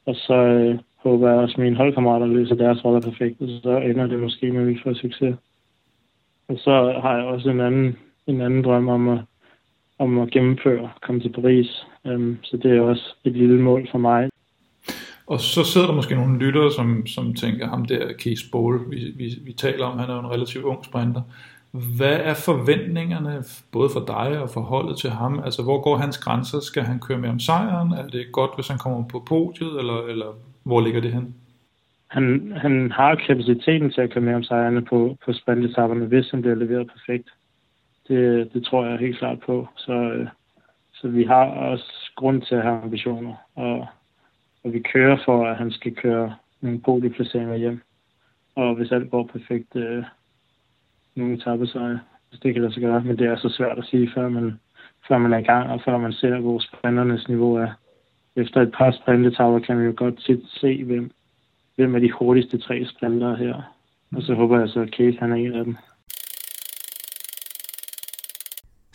Og 0.06 0.16
så 0.16 0.34
øh, 0.34 0.80
håber 0.96 1.30
jeg 1.30 1.38
også, 1.38 1.54
at 1.54 1.64
mine 1.64 1.76
holdkammerater 1.76 2.26
løser 2.26 2.56
deres 2.56 2.86
roller 2.86 3.02
perfekt, 3.02 3.42
og 3.42 3.48
så 3.64 3.78
ender 3.78 4.08
det 4.08 4.20
måske 4.20 4.52
med, 4.52 4.62
at 4.62 4.68
vi 4.68 4.80
får 4.84 4.94
succes. 4.94 5.36
Og 6.48 6.58
så 6.58 7.00
har 7.02 7.16
jeg 7.18 7.26
også 7.26 7.50
en 7.50 7.60
anden, 7.60 7.98
en 8.28 8.42
anden 8.42 8.64
drøm 8.64 8.90
om 8.90 9.10
at, 9.10 9.20
om 10.00 10.20
at 10.20 10.32
gennemføre, 10.32 10.90
komme 11.02 11.22
til 11.22 11.30
Paris. 11.30 11.86
Um, 12.04 12.38
så 12.44 12.58
det 12.58 12.78
er 12.78 12.82
også 12.82 13.16
et 13.24 13.34
lille 13.34 13.62
mål 13.62 13.88
for 13.92 13.98
mig. 13.98 14.30
Og 15.28 15.40
så 15.40 15.64
sidder 15.64 15.88
der 15.88 15.96
måske 15.96 16.16
nogle 16.16 16.40
lyttere, 16.40 16.72
som, 16.72 17.08
som 17.08 17.34
tænker, 17.34 17.68
ham 17.68 17.86
der 17.86 18.14
Case 18.14 18.46
Bowl, 18.52 18.92
vi, 18.92 19.14
vi, 19.16 19.30
vi 19.46 19.54
taler 19.54 19.86
om, 19.86 20.00
han 20.00 20.10
er 20.10 20.14
jo 20.14 20.20
en 20.20 20.32
relativt 20.32 20.64
ung 20.64 20.86
sprinter. 20.86 21.22
Hvad 21.98 22.20
er 22.24 22.34
forventningerne 22.34 23.44
både 23.72 23.90
for 23.94 24.04
dig 24.08 24.42
og 24.42 24.50
for 24.50 24.62
holdet 24.62 24.98
til 24.98 25.10
ham? 25.10 25.42
Altså, 25.46 25.64
hvor 25.64 25.82
går 25.82 25.98
hans 25.98 26.18
grænser? 26.18 26.60
Skal 26.60 26.84
han 26.84 27.00
køre 27.00 27.18
med 27.18 27.30
om 27.30 27.40
sejren? 27.40 27.92
Er 27.92 28.08
det 28.08 28.26
godt, 28.32 28.52
hvis 28.56 28.68
han 28.68 28.78
kommer 28.78 29.04
på 29.08 29.20
podiet, 29.28 29.80
eller, 29.80 30.06
eller 30.08 30.26
hvor 30.64 30.82
ligger 30.82 31.02
det 31.02 31.14
hen? 31.14 31.36
Han, 32.08 32.54
han 32.58 32.92
har 32.92 33.16
kapaciteten 33.16 33.92
til 33.92 34.02
at 34.02 34.10
køre 34.14 34.24
med 34.24 34.34
om 34.34 34.44
sejrene 34.44 34.86
på, 34.86 35.18
på 35.26 35.34
sprintetapperne, 35.34 36.06
hvis 36.06 36.32
han 36.32 36.42
bliver 36.42 36.56
leveret 36.56 36.88
perfekt. 36.88 37.30
Det, 38.10 38.54
det 38.54 38.66
tror 38.66 38.86
jeg 38.86 39.00
helt 39.00 39.18
klart 39.18 39.40
på. 39.40 39.68
Så, 39.76 39.94
øh, 39.94 40.28
så 40.94 41.08
vi 41.08 41.24
har 41.24 41.46
også 41.46 42.12
grund 42.16 42.42
til 42.42 42.56
at 42.56 42.64
have 42.64 42.82
ambitioner, 42.82 43.36
og, 43.56 43.88
og 44.64 44.74
vi 44.74 44.80
kører 44.80 45.18
for, 45.26 45.46
at 45.46 45.58
han 45.58 45.72
skal 45.72 45.96
køre 45.96 46.36
nogle 46.62 46.82
podieplaceringer 46.82 47.56
hjem. 47.56 47.82
Og 48.56 48.76
hvis 48.76 48.92
alt 48.92 49.12
går 49.12 49.24
perfekt, 49.24 49.76
øh, 49.76 50.04
nogle 51.16 51.34
etappesejre, 51.34 52.00
hvis 52.30 52.40
det 52.40 52.54
kan 52.54 52.62
lade 52.62 52.74
sig 52.74 52.82
gøre. 52.82 53.02
Men 53.02 53.18
det 53.18 53.28
er 53.28 53.36
så 53.36 53.50
svært 53.50 53.78
at 53.78 53.86
sige, 53.86 54.12
før 54.16 54.30
man, 54.30 54.60
før 55.08 55.18
man 55.18 55.34
er 55.34 55.38
i 55.38 55.44
gang, 55.52 55.70
og 55.70 55.82
før 55.86 55.98
man 55.98 56.14
ser, 56.14 56.40
hvor 56.40 56.60
sprinternes 56.60 57.28
niveau 57.28 57.56
er. 57.56 57.72
Efter 58.36 58.62
et 58.62 58.72
par 58.78 58.92
sprintetavler 58.92 59.60
kan 59.60 59.80
vi 59.80 59.86
jo 59.86 59.94
godt 59.96 60.20
tit 60.20 60.42
se, 60.48 60.84
hvem, 60.84 61.12
hvem 61.76 61.96
er 61.96 62.00
de 62.00 62.12
hurtigste 62.12 62.58
tre 62.58 62.86
sprinter 62.86 63.36
her. 63.36 63.76
Og 64.16 64.22
så 64.22 64.34
håber 64.34 64.60
jeg 64.60 64.70
så, 64.70 64.80
at 64.80 64.92
Kate 64.92 65.18
han 65.20 65.32
er 65.32 65.36
en 65.36 65.54
af 65.54 65.66
dem. 65.66 65.78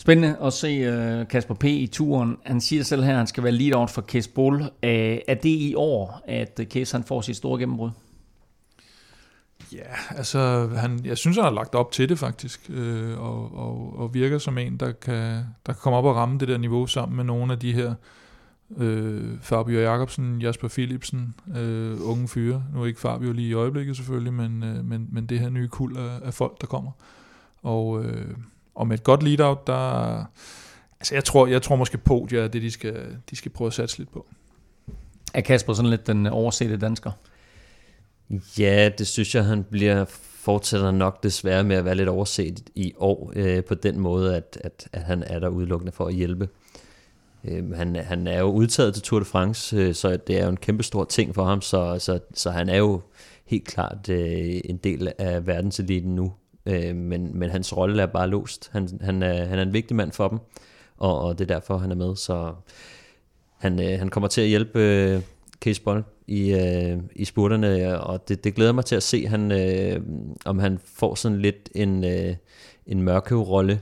Spændende 0.04 0.36
at 0.42 0.52
se 0.52 1.20
uh, 1.20 1.28
Kasper 1.28 1.54
P. 1.54 1.64
i 1.64 1.86
turen. 1.86 2.36
Han 2.44 2.60
siger 2.60 2.82
selv 2.82 3.02
her, 3.02 3.10
at 3.10 3.16
han 3.16 3.26
skal 3.26 3.44
være 3.44 3.52
lead 3.52 3.74
out 3.74 3.90
for 3.90 4.02
Case 4.02 4.30
Bull. 4.30 4.60
Uh, 4.62 4.68
er 4.82 5.34
det 5.34 5.48
i 5.48 5.74
år, 5.74 6.22
at 6.28 6.60
Case 6.70 6.96
han 6.96 7.04
får 7.04 7.20
sit 7.20 7.36
store 7.36 7.58
gennembrud? 7.58 7.90
Ja, 9.72 10.16
altså 10.16 10.68
han, 10.76 11.00
jeg 11.04 11.18
synes, 11.18 11.36
han 11.36 11.44
har 11.44 11.52
lagt 11.52 11.74
op 11.74 11.92
til 11.92 12.08
det 12.08 12.18
faktisk, 12.18 12.70
øh, 12.70 13.20
og, 13.20 13.54
og, 13.54 13.98
og 13.98 14.14
virker 14.14 14.38
som 14.38 14.58
en, 14.58 14.76
der 14.76 14.92
kan, 14.92 15.44
der 15.66 15.72
kan 15.72 15.74
komme 15.74 15.96
op 15.96 16.04
og 16.04 16.16
ramme 16.16 16.38
det 16.38 16.48
der 16.48 16.58
niveau 16.58 16.86
sammen 16.86 17.16
med 17.16 17.24
nogle 17.24 17.52
af 17.52 17.58
de 17.58 17.72
her 17.72 17.94
øh, 18.76 19.30
Fabio 19.40 19.80
Jacobsen, 19.80 20.42
Jasper 20.42 20.68
Philipsen, 20.68 21.34
øh, 21.56 21.96
unge 22.08 22.28
fyre. 22.28 22.64
Nu 22.74 22.82
er 22.82 22.86
ikke 22.86 23.00
Fabio 23.00 23.32
lige 23.32 23.48
i 23.48 23.54
øjeblikket 23.54 23.96
selvfølgelig, 23.96 24.32
men, 24.32 24.62
øh, 24.62 24.84
men, 24.84 25.08
men 25.12 25.26
det 25.26 25.40
her 25.40 25.48
nye 25.48 25.68
kul 25.68 25.96
af, 25.96 26.20
af 26.22 26.34
folk, 26.34 26.60
der 26.60 26.66
kommer. 26.66 26.90
Og, 27.62 28.04
øh, 28.04 28.34
og 28.74 28.86
med 28.86 28.98
et 28.98 29.04
godt 29.04 29.22
lead-out, 29.22 29.66
der... 29.66 30.24
Altså 31.00 31.14
jeg 31.14 31.24
tror, 31.24 31.46
jeg 31.46 31.62
tror 31.62 31.76
måske 31.76 31.98
podiet 31.98 32.42
er 32.42 32.48
det, 32.48 32.62
de 32.62 32.70
skal, 32.70 33.16
de 33.30 33.36
skal 33.36 33.50
prøve 33.50 33.66
at 33.66 33.74
satse 33.74 33.98
lidt 33.98 34.12
på. 34.12 34.26
Er 35.34 35.40
Kasper 35.40 35.72
sådan 35.72 35.90
lidt 35.90 36.06
den 36.06 36.26
oversete 36.26 36.76
dansker? 36.76 37.10
Ja, 38.58 38.90
det 38.98 39.06
synes 39.06 39.34
jeg, 39.34 39.44
han 39.44 39.64
bliver 39.64 40.04
fortsætter 40.44 40.90
nok 40.90 41.22
desværre 41.22 41.64
med 41.64 41.76
at 41.76 41.84
være 41.84 41.94
lidt 41.94 42.08
overset 42.08 42.70
i 42.74 42.92
år, 42.98 43.32
øh, 43.36 43.64
på 43.64 43.74
den 43.74 44.00
måde, 44.00 44.36
at, 44.36 44.58
at, 44.60 44.88
at 44.92 45.02
han 45.02 45.22
er 45.26 45.38
der 45.38 45.48
udelukkende 45.48 45.92
for 45.92 46.06
at 46.06 46.14
hjælpe. 46.14 46.48
Øh, 47.44 47.70
han, 47.70 47.96
han 47.96 48.26
er 48.26 48.40
jo 48.40 48.46
udtaget 48.46 48.94
til 48.94 49.02
Tour 49.02 49.18
de 49.18 49.24
France, 49.24 49.76
øh, 49.76 49.94
så 49.94 50.16
det 50.16 50.38
er 50.38 50.44
jo 50.44 50.50
en 50.50 50.56
kæmpe 50.56 50.82
stor 50.82 51.04
ting 51.04 51.34
for 51.34 51.44
ham, 51.44 51.60
så, 51.62 51.96
så, 51.98 52.18
så 52.34 52.50
han 52.50 52.68
er 52.68 52.76
jo 52.76 53.00
helt 53.46 53.66
klart 53.66 54.08
øh, 54.08 54.60
en 54.64 54.76
del 54.76 55.12
af 55.18 55.46
verdenseliten 55.46 56.14
nu. 56.14 56.32
Øh, 56.66 56.96
men, 56.96 57.38
men 57.38 57.50
hans 57.50 57.76
rolle 57.76 58.02
er 58.02 58.06
bare 58.06 58.28
låst. 58.28 58.70
Han, 58.72 58.88
han, 59.00 59.22
er, 59.22 59.44
han 59.44 59.58
er 59.58 59.62
en 59.62 59.72
vigtig 59.72 59.96
mand 59.96 60.12
for 60.12 60.28
dem, 60.28 60.38
og, 60.96 61.20
og 61.20 61.38
det 61.38 61.50
er 61.50 61.54
derfor, 61.54 61.78
han 61.78 61.90
er 61.90 61.96
med. 61.96 62.16
Så 62.16 62.54
han, 63.58 63.82
øh, 63.82 63.98
han 63.98 64.08
kommer 64.08 64.28
til 64.28 64.40
at 64.40 64.48
hjælpe 64.48 64.80
øh, 64.80 65.20
Case 65.60 65.82
Boll 65.82 66.04
i, 66.26 66.52
øh, 66.52 66.98
i 67.16 67.24
spurterne, 67.24 68.00
og 68.00 68.28
det, 68.28 68.44
det 68.44 68.54
glæder 68.54 68.72
mig 68.72 68.84
til 68.84 68.96
at 68.96 69.02
se, 69.02 69.26
han, 69.26 69.52
øh, 69.52 70.00
om 70.44 70.58
han 70.58 70.78
får 70.84 71.14
sådan 71.14 71.38
lidt 71.38 71.70
en, 71.74 72.04
øh, 72.04 72.36
en 72.86 73.02
mørke-rolle 73.02 73.80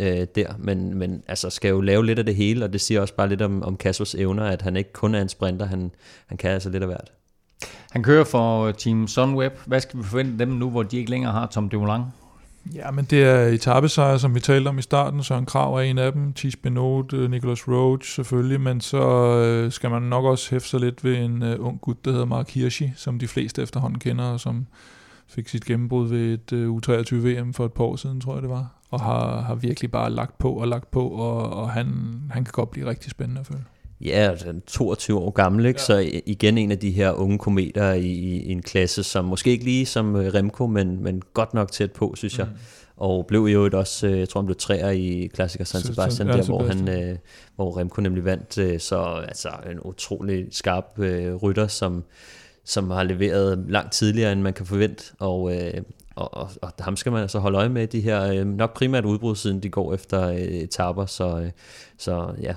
øh, 0.00 0.26
der, 0.34 0.54
men, 0.58 0.98
men 0.98 1.22
altså 1.28 1.50
skal 1.50 1.68
jo 1.68 1.80
lave 1.80 2.06
lidt 2.06 2.18
af 2.18 2.26
det 2.26 2.34
hele, 2.34 2.64
og 2.64 2.72
det 2.72 2.80
siger 2.80 3.00
også 3.00 3.14
bare 3.14 3.28
lidt 3.28 3.42
om, 3.42 3.62
om 3.62 3.76
Kassos 3.76 4.14
evner, 4.14 4.44
at 4.44 4.62
han 4.62 4.76
ikke 4.76 4.92
kun 4.92 5.14
er 5.14 5.20
en 5.20 5.28
sprinter, 5.28 5.66
han, 5.66 5.90
han 6.26 6.38
kan 6.38 6.50
altså 6.50 6.70
lidt 6.70 6.82
af 6.82 6.88
hvert. 6.88 7.12
Han 7.90 8.02
kører 8.02 8.24
for 8.24 8.64
øh, 8.64 8.74
Team 8.74 9.08
Sunweb. 9.08 9.52
Hvad 9.66 9.80
skal 9.80 9.98
vi 9.98 10.04
forvente 10.04 10.38
dem 10.38 10.48
nu, 10.48 10.70
hvor 10.70 10.82
de 10.82 10.96
ikke 10.96 11.10
længere 11.10 11.32
har 11.32 11.46
Tom 11.46 11.68
Dumoulin? 11.68 12.02
Ja, 12.72 12.90
men 12.90 13.04
det 13.04 13.22
er 13.22 13.40
etappesejre, 13.40 14.18
som 14.18 14.34
vi 14.34 14.40
talte 14.40 14.68
om 14.68 14.78
i 14.78 14.82
starten. 14.82 15.22
så 15.22 15.34
en 15.34 15.46
Krav 15.46 15.74
er 15.74 15.80
en 15.80 15.98
af 15.98 16.12
dem. 16.12 16.32
Thies 16.32 16.56
Benot, 16.56 17.12
øh, 17.12 17.30
Nicholas 17.30 17.68
Roach 17.68 18.14
selvfølgelig. 18.14 18.60
Men 18.60 18.80
så 18.80 19.02
øh, 19.38 19.72
skal 19.72 19.90
man 19.90 20.02
nok 20.02 20.24
også 20.24 20.50
hæfte 20.50 20.68
sig 20.68 20.80
lidt 20.80 21.04
ved 21.04 21.16
en 21.16 21.42
øh, 21.42 21.66
ung 21.66 21.80
gut, 21.80 22.04
der 22.04 22.10
hedder 22.10 22.26
Mark 22.26 22.50
Hirschi, 22.50 22.92
som 22.96 23.18
de 23.18 23.28
fleste 23.28 23.62
efterhånden 23.62 23.98
kender, 23.98 24.24
og 24.24 24.40
som 24.40 24.66
fik 25.28 25.48
sit 25.48 25.64
gennembrud 25.64 26.08
ved 26.08 26.32
et 26.34 26.52
U23-VM 26.52 27.54
for 27.54 27.64
et 27.64 27.72
par 27.72 27.84
år 27.84 27.96
siden, 27.96 28.20
tror 28.20 28.34
jeg 28.34 28.42
det 28.42 28.50
var. 28.50 28.66
Og 28.90 29.00
har, 29.00 29.40
har 29.40 29.54
virkelig 29.54 29.90
bare 29.90 30.10
lagt 30.10 30.38
på 30.38 30.52
og 30.52 30.68
lagt 30.68 30.90
på, 30.90 31.08
og, 31.08 31.52
og 31.52 31.70
han, 31.70 31.86
han 32.30 32.44
kan 32.44 32.52
godt 32.52 32.70
blive 32.70 32.86
rigtig 32.86 33.10
spændende 33.10 33.40
at 33.40 33.46
følge. 33.46 33.64
Ja, 34.00 34.34
den 34.44 34.62
22 34.66 35.18
år 35.18 35.30
gammel, 35.30 35.66
ikke? 35.66 35.80
Ja. 35.80 35.84
så 35.84 36.20
igen 36.26 36.58
en 36.58 36.70
af 36.70 36.78
de 36.78 36.90
her 36.90 37.12
unge 37.12 37.38
kometer 37.38 37.92
i, 37.92 38.06
i 38.06 38.52
en 38.52 38.62
klasse, 38.62 39.02
som 39.02 39.24
måske 39.24 39.50
ikke 39.50 39.64
lige 39.64 39.86
som 39.86 40.16
øh, 40.16 40.34
Remco, 40.34 40.66
men, 40.66 41.02
men 41.02 41.22
godt 41.34 41.54
nok 41.54 41.72
tæt 41.72 41.92
på, 41.92 42.14
synes 42.16 42.38
jeg. 42.38 42.46
Mm. 42.46 42.58
Og 42.96 43.26
blev 43.26 43.40
jo 43.40 43.70
også, 43.72 44.06
øh, 44.06 44.18
jeg 44.18 44.28
tror 44.28 44.40
han 44.40 44.46
blev 44.46 44.56
træer 44.56 44.90
i 44.90 45.30
Klassiker 45.34 45.64
San 45.64 45.80
Sebastian, 45.80 46.28
der 46.28 46.44
hvor, 46.44 46.62
han, 46.62 46.88
øh, 46.88 47.18
hvor 47.56 47.78
Remco 47.78 48.00
nemlig 48.00 48.24
vandt. 48.24 48.82
Så 48.82 49.22
altså 49.28 49.48
en 49.70 49.80
utrolig 49.80 50.46
skarp 50.50 50.98
øh, 50.98 51.34
rytter, 51.34 51.66
som, 51.66 52.04
som 52.64 52.90
har 52.90 53.02
leveret 53.02 53.64
langt 53.68 53.92
tidligere, 53.92 54.32
end 54.32 54.40
man 54.40 54.52
kan 54.52 54.66
forvente. 54.66 55.04
Og, 55.18 55.56
øh, 55.56 55.82
og, 56.16 56.34
og, 56.34 56.50
og 56.62 56.72
ham 56.80 56.96
skal 56.96 57.12
man 57.12 57.22
altså 57.22 57.38
holde 57.38 57.58
øje 57.58 57.68
med, 57.68 57.86
de 57.86 58.00
her 58.00 58.44
nok 58.44 58.76
primært 58.76 59.04
udbrud, 59.04 59.36
siden 59.36 59.60
de 59.60 59.68
går 59.68 59.94
efter 59.94 60.28
øh, 60.28 60.38
etaper. 60.38 61.06
Så, 61.06 61.50
så 61.98 62.34
ja, 62.42 62.54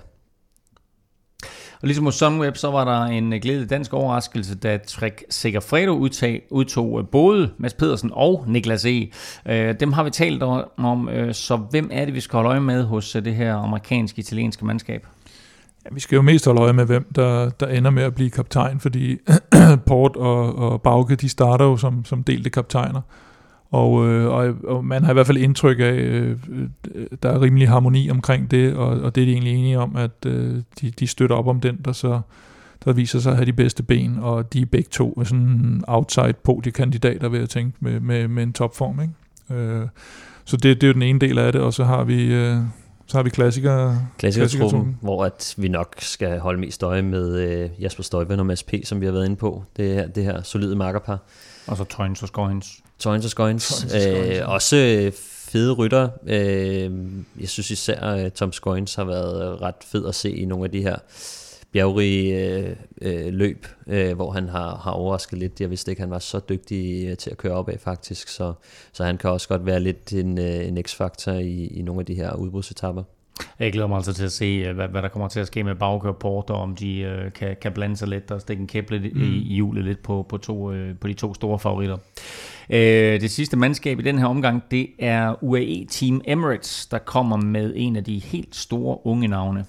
og 1.82 1.88
ligesom 1.88 2.06
hos 2.06 2.16
Sunweb, 2.16 2.56
så 2.56 2.72
var 2.72 2.86
der 2.86 3.06
en 3.06 3.34
øh, 3.34 3.40
glædelig 3.42 3.70
dansk 3.70 3.94
overraskelse, 3.94 4.56
da 4.56 4.78
Trek 4.88 5.24
Segafredo 5.30 5.92
udtag, 5.92 6.42
udtog 6.50 7.00
øh, 7.00 7.08
både 7.08 7.52
Mads 7.58 7.74
Pedersen 7.74 8.12
og 8.14 8.44
Niklas 8.48 8.86
E. 8.86 9.10
Øh, 9.46 9.76
dem 9.80 9.94
har 9.94 10.04
vi 10.04 10.10
talt 10.10 10.44
om, 10.44 11.10
så 11.32 11.56
hvem 11.72 11.90
er 11.94 12.06
det, 12.06 12.14
vi 12.14 12.20
skal 12.20 12.38
holde 12.38 12.50
øje 12.50 12.60
med 12.60 12.84
hos 12.84 13.12
det 13.12 13.36
her 13.36 13.56
amerikansk-italienske 13.56 14.66
mandskab? 14.66 15.08
Ja, 15.86 15.90
vi 15.94 16.00
skal 16.00 16.16
jo 16.16 16.22
mest 16.22 16.46
holde 16.46 16.62
øje 16.62 16.74
med, 16.74 16.86
hvem 16.86 17.08
der, 17.16 17.50
der 17.50 17.68
ender 17.68 17.92
med 17.92 18.04
at 18.04 18.16
blive 18.16 18.30
kaptajn, 18.30 18.80
fordi 18.80 19.18
Port 19.88 20.16
og, 20.16 20.56
og 20.56 20.82
Bauke, 20.82 21.16
de 21.16 21.30
starter 21.30 21.66
jo 21.66 21.78
som, 21.78 22.06
som 22.06 22.24
delte 22.24 22.50
kaptajner. 22.50 23.02
Og, 23.72 24.08
øh, 24.08 24.28
og, 24.28 24.56
og 24.64 24.86
man 24.86 25.04
har 25.04 25.12
i 25.12 25.14
hvert 25.14 25.28
fald 25.28 25.38
indtryk 25.38 25.80
af, 25.80 25.94
øh, 25.94 26.38
der 27.24 27.30
er 27.30 27.42
rimelig 27.42 27.70
harmoni 27.70 28.10
omkring 28.10 28.52
det, 28.52 28.74
og, 28.74 28.88
og 28.88 29.16
det 29.16 29.22
er 29.22 29.26
de 29.26 29.32
egentlig 29.32 29.54
enige 29.54 29.80
om, 29.80 29.96
at 29.96 30.26
øh, 30.26 30.62
de, 30.82 30.92
de 30.92 31.08
støtter 31.08 31.36
op 31.36 31.48
om 31.48 31.60
den, 31.60 31.80
der 31.86 31.92
så 31.92 32.22
der 32.86 32.94
viser 32.94 33.20
sig 33.20 33.32
at 33.32 33.38
have 33.38 33.46
de 33.46 33.54
bedste 33.54 33.84
ben, 33.84 34.18
og 34.22 34.54
de 34.54 34.62
er 34.62 34.66
begge 34.66 34.90
to 34.92 35.24
sådan 35.24 35.84
outside 35.88 36.34
på 36.44 36.62
de 36.64 36.72
kandidater, 36.72 37.30
vil 37.30 37.40
jeg 37.40 37.50
tænke, 37.50 37.78
med, 37.80 38.00
med, 38.00 38.28
med 38.28 38.44
en 38.44 38.54
topform. 38.54 39.02
Ikke? 39.02 39.62
Øh, 39.64 39.88
så 40.46 40.58
det, 40.58 40.82
det 40.82 40.84
er 40.84 40.88
jo 40.88 40.94
den 40.94 41.02
ene 41.02 41.20
del 41.20 41.38
af 41.38 41.52
det, 41.52 41.62
og 41.62 41.74
så 41.74 41.84
har 41.84 42.04
vi... 42.04 42.34
Øh, 42.34 42.58
så 43.10 43.18
har 43.18 43.24
vi 43.24 43.30
klassikere, 43.30 44.08
klassikertruppen, 44.18 44.98
hvor 45.02 45.26
at 45.26 45.56
vi 45.58 45.68
nok 45.68 45.96
skal 46.00 46.40
holde 46.40 46.60
mest 46.60 46.84
øje 46.84 47.02
med 47.02 47.40
øh, 47.40 47.70
Jasper 47.80 48.04
Støjven 48.04 48.40
og 48.40 48.46
Mads 48.46 48.64
P., 48.64 48.74
som 48.84 49.02
vi 49.02 49.06
har 49.06 49.14
været 49.14 49.26
inde 49.26 49.36
på. 49.36 49.64
Det 49.78 49.94
her, 49.94 50.08
det 50.08 50.24
her 50.24 50.42
solide 50.42 50.76
markerpar. 50.76 51.20
Og 51.68 51.78
så 51.78 51.84
Trøjens 51.84 52.22
og 52.22 52.28
Skøjens. 52.28 52.84
Toynes 53.00 53.26
og 53.26 53.32
Scoins. 53.32 53.86
Øh, 53.96 54.50
også 54.50 54.78
øh, 54.78 55.12
fede 55.48 55.74
rytter. 55.74 56.10
Øh, 56.28 56.92
jeg 57.40 57.50
synes 57.50 57.72
især, 57.72 58.00
at 58.00 58.26
øh, 58.26 58.32
Tom 58.32 58.54
Scoins 58.54 58.96
har 58.96 59.04
været 59.04 59.62
ret 59.62 59.76
fed 59.86 60.08
at 60.08 60.16
se 60.16 60.32
i 60.32 60.46
nogle 60.46 60.66
af 60.66 60.72
de 60.72 60.82
her 60.82 60.96
bjergrige 61.72 62.48
øh, 62.48 62.76
øh, 63.02 63.34
løb, 63.34 63.68
øh, 63.88 64.16
hvor 64.16 64.32
han 64.32 64.50
har, 64.50 64.76
har 64.76 64.92
overrasket 64.92 65.40
lidt. 65.40 65.62
Jeg 65.62 65.70
vidste 65.70 65.92
ikke, 65.92 66.02
han 66.02 66.10
var 66.10 66.20
så 66.20 66.40
dygtig 66.50 67.08
øh, 67.08 67.18
til 67.18 67.30
at 67.30 67.38
køre 67.38 67.54
op 67.54 67.70
af 67.70 67.80
faktisk, 67.80 68.28
så, 68.28 68.54
så 68.94 69.04
han 69.04 69.18
kan 69.18 69.30
også 69.30 69.48
godt 69.48 69.66
være 69.66 69.80
lidt 69.80 70.14
en, 70.14 70.38
øh, 70.38 70.68
en 70.68 70.84
x-faktor 70.84 71.32
i, 71.32 71.68
i 71.68 71.82
nogle 71.82 72.00
af 72.02 72.06
de 72.06 72.16
her 72.16 72.34
udbrudsetapper. 72.34 73.04
Jeg 73.60 73.72
glæder 73.72 73.88
mig 73.88 73.96
altså 73.96 74.14
til 74.14 74.26
at 74.26 74.32
se, 74.32 74.46
øh, 74.46 74.76
hvad, 74.76 74.88
hvad 74.88 75.02
der 75.02 75.08
kommer 75.08 75.28
til 75.28 75.40
at 75.40 75.48
ske 75.48 75.64
med 75.64 75.76
Bauke 75.76 76.08
og 76.08 76.18
Porter, 76.18 76.54
om 76.54 76.76
de 76.76 77.00
øh, 77.00 77.34
kan, 77.34 77.56
kan 77.62 77.72
blande 77.72 77.98
sig 77.98 78.08
lidt 78.08 78.32
og 78.32 78.42
stikke 78.42 78.62
en 78.62 78.68
kæp 78.68 78.92
lidt 78.92 79.16
mm. 79.16 79.22
i, 79.22 79.26
i 79.26 79.54
hjulet 79.54 79.84
lidt 79.86 80.04
på, 80.04 80.26
på, 80.30 80.38
to, 80.38 80.72
øh, 80.72 80.96
på 81.02 81.08
de 81.08 81.14
to 81.14 81.34
store 81.34 81.60
favoritter. 81.60 81.98
Øh, 82.70 83.22
det 83.22 83.32
sidste 83.32 83.58
mandskab 83.58 84.00
i 84.00 84.04
den 84.04 84.20
her 84.20 84.26
omgang, 84.26 84.64
det 84.72 84.88
er 85.00 85.44
UAE 85.44 85.86
Team 85.90 86.22
Emirates, 86.26 86.86
der 86.86 86.98
kommer 86.98 87.38
med 87.38 87.74
en 87.76 87.96
af 87.96 88.04
de 88.04 88.20
helt 88.20 88.56
store 88.56 88.98
unge 89.06 89.28
navne. 89.28 89.66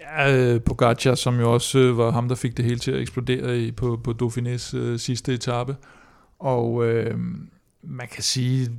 Ja, 0.00 0.36
øh, 0.36 0.60
Pogacar, 0.60 1.14
som 1.14 1.40
jo 1.40 1.52
også 1.52 1.78
øh, 1.78 1.98
var 1.98 2.10
ham, 2.10 2.28
der 2.28 2.34
fik 2.34 2.56
det 2.56 2.64
hele 2.64 2.78
til 2.78 2.90
at 2.90 3.00
eksplodere 3.00 3.58
i, 3.58 3.72
på, 3.72 4.00
på 4.04 4.14
Dauphinés 4.22 4.76
øh, 4.76 4.98
sidste 4.98 5.34
etape. 5.34 5.76
Og 6.38 6.86
øh, 6.86 7.14
man 7.82 8.08
kan 8.08 8.22
sige, 8.22 8.70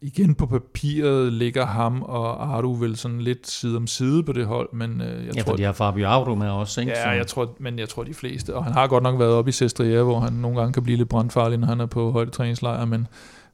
igen 0.00 0.34
på 0.34 0.46
papiret 0.46 1.32
ligger 1.32 1.66
ham 1.66 2.02
og 2.02 2.56
Ardu 2.56 2.74
vel 2.74 2.96
sådan 2.96 3.20
lidt 3.20 3.50
side 3.50 3.76
om 3.76 3.86
side 3.86 4.22
på 4.22 4.32
det 4.32 4.46
hold, 4.46 4.68
men 4.72 5.00
øh, 5.00 5.26
jeg 5.26 5.36
ja, 5.36 5.42
tror... 5.42 5.52
Ja, 5.52 5.56
de 5.56 5.62
har 5.62 5.72
Fabio 5.72 6.08
Ardu 6.08 6.34
med 6.34 6.48
også, 6.48 6.80
ikke? 6.80 6.92
Ja, 6.92 7.10
jeg 7.10 7.26
tror, 7.26 7.56
men 7.58 7.78
jeg 7.78 7.88
tror 7.88 8.04
de 8.04 8.14
fleste, 8.14 8.54
og 8.54 8.64
han 8.64 8.72
har 8.72 8.86
godt 8.86 9.02
nok 9.02 9.18
været 9.18 9.32
oppe 9.32 9.48
i 9.48 9.52
Sestriere, 9.52 10.02
hvor 10.02 10.20
han 10.20 10.32
nogle 10.32 10.58
gange 10.58 10.72
kan 10.72 10.82
blive 10.82 10.96
lidt 10.96 11.08
brandfarlig, 11.08 11.58
når 11.58 11.66
han 11.66 11.80
er 11.80 11.86
på 11.86 12.10
højdetræningslejr, 12.10 12.84
men, 12.84 13.06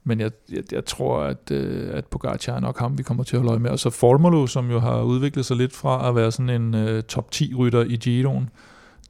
men 0.04 0.20
jeg, 0.20 0.30
jeg, 0.52 0.62
jeg 0.72 0.84
tror, 0.84 1.20
at, 1.20 1.50
øh, 1.50 1.96
at 1.96 2.06
Pogacar 2.06 2.56
er 2.56 2.60
nok 2.60 2.78
ham, 2.78 2.98
vi 2.98 3.02
kommer 3.02 3.24
til 3.24 3.36
at 3.36 3.40
holde 3.40 3.50
øje 3.50 3.60
med. 3.60 3.70
Og 3.70 3.78
så 3.78 3.90
Formolo, 3.90 4.46
som 4.46 4.70
jo 4.70 4.80
har 4.80 5.02
udviklet 5.02 5.46
sig 5.46 5.56
lidt 5.56 5.72
fra 5.76 6.08
at 6.08 6.16
være 6.16 6.32
sådan 6.32 6.62
en 6.62 6.74
øh, 6.74 7.02
top 7.02 7.28
10-rytter 7.34 7.82
i 7.82 7.96
Giroen, 7.96 8.50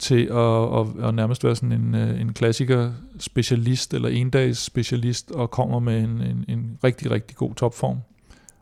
til 0.03 0.24
at, 0.24 0.81
at, 0.81 1.09
at 1.09 1.15
nærmest 1.15 1.45
være 1.45 1.57
sådan 1.57 1.73
en, 1.73 1.95
øh, 1.95 2.20
en 2.20 2.33
klassiker 2.33 2.91
specialist 3.19 3.95
eller 3.95 4.09
endags 4.09 4.59
specialist 4.59 5.31
og 5.31 5.51
kommer 5.51 5.79
med 5.79 5.99
en, 5.99 6.09
en, 6.09 6.45
en 6.49 6.79
rigtig, 6.85 7.11
rigtig 7.11 7.37
god 7.37 7.55
topform. 7.55 7.99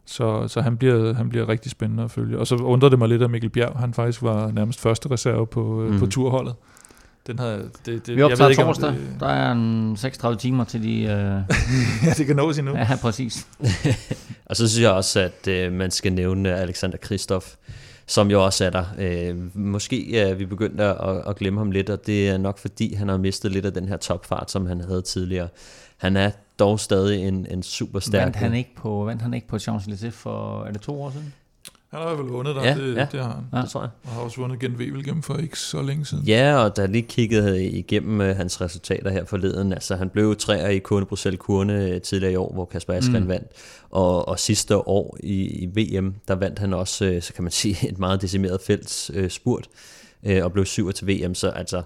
Så, 0.07 0.49
så 0.49 0.61
han, 0.61 0.77
bliver, 0.77 1.15
han 1.15 1.29
bliver 1.29 1.49
rigtig 1.49 1.71
spændende 1.71 2.03
at 2.03 2.11
følge. 2.11 2.39
Og 2.39 2.47
så 2.47 2.55
undrede 2.55 2.91
det 2.91 2.99
mig 2.99 3.09
lidt, 3.09 3.23
at 3.23 3.31
Mikkel 3.31 3.51
Bjerg, 3.51 3.79
han 3.79 3.95
faktisk 3.95 4.23
var 4.23 4.51
nærmest 4.51 4.81
første 4.81 5.11
reserve 5.11 5.47
på, 5.47 5.87
mm. 5.91 5.99
på 5.99 6.07
turholdet. 6.07 6.55
Den 7.27 7.39
havde, 7.39 7.71
det, 7.87 8.07
det, 8.07 8.17
Vi 8.17 8.23
optager 8.23 8.49
jeg 8.49 8.57
ved 8.59 8.65
torsdag. 8.65 8.91
Ikke, 8.91 9.03
det, 9.05 9.21
der 9.21 9.27
er 9.27 9.53
en 9.53 9.97
36 9.97 10.39
timer 10.39 10.65
til 10.65 10.83
de... 10.83 10.89
Uh... 10.89 11.57
ja, 12.07 12.12
det 12.17 12.27
kan 12.27 12.37
nås 12.37 12.59
endnu. 12.59 12.77
Ja, 12.77 12.97
præcis. 13.03 13.47
og 14.49 14.57
så 14.57 14.69
synes 14.69 14.83
jeg 14.83 14.91
også, 14.91 15.21
at 15.21 15.69
uh, 15.69 15.73
man 15.73 15.91
skal 15.91 16.12
nævne 16.12 16.55
Alexander 16.55 16.99
Kristoff, 16.99 17.47
som 18.11 18.31
jo 18.31 18.45
også 18.45 18.65
er 18.65 18.70
der. 18.70 18.85
Øh, 18.99 19.57
måske 19.57 20.19
er 20.19 20.35
vi 20.35 20.47
begyndt 20.47 20.81
at, 20.81 20.97
at 21.28 21.37
glemme 21.37 21.61
ham 21.61 21.70
lidt, 21.70 21.91
og 21.91 22.07
det 22.07 22.28
er 22.28 22.39
nok 22.39 22.59
fordi, 22.59 22.95
han 22.95 23.09
har 23.09 23.16
mistet 23.16 23.53
lidt 23.53 23.66
af 23.66 23.74
den 23.74 23.89
her 23.89 23.97
topfart, 23.97 24.51
som 24.51 24.66
han 24.66 24.81
havde 24.81 25.03
tidligere. 25.03 25.49
Han 25.97 26.16
er 26.16 26.31
dog 26.59 26.81
stadig 26.81 27.28
en, 27.28 27.47
en 27.51 27.62
super 27.62 28.01
stærk... 28.01 28.24
Vandt 28.24 28.37
han 28.37 28.55
ikke 28.55 28.74
på, 28.77 29.05
vandt 29.05 29.23
han 29.23 29.35
ikke 29.35 29.49
på 29.49 29.57
Champs-Élysées 29.57 30.11
for, 30.11 30.65
er 30.65 30.73
det 30.73 30.81
to 30.81 31.03
år 31.03 31.11
siden? 31.11 31.35
Han 31.91 32.01
har 32.01 32.15
vel 32.15 32.27
vundet 32.27 32.57
der, 32.57 32.65
ja, 32.65 32.75
det, 32.75 32.97
ja, 32.97 33.07
det 33.12 33.21
har 33.21 33.33
han. 33.33 33.45
Ja. 33.53 33.62
Det 33.62 33.71
tror 33.71 33.81
jeg. 33.81 33.91
Og 34.05 34.11
har 34.11 34.21
også 34.21 34.41
vundet 34.41 34.61
gen 34.61 34.77
gennem 34.79 35.23
for 35.23 35.37
ikke 35.37 35.59
så 35.59 35.83
længe 35.83 36.05
siden. 36.05 36.25
Ja, 36.25 36.57
og 36.57 36.77
da 36.77 36.87
lige 36.87 37.03
kiggede 37.03 37.65
igennem 37.65 38.21
uh, 38.21 38.27
hans 38.27 38.61
resultater 38.61 39.11
her 39.11 39.25
forleden, 39.25 39.73
altså 39.73 39.97
han 39.97 40.09
blev 40.09 40.37
træer 40.37 40.69
i 40.69 40.79
Kurne 40.79 41.07
Bruxelles 41.07 41.41
Kurne 41.41 41.85
øh, 41.85 42.01
tidligere 42.01 42.33
i 42.33 42.37
år, 42.37 42.53
hvor 42.53 42.65
Kasper 42.65 42.95
Askren 42.95 43.23
mm. 43.23 43.29
vandt, 43.29 43.47
og, 43.91 44.29
og 44.29 44.39
sidste 44.39 44.77
år 44.77 45.17
i, 45.21 45.45
i 45.45 45.67
VM, 45.67 46.15
der 46.29 46.35
vandt 46.35 46.59
han 46.59 46.75
også, 46.75 47.12
uh, 47.17 47.23
så 47.23 47.33
kan 47.33 47.45
man 47.45 47.53
sige, 47.61 47.89
et 47.89 47.99
meget 47.99 48.23
decimeret 48.23 48.61
fælles 48.61 49.11
uh, 49.19 49.29
spurt, 49.29 49.69
uh, 50.23 50.37
og 50.43 50.53
blev 50.53 50.65
syver 50.65 50.93
til 50.93 51.09
VM, 51.09 51.35
så 51.35 51.49
altså 51.49 51.83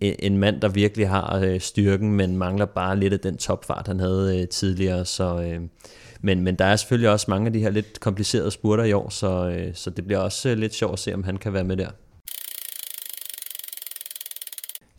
en, 0.00 0.14
en 0.18 0.38
mand, 0.38 0.60
der 0.60 0.68
virkelig 0.68 1.08
har 1.08 1.46
uh, 1.46 1.60
styrken, 1.60 2.12
men 2.12 2.36
mangler 2.36 2.66
bare 2.66 2.98
lidt 2.98 3.12
af 3.12 3.20
den 3.20 3.36
topfart, 3.36 3.86
han 3.86 4.00
havde 4.00 4.40
uh, 4.42 4.48
tidligere, 4.48 5.04
så... 5.04 5.34
Uh, 5.34 5.68
men, 6.22 6.40
men 6.40 6.54
der 6.54 6.64
er 6.64 6.76
selvfølgelig 6.76 7.10
også 7.10 7.26
mange 7.28 7.46
af 7.46 7.52
de 7.52 7.60
her 7.60 7.70
lidt 7.70 8.00
komplicerede 8.00 8.50
spurter 8.50 8.84
i 8.84 8.92
år, 8.92 9.08
så, 9.08 9.48
øh, 9.48 9.74
så 9.74 9.90
det 9.90 10.06
bliver 10.06 10.20
også 10.20 10.48
øh, 10.48 10.58
lidt 10.58 10.74
sjovt 10.74 10.92
at 10.92 10.98
se, 10.98 11.14
om 11.14 11.24
han 11.24 11.36
kan 11.36 11.52
være 11.52 11.64
med 11.64 11.76
der. 11.76 11.88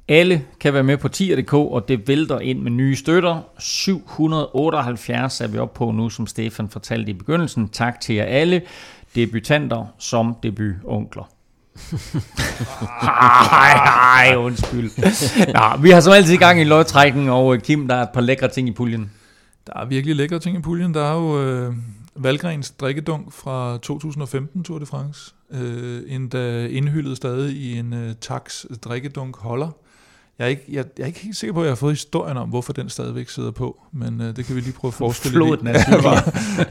Alle 0.07 0.45
kan 0.59 0.73
være 0.73 0.83
med 0.83 0.97
på 0.97 1.07
tier.dk, 1.07 1.53
og 1.53 1.87
det 1.87 2.07
vælter 2.07 2.39
ind 2.39 2.59
med 2.59 2.71
nye 2.71 2.95
støtter. 2.95 3.41
778 3.59 5.41
er 5.41 5.47
vi 5.47 5.57
oppe 5.57 5.77
på 5.77 5.91
nu, 5.91 6.09
som 6.09 6.27
Stefan 6.27 6.69
fortalte 6.69 7.09
i 7.09 7.13
begyndelsen. 7.13 7.69
Tak 7.69 7.99
til 8.01 8.15
jer 8.15 8.23
alle, 8.23 8.61
debutanter 9.15 9.85
som 9.97 10.35
debutonkler. 10.43 11.29
Hej, 13.01 13.73
hej, 13.73 14.35
undskyld. 14.35 14.91
Nå, 15.53 15.81
vi 15.81 15.89
har 15.89 15.99
som 15.99 16.13
altid 16.13 16.33
i 16.33 16.37
gang 16.37 16.61
i 16.61 16.63
lodtrækning, 16.63 17.31
og 17.31 17.57
Kim, 17.57 17.87
der 17.87 17.95
er 17.95 18.01
et 18.01 18.09
par 18.13 18.21
lækre 18.21 18.47
ting 18.47 18.67
i 18.67 18.71
puljen. 18.71 19.11
Der 19.67 19.73
er 19.75 19.85
virkelig 19.85 20.15
lækre 20.15 20.39
ting 20.39 20.57
i 20.57 20.61
puljen. 20.61 20.93
Der 20.93 21.03
er 21.03 21.13
jo 21.13 21.41
øh, 21.41 21.73
Valgrens 22.15 22.71
drikkedunk 22.71 23.33
fra 23.33 23.77
2015 23.77 24.63
Tour 24.63 24.79
de 24.79 24.85
France. 24.85 25.33
Øh, 25.51 26.01
endda 26.07 26.67
indhyldet 26.67 27.17
stadig 27.17 27.55
i 27.55 27.77
en 27.77 27.93
øh, 27.93 28.13
Tax 28.21 28.65
drikkedunk 28.83 29.37
holder. 29.37 29.69
Jeg 30.39 30.45
er, 30.45 30.49
ikke, 30.49 30.63
jeg, 30.69 30.85
jeg 30.97 31.03
er 31.03 31.07
ikke 31.07 31.19
helt 31.19 31.37
sikker 31.37 31.53
på, 31.53 31.59
at 31.59 31.65
jeg 31.65 31.71
har 31.71 31.75
fået 31.75 31.91
historien 31.93 32.37
om, 32.37 32.49
hvorfor 32.49 32.73
den 32.73 32.89
stadigvæk 32.89 33.29
sidder 33.29 33.51
på, 33.51 33.81
men 33.91 34.21
øh, 34.21 34.35
det 34.35 34.45
kan 34.45 34.55
vi 34.55 34.61
lige 34.61 34.73
prøve 34.73 34.89
at 34.89 34.93
forestille 34.93 35.35
Floden 35.35 35.67
er 35.67 35.77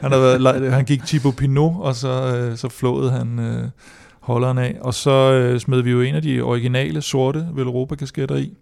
han, 0.01 0.11
har 0.11 0.19
været, 0.19 0.73
han 0.73 0.85
gik 0.85 1.01
Thibaut 1.05 1.35
Pinot, 1.35 1.73
og 1.79 1.95
så, 1.95 2.35
øh, 2.35 2.57
så 2.57 2.69
flåede 2.69 3.11
han 3.11 3.39
øh, 3.39 3.69
holderen 4.19 4.57
af. 4.57 4.77
Og 4.81 4.93
så 4.93 5.11
øh, 5.11 5.59
smed 5.59 5.81
vi 5.81 5.91
jo 5.91 6.01
en 6.01 6.15
af 6.15 6.21
de 6.21 6.41
originale 6.41 7.01
sorte 7.01 7.47
Velropa-kasketter 7.53 8.35
i. 8.35 8.53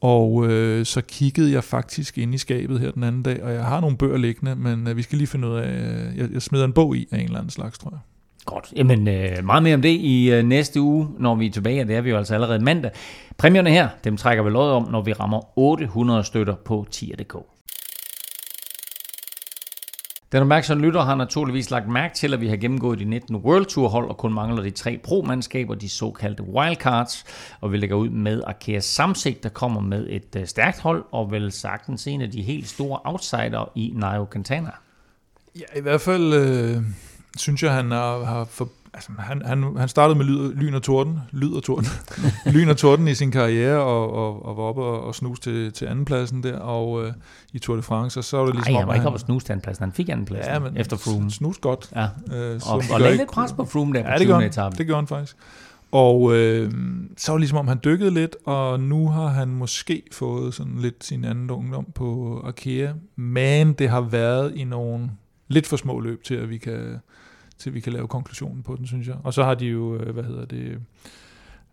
Og 0.00 0.46
øh, 0.46 0.86
så 0.86 1.00
kiggede 1.00 1.52
jeg 1.52 1.64
faktisk 1.64 2.18
ind 2.18 2.34
i 2.34 2.38
skabet 2.38 2.80
her 2.80 2.90
den 2.90 3.02
anden 3.02 3.22
dag, 3.22 3.42
og 3.42 3.52
jeg 3.52 3.64
har 3.64 3.80
nogle 3.80 3.96
bøger 3.96 4.16
liggende, 4.16 4.54
men 4.54 4.88
øh, 4.88 4.96
vi 4.96 5.02
skal 5.02 5.18
lige 5.18 5.28
finde 5.28 5.48
ud 5.48 5.56
af, 5.56 5.68
øh, 5.68 6.18
jeg, 6.18 6.32
jeg 6.32 6.42
smider 6.42 6.64
en 6.64 6.72
bog 6.72 6.96
i 6.96 7.08
af 7.10 7.18
en 7.18 7.24
eller 7.24 7.38
anden 7.38 7.50
slags, 7.50 7.78
tror 7.78 7.90
jeg. 7.90 7.98
Godt. 8.44 8.72
Jamen, 8.76 9.08
øh, 9.08 9.44
meget 9.44 9.62
mere 9.62 9.74
om 9.74 9.82
det 9.82 9.88
i 9.88 10.30
øh, 10.32 10.44
næste 10.44 10.80
uge, 10.80 11.08
når 11.18 11.34
vi 11.34 11.46
er 11.46 11.50
tilbage, 11.50 11.80
og 11.80 11.88
det 11.88 11.96
er 11.96 12.00
vi 12.00 12.10
jo 12.10 12.16
altså 12.16 12.34
allerede 12.34 12.64
mandag. 12.64 12.90
Præmierne 13.36 13.70
her, 13.70 13.88
dem 14.04 14.16
trækker 14.16 14.44
vi 14.44 14.50
lod 14.50 14.70
om, 14.70 14.88
når 14.90 15.02
vi 15.02 15.12
rammer 15.12 15.58
800 15.58 16.24
støtter 16.24 16.54
på 16.54 16.86
tier.dk. 16.90 17.55
Den 20.36 20.42
opmærksomme 20.42 20.84
lytter 20.84 21.00
har 21.00 21.14
naturligvis 21.14 21.70
lagt 21.70 21.88
mærke 21.88 22.14
til, 22.14 22.34
at 22.34 22.40
vi 22.40 22.48
har 22.48 22.56
gennemgået 22.56 22.98
de 22.98 23.04
19 23.04 23.36
World 23.36 23.66
Tour 23.66 23.88
hold 23.88 24.08
og 24.08 24.16
kun 24.16 24.34
mangler 24.34 24.62
de 24.62 24.70
tre 24.70 25.00
pro-mandskaber, 25.04 25.74
de 25.74 25.88
såkaldte 25.88 26.42
wildcards. 26.42 27.24
Og 27.60 27.72
vi 27.72 27.76
lægger 27.76 27.96
ud 27.96 28.08
med 28.08 28.42
Arkea 28.46 28.80
Samsig, 28.80 29.42
der 29.42 29.48
kommer 29.48 29.80
med 29.80 30.06
et 30.10 30.36
øh, 30.36 30.46
stærkt 30.46 30.80
hold 30.80 31.04
og 31.12 31.30
vel 31.30 31.52
sagtens 31.52 32.06
en 32.06 32.20
af 32.20 32.30
de 32.30 32.42
helt 32.42 32.68
store 32.68 33.00
outsider 33.04 33.72
i 33.74 33.92
Nairo 33.94 34.26
Quintana. 34.32 34.70
Ja, 35.58 35.78
i 35.78 35.80
hvert 35.80 36.00
fald 36.00 36.34
øh, 36.34 36.82
synes 37.36 37.62
jeg, 37.62 37.72
han 37.72 37.90
har, 37.90 38.24
har 38.24 38.44
for, 38.44 38.68
altså, 38.96 39.12
han, 39.18 39.42
han, 39.44 39.76
han 39.76 39.88
startede 39.88 40.18
med 40.18 40.26
lyd, 40.26 40.54
lyn 40.54 40.74
og 40.74 40.82
torden, 40.82 41.18
lyd 41.32 41.52
og 41.52 41.62
torden, 41.62 41.86
lyn 42.54 42.68
og 42.68 42.76
torden 42.76 43.08
i 43.08 43.14
sin 43.14 43.30
karriere, 43.30 43.78
og, 43.78 44.12
og, 44.12 44.46
og 44.46 44.56
var 44.56 44.62
oppe 44.62 44.82
og, 44.82 45.04
og 45.04 45.14
snus 45.14 45.40
til, 45.40 45.72
til 45.72 45.86
andenpladsen 45.86 46.42
der, 46.42 46.58
og 46.58 47.04
øh, 47.04 47.12
i 47.52 47.58
Tour 47.58 47.76
de 47.76 47.82
France, 47.82 48.20
og 48.20 48.24
så 48.24 48.36
var 48.36 48.44
det 48.44 48.54
ligesom... 48.54 48.72
Nej, 48.72 48.80
han 48.80 48.88
var 48.88 48.94
ikke 48.94 49.06
oppe 49.06 49.16
og 49.16 49.20
snus 49.20 49.44
til 49.44 49.52
andenpladsen, 49.52 49.82
han 49.82 49.92
fik 49.92 50.08
andenpladsen 50.08 50.52
ja, 50.52 50.58
men 50.58 50.76
efter 50.76 50.96
Froome. 50.96 51.30
Snus 51.30 51.58
godt. 51.58 51.92
Ja. 51.96 52.08
Øh, 52.36 52.60
og, 52.66 52.82
og 52.92 53.00
lagde 53.00 53.16
lidt 53.16 53.30
pres 53.30 53.52
på 53.52 53.64
Froome 53.64 53.94
der 53.94 54.02
på 54.02 54.08
ja, 54.08 54.18
det 54.18 54.26
gjorde, 54.26 54.50
han, 54.56 54.72
det 54.72 54.86
gjorde 54.86 55.00
han 55.00 55.06
faktisk. 55.06 55.36
Og 55.92 56.36
øh, 56.36 56.72
så 57.16 57.32
var 57.32 57.36
det 57.36 57.40
ligesom 57.40 57.58
om, 57.58 57.68
han 57.68 57.80
dykkede 57.84 58.10
lidt, 58.10 58.36
og 58.44 58.80
nu 58.80 59.08
har 59.08 59.28
han 59.28 59.48
måske 59.48 60.02
fået 60.12 60.54
sådan 60.54 60.78
lidt 60.78 61.04
sin 61.04 61.24
anden 61.24 61.50
ungdom 61.50 61.86
på 61.94 62.40
Arkea, 62.46 62.92
men 63.16 63.72
det 63.72 63.88
har 63.88 64.00
været 64.00 64.52
i 64.54 64.64
nogle 64.64 65.10
lidt 65.48 65.66
for 65.66 65.76
små 65.76 66.00
løb 66.00 66.24
til, 66.24 66.34
at 66.34 66.50
vi 66.50 66.58
kan 66.58 66.98
til 67.58 67.74
vi 67.74 67.80
kan 67.80 67.92
lave 67.92 68.08
konklusionen 68.08 68.62
på 68.62 68.76
den, 68.76 68.86
synes 68.86 69.08
jeg. 69.08 69.16
Og 69.24 69.34
så 69.34 69.44
har 69.44 69.54
de 69.54 69.66
jo, 69.66 69.96
øh, 69.96 70.14
hvad 70.14 70.24
hedder 70.24 70.44
det, 70.44 70.78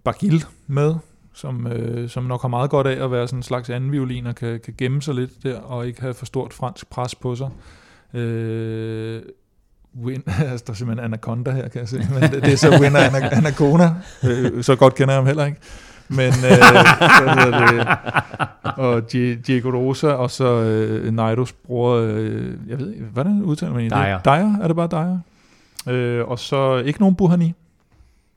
Bargil 0.03 0.45
med, 0.67 0.95
som, 1.33 1.67
øh, 1.67 2.09
som 2.09 2.23
nok 2.23 2.41
har 2.41 2.49
meget 2.49 2.69
godt 2.69 2.87
af 2.87 3.03
at 3.03 3.11
være 3.11 3.27
sådan 3.27 3.39
en 3.39 3.43
slags 3.43 3.69
anden 3.69 3.91
violin 3.91 4.27
og 4.27 4.35
kan, 4.35 4.59
kan 4.59 4.73
gemme 4.77 5.01
sig 5.01 5.15
lidt 5.15 5.43
der 5.43 5.59
og 5.59 5.87
ikke 5.87 6.01
have 6.01 6.13
for 6.13 6.25
stort 6.25 6.53
fransk 6.53 6.89
pres 6.89 7.15
på 7.15 7.35
sig. 7.35 7.49
Øh, 8.13 9.21
win, 10.03 10.23
altså, 10.51 10.63
der 10.67 10.73
er 10.73 10.75
simpelthen 10.75 11.05
Anaconda 11.05 11.51
her, 11.51 11.67
kan 11.67 11.79
jeg 11.79 11.89
se, 11.89 11.97
men 11.97 12.21
det, 12.21 12.43
det 12.43 12.53
er 12.53 12.57
så 12.57 12.79
Winner 12.81 12.99
Anaconda, 13.31 13.89
øh, 14.23 14.63
så 14.63 14.75
godt 14.75 14.95
kender 14.95 15.13
jeg 15.13 15.19
ham 15.19 15.25
heller 15.25 15.45
ikke. 15.45 15.57
Men 16.07 16.27
øh, 16.27 16.57
hvad 17.41 17.77
det, 17.77 17.87
og 18.77 19.11
Diego 19.47 19.69
Rosa, 19.69 20.07
og 20.07 20.31
så 20.31 20.45
øh, 20.45 21.13
Naidos 21.13 21.53
bror, 21.53 21.95
øh, 21.95 22.53
jeg 22.67 22.79
ved 22.79 22.91
ikke, 22.93 23.05
hvordan 23.05 23.41
udtaler 23.41 23.73
man 23.73 23.83
det? 23.83 23.91
Dyer. 23.91 24.19
Dyer, 24.19 24.57
er 24.61 24.67
det 24.67 24.75
bare 24.75 24.87
Dyer? 24.87 25.19
Øh, 25.87 26.27
og 26.27 26.39
så 26.39 26.77
ikke 26.77 26.99
nogen 26.99 27.15
Buhani, 27.15 27.53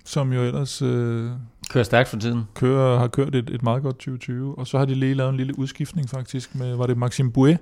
som 0.05 0.33
jo 0.33 0.43
ellers... 0.43 0.83
Øh, 0.83 1.31
kører 1.71 1.85
stærkt 1.85 2.09
for 2.09 2.17
tiden. 2.17 2.43
Kører, 2.55 2.99
har 2.99 3.09
kørt 3.09 3.35
et, 3.35 3.51
et 3.51 3.63
meget 3.63 3.83
godt 3.83 3.95
2020. 3.95 4.59
Og 4.59 4.67
så 4.67 4.79
har 4.79 4.85
de 4.85 4.95
lige 4.95 5.15
lavet 5.15 5.31
en 5.31 5.37
lille 5.37 5.59
udskiftning 5.59 6.11
faktisk 6.11 6.55
med, 6.55 6.75
var 6.75 6.87
det 6.87 6.97
Maxime 6.97 7.33
Bouet, 7.33 7.59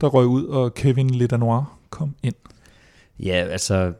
der 0.00 0.06
røg 0.06 0.26
ud, 0.26 0.44
og 0.44 0.74
Kevin 0.74 1.10
Ledanois 1.10 1.64
kom 1.90 2.14
ind. 2.22 2.34
Ja, 3.18 3.46
altså 3.50 3.92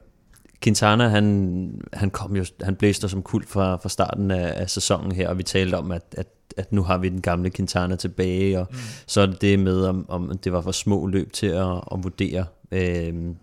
Quintana, 0.62 1.08
han, 1.08 1.80
han, 1.92 2.10
kom 2.10 2.36
jo, 2.36 2.44
han 2.62 2.76
blæste 2.76 3.08
som 3.08 3.22
kult 3.22 3.48
fra, 3.48 3.76
fra 3.76 3.88
starten 3.88 4.30
af, 4.30 4.60
af 4.60 4.70
sæsonen 4.70 5.12
her, 5.12 5.28
og 5.28 5.38
vi 5.38 5.42
talte 5.42 5.74
om, 5.74 5.90
at, 5.90 6.14
at, 6.16 6.26
at 6.56 6.72
nu 6.72 6.82
har 6.82 6.98
vi 6.98 7.08
den 7.08 7.20
gamle 7.20 7.50
Quintana 7.50 7.96
tilbage, 7.96 8.60
og 8.60 8.66
mm. 8.70 8.76
så 9.06 9.20
er 9.20 9.26
det 9.26 9.40
det 9.40 9.58
med, 9.58 9.84
om, 9.84 10.06
om 10.08 10.38
det 10.44 10.52
var 10.52 10.60
for 10.60 10.72
små 10.72 11.06
løb 11.06 11.32
til 11.32 11.46
at, 11.46 11.70
at 11.92 12.02
vurdere. 12.02 12.44
Øhm, 12.72 13.36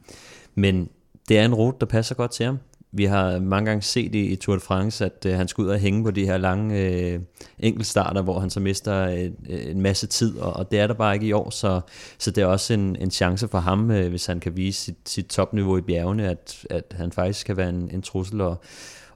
men 0.56 0.90
det 1.30 1.40
er 1.40 1.46
en 1.46 1.54
rute, 1.54 1.78
der 1.80 1.86
passer 1.86 2.16
godt 2.16 2.32
til 2.32 2.46
ham. 2.46 2.60
vi 2.92 3.06
har 3.06 3.40
mange 3.40 3.66
gange 3.70 3.82
set 3.82 4.16
i, 4.16 4.26
i 4.26 4.36
Tour 4.36 4.56
de 4.56 4.62
France, 4.62 5.06
at 5.06 5.26
øh, 5.26 5.34
han 5.36 5.48
skal 5.48 5.62
ud 5.62 5.70
og 5.70 5.80
hænge 5.80 6.04
på 6.04 6.12
de 6.12 6.26
her 6.26 6.38
lange 6.38 6.80
øh, 6.80 7.20
enkeltstarter, 7.60 8.22
hvor 8.22 8.40
han 8.40 8.50
så 8.50 8.60
mister 8.60 9.10
øh, 9.10 9.32
øh, 9.50 9.72
en 9.72 9.82
masse 9.82 10.08
tid, 10.08 10.38
og, 10.38 10.54
og 10.54 10.72
det 10.72 10.80
er 10.80 10.88
der 10.88 10.94
bare 10.94 11.14
ikke 11.14 11.26
i 11.26 11.32
år, 11.32 11.50
så, 11.50 11.82
så 12.18 12.32
det 12.32 12.42
er 12.42 12.46
også 12.46 12.74
en, 12.74 12.96
en 12.96 13.12
chance 13.12 13.48
for 13.48 13.60
ham, 13.60 13.92
øh, 13.92 14.10
hvis 14.10 14.26
han 14.26 14.40
kan 14.40 14.58
vise 14.58 14.82
sit, 14.82 14.98
sit 15.06 15.26
topniveau 15.26 15.78
i 15.78 15.82
bjergene, 15.82 16.30
at, 16.30 16.66
at 16.70 16.94
han 16.98 17.12
faktisk 17.12 17.46
kan 17.46 17.58
være 17.58 17.70
en, 17.70 17.90
en 17.94 18.02
trussel, 18.02 18.42
og, 18.42 18.64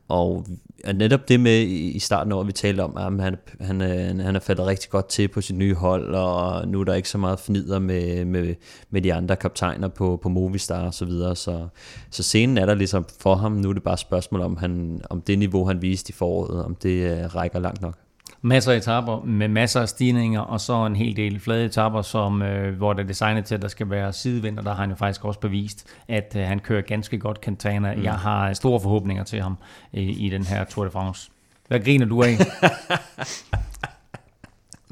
og 0.08 0.46
netop 0.94 1.28
det 1.28 1.40
med 1.40 1.62
i 1.68 2.00
starten 2.00 2.32
over, 2.32 2.44
vi 2.44 2.52
talte 2.52 2.82
om, 2.82 2.98
at 2.98 3.04
han, 3.04 3.82
øh, 3.82 4.06
han, 4.06 4.20
han, 4.20 4.36
er 4.36 4.40
faldet 4.40 4.66
rigtig 4.66 4.90
godt 4.90 5.10
til 5.10 5.28
på 5.28 5.42
sit 5.42 5.56
nye 5.56 5.76
hold, 5.76 6.16
og 6.16 6.68
nu 6.68 6.80
er 6.80 6.84
der 6.84 6.94
ikke 6.94 7.10
så 7.10 7.18
meget 7.18 7.40
fnider 7.40 7.80
med, 7.80 8.26
med, 8.26 8.56
med 8.90 9.02
de 9.02 9.14
andre 9.14 9.36
kaptajner 9.36 9.88
på, 9.88 10.20
på 10.24 10.30
Movistar 10.30 10.86
og 10.86 10.94
så 10.94 11.06
videre. 11.06 11.36
Så, 11.36 11.68
så 12.12 12.24
scenen 12.24 12.58
er 12.58 12.66
der 12.66 12.74
ligesom 12.74 13.06
for 13.20 13.36
ham. 13.36 13.52
Nu 13.52 13.70
er 13.70 13.74
det 13.74 13.84
bare 13.84 13.94
et 13.94 14.00
spørgsmål 14.00 14.42
om, 14.42 14.58
han, 14.58 15.02
om 15.10 15.22
det 15.22 15.40
niveau, 15.40 15.66
han 15.66 15.82
viste 15.82 16.10
i 16.10 16.14
foråret, 16.14 16.66
om 16.66 16.76
det 16.76 17.12
øh, 17.12 17.36
rækker 17.36 17.60
langt 17.60 17.82
nok 17.82 18.07
masser 18.48 18.72
af 18.72 18.78
etapper 18.78 19.22
med 19.26 19.48
masser 19.48 19.82
af 19.82 19.90
stigninger, 19.90 20.42
og 20.42 20.62
så 20.62 20.86
en 20.86 20.96
hel 20.96 21.16
del 21.16 21.40
flade 21.40 21.66
etapper, 21.66 22.02
som, 22.02 22.42
øh, 22.42 22.78
hvor 22.78 22.94
det 22.94 23.04
er 23.04 23.08
designet 23.08 23.46
til, 23.46 23.56
at 23.56 23.62
der 23.62 23.68
skal 23.68 23.90
være 23.90 24.14
sidevind, 24.14 24.60
og 24.60 24.66
der 24.66 24.74
har 24.74 24.82
han 24.82 24.90
jo 24.90 24.96
faktisk 24.96 25.26
også 25.26 25.40
bevist, 25.40 25.88
at 26.08 26.36
øh, 26.38 26.44
han 26.44 26.60
kører 26.60 26.82
ganske 26.82 27.20
godt 27.20 27.38
Cantana. 27.38 27.96
Mm. 27.96 28.04
Jeg 28.04 28.14
har 28.14 28.54
store 28.54 28.80
forhåbninger 28.80 29.24
til 29.24 29.42
ham 29.42 29.58
øh, 29.94 30.04
i 30.04 30.30
den 30.30 30.44
her 30.44 30.64
Tour 30.64 30.86
de 30.86 30.92
France. 30.92 31.32
Hvad 31.68 31.80
griner 31.80 32.06
du 32.06 32.24
af? 32.24 32.30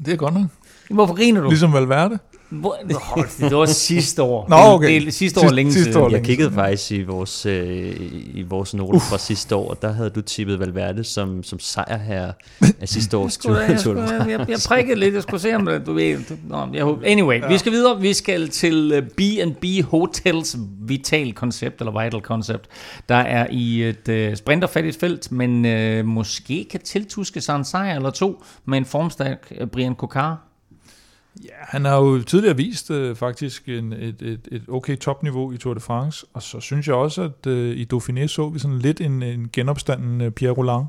det 0.04 0.12
er 0.12 0.16
godt 0.16 0.34
nok. 0.34 0.46
Hvorfor 0.90 1.14
griner 1.14 1.40
du? 1.40 1.48
Ligesom 1.48 1.72
Valverde. 1.72 2.18
Hvor, 2.48 2.76
det 3.38 3.56
var 3.56 3.66
sidste 3.66 4.22
år. 4.22 4.46
Nå, 4.48 4.56
okay. 4.56 5.04
Det, 5.04 5.14
sidste 5.14 5.40
år 5.40 5.50
længe 5.50 5.72
sidste 5.72 5.98
år 5.98 6.10
Jeg 6.10 6.22
kiggede 6.22 6.52
faktisk 6.52 6.92
i 6.92 7.02
vores, 7.02 7.46
øh, 7.46 7.96
i 8.34 8.42
vores 8.48 8.74
note 8.74 9.00
fra 9.00 9.18
sidste 9.18 9.56
år, 9.56 9.70
og 9.70 9.82
der 9.82 9.92
havde 9.92 10.10
du 10.10 10.20
tippet 10.20 10.60
Valverde 10.60 11.04
som, 11.04 11.42
som 11.42 11.58
sejr 11.58 11.98
her 11.98 12.32
af 12.80 12.88
sidste 12.88 13.16
års 13.18 13.36
tur. 13.36 13.56
Jeg, 13.58 13.70
jeg, 13.70 13.98
jeg, 14.08 14.28
jeg, 14.28 14.48
jeg 14.48 14.58
prikkede 14.68 15.00
lidt, 15.00 15.14
jeg 15.14 15.22
skulle 15.22 15.40
se 15.40 15.54
om 15.54 15.68
du 15.86 15.92
ved. 15.92 16.18
Nå, 16.48 16.68
jeg, 16.72 16.96
anyway, 17.04 17.40
ja. 17.40 17.48
vi 17.48 17.58
skal 17.58 17.72
videre. 17.72 18.00
Vi 18.00 18.12
skal 18.12 18.48
til 18.48 19.02
B&B 19.16 19.64
øh, 19.64 19.84
Hotels 19.84 20.56
Vital 20.80 21.32
Koncept, 21.32 21.80
eller 21.80 22.02
Vital 22.04 22.20
Concept, 22.20 22.66
der 23.08 23.14
er 23.14 23.46
i 23.50 23.82
et 23.82 24.30
uh, 24.30 24.36
sprinterfattigt 24.36 25.00
felt, 25.00 25.32
men 25.32 25.64
uh, 25.64 26.06
måske 26.06 26.66
kan 26.70 26.80
tiltuske 26.80 27.40
sig 27.40 27.56
en 27.56 27.64
sejr 27.64 27.96
eller 27.96 28.10
to 28.10 28.42
med 28.64 28.78
en 28.78 28.84
formstærk 28.84 29.52
Brian 29.72 29.94
Kokar. 29.94 30.45
Ja, 31.44 31.50
han 31.58 31.84
har 31.84 31.96
jo 31.96 32.22
tidligere 32.22 32.56
vist 32.56 32.90
øh, 32.90 33.16
faktisk 33.16 33.68
en, 33.68 33.92
et, 33.92 34.22
et, 34.22 34.48
et 34.52 34.62
okay 34.68 34.96
topniveau 34.96 35.52
i 35.52 35.56
Tour 35.56 35.74
de 35.74 35.80
France, 35.80 36.26
og 36.32 36.42
så 36.42 36.60
synes 36.60 36.86
jeg 36.86 36.94
også, 36.94 37.22
at 37.22 37.46
øh, 37.46 37.76
i 37.76 37.88
Dauphiné 37.94 38.26
så 38.26 38.48
vi 38.48 38.58
sådan 38.58 38.78
lidt 38.78 39.00
en, 39.00 39.22
en 39.22 39.48
genopstanden 39.52 40.20
øh, 40.20 40.30
Pierre 40.30 40.54
Roland, 40.54 40.84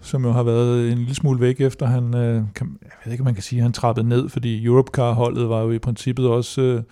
som 0.00 0.24
jo 0.24 0.32
har 0.32 0.42
været 0.42 0.92
en 0.92 0.98
lille 0.98 1.14
smule 1.14 1.40
væk 1.40 1.60
efter 1.60 1.86
han, 1.86 2.14
øh, 2.14 2.42
kan, 2.54 2.78
jeg 2.82 2.90
ved 3.04 3.12
ikke, 3.12 3.22
om 3.22 3.24
man 3.24 3.34
kan 3.34 3.42
sige, 3.42 3.58
at 3.58 3.62
han 3.62 3.72
trappede 3.72 4.08
ned, 4.08 4.28
fordi 4.28 4.64
Europcar-holdet 4.64 5.48
var 5.48 5.62
jo 5.62 5.70
i 5.70 5.78
princippet 5.78 6.26
også 6.26 6.60
øh, 6.60 6.82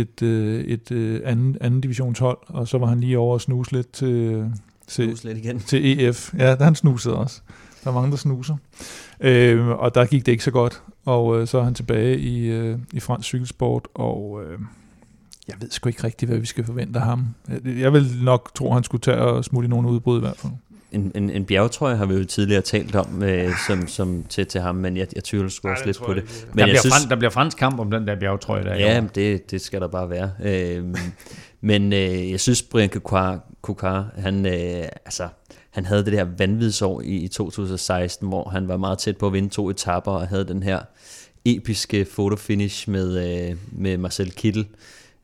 et, 0.00 0.22
øh, 0.22 0.64
et 0.64 0.92
øh, 0.92 1.20
anden, 1.24 1.56
anden 1.60 1.80
divisionshold, 1.80 2.38
og 2.46 2.68
så 2.68 2.78
var 2.78 2.86
han 2.86 3.00
lige 3.00 3.18
over 3.18 3.34
at 3.34 3.40
snuse 3.40 3.72
lidt 3.72 3.92
til, 3.92 4.44
til, 4.86 5.04
snuse 5.04 5.24
lidt 5.24 5.38
igen. 5.38 5.60
til 5.60 6.00
EF. 6.00 6.34
Ja, 6.38 6.54
der 6.56 6.64
han 6.64 6.74
snusede 6.74 7.16
også. 7.16 7.40
Der 7.84 7.90
er 7.90 7.94
mange, 7.94 8.10
der 8.10 8.16
snuser. 8.16 8.56
Øh, 9.20 9.68
og 9.68 9.94
der 9.94 10.04
gik 10.04 10.26
det 10.26 10.32
ikke 10.32 10.44
så 10.44 10.50
godt. 10.50 10.82
Og 11.04 11.40
øh, 11.40 11.46
så 11.46 11.58
er 11.58 11.62
han 11.62 11.74
tilbage 11.74 12.18
i, 12.18 12.46
øh, 12.46 12.78
i 12.92 13.00
fransk 13.00 13.28
cykelsport, 13.28 13.88
og 13.94 14.40
øh, 14.44 14.58
jeg 15.48 15.56
ved 15.60 15.70
sgu 15.70 15.88
ikke 15.88 16.04
rigtigt, 16.04 16.30
hvad 16.30 16.38
vi 16.38 16.46
skal 16.46 16.64
forvente 16.64 16.98
af 16.98 17.04
ham. 17.04 17.26
Jeg 17.64 17.92
vil 17.92 18.06
nok 18.22 18.54
tro, 18.54 18.66
at 18.66 18.74
han 18.74 18.84
skulle 18.84 19.00
tage 19.00 19.18
og 19.18 19.44
smutte 19.44 19.66
i 19.66 19.70
nogle 19.70 19.88
udbrud 19.88 20.18
i 20.18 20.20
hvert 20.20 20.36
fald. 20.36 20.52
En, 20.92 21.12
en, 21.14 21.30
en 21.30 21.44
bjergetrøje 21.44 21.96
har 21.96 22.06
vi 22.06 22.14
jo 22.14 22.24
tidligere 22.24 22.62
talt 22.62 22.94
om 22.94 23.22
øh, 23.22 23.50
som, 23.66 23.86
som 23.86 24.24
til, 24.28 24.46
til 24.46 24.60
ham, 24.60 24.74
men 24.74 24.96
jeg, 24.96 25.06
jeg 25.14 25.24
tvivler 25.24 25.48
sgu 25.48 25.68
også 25.68 25.86
lidt 25.86 25.98
på 25.98 26.14
det. 26.14 26.22
det. 26.22 26.46
Men 26.52 26.58
der, 26.58 26.64
bliver 26.64 26.80
synes, 26.80 27.04
der 27.08 27.16
bliver 27.16 27.30
fransk 27.30 27.58
kamp 27.58 27.80
om 27.80 27.90
den 27.90 28.06
der 28.06 28.16
bjergetrøje 28.20 28.64
der. 28.64 28.74
Ja, 28.74 29.04
det, 29.14 29.50
det 29.50 29.60
skal 29.60 29.80
der 29.80 29.88
bare 29.88 30.10
være. 30.10 30.30
Øh, 30.44 30.84
men 31.60 31.92
øh, 31.92 32.30
jeg 32.30 32.40
synes, 32.40 32.62
Brian 32.62 32.88
Kokar, 33.62 34.10
han, 34.16 34.46
øh, 34.46 34.84
altså, 35.04 35.28
han 35.72 35.84
havde 35.84 36.04
det 36.04 36.12
der 36.12 36.26
vanvidsår 36.38 37.00
i, 37.00 37.16
i 37.16 37.28
2016, 37.28 38.28
hvor 38.28 38.48
han 38.48 38.68
var 38.68 38.76
meget 38.76 38.98
tæt 38.98 39.16
på 39.16 39.26
at 39.26 39.32
vinde 39.32 39.48
to 39.48 39.70
etapper 39.70 40.12
og 40.12 40.28
havde 40.28 40.44
den 40.44 40.62
her 40.62 40.80
episke 41.44 42.04
fotofinish 42.04 42.90
med, 42.90 43.48
øh, 43.50 43.56
med 43.72 43.98
Marcel 43.98 44.30
Kittel 44.30 44.66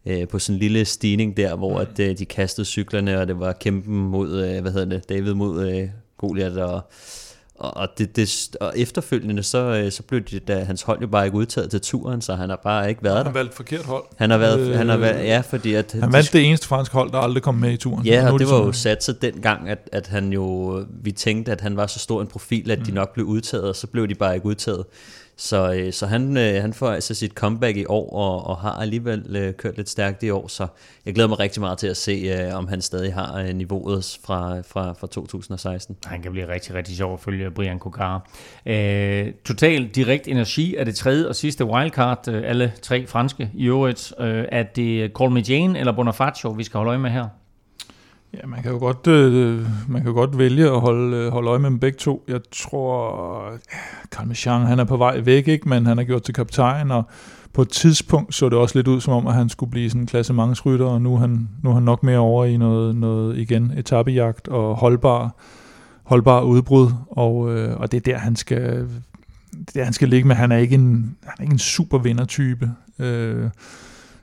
øh, 0.06 0.28
på 0.28 0.38
sådan 0.38 0.54
en 0.56 0.60
lille 0.60 0.84
stigning 0.84 1.36
der, 1.36 1.56
hvor 1.56 1.78
at, 1.78 2.00
øh, 2.00 2.18
de 2.18 2.24
kastede 2.24 2.66
cyklerne, 2.66 3.20
og 3.20 3.28
det 3.28 3.40
var 3.40 3.52
kæmpen 3.52 3.96
mod, 3.96 4.44
øh, 4.44 4.60
hvad 4.60 4.72
hedder 4.72 4.86
det, 4.86 5.08
David 5.08 5.34
mod 5.34 5.68
øh, 5.68 5.88
Goliath, 6.18 6.56
og 6.56 6.80
og, 7.58 7.88
det, 7.98 8.16
det, 8.16 8.56
og 8.60 8.72
efterfølgende, 8.76 9.42
så, 9.42 9.58
øh, 9.58 9.92
så 9.92 10.02
blev 10.02 10.20
det, 10.20 10.48
da 10.48 10.64
hans 10.64 10.82
hold 10.82 11.00
jo 11.00 11.06
bare 11.06 11.24
ikke 11.24 11.36
udtaget 11.36 11.70
til 11.70 11.80
turen, 11.80 12.22
så 12.22 12.34
han 12.34 12.48
har 12.48 12.56
bare 12.56 12.88
ikke 12.88 13.02
været 13.02 13.16
der. 13.16 13.22
Han 13.22 13.26
har 13.26 13.32
valgt 13.32 13.54
forkert 13.54 13.84
hold. 13.84 14.04
Han 14.16 14.30
har 14.30 14.38
været, 14.38 14.60
øh, 14.60 14.76
han 14.76 14.88
har 14.88 14.96
været 14.96 15.24
ja, 15.24 15.40
fordi 15.40 15.74
at... 15.74 15.96
Han 16.00 16.12
vandt 16.12 16.32
det 16.32 16.46
eneste 16.46 16.66
franske 16.66 16.92
hold, 16.92 17.12
der 17.12 17.18
aldrig 17.18 17.42
kom 17.42 17.54
med 17.54 17.72
i 17.72 17.76
turen. 17.76 18.06
Ja, 18.06 18.32
og 18.32 18.38
det 18.38 18.50
var 18.50 18.56
jo 18.56 18.72
sat 18.72 19.04
så 19.04 19.12
dengang, 19.12 19.68
at, 19.68 19.88
at 19.92 20.06
han 20.06 20.32
jo, 20.32 20.84
vi 21.02 21.12
tænkte, 21.12 21.52
at 21.52 21.60
han 21.60 21.76
var 21.76 21.86
så 21.86 21.98
stor 21.98 22.20
en 22.20 22.26
profil, 22.26 22.70
at 22.70 22.78
mm. 22.78 22.84
de 22.84 22.92
nok 22.92 23.14
blev 23.14 23.26
udtaget, 23.26 23.64
og 23.64 23.76
så 23.76 23.86
blev 23.86 24.08
de 24.08 24.14
bare 24.14 24.34
ikke 24.34 24.46
udtaget. 24.46 24.84
Så, 25.40 25.72
øh, 25.72 25.92
så 25.92 26.06
han, 26.06 26.36
øh, 26.36 26.60
han 26.60 26.72
får 26.72 26.90
altså 26.90 27.14
sit 27.14 27.32
comeback 27.32 27.76
i 27.76 27.84
år, 27.88 28.10
og, 28.10 28.46
og 28.46 28.56
har 28.56 28.72
alligevel 28.72 29.36
øh, 29.36 29.54
kørt 29.54 29.76
lidt 29.76 29.88
stærkt 29.88 30.22
i 30.22 30.30
år, 30.30 30.48
så 30.48 30.66
jeg 31.06 31.14
glæder 31.14 31.28
mig 31.28 31.38
rigtig 31.38 31.60
meget 31.60 31.78
til 31.78 31.86
at 31.86 31.96
se, 31.96 32.12
øh, 32.12 32.54
om 32.54 32.68
han 32.68 32.82
stadig 32.82 33.14
har 33.14 33.38
øh, 33.38 33.54
niveauet 33.54 34.18
fra, 34.24 34.60
fra, 34.60 34.92
fra 34.92 35.06
2016. 35.06 35.96
Han 36.04 36.22
kan 36.22 36.32
blive 36.32 36.48
rigtig, 36.48 36.74
rigtig 36.74 36.96
sjov 36.96 37.14
at 37.14 37.20
følge 37.20 37.50
Brian 37.50 37.78
Kokar. 37.78 38.30
Øh, 38.66 39.32
Total 39.44 39.86
Direkt 39.86 40.28
Energi 40.28 40.76
er 40.76 40.84
det 40.84 40.94
tredje 40.94 41.28
og 41.28 41.36
sidste 41.36 41.64
wildcard, 41.64 42.28
øh, 42.28 42.42
alle 42.44 42.72
tre 42.82 43.06
franske 43.06 43.50
i 43.54 43.66
øvrigt. 43.66 44.12
Øh, 44.20 44.44
er 44.52 44.62
det 44.62 45.48
Jane 45.48 45.78
eller 45.78 45.92
Bonifacio, 45.92 46.50
vi 46.50 46.64
skal 46.64 46.78
holde 46.78 46.88
øje 46.88 46.98
med 46.98 47.10
her? 47.10 47.28
Ja, 48.34 48.46
man 48.46 48.62
kan 48.62 48.72
jo 48.72 48.78
godt, 48.78 49.06
øh, 49.06 49.66
man 49.88 50.02
kan 50.02 50.12
godt 50.12 50.38
vælge 50.38 50.64
at 50.64 50.80
holde, 50.80 51.16
øh, 51.16 51.32
holde 51.32 51.50
øje 51.50 51.58
med 51.58 51.70
dem 51.70 51.78
begge 51.78 51.98
to. 51.98 52.24
Jeg 52.28 52.40
tror, 52.52 53.52
Carl 54.10 54.28
Michang, 54.28 54.66
han 54.66 54.78
er 54.78 54.84
på 54.84 54.96
vej 54.96 55.20
væk, 55.20 55.48
ikke? 55.48 55.68
men 55.68 55.86
han 55.86 55.98
er 55.98 56.04
gjort 56.04 56.22
til 56.22 56.34
kaptajn, 56.34 56.90
og 56.90 57.04
på 57.52 57.62
et 57.62 57.68
tidspunkt 57.68 58.34
så 58.34 58.48
det 58.48 58.58
også 58.58 58.78
lidt 58.78 58.88
ud 58.88 59.00
som 59.00 59.12
om, 59.12 59.26
at 59.26 59.34
han 59.34 59.48
skulle 59.48 59.70
blive 59.70 59.90
sådan 59.90 60.00
en 60.00 60.06
klassementsrytter, 60.06 60.86
og 60.86 61.02
nu 61.02 61.14
er 61.14 61.18
han, 61.18 61.48
nu 61.62 61.70
er 61.70 61.74
han 61.74 61.82
nok 61.82 62.02
mere 62.02 62.18
over 62.18 62.44
i 62.44 62.56
noget, 62.56 62.96
noget 62.96 63.38
igen, 63.38 63.72
etappejagt 63.76 64.48
og 64.48 64.76
holdbar, 64.76 65.34
holdbar 66.02 66.40
udbrud, 66.42 66.90
og, 67.10 67.56
øh, 67.56 67.80
og 67.80 67.92
det 67.92 67.96
er 67.96 68.12
der, 68.12 68.18
han 68.18 68.36
skal, 68.36 68.88
det 69.50 69.68
er 69.68 69.72
der, 69.74 69.84
han 69.84 69.92
skal 69.92 70.08
ligge 70.08 70.28
med. 70.28 70.36
Han 70.36 70.52
er 70.52 70.56
ikke 70.56 70.74
en, 70.74 71.16
han 71.22 71.34
er 71.38 71.42
ikke 71.42 71.52
en 71.52 71.58
super 71.58 71.98
vindertype. 71.98 72.70
Øh, 72.98 73.50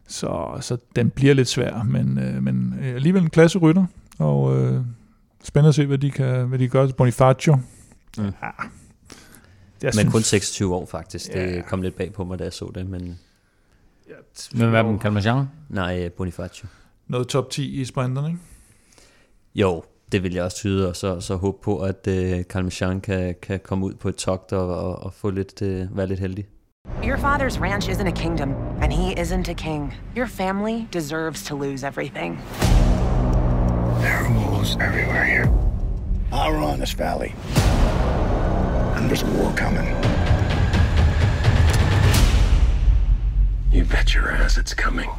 så, 0.07 0.57
så 0.61 0.77
den 0.95 1.10
bliver 1.10 1.34
lidt 1.34 1.48
svær, 1.48 1.84
men, 1.84 2.19
øh, 2.19 2.44
men 2.44 2.76
øh, 2.82 2.95
alligevel 2.95 3.23
en 3.23 3.30
klasse 3.30 3.60
rytter, 3.60 3.86
og 4.19 4.57
øh, 4.57 4.82
spændende 5.44 5.69
at 5.69 5.76
se, 5.76 5.86
hvad 5.86 5.98
de 5.98 6.11
kan, 6.11 6.48
hvad 6.48 6.60
de 6.60 6.68
gør 6.68 6.86
til 6.86 6.94
Bonifacio. 6.94 7.56
Mm. 8.18 8.23
Ja. 8.23 8.32
men 9.82 9.94
synes, 9.94 10.11
kun 10.11 10.22
26 10.22 10.76
år 10.76 10.86
faktisk. 10.86 11.34
Det 11.34 11.56
ja. 11.56 11.61
kom 11.61 11.82
lidt 11.82 11.95
bag 11.95 12.14
på 12.14 12.23
mig, 12.23 12.40
da 12.40 12.44
jeg 12.44 12.53
så 12.53 12.72
det, 12.76 12.90
men... 12.90 13.19
Ja, 14.10 14.14
men 14.53 14.69
hvad 14.69 14.84
med 14.84 14.99
Calmasian? 14.99 15.45
Nej, 15.69 16.10
Bonifacio. 16.10 16.68
Noget 17.07 17.27
top 17.27 17.49
10 17.49 17.82
i 17.82 17.86
sprinterne, 17.86 18.27
ikke? 18.27 18.40
Jo, 19.56 19.84
det 20.11 20.23
vil 20.23 20.34
jeg 20.34 20.44
også 20.44 20.57
tyde, 20.57 20.90
og 20.90 20.95
så, 20.95 21.19
så 21.19 21.36
håbe 21.36 21.57
på, 21.64 21.80
at 21.80 22.07
uh, 22.07 22.41
Calmasian 22.41 23.02
kan, 23.02 23.36
kan 23.41 23.60
komme 23.64 23.86
ud 23.86 23.94
på 23.94 24.10
et 24.10 24.15
togt 24.15 24.53
og, 24.53 24.80
og, 24.80 24.95
og 25.03 25.14
få 25.14 25.30
lidt, 25.30 25.61
uh, 25.61 25.98
være 25.98 26.07
lidt 26.07 26.19
heldig. 26.19 26.45
Your 27.03 27.18
father's 27.18 27.60
ranch 27.60 27.90
isn't 27.90 28.07
a 28.07 28.12
kingdom, 28.12 28.56
and 28.82 28.91
he 28.91 29.14
isn't 29.20 29.48
a 29.48 29.53
king. 29.53 29.94
Your 30.16 30.28
family 30.28 30.88
deserves 30.91 31.44
to 31.44 31.56
lose 31.56 31.84
everything. 31.84 32.40
There 34.02 34.18
are 34.18 34.32
wolves 34.34 34.78
everywhere 34.80 35.26
here. 35.26 35.48
I 36.32 36.49
run 36.49 36.80
this 36.80 36.94
valley. 36.94 37.34
And 38.95 39.10
there's 39.10 39.24
a 39.24 39.32
war 39.38 39.53
coming. 39.56 39.86
You 43.72 43.84
bet 43.86 44.14
your 44.16 44.32
ass 44.32 44.57
it's 44.57 44.74
coming. 44.74 45.10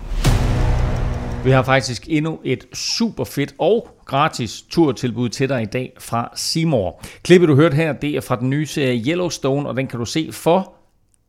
Vi 1.44 1.50
har 1.50 1.62
faktisk 1.62 2.08
endnu 2.08 2.38
et 2.44 2.66
super 2.72 3.24
fedt 3.24 3.54
og 3.58 3.88
gratis 4.06 4.62
turtilbud 4.62 5.28
til 5.28 5.48
dig 5.48 5.62
i 5.62 5.66
dag 5.66 5.92
fra 5.98 6.32
Seymour. 6.36 7.00
Klippet 7.22 7.48
du 7.48 7.54
hørte 7.54 7.74
her, 7.76 7.92
det 7.92 8.16
er 8.16 8.20
fra 8.20 8.36
den 8.36 8.50
nye 8.50 8.66
serie 8.66 9.02
Yellowstone, 9.06 9.68
og 9.68 9.76
den 9.76 9.86
kan 9.86 9.98
du 9.98 10.04
se 10.04 10.32
for 10.32 10.75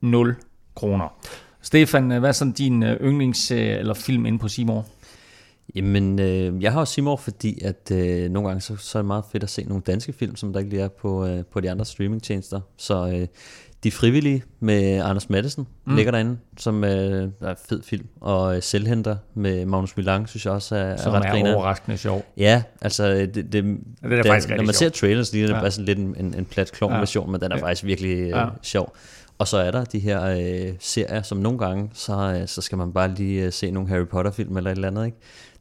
0 0.01 0.35
kroner. 0.75 1.17
Stefan, 1.61 2.07
hvad 2.07 2.29
er 2.29 2.31
sådan 2.31 2.51
din 2.53 2.83
øh, 2.83 2.95
yndlings- 3.01 3.53
eller 3.53 3.93
film 3.93 4.25
inde 4.25 4.39
på 4.39 4.47
Seymour? 4.47 4.85
Jamen, 5.75 6.19
øh, 6.19 6.63
jeg 6.63 6.71
har 6.73 6.79
også 6.79 6.93
Seymour, 6.93 7.15
fordi 7.15 7.59
at 7.63 7.91
øh, 7.91 8.31
nogle 8.31 8.47
gange 8.49 8.61
så, 8.61 8.75
så 8.77 8.97
er 8.97 9.01
det 9.01 9.07
meget 9.07 9.23
fedt 9.31 9.43
at 9.43 9.49
se 9.49 9.63
nogle 9.63 9.83
danske 9.87 10.13
film, 10.13 10.35
som 10.35 10.53
der 10.53 10.59
ikke 10.59 10.69
lige 10.71 10.81
er 10.81 10.87
på, 10.87 11.25
øh, 11.25 11.43
på 11.53 11.59
de 11.59 11.71
andre 11.71 11.85
streamingtjenester. 11.85 12.59
Så 12.77 13.07
øh, 13.07 13.27
De 13.83 13.91
Frivillige 13.91 14.43
med 14.59 15.01
Anders 15.01 15.29
Madsen 15.29 15.67
mm. 15.85 15.95
ligger 15.95 16.11
derinde, 16.11 16.37
som 16.57 16.83
øh, 16.83 17.29
er 17.41 17.53
fed 17.69 17.83
film. 17.83 18.07
Og 18.21 18.55
øh, 18.55 18.61
Selvhenter 18.63 19.15
med 19.33 19.65
Magnus 19.65 19.97
Milang, 19.97 20.29
synes 20.29 20.45
jeg 20.45 20.53
også 20.53 20.75
er, 20.75 20.97
Som 20.97 21.13
er 21.13 21.17
ret 21.19 21.25
er 21.25 21.31
grineren. 21.31 21.55
overraskende 21.55 21.97
sjov. 21.97 22.25
Ja, 22.37 22.63
altså 22.81 23.13
det, 23.13 23.35
det, 23.35 23.53
det, 23.53 23.63
er 24.03 24.23
faktisk 24.23 24.31
rigtig 24.31 24.57
Når 24.57 24.63
man 24.63 24.73
ser 24.73 24.89
trailers, 24.89 25.33
lige 25.33 25.43
er 25.43 25.47
det 25.47 25.55
bare 25.55 25.71
sådan 25.71 25.85
lidt 25.85 25.99
en, 25.99 26.15
en, 26.19 26.33
en 26.33 26.45
plat 26.45 26.71
klovn 26.71 26.93
Ja. 26.93 26.99
version, 26.99 27.31
men 27.31 27.41
den 27.41 27.51
er 27.51 27.55
Ja. 27.57 27.63
faktisk 27.63 27.83
virkelig 27.85 28.17
øh, 28.17 28.27
Ja. 28.29 28.45
sjov. 28.61 28.95
Og 29.37 29.47
så 29.47 29.57
er 29.57 29.71
der 29.71 29.83
de 29.83 29.99
her 29.99 30.25
øh, 30.25 30.73
serier, 30.79 31.21
som 31.21 31.37
nogle 31.37 31.59
gange, 31.59 31.89
så, 31.93 32.13
øh, 32.13 32.47
så 32.47 32.61
skal 32.61 32.77
man 32.77 32.93
bare 32.93 33.13
lige 33.13 33.45
øh, 33.45 33.51
se 33.51 33.71
nogle 33.71 33.89
Harry 33.89 34.07
Potter-film 34.07 34.57
eller 34.57 34.71
et 34.71 34.75
eller 34.75 34.87
andet, 34.87 35.05
ikke? 35.05 35.17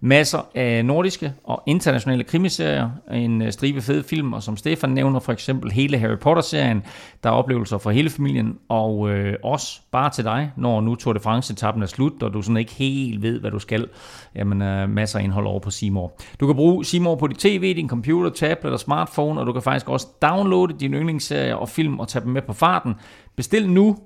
Masser 0.00 0.40
af 0.54 0.84
nordiske 0.84 1.32
og 1.44 1.62
internationale 1.66 2.24
krimiserier, 2.24 2.90
en 3.12 3.42
øh, 3.42 3.52
stribe 3.52 3.82
fede 3.82 4.02
film, 4.02 4.32
og 4.32 4.42
som 4.42 4.56
Stefan 4.56 4.90
nævner, 4.90 5.20
for 5.20 5.32
eksempel 5.32 5.72
hele 5.72 5.98
Harry 5.98 6.18
Potter-serien, 6.18 6.82
der 7.22 7.30
er 7.30 7.34
oplevelser 7.34 7.78
for 7.78 7.90
hele 7.90 8.10
familien, 8.10 8.58
og 8.68 9.10
øh, 9.10 9.34
også 9.44 9.80
bare 9.90 10.10
til 10.10 10.24
dig, 10.24 10.52
når 10.56 10.80
nu 10.80 10.94
Tour 10.94 11.12
de 11.12 11.20
France-etappen 11.20 11.82
er 11.82 11.86
slut, 11.86 12.22
og 12.22 12.34
du 12.34 12.42
sådan 12.42 12.56
ikke 12.56 12.72
helt 12.72 13.22
ved, 13.22 13.40
hvad 13.40 13.50
du 13.50 13.58
skal. 13.58 13.88
Jamen, 14.34 14.62
øh, 14.62 14.88
masser 14.88 15.18
af 15.18 15.22
indhold 15.22 15.46
over 15.46 15.60
på 15.60 15.70
Seymour. 15.70 16.12
Du 16.40 16.46
kan 16.46 16.56
bruge 16.56 16.84
Seymour 16.84 17.16
på 17.16 17.26
dit 17.26 17.38
tv, 17.38 17.76
din 17.76 17.88
computer, 17.88 18.30
tablet 18.30 18.72
og 18.72 18.80
smartphone, 18.80 19.40
og 19.40 19.46
du 19.46 19.52
kan 19.52 19.62
faktisk 19.62 19.88
også 19.88 20.06
downloade 20.22 20.74
dine 20.80 20.96
yndlingsserier 20.96 21.54
og 21.54 21.68
film 21.68 22.00
og 22.00 22.08
tage 22.08 22.24
dem 22.24 22.32
med 22.32 22.42
på 22.42 22.52
farten. 22.52 22.94
Bestil 23.36 23.70
nu 23.70 23.96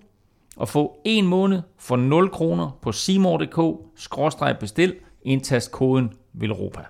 og 0.57 0.69
få 0.69 1.01
en 1.05 1.27
måned 1.27 1.63
for 1.79 1.97
0 1.97 2.31
kroner 2.31 2.79
på 2.83 2.93
simor.dk-bestil 2.93 4.95
Indtast 5.25 5.73
koden 5.73 6.13
VILROPA. 6.35 6.81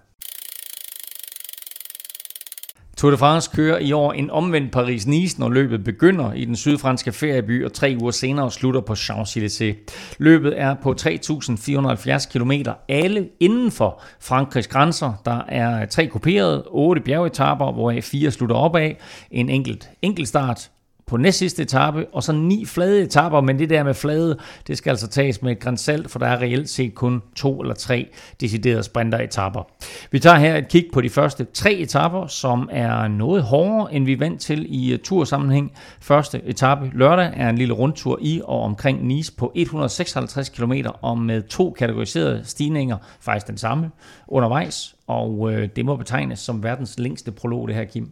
Tour 3.02 3.10
de 3.10 3.18
France 3.18 3.50
kører 3.54 3.78
i 3.78 3.92
år 3.92 4.12
en 4.12 4.30
omvendt 4.30 4.76
Paris-Nice, 4.76 5.38
når 5.38 5.48
løbet 5.48 5.84
begynder 5.84 6.32
i 6.32 6.44
den 6.44 6.56
sydfranske 6.56 7.12
ferieby, 7.12 7.64
og 7.64 7.72
tre 7.72 7.96
uger 8.00 8.10
senere 8.10 8.50
slutter 8.50 8.80
på 8.80 8.92
Champs-Élysées. 8.92 9.74
Løbet 10.18 10.60
er 10.60 10.74
på 10.74 10.94
3.470 11.00 12.32
km, 12.32 12.52
alle 12.88 13.28
inden 13.40 13.70
for 13.70 14.02
Frankrigs 14.20 14.66
grænser. 14.66 15.22
Der 15.24 15.40
er 15.48 15.86
tre 15.86 16.06
kuperede, 16.06 16.64
otte 16.68 17.02
bjergetapper, 17.02 17.72
hvoraf 17.72 18.04
fire 18.04 18.30
slutter 18.30 18.56
opad, 18.56 18.90
en 19.30 19.48
enkelt 19.48 19.90
enkeltstart 20.02 20.70
på 21.06 21.16
næst 21.16 21.38
sidste 21.38 21.62
etape, 21.62 22.06
og 22.12 22.22
så 22.22 22.32
ni 22.32 22.64
flade 22.64 23.02
etaper, 23.02 23.40
men 23.40 23.58
det 23.58 23.70
der 23.70 23.82
med 23.82 23.94
flade, 23.94 24.38
det 24.66 24.78
skal 24.78 24.90
altså 24.90 25.08
tages 25.08 25.42
med 25.42 25.52
et 25.52 25.60
grænsalt, 25.60 26.10
for 26.10 26.18
der 26.18 26.26
er 26.26 26.40
reelt 26.40 26.68
set 26.68 26.94
kun 26.94 27.22
to 27.36 27.60
eller 27.60 27.74
tre 27.74 28.08
deciderede 28.40 28.82
sprinteretaper. 28.82 29.62
Vi 30.10 30.18
tager 30.18 30.36
her 30.36 30.56
et 30.56 30.68
kig 30.68 30.86
på 30.92 31.00
de 31.00 31.10
første 31.10 31.44
tre 31.44 31.72
etaper, 31.72 32.26
som 32.26 32.68
er 32.72 33.08
noget 33.08 33.42
hårdere, 33.42 33.94
end 33.94 34.04
vi 34.04 34.12
er 34.12 34.18
vant 34.18 34.40
til 34.40 34.66
i 34.68 34.92
øh, 34.92 34.98
tursammenhæng. 34.98 35.72
Første 36.00 36.40
etape 36.44 36.90
lørdag 36.94 37.32
er 37.36 37.48
en 37.48 37.58
lille 37.58 37.74
rundtur 37.74 38.18
i 38.20 38.40
og 38.44 38.62
omkring 38.62 39.06
Nice 39.06 39.32
på 39.32 39.52
156 39.54 40.48
km, 40.48 40.72
og 41.02 41.18
med 41.18 41.42
to 41.42 41.74
kategoriserede 41.78 42.40
stigninger, 42.44 42.96
faktisk 43.20 43.46
den 43.46 43.58
samme, 43.58 43.90
undervejs, 44.28 44.94
og 45.06 45.52
øh, 45.52 45.68
det 45.76 45.84
må 45.84 45.96
betegnes 45.96 46.38
som 46.38 46.62
verdens 46.62 46.98
længste 46.98 47.32
prolog, 47.32 47.68
det 47.68 47.76
her, 47.76 47.84
Kim. 47.84 48.10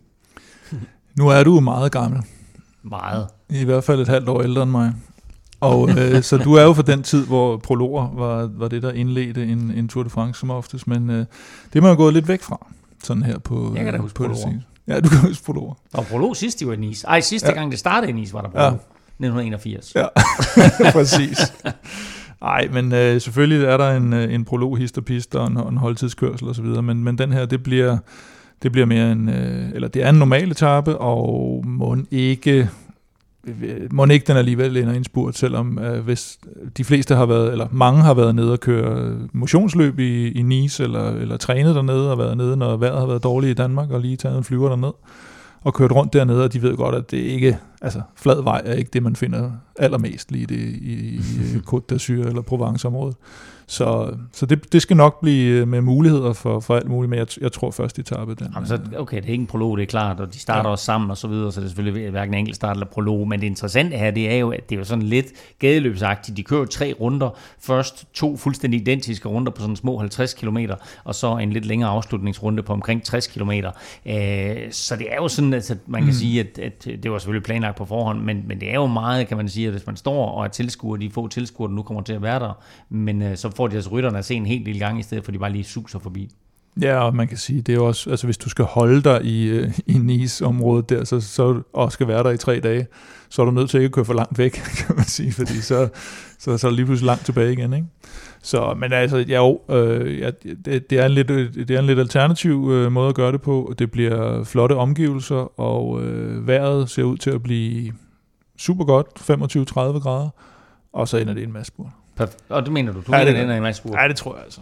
Nu 1.18 1.28
er 1.28 1.42
du 1.44 1.60
meget 1.60 1.92
gammel. 1.92 2.22
Meget. 2.82 3.26
I 3.50 3.64
hvert 3.64 3.84
fald 3.84 4.00
et 4.00 4.08
halvt 4.08 4.28
år 4.28 4.42
ældre 4.42 4.62
end 4.62 4.70
mig. 4.70 4.92
Og 5.60 5.90
øh, 5.90 6.22
så 6.22 6.36
du 6.36 6.54
er 6.54 6.62
jo 6.62 6.72
fra 6.72 6.82
den 6.82 7.02
tid, 7.02 7.26
hvor 7.26 7.56
prologer 7.56 8.14
var, 8.14 8.50
var 8.56 8.68
det, 8.68 8.82
der 8.82 8.92
indledte 8.92 9.44
en, 9.46 9.72
en 9.76 9.88
Tour 9.88 10.02
de 10.04 10.10
France 10.10 10.40
som 10.40 10.50
oftest, 10.50 10.86
men 10.88 11.10
øh, 11.10 11.16
det 11.72 11.78
er 11.78 11.80
man 11.80 11.90
jo 11.90 11.96
gået 11.96 12.14
lidt 12.14 12.28
væk 12.28 12.42
fra, 12.42 12.66
sådan 13.04 13.22
her 13.22 13.38
på 13.38 13.72
Jeg 13.76 13.84
kan 13.84 13.94
da 13.94 14.00
huske 14.00 14.14
på 14.14 14.22
det 14.22 14.30
prologer. 14.30 14.48
seneste. 14.48 14.68
Ja, 14.88 15.00
du 15.00 15.08
kan 15.08 15.18
huske 15.18 15.44
prologer. 15.44 15.74
Og 15.94 16.04
prolog 16.06 16.36
sidst, 16.36 16.60
de 16.60 16.66
var 16.66 16.72
i 16.72 16.76
Nice. 16.76 17.06
Ej, 17.06 17.20
sidste 17.20 17.48
Ja. 17.48 17.54
gang 17.54 17.70
det 17.70 17.78
startede 17.78 18.10
i 18.10 18.14
Nice, 18.14 18.34
var 18.34 18.40
der 18.40 18.48
prolog. 18.48 18.62
Ja. 18.64 18.70
Ja. 18.70 18.76
1981. 19.26 19.94
Ja, 19.96 20.06
præcis. 20.92 21.52
Nej, 22.40 22.68
men 22.72 22.92
øh, 22.92 23.20
selvfølgelig 23.20 23.64
er 23.66 23.76
der 23.76 23.90
en, 23.96 24.12
øh, 24.12 24.34
en 24.34 24.44
prolog, 24.44 24.78
hist 24.78 24.98
og 24.98 25.04
pist 25.04 25.34
og 25.34 25.46
en, 25.46 25.56
og 25.56 25.68
en 25.70 25.76
holdtidskørsel 25.76 26.48
osv., 26.48 26.64
men, 26.64 27.04
men 27.04 27.18
den 27.18 27.32
her, 27.32 27.46
det 27.46 27.62
bliver, 27.62 27.98
det 28.62 28.72
bliver 28.72 28.86
mere 28.86 29.12
en, 29.12 29.28
øh, 29.28 29.70
eller 29.74 29.88
det 29.88 30.04
er 30.04 30.08
en 30.08 30.14
normal 30.14 30.50
etape, 30.50 30.98
og 30.98 31.62
må 31.66 31.96
ikke, 32.10 32.68
må 33.90 34.04
ikke 34.04 34.26
den 34.26 34.36
alligevel 34.36 34.76
ender 34.76 34.92
i 34.92 34.96
en 34.96 35.04
spurt, 35.04 35.38
selvom 35.38 35.78
øh, 35.78 36.04
hvis 36.04 36.38
de 36.76 36.84
fleste 36.84 37.14
har 37.14 37.26
været, 37.26 37.52
eller 37.52 37.66
mange 37.70 38.02
har 38.02 38.14
været 38.14 38.34
nede 38.34 38.52
og 38.52 38.60
køre 38.60 39.16
motionsløb 39.32 39.98
i, 39.98 40.28
i 40.28 40.42
Nice, 40.42 40.82
eller, 40.82 41.10
eller 41.10 41.36
trænet 41.36 41.74
dernede, 41.74 42.12
og 42.12 42.18
været 42.18 42.36
nede, 42.36 42.56
når 42.56 42.76
vejret 42.76 42.98
har 42.98 43.06
været 43.06 43.22
dårligt 43.22 43.50
i 43.50 43.54
Danmark, 43.54 43.90
og 43.90 44.00
lige 44.00 44.16
taget 44.16 44.38
en 44.38 44.44
flyver 44.44 44.68
derned 44.68 44.92
og 45.62 45.74
kørt 45.74 45.92
rundt 45.92 46.12
dernede, 46.12 46.44
og 46.44 46.52
de 46.52 46.62
ved 46.62 46.76
godt, 46.76 46.94
at 46.94 47.10
det 47.10 47.16
ikke, 47.16 47.58
altså 47.82 48.00
flad 48.16 48.42
vej 48.42 48.62
er 48.64 48.74
ikke 48.74 48.90
det, 48.92 49.02
man 49.02 49.16
finder 49.16 49.50
allermest 49.78 50.32
lige 50.32 50.42
i, 50.42 50.46
det, 50.46 50.58
i, 50.58 51.16
i 51.16 51.56
Côte 51.68 51.92
d'Azur 51.92 52.28
eller 52.28 52.42
Provence-området. 52.42 53.16
Så, 53.70 54.14
så 54.32 54.46
det, 54.46 54.72
det 54.72 54.82
skal 54.82 54.96
nok 54.96 55.20
blive 55.20 55.66
med 55.66 55.80
muligheder 55.80 56.32
for, 56.32 56.60
for 56.60 56.76
alt 56.76 56.88
muligt, 56.88 57.10
men 57.10 57.18
jeg, 57.18 57.26
jeg 57.40 57.52
tror 57.52 57.70
først 57.70 57.98
etape 57.98 58.34
den. 58.34 58.46
Jamen, 58.54 58.66
så, 58.68 58.78
okay, 58.98 59.16
det 59.16 59.24
er 59.26 59.30
ikke 59.30 59.40
en 59.42 59.46
prolog, 59.46 59.76
det 59.76 59.82
er 59.82 59.86
klart, 59.86 60.20
og 60.20 60.34
de 60.34 60.38
starter 60.38 60.68
Ja. 60.68 60.72
også 60.72 60.84
sammen 60.84 61.10
og 61.10 61.16
så 61.16 61.28
videre, 61.28 61.52
så 61.52 61.60
det 61.60 61.66
er 61.66 61.68
selvfølgelig 61.68 62.10
hverken 62.10 62.34
enkelt 62.34 62.56
start 62.56 62.76
eller 62.76 62.86
prolog, 62.86 63.28
men 63.28 63.40
det 63.40 63.46
interessante 63.46 63.96
her, 63.96 64.10
det 64.10 64.30
er 64.32 64.36
jo, 64.36 64.50
at 64.50 64.70
det 64.70 64.74
er 64.76 64.78
jo 64.78 64.84
sådan 64.84 65.02
lidt 65.02 65.26
gadeløbsagtigt. 65.58 66.36
De 66.36 66.42
kører 66.42 66.64
tre 66.64 66.94
runder, 67.00 67.30
først 67.60 68.04
to 68.14 68.36
fuldstændig 68.36 68.80
identiske 68.80 69.28
runder 69.28 69.52
på 69.52 69.60
sådan 69.60 69.76
små 69.76 69.98
50 69.98 70.34
km, 70.34 70.58
og 71.04 71.14
så 71.14 71.36
en 71.36 71.52
lidt 71.52 71.64
længere 71.66 71.90
afslutningsrunde 71.90 72.62
på 72.62 72.72
omkring 72.72 73.02
60 73.02 73.26
km. 73.26 73.50
Øh, 74.06 74.56
så 74.70 74.96
det 74.96 75.06
er 75.12 75.16
jo 75.16 75.28
sådan, 75.28 75.54
at 75.54 75.76
man 75.86 76.00
kan 76.00 76.06
Mm. 76.08 76.12
sige, 76.12 76.40
at, 76.40 76.58
at 76.58 76.84
det 77.02 77.10
var 77.12 77.18
selvfølgelig 77.18 77.44
planlagt 77.44 77.76
på 77.76 77.84
forhånd, 77.84 78.20
men, 78.20 78.44
men 78.46 78.60
det 78.60 78.70
er 78.70 78.74
jo 78.74 78.86
meget, 78.86 79.28
kan 79.28 79.36
man 79.36 79.48
sige, 79.48 79.66
at 79.66 79.72
hvis 79.72 79.86
man 79.86 79.96
står 79.96 80.26
og 80.26 80.44
er 80.44 80.48
tilskuer, 80.48 80.96
de 80.96 81.10
få 81.10 81.28
tilskuere, 81.28 81.68
der 81.70 81.76
nu 81.76 81.82
kommer 81.82 82.02
til 82.02 82.12
at 82.12 82.22
være 82.22 82.38
der, 82.40 82.58
men 82.90 83.22
øh, 83.22 83.36
så 83.36 83.50
får 83.60 83.68
de 83.68 83.76
altså 83.76 83.90
rytterne 83.90 84.18
at 84.18 84.24
se 84.24 84.34
en 84.34 84.46
helt 84.46 84.64
lille 84.64 84.78
gang, 84.78 85.00
i 85.00 85.02
stedet 85.02 85.24
for 85.24 85.30
at 85.30 85.34
de 85.34 85.38
bare 85.38 85.52
lige 85.52 85.64
suser 85.64 85.98
forbi. 85.98 86.30
Ja, 86.80 86.98
og 86.98 87.16
man 87.16 87.28
kan 87.28 87.36
sige, 87.36 87.62
det 87.62 87.74
er 87.74 87.80
også, 87.80 88.10
altså 88.10 88.26
hvis 88.26 88.38
du 88.38 88.48
skal 88.48 88.64
holde 88.64 89.02
dig 89.02 89.24
i, 89.24 89.48
øh, 89.48 89.78
i 89.86 89.92
Nice-området 89.92 90.90
der, 90.90 91.04
så, 91.04 91.20
så, 91.20 91.62
og 91.72 91.92
skal 91.92 92.08
være 92.08 92.22
der 92.22 92.30
i 92.30 92.36
tre 92.36 92.60
dage, 92.60 92.86
så 93.28 93.42
er 93.42 93.46
du 93.46 93.52
nødt 93.52 93.70
til 93.70 93.78
ikke 93.78 93.86
at 93.86 93.92
køre 93.92 94.04
for 94.04 94.14
langt 94.14 94.38
væk, 94.38 94.52
kan 94.86 94.96
man 94.96 95.04
sige, 95.04 95.32
fordi 95.32 95.60
så, 95.60 95.88
så, 96.38 96.58
så 96.58 96.66
er 96.66 96.70
det 96.70 96.76
lige 96.76 96.86
pludselig 96.86 97.06
langt 97.06 97.24
tilbage 97.24 97.52
igen, 97.52 97.72
ikke? 97.72 97.86
Så, 98.42 98.74
men 98.76 98.92
altså, 98.92 99.16
ja, 99.16 99.36
jo, 99.36 99.60
øh, 99.70 100.18
ja, 100.18 100.30
det, 100.64 100.90
det, 100.90 100.98
er 100.98 101.06
en 101.06 101.12
lidt, 101.12 101.30
øh, 101.30 101.54
det 101.54 101.70
er 101.70 101.78
en 101.78 101.86
lidt 101.86 101.98
alternativ 101.98 102.70
øh, 102.72 102.92
måde 102.92 103.08
at 103.08 103.14
gøre 103.14 103.32
det 103.32 103.42
på. 103.42 103.74
Det 103.78 103.90
bliver 103.90 104.44
flotte 104.44 104.76
omgivelser, 104.76 105.60
og 105.60 106.02
øh, 106.02 106.46
vejret 106.46 106.90
ser 106.90 107.02
ud 107.02 107.16
til 107.16 107.30
at 107.30 107.42
blive 107.42 107.92
super 108.58 108.84
godt, 108.84 109.06
25-30 109.16 110.02
grader, 110.02 110.28
og 110.92 111.08
så 111.08 111.16
ender 111.16 111.34
det 111.34 111.40
i 111.40 111.44
en 111.44 111.52
masse 111.52 111.68
spurt. 111.68 111.99
Perf- 112.20 112.36
Og 112.48 112.64
det 112.64 112.72
mener 112.72 112.92
du? 112.92 113.00
Du 113.06 113.12
Ja, 113.12 113.18
det 113.18 113.26
mener, 113.26 113.30
det 113.30 113.34
gør 113.36 113.42
ender 113.42 113.54
i 113.54 113.56
en 113.56 113.62
masse 113.62 113.82
spurt? 113.82 113.98
Ja, 114.02 114.08
det 114.08 114.16
tror 114.16 114.34
jeg 114.36 114.44
altså. 114.44 114.60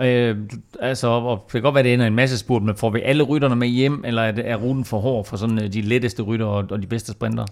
Øh, 0.00 0.36
du- 0.52 0.56
altså, 0.80 1.06
og 1.08 1.42
det 1.46 1.52
kan 1.52 1.62
godt 1.62 1.74
være, 1.74 1.84
det 1.84 1.92
ender 1.94 2.04
i 2.04 2.08
en 2.08 2.14
masse 2.14 2.38
spurt, 2.38 2.62
men 2.62 2.76
får 2.76 2.90
vi 2.90 3.00
alle 3.00 3.22
rytterne 3.22 3.56
med 3.56 3.68
hjem, 3.68 4.04
eller 4.06 4.22
er, 4.22 4.32
det, 4.32 4.48
er 4.48 4.56
ruten 4.56 4.84
for 4.84 4.98
hård 5.00 5.24
for 5.24 5.36
sådan 5.36 5.62
øh, 5.62 5.72
de 5.72 5.80
letteste 5.80 6.22
rytter 6.22 6.46
og, 6.46 6.64
og 6.70 6.82
de 6.82 6.86
bedste 6.86 7.12
sprinter? 7.12 7.46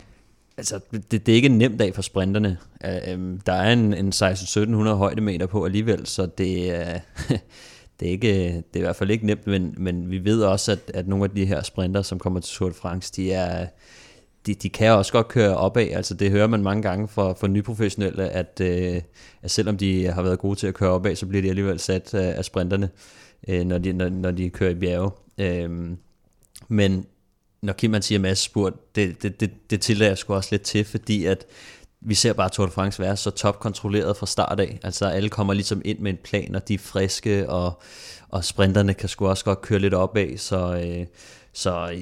Altså, 0.57 0.81
det, 0.93 1.11
det 1.27 1.29
er 1.29 1.37
ikke 1.37 1.47
en 1.49 1.59
nem 1.59 1.79
dag 1.79 1.95
for 1.95 2.03
sprinterne. 2.03 2.57
Uh, 2.85 3.15
um, 3.15 3.41
der 3.47 3.53
er 3.53 3.73
en, 3.73 3.95
en 3.95 4.13
16-1700 4.15 4.89
højdemeter 4.89 5.47
på 5.47 5.65
alligevel, 5.65 6.07
så 6.07 6.27
det 6.27 6.71
er, 6.81 6.99
det 8.01 8.09
er, 8.09 8.13
ikke, 8.13 8.29
det 8.49 8.75
er 8.75 8.79
i 8.79 8.81
hvert 8.81 8.97
fald 8.97 9.11
ikke 9.11 9.27
nemt, 9.27 9.47
men, 9.47 9.75
men 9.79 10.11
vi 10.11 10.25
ved 10.25 10.43
også, 10.43 10.73
at, 10.73 10.79
at 10.95 11.09
nogle 11.09 11.25
af 11.25 11.31
de 11.31 11.45
her 11.47 11.63
sprinter, 11.63 12.03
som 12.03 12.19
kommer 12.19 12.41
til 12.41 12.57
Tour 12.57 12.69
de 12.69 12.75
France, 12.75 13.13
de 13.17 13.33
er, 13.33 13.67
de, 14.47 14.55
de 14.55 14.71
kan 14.71 14.93
også 14.93 15.13
godt 15.13 15.29
køre 15.29 15.57
opad. 15.57 15.89
Altså 15.93 16.15
det 16.15 16.31
hører 16.31 16.47
man 16.47 16.63
mange 16.63 16.83
gange 16.83 17.09
fra, 17.09 17.33
fra 17.33 17.49
nyprofessionelle, 17.49 18.29
at, 18.29 18.61
øh, 18.61 19.03
at 19.43 19.51
selvom 19.51 19.77
de 19.77 20.07
har 20.07 20.23
været 20.23 20.39
gode 20.39 20.59
til 20.59 20.67
at 20.67 20.75
køre 20.75 20.91
opad, 20.91 21.17
så 21.17 21.27
bliver 21.27 21.43
de 21.43 21.49
alligevel 21.49 21.79
sat 21.79 22.15
øh, 22.15 22.39
af 22.39 22.45
sprinterne, 22.45 22.91
øh, 23.49 23.65
når, 23.65 23.79
de, 23.79 23.93
når, 23.93 24.09
når 24.09 24.31
de 24.31 24.51
kører 24.51 24.71
i 24.71 24.75
bjerge. 24.75 25.11
Øh, 25.39 25.97
men 26.69 27.07
når 27.63 27.73
Kim 27.73 27.93
han 27.93 28.03
siger 28.03 28.19
masse 28.19 28.45
spurt, 28.45 28.95
det, 28.95 29.23
det, 29.23 29.41
det, 29.41 29.51
det 29.71 29.81
tillader 29.81 30.11
jeg 30.11 30.19
sgu 30.19 30.35
også 30.35 30.49
lidt 30.53 30.63
til, 30.63 30.85
fordi 30.85 31.25
at 31.25 31.47
vi 32.01 32.15
ser 32.15 32.33
bare 32.33 32.49
Tour 32.49 32.67
de 32.67 32.73
France 32.73 33.03
være 33.03 33.17
så 33.17 33.31
topkontrolleret 33.31 34.17
fra 34.17 34.27
start 34.27 34.61
af. 34.61 34.79
Altså 34.83 35.07
alle 35.07 35.29
kommer 35.29 35.55
ligesom 35.55 35.83
ind 35.85 35.99
med 35.99 36.11
en 36.11 36.19
plan, 36.25 36.55
og 36.55 36.69
de 36.69 36.75
er 36.75 36.79
friske, 36.79 37.51
og, 37.51 37.83
og 38.29 38.45
sprinterne 38.45 38.95
kan 38.95 39.09
sgu 39.09 39.29
også 39.29 39.45
godt 39.45 39.61
køre 39.61 39.79
lidt 39.79 39.95
opad, 39.95 40.37
så, 40.39 40.83
øh, 40.87 41.07
så 41.53 42.01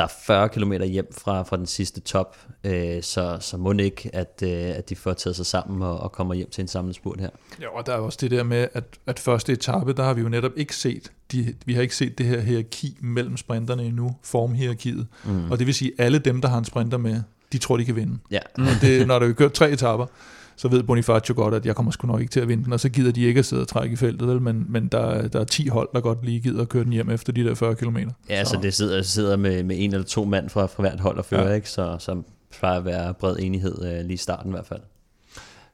der 0.00 0.06
er 0.06 0.10
40 0.26 0.48
km 0.48 0.72
hjem 0.72 1.12
fra, 1.18 1.42
fra 1.42 1.56
den 1.56 1.66
sidste 1.66 2.00
top, 2.00 2.36
øh, 2.64 3.02
så, 3.02 3.36
så 3.40 3.56
må 3.56 3.72
det 3.72 3.84
ikke, 3.84 4.10
at, 4.12 4.42
øh, 4.42 4.50
at 4.50 4.88
de 4.88 4.96
får 4.96 5.12
taget 5.12 5.36
sig 5.36 5.46
sammen 5.46 5.82
og, 5.82 6.00
og 6.00 6.12
kommer 6.12 6.34
hjem 6.34 6.50
til 6.50 6.62
en 6.62 6.68
samlet 6.68 6.94
spurt 6.94 7.20
her. 7.20 7.28
Ja, 7.60 7.76
og 7.76 7.86
der 7.86 7.92
er 7.92 7.96
også 7.96 8.18
det 8.20 8.30
der 8.30 8.42
med, 8.42 8.68
at, 8.72 8.84
at 9.06 9.18
første 9.18 9.52
etape, 9.52 9.92
der 9.92 10.02
har 10.02 10.14
vi 10.14 10.20
jo 10.20 10.28
netop 10.28 10.52
ikke 10.56 10.76
set, 10.76 11.12
de, 11.32 11.54
vi 11.66 11.74
har 11.74 11.82
ikke 11.82 11.96
set 11.96 12.18
det 12.18 12.26
her 12.26 12.40
hierarki 12.40 12.98
mellem 13.00 13.36
sprinterne 13.36 13.84
endnu, 13.84 14.16
formhierarkiet. 14.22 15.06
Mm. 15.24 15.50
Og 15.50 15.58
det 15.58 15.66
vil 15.66 15.74
sige, 15.74 15.92
alle 15.98 16.18
dem, 16.18 16.40
der 16.40 16.48
har 16.48 16.58
en 16.58 16.64
sprinter 16.64 16.98
med, 16.98 17.22
de 17.52 17.58
tror, 17.58 17.76
de 17.76 17.84
kan 17.84 17.96
vinde. 17.96 18.18
Ja. 18.30 18.40
Og 18.54 18.80
det, 18.80 19.06
når 19.06 19.18
der 19.18 19.28
er 19.28 19.32
kørt 19.32 19.52
tre 19.52 19.70
etaper, 19.70 20.06
så 20.60 20.68
ved 20.68 20.82
Bonifacio 20.82 21.34
godt, 21.34 21.54
at 21.54 21.66
jeg 21.66 21.76
kommer 21.76 21.92
sgu 21.92 22.06
nok 22.06 22.20
ikke 22.20 22.30
til 22.30 22.40
at 22.40 22.48
vinde 22.48 22.64
den, 22.64 22.72
og 22.72 22.80
så 22.80 22.88
gider 22.88 23.12
de 23.12 23.22
ikke 23.22 23.38
at 23.38 23.44
sidde 23.44 23.62
og 23.62 23.68
trække 23.68 23.92
i 23.92 23.96
feltet, 23.96 24.28
vel? 24.28 24.40
men, 24.42 24.66
men 24.68 24.86
der, 24.88 25.28
der 25.28 25.40
er 25.40 25.44
10 25.44 25.66
hold, 25.68 25.88
der 25.94 26.00
godt 26.00 26.24
lige 26.24 26.40
gider 26.40 26.62
at 26.62 26.68
køre 26.68 26.84
den 26.84 26.92
hjem 26.92 27.10
efter 27.10 27.32
de 27.32 27.44
der 27.44 27.54
40 27.54 27.74
km. 27.74 27.96
Ja, 28.28 28.44
så, 28.44 28.50
så 28.50 28.58
det 28.62 28.74
sidder, 28.74 29.02
sidder 29.02 29.36
med, 29.36 29.62
med 29.62 29.76
en 29.78 29.92
eller 29.92 30.06
to 30.06 30.24
mand 30.24 30.48
fra, 30.48 30.66
fra 30.66 30.82
hvert 30.82 31.00
hold 31.00 31.18
og 31.18 31.24
fører, 31.24 31.48
Ja. 31.48 31.54
ikke? 31.54 31.70
Så, 31.70 31.96
så 31.98 32.22
plejer 32.58 32.78
at 32.78 32.84
være 32.84 33.14
bred 33.14 33.36
enighed 33.38 33.84
øh, 33.84 34.00
lige 34.00 34.12
i 34.12 34.16
starten 34.16 34.50
i 34.50 34.52
hvert 34.52 34.66
fald. 34.66 34.80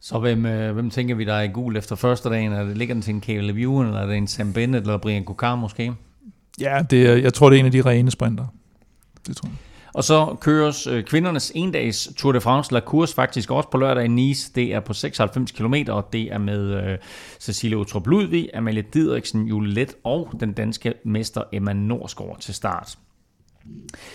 Så 0.01 0.19
hvem, 0.19 0.47
øh, 0.47 0.75
hvem 0.75 0.91
tænker 0.91 1.15
vi, 1.15 1.25
der 1.25 1.35
er 1.35 1.43
i 1.43 1.49
gul 1.49 1.77
efter 1.77 1.97
første 1.97 2.29
dagen? 2.29 2.53
Er 2.53 2.65
det, 2.65 2.77
ligger 2.79 2.95
den 2.95 3.03
til 3.03 3.15
en 3.15 3.21
Caleb 3.23 3.57
Ewan, 3.57 3.87
eller 3.87 4.01
er 4.01 4.07
det 4.07 4.17
en 4.17 4.27
Sam 4.27 4.53
Bennett, 4.53 4.83
eller 4.87 4.99
Brian 4.99 5.25
Kokar 5.25 5.55
måske? 5.57 5.93
Ja, 6.61 6.83
det 6.91 7.07
er, 7.07 7.17
jeg 7.17 7.35
tror, 7.35 7.51
det 7.51 7.57
er 7.57 7.61
en 7.61 7.67
af 7.67 7.73
de 7.73 7.83
rene 7.83 8.11
sprinter. 8.11 8.45
Det 9.27 9.37
tror 9.37 9.49
jeg. 9.49 9.57
Og 9.97 10.05
så 10.05 10.37
køres 10.41 10.87
øh, 10.87 11.05
kvindernes 11.05 11.53
endags 11.55 12.09
Tour 12.17 12.33
de 12.33 12.41
France 12.41 12.73
La 12.73 12.81
Course 12.81 13.15
faktisk 13.15 13.51
også 13.51 13.69
på 13.71 13.79
lørdag 13.79 14.05
i 14.05 14.09
Nice. 14.09 14.53
Det 14.55 14.75
er 14.75 14.81
på 14.81 14.93
96 14.93 15.53
km, 15.53 15.75
og 15.89 16.13
det 16.13 16.33
er 16.33 16.39
med 16.39 16.91
øh, 16.91 16.99
Cecilie 17.41 17.79
Utrup 17.79 18.07
Ludvig, 18.07 18.51
Amalie 18.55 18.85
Didriksen, 18.95 19.47
Julie 19.47 19.75
Let 19.75 19.95
og 20.05 20.31
den 20.41 20.53
danske 20.53 20.95
mester 21.05 21.43
Emma 21.53 21.73
Norsgaard 21.73 22.41
til 22.41 22.55
start. 22.55 22.99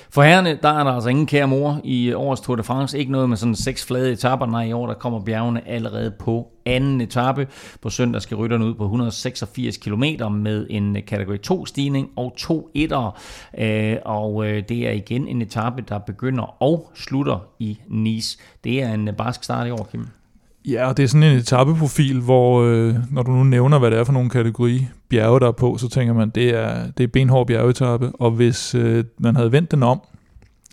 For 0.10 0.23
herrene, 0.23 0.60
der 0.64 0.69
er 0.69 0.84
der 0.84 0.91
altså 0.91 1.10
ingen 1.10 1.26
kære 1.26 1.48
mor 1.48 1.82
i 1.84 2.14
årets 2.14 2.41
Tour 2.41 2.56
de 2.56 2.64
France. 2.64 2.99
Ikke 2.99 3.11
noget 3.11 3.30
med 3.30 3.38
sådan 3.38 3.56
seks 3.56 3.86
flade 3.86 4.11
etapper. 4.11 4.45
Nej, 4.45 4.64
i 4.64 4.72
år 4.72 4.88
der 4.88 4.94
kommer 4.94 5.19
bjergene 5.19 5.68
allerede 5.68 6.11
på 6.19 6.48
anden 6.65 7.02
etape. 7.02 7.48
På 7.82 7.90
søndag 7.90 8.22
skal 8.22 8.38
rytterne 8.38 8.65
ud 8.65 8.73
på 8.73 8.84
186 8.84 9.78
km 9.78 10.03
med 10.32 10.68
en 10.69 10.98
kategori 11.07 11.38
2 11.38 11.65
stigning 11.65 12.10
og 12.15 12.34
to 12.38 12.69
etter. 12.73 13.19
Øh, 13.57 13.98
og 14.06 14.48
øh, 14.48 14.64
det 14.69 14.88
er 14.88 14.91
igen 14.91 15.28
en 15.28 15.41
etape, 15.41 15.82
der 15.82 15.98
begynder 15.98 16.64
og 16.64 16.91
slutter 16.95 17.48
i 17.60 17.80
Nice. 17.88 18.38
Det 18.64 18.82
er 18.82 18.94
en 18.94 19.10
barsk 19.18 19.44
start 19.44 19.68
i 19.68 19.72
år, 19.72 19.88
Kim. 19.91 20.07
Ja, 20.66 20.88
og 20.88 20.98
det 20.98 21.04
er 21.04 21.08
sådan 21.08 21.24
en 21.24 21.38
etappeprofil, 21.38 22.20
hvor 22.20 22.62
øh, 22.62 22.96
når 23.12 23.24
du 23.24 23.32
nu 23.32 23.44
nævner, 23.44 23.80
hvad 23.80 23.92
det 23.92 24.00
er 24.00 24.04
for 24.04 24.14
nogle 24.14 24.30
kategori 24.30 24.88
bjerge, 25.10 25.40
der 25.40 25.48
er 25.48 25.52
på, 25.52 25.78
så 25.78 25.90
tænker 25.90 26.14
man, 26.14 26.30
det 26.30 26.50
er, 26.50 26.92
det 26.98 27.04
er 27.04 27.08
benhård 27.08 27.48
bjergetappe, 27.48 28.12
og 28.14 28.32
hvis 28.32 28.76
øh, 28.76 29.04
man 29.20 29.36
havde 29.36 29.52
vendt 29.52 29.72
den 29.72 29.84
om, 29.84 30.02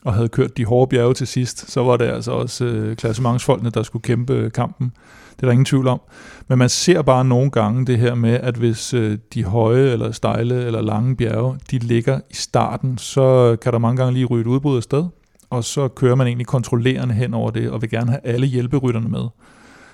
og 0.05 0.15
havde 0.15 0.29
kørt 0.29 0.57
de 0.57 0.65
hårde 0.65 0.89
bjerge 0.89 1.15
til 1.15 1.27
sidst, 1.27 1.71
så 1.71 1.83
var 1.83 1.97
det 1.97 2.05
altså 2.05 2.33
også 2.33 2.65
øh, 2.65 2.97
klassementsfolkene, 2.97 3.71
der 3.71 3.83
skulle 3.83 4.03
kæmpe 4.03 4.51
kampen. 4.51 4.93
Det 5.37 5.43
er 5.43 5.47
der 5.47 5.53
ingen 5.53 5.65
tvivl 5.65 5.89
om. 5.89 6.01
Men 6.49 6.59
man 6.59 6.69
ser 6.69 7.03
bare 7.03 7.25
nogle 7.25 7.51
gange 7.51 7.87
det 7.87 7.99
her 7.99 8.15
med, 8.15 8.35
at 8.35 8.57
hvis 8.57 8.95
øh, 8.95 9.19
de 9.35 9.45
høje, 9.45 9.93
eller 9.93 10.13
stejle, 10.13 10.65
eller 10.65 10.81
lange 10.81 11.17
bjerge, 11.17 11.59
de 11.71 11.79
ligger 11.79 12.21
i 12.31 12.35
starten, 12.35 12.99
så 12.99 13.57
kan 13.63 13.73
der 13.73 13.79
mange 13.79 13.97
gange 13.97 14.15
lige 14.15 14.27
ryge 14.27 14.41
et 14.41 14.47
udbrud 14.47 14.77
af 14.77 14.83
sted, 14.83 15.05
og 15.51 15.65
så 15.65 15.89
kører 15.89 16.15
man 16.15 16.27
egentlig 16.27 16.47
kontrollerende 16.47 17.15
hen 17.15 17.35
over 17.35 17.51
det, 17.51 17.71
og 17.71 17.83
vil 17.83 17.91
gerne 17.91 18.11
have 18.11 18.21
alle 18.25 18.47
hjælperytterne 18.47 19.09
med. 19.09 19.25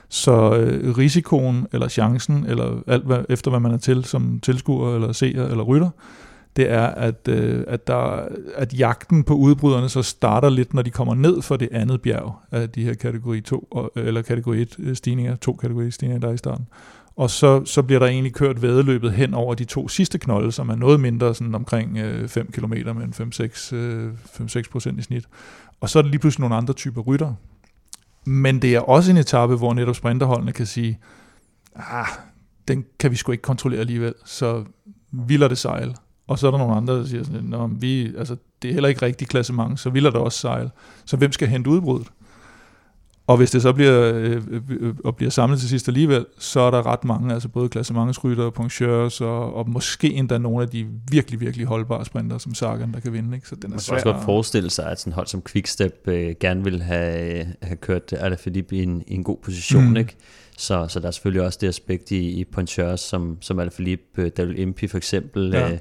Så 0.08 0.56
øh, 0.56 0.98
risikoen 0.98 1.66
eller 1.72 1.88
chancen, 1.88 2.46
eller 2.48 2.82
alt 2.86 3.04
hvad, 3.04 3.24
efter 3.28 3.50
hvad 3.50 3.60
man 3.60 3.72
er 3.72 3.78
til 3.78 4.04
som 4.04 4.40
tilskuer, 4.42 4.94
eller 4.94 5.12
seer, 5.12 5.44
eller 5.48 5.64
rytter, 5.64 5.90
det 6.56 6.70
er, 6.70 6.86
at, 6.86 7.28
øh, 7.28 7.64
at, 7.68 7.86
der, 7.86 8.28
at 8.54 8.78
jagten 8.78 9.24
på 9.24 9.34
udbryderne 9.34 9.88
så 9.88 10.02
starter 10.02 10.48
lidt, 10.48 10.74
når 10.74 10.82
de 10.82 10.90
kommer 10.90 11.14
ned 11.14 11.42
for 11.42 11.56
det 11.56 11.68
andet 11.72 12.02
bjerg 12.02 12.34
af 12.50 12.70
de 12.70 12.84
her 12.84 12.94
kategori 12.94 13.40
2, 13.40 13.68
og, 13.70 13.92
eller 13.96 14.22
kategori 14.22 14.62
1 14.62 14.76
øh, 14.78 14.96
stigninger, 14.96 15.36
to 15.36 15.52
kategori 15.52 15.90
stigninger, 15.90 16.20
der 16.20 16.28
er 16.28 16.32
i 16.32 16.36
starten. 16.36 16.66
Og 17.16 17.30
så, 17.30 17.64
så 17.64 17.82
bliver 17.82 17.98
der 17.98 18.06
egentlig 18.06 18.34
kørt 18.34 18.62
vedløbet 18.62 19.12
hen 19.12 19.34
over 19.34 19.54
de 19.54 19.64
to 19.64 19.88
sidste 19.88 20.18
knolde, 20.18 20.52
som 20.52 20.68
er 20.68 20.74
noget 20.74 21.00
mindre, 21.00 21.34
sådan 21.34 21.54
omkring 21.54 21.98
øh, 21.98 22.28
5 22.28 22.52
km 22.52 22.72
med 22.72 23.20
en 23.20 23.32
5-6 23.70 23.74
øh, 23.74 24.12
5-6 24.40 24.62
procent 24.70 24.98
i 24.98 25.02
snit. 25.02 25.24
Og 25.80 25.90
så 25.90 25.98
er 25.98 26.02
det 26.02 26.10
lige 26.10 26.20
pludselig 26.20 26.40
nogle 26.40 26.56
andre 26.56 26.74
typer 26.74 27.00
rytter. 27.00 27.34
Men 28.24 28.62
det 28.62 28.74
er 28.74 28.80
også 28.80 29.10
en 29.10 29.16
etape, 29.16 29.56
hvor 29.56 29.74
netop 29.74 29.96
sprinterholdene 29.96 30.52
kan 30.52 30.66
sige, 30.66 30.98
ah, 31.76 32.06
den 32.68 32.84
kan 32.98 33.10
vi 33.10 33.16
sgu 33.16 33.32
ikke 33.32 33.42
kontrollere 33.42 33.80
alligevel, 33.80 34.14
så 34.24 34.64
vilder 35.12 35.48
det 35.48 35.58
sejle. 35.58 35.94
Og 36.26 36.38
så 36.38 36.46
er 36.46 36.50
der 36.50 36.58
nogle 36.58 36.74
andre, 36.74 36.98
der 36.98 37.06
siger 37.06 37.24
sådan, 37.24 37.44
Nå, 37.44 37.66
vi, 37.66 38.16
altså, 38.16 38.36
det 38.62 38.68
er 38.68 38.72
heller 38.72 38.88
ikke 38.88 39.02
rigtig 39.02 39.28
klassement, 39.28 39.80
så 39.80 39.90
vilder 39.90 40.10
det 40.10 40.20
også 40.20 40.38
sejle. 40.38 40.70
Så 41.04 41.16
hvem 41.16 41.32
skal 41.32 41.48
hente 41.48 41.70
udbruddet? 41.70 42.08
Og 43.26 43.36
hvis 43.36 43.50
det 43.50 43.62
så 43.62 43.72
bliver, 43.72 44.14
øh, 44.14 44.42
øh, 44.80 44.94
og 45.04 45.16
bliver 45.16 45.30
samlet 45.30 45.60
til 45.60 45.68
sidst 45.68 45.88
alligevel, 45.88 46.26
så 46.38 46.60
er 46.60 46.70
der 46.70 46.86
ret 46.86 47.04
mange, 47.04 47.34
altså 47.34 47.48
både 47.48 47.68
klassementsrytter, 47.68 48.50
puncheurs 48.50 49.20
og, 49.20 49.54
og 49.54 49.70
måske 49.70 50.12
endda 50.12 50.38
nogle 50.38 50.62
af 50.62 50.68
de 50.68 50.86
virkelig, 51.10 51.40
virkelig 51.40 51.66
holdbare 51.66 52.04
sprinter, 52.04 52.38
som 52.38 52.54
Sagan, 52.54 52.92
der 52.92 53.00
kan 53.00 53.12
vinde. 53.12 53.36
Ikke? 53.36 53.48
Så 53.48 53.54
den 53.54 53.64
er 53.64 53.68
Man 53.68 53.80
kan 53.86 53.94
også 53.94 54.12
godt 54.12 54.24
forestille 54.24 54.70
sig, 54.70 54.90
at 54.90 55.00
sådan 55.00 55.12
hold 55.12 55.26
som 55.26 55.42
Quickstep 55.42 56.00
øh, 56.06 56.34
gerne 56.40 56.64
vil 56.64 56.82
have, 56.82 57.46
have 57.62 57.76
kørt 57.76 58.12
Alaphilippe 58.12 58.76
i 58.76 58.82
en, 58.82 59.02
i 59.06 59.14
en 59.14 59.24
god 59.24 59.36
position, 59.44 59.88
Mm. 59.88 59.96
ikke? 59.96 60.16
Så, 60.58 60.86
så 60.88 61.00
der 61.00 61.06
er 61.06 61.10
selvfølgelig 61.10 61.42
også 61.42 61.58
det 61.60 61.68
aspekt 61.68 62.10
i, 62.10 62.30
i 62.30 62.44
Ponchers, 62.44 63.00
som, 63.00 63.38
som 63.40 63.58
Alaphilippe, 63.58 64.22
øh, 64.22 64.30
Daryl 64.36 64.58
Impey 64.58 64.90
for 64.90 64.96
eksempel, 64.96 65.50
ja. 65.52 65.72
øh, 65.72 65.78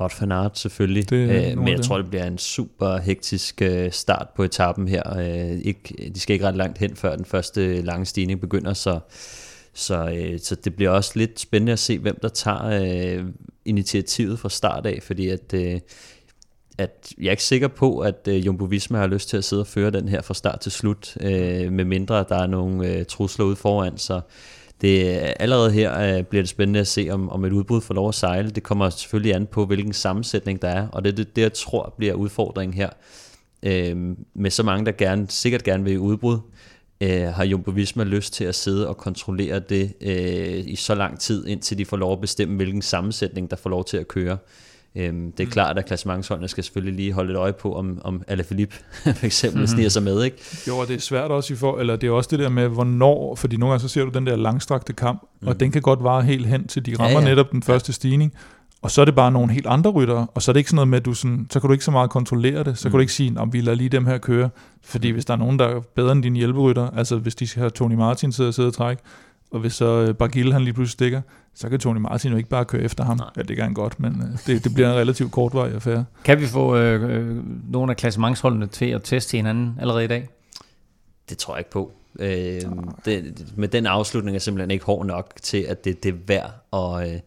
Wout 0.00 0.20
van 0.20 0.32
Aert 0.32 0.58
selvfølgelig, 0.58 1.10
Det 1.10 1.50
øh, 1.50 1.58
men 1.58 1.68
jeg 1.68 1.80
tror, 1.80 1.96
det 1.96 2.10
bliver 2.10 2.24
en 2.24 2.38
super 2.38 2.98
hektisk 2.98 3.62
øh, 3.62 3.92
start 3.92 4.28
på 4.36 4.42
etappen 4.42 4.88
her. 4.88 5.16
Øh, 5.18 5.58
ikke, 5.64 6.10
de 6.14 6.20
skal 6.20 6.34
ikke 6.34 6.46
ret 6.46 6.56
langt 6.56 6.78
hen, 6.78 6.96
før 6.96 7.16
den 7.16 7.24
første 7.24 7.82
lange 7.82 8.06
stigning 8.06 8.40
begynder, 8.40 8.72
så, 8.72 8.98
så, 9.74 10.10
øh, 10.16 10.38
så 10.40 10.54
det 10.54 10.76
bliver 10.76 10.90
også 10.90 11.12
lidt 11.14 11.40
spændende 11.40 11.72
at 11.72 11.78
se, 11.78 11.98
hvem 11.98 12.18
der 12.22 12.28
tager 12.28 12.64
øh, 13.18 13.24
initiativet 13.64 14.38
fra 14.38 14.48
start 14.48 14.86
af, 14.86 14.98
fordi 15.02 15.28
at, 15.28 15.54
øh, 15.54 15.80
at 16.78 17.12
jeg 17.18 17.26
er 17.26 17.30
ikke 17.30 17.44
sikker 17.44 17.68
på, 17.68 17.98
at 17.98 18.28
øh, 18.28 18.46
Jumbo 18.46 18.64
Visma 18.64 18.98
har 18.98 19.06
lyst 19.06 19.28
til 19.28 19.36
at 19.36 19.44
sidde 19.44 19.62
og 19.62 19.66
føre 19.66 19.90
den 19.90 20.08
her 20.08 20.22
fra 20.22 20.34
start 20.34 20.60
til 20.60 20.72
slut, 20.72 21.16
øh, 21.20 21.72
med 21.72 21.84
mindre 21.84 22.24
der 22.28 22.36
er 22.36 22.46
nogle 22.46 22.88
øh, 22.88 23.04
trusler 23.04 23.46
ude 23.46 23.56
foran, 23.56 23.98
så 23.98 24.20
det, 24.80 25.22
allerede 25.40 25.72
her 25.72 26.16
øh, 26.18 26.22
bliver 26.22 26.42
det 26.42 26.48
spændende 26.48 26.80
at 26.80 26.86
se, 26.86 27.08
om, 27.10 27.30
om 27.30 27.44
et 27.44 27.52
udbrud 27.52 27.80
får 27.80 27.94
lov 27.94 28.08
at 28.08 28.14
sejle. 28.14 28.50
Det 28.50 28.62
kommer 28.62 28.90
selvfølgelig 28.90 29.34
an 29.34 29.46
på, 29.46 29.66
hvilken 29.66 29.92
sammensætning 29.92 30.62
der 30.62 30.68
er, 30.68 30.88
og 30.88 31.04
det 31.04 31.12
er 31.12 31.16
det, 31.16 31.36
det 31.36 31.42
jeg 31.42 31.52
tror 31.52 31.94
bliver 31.98 32.14
udfordringen 32.14 32.74
her. 32.74 32.88
Øh, 33.62 33.96
med 34.34 34.50
så 34.50 34.62
mange, 34.62 34.86
der 34.86 34.92
gerne, 34.92 35.26
sikkert 35.28 35.62
gerne 35.62 35.84
vil 35.84 35.92
i 35.92 35.96
udbrud, 35.96 36.38
øh, 37.00 37.26
har 37.26 37.44
Jumbo 37.44 37.70
Visma 37.70 38.04
lyst 38.04 38.32
til 38.32 38.44
at 38.44 38.54
sidde 38.54 38.88
og 38.88 38.96
kontrollere 38.96 39.58
det 39.58 39.94
øh, 40.00 40.62
i 40.66 40.76
så 40.76 40.94
lang 40.94 41.20
tid, 41.20 41.46
indtil 41.46 41.78
de 41.78 41.84
får 41.84 41.96
lov 41.96 42.12
at 42.12 42.20
bestemme, 42.20 42.56
hvilken 42.56 42.82
sammensætning, 42.82 43.50
der 43.50 43.56
får 43.56 43.70
lov 43.70 43.84
til 43.84 43.96
at 43.96 44.08
køre. 44.08 44.38
Øhm, 44.96 45.32
det 45.32 45.40
er 45.42 45.46
Mm. 45.46 45.50
klart, 45.52 45.78
at 45.78 45.86
klassementsholdene 45.86 46.48
skal 46.48 46.64
selvfølgelig 46.64 46.94
lige 46.96 47.12
holde 47.12 47.32
et 47.32 47.36
øje 47.36 47.52
på, 47.52 47.74
om, 47.76 47.98
om 48.04 48.22
Alaphilippe 48.28 48.74
for 49.20 49.26
eksempel 49.26 49.60
Mhm. 49.60 49.66
sniger 49.66 49.88
sig 49.88 50.02
med, 50.02 50.22
ikke? 50.24 50.36
Jo, 50.68 50.76
og 50.78 50.88
det 50.88 50.96
er 50.96 51.00
svært 51.00 51.30
også 51.30 51.52
i 51.54 51.56
for, 51.56 51.78
eller 51.78 51.96
det 51.96 52.06
er 52.06 52.10
også 52.10 52.28
det 52.30 52.38
der 52.38 52.48
med, 52.48 52.68
hvornår, 52.68 53.34
fordi 53.34 53.56
nogle 53.56 53.70
gange 53.72 53.80
så 53.82 53.88
ser 53.88 54.04
du 54.04 54.10
den 54.10 54.26
der 54.26 54.36
langstrakte 54.36 54.92
kamp, 54.92 55.22
mm. 55.42 55.48
og 55.48 55.60
den 55.60 55.70
kan 55.72 55.82
godt 55.82 56.02
vare 56.02 56.22
helt 56.22 56.46
hen 56.46 56.66
til 56.66 56.86
de 56.86 56.92
rammer 56.98 57.10
ja, 57.20 57.24
ja. 57.24 57.24
netop 57.30 57.52
den 57.52 57.62
første 57.62 57.92
stigning, 57.92 58.32
og 58.82 58.90
så 58.90 59.00
er 59.00 59.04
det 59.04 59.14
bare 59.14 59.32
nogle 59.32 59.52
helt 59.52 59.66
andre 59.66 59.90
ryttere, 59.90 60.26
og 60.34 60.42
så 60.42 60.50
er 60.50 60.52
det 60.52 60.60
ikke 60.60 60.70
sådan 60.70 60.76
noget 60.76 60.88
med, 60.88 60.98
at 60.98 61.04
du 61.04 61.14
sådan, 61.14 61.46
så 61.50 61.60
kan 61.60 61.68
du 61.68 61.72
ikke 61.72 61.84
så 61.84 61.90
meget 61.90 62.10
kontrollere 62.10 62.64
det, 62.64 62.78
så 62.78 62.88
mm. 62.88 62.90
kan 62.90 62.98
du 62.98 63.00
ikke 63.00 63.12
sige, 63.12 63.32
om 63.40 63.52
vi 63.52 63.60
lader 63.60 63.76
lige 63.76 63.88
dem 63.88 64.06
her 64.06 64.18
køre, 64.18 64.50
fordi 64.84 65.10
hvis 65.10 65.24
der 65.24 65.32
er 65.34 65.38
nogen, 65.38 65.58
der 65.58 65.64
er 65.66 65.80
bedre 65.80 66.12
end 66.12 66.22
dine 66.22 66.38
hjælperytter, 66.38 66.90
altså 66.96 67.16
hvis 67.16 67.34
de 67.34 67.48
have 67.54 67.70
Tony 67.70 67.94
Martin 67.94 68.32
sidde 68.32 68.48
og 68.48 68.54
sidde 68.54 68.66
og 68.68 68.74
trække, 68.74 69.02
og 69.50 69.60
hvis 69.60 69.72
så 69.72 69.86
øh, 70.08 70.14
Bargiel 70.14 70.52
han 70.52 70.62
lige 70.62 70.74
pludselig 70.74 70.92
stikker, 70.92 71.20
så 71.54 71.68
kan 71.68 71.78
Tony 71.80 71.98
Martin 71.98 72.30
jo 72.30 72.36
ikke 72.36 72.48
bare 72.48 72.64
køre 72.64 72.82
efter 72.82 73.04
ham. 73.04 73.20
Ja, 73.36 73.42
det 73.42 73.56
kan 73.56 73.64
han 73.64 73.74
godt, 73.74 74.00
men 74.00 74.22
øh, 74.22 74.38
det, 74.46 74.64
det 74.64 74.74
bliver 74.74 74.90
en 74.90 74.96
relativt 74.96 75.32
kortvarig 75.32 75.74
affære. 75.74 76.04
Kan 76.24 76.40
vi 76.40 76.46
få 76.46 76.76
øh, 76.76 77.10
øh, 77.10 77.36
nogle 77.72 77.92
af 77.92 77.96
klassementsholdene 77.96 78.66
til 78.66 78.86
at 78.86 79.00
teste 79.04 79.36
hinanden 79.36 79.76
allerede 79.80 80.04
i 80.04 80.08
dag? 80.08 80.28
Det 81.28 81.38
tror 81.38 81.54
jeg 81.54 81.60
ikke 81.60 81.70
på. 81.70 81.92
Øh, 82.18 82.60
det, 83.04 83.44
med 83.56 83.68
den 83.68 83.86
afslutning 83.86 84.34
er 84.36 84.40
simpelthen 84.40 84.70
ikke 84.70 84.84
hård 84.84 85.06
nok 85.06 85.32
til, 85.42 85.58
at 85.58 85.84
det, 85.84 86.02
det 86.02 86.08
er 86.14 86.18
værd 86.26 86.52
at, 86.72 87.08
øh, 87.14 87.20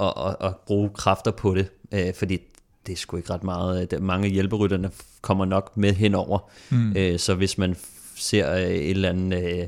at, 0.00 0.12
at, 0.26 0.36
at 0.48 0.56
bruge 0.66 0.90
kræfter 0.94 1.30
på 1.30 1.54
det, 1.54 1.68
øh, 1.92 2.14
fordi 2.14 2.38
det 2.86 2.92
er 2.92 2.96
sgu 2.96 3.16
ikke 3.16 3.32
ret 3.32 3.44
meget. 3.44 3.94
Mange 4.02 4.28
hjælperytterne 4.28 4.90
kommer 5.22 5.44
nok 5.44 5.76
med 5.76 5.92
henover, 5.92 6.38
Mm. 6.70 6.92
øh, 6.96 7.18
så 7.18 7.34
hvis 7.34 7.58
man 7.58 7.76
ser 8.16 8.52
øh, 8.54 8.60
et 8.62 8.90
eller 8.90 9.08
andet... 9.08 9.60
Øh, 9.60 9.66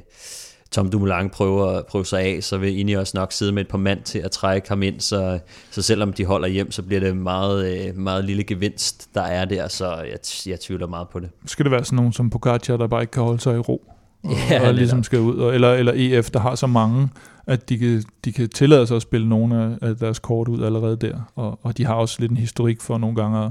Tom 0.70 0.90
Dumoulin 0.90 1.30
prøver, 1.30 1.82
prøver 1.82 2.04
sig 2.04 2.20
af, 2.20 2.38
så 2.42 2.58
vil 2.58 2.78
Inni 2.78 2.92
også 2.92 3.12
nok 3.16 3.32
sidde 3.32 3.52
med 3.52 3.62
et 3.62 3.68
par 3.68 3.78
mand 3.78 4.02
til 4.02 4.18
at 4.18 4.30
trække 4.30 4.68
ham 4.68 4.82
ind, 4.82 5.00
så, 5.00 5.38
så 5.70 5.82
selvom 5.82 6.12
de 6.12 6.24
holder 6.24 6.48
hjem, 6.48 6.70
så 6.70 6.82
bliver 6.82 7.00
det 7.00 7.16
meget, 7.16 7.88
øh, 7.88 7.96
meget 7.96 8.24
lille 8.24 8.44
gevinst, 8.44 9.14
der 9.14 9.22
er 9.22 9.44
der, 9.44 9.68
så 9.68 9.94
jeg, 9.94 10.18
jeg 10.46 10.60
tvivler 10.60 10.86
meget 10.86 11.08
på 11.08 11.20
det. 11.20 11.30
Skal 11.46 11.64
det 11.64 11.72
være 11.72 11.84
sådan 11.84 11.96
nogen 11.96 12.12
som 12.12 12.30
Pogacar, 12.30 12.76
der 12.76 12.86
bare 12.86 13.00
ikke 13.00 13.10
kan 13.10 13.22
holde 13.22 13.40
sig 13.40 13.54
i 13.54 13.58
ro? 13.58 13.82
Og, 14.24 14.30
Ja, 14.50 14.68
og 14.68 14.74
ligesom 14.74 15.02
skal 15.02 15.20
ud, 15.20 15.36
og, 15.36 15.54
eller, 15.54 15.72
eller 15.72 15.92
EF, 15.96 16.30
der 16.30 16.40
har 16.40 16.54
så 16.54 16.66
mange, 16.66 17.08
at 17.46 17.68
de 17.68 17.78
kan, 17.78 18.04
de 18.24 18.32
kan 18.32 18.48
tillade 18.48 18.86
sig 18.86 18.96
at 18.96 19.02
spille 19.02 19.28
nogle 19.28 19.62
af, 19.62 19.88
af 19.88 19.96
deres 19.96 20.18
kort 20.18 20.48
ud 20.48 20.64
allerede 20.64 20.96
der. 20.96 21.32
Og, 21.34 21.58
og 21.62 21.78
de 21.78 21.84
har 21.84 21.94
også 21.94 22.16
lidt 22.20 22.30
en 22.30 22.36
historik 22.36 22.80
for 22.80 22.98
nogle 22.98 23.16
gange 23.16 23.44
at, 23.44 23.50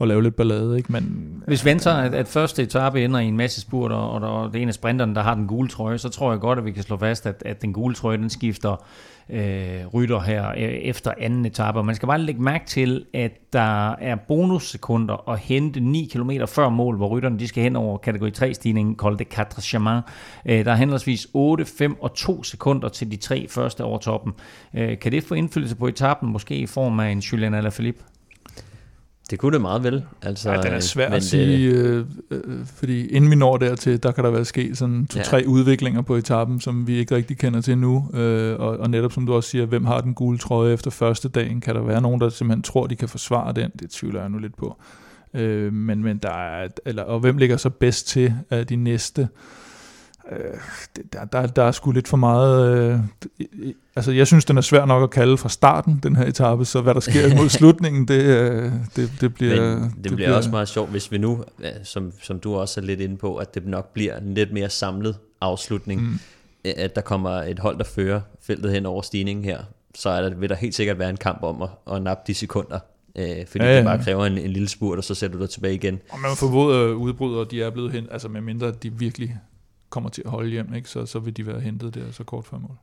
at 0.00 0.08
lave 0.08 0.22
lidt 0.22 0.36
ballade. 0.36 0.76
Ikke? 0.76 0.92
Men, 0.92 1.26
Hvis 1.46 1.64
vi 1.64 1.70
venter, 1.70 1.92
at, 1.92 2.14
at 2.14 2.28
første 2.28 2.62
etape 2.62 3.04
ender 3.04 3.20
i 3.20 3.26
en 3.26 3.36
masse 3.36 3.60
spurt, 3.60 3.92
og, 3.92 4.10
og 4.10 4.20
der, 4.20 4.50
det 4.52 4.58
er 4.58 4.62
en 4.62 4.68
af 4.68 4.74
sprinterne, 4.74 5.14
der 5.14 5.22
har 5.22 5.34
den 5.34 5.46
gule 5.46 5.68
trøje, 5.68 5.98
så 5.98 6.08
tror 6.08 6.30
jeg 6.30 6.40
godt, 6.40 6.58
at 6.58 6.64
vi 6.64 6.72
kan 6.72 6.82
slå 6.82 6.96
fast, 6.96 7.26
at, 7.26 7.42
at 7.46 7.62
den 7.62 7.72
gule 7.72 7.94
trøje, 7.94 8.16
den 8.16 8.30
skifter 8.30 8.84
øh, 9.30 9.86
rytter 9.94 10.20
her 10.20 10.48
øh, 10.48 10.56
efter 10.62 11.12
anden 11.20 11.46
etape. 11.46 11.78
Og 11.78 11.86
man 11.86 11.94
skal 11.94 12.06
bare 12.06 12.20
lægge 12.20 12.42
mærke 12.42 12.66
til, 12.66 13.04
at 13.14 13.32
der 13.52 13.92
er 13.92 14.14
bonussekunder 14.14 15.30
at 15.30 15.38
hente 15.38 15.80
9 15.80 16.10
km 16.12 16.30
før 16.48 16.68
mål, 16.68 16.96
hvor 16.96 17.08
rytterne 17.08 17.38
de 17.38 17.48
skal 17.48 17.62
hen 17.62 17.76
over 17.76 17.98
kategori 17.98 18.32
3-stigningen, 18.38 18.96
kaldet 18.96 19.18
det 19.18 19.28
Quatre 19.28 19.62
Chemin. 19.62 20.00
Øh, 20.46 20.64
der 20.64 20.72
er 20.72 20.76
henholdsvis 20.76 21.28
8, 21.34 21.64
5 21.64 21.96
og 22.00 22.14
2 22.14 22.42
sekunder 22.42 22.88
til 22.88 23.10
de 23.10 23.16
tre 23.16 23.46
første 23.48 23.84
over 23.84 23.98
toppen. 23.98 24.32
Øh, 24.74 24.98
kan 24.98 25.12
det 25.12 25.24
få 25.24 25.34
indflydelse 25.34 25.76
på 25.76 25.86
etappen, 25.86 26.32
måske 26.32 26.56
i 26.56 26.66
form 26.66 27.00
af 27.00 27.10
en 27.10 27.18
Julian 27.18 27.54
Alaphilippe? 27.54 28.02
Det 29.30 29.38
kunne 29.38 29.52
det 29.52 29.60
meget 29.60 29.82
vel. 29.82 30.04
Altså, 30.22 30.50
ja, 30.50 30.62
den 30.62 30.72
er 30.72 30.80
svær 30.80 31.08
men 31.08 31.16
at 31.16 31.22
sige, 31.22 31.70
øh, 31.70 32.04
øh, 32.30 32.66
fordi 32.66 33.06
inden 33.06 33.30
vi 33.30 33.36
når 33.36 33.56
dertil, 33.56 34.02
der 34.02 34.12
kan 34.12 34.24
der 34.24 34.30
være 34.30 34.44
sket 34.44 34.78
sådan 34.78 35.06
to-tre 35.06 35.36
ja. 35.36 35.46
udviklinger 35.46 36.02
på 36.02 36.14
etappen, 36.14 36.60
som 36.60 36.86
vi 36.86 36.96
ikke 36.96 37.14
rigtig 37.14 37.38
kender 37.38 37.60
til 37.60 37.78
nu. 37.78 38.10
Øh, 38.14 38.60
og, 38.60 38.76
og 38.76 38.90
netop 38.90 39.12
som 39.12 39.26
du 39.26 39.34
også 39.34 39.50
siger, 39.50 39.66
hvem 39.66 39.84
har 39.84 40.00
den 40.00 40.14
gule 40.14 40.38
trøje 40.38 40.72
efter 40.72 40.90
første 40.90 41.28
dagen? 41.28 41.60
Kan 41.60 41.74
der 41.74 41.82
være 41.82 42.00
nogen, 42.00 42.20
der 42.20 42.28
simpelthen 42.28 42.62
tror, 42.62 42.86
de 42.86 42.96
kan 42.96 43.08
forsvare 43.08 43.52
den? 43.52 43.70
Det 43.80 43.90
tvivler 43.90 44.20
jeg 44.20 44.30
nu 44.30 44.38
lidt 44.38 44.56
på. 44.56 44.76
Øh, 45.34 45.72
men, 45.72 46.02
men 46.02 46.18
der 46.18 46.32
er, 46.32 46.68
eller, 46.84 47.02
og 47.02 47.20
hvem 47.20 47.38
ligger 47.38 47.56
så 47.56 47.70
bedst 47.70 48.06
til 48.06 48.34
af 48.50 48.66
de 48.66 48.76
næste? 48.76 49.22
Øh, 49.22 49.28
der, 51.12 51.24
der, 51.24 51.46
der 51.46 51.62
er 51.62 51.70
sgu 51.70 51.90
lidt 51.90 52.08
for 52.08 52.16
meget... 52.16 52.78
Øh, 52.78 53.00
altså, 53.96 54.12
jeg 54.12 54.26
synes, 54.26 54.44
den 54.44 54.56
er 54.56 54.60
svær 54.60 54.84
nok 54.84 55.02
at 55.02 55.10
kalde 55.10 55.36
fra 55.36 55.48
starten, 55.48 56.00
den 56.02 56.16
her 56.16 56.24
etape, 56.24 56.64
så 56.64 56.80
hvad 56.80 56.94
der 56.94 57.00
sker 57.00 57.34
mod 57.40 57.48
slutningen, 57.48 58.08
det, 58.08 58.22
øh, 58.22 58.72
det, 58.96 59.12
det 59.20 59.34
bliver... 59.34 59.74
Men 59.74 59.82
det, 59.82 59.92
det 59.94 60.02
bliver, 60.02 60.16
bliver 60.16 60.36
også 60.36 60.50
meget 60.50 60.68
sjovt, 60.68 60.90
hvis 60.90 61.12
vi 61.12 61.18
nu, 61.18 61.44
som, 61.82 62.12
som 62.22 62.40
du 62.40 62.54
også 62.54 62.80
er 62.80 62.84
lidt 62.84 63.00
inde 63.00 63.16
på, 63.16 63.36
at 63.36 63.54
det 63.54 63.66
nok 63.66 63.92
bliver 63.92 64.18
en 64.18 64.34
lidt 64.34 64.52
mere 64.52 64.70
samlet 64.70 65.16
afslutning, 65.40 66.02
mm. 66.02 66.18
at 66.64 66.94
der 66.94 67.00
kommer 67.00 67.30
et 67.30 67.58
hold, 67.58 67.78
der 67.78 67.84
fører 67.84 68.20
feltet 68.40 68.72
hen 68.72 68.86
over 68.86 69.02
stigningen 69.02 69.44
her, 69.44 69.58
så 69.94 70.08
er 70.10 70.22
der, 70.22 70.34
vil 70.34 70.48
der 70.48 70.56
helt 70.56 70.74
sikkert 70.74 70.98
være 70.98 71.10
en 71.10 71.16
kamp 71.16 71.42
om 71.42 71.62
at, 71.62 71.68
at 71.92 72.02
nappe 72.02 72.22
de 72.26 72.34
sekunder, 72.34 72.78
øh, 73.18 73.46
fordi 73.46 73.64
ja, 73.64 73.70
ja. 73.70 73.76
det 73.76 73.84
bare 73.84 74.02
kræver 74.04 74.26
en, 74.26 74.38
en 74.38 74.50
lille 74.50 74.68
spurt, 74.68 74.98
og 74.98 75.04
så 75.04 75.14
sætter 75.14 75.36
du 75.36 75.42
dig 75.42 75.50
tilbage 75.50 75.74
igen. 75.74 76.00
Og 76.10 76.20
man 76.20 76.30
formoder 76.36 76.94
udbrydere, 76.94 77.46
de 77.50 77.62
er 77.62 77.70
blevet 77.70 77.92
hen, 77.92 78.06
altså 78.10 78.28
med 78.28 78.40
mindre 78.40 78.70
de 78.70 78.92
virkelig 78.92 79.36
kommer 79.90 80.10
til 80.10 80.22
at 80.24 80.30
holde 80.30 80.50
hjem, 80.50 80.74
ikke? 80.74 80.88
Så, 80.88 81.06
så 81.06 81.18
vil 81.18 81.36
de 81.36 81.46
være 81.46 81.60
hentet 81.60 81.94
der 81.94 82.10
så 82.12 82.24
kort 82.24 82.44
før 82.44 82.58
mål. 82.58 82.76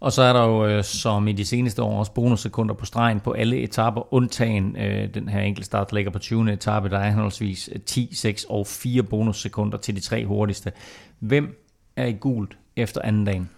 Og 0.00 0.12
så 0.12 0.22
er 0.22 0.32
der 0.32 0.44
jo, 0.44 0.66
øh, 0.66 0.84
som 0.84 1.28
i 1.28 1.32
de 1.32 1.44
seneste 1.44 1.82
år, 1.82 1.98
også 1.98 2.12
bonussekunder 2.12 2.74
på 2.74 2.86
stregen 2.86 3.20
på 3.20 3.32
alle 3.32 3.56
etapper, 3.56 4.14
undtagen 4.14 4.76
øh, 4.76 5.14
den 5.14 5.28
her 5.28 5.40
enkeltstart, 5.40 5.90
der 5.90 5.96
ligger 5.96 6.10
på 6.10 6.18
20. 6.18 6.52
etape, 6.52 6.88
der 6.88 6.98
er 6.98 7.10
henholdsvis 7.10 7.70
øh, 7.72 7.80
10, 7.80 8.14
6 8.14 8.44
og 8.44 8.66
4 8.66 9.02
bonussekunder 9.02 9.78
til 9.78 9.96
de 9.96 10.00
tre 10.00 10.26
hurtigste. 10.26 10.72
Hvem 11.18 11.64
er 11.96 12.06
i 12.06 12.12
gult 12.12 12.56
efter 12.76 13.00
anden 13.04 13.24
dagen? 13.24 13.50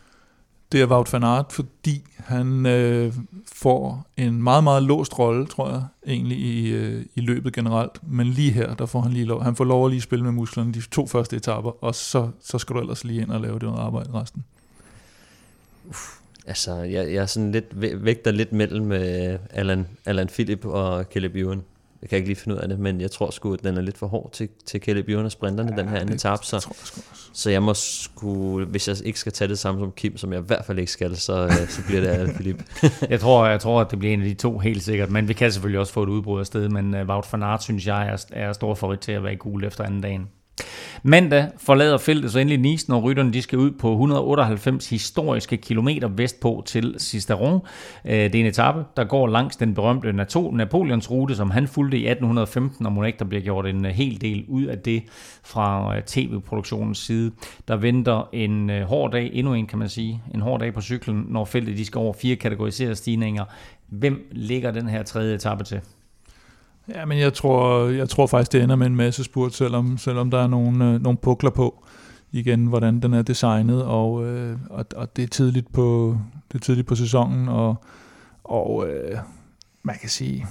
Det 0.73 0.81
er 0.81 0.87
Wout 0.87 1.13
van 1.13 1.25
Aert, 1.25 1.53
fordi 1.53 2.05
han 2.17 2.67
øh, 2.67 3.13
får 3.53 4.07
en 4.17 4.43
meget, 4.43 4.65
meget 4.65 4.83
låst 4.83 5.19
rolle, 5.19 5.47
tror 5.47 5.71
jeg, 5.71 5.85
egentlig 6.07 6.39
i, 6.39 6.69
øh, 6.69 7.05
i 7.15 7.21
løbet 7.21 7.53
generelt. 7.53 8.01
Men 8.03 8.27
lige 8.27 8.51
her, 8.51 8.75
der 8.75 8.87
får 8.87 9.01
han 9.01 9.13
lige 9.13 9.25
lov. 9.25 9.43
Han 9.43 9.57
får 9.57 9.65
lov 9.65 9.87
at 9.87 9.91
lige 9.91 10.01
spille 10.01 10.25
med 10.25 10.33
musklerne 10.33 10.73
de 10.73 10.81
to 10.81 11.07
første 11.07 11.37
etapper, 11.37 11.85
og 11.85 11.95
så, 11.95 12.29
så 12.41 12.59
skal 12.59 12.77
du 12.77 12.81
ellers 12.81 13.05
lige 13.05 13.23
ind 13.23 13.31
og 13.31 13.41
lave 13.41 13.59
det 13.59 13.67
arbejde 13.67 14.11
resten. 14.15 14.45
Uf, 15.89 16.19
altså, 16.47 16.75
jeg, 16.75 17.13
jeg 17.13 17.23
er 17.23 17.27
sådan 17.27 17.53
lidt, 17.53 17.81
vægter 18.05 18.31
lidt 18.31 18.53
mellem 18.53 18.93
øh, 18.93 19.39
Alan, 19.51 19.87
Alan 20.05 20.27
Philip 20.29 20.65
og 20.65 21.05
Caleb 21.05 21.37
Ewan. 21.37 21.63
Jeg 22.03 22.09
kan 22.09 22.17
ikke 22.17 22.29
lige 22.29 22.37
finde 22.37 22.57
ud 22.57 22.61
af 22.61 22.69
det, 22.69 22.79
men 22.79 23.01
jeg 23.01 23.11
tror 23.11 23.31
sgu, 23.31 23.53
at 23.53 23.65
den 23.65 23.77
er 23.77 23.81
lidt 23.81 23.99
for 23.99 24.07
hård 24.07 24.31
til, 24.33 24.49
til 24.67 24.81
Caleb 24.81 25.09
Ewan 25.09 25.25
og 25.25 25.33
sprinterne, 25.33 25.73
ja, 25.77 25.83
den 25.83 25.89
her 25.89 25.99
anden 25.99 26.15
etape. 26.15 26.47
Så, 26.47 26.69
så 27.37 27.51
jeg 27.51 27.63
må 27.63 27.75
skulle, 27.75 28.67
hvis 28.67 28.89
jeg 28.89 28.97
ikke 29.05 29.19
skal 29.19 29.33
tage 29.33 29.49
det 29.49 29.59
samme 29.59 29.81
som 29.81 29.93
Kim, 29.93 30.17
som 30.17 30.33
jeg 30.33 30.41
i 30.41 30.45
hvert 30.47 30.65
fald 30.65 30.79
ikke 30.79 30.93
skal, 30.93 31.17
så, 31.17 31.45
øh, 31.45 31.69
så 31.69 31.83
bliver 31.87 32.01
det 32.01 32.09
Alan 32.09 32.35
Philip. 32.35 32.63
jeg, 33.11 33.21
tror, 33.21 33.47
jeg 33.47 33.61
tror, 33.61 33.81
at 33.81 33.91
det 33.91 33.99
bliver 33.99 34.15
en 34.15 34.23
af 34.23 34.29
de 34.29 34.35
to 34.35 34.59
helt 34.59 34.83
sikkert, 34.83 35.11
men 35.11 35.29
vi 35.29 35.33
kan 35.33 35.53
selvfølgelig 35.53 35.81
også 35.81 35.93
få 35.93 36.03
et 36.03 36.09
udbrud 36.09 36.41
af 36.41 36.47
sted, 36.47 36.69
men 36.69 36.95
øh, 36.95 37.09
Wout 37.09 37.33
van 37.33 37.43
Aert, 37.43 37.63
synes 37.63 37.87
jeg, 37.87 38.09
er, 38.09 38.25
er 38.33 38.53
stor 38.53 38.75
favorit 38.75 39.01
til 39.01 39.13
at 39.13 39.23
være 39.23 39.33
i 39.33 39.37
gul 39.37 39.65
efter 39.65 39.85
anden 39.85 40.01
dagen. 40.01 40.29
Mandag 41.03 41.49
forlader 41.59 41.99
feltet 41.99 42.33
så 42.33 42.39
endelig 42.39 42.59
Nice, 42.59 42.91
når 42.91 43.01
rytterne 43.01 43.33
de 43.33 43.43
skal 43.43 43.59
ud 43.59 43.71
på 43.71 43.91
198 43.91 44.91
historiske 44.91 45.57
kilometer 45.57 46.09
vestpå 46.09 46.63
til 46.67 46.95
Cisteron. 46.99 47.61
Øh, 48.05 48.13
det 48.13 48.35
er 48.35 48.41
en 48.41 48.47
etape, 48.47 48.85
der 48.97 49.05
går 49.05 49.27
langs 49.27 49.57
den 49.57 49.75
berømte 49.75 50.13
Napoleons 50.53 51.11
rute, 51.11 51.37
som 51.37 51.51
han 51.51 51.69
fulgte 51.69 51.99
i 51.99 52.07
1815, 52.09 52.87
og 52.87 52.93
må 52.93 53.05
ikke 53.05 53.19
der 53.19 53.25
bliver 53.25 53.43
gjort 53.43 53.67
en 53.67 53.87
øh, 53.87 53.93
hel 53.93 54.21
del 54.21 54.45
ud 54.49 54.65
af 54.65 54.79
det 54.79 55.03
fra 55.45 55.97
øh, 55.97 56.03
tv-produktionens 56.03 56.99
side. 56.99 57.33
Der 57.69 57.77
venter 57.77 58.29
en 58.33 58.71
hård 58.83 59.13
dag, 59.13 59.31
endnu 59.33 59.55
en 59.55 59.67
kan 59.67 59.79
man 59.79 59.89
sige, 59.89 60.23
en 60.35 60.41
hård 60.41 60.61
dag 60.61 60.75
på 60.75 60.81
cyklen, 60.81 61.27
når 61.29 61.45
feltet 61.45 61.77
de 61.77 61.85
skal 61.85 61.99
over 61.99 62.13
fire 62.13 62.37
kategoriserede 62.37 62.97
stigninger. 62.97 63.45
Hvem 63.89 64.29
ligger 64.33 64.71
den 64.71 64.89
her 64.89 65.03
tredje 65.03 65.35
etape 65.35 65.65
til? 65.65 65.81
Ja, 66.95 67.05
men 67.05 67.19
jeg 67.19 67.35
tror, 67.35 67.87
jeg 67.87 68.09
tror 68.09 68.27
faktisk, 68.27 68.53
det 68.53 68.63
ender 68.63 68.77
med 68.77 68.87
en 68.87 68.97
masse 68.97 69.25
spurt, 69.25 69.55
selvom, 69.55 69.99
selvom 69.99 70.31
der 70.31 70.39
er 70.39 70.47
nogle, 70.47 70.85
øh, 70.85 71.03
nogle 71.03 71.19
pukler 71.19 71.51
på 71.51 71.85
igen, 72.33 72.67
hvordan 72.67 73.01
den 73.01 73.15
er 73.15 73.23
designet, 73.23 73.85
og, 73.85 74.27
øh, 74.27 74.59
og, 74.71 74.87
og 74.97 75.17
det, 75.17 75.23
er 75.23 75.29
tidligt 75.29 75.73
på, 75.73 76.19
det 76.53 76.59
er 76.59 76.63
tidligt 76.63 76.87
på 76.87 76.95
sæsonen, 76.95 77.49
og, 77.49 77.77
og 78.45 78.89
øh, 78.89 79.19
man 79.83 79.97
kan 80.01 80.09
sige, 80.09 80.47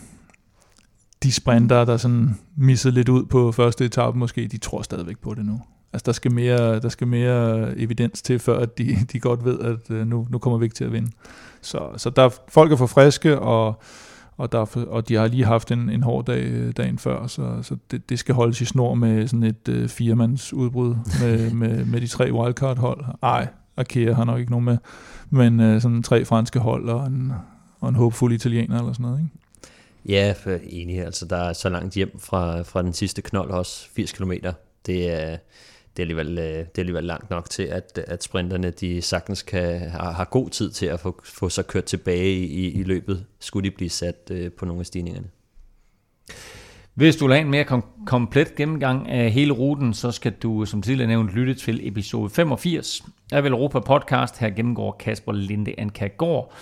de 1.23 1.31
sprinter, 1.31 1.85
der 1.85 1.97
sådan 1.97 2.39
missede 2.55 2.93
lidt 2.93 3.09
ud 3.09 3.25
på 3.25 3.51
første 3.51 3.85
etape 3.85 4.17
måske, 4.17 4.47
de 4.47 4.57
tror 4.57 4.81
stadigvæk 4.81 5.17
på 5.17 5.33
det 5.33 5.45
nu. 5.45 5.61
Altså 5.93 6.03
der 6.05 6.11
skal 6.11 6.31
mere, 6.31 6.79
der 6.79 6.89
skal 6.89 7.07
mere 7.07 7.73
evidens 7.77 8.21
til, 8.21 8.39
før 8.39 8.59
at 8.59 8.77
de, 8.77 8.97
de 9.11 9.19
godt 9.19 9.45
ved, 9.45 9.59
at 9.59 9.91
øh, 9.91 10.07
nu, 10.07 10.27
nu 10.29 10.37
kommer 10.37 10.59
vi 10.59 10.65
ikke 10.65 10.75
til 10.75 10.83
at 10.83 10.91
vinde. 10.91 11.11
Så, 11.61 11.89
så 11.97 12.09
der, 12.09 12.29
folk 12.49 12.71
er 12.71 12.75
for 12.75 12.85
friske, 12.85 13.39
og 13.39 13.81
og, 14.37 14.51
der, 14.51 14.85
og 14.89 15.09
de 15.09 15.15
har 15.15 15.27
lige 15.27 15.45
haft 15.45 15.71
en, 15.71 15.89
en 15.89 16.03
hård 16.03 16.25
dag 16.25 16.43
øh, 16.43 16.73
dagen 16.77 16.97
før, 16.97 17.27
så, 17.27 17.59
så 17.61 17.75
det, 17.91 18.09
det 18.09 18.19
skal 18.19 18.35
holdes 18.35 18.61
i 18.61 18.65
snor 18.65 18.93
med 18.93 19.27
sådan 19.27 19.43
et 19.43 19.67
uh, 19.69 19.87
firemands 19.87 20.53
udbrud 20.53 20.95
med, 21.21 21.51
med, 21.61 21.85
med 21.85 22.01
de 22.01 22.07
tre 22.07 22.33
wildcard-hold. 22.33 23.05
Ej, 23.23 23.47
Arkea 23.77 24.13
har 24.13 24.23
nok 24.23 24.39
ikke 24.39 24.51
nogen 24.51 24.65
med, 24.65 24.77
men 25.29 25.59
uh, 25.59 25.81
sådan 25.81 26.03
tre 26.03 26.25
franske 26.25 26.59
hold 26.59 26.89
og 26.89 27.07
en, 27.07 27.33
og 27.79 27.89
en 27.89 27.95
håbfuld 27.95 28.33
italiener 28.33 28.79
eller 28.79 28.93
sådan 28.93 29.05
noget, 29.05 29.19
ikke? 29.19 29.31
Ja, 30.05 30.33
for 30.43 30.57
enig. 30.63 31.05
Altså, 31.05 31.25
der 31.25 31.37
er 31.37 31.53
så 31.53 31.69
langt 31.69 31.93
hjem 31.93 32.19
fra, 32.19 32.61
fra 32.61 32.81
den 32.81 32.93
sidste 32.93 33.21
knold 33.21 33.51
også, 33.51 33.89
80 33.95 34.11
km. 34.11 34.31
Det 34.85 35.11
er, 35.11 35.37
det 35.97 35.99
er, 35.99 36.03
alligevel, 36.03 36.37
det 36.37 36.59
er 36.75 36.79
alligevel 36.79 37.03
langt 37.03 37.29
nok 37.29 37.49
til, 37.49 37.63
at, 37.63 37.99
at 38.07 38.23
sprinterne 38.23 38.69
de 38.71 39.01
sagtens 39.01 39.41
kan, 39.41 39.89
har, 39.89 40.11
har 40.11 40.25
god 40.25 40.49
tid 40.49 40.71
til 40.71 40.85
at 40.85 40.99
få, 40.99 41.21
få 41.23 41.49
sig 41.49 41.67
kørt 41.67 41.83
tilbage 41.83 42.35
i, 42.35 42.71
i 42.71 42.83
løbet, 42.83 43.25
skulle 43.39 43.69
de 43.69 43.75
blive 43.75 43.89
sat 43.89 44.31
øh, 44.31 44.51
på 44.51 44.65
nogle 44.65 44.79
af 44.79 44.85
stigningerne. 44.85 45.27
Hvis 46.93 47.15
du 47.15 47.25
vil 47.25 47.35
have 47.35 47.45
en 47.45 47.51
mere 47.51 47.63
kom- 47.63 47.85
komplet 48.05 48.55
gennemgang 48.55 49.09
af 49.09 49.31
hele 49.31 49.53
ruten, 49.53 49.93
så 49.93 50.11
skal 50.11 50.31
du 50.31 50.65
som 50.65 50.81
tidligere 50.81 51.07
nævnt 51.07 51.31
lytte 51.31 51.53
til 51.53 51.87
episode 51.87 52.29
85 52.29 53.03
af 53.31 53.41
Europa 53.45 53.79
Podcast. 53.79 54.37
Her 54.37 54.49
gennemgår 54.49 54.95
Kasper 54.99 55.31
Linde 55.31 55.75
Ankagård 55.77 56.53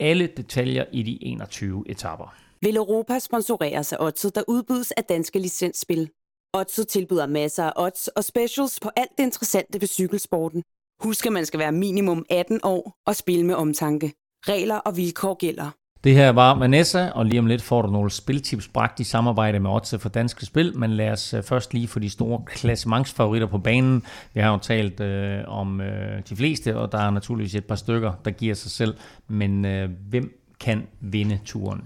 alle 0.00 0.26
detaljer 0.36 0.84
i 0.92 1.02
de 1.02 1.24
21 1.24 1.84
etapper. 1.86 2.34
Vil 2.62 2.76
Europa 2.76 3.18
sponsoreres 3.18 3.92
af 3.92 3.96
Odset, 4.00 4.34
der 4.34 4.42
udbydes 4.48 4.90
af 4.90 5.04
danske 5.04 5.38
licensspil. 5.38 6.10
Odset 6.54 6.88
tilbyder 6.88 7.26
masser 7.26 7.64
af 7.64 7.72
odds 7.76 8.08
og 8.08 8.24
specials 8.24 8.78
på 8.82 8.90
alt 8.96 9.10
det 9.18 9.24
interessante 9.24 9.80
ved 9.80 9.88
cykelsporten. 9.88 10.62
Husk, 11.02 11.26
at 11.26 11.32
man 11.32 11.46
skal 11.46 11.60
være 11.60 11.72
minimum 11.72 12.24
18 12.30 12.60
år 12.62 12.94
og 13.06 13.16
spille 13.16 13.46
med 13.46 13.54
omtanke. 13.54 14.12
Regler 14.48 14.76
og 14.76 14.96
vilkår 14.96 15.34
gælder. 15.34 15.70
Det 16.04 16.14
her 16.14 16.30
var 16.30 16.58
Vanessa, 16.58 17.10
og 17.14 17.26
lige 17.26 17.38
om 17.38 17.46
lidt 17.46 17.62
får 17.62 17.82
du 17.82 17.90
nogle 17.90 18.10
spiltips 18.10 18.68
bragt 18.68 19.00
i 19.00 19.04
samarbejde 19.04 19.60
med 19.60 19.70
Odds 19.70 19.94
for 19.98 20.08
Danske 20.08 20.46
Spil, 20.46 20.78
men 20.78 20.90
lad 20.90 21.10
os 21.10 21.34
øh, 21.34 21.42
først 21.42 21.74
lige 21.74 21.88
få 21.88 21.98
de 21.98 22.10
store 22.10 22.42
klassementsfavoritter 22.46 23.48
på 23.48 23.58
banen. 23.58 24.02
Vi 24.34 24.40
har 24.40 24.52
jo 24.52 24.58
talt 24.58 25.00
øh, 25.00 25.44
om 25.46 25.80
øh, 25.80 26.22
de 26.28 26.36
fleste, 26.36 26.76
og 26.76 26.92
der 26.92 26.98
er 26.98 27.10
naturligvis 27.10 27.54
et 27.54 27.64
par 27.64 27.74
stykker, 27.74 28.12
der 28.24 28.30
giver 28.30 28.54
sig 28.54 28.70
selv, 28.70 28.94
men 29.28 29.64
øh, 29.64 29.90
hvem 30.08 30.40
kan 30.60 30.86
vinde 31.00 31.40
turen? 31.44 31.82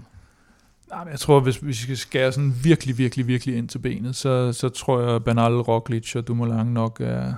Jeg 1.11 1.19
tror, 1.19 1.39
hvis 1.39 1.65
vi 1.65 1.73
skal 1.73 1.97
skære 1.97 2.31
sådan 2.31 2.53
virkelig, 2.63 2.97
virkelig, 2.97 3.27
virkelig 3.27 3.57
ind 3.57 3.67
til 3.67 3.79
benet, 3.79 4.15
så, 4.15 4.53
så 4.53 4.69
tror 4.69 5.11
jeg, 5.11 5.23
Banal, 5.23 5.53
Roglic 5.53 6.15
og 6.15 6.27
Dumoulin 6.27 6.65
nok 6.65 7.01
er, 7.01 7.33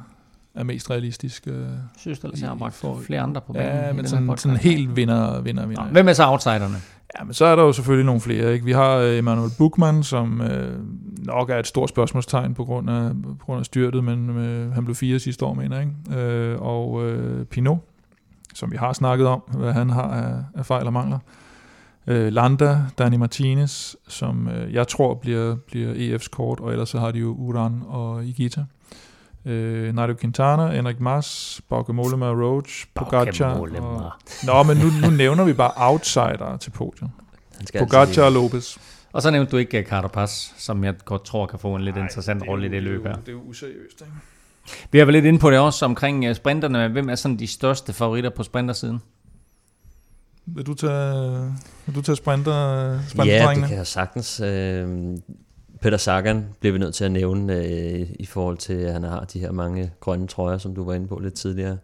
er 0.56 0.64
mest 0.64 0.90
realistisk. 0.90 1.46
Jeg 1.46 1.54
synes 1.98 2.20
du, 2.20 2.28
at 2.28 2.42
jeg 2.42 2.50
har 2.50 2.56
bragt 2.56 2.76
for 2.76 3.00
flere 3.06 3.22
andre 3.22 3.42
på 3.42 3.54
banen? 3.54 3.86
Ja, 3.86 3.94
men 3.94 4.08
sådan, 4.08 4.38
sådan 4.38 4.58
helt 4.58 4.96
vinder, 4.96 5.42
vinder, 5.42 5.66
vinder. 5.66 5.84
Nå, 5.84 5.92
hvem 5.92 6.08
er 6.08 6.14
så 6.14 6.26
outsiderne? 6.28 6.76
Ja, 7.20 7.24
men 7.24 7.34
så 7.34 7.46
er 7.46 7.56
der 7.56 7.64
jo 7.64 7.74
selvfølgelig 7.74 8.06
nogle 8.06 8.22
flere. 8.22 8.54
Ikke? 8.54 8.66
Vi 8.66 8.72
har 8.72 8.96
øh, 8.96 9.18
Emanuel 9.18 9.52
Buchmann, 9.58 10.04
som 10.04 10.42
øh, 10.42 10.80
nok 11.18 11.50
er 11.50 11.58
et 11.58 11.68
stort 11.68 11.90
spørgsmålstegn 11.90 12.54
på 12.54 12.66
grund 12.66 12.90
af, 12.90 13.12
på 13.40 13.46
grund 13.46 13.60
af 13.60 13.66
styrtet, 13.66 14.04
men 14.04 14.30
øh, 14.30 14.74
han 14.74 14.86
blev 14.86 14.96
fire 14.96 15.20
sidste 15.20 15.46
år, 15.46 15.54
mener 15.54 15.78
jeg. 15.78 16.18
Øh, 16.18 16.62
og 16.62 17.06
øh, 17.06 17.46
Pinot, 17.46 17.80
som 18.54 18.72
vi 18.72 18.78
har 18.78 18.94
snakket 18.94 19.28
om, 19.28 19.40
hvad 19.40 19.74
han 19.74 19.90
har 19.90 20.04
af, 20.04 20.44
af 20.56 20.66
fejl 20.66 20.86
og 20.86 20.94
mangler. 20.94 21.18
Øh, 21.18 21.47
Landa, 22.08 22.78
Dani 22.98 23.18
Martinez, 23.18 23.96
som 24.08 24.48
øh, 24.48 24.74
jeg 24.74 24.88
tror 24.88 25.14
bliver, 25.14 25.56
bliver 25.56 26.18
EF's 26.18 26.30
kort, 26.30 26.60
og 26.60 26.72
ellers 26.72 26.90
så 26.90 27.00
har 27.00 27.12
de 27.12 27.20
jo 27.20 27.28
Uran 27.28 27.82
og 27.88 28.26
Igita. 28.26 28.66
Øh, 29.46 29.96
Nairo 29.96 30.14
Quintana, 30.14 30.80
Enrik 30.80 31.00
Mas, 31.00 31.62
Bauke 31.70 31.94
Mollema, 31.94 32.26
Roach, 32.26 32.86
Pogacar. 32.96 33.54
Og... 33.54 34.12
Nå, 34.44 34.64
men 34.64 34.78
nu, 34.78 35.08
nu 35.08 35.16
nævner 35.16 35.44
vi 35.44 35.54
bare 35.54 35.72
outsider 35.76 36.58
til 36.60 36.70
podiet. 36.70 37.10
Pogacar 37.80 38.24
og 38.24 38.32
Lopez. 38.32 38.78
Og 39.14 39.22
så 39.22 39.32
nævnte 39.32 39.52
du 39.52 39.58
ikke 39.58 39.86
Carapaz, 39.90 40.32
som 40.58 40.84
jeg 40.84 40.96
godt 41.06 41.26
tror 41.26 41.46
kan 41.46 41.60
få 41.60 41.76
en 41.76 41.82
lidt 41.82 41.98
Ej, 41.98 42.04
interessant 42.04 42.44
rolle 42.48 42.68
i 42.68 42.70
det 42.70 42.84
løb 42.84 43.04
her. 43.04 43.16
Det 43.16 43.28
er 43.28 43.32
jo 43.32 43.42
useriøst, 43.42 44.02
ikke? 44.02 44.14
Vi 44.92 44.98
har 44.98 45.06
været 45.06 45.14
lidt 45.14 45.26
inde 45.26 45.40
på 45.40 45.52
det 45.52 45.60
også 45.60 45.86
omkring 45.86 46.26
øh, 46.26 46.36
sprinterne. 46.36 46.88
Hvem 46.88 47.10
er 47.10 47.16
sådan 47.16 47.40
de 47.40 47.48
største 47.48 47.94
favoritter 47.94 48.30
på 48.30 48.44
sprintersiden? 48.44 49.02
Vil 50.48 50.66
du 50.66 50.74
tage, 50.74 51.54
vil 51.86 51.96
du 51.96 52.02
tage 52.02 52.16
sprinter, 52.16 52.54
Ja, 53.26 53.50
det 53.62 53.68
kan 53.68 53.78
jeg 53.78 53.88
sagtens. 53.88 54.40
Øh, 54.40 55.18
Peter 55.82 55.98
Sagan 55.98 56.46
bliver 56.60 56.74
vi 56.74 56.80
nødt 56.80 56.96
til 56.96 57.06
at 57.06 57.12
nævne 57.12 57.56
øh, 57.56 58.08
i 58.20 58.26
forhold 58.26 58.58
til, 58.58 58.74
at 58.74 58.94
han 58.94 59.04
har 59.04 59.20
de 59.20 59.40
her 59.40 59.52
mange 59.52 59.92
grønne 60.00 60.28
trøjer, 60.28 60.58
som 60.58 60.76
du 60.76 60.84
var 60.84 60.94
inde 60.94 61.08
på 61.08 61.20
lidt 61.20 61.34
tidligere. 61.34 61.78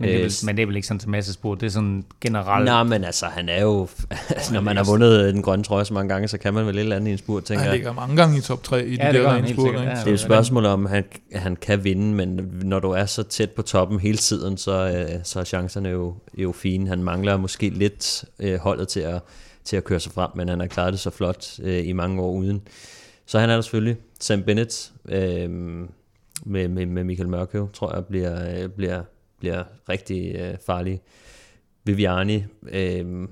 Men 0.00 0.08
det, 0.08 0.16
er 0.16 0.22
vel, 0.22 0.32
men 0.44 0.56
det 0.56 0.62
er 0.62 0.66
vel 0.66 0.76
ikke 0.76 0.88
sådan 0.88 0.98
til 0.98 1.08
massespor, 1.08 1.54
det 1.54 1.66
er 1.66 1.70
sådan 1.70 2.04
generelt... 2.20 2.64
Nej, 2.64 2.82
men 2.82 3.04
altså, 3.04 3.26
han 3.26 3.48
er 3.48 3.62
jo... 3.62 3.88
Altså, 4.28 4.52
når 4.54 4.60
man 4.60 4.76
har 4.76 4.84
vundet 4.84 5.34
den 5.34 5.42
grønne 5.42 5.64
trøje 5.64 5.84
så 5.84 5.94
mange 5.94 6.08
gange, 6.08 6.28
så 6.28 6.38
kan 6.38 6.54
man 6.54 6.66
vel 6.66 6.74
lidt 6.74 6.92
andet 6.92 7.08
i 7.08 7.12
en 7.12 7.18
spurt, 7.18 7.44
tænker 7.44 7.62
jeg. 7.62 7.70
Han 7.70 7.78
ligger 7.78 7.92
mange 7.92 8.16
gange 8.16 8.38
i 8.38 8.40
top 8.40 8.62
3 8.62 8.86
i 8.86 8.96
ja, 8.96 9.12
de 9.12 9.18
der 9.18 9.34
rene 9.34 9.48
spurter. 9.48 9.82
Ja, 9.82 9.90
det 9.90 9.98
er 9.98 10.06
jo 10.06 10.12
et 10.12 10.20
spørgsmål 10.20 10.64
om, 10.64 10.86
han, 10.86 11.04
han 11.32 11.56
kan 11.56 11.84
vinde, 11.84 12.14
men 12.14 12.50
når 12.62 12.80
du 12.80 12.90
er 12.90 13.06
så 13.06 13.22
tæt 13.22 13.50
på 13.50 13.62
toppen 13.62 14.00
hele 14.00 14.18
tiden, 14.18 14.56
så, 14.56 14.88
øh, 14.88 15.20
så 15.24 15.40
er 15.40 15.44
chancerne 15.44 15.88
jo, 15.88 16.14
jo 16.34 16.52
fine. 16.52 16.88
Han 16.88 17.02
mangler 17.02 17.36
måske 17.36 17.68
lidt 17.68 18.24
øh, 18.38 18.58
holdet 18.58 18.88
til 18.88 19.00
at, 19.00 19.22
til 19.64 19.76
at 19.76 19.84
køre 19.84 20.00
sig 20.00 20.12
frem, 20.12 20.30
men 20.34 20.48
han 20.48 20.60
har 20.60 20.66
klaret 20.66 20.92
det 20.92 21.00
så 21.00 21.10
flot 21.10 21.46
øh, 21.62 21.86
i 21.86 21.92
mange 21.92 22.22
år 22.22 22.32
uden. 22.32 22.62
Så 23.26 23.38
han 23.38 23.50
er 23.50 23.54
der 23.54 23.60
selvfølgelig. 23.60 23.96
Sam 24.20 24.42
Bennett 24.42 24.92
øh, 25.08 25.50
med, 26.46 26.68
med, 26.68 26.86
med 26.86 27.04
Michael 27.04 27.28
Mørkøv, 27.28 27.72
tror 27.72 27.94
jeg, 27.94 28.04
bliver, 28.04 28.62
øh, 28.62 28.68
bliver 28.68 29.02
bliver 29.38 29.64
rigtig 29.88 30.34
øh, 30.34 30.54
farlig. 30.66 31.00
Viviani, 31.84 32.44
øh, 32.68 33.28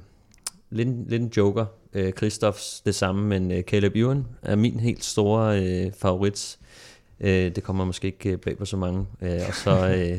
lidt, 0.70 1.10
lidt 1.10 1.22
en 1.22 1.32
joker. 1.36 1.66
Øh, 1.92 2.12
Christophs 2.12 2.80
det 2.80 2.94
samme, 2.94 3.28
men 3.28 3.52
øh, 3.52 3.62
Caleb 3.62 3.96
Ewan 3.96 4.26
er 4.42 4.56
min 4.56 4.80
helt 4.80 5.04
store 5.04 5.62
øh, 5.62 5.92
favorit. 5.98 6.58
Øh, 7.20 7.30
det 7.30 7.62
kommer 7.62 7.84
måske 7.84 8.06
ikke 8.06 8.30
øh, 8.30 8.38
bag 8.38 8.58
på 8.58 8.64
så 8.64 8.76
mange. 8.76 9.06
Øh, 9.22 9.40
og 9.48 9.54
så, 9.54 9.88
øh, 9.96 10.18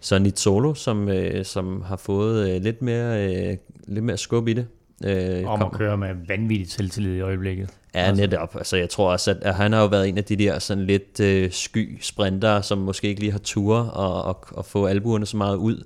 så 0.00 0.18
Nit 0.18 0.38
Solo, 0.38 0.74
som, 0.74 1.08
øh, 1.08 1.44
som 1.44 1.82
har 1.82 1.96
fået 1.96 2.50
øh, 2.50 2.62
lidt, 2.62 2.82
mere, 2.82 3.34
øh, 3.50 3.56
lidt 3.86 4.04
mere 4.04 4.16
skub 4.16 4.48
i 4.48 4.52
det. 4.52 4.66
Øh, 5.04 5.46
Om 5.46 5.62
at 5.62 5.72
køre 5.72 5.96
med 5.96 6.14
vanvittigt 6.28 6.70
selvtillid 6.70 7.16
i 7.16 7.20
øjeblikket. 7.20 7.70
Ja, 7.96 8.00
altså. 8.00 8.22
netop. 8.22 8.56
Altså, 8.56 8.76
jeg 8.76 8.90
tror 8.90 9.12
også, 9.12 9.30
at, 9.30 9.36
at 9.40 9.54
han 9.54 9.72
har 9.72 9.80
jo 9.80 9.86
været 9.86 10.08
en 10.08 10.18
af 10.18 10.24
de 10.24 10.36
der 10.36 10.58
sådan 10.58 10.86
lidt 10.86 11.20
øh, 11.20 11.52
sky 11.52 11.98
sprinter, 12.00 12.60
som 12.60 12.78
måske 12.78 13.08
ikke 13.08 13.20
lige 13.20 13.32
har 13.32 13.38
tur 13.38 13.76
og, 13.78 14.24
og, 14.24 14.44
og 14.50 14.64
få 14.64 14.86
albuerne 14.86 15.26
så 15.26 15.36
meget 15.36 15.56
ud. 15.56 15.84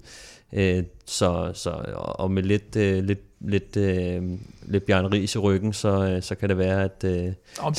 Øh, 0.52 0.82
så, 1.06 1.50
så, 1.54 1.70
og 1.96 2.30
med 2.30 2.42
lidt, 2.42 2.76
øh, 2.76 3.04
lidt, 3.04 3.20
lidt, 3.40 3.76
øh, 3.76 4.22
lidt 4.62 4.86
Bjørn 4.86 5.06
Ries 5.06 5.34
i 5.34 5.38
ryggen, 5.38 5.72
så, 5.72 5.88
øh, 5.88 6.22
så 6.22 6.34
kan 6.34 6.48
det 6.48 6.58
være, 6.58 6.84
at... 6.84 7.04
Øh, 7.04 7.10
det 7.10 7.34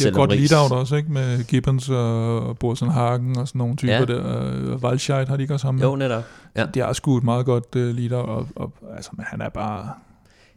er 0.06 0.12
godt 0.12 0.32
Ries... 0.32 0.52
lead-out 0.52 0.72
også, 0.72 0.96
ikke? 0.96 1.12
Med 1.12 1.44
Gibbons 1.44 1.90
og 1.90 2.58
Borsen 2.58 2.90
Hagen 2.90 3.38
og 3.38 3.48
sådan 3.48 3.60
nogle 3.60 3.76
typer 3.76 3.94
ja. 3.94 4.06
der. 4.06 4.76
Waldscheid 4.76 5.28
har 5.28 5.36
de 5.36 5.42
ikke 5.42 5.54
også 5.54 5.68
ham 5.68 5.76
med? 5.76 5.84
Jo, 5.84 5.96
netop. 5.96 6.24
Ja. 6.56 6.66
De 6.74 6.80
har 6.80 6.94
sgu 6.94 7.18
et 7.18 7.24
meget 7.24 7.46
godt 7.46 7.76
uh, 7.76 7.82
lead-out, 7.82 8.30
og, 8.30 8.48
og 8.56 8.74
altså, 8.96 9.12
men 9.18 9.26
han 9.30 9.42
er 9.42 9.50
bare 9.50 9.90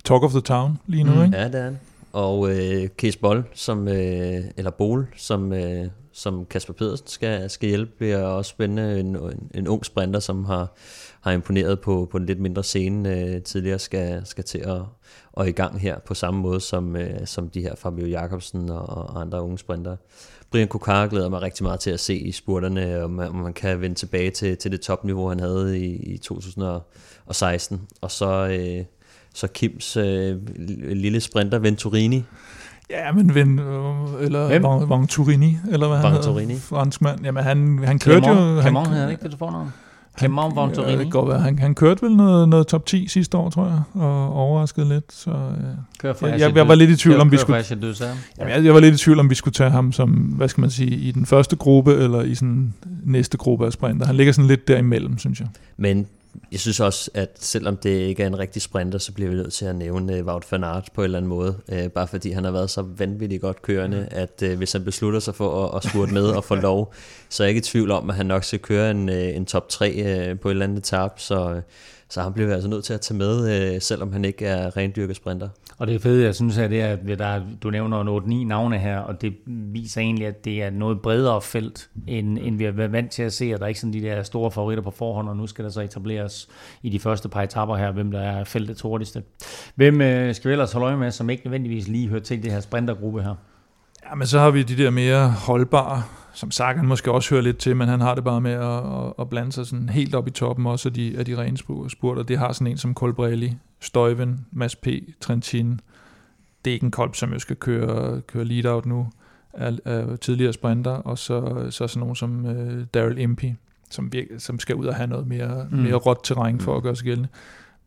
talk 0.04 0.22
of 0.22 0.30
the 0.30 0.40
town 0.40 0.78
lige 0.86 1.04
nu, 1.04 1.14
mm. 1.14 1.24
ikke? 1.24 1.36
Ja, 1.36 1.44
det 1.44 1.54
er 1.54 1.64
han. 1.64 1.78
Og 2.14 2.50
øh, 2.50 2.88
Case 2.88 3.18
Boll, 3.18 3.44
som, 3.52 3.88
øh, 3.88 4.44
eller 4.56 4.70
Bol, 4.70 5.08
som, 5.16 5.52
øh, 5.52 5.86
som 6.12 6.46
Kasper 6.46 6.72
Pedersen 6.72 7.06
skal, 7.06 7.50
skal 7.50 7.68
hjælpe, 7.68 7.92
bliver 7.98 8.22
også 8.22 8.48
spændende. 8.48 9.00
En, 9.00 9.06
en, 9.16 9.50
en 9.54 9.68
ung 9.68 9.84
sprinter, 9.84 10.20
som 10.20 10.44
har, 10.44 10.76
har 11.20 11.32
imponeret 11.32 11.80
på, 11.80 12.08
på 12.10 12.16
en 12.16 12.26
lidt 12.26 12.40
mindre 12.40 12.62
scene 12.62 13.18
øh, 13.18 13.42
tidligere, 13.42 13.78
skal, 13.78 14.26
skal 14.26 14.44
til 14.44 14.58
at, 14.58 14.82
og 15.32 15.48
i 15.48 15.52
gang 15.52 15.80
her 15.80 15.98
på 15.98 16.14
samme 16.14 16.40
måde 16.40 16.60
som, 16.60 16.96
øh, 16.96 17.26
som 17.26 17.48
de 17.48 17.60
her 17.60 17.74
Fabio 17.74 18.06
Jacobsen 18.06 18.70
og, 18.70 18.88
og 18.88 19.20
andre 19.20 19.42
unge 19.42 19.58
sprinter. 19.58 19.96
Brian 20.50 20.68
Kukar 20.68 21.06
glæder 21.06 21.28
mig 21.28 21.42
rigtig 21.42 21.62
meget 21.62 21.80
til 21.80 21.90
at 21.90 22.00
se 22.00 22.16
i 22.16 22.32
spurterne, 22.32 23.04
om 23.04 23.10
man, 23.10 23.28
om 23.28 23.36
man 23.36 23.52
kan 23.52 23.80
vende 23.80 23.96
tilbage 23.96 24.30
til, 24.30 24.56
til 24.56 24.72
det 24.72 24.80
topniveau, 24.80 25.28
han 25.28 25.40
havde 25.40 25.78
i, 25.78 25.96
i 25.96 26.18
2016. 26.18 27.88
Og 28.00 28.10
så... 28.10 28.48
Øh, 28.48 28.84
så 29.34 29.46
Kims 29.46 29.96
øh, 29.96 30.36
lille 30.96 31.20
sprinter 31.20 31.58
Venturini. 31.58 32.24
Ja, 32.90 33.12
men 33.12 33.34
Ven, 33.34 33.58
øh, 33.58 34.24
eller 34.24 34.86
Venturini, 34.98 35.58
eller 35.72 35.88
hvad 35.88 35.98
han 35.98 36.12
hedder, 36.12 36.58
franskmand. 36.58 37.24
Jamen 37.24 37.44
han, 37.44 37.80
han 37.84 37.98
kørte 37.98 38.24
Clement, 38.24 38.40
jo... 38.40 38.62
Clement 38.62 38.86
han, 38.86 38.96
havde 38.96 39.10
ikke 39.10 39.28
det, 39.28 39.40
noget? 39.40 39.70
Clement 40.18 40.56
Venturini. 40.56 41.04
Det 41.04 41.12
går, 41.12 41.32
han, 41.32 41.58
han 41.58 41.74
kørte 41.74 42.02
vel 42.02 42.16
noget, 42.16 42.48
noget 42.48 42.66
top 42.66 42.86
10 42.86 43.08
sidste 43.08 43.36
år, 43.36 43.50
tror 43.50 43.64
jeg, 43.64 44.02
og 44.02 44.32
overraskede 44.32 44.88
lidt. 44.88 45.12
Så, 45.12 45.30
øh, 45.30 45.36
jeg, 46.02 46.40
jeg, 46.40 46.56
jeg, 46.56 46.68
var 46.68 46.74
lidt 46.74 46.90
i 46.90 46.96
tvivl, 46.96 47.20
om 47.20 47.32
vi 47.32 47.36
skulle... 47.36 47.64
Jamen, 48.38 48.52
jeg, 48.52 48.64
jeg 48.64 48.74
var 48.74 48.80
lidt 48.80 48.94
i 48.94 48.98
tvivl, 48.98 49.18
om 49.18 49.30
vi 49.30 49.34
skulle 49.34 49.52
tage 49.52 49.70
ham 49.70 49.92
som, 49.92 50.10
hvad 50.10 50.48
skal 50.48 50.60
man 50.60 50.70
sige, 50.70 50.90
i 50.90 51.10
den 51.10 51.26
første 51.26 51.56
gruppe, 51.56 51.94
eller 51.94 52.22
i 52.22 52.34
sådan 52.34 52.74
næste 53.04 53.38
gruppe 53.38 53.66
af 53.66 53.72
sprinter. 53.72 54.06
Han 54.06 54.16
ligger 54.16 54.32
sådan 54.32 54.48
lidt 54.48 54.68
derimellem, 54.68 55.18
synes 55.18 55.40
jeg. 55.40 55.48
Men 55.76 56.06
jeg 56.52 56.60
synes 56.60 56.80
også, 56.80 57.10
at 57.14 57.36
selvom 57.40 57.76
det 57.76 57.90
ikke 57.90 58.22
er 58.22 58.26
en 58.26 58.38
rigtig 58.38 58.62
sprinter, 58.62 58.98
så 58.98 59.12
bliver 59.12 59.30
vi 59.30 59.36
nødt 59.36 59.52
til 59.52 59.64
at 59.64 59.76
nævne 59.76 60.20
uh, 60.20 60.26
Wout 60.26 60.52
van 60.52 60.64
Aert 60.64 60.88
på 60.94 61.00
en 61.00 61.04
eller 61.04 61.18
anden 61.18 61.28
måde. 61.28 61.56
Uh, 61.72 61.90
bare 61.90 62.08
fordi 62.08 62.30
han 62.30 62.44
har 62.44 62.50
været 62.50 62.70
så 62.70 62.82
vanvittigt 62.82 63.40
godt 63.40 63.62
kørende, 63.62 63.98
mm. 64.10 64.18
at 64.18 64.42
uh, 64.42 64.52
hvis 64.52 64.72
han 64.72 64.84
beslutter 64.84 65.20
sig 65.20 65.34
for 65.34 65.66
at, 65.66 65.76
at 65.76 65.90
spurte 65.90 66.14
med 66.14 66.26
og 66.26 66.44
få 66.44 66.54
lov, 66.68 66.94
så 67.28 67.42
er 67.42 67.46
jeg 67.46 67.50
ikke 67.50 67.58
i 67.58 67.70
tvivl 67.70 67.90
om, 67.90 68.10
at 68.10 68.16
han 68.16 68.26
nok 68.26 68.44
skal 68.44 68.58
køre 68.58 68.90
en, 68.90 69.08
uh, 69.08 69.14
en 69.14 69.46
top 69.46 69.68
3 69.68 70.30
uh, 70.32 70.38
på 70.38 70.48
et 70.48 70.52
eller 70.52 70.64
andet 70.64 70.78
etap. 70.78 71.20
Så, 71.20 71.60
så 72.14 72.22
han 72.22 72.32
bliver 72.32 72.54
altså 72.54 72.68
nødt 72.68 72.84
til 72.84 72.94
at 72.94 73.00
tage 73.00 73.18
med, 73.18 73.72
øh, 73.74 73.80
selvom 73.80 74.12
han 74.12 74.24
ikke 74.24 74.46
er 74.46 74.76
rendyrket 74.76 75.16
sprinter. 75.16 75.48
Og 75.78 75.86
det 75.86 76.02
fede, 76.02 76.24
jeg 76.24 76.34
synes, 76.34 76.58
er 76.58 76.68
det, 76.68 76.80
at 76.80 77.18
der, 77.18 77.40
du 77.62 77.70
nævner 77.70 78.20
8-9 78.20 78.46
navne 78.46 78.78
her, 78.78 78.98
og 78.98 79.22
det 79.22 79.34
viser 79.46 80.00
egentlig, 80.00 80.26
at 80.26 80.44
det 80.44 80.62
er 80.62 80.70
noget 80.70 81.00
bredere 81.02 81.42
felt, 81.42 81.90
end, 82.06 82.38
end 82.38 82.58
vi 82.58 82.64
har 82.64 82.72
været 82.72 82.92
vant 82.92 83.10
til 83.10 83.22
at 83.22 83.32
se, 83.32 83.44
at 83.44 83.58
der 83.58 83.64
er 83.64 83.68
ikke 83.68 83.80
sådan 83.80 83.92
de 83.92 84.00
der 84.00 84.22
store 84.22 84.50
favoritter 84.50 84.82
på 84.82 84.90
forhånd, 84.90 85.28
og 85.28 85.36
nu 85.36 85.46
skal 85.46 85.64
der 85.64 85.70
så 85.70 85.80
etableres 85.80 86.48
i 86.82 86.88
de 86.88 86.98
første 86.98 87.28
par 87.28 87.42
etapper 87.42 87.76
her, 87.76 87.92
hvem 87.92 88.10
der 88.10 88.20
er 88.20 88.44
feltets 88.44 88.80
hurtigste. 88.80 89.22
Hvem 89.74 90.00
øh, 90.00 90.34
skal 90.34 90.48
vi 90.48 90.52
ellers 90.52 90.72
holde 90.72 90.86
øje 90.86 90.96
med, 90.96 91.10
som 91.10 91.30
ikke 91.30 91.42
nødvendigvis 91.46 91.88
lige 91.88 92.08
hører 92.08 92.20
til 92.20 92.42
det 92.42 92.52
her 92.52 92.60
sprintergruppe 92.60 93.22
her? 93.22 93.34
Ja, 94.10 94.14
men 94.14 94.26
så 94.26 94.38
har 94.38 94.50
vi 94.50 94.62
de 94.62 94.76
der 94.76 94.90
mere 94.90 95.30
holdbare, 95.30 96.02
som 96.32 96.50
Sagan 96.50 96.86
måske 96.86 97.12
også 97.12 97.30
hører 97.30 97.42
lidt 97.42 97.58
til, 97.58 97.76
men 97.76 97.88
han 97.88 98.00
har 98.00 98.14
det 98.14 98.24
bare 98.24 98.40
med 98.40 98.52
at, 98.52 99.12
at, 99.18 99.28
blande 99.30 99.52
sig 99.52 99.66
sådan 99.66 99.88
helt 99.88 100.14
op 100.14 100.28
i 100.28 100.30
toppen 100.30 100.66
også 100.66 100.88
af 100.88 100.92
de, 100.92 101.18
af 101.18 101.24
de 101.24 101.36
rene 101.36 101.58
spurter. 101.88 102.22
Det 102.22 102.38
har 102.38 102.52
sådan 102.52 102.66
en 102.66 102.78
som 102.78 102.94
Colbrelli, 102.94 103.56
Støjven, 103.80 104.46
Mads 104.52 104.76
P., 104.76 104.86
Trentin. 105.20 105.80
Det 106.64 106.70
er 106.70 106.74
ikke 106.74 106.84
en 106.84 106.90
kolb, 106.90 107.14
som 107.14 107.32
jo 107.32 107.38
skal 107.38 107.56
køre, 107.56 108.20
køre 108.20 108.44
lead-out 108.44 108.86
nu 108.86 109.08
af, 109.52 109.72
af 109.84 110.18
tidligere 110.18 110.52
sprinter, 110.52 110.90
og 110.90 111.18
så, 111.18 111.66
så 111.70 111.86
sådan 111.86 112.00
nogen 112.00 112.16
som 112.16 112.44
uh, 112.44 112.84
Daryl 112.94 113.18
Impey, 113.18 113.52
som, 113.90 114.12
virke, 114.12 114.40
som 114.40 114.58
skal 114.58 114.74
ud 114.76 114.86
og 114.86 114.94
have 114.94 115.06
noget 115.06 115.26
mere, 115.26 115.66
mm. 115.70 115.78
mere 115.78 115.94
råt 115.94 116.18
terræn 116.24 116.60
for 116.60 116.72
mm. 116.72 116.76
at 116.76 116.82
gøre 116.82 116.96
sig 116.96 117.04
gældende. 117.04 117.28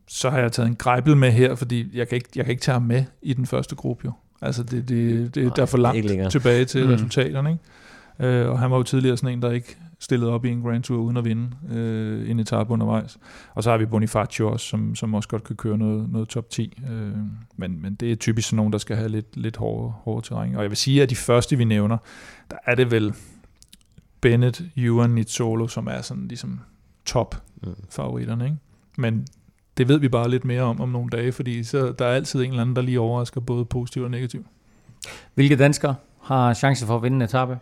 Så 0.07 0.29
har 0.29 0.39
jeg 0.39 0.51
taget 0.51 0.67
en 0.67 0.75
grejbel 0.75 1.17
med 1.17 1.31
her, 1.31 1.55
fordi 1.55 1.97
jeg 1.97 2.07
kan 2.07 2.15
ikke, 2.15 2.29
jeg 2.35 2.45
kan 2.45 2.51
ikke 2.51 2.61
tage 2.61 2.73
ham 2.73 2.81
med 2.81 3.03
i 3.21 3.33
den 3.33 3.45
første 3.45 3.75
gruppe 3.75 4.01
jo. 4.05 4.11
Altså 4.41 4.63
det, 4.63 4.89
det, 4.89 5.35
det, 5.35 5.43
Nej, 5.43 5.53
der 5.55 5.61
er 5.61 5.65
for 5.65 5.77
langt 5.77 6.31
tilbage 6.31 6.65
til 6.65 6.85
mm. 6.85 6.91
resultaterne. 6.91 7.49
Ikke? 7.49 8.45
Uh, 8.45 8.51
og 8.51 8.59
han 8.59 8.71
var 8.71 8.77
jo 8.77 8.83
tidligere 8.83 9.17
sådan 9.17 9.33
en, 9.33 9.41
der 9.41 9.51
ikke 9.51 9.77
stillet 9.99 10.29
op 10.29 10.45
i 10.45 10.49
en 10.49 10.61
Grand 10.61 10.83
Tour 10.83 10.99
uden 10.99 11.17
at 11.17 11.25
vinde 11.25 11.49
øh, 11.69 12.29
en 12.29 12.39
etape 12.39 12.73
undervejs. 12.73 13.17
Og 13.53 13.63
så 13.63 13.71
har 13.71 13.77
vi 13.77 13.85
Bonifacio 13.85 14.51
også, 14.51 14.65
som, 14.65 14.95
som 14.95 15.13
også 15.13 15.29
godt 15.29 15.43
kan 15.43 15.55
køre 15.55 15.77
noget, 15.77 16.11
noget 16.11 16.29
top 16.29 16.49
10. 16.49 16.83
Øh, 16.91 17.11
men, 17.57 17.81
men 17.81 17.95
det 17.95 18.11
er 18.11 18.15
typisk 18.15 18.47
sådan 18.47 18.55
nogen, 18.57 18.73
der 18.73 18.79
skal 18.79 18.95
have 18.95 19.09
lidt, 19.09 19.37
lidt 19.37 19.57
hårde, 19.57 19.89
hårde 19.91 20.27
terræn. 20.27 20.55
Og 20.55 20.61
jeg 20.61 20.69
vil 20.69 20.77
sige, 20.77 21.03
at 21.03 21.09
de 21.09 21.15
første, 21.15 21.57
vi 21.57 21.63
nævner, 21.63 21.97
der 22.51 22.57
er 22.65 22.75
det 22.75 22.91
vel 22.91 23.13
Bennett, 24.21 24.61
Ewan, 24.77 25.09
Nizzolo, 25.09 25.67
som 25.67 25.87
er 25.87 26.01
sådan 26.01 26.27
ligesom 26.27 26.59
top 27.05 27.43
favoritterne. 27.89 28.45
Ikke? 28.45 28.57
Men 28.97 29.27
det 29.77 29.87
ved 29.87 29.99
vi 29.99 30.09
bare 30.09 30.29
lidt 30.29 30.45
mere 30.45 30.61
om 30.61 30.81
om 30.81 30.89
nogle 30.89 31.09
dage, 31.09 31.31
fordi 31.31 31.63
så 31.63 31.91
der 31.99 32.05
er 32.05 32.13
altid 32.13 32.39
en 32.39 32.49
eller 32.49 32.61
anden, 32.61 32.75
der 32.75 32.81
lige 32.81 32.99
overrasker 32.99 33.41
både 33.41 33.65
positivt 33.65 34.05
og 34.05 34.11
negativt. 34.11 34.45
Hvilke 35.33 35.55
danskere 35.55 35.95
har 36.21 36.53
chance 36.53 36.85
for 36.85 36.95
at 36.95 37.03
vinde 37.03 37.15
en 37.15 37.21
etape? 37.21 37.57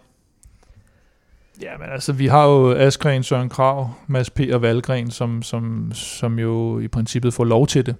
Ja, 1.61 1.77
men 1.79 1.87
altså, 1.91 2.13
vi 2.13 2.27
har 2.27 2.45
jo 2.45 2.71
Askren, 2.71 3.23
Søren 3.23 3.49
Krav, 3.49 3.89
Mads 4.07 4.29
P. 4.29 4.39
og 4.53 4.61
Valgren, 4.61 5.11
som, 5.11 5.41
som, 5.41 5.91
som 5.93 6.39
jo 6.39 6.79
i 6.79 6.87
princippet 6.87 7.33
får 7.33 7.43
lov 7.43 7.67
til 7.67 7.85
det. 7.85 7.95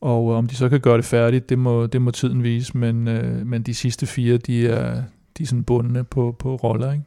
Og 0.00 0.34
om 0.34 0.46
de 0.46 0.56
så 0.56 0.68
kan 0.68 0.80
gøre 0.80 0.96
det 0.96 1.04
færdigt, 1.04 1.48
det 1.48 1.58
må, 1.58 1.86
det 1.86 2.02
må 2.02 2.10
tiden 2.10 2.42
vise, 2.42 2.76
men, 2.76 3.08
øh, 3.08 3.46
men 3.46 3.62
de 3.62 3.74
sidste 3.74 4.06
fire, 4.06 4.36
de 4.36 4.68
er, 4.68 5.02
de 5.38 5.42
er 5.42 5.46
sådan 5.46 5.64
bundne 5.64 6.04
på, 6.04 6.36
på 6.38 6.56
roller, 6.56 6.92
ikke? 6.92 7.04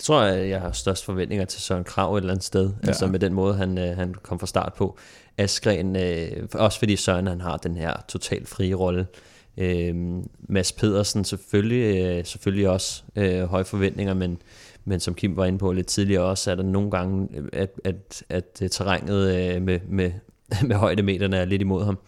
Jeg 0.00 0.04
tror, 0.04 0.20
at 0.20 0.48
jeg 0.48 0.60
har 0.60 0.72
størst 0.72 1.04
forventninger 1.04 1.44
til 1.44 1.60
Søren 1.60 1.84
Krav 1.84 2.14
et 2.14 2.20
eller 2.20 2.32
andet 2.32 2.44
sted, 2.44 2.70
ja. 2.82 2.88
altså 2.88 3.06
med 3.06 3.18
den 3.18 3.32
måde, 3.32 3.54
han, 3.54 3.78
øh, 3.78 3.96
han 3.96 4.14
kom 4.22 4.38
fra 4.38 4.46
start 4.46 4.74
på. 4.74 4.98
Askren, 5.38 5.96
øh, 5.96 6.48
også 6.54 6.78
fordi 6.78 6.96
Søren 6.96 7.26
han 7.26 7.40
har 7.40 7.56
den 7.56 7.76
her 7.76 7.92
totalt 8.08 8.48
frie 8.48 8.74
rolle. 8.74 9.06
Øh, 9.56 9.94
Mads 10.48 10.72
Pedersen 10.72 11.24
selvfølgelig, 11.24 12.04
øh, 12.04 12.24
selvfølgelig 12.24 12.68
også 12.68 13.02
øh, 13.16 13.42
høje 13.42 13.64
forventninger, 13.64 14.14
men, 14.14 14.42
men 14.84 15.00
som 15.00 15.14
Kim 15.14 15.36
var 15.36 15.44
inde 15.44 15.58
på 15.58 15.72
lidt 15.72 15.86
tidligere 15.86 16.24
også, 16.24 16.50
er 16.50 16.54
der 16.54 16.62
nogle 16.62 16.90
gange, 16.90 17.28
at, 17.52 17.70
at, 17.84 18.22
at 18.28 18.62
terrænet 18.70 19.34
øh, 19.36 19.62
med, 19.62 19.80
med, 19.88 20.12
med 20.68 20.76
højdemeterne 20.76 21.36
er 21.36 21.44
lidt 21.44 21.62
imod 21.62 21.84
ham. 21.84 21.98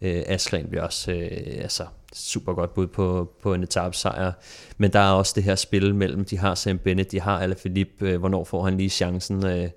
Øh, 0.00 0.22
Askren 0.26 0.68
bliver 0.68 0.82
også 0.82 1.12
øh, 1.12 1.62
altså, 1.62 1.84
super 2.14 2.52
godt 2.52 2.74
bud 2.74 2.86
på, 2.86 3.30
på 3.42 3.54
en 3.54 3.62
etappesejr. 3.62 4.32
Men 4.78 4.92
der 4.92 4.98
er 4.98 5.10
også 5.10 5.32
det 5.36 5.42
her 5.42 5.54
spil 5.54 5.94
mellem, 5.94 6.24
de 6.24 6.38
har 6.38 6.54
Sam 6.54 6.78
Bennett, 6.78 7.12
de 7.12 7.20
har 7.20 7.38
Alaphilippe, 7.38 8.08
øh, 8.08 8.18
hvornår 8.18 8.44
får 8.44 8.64
han 8.64 8.76
lige 8.76 8.90
chancen. 8.90 9.46
Øh, 9.46 9.68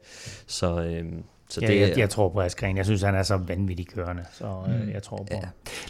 så, 0.48 0.82
øh, 0.82 1.06
så 1.50 1.61
ja, 1.61 1.67
det, 1.67 1.80
jeg, 1.80 1.98
jeg 1.98 2.09
tror 2.09 2.30
på 2.30 2.42
Askren. 2.42 2.77
Jeg 2.77 2.85
synes, 2.85 3.01
han 3.01 3.16
er 3.16 3.24
så 3.24 3.38
vanvittig 3.38 3.88
kørende, 3.88 4.24
så 4.32 4.45
øh, 4.45 4.84
mm. 4.84 4.92
jeg 4.93 5.03
tror 5.03 5.17
på 5.17 5.26
ja. 5.32 5.40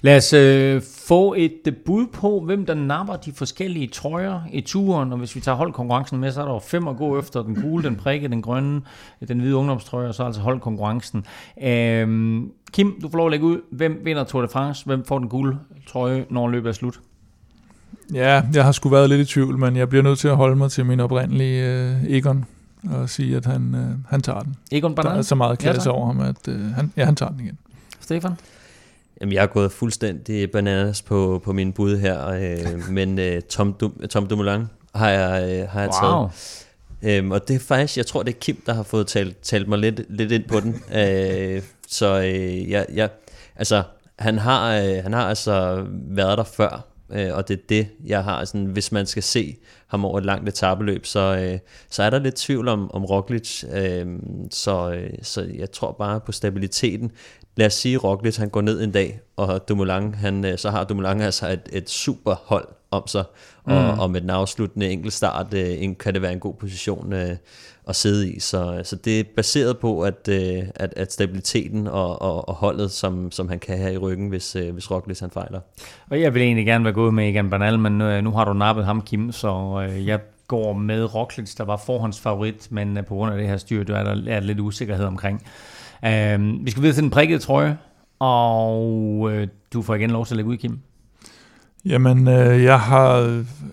Lad 0.02 0.18
os 0.18 0.34
øh, 0.34 0.82
få 1.08 1.34
et 1.38 1.60
øh, 1.68 1.74
bud 1.86 2.08
på, 2.08 2.40
hvem 2.40 2.66
der 2.66 2.74
napper 2.74 3.16
de 3.16 3.32
forskellige 3.32 3.88
trøjer 3.88 4.42
i 4.52 4.62
turen, 4.62 5.12
og 5.12 5.18
hvis 5.18 5.36
vi 5.36 5.42
tager 5.42 5.56
holdkonkurrencen 5.56 6.20
med, 6.20 6.32
så 6.32 6.42
er 6.42 6.46
der 6.46 6.54
jo 6.54 6.60
fem 6.60 6.88
at 6.88 6.98
gå 6.98 7.20
efter. 7.20 7.44
Den 7.44 7.56
gule, 7.56 7.84
den 7.84 7.96
prikke, 7.96 8.28
den 8.28 8.42
grønne, 8.42 8.82
den 9.28 9.40
hvide 9.40 9.56
ungdomstrøje, 9.56 10.08
og 10.08 10.16
så 10.16 10.24
altså 10.24 10.42
holdkonkurrencen. 10.42 11.26
Øh, 11.64 12.42
Kim, 12.72 13.00
du 13.02 13.10
får 13.10 13.18
lov 13.18 13.28
at 13.28 13.32
lægge 13.32 13.46
ud. 13.46 13.62
Hvem 13.72 14.02
vinder 14.04 14.24
Tour 14.24 14.42
de 14.42 14.48
France? 14.48 14.86
Hvem 14.86 15.06
får 15.06 15.20
den 15.20 15.30
gule 15.30 15.58
trøje, 15.88 16.26
når 16.30 16.50
løbet 16.50 16.70
er 16.70 16.74
slut? 16.74 17.00
Ja, 18.14 18.42
jeg 18.54 18.64
har 18.64 18.72
sgu 18.72 18.90
været 18.90 19.10
lidt 19.10 19.22
i 19.22 19.34
tvivl, 19.34 19.58
men 19.58 19.76
jeg 19.76 19.90
bliver 19.90 20.04
nødt 20.04 20.20
til 20.20 20.28
at 20.28 20.36
holde 20.36 20.56
mig 20.56 20.72
til 20.72 20.86
min 20.86 21.00
oprindelige 21.00 21.66
øh, 21.66 22.04
Egon 22.04 22.46
og 22.92 23.10
sige, 23.10 23.36
at 23.38 23.46
han, 23.46 23.76
øh, 23.76 24.10
han 24.10 24.22
tager 24.22 24.40
den. 24.40 24.56
Egon 24.72 24.96
Bernal? 24.96 25.12
Der 25.12 25.18
er 25.18 25.22
så 25.22 25.36
meget 25.36 25.60
klasse 25.60 25.90
ja, 25.90 25.96
over 25.96 26.06
ham, 26.06 26.20
at 26.20 26.48
øh, 26.48 26.62
han, 26.62 26.94
ja, 26.98 27.06
han 27.06 27.16
tager 27.16 27.32
den 27.32 27.40
igen. 27.40 27.58
Stefan? 28.00 28.32
Jamen, 29.22 29.34
jeg 29.34 29.42
har 29.42 29.48
gået 29.48 29.72
fuldstændig 29.72 30.52
bananas 30.52 31.02
på, 31.02 31.42
på 31.46 31.54
min 31.54 31.74
bud 31.74 31.98
her, 31.98 32.28
øh, 32.28 32.90
men 32.98 33.20
øh, 33.20 33.42
Tom, 33.42 33.74
Dum, 33.74 33.94
Tom 34.10 34.28
Dumoulin 34.28 34.66
har 34.96 35.10
jeg, 35.10 35.50
øh, 35.52 35.70
har 35.70 35.82
jeg 35.82 35.90
wow. 36.04 36.30
taget. 36.30 36.64
Øhm, 37.04 37.32
og 37.32 37.48
det 37.48 37.56
er 37.56 37.60
faktisk, 37.60 37.98
jeg 37.98 38.06
tror, 38.06 38.24
det 38.24 38.34
er 38.34 38.40
Kim, 38.40 38.62
der 38.66 38.74
har 38.74 38.84
fået 38.84 39.08
talt, 39.08 39.42
talt 39.42 39.68
mig 39.68 39.80
lidt, 39.80 40.02
lidt 40.10 40.32
ind 40.32 40.44
på 40.44 40.60
den. 40.60 40.74
øh, 41.00 41.62
så 41.88 42.22
øh, 42.22 42.70
jeg, 42.70 42.86
jeg, 42.94 43.10
altså, 43.56 43.84
han 44.20 44.38
har, 44.38 44.78
øh, 44.78 45.04
han 45.04 45.14
har 45.14 45.30
altså 45.30 45.86
været 45.92 46.38
der 46.38 46.44
før, 46.44 46.86
øh, 47.10 47.30
og 47.34 47.48
det 47.48 47.54
er 47.54 47.64
det, 47.70 47.88
jeg 48.06 48.24
har. 48.24 48.46
Sådan, 48.46 48.66
hvis 48.66 48.92
man 48.92 49.06
skal 49.06 49.24
se 49.24 49.58
ham 49.88 50.06
over 50.06 50.18
et 50.18 50.26
langt 50.26 50.50
etabeløb, 50.50 51.06
så, 51.06 51.20
øh, 51.20 51.60
så 51.90 52.04
er 52.04 52.10
der 52.10 52.20
lidt 52.20 52.36
tvivl 52.36 52.68
om, 52.68 52.92
om 52.94 53.06
Roglic. 53.06 53.64
Øh, 53.74 54.06
så, 54.52 54.92
øh, 54.92 55.10
så 55.22 55.50
jeg 55.56 55.72
tror 55.72 55.92
bare 55.92 56.20
på 56.20 56.32
stabiliteten. 56.32 57.12
Lad 57.58 57.66
os 57.66 57.74
sige, 57.74 57.98
Roglic 57.98 58.38
han 58.38 58.50
går 58.50 58.62
ned 58.62 58.84
en 58.84 58.92
dag, 58.92 59.20
og 59.36 59.70
Dumoulin, 59.70 60.14
han, 60.14 60.46
øh, 60.46 60.58
så 60.58 60.70
har 60.70 60.84
Dumoulin 60.84 61.22
altså 61.22 61.50
et, 61.50 61.70
et 61.72 61.90
super 61.90 62.36
hold 62.46 62.68
om 62.92 63.08
sig, 63.08 63.24
og, 63.64 63.94
mm. 63.94 64.00
og 64.00 64.12
med 64.12 64.22
den 64.22 64.30
afsluttende 64.30 64.90
enkeltstart 64.90 65.54
øh, 65.54 65.96
kan 66.00 66.14
det 66.14 66.22
være 66.22 66.34
en 66.34 66.40
god 66.40 66.54
position 66.54 67.14
øh, 67.14 67.36
at 67.88 67.96
sidde 67.96 68.32
i. 68.32 68.40
Så, 68.40 68.82
så 68.84 68.96
det 68.96 69.20
er 69.20 69.24
baseret 69.36 69.78
på, 69.78 70.02
at, 70.02 70.30
øh, 70.30 70.64
at, 70.76 70.94
at 70.96 71.14
stabiliteten 71.14 71.88
og, 71.88 72.22
og, 72.22 72.50
og 72.50 72.56
holdet, 72.56 72.92
som, 72.92 73.32
som 73.32 73.50
han 73.50 73.60
kan 73.60 73.78
have 73.78 73.94
i 73.94 73.98
ryggen, 73.98 74.28
hvis, 74.30 74.56
øh, 74.56 74.74
hvis 74.74 74.92
Roglic 74.92 75.20
han 75.20 75.32
fejler. 75.32 75.60
Og 76.10 76.22
jeg 76.22 76.34
vil 76.34 76.42
egentlig 76.42 76.66
gerne 76.66 76.84
være 76.84 76.94
gået 76.94 77.14
med 77.14 77.30
Egan 77.30 77.50
Bernal, 77.50 77.80
men 77.80 77.98
nu, 77.98 78.22
nu 78.22 78.32
har 78.32 78.46
du 78.46 78.54
nappet 78.54 78.86
ham, 78.86 79.02
Kim, 79.02 79.32
så 79.32 79.86
øh, 79.90 80.08
jeg 80.08 80.20
går 80.48 80.74
med 80.74 81.16
Roglic, 81.16 81.56
der 81.56 81.64
var 81.64 81.78
forhåndsfavorit, 81.78 82.68
men 82.72 82.98
øh, 82.98 83.06
på 83.06 83.16
grund 83.16 83.32
af 83.32 83.38
det 83.38 83.48
her 83.48 83.58
styr, 83.58 83.84
der 83.84 83.98
er 83.98 84.16
der, 84.16 84.32
er 84.32 84.40
lidt 84.40 84.60
usikkerhed 84.60 85.06
omkring. 85.06 85.44
Øh, 86.06 86.66
vi 86.66 86.72
skal 86.72 86.82
videre 86.82 86.96
til 86.96 87.04
den 87.04 87.12
prikkede 87.12 87.40
trøje, 87.40 87.78
og 88.20 89.28
øh, 89.32 89.48
du 89.74 89.82
får 89.82 89.96
igen 89.96 90.10
lov 90.10 90.26
til 90.26 90.34
at 90.34 90.36
lægge 90.36 90.52
ud, 90.52 90.58
Kim. 90.58 90.80
Jamen, 91.86 92.28
øh, 92.28 92.64
jeg, 92.64 92.80
har, 92.80 93.18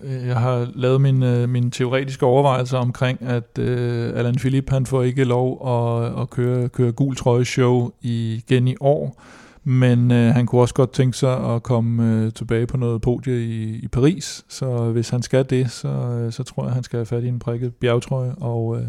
øh, 0.03 0.27
jeg 0.27 0.35
har 0.35 0.71
lavet 0.75 1.01
min, 1.01 1.23
øh, 1.23 1.49
min 1.49 1.71
teoretiske 1.71 2.25
overvejelser 2.25 2.77
omkring, 2.77 3.21
at 3.21 3.59
øh, 3.59 4.11
Alan 4.15 4.35
Philippe 4.35 4.71
han 4.71 4.85
får 4.85 5.03
ikke 5.03 5.23
lov 5.23 5.67
at, 5.67 6.21
at 6.21 6.29
køre, 6.29 6.69
køre 6.69 6.91
gul 6.91 7.15
trøje-show 7.15 7.91
igen 8.01 8.67
i 8.67 8.75
år, 8.79 9.21
men 9.63 10.11
øh, 10.11 10.33
han 10.33 10.45
kunne 10.45 10.61
også 10.61 10.73
godt 10.73 10.91
tænke 10.91 11.17
sig 11.17 11.55
at 11.55 11.63
komme 11.63 12.03
øh, 12.03 12.33
tilbage 12.33 12.67
på 12.67 12.77
noget 12.77 13.01
podie 13.01 13.43
i, 13.45 13.75
i 13.75 13.87
Paris, 13.87 14.45
så 14.49 14.91
hvis 14.91 15.09
han 15.09 15.21
skal 15.21 15.49
det, 15.49 15.71
så, 15.71 15.87
øh, 15.87 16.31
så 16.31 16.43
tror 16.43 16.65
jeg, 16.65 16.73
han 16.73 16.83
skal 16.83 16.97
have 16.97 17.05
fat 17.05 17.23
i 17.23 17.27
en 17.27 17.39
prikket 17.39 17.75
bjergtrøje, 17.75 18.35
og 18.37 18.77
øh, 18.77 18.87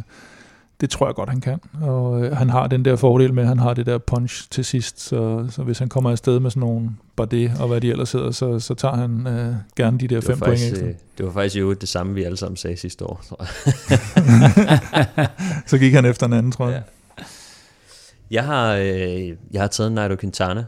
det 0.80 0.90
tror 0.90 1.06
jeg 1.06 1.14
godt, 1.14 1.28
han 1.28 1.40
kan. 1.40 1.60
Og 1.82 2.24
øh, 2.24 2.36
han 2.36 2.50
har 2.50 2.66
den 2.66 2.84
der 2.84 2.96
fordel 2.96 3.34
med, 3.34 3.42
at 3.42 3.48
han 3.48 3.58
har 3.58 3.74
det 3.74 3.86
der 3.86 3.98
punch 3.98 4.50
til 4.50 4.64
sidst, 4.64 5.00
så, 5.00 5.46
så 5.50 5.62
hvis 5.62 5.78
han 5.78 5.88
kommer 5.88 6.10
afsted 6.10 6.40
med 6.40 6.50
sådan 6.50 6.60
nogle 6.60 6.90
Bardet 7.16 7.52
og 7.60 7.68
hvad 7.68 7.80
de 7.80 7.90
ellers 7.90 8.12
hedder, 8.12 8.30
så, 8.30 8.58
så 8.58 8.74
tager 8.74 8.96
han 8.96 9.26
øh, 9.26 9.54
gerne 9.76 9.98
de 9.98 10.08
der 10.08 10.20
fem 10.20 10.38
point 10.38 10.62
ekstra. 10.62 10.86
Øh, 10.86 10.94
det 11.18 11.26
var 11.26 11.32
faktisk 11.32 11.56
jo 11.56 11.72
det 11.72 11.88
samme, 11.88 12.14
vi 12.14 12.24
alle 12.24 12.36
sammen 12.36 12.56
sagde 12.56 12.76
sidste 12.76 13.04
år, 13.04 13.24
tror 13.28 13.40
jeg. 13.40 15.28
så 15.70 15.78
gik 15.78 15.92
han 15.92 16.04
efter 16.04 16.26
en 16.26 16.32
anden, 16.32 16.52
tror 16.52 16.68
jeg. 16.68 16.82
Ja. 17.18 17.24
Jeg 18.30 18.44
har, 18.44 18.74
øh, 18.74 19.28
jeg 19.52 19.60
har 19.60 19.66
taget 19.66 19.92
Nairo 19.92 20.16
Quintana, 20.16 20.64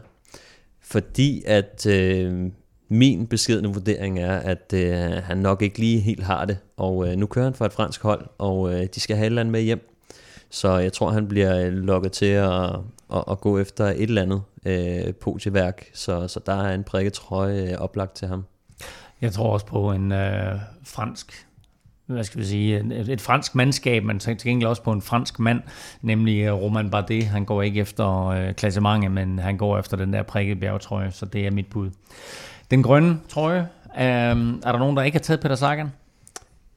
fordi 0.81 1.43
at 1.45 1.85
øh, 1.85 2.51
min 2.89 3.27
beskedne 3.27 3.73
vurdering 3.73 4.19
er, 4.19 4.37
at 4.37 4.73
øh, 4.73 5.23
han 5.23 5.37
nok 5.37 5.61
ikke 5.61 5.79
lige 5.79 5.99
helt 5.99 6.23
har 6.23 6.45
det, 6.45 6.57
og 6.77 7.07
øh, 7.07 7.17
nu 7.17 7.25
kører 7.25 7.45
han 7.45 7.53
for 7.53 7.65
et 7.65 7.73
fransk 7.73 8.01
hold, 8.01 8.25
og 8.37 8.73
øh, 8.73 8.87
de 8.95 8.99
skal 8.99 9.15
have 9.15 9.25
et 9.25 9.29
eller 9.29 9.41
andet 9.41 9.51
med 9.51 9.61
hjem. 9.61 9.88
Så 10.49 10.77
jeg 10.77 10.93
tror, 10.93 11.09
han 11.09 11.27
bliver 11.27 11.69
lukket 11.69 12.11
til 12.11 12.25
at, 12.25 12.63
at, 13.13 13.23
at 13.31 13.41
gå 13.41 13.59
efter 13.59 13.85
et 13.85 14.01
eller 14.01 14.21
andet 14.21 14.41
øh, 14.65 15.13
podiværk. 15.13 15.85
Så, 15.93 16.27
så 16.27 16.39
der 16.45 16.53
er 16.53 16.73
en 16.73 16.83
prikket 16.83 17.13
trøje 17.13 17.71
øh, 17.71 17.77
oplagt 17.77 18.15
til 18.15 18.27
ham. 18.27 18.45
Jeg 19.21 19.31
tror 19.31 19.53
også 19.53 19.65
på 19.65 19.91
en 19.91 20.11
øh, 20.11 20.55
fransk 20.83 21.45
hvad 22.13 22.23
skal 22.23 22.39
vi 22.39 22.45
sige, 22.45 22.77
et, 22.79 23.09
et 23.09 23.21
fransk 23.21 23.55
mandskab, 23.55 24.03
men 24.03 24.19
til 24.19 24.37
gengæld 24.37 24.69
også 24.69 24.81
på 24.81 24.91
en 24.91 25.01
fransk 25.01 25.39
mand, 25.39 25.61
nemlig 26.01 26.41
øh, 26.41 26.53
Roman 26.53 26.89
Bardet. 26.89 27.25
Han 27.25 27.45
går 27.45 27.61
ikke 27.61 27.79
efter 27.79 28.27
øh, 28.27 28.53
klassementet, 28.53 29.11
men 29.11 29.39
han 29.39 29.57
går 29.57 29.79
efter 29.79 29.97
den 29.97 30.13
der 30.13 30.23
prikket 30.23 30.59
bjergetrøje, 30.59 31.11
så 31.11 31.25
det 31.25 31.47
er 31.47 31.51
mit 31.51 31.67
bud. 31.67 31.89
Den 32.71 32.83
grønne 32.83 33.19
trøje, 33.29 33.59
øh, 33.99 34.05
er 34.63 34.71
der 34.71 34.77
nogen, 34.77 34.97
der 34.97 35.03
ikke 35.03 35.15
har 35.15 35.23
taget 35.23 35.39
Peter 35.39 35.55
Sagan? 35.55 35.91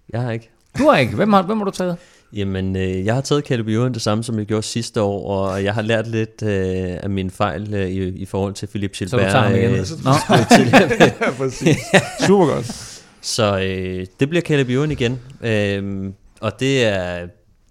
Jeg 0.09 0.23
har 0.23 0.31
ikke. 0.31 0.51
Du 0.79 0.89
har 0.89 0.97
ikke. 0.97 1.15
Hvem 1.15 1.33
har, 1.33 1.43
hvem 1.43 1.59
har 1.59 1.65
du 1.65 1.71
taget? 1.71 1.97
Jamen, 2.33 2.77
øh, 2.77 3.05
jeg 3.05 3.15
har 3.15 3.21
taget 3.21 3.45
Caleb 3.45 3.69
Ewan 3.69 3.95
det 3.95 4.03
samme, 4.03 4.25
som 4.25 4.39
jeg 4.39 4.47
gjorde 4.47 4.63
sidste 4.63 5.03
år, 5.03 5.37
og 5.37 5.65
jeg 5.65 5.75
har 5.75 5.83
lært 5.83 6.07
lidt 6.07 6.43
øh, 6.43 6.99
af 7.03 7.11
min 7.11 7.31
fejl 7.31 7.75
øh, 7.75 7.89
i, 7.89 8.09
i 8.09 8.25
forhold 8.25 8.55
til 8.55 8.67
Philip 8.67 8.93
Gilbert. 8.93 9.11
Så 9.11 9.17
du 9.17 9.23
tager 9.23 9.45
ham 9.45 9.55
igen? 9.55 9.71
Øh, 9.71 9.87
Nå. 10.05 10.11
ja, 11.27 11.31
præcis. 11.37 11.77
Super 12.27 12.47
godt. 12.47 12.99
Så 13.21 13.59
øh, 13.59 14.07
det 14.21 14.29
bliver 14.29 14.43
Caleb 14.43 14.69
Ewan 14.69 14.91
igen, 14.91 15.21
øh, 15.43 16.13
og 16.41 16.61
det 16.61 16.85
er, 16.85 17.27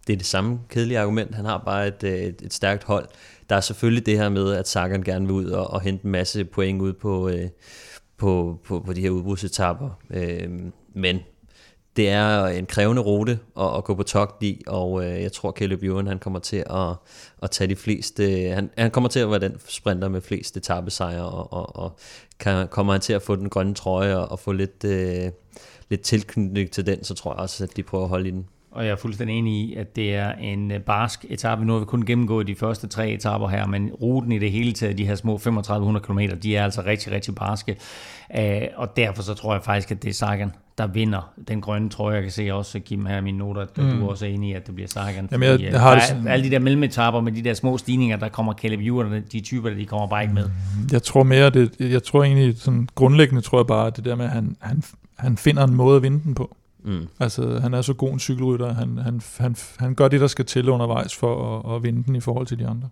det 0.07 0.13
er 0.13 0.17
det 0.17 0.25
samme 0.25 0.59
kedelige 0.69 0.99
argument. 0.99 1.35
Han 1.35 1.45
har 1.45 1.63
bare 1.65 1.87
et, 1.87 2.03
øh, 2.03 2.13
et, 2.13 2.41
et 2.41 2.53
stærkt 2.53 2.83
hold. 2.83 3.07
Der 3.49 3.55
er 3.55 3.61
selvfølgelig 3.61 4.05
det 4.05 4.17
her 4.17 4.29
med, 4.29 4.53
at 4.53 4.67
Sagan 4.67 5.03
gerne 5.03 5.25
vil 5.25 5.33
ud 5.33 5.45
og, 5.45 5.69
og 5.73 5.81
hente 5.81 6.05
en 6.05 6.11
masse 6.11 6.45
point 6.45 6.81
ud 6.81 6.93
på, 6.93 7.29
øh, 7.29 7.49
på, 8.17 8.59
på, 8.65 8.83
på 8.85 8.93
de 8.93 9.01
her 9.01 9.09
udbrudsetapper. 9.09 9.89
Øh, 10.13 10.49
men 10.95 11.19
det 11.95 12.09
er 12.09 12.45
en 12.45 12.65
krævende 12.65 13.01
rute 13.01 13.39
at, 13.59 13.77
at 13.77 13.83
gå 13.83 13.95
på 13.95 14.03
togt 14.03 14.43
i, 14.43 14.63
og 14.67 15.05
øh, 15.05 15.21
jeg 15.21 15.31
tror, 15.31 15.51
Caleb 15.51 15.83
Ewan, 15.83 16.07
han 16.07 16.19
kommer 16.19 16.39
til 16.39 16.63
at, 16.69 16.95
at 17.43 17.51
tage 17.51 17.67
de 17.67 17.75
fleste, 17.75 18.49
han, 18.49 18.69
han 18.77 18.91
kommer 18.91 19.09
til 19.09 19.19
at 19.19 19.29
være 19.29 19.39
den 19.39 19.59
sprinter 19.67 20.09
med 20.09 20.21
flest 20.21 20.57
etappesejre, 20.57 21.29
og, 21.29 21.53
og, 21.53 21.75
og 21.75 21.97
kan, 22.39 22.67
kommer 22.67 22.93
han 22.93 23.01
til 23.01 23.13
at 23.13 23.21
få 23.21 23.35
den 23.35 23.49
grønne 23.49 23.73
trøje 23.73 24.17
og, 24.17 24.31
og 24.31 24.39
få 24.39 24.51
lidt, 24.51 24.83
øh, 24.83 25.31
lidt 25.89 26.01
tilknytning 26.01 26.71
til 26.71 26.85
den, 26.85 27.03
så 27.03 27.13
tror 27.13 27.31
jeg 27.31 27.39
også, 27.39 27.63
at 27.63 27.77
de 27.77 27.83
prøver 27.83 28.03
at 28.03 28.09
holde 28.09 28.27
i 28.27 28.31
den. 28.31 28.47
Og 28.71 28.85
jeg 28.85 28.91
er 28.91 28.95
fuldstændig 28.95 29.37
enig 29.37 29.53
i, 29.53 29.75
at 29.75 29.95
det 29.95 30.15
er 30.15 30.31
en 30.31 30.71
øh, 30.71 30.79
barsk 30.79 31.25
etape. 31.29 31.65
Nu 31.65 31.73
har 31.73 31.79
vi 31.79 31.85
kun 31.85 32.05
gennemgået 32.05 32.47
de 32.47 32.55
første 32.55 32.87
tre 32.87 33.09
etapper 33.09 33.47
her, 33.47 33.67
men 33.67 33.89
ruten 33.89 34.31
i 34.31 34.39
det 34.39 34.51
hele 34.51 34.73
taget, 34.73 34.97
de 34.97 35.05
her 35.05 35.15
små 35.15 35.37
3500 35.37 36.05
km, 36.05 36.19
de 36.43 36.55
er 36.55 36.63
altså 36.63 36.81
rigtig, 36.85 37.11
rigtig 37.11 37.35
barske. 37.35 37.75
Øh, 38.37 38.61
og 38.75 38.97
derfor 38.97 39.23
så 39.23 39.33
tror 39.33 39.53
jeg 39.53 39.63
faktisk, 39.63 39.91
at 39.91 40.03
det 40.03 40.09
er 40.09 40.13
Sagan, 40.13 40.51
der 40.77 40.87
vinder 40.87 41.31
den 41.47 41.61
grønne 41.61 41.89
trøje. 41.89 42.15
Jeg 42.15 42.23
kan 42.23 42.31
se 42.31 42.53
også, 42.53 42.79
Kim, 42.79 43.05
her 43.05 43.17
i 43.17 43.21
mine 43.21 43.37
noter, 43.37 43.61
at 43.61 43.77
mm. 43.77 43.99
du 43.99 44.09
også 44.09 44.25
er 44.25 44.29
enig 44.29 44.49
i, 44.49 44.53
at 44.53 44.67
det 44.67 44.75
bliver 44.75 44.87
Sagan. 44.87 45.29
Jamen, 45.31 45.49
jeg, 45.49 45.61
jeg 45.61 45.81
har 45.81 45.93
det 45.93 46.03
sådan... 46.03 46.27
Alle 46.27 46.45
de 46.45 46.51
der 46.51 46.59
mellemetapper 46.59 47.21
med 47.21 47.31
de 47.31 47.41
der 47.41 47.53
små 47.53 47.77
stigninger, 47.77 48.17
der 48.17 48.29
kommer 48.29 48.53
Caleb 48.53 48.79
Ewan, 48.79 49.23
de 49.31 49.39
typer, 49.39 49.69
de 49.69 49.85
kommer 49.85 50.07
bare 50.07 50.21
ikke 50.21 50.33
med. 50.33 50.49
Jeg 50.91 51.03
tror 51.03 51.23
mere, 51.23 51.49
det, 51.49 51.75
jeg 51.79 52.03
tror 52.03 52.23
egentlig, 52.23 52.57
sådan 52.57 52.87
grundlæggende 52.95 53.41
tror 53.41 53.59
jeg 53.59 53.67
bare, 53.67 53.87
at 53.87 53.97
det 53.97 54.05
der 54.05 54.15
med, 54.15 54.25
at 54.25 54.31
han, 54.31 54.55
han, 54.59 54.83
han 55.17 55.37
finder 55.37 55.67
en 55.67 55.75
måde 55.75 55.95
at 55.95 56.03
vinde 56.03 56.23
den 56.23 56.35
på. 56.35 56.55
Mm. 56.83 57.07
Altså, 57.19 57.59
han 57.59 57.73
er 57.73 57.81
så 57.81 57.93
god 57.93 58.13
en 58.13 58.19
cykelrytter. 58.19 58.73
Han, 58.73 58.97
han, 58.97 59.21
han, 59.37 59.55
han 59.77 59.95
gør 59.95 60.07
det, 60.07 60.21
der 60.21 60.27
skal 60.27 60.45
til 60.45 60.69
undervejs 60.69 61.15
for 61.15 61.59
at, 61.59 61.75
at 61.75 61.83
vinde 61.83 62.03
den 62.03 62.15
i 62.15 62.19
forhold 62.19 62.47
til 62.47 62.59
de 62.59 62.67
andre. 62.67 62.89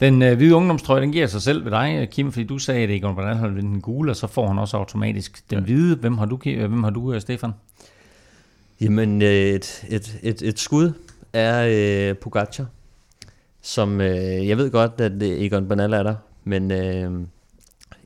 Den 0.00 0.22
øh, 0.22 0.36
hvide 0.36 0.54
ungdomstrøje, 0.54 1.00
den 1.00 1.12
giver 1.12 1.26
sig 1.26 1.42
selv 1.42 1.64
ved 1.64 1.70
dig, 1.70 2.08
Kim, 2.10 2.32
fordi 2.32 2.46
du 2.46 2.58
sagde, 2.58 2.82
at 2.82 2.90
Egon 2.90 3.14
Bernal 3.14 3.36
har 3.36 3.48
den 3.48 3.80
gule, 3.80 4.10
og 4.12 4.16
så 4.16 4.26
får 4.26 4.48
han 4.48 4.58
også 4.58 4.76
automatisk 4.76 5.50
den 5.50 5.58
ja. 5.58 5.64
hvide. 5.64 5.96
Hvem 5.96 6.18
har 6.18 6.26
du, 6.26 6.38
hvem 6.44 6.82
har 6.82 6.90
du 6.90 7.12
øh, 7.12 7.20
Stefan? 7.20 7.52
Jamen, 8.80 9.22
øh, 9.22 9.28
et, 9.28 9.86
et, 9.88 10.18
et, 10.22 10.42
et 10.42 10.58
skud 10.58 10.92
er 11.32 11.66
øh, 12.10 12.16
Pogacar, 12.16 12.66
som 13.62 14.00
øh, 14.00 14.48
jeg 14.48 14.56
ved 14.56 14.70
godt, 14.70 15.00
at 15.00 15.22
øh, 15.22 15.42
Egon 15.42 15.68
Bernal 15.68 15.92
er 15.92 16.02
der, 16.02 16.14
men 16.44 16.70
øh, 16.70 17.12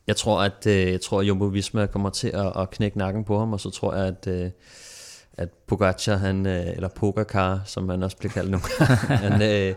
jeg 0.07 0.17
tror, 0.17 0.43
at 0.43 0.67
øh, 0.67 0.93
jeg 0.93 1.01
tror, 1.01 1.21
at 1.21 1.29
Jumbo 1.29 1.45
Visma 1.45 1.87
kommer 1.87 2.11
til 2.11 2.29
at, 2.29 2.53
at 2.57 2.71
knække 2.71 2.99
nakken 2.99 3.25
på 3.25 3.39
ham, 3.39 3.53
og 3.53 3.61
så 3.61 3.71
tror 3.71 3.95
jeg, 3.95 4.07
at, 4.07 4.27
øh, 4.27 4.51
at 5.33 5.49
Pogacar, 5.67 6.17
han, 6.17 6.47
øh, 6.47 6.67
eller 6.67 6.89
Pogacar, 6.89 7.63
som 7.65 7.89
han 7.89 8.03
også 8.03 8.17
bliver 8.17 8.33
kaldt 8.33 8.51
nu, 8.51 8.59
han, 9.27 9.43
øh, 9.43 9.75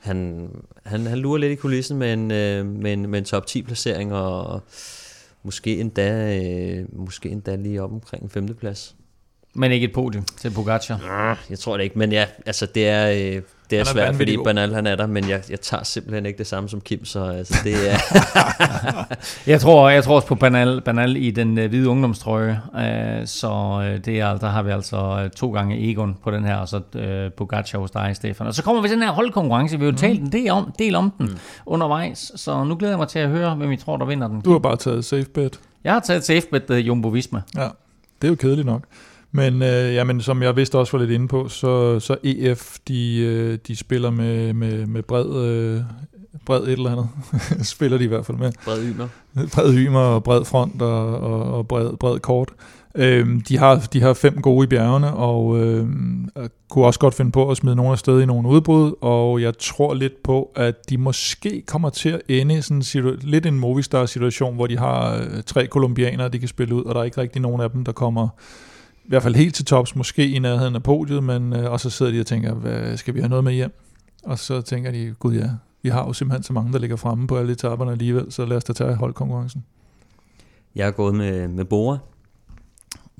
han, 0.00 0.48
han, 0.84 1.06
han 1.06 1.18
lurer 1.18 1.38
lidt 1.38 1.52
i 1.52 1.54
kulissen 1.54 1.98
med 1.98 2.12
en, 2.12 2.30
øh, 2.30 2.66
med 2.66 2.92
en, 2.92 3.10
med 3.10 3.18
en 3.18 3.24
top 3.24 3.46
10 3.46 3.62
placering, 3.62 4.14
og 4.14 4.62
måske 5.42 5.80
endda, 5.80 6.38
øh, 6.38 6.86
måske 6.92 7.28
endda 7.28 7.56
lige 7.56 7.82
op 7.82 7.92
omkring 7.92 8.22
en 8.22 8.30
femteplads. 8.30 8.94
Men 9.54 9.72
ikke 9.72 9.84
et 9.84 9.92
podium 9.92 10.24
til 10.24 10.50
Pogacar? 10.50 10.98
Jeg 11.50 11.58
tror 11.58 11.76
det 11.76 11.84
ikke, 11.84 11.98
men 11.98 12.12
ja, 12.12 12.26
altså 12.46 12.66
det 12.66 12.88
er, 12.88 13.36
øh, 13.36 13.42
det 13.70 13.76
er, 13.76 13.80
er 13.80 13.84
svært, 13.84 14.16
fordi 14.16 14.34
god. 14.34 14.44
Bernal 14.44 14.74
han 14.74 14.86
er 14.86 14.96
der, 14.96 15.06
men 15.06 15.28
jeg, 15.28 15.42
jeg 15.50 15.60
tager 15.60 15.84
simpelthen 15.84 16.26
ikke 16.26 16.38
det 16.38 16.46
samme 16.46 16.68
som 16.68 16.80
Kim, 16.80 17.04
så 17.04 17.24
altså, 17.24 17.54
det 17.64 17.74
er... 17.90 17.98
jeg 19.52 19.60
tror, 19.60 19.88
jeg 19.88 20.04
tror 20.04 20.14
også 20.14 20.28
på 20.28 20.34
Banal, 20.34 20.80
Banal 20.80 21.16
i 21.16 21.30
den 21.30 21.58
øh, 21.58 21.68
hvide 21.68 21.88
ungdomstrøje, 21.88 22.60
øh, 22.76 23.26
så 23.26 23.82
øh, 23.84 24.04
det 24.04 24.20
er, 24.20 24.38
der 24.38 24.48
har 24.48 24.62
vi 24.62 24.70
altså 24.70 25.20
øh, 25.24 25.30
to 25.30 25.52
gange 25.52 25.90
Egon 25.90 26.16
på 26.24 26.30
den 26.30 26.44
her, 26.44 26.56
og 26.56 26.68
så 26.68 26.80
øh, 26.94 27.32
Pogacar 27.32 27.78
hos 27.78 27.90
dig, 27.90 28.10
Stefan. 28.14 28.46
Og 28.46 28.54
så 28.54 28.62
kommer 28.62 28.82
vi 28.82 28.88
til 28.88 28.96
den 28.96 29.04
her 29.04 29.12
holdkonkurrence, 29.12 29.78
vi 29.78 29.84
har 29.84 29.92
jo 29.92 29.98
talt 29.98 30.20
en 30.20 30.32
del 30.32 30.50
om, 30.50 30.72
del 30.78 30.94
om 30.94 31.12
den 31.18 31.26
mm. 31.26 31.38
undervejs, 31.66 32.32
så 32.36 32.64
nu 32.64 32.76
glæder 32.76 32.92
jeg 32.92 32.98
mig 32.98 33.08
til 33.08 33.18
at 33.18 33.28
høre, 33.28 33.54
hvem 33.54 33.72
I 33.72 33.76
tror, 33.76 33.96
der 33.96 34.04
vinder 34.04 34.28
den. 34.28 34.40
Du 34.40 34.52
har 34.52 34.58
bare 34.58 34.76
taget 34.76 35.04
safe 35.04 35.26
bet. 35.34 35.60
Jeg 35.84 35.92
har 35.92 36.00
taget 36.00 36.24
safe 36.24 36.46
bet 36.50 36.70
uh, 36.70 36.86
Jumbo 36.86 37.08
Visma. 37.08 37.42
Ja, 37.56 37.68
det 38.22 38.28
er 38.28 38.28
jo 38.28 38.34
kedeligt 38.34 38.66
nok. 38.66 38.82
Men, 39.32 39.62
øh, 39.62 39.94
jamen, 39.94 40.20
som 40.20 40.42
jeg 40.42 40.56
vidste 40.56 40.78
også 40.78 40.96
var 40.96 41.04
lidt 41.04 41.14
inde 41.14 41.28
på, 41.28 41.48
så, 41.48 42.00
så 42.00 42.16
EF, 42.22 42.78
de, 42.88 43.18
øh, 43.18 43.58
de 43.66 43.76
spiller 43.76 44.10
med, 44.10 44.52
med, 44.52 44.86
med 44.86 45.02
bred, 45.02 45.44
øh, 45.46 45.80
bred 46.46 46.62
et 46.62 46.72
eller 46.72 46.90
andet. 46.90 47.08
spiller 47.74 47.98
de 47.98 48.04
i 48.04 48.06
hvert 48.06 48.26
fald 48.26 48.38
med. 48.38 48.52
Bred 48.64 48.84
ymer. 48.84 49.08
Bred 49.54 49.74
ymer 49.74 50.00
og 50.00 50.24
bred 50.24 50.44
front 50.44 50.82
og, 50.82 51.18
og, 51.18 51.54
og 51.54 51.68
bred, 51.68 51.96
bred 51.96 52.18
kort. 52.18 52.48
Øhm, 52.94 53.40
de, 53.40 53.58
har, 53.58 53.88
de 53.92 54.00
har 54.00 54.14
fem 54.14 54.42
gode 54.42 54.64
i 54.64 54.66
bjergene, 54.66 55.14
og 55.14 55.58
øh, 55.58 55.86
kunne 56.70 56.86
også 56.86 57.00
godt 57.00 57.14
finde 57.14 57.30
på 57.30 57.50
at 57.50 57.56
smide 57.56 57.76
nogle 57.76 57.92
af 57.92 57.98
sted 57.98 58.20
i 58.20 58.26
nogle 58.26 58.48
udbrud, 58.48 58.92
og 59.00 59.42
jeg 59.42 59.58
tror 59.58 59.94
lidt 59.94 60.22
på, 60.22 60.50
at 60.56 60.90
de 60.90 60.98
måske 60.98 61.62
kommer 61.66 61.90
til 61.90 62.08
at 62.08 62.20
ende 62.28 62.58
i 62.58 62.60
sådan 62.60 62.82
situ- 62.82 63.16
lidt 63.20 63.46
en 63.46 63.60
Movistar-situation, 63.60 64.54
hvor 64.54 64.66
de 64.66 64.78
har 64.78 65.16
øh, 65.16 65.42
tre 65.46 65.66
kolumbianere, 65.66 66.28
de 66.28 66.38
kan 66.38 66.48
spille 66.48 66.74
ud, 66.74 66.84
og 66.84 66.94
der 66.94 67.00
er 67.00 67.04
ikke 67.04 67.20
rigtig 67.20 67.42
nogen 67.42 67.60
af 67.60 67.70
dem, 67.70 67.84
der 67.84 67.92
kommer 67.92 68.28
i 69.10 69.12
hvert 69.12 69.22
fald 69.22 69.34
helt 69.34 69.54
til 69.54 69.64
tops, 69.64 69.96
måske 69.96 70.28
i 70.28 70.38
nærheden 70.38 70.74
af 70.74 70.82
podiet, 70.82 71.22
men 71.22 71.52
øh, 71.52 71.72
og 71.72 71.80
så 71.80 71.90
sidder 71.90 72.12
de 72.12 72.20
og 72.20 72.26
tænker, 72.26 72.54
hvad, 72.54 72.96
skal 72.96 73.14
vi 73.14 73.20
have 73.20 73.28
noget 73.28 73.44
med 73.44 73.52
hjem? 73.52 73.72
Og 74.24 74.38
så 74.38 74.60
tænker 74.60 74.90
de, 74.90 75.14
gud 75.18 75.34
ja, 75.34 75.50
vi 75.82 75.88
har 75.88 76.06
jo 76.06 76.12
simpelthen 76.12 76.42
så 76.42 76.52
mange, 76.52 76.72
der 76.72 76.78
ligger 76.78 76.96
fremme 76.96 77.26
på 77.26 77.38
alle 77.38 77.52
etaperne 77.52 77.92
alligevel, 77.92 78.32
så 78.32 78.44
lad 78.44 78.56
os 78.56 78.64
da 78.64 78.72
tage 78.72 78.94
holdkonkurrencen. 78.94 79.64
Jeg 80.74 80.86
er 80.86 80.90
gået 80.90 81.14
med, 81.14 81.48
med 81.48 81.64
Bora. 81.64 81.98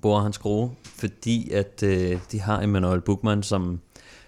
Bora 0.02 0.23
hans 0.23 0.39
Grohe, 0.39 0.70
fordi 0.83 1.51
at 1.51 1.83
øh, 1.83 2.19
de 2.33 2.41
har 2.41 2.62
Emmanuel 2.62 3.01
Bugman, 3.01 3.43
som, 3.43 3.81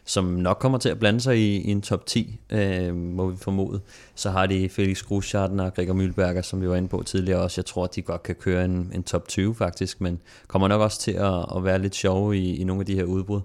som 0.05 0.25
nok 0.25 0.59
kommer 0.59 0.79
til 0.79 0.89
at 0.89 0.99
blande 0.99 1.21
sig 1.21 1.39
i, 1.39 1.57
i 1.57 1.71
en 1.71 1.83
top 1.83 2.07
10, 2.07 2.41
øh, 2.53 2.95
må 2.95 3.31
vi 3.31 3.37
formode. 3.37 3.81
Så 4.15 4.31
har 4.31 4.47
de 4.47 4.69
Felix 4.69 5.03
Gruschatten 5.03 5.61
og 5.61 5.75
Gregor 5.75 5.95
Mühlberger, 5.95 6.43
som 6.43 6.61
vi 6.61 6.69
var 6.69 6.77
inde 6.77 6.89
på 6.89 7.03
tidligere 7.03 7.41
også. 7.41 7.61
Jeg 7.61 7.67
tror, 7.67 7.85
at 7.85 7.95
de 7.95 8.03
godt 8.03 8.23
kan 8.23 8.35
køre 8.35 8.65
en, 8.65 8.91
en 8.95 9.03
top 9.03 9.29
20 9.29 9.55
faktisk, 9.55 10.01
men 10.01 10.21
kommer 10.47 10.69
nok 10.69 10.81
også 10.81 11.01
til 11.01 11.13
at, 11.13 11.47
at 11.57 11.65
være 11.65 11.79
lidt 11.79 11.95
sjove 11.95 12.39
i, 12.39 12.57
i 12.57 12.65
nogle 12.65 12.81
af 12.81 12.87
de 12.87 12.95
her 12.95 13.05
udbrud. 13.05 13.41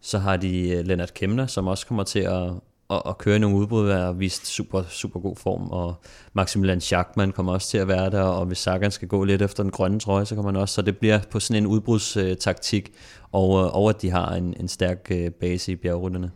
Så 0.00 0.18
har 0.18 0.36
de 0.36 0.70
øh, 0.70 0.86
Lennart 0.86 1.14
Kemner, 1.14 1.46
som 1.46 1.66
også 1.66 1.86
kommer 1.86 2.04
til 2.04 2.20
at, 2.20 2.50
at, 2.90 3.02
at 3.06 3.18
køre 3.18 3.38
nogle 3.38 3.56
udbrud, 3.56 3.88
og 3.88 4.20
vist 4.20 4.46
super, 4.46 4.82
super 4.88 5.20
god 5.20 5.36
form, 5.36 5.70
og 5.70 5.94
Maximilian 6.32 6.80
Schachmann 6.80 7.32
kommer 7.32 7.52
også 7.52 7.68
til 7.68 7.78
at 7.78 7.88
være 7.88 8.10
der, 8.10 8.22
og 8.22 8.46
hvis 8.46 8.58
Sagan 8.58 8.90
skal 8.90 9.08
gå 9.08 9.24
lidt 9.24 9.42
efter 9.42 9.62
den 9.62 9.72
grønne 9.72 10.00
trøje, 10.00 10.26
så 10.26 10.34
kommer 10.34 10.52
han 10.52 10.60
også, 10.60 10.74
så 10.74 10.82
det 10.82 10.98
bliver 10.98 11.18
på 11.30 11.40
sådan 11.40 11.62
en 11.62 11.66
udbrudstaktik, 11.66 12.92
og, 13.32 13.64
øh, 13.64 13.76
og 13.76 13.88
at 13.88 14.02
de 14.02 14.10
har 14.10 14.34
en, 14.34 14.54
en 14.60 14.68
stærk 14.68 15.06
øh, 15.10 15.30
base 15.30 15.72
i 15.72 15.76
bjergrytterne. 15.76 16.30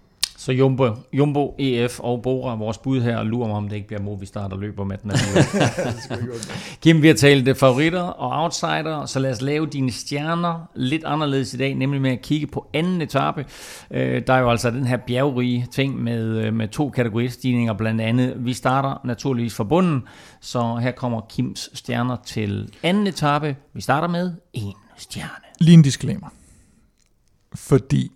Så 0.44 0.52
Jumbo, 0.52 0.90
Jumbo, 1.12 1.54
EF 1.58 2.00
og 2.00 2.22
Bora, 2.22 2.54
vores 2.54 2.78
bud 2.78 3.00
her, 3.00 3.22
lurer 3.22 3.48
mig, 3.48 3.56
om 3.56 3.68
det 3.68 3.76
ikke 3.76 3.88
bliver 3.88 4.02
Movistar, 4.02 4.48
der 4.48 4.56
løber 4.56 4.84
med 4.84 4.98
den. 4.98 5.12
Kim, 6.82 7.02
vi 7.02 7.06
har 7.06 7.14
talt 7.14 7.58
favoritter 7.58 8.00
og 8.00 8.42
outsider, 8.42 9.06
så 9.06 9.18
lad 9.18 9.30
os 9.30 9.40
lave 9.40 9.66
dine 9.66 9.92
stjerner 9.92 10.70
lidt 10.74 11.04
anderledes 11.04 11.54
i 11.54 11.56
dag, 11.56 11.74
nemlig 11.74 12.00
med 12.00 12.10
at 12.10 12.22
kigge 12.22 12.46
på 12.46 12.66
anden 12.74 13.02
etape. 13.02 13.46
Øh, 13.90 14.22
der 14.26 14.32
er 14.32 14.38
jo 14.38 14.50
altså 14.50 14.70
den 14.70 14.86
her 14.86 14.96
bjergrige 14.96 15.66
ting 15.72 16.02
med, 16.02 16.38
øh, 16.38 16.54
med 16.54 16.68
to 16.68 16.90
kategoristigninger 16.90 17.72
blandt 17.72 18.00
andet. 18.00 18.34
Vi 18.38 18.52
starter 18.52 19.00
naturligvis 19.04 19.54
fra 19.54 19.64
bunden, 19.64 20.02
så 20.40 20.76
her 20.76 20.90
kommer 20.90 21.20
Kims 21.20 21.70
stjerner 21.74 22.16
til 22.26 22.68
anden 22.82 23.06
etape. 23.06 23.56
Vi 23.72 23.80
starter 23.80 24.08
med 24.08 24.32
en 24.52 24.74
stjerne. 24.96 25.44
Lige 25.60 25.74
en 25.74 25.82
disclaimer. 25.82 26.28
Fordi 27.54 28.10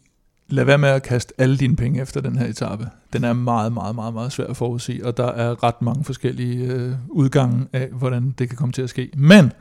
lad 0.48 0.64
være 0.64 0.78
med 0.78 0.88
at 0.88 1.02
kaste 1.02 1.34
alle 1.38 1.56
dine 1.56 1.76
penge 1.76 2.00
efter 2.00 2.20
den 2.20 2.38
her 2.38 2.46
etape. 2.46 2.88
Den 3.12 3.24
er 3.24 3.32
meget, 3.32 3.72
meget, 3.72 3.94
meget, 3.94 4.14
meget 4.14 4.32
svær 4.32 4.46
at 4.46 4.56
forudse, 4.56 5.00
og 5.04 5.16
der 5.16 5.26
er 5.26 5.64
ret 5.64 5.82
mange 5.82 6.04
forskellige 6.04 6.72
øh, 6.72 6.92
udgange 7.08 7.66
af, 7.72 7.88
hvordan 7.88 8.34
det 8.38 8.48
kan 8.48 8.56
komme 8.56 8.72
til 8.72 8.82
at 8.82 8.90
ske. 8.90 9.10
Men 9.16 9.52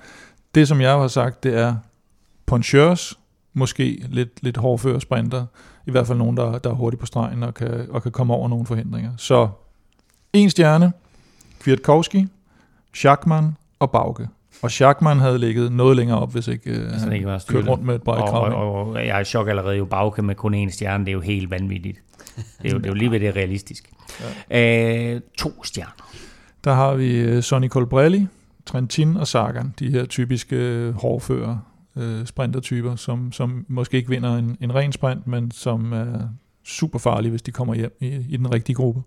det, 0.56 0.68
som 0.68 0.82
jeg 0.82 0.92
har 0.92 1.08
sagt, 1.08 1.44
det 1.44 1.58
er 1.58 1.76
poncheurs, 2.46 3.20
måske 3.54 4.06
lidt, 4.10 4.44
lidt 4.44 4.58
hårdføre 4.58 5.02
sprinter, 5.02 5.46
i 5.86 5.92
hvert 5.92 6.08
fald 6.08 6.18
nogen, 6.18 6.38
der, 6.38 6.58
der 6.58 6.70
er 6.70 6.74
hurtigt 6.74 7.00
på 7.00 7.06
stregen 7.06 7.44
og 7.44 7.54
kan, 7.54 7.88
og 7.90 8.04
kan 8.04 8.12
komme 8.12 8.34
over 8.34 8.50
nogle 8.50 8.66
forhindringer. 8.66 9.12
Så 9.18 9.50
en 10.34 10.50
stjerne, 10.50 10.94
Kwiatkowski, 11.60 12.28
Schachmann 12.94 13.58
og 13.80 13.92
Bauke. 13.92 14.28
Og 14.62 14.72
Schachmann 14.72 15.20
havde 15.20 15.40
ligget 15.40 15.72
noget 15.72 15.96
længere 15.98 16.20
op, 16.20 16.32
hvis 16.32 16.48
ikke 16.48 16.72
øh, 16.72 16.92
han 16.92 17.14
ikke 17.14 17.26
var 17.26 17.44
kørt 17.48 17.68
rundt 17.68 17.86
med 17.86 17.96
et 17.96 18.02
bræk 18.02 18.22
og, 18.22 18.42
og, 18.42 18.56
og, 18.56 18.88
og, 18.88 18.96
jeg 18.96 19.18
er 19.18 19.20
i 19.20 19.26
chok 19.26 19.48
allerede 19.48 19.76
jo 19.78 19.86
Bauke 19.86 20.22
med 20.22 20.36
kun 20.36 20.66
én 20.66 20.72
stjerne. 20.72 21.06
Det 21.06 21.12
er 21.12 21.14
jo 21.14 21.20
helt 21.20 21.52
vanvittigt. 21.52 22.02
Det 22.36 22.70
er 22.70 22.70
jo, 22.70 22.78
det 22.78 22.86
er 22.86 22.90
jo 22.90 22.96
lige 22.96 23.12
ved 23.12 23.20
det 23.20 23.28
er 23.28 23.36
realistisk. 23.36 23.92
Ja. 24.50 25.14
Øh, 25.14 25.22
to 25.38 25.64
stjerner. 25.64 26.12
Der 26.64 26.74
har 26.74 26.94
vi 26.94 27.18
øh, 27.18 27.44
Sonny 27.44 27.70
Colbrelli, 27.70 28.28
Trentin 28.66 29.18
og 29.18 29.28
Sagan. 29.28 29.74
De 29.80 29.92
her 29.92 30.06
typiske 30.06 30.56
øh, 30.56 30.94
hårdfører 30.94 31.58
øh, 31.96 32.26
sprintertyper, 32.26 32.96
som, 32.96 33.32
som 33.32 33.66
måske 33.68 33.98
ikke 33.98 34.10
vinder 34.10 34.36
en, 34.36 34.58
en 34.62 34.76
ren 34.76 34.92
sprint, 34.92 35.28
men 35.28 35.52
som 35.52 35.94
er 35.94 36.30
super 36.64 37.00
farlige, 37.00 37.30
hvis 37.30 37.42
de 37.42 37.52
kommer 37.52 37.74
hjem 37.74 37.98
i, 38.00 38.08
i 38.30 38.38
den 38.38 38.54
rigtige 38.54 38.76
gruppe. 38.76 39.02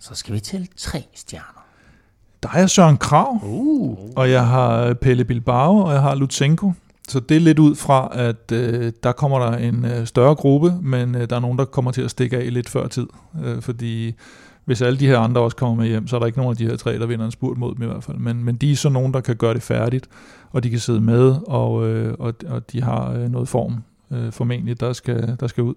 Så 0.00 0.14
skal 0.14 0.34
vi 0.34 0.40
til 0.40 0.68
tre 0.76 1.04
stjerner. 1.14 1.63
Der 2.44 2.50
er 2.52 2.66
Søren 2.66 2.96
Krav, 2.96 3.40
uh. 3.42 3.98
og 4.16 4.30
jeg 4.30 4.46
har 4.46 4.94
Pelle 4.94 5.24
Bilbao, 5.24 5.76
og 5.76 5.92
jeg 5.92 6.02
har 6.02 6.14
Lutsenko. 6.14 6.72
Så 7.08 7.20
det 7.20 7.36
er 7.36 7.40
lidt 7.40 7.58
ud 7.58 7.74
fra, 7.74 8.08
at 8.12 8.52
øh, 8.52 8.92
der 9.02 9.12
kommer 9.12 9.38
der 9.38 9.56
en 9.56 9.84
øh, 9.84 10.06
større 10.06 10.34
gruppe, 10.34 10.74
men 10.82 11.14
øh, 11.14 11.30
der 11.30 11.36
er 11.36 11.40
nogen, 11.40 11.58
der 11.58 11.64
kommer 11.64 11.90
til 11.90 12.02
at 12.02 12.10
stikke 12.10 12.36
af 12.36 12.52
lidt 12.52 12.68
før 12.68 12.86
tid. 12.86 13.06
Øh, 13.44 13.62
fordi 13.62 14.14
hvis 14.64 14.82
alle 14.82 14.98
de 14.98 15.06
her 15.06 15.18
andre 15.18 15.40
også 15.40 15.56
kommer 15.56 15.74
med 15.74 15.88
hjem, 15.88 16.06
så 16.06 16.16
er 16.16 16.20
der 16.20 16.26
ikke 16.26 16.38
nogen 16.38 16.50
af 16.50 16.56
de 16.56 16.66
her 16.66 16.76
tre, 16.76 16.98
der 16.98 17.06
vinder 17.06 17.24
en 17.24 17.30
spurt 17.30 17.58
mod 17.58 17.74
dem 17.74 17.82
i 17.82 17.86
hvert 17.86 18.04
fald. 18.04 18.16
Men, 18.16 18.44
men 18.44 18.56
de 18.56 18.72
er 18.72 18.76
så 18.76 18.88
nogen, 18.88 19.14
der 19.14 19.20
kan 19.20 19.36
gøre 19.36 19.54
det 19.54 19.62
færdigt, 19.62 20.08
og 20.50 20.62
de 20.64 20.70
kan 20.70 20.78
sidde 20.78 21.00
med, 21.00 21.36
og, 21.46 21.88
øh, 21.88 22.14
og, 22.18 22.34
og 22.46 22.72
de 22.72 22.82
har 22.82 23.12
øh, 23.12 23.30
noget 23.30 23.48
form 23.48 23.82
øh, 24.10 24.32
formentlig, 24.32 24.80
der 24.80 24.92
skal, 24.92 25.36
der 25.40 25.46
skal 25.46 25.64
ud. 25.64 25.74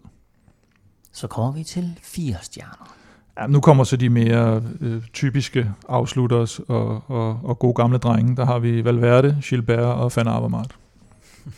Så 1.13 1.27
kommer 1.27 1.51
vi 1.51 1.63
til 1.63 1.99
fire 2.03 2.35
stjerner. 2.41 2.97
Ja, 3.40 3.48
nu 3.48 3.59
kommer 3.59 3.83
så 3.83 3.98
de 3.98 4.09
mere 4.09 4.64
øh, 4.80 5.01
typiske 5.14 5.72
afslutters 5.90 6.59
og, 6.59 7.03
og, 7.07 7.40
og 7.43 7.59
gode 7.59 7.74
gamle 7.74 7.98
drenge. 7.98 8.35
Der 8.35 8.45
har 8.45 8.59
vi 8.59 8.85
Valverde, 8.85 9.38
Gilbert 9.43 9.80
og 9.80 10.11
Van 10.16 10.27
Avermaet, 10.27 10.75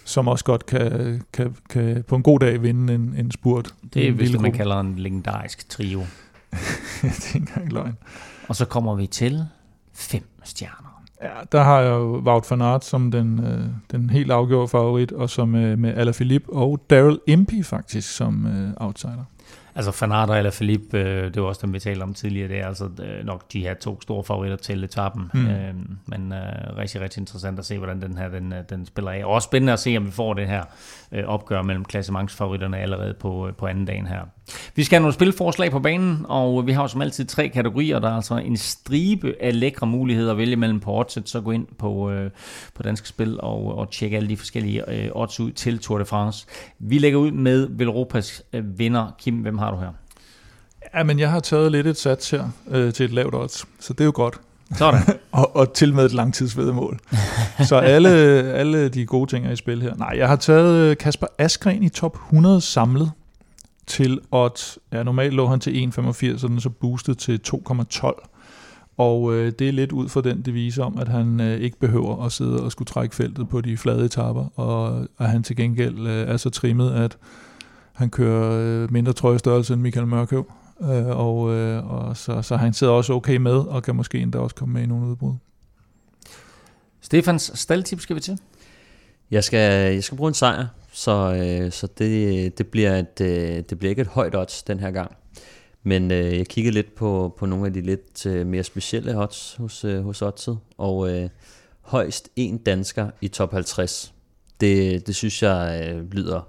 som 0.05 0.27
også 0.27 0.45
godt 0.45 0.65
kan, 0.65 1.21
kan, 1.33 1.55
kan 1.69 2.03
på 2.07 2.15
en 2.15 2.23
god 2.23 2.39
dag 2.39 2.63
vinde 2.63 2.93
en, 2.93 3.15
en 3.17 3.31
spurt. 3.31 3.75
Det 3.93 4.07
er 4.07 4.11
vist, 4.11 4.39
man 4.39 4.51
kalder 4.51 4.79
en 4.79 4.95
legendarisk 4.95 5.69
trio. 5.69 5.99
det 7.01 7.03
er 7.03 7.35
ikke 7.35 7.37
engang 7.37 7.73
løgn. 7.73 7.97
Og 8.47 8.55
så 8.55 8.65
kommer 8.65 8.95
vi 8.95 9.07
til 9.07 9.45
fem 9.93 10.23
stjerner. 10.43 11.03
Ja, 11.21 11.29
der 11.51 11.63
har 11.63 11.79
jeg 11.79 11.91
jo 11.91 12.21
Wout 12.25 12.51
van 12.51 12.61
Aert 12.61 12.85
som 12.85 13.11
den, 13.11 13.39
øh, 13.45 13.65
den 13.91 14.09
helt 14.09 14.31
afgjorde 14.31 14.67
favorit, 14.67 15.11
og 15.11 15.29
så 15.29 15.45
med, 15.45 15.77
med 15.77 15.93
Alaphilippe 15.93 16.53
og 16.53 16.85
Daryl 16.89 17.19
Impey 17.27 17.65
faktisk 17.65 18.15
som 18.15 18.45
øh, 18.47 18.73
outsider. 18.77 19.25
Altså 19.79 19.91
Fanata 19.91 20.37
eller 20.37 20.51
Philippe, 20.51 20.97
øh, 20.97 21.33
det 21.33 21.41
var 21.41 21.47
også 21.47 21.61
dem, 21.65 21.73
vi 21.73 21.79
talte 21.79 22.03
om 22.03 22.13
tidligere, 22.13 22.47
det 22.47 22.59
er 22.59 22.67
altså 22.67 22.89
øh, 23.03 23.25
nok 23.25 23.53
de 23.53 23.61
her 23.61 23.73
to 23.73 24.01
store 24.01 24.23
favoritter 24.23 24.57
til 24.57 24.83
etappen. 24.83 25.31
Mm. 25.33 25.47
Øh, 25.47 25.73
men 26.05 26.33
øh, 26.33 26.77
rigtig, 26.77 27.01
rigtig 27.01 27.21
interessant 27.21 27.59
at 27.59 27.65
se, 27.65 27.77
hvordan 27.77 28.01
den 28.01 28.17
her 28.17 28.29
den, 28.29 28.53
øh, 28.53 28.63
den 28.69 28.85
spiller 28.85 29.11
af. 29.11 29.25
Og 29.25 29.31
også 29.31 29.45
spændende 29.45 29.73
at 29.73 29.79
se, 29.79 29.97
om 29.97 30.05
vi 30.05 30.11
får 30.11 30.33
det 30.33 30.47
her 30.47 30.63
øh, 31.11 31.23
opgør 31.25 31.61
mellem 31.61 31.85
klassementsfavoritterne 31.85 32.77
allerede 32.77 33.13
på, 33.13 33.47
øh, 33.47 33.53
på 33.53 33.67
anden 33.67 33.85
dagen 33.85 34.07
her. 34.07 34.21
Vi 34.75 34.83
skal 34.83 34.95
have 34.95 35.01
nogle 35.01 35.13
spilforslag 35.13 35.71
på 35.71 35.79
banen, 35.79 36.25
og 36.29 36.67
vi 36.67 36.71
har 36.71 36.81
jo 36.81 36.87
som 36.87 37.01
altid 37.01 37.25
tre 37.25 37.49
kategorier. 37.49 37.99
Der 37.99 38.09
er 38.09 38.15
altså 38.15 38.35
en 38.35 38.57
stribe 38.57 39.35
af 39.41 39.59
lækre 39.59 39.87
muligheder 39.87 40.31
at 40.31 40.37
vælge 40.37 40.55
mellem 40.55 40.79
på 40.79 40.99
oddset, 40.99 41.29
så 41.29 41.41
gå 41.41 41.51
ind 41.51 41.67
på, 41.77 42.11
øh, 42.11 42.31
på 42.75 42.83
Danske 42.83 43.07
Spil 43.07 43.39
og, 43.41 43.77
og 43.77 43.91
tjekke 43.91 44.17
alle 44.17 44.29
de 44.29 44.37
forskellige 44.37 44.91
øh, 44.91 45.09
odds 45.11 45.39
ud 45.39 45.51
til 45.51 45.79
Tour 45.79 45.97
de 45.97 46.05
France. 46.05 46.45
Vi 46.79 46.97
lægger 46.97 47.19
ud 47.19 47.31
med 47.31 47.67
Velropas 47.71 48.43
øh, 48.53 48.79
vinder. 48.79 49.15
Kim, 49.19 49.35
hvem 49.35 49.57
har 49.57 49.71
du 49.71 49.77
her? 49.77 49.89
Ja, 50.95 51.03
men 51.03 51.19
jeg 51.19 51.31
har 51.31 51.39
taget 51.39 51.71
lidt 51.71 51.87
et 51.87 51.97
sats 51.97 52.29
her 52.29 52.49
øh, 52.69 52.93
til 52.93 53.05
et 53.05 53.11
lavt 53.11 53.35
odds, 53.35 53.65
så 53.79 53.93
det 53.93 54.01
er 54.01 54.05
jo 54.05 54.11
godt. 54.15 54.39
Sådan. 54.75 55.01
og, 55.31 55.55
og 55.55 55.73
til 55.73 55.93
med 55.93 56.05
et 56.05 56.13
langtidsvedmål. 56.13 56.99
så 57.67 57.75
alle, 57.75 58.09
alle 58.53 58.89
de 58.89 59.05
gode 59.05 59.29
ting 59.29 59.45
er 59.45 59.51
i 59.51 59.55
spil 59.55 59.81
her. 59.81 59.95
Nej, 59.95 60.13
jeg 60.17 60.27
har 60.27 60.35
taget 60.35 60.75
øh, 60.75 60.97
Kasper 60.97 61.27
Askren 61.37 61.83
i 61.83 61.89
top 61.89 62.15
100 62.15 62.61
samlet 62.61 63.11
til 63.89 64.19
odds. 64.31 64.79
Ja, 64.91 65.03
normalt 65.03 65.33
lå 65.33 65.47
han 65.47 65.59
til 65.59 65.91
1,85, 65.97 66.37
så 66.37 66.47
den 66.47 66.55
er 66.55 66.61
så 66.61 66.69
boostet 66.69 67.17
til 67.17 67.39
2,12. 67.47 68.29
Og 68.97 69.33
øh, 69.33 69.51
det 69.59 69.67
er 69.67 69.71
lidt 69.71 69.91
ud 69.91 70.09
fra 70.09 70.21
den 70.21 70.41
devise 70.41 70.83
om, 70.83 70.97
at 70.97 71.07
han 71.07 71.39
øh, 71.39 71.61
ikke 71.61 71.79
behøver 71.79 72.25
at 72.25 72.31
sidde 72.31 72.63
og 72.63 72.71
skulle 72.71 72.87
trække 72.87 73.15
feltet 73.15 73.49
på 73.49 73.61
de 73.61 73.77
flade 73.77 74.05
etapper, 74.05 74.59
og 74.59 75.07
at 75.19 75.29
han 75.29 75.43
til 75.43 75.55
gengæld 75.55 76.07
øh, 76.07 76.27
er 76.27 76.37
så 76.37 76.49
trimmet, 76.49 76.91
at 76.91 77.17
han 77.93 78.09
kører 78.09 78.83
øh, 78.83 78.91
mindre 78.91 79.13
trøjestørrelse 79.13 79.73
end 79.73 79.81
Michael 79.81 80.07
Mørkøv. 80.07 80.51
Øh, 80.81 81.07
og 81.07 81.53
øh, 81.53 81.91
og 81.91 82.17
så, 82.17 82.41
så 82.41 82.57
han 82.57 82.73
sidder 82.73 82.93
også 82.93 83.13
okay 83.13 83.37
med, 83.37 83.55
og 83.55 83.83
kan 83.83 83.95
måske 83.95 84.19
endda 84.19 84.37
også 84.37 84.55
komme 84.55 84.73
med 84.73 84.83
i 84.83 84.85
nogle 84.85 85.07
udbrud. 85.07 85.33
Stefans 87.01 87.51
staldtip 87.55 87.99
skal 87.99 88.15
vi 88.15 88.21
til. 88.21 88.39
Jeg 89.31 89.43
skal, 89.43 89.93
jeg 89.93 90.03
skal 90.03 90.17
bruge 90.17 90.27
en 90.27 90.33
sejr, 90.33 90.67
så, 90.91 91.11
øh, 91.11 91.71
så 91.71 91.87
det, 91.97 92.57
det, 92.57 92.67
bliver 92.67 92.95
et, 92.95 93.21
øh, 93.21 93.63
det 93.69 93.79
bliver 93.79 93.89
ikke 93.89 94.01
et 94.01 94.07
højt 94.07 94.35
odds 94.35 94.63
den 94.63 94.79
her 94.79 94.91
gang. 94.91 95.15
Men 95.83 96.11
øh, 96.11 96.37
jeg 96.37 96.47
kiggede 96.47 96.73
lidt 96.73 96.95
på, 96.95 97.35
på 97.37 97.45
nogle 97.45 97.65
af 97.65 97.73
de 97.73 97.81
lidt 97.81 98.25
øh, 98.25 98.47
mere 98.47 98.63
specielle 98.63 99.17
odds 99.17 99.55
hos, 99.55 99.85
øh, 99.85 100.03
hos 100.03 100.21
oddset, 100.21 100.59
og 100.77 101.11
øh, 101.11 101.29
højst 101.81 102.29
en 102.35 102.57
dansker 102.57 103.09
i 103.21 103.27
top 103.27 103.51
50. 103.51 104.13
Det, 104.59 105.07
det 105.07 105.15
synes 105.15 105.43
jeg 105.43 105.89
øh, 105.89 106.11
lyder 106.11 106.47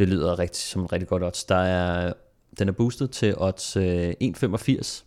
det 0.00 0.08
lyder 0.08 0.38
rigtig, 0.38 0.62
som 0.62 0.84
et 0.84 0.92
rigtig 0.92 1.08
godt 1.08 1.22
odds. 1.22 1.44
Der 1.44 1.56
er, 1.56 2.12
den 2.58 2.68
er 2.68 2.72
boostet 2.72 3.10
til 3.10 3.34
odds 3.36 3.76
øh, 3.76 4.14
1,85. 4.22 5.04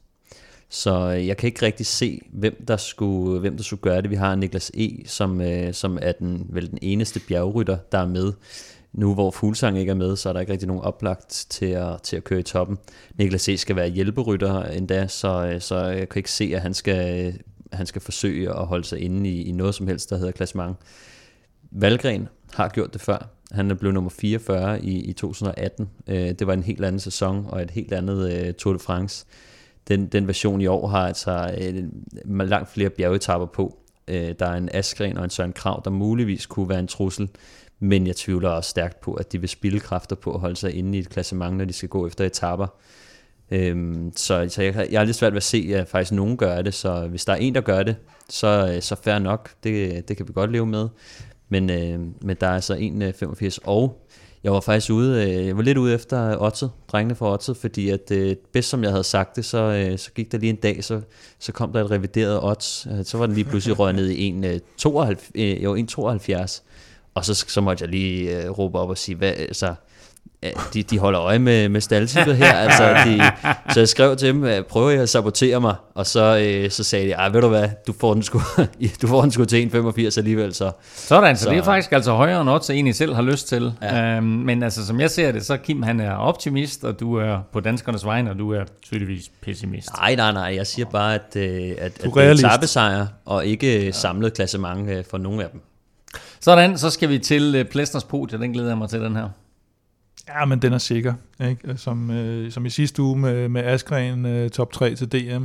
Så 0.73 1.13
øh, 1.17 1.27
jeg 1.27 1.37
kan 1.37 1.47
ikke 1.47 1.65
rigtig 1.65 1.85
se, 1.85 2.21
hvem 2.31 2.65
der 2.67 2.77
skulle, 2.77 3.39
hvem 3.39 3.57
der 3.57 3.63
skulle 3.63 3.81
gøre 3.81 4.01
det. 4.01 4.09
Vi 4.09 4.15
har 4.15 4.35
Niklas 4.35 4.71
E., 4.73 5.03
som, 5.05 5.41
øh, 5.41 5.73
som 5.73 5.99
er 6.01 6.11
den, 6.11 6.45
vel 6.49 6.69
den 6.69 6.79
eneste 6.81 7.19
bjergrytter, 7.27 7.77
der 7.91 7.97
er 7.97 8.07
med. 8.07 8.33
Nu 8.93 9.13
hvor 9.13 9.31
Fuglsang 9.31 9.79
ikke 9.79 9.89
er 9.89 9.95
med, 9.95 10.15
så 10.15 10.29
er 10.29 10.33
der 10.33 10.39
ikke 10.39 10.51
rigtig 10.51 10.67
nogen 10.67 10.83
oplagt 10.83 11.45
til 11.49 11.65
at, 11.65 12.01
til 12.01 12.15
at 12.15 12.23
køre 12.23 12.39
i 12.39 12.43
toppen. 12.43 12.77
Niklas 13.17 13.49
E. 13.49 13.57
skal 13.57 13.75
være 13.75 13.89
hjælperytter 13.89 14.63
endda, 14.63 15.07
så, 15.07 15.45
øh, 15.53 15.61
så 15.61 15.85
jeg 15.85 16.09
kan 16.09 16.19
ikke 16.19 16.31
se, 16.31 16.51
at 16.55 16.61
han 16.61 16.73
skal, 16.73 17.27
øh, 17.27 17.33
han 17.73 17.85
skal 17.85 18.01
forsøge 18.01 18.49
at 18.49 18.65
holde 18.65 18.85
sig 18.85 18.99
inde 18.99 19.29
i, 19.29 19.41
i 19.41 19.51
noget 19.51 19.75
som 19.75 19.87
helst, 19.87 20.09
der 20.09 20.17
hedder 20.17 20.31
klassement. 20.31 20.77
Valgren 21.71 22.27
har 22.53 22.69
gjort 22.69 22.93
det 22.93 23.01
før. 23.01 23.29
Han 23.51 23.71
er 23.71 23.75
blevet 23.75 23.93
nummer 23.93 24.09
44 24.09 24.81
i, 24.81 24.99
i 24.99 25.13
2018. 25.13 25.89
Det 26.07 26.47
var 26.47 26.53
en 26.53 26.63
helt 26.63 26.85
anden 26.85 26.99
sæson 26.99 27.45
og 27.49 27.61
et 27.61 27.71
helt 27.71 27.93
andet 27.93 28.55
Tour 28.55 28.73
de 28.73 28.79
France. 28.79 29.25
Den, 29.87 30.07
den 30.07 30.27
version 30.27 30.61
i 30.61 30.67
år 30.67 30.87
har 30.87 31.07
altså 31.07 31.55
øh, 31.57 32.47
langt 32.47 32.69
flere 32.69 32.89
bjergetapper 32.89 33.47
på. 33.47 33.77
Øh, 34.07 34.35
der 34.39 34.45
er 34.45 34.53
en 34.53 34.69
Askren 34.73 35.17
og 35.17 35.23
en 35.23 35.29
Søren 35.29 35.53
Krav, 35.53 35.81
der 35.85 35.91
muligvis 35.91 36.45
kunne 36.45 36.69
være 36.69 36.79
en 36.79 36.87
trussel, 36.87 37.29
men 37.79 38.07
jeg 38.07 38.15
tvivler 38.15 38.49
også 38.49 38.69
stærkt 38.69 39.01
på, 39.01 39.13
at 39.13 39.31
de 39.31 39.39
vil 39.39 39.49
spille 39.49 39.79
kræfter 39.79 40.15
på 40.15 40.33
at 40.33 40.39
holde 40.39 40.55
sig 40.55 40.73
inde 40.75 40.97
i 40.97 41.01
et 41.01 41.09
klassement, 41.09 41.57
når 41.57 41.65
de 41.65 41.73
skal 41.73 41.89
gå 41.89 42.07
efter 42.07 42.25
etapper. 42.25 42.67
Øhm, 43.51 44.11
så, 44.15 44.45
så 44.49 44.61
jeg, 44.61 44.87
jeg 44.91 44.99
har 44.99 45.05
lidt 45.05 45.17
svært 45.17 45.33
ved 45.33 45.37
at 45.37 45.43
se, 45.43 45.71
at 45.75 45.87
faktisk 45.87 46.11
nogen 46.11 46.37
gør 46.37 46.61
det, 46.61 46.73
så 46.73 47.07
hvis 47.07 47.25
der 47.25 47.33
er 47.33 47.37
en, 47.37 47.55
der 47.55 47.61
gør 47.61 47.83
det, 47.83 47.95
så, 48.29 48.71
øh, 48.75 48.81
så 48.81 48.95
fair 48.95 49.19
nok, 49.19 49.49
det, 49.63 50.07
det 50.07 50.17
kan 50.17 50.27
vi 50.27 50.33
godt 50.33 50.51
leve 50.51 50.65
med. 50.65 50.89
Men, 51.49 51.69
øh, 51.69 51.99
men 52.21 52.37
der 52.41 52.47
er 52.47 52.53
altså 52.53 52.73
1,85, 52.73 53.45
øh, 53.45 53.51
og 53.63 54.02
jeg 54.43 54.53
var 54.53 54.59
faktisk 54.59 54.91
ude, 54.91 55.23
øh, 55.23 55.47
jeg 55.47 55.57
var 55.57 55.63
lidt 55.63 55.77
ude 55.77 55.93
efter 55.93 56.37
Otto, 56.41 56.67
drengene 56.87 57.15
fra 57.15 57.33
Otto, 57.33 57.53
fordi 57.53 57.89
at 57.89 58.11
øh, 58.11 58.35
bedst 58.53 58.69
som 58.69 58.83
jeg 58.83 58.91
havde 58.91 59.03
sagt 59.03 59.35
det, 59.35 59.45
så, 59.45 59.57
øh, 59.57 59.97
så 59.97 60.11
gik 60.11 60.31
der 60.31 60.37
lige 60.37 60.49
en 60.49 60.55
dag, 60.55 60.83
så, 60.83 61.01
så 61.39 61.51
kom 61.51 61.73
der 61.73 61.83
et 61.83 61.91
revideret 61.91 62.43
odds, 62.43 62.87
øh, 62.91 63.05
så 63.05 63.17
var 63.17 63.25
den 63.25 63.35
lige 63.35 63.45
pludselig 63.45 63.79
røget 63.79 63.95
ned 63.95 64.09
i 64.09 64.31
1,72, 64.31 65.31
øh, 65.35 65.51
øh, 65.55 65.63
jo 65.63 65.75
1,72, 65.75 66.61
og 67.13 67.25
så, 67.25 67.33
så 67.47 67.61
måtte 67.61 67.81
jeg 67.81 67.89
lige 67.89 68.43
øh, 68.43 68.49
råbe 68.49 68.79
op 68.79 68.89
og 68.89 68.97
sige, 68.97 69.15
hvad, 69.15 69.33
altså, 69.33 69.75
de, 70.73 70.83
de 70.83 70.99
holder 70.99 71.21
øje 71.21 71.39
med, 71.39 71.69
med 71.69 71.81
staldtippet 71.81 72.37
her. 72.37 72.53
altså, 72.65 72.83
de, 73.05 73.21
så 73.73 73.79
jeg 73.79 73.89
skrev 73.89 74.15
til 74.15 74.27
dem, 74.27 74.63
prøver 74.69 74.89
jeg 74.89 75.01
at 75.01 75.09
sabotere 75.09 75.61
mig? 75.61 75.75
Og 75.95 76.05
så, 76.05 76.37
øh, 76.37 76.71
så 76.71 76.83
sagde 76.83 77.07
de, 77.07 77.33
ved 77.33 77.41
du 77.41 77.47
hvad, 77.47 77.69
du 77.87 77.93
får 77.99 78.13
den 78.13 78.23
sgu, 78.23 78.41
du 79.01 79.07
får 79.07 79.21
den 79.21 79.31
sgu 79.31 79.45
til 79.45 79.69
1,85 79.75 80.17
alligevel. 80.17 80.53
Så. 80.53 80.71
Sådan, 80.95 81.37
så, 81.37 81.43
så 81.43 81.49
det 81.49 81.57
er 81.57 81.63
faktisk 81.63 81.91
altså 81.91 82.11
højere 82.11 82.41
end 82.41 82.49
odds, 82.49 82.69
egentlig 82.69 82.95
selv 82.95 83.13
har 83.13 83.21
lyst 83.21 83.47
til. 83.47 83.73
Ja. 83.81 84.15
Øhm, 84.15 84.25
men 84.25 84.63
altså, 84.63 84.85
som 84.85 84.99
jeg 84.99 85.11
ser 85.11 85.31
det, 85.31 85.45
så 85.45 85.57
Kim 85.57 85.83
han 85.83 85.99
er 85.99 86.15
optimist, 86.15 86.83
og 86.83 86.99
du 86.99 87.15
er 87.15 87.39
på 87.53 87.59
danskernes 87.59 88.05
vegne, 88.05 88.31
og 88.31 88.39
du 88.39 88.53
er 88.53 88.63
tydeligvis 88.83 89.31
pessimist. 89.41 89.89
Nej, 89.97 90.15
nej, 90.15 90.31
nej. 90.31 90.55
Jeg 90.55 90.67
siger 90.67 90.85
bare, 90.85 91.15
at, 91.15 91.35
øh, 91.35 91.43
at, 91.43 91.77
at 91.77 92.01
det 92.03 92.17
er 92.17 92.35
tappesejr, 92.35 93.05
og 93.25 93.45
ikke 93.45 93.85
ja. 93.85 93.91
samlet 93.91 94.33
klassement 94.33 94.89
øh, 94.89 95.03
for 95.09 95.17
nogen 95.17 95.41
af 95.41 95.49
dem. 95.51 95.61
Sådan, 96.39 96.77
så 96.77 96.89
skal 96.89 97.09
vi 97.09 97.19
til 97.19 97.55
øh, 97.55 97.65
Plæstners 97.65 98.03
podium. 98.03 98.41
Den 98.41 98.53
glæder 98.53 98.69
jeg 98.69 98.77
mig 98.77 98.89
til, 98.89 98.99
den 99.01 99.15
her. 99.15 99.29
Ja, 100.27 100.45
men 100.45 100.61
den 100.61 100.73
er 100.73 100.77
sikker. 100.77 101.13
Ikke? 101.39 101.77
Som, 101.77 102.11
øh, 102.11 102.51
som 102.51 102.65
i 102.65 102.69
sidste 102.69 103.01
uge 103.01 103.19
med, 103.19 103.49
med 103.49 103.63
Askren 103.63 104.25
øh, 104.25 104.49
top 104.49 104.71
3 104.71 104.95
til 104.95 105.11
DM. 105.11 105.43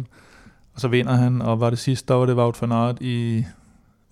Og 0.75 0.81
så 0.81 0.89
vinder 0.89 1.15
han, 1.15 1.43
og 1.43 1.61
var 1.61 1.71
det 1.71 1.79
sidste, 1.79 2.09
der 2.09 2.15
var 2.15 2.27
det 2.27 2.37
Wout 2.37 2.63
van 2.63 2.73
Aert 2.73 2.97
i 3.01 3.45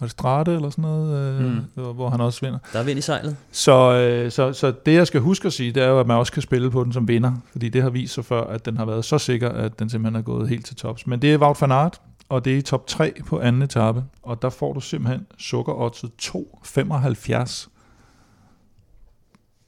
var 0.01 0.07
det 0.07 0.11
Strate 0.11 0.55
eller 0.55 0.71
sådan 0.71 0.83
noget, 0.83 1.35
øh, 1.35 1.47
mm. 1.47 1.61
hvor, 1.75 1.93
hvor 1.93 2.11
han 2.11 2.21
også 2.21 2.41
vinder. 2.41 2.59
Der 2.73 2.79
er 2.79 2.85
vind 2.85 2.99
i 2.99 3.03
sejlet. 3.03 3.37
Så, 3.53 3.93
øh, 3.93 4.31
så, 4.31 4.53
så 4.53 4.73
det, 4.87 4.95
jeg 4.95 5.07
skal 5.07 5.21
huske 5.21 5.47
at 5.47 5.53
sige, 5.53 5.73
det 5.73 5.83
er 5.83 5.89
jo, 5.89 6.01
at 6.01 6.07
man 6.07 6.17
også 6.17 6.33
kan 6.33 6.43
spille 6.43 6.71
på 6.71 6.85
den 6.85 6.93
som 6.93 7.09
vinder, 7.09 7.33
fordi 7.53 7.69
det 7.69 7.83
har 7.83 7.91
vist 7.91 8.15
sig 8.15 8.25
før, 8.25 8.45
at 8.45 8.67
den 8.67 8.77
har 8.77 8.85
været 8.85 9.05
så 9.05 9.19
sikker, 9.19 9.49
at 9.49 9.79
den 9.79 9.91
simpelthen 9.91 10.17
er 10.17 10.23
gået 10.23 10.49
helt 10.49 10.67
til 10.67 10.77
tops. 10.77 11.07
Men 11.07 11.23
det 11.23 11.35
er 11.35 11.39
Wout 11.39 11.61
van 11.61 11.73
Aert, 11.73 12.01
og 12.29 12.45
det 12.45 12.53
er 12.53 12.57
i 12.57 12.63
top 12.63 12.87
3 12.87 13.13
på 13.27 13.41
anden 13.41 13.63
etape, 13.63 14.05
og 14.23 14.43
der 14.43 14.51
får 14.51 14.73
du 14.73 14.81
simpelthen 14.81 15.27
sukkeroddset 15.39 16.11
2,75 16.23 17.69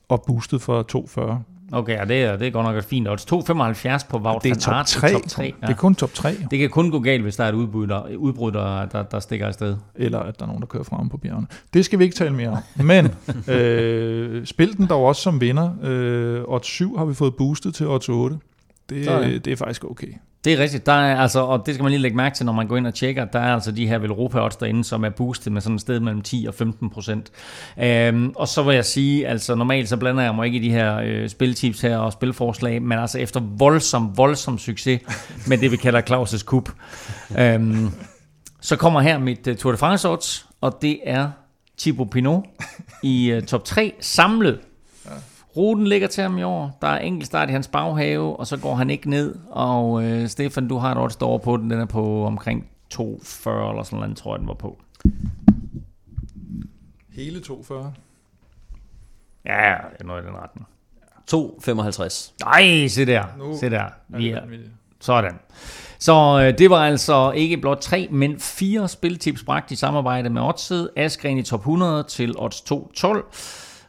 og 0.09 0.25
boostet 0.27 0.62
for 0.62 0.83
240. 0.83 1.43
Okay, 1.73 1.99
ja, 1.99 2.05
det, 2.05 2.25
er, 2.25 2.37
det 2.37 2.47
er 2.47 2.51
godt 2.51 2.67
nok 2.67 2.77
et 2.77 2.85
fint 2.85 3.09
odds. 3.09 3.33
2,75 3.33 4.09
på 4.09 4.19
Wout 4.19 4.43
Det 4.43 4.51
er 4.51 4.55
top 4.55 4.87
3. 4.87 5.12
Top 5.12 5.23
3 5.28 5.43
ja. 5.43 5.67
Det 5.67 5.73
er 5.73 5.77
kun 5.77 5.95
top 5.95 6.15
3. 6.15 6.35
Det 6.51 6.59
kan 6.59 6.70
kun 6.70 6.91
gå 6.91 7.01
galt, 7.01 7.23
hvis 7.23 7.37
der 7.37 7.45
er 7.45 7.49
et 7.49 7.55
udbrud, 7.55 7.87
der, 7.87 8.17
udbrud, 8.17 8.53
der, 8.53 8.87
der, 8.87 9.03
der 9.03 9.20
stikker 9.20 9.47
afsted. 9.47 9.77
Eller 9.95 10.19
at 10.19 10.39
der 10.39 10.45
er 10.45 10.47
nogen, 10.47 10.61
der 10.61 10.67
kører 10.67 10.83
frem 10.83 11.09
på 11.09 11.17
bjergene. 11.17 11.47
Det 11.75 11.85
skal 11.85 11.99
vi 11.99 12.05
ikke 12.05 12.17
tale 12.17 12.35
mere 12.35 12.49
om. 12.49 12.85
Men 12.85 13.15
øh, 13.55 14.47
spil 14.47 14.77
den 14.77 14.87
dog 14.87 15.05
også 15.05 15.23
som 15.23 15.41
vinder. 15.41 15.70
Øh, 15.83 16.43
odds 16.47 16.67
7 16.67 16.97
har 16.97 17.05
vi 17.05 17.15
fået 17.15 17.37
boostet 17.37 17.75
til 17.75 17.87
odds 17.87 18.09
8. 18.09 18.39
Det, 18.89 19.45
det 19.45 19.53
er 19.53 19.57
faktisk 19.57 19.85
okay. 19.85 20.12
Det 20.44 20.52
er 20.52 20.58
rigtigt. 20.58 20.86
Der 20.86 20.92
er 20.92 21.20
altså, 21.20 21.41
og 21.41 21.67
det 21.67 21.75
skal 21.75 21.83
man 21.83 21.91
lige 21.91 22.02
lægge 22.02 22.17
mærke 22.17 22.36
til, 22.36 22.47
når 22.47 22.52
man 22.52 22.67
går 22.67 22.76
ind 22.76 22.86
og 22.86 22.94
tjekker. 22.94 23.25
Der 23.25 23.39
er 23.39 23.55
altså 23.55 23.73
de 23.73 23.89
her 23.89 23.99
Velropa 23.99 24.44
odds 24.44 24.57
derinde, 24.57 24.84
som 24.84 25.05
er 25.05 25.10
boostet 25.10 25.52
med 25.52 25.60
sådan 25.60 25.75
et 25.75 25.81
sted 25.81 26.00
mellem 26.00 26.23
10 26.23 26.44
og 26.49 26.55
15 26.55 26.91
procent. 26.91 27.31
Øhm, 27.78 28.33
og 28.36 28.49
så 28.49 28.62
vil 28.62 28.75
jeg 28.75 28.84
sige, 28.84 29.28
altså 29.28 29.55
normalt 29.55 29.89
så 29.89 29.97
blander 29.97 30.23
jeg 30.23 30.34
mig 30.34 30.47
ikke 30.47 30.58
i 30.58 30.62
de 30.62 30.70
her 30.70 30.97
øh, 30.97 31.28
spiltips 31.28 31.81
her 31.81 31.99
og 31.99 32.12
spilforslag, 32.12 32.83
men 32.83 32.99
altså 32.99 33.18
efter 33.18 33.41
voldsom, 33.41 34.17
voldsom 34.17 34.58
succes 34.58 35.00
med 35.47 35.58
det, 35.58 35.73
vi 35.73 35.76
kalder 35.76 36.00
Claus' 36.00 36.44
Cup, 36.44 36.70
øhm, 37.39 37.91
så 38.60 38.76
kommer 38.76 39.00
her 39.00 39.18
mit 39.18 39.47
uh, 39.47 39.57
Tour 39.57 39.73
de 39.73 39.78
France 39.78 40.08
odds, 40.08 40.47
og 40.60 40.78
det 40.83 40.99
er 41.05 41.31
Thibaut 41.78 42.10
Pinot 42.10 42.44
i 43.02 43.34
uh, 43.36 43.42
top 43.42 43.65
3 43.65 43.92
samlet 44.00 44.58
Ruten 45.57 45.86
ligger 45.86 46.09
til 46.09 46.23
ham 46.23 46.39
i 46.39 46.43
år. 46.43 46.78
Der 46.83 46.89
er 46.89 46.99
enkelt 46.99 47.27
start 47.27 47.49
i 47.49 47.52
hans 47.52 47.68
baghave, 47.68 48.36
og 48.36 48.47
så 48.47 48.57
går 48.57 48.75
han 48.75 48.91
ikke 48.91 49.10
ned. 49.10 49.35
Og 49.51 50.05
øh, 50.05 50.28
Stefan, 50.28 50.68
du 50.68 50.77
har 50.77 50.93
et 50.93 50.99
odds 50.99 51.17
over 51.17 51.39
på 51.39 51.57
den. 51.57 51.70
Den 51.70 51.81
er 51.81 51.86
på 51.86 52.25
omkring 52.25 52.67
240 52.91 53.70
eller 53.70 53.83
sådan 53.83 53.99
noget, 53.99 54.17
tror 54.17 54.35
jeg, 54.35 54.39
den 54.39 54.49
var 54.49 54.55
på. 54.55 54.78
Hele 57.12 57.41
240? 57.41 57.93
Ja, 59.44 59.75
det 59.93 60.01
er 60.01 60.05
noget 60.05 60.23
i 60.23 60.27
den 60.27 60.35
retning. 60.36 60.67
2,55. 61.31 62.33
Nej, 62.44 62.89
se 62.89 63.07
der. 63.07 63.25
Nu 63.39 63.59
se 63.60 63.70
der. 63.70 63.85
Vi 64.09 64.31
er, 64.31 64.41
sådan. 65.01 65.39
Så 65.99 66.44
øh, 66.44 66.59
det 66.59 66.70
var 66.70 66.77
altså 66.77 67.33
ikke 67.33 67.57
blot 67.57 67.78
tre, 67.81 68.09
men 68.10 68.41
fire 68.41 68.89
spiltips 68.89 69.44
bragt 69.44 69.70
i 69.70 69.77
samarbejde 69.77 70.31
med 70.31 70.43
Oddset. 70.43 70.91
Askren 70.97 71.39
i 71.39 71.43
top 71.43 71.60
100 71.60 72.02
til 72.02 72.35
odds 72.39 72.60
212. 72.60 73.25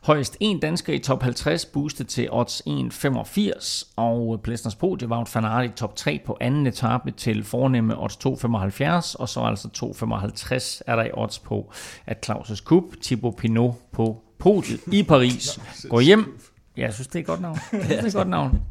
Højst 0.10 0.38
en 0.40 0.60
dansker 0.60 0.94
i 0.94 1.00
top 1.00 1.24
50 1.24 1.66
boostet 1.66 2.08
til 2.08 2.28
odds 2.32 2.62
1,85, 2.68 3.94
og 3.96 4.42
Plæstners 4.44 4.76
podie 4.76 5.10
van 5.10 5.26
Aert 5.36 5.66
i 5.66 5.74
top 5.76 5.96
3 5.96 6.20
på 6.26 6.38
anden 6.42 6.68
etape 6.68 7.12
til 7.12 7.44
fornemme 7.44 8.04
odds 8.04 8.16
2,75, 8.16 9.16
og 9.20 9.30
så 9.30 9.42
altså 9.42 9.68
2,55 9.78 10.82
er 10.88 10.96
der 10.96 11.04
i 11.04 11.10
odds 11.14 11.40
på, 11.40 11.72
at 12.06 12.30
Claus' 12.30 12.64
Kup, 12.64 12.84
Thibaut 13.04 13.36
Pinot 13.36 13.76
på 13.92 14.22
podiet 14.40 14.80
i 14.92 15.04
Paris 15.04 15.60
går 15.92 16.00
hjem. 16.00 16.40
Ja, 16.78 16.82
jeg 16.82 16.94
synes, 16.94 17.08
det 17.08 17.16
er 17.16 17.20
et 17.20 17.26
godt 17.26 17.42
navn. 17.42 17.58
Jeg 17.72 17.82
synes, 17.82 17.88
det 17.98 18.04
er 18.04 18.08
et 18.08 18.14
godt 18.14 18.30
navn. 18.30 18.62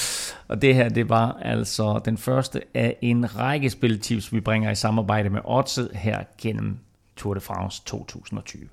Og 0.48 0.62
det 0.62 0.74
her, 0.74 0.88
det 0.88 1.08
var 1.08 1.38
altså 1.42 2.00
den 2.04 2.18
første 2.18 2.62
af 2.74 2.96
en 3.02 3.38
række 3.38 3.70
spiltips, 3.70 4.32
vi 4.32 4.40
bringer 4.40 4.70
i 4.70 4.74
samarbejde 4.74 5.30
med 5.30 5.40
Oddset 5.44 5.90
her 5.94 6.24
gennem 6.38 6.78
Tour 7.16 7.34
de 7.34 7.40
France 7.40 7.82
2020. 7.84 8.68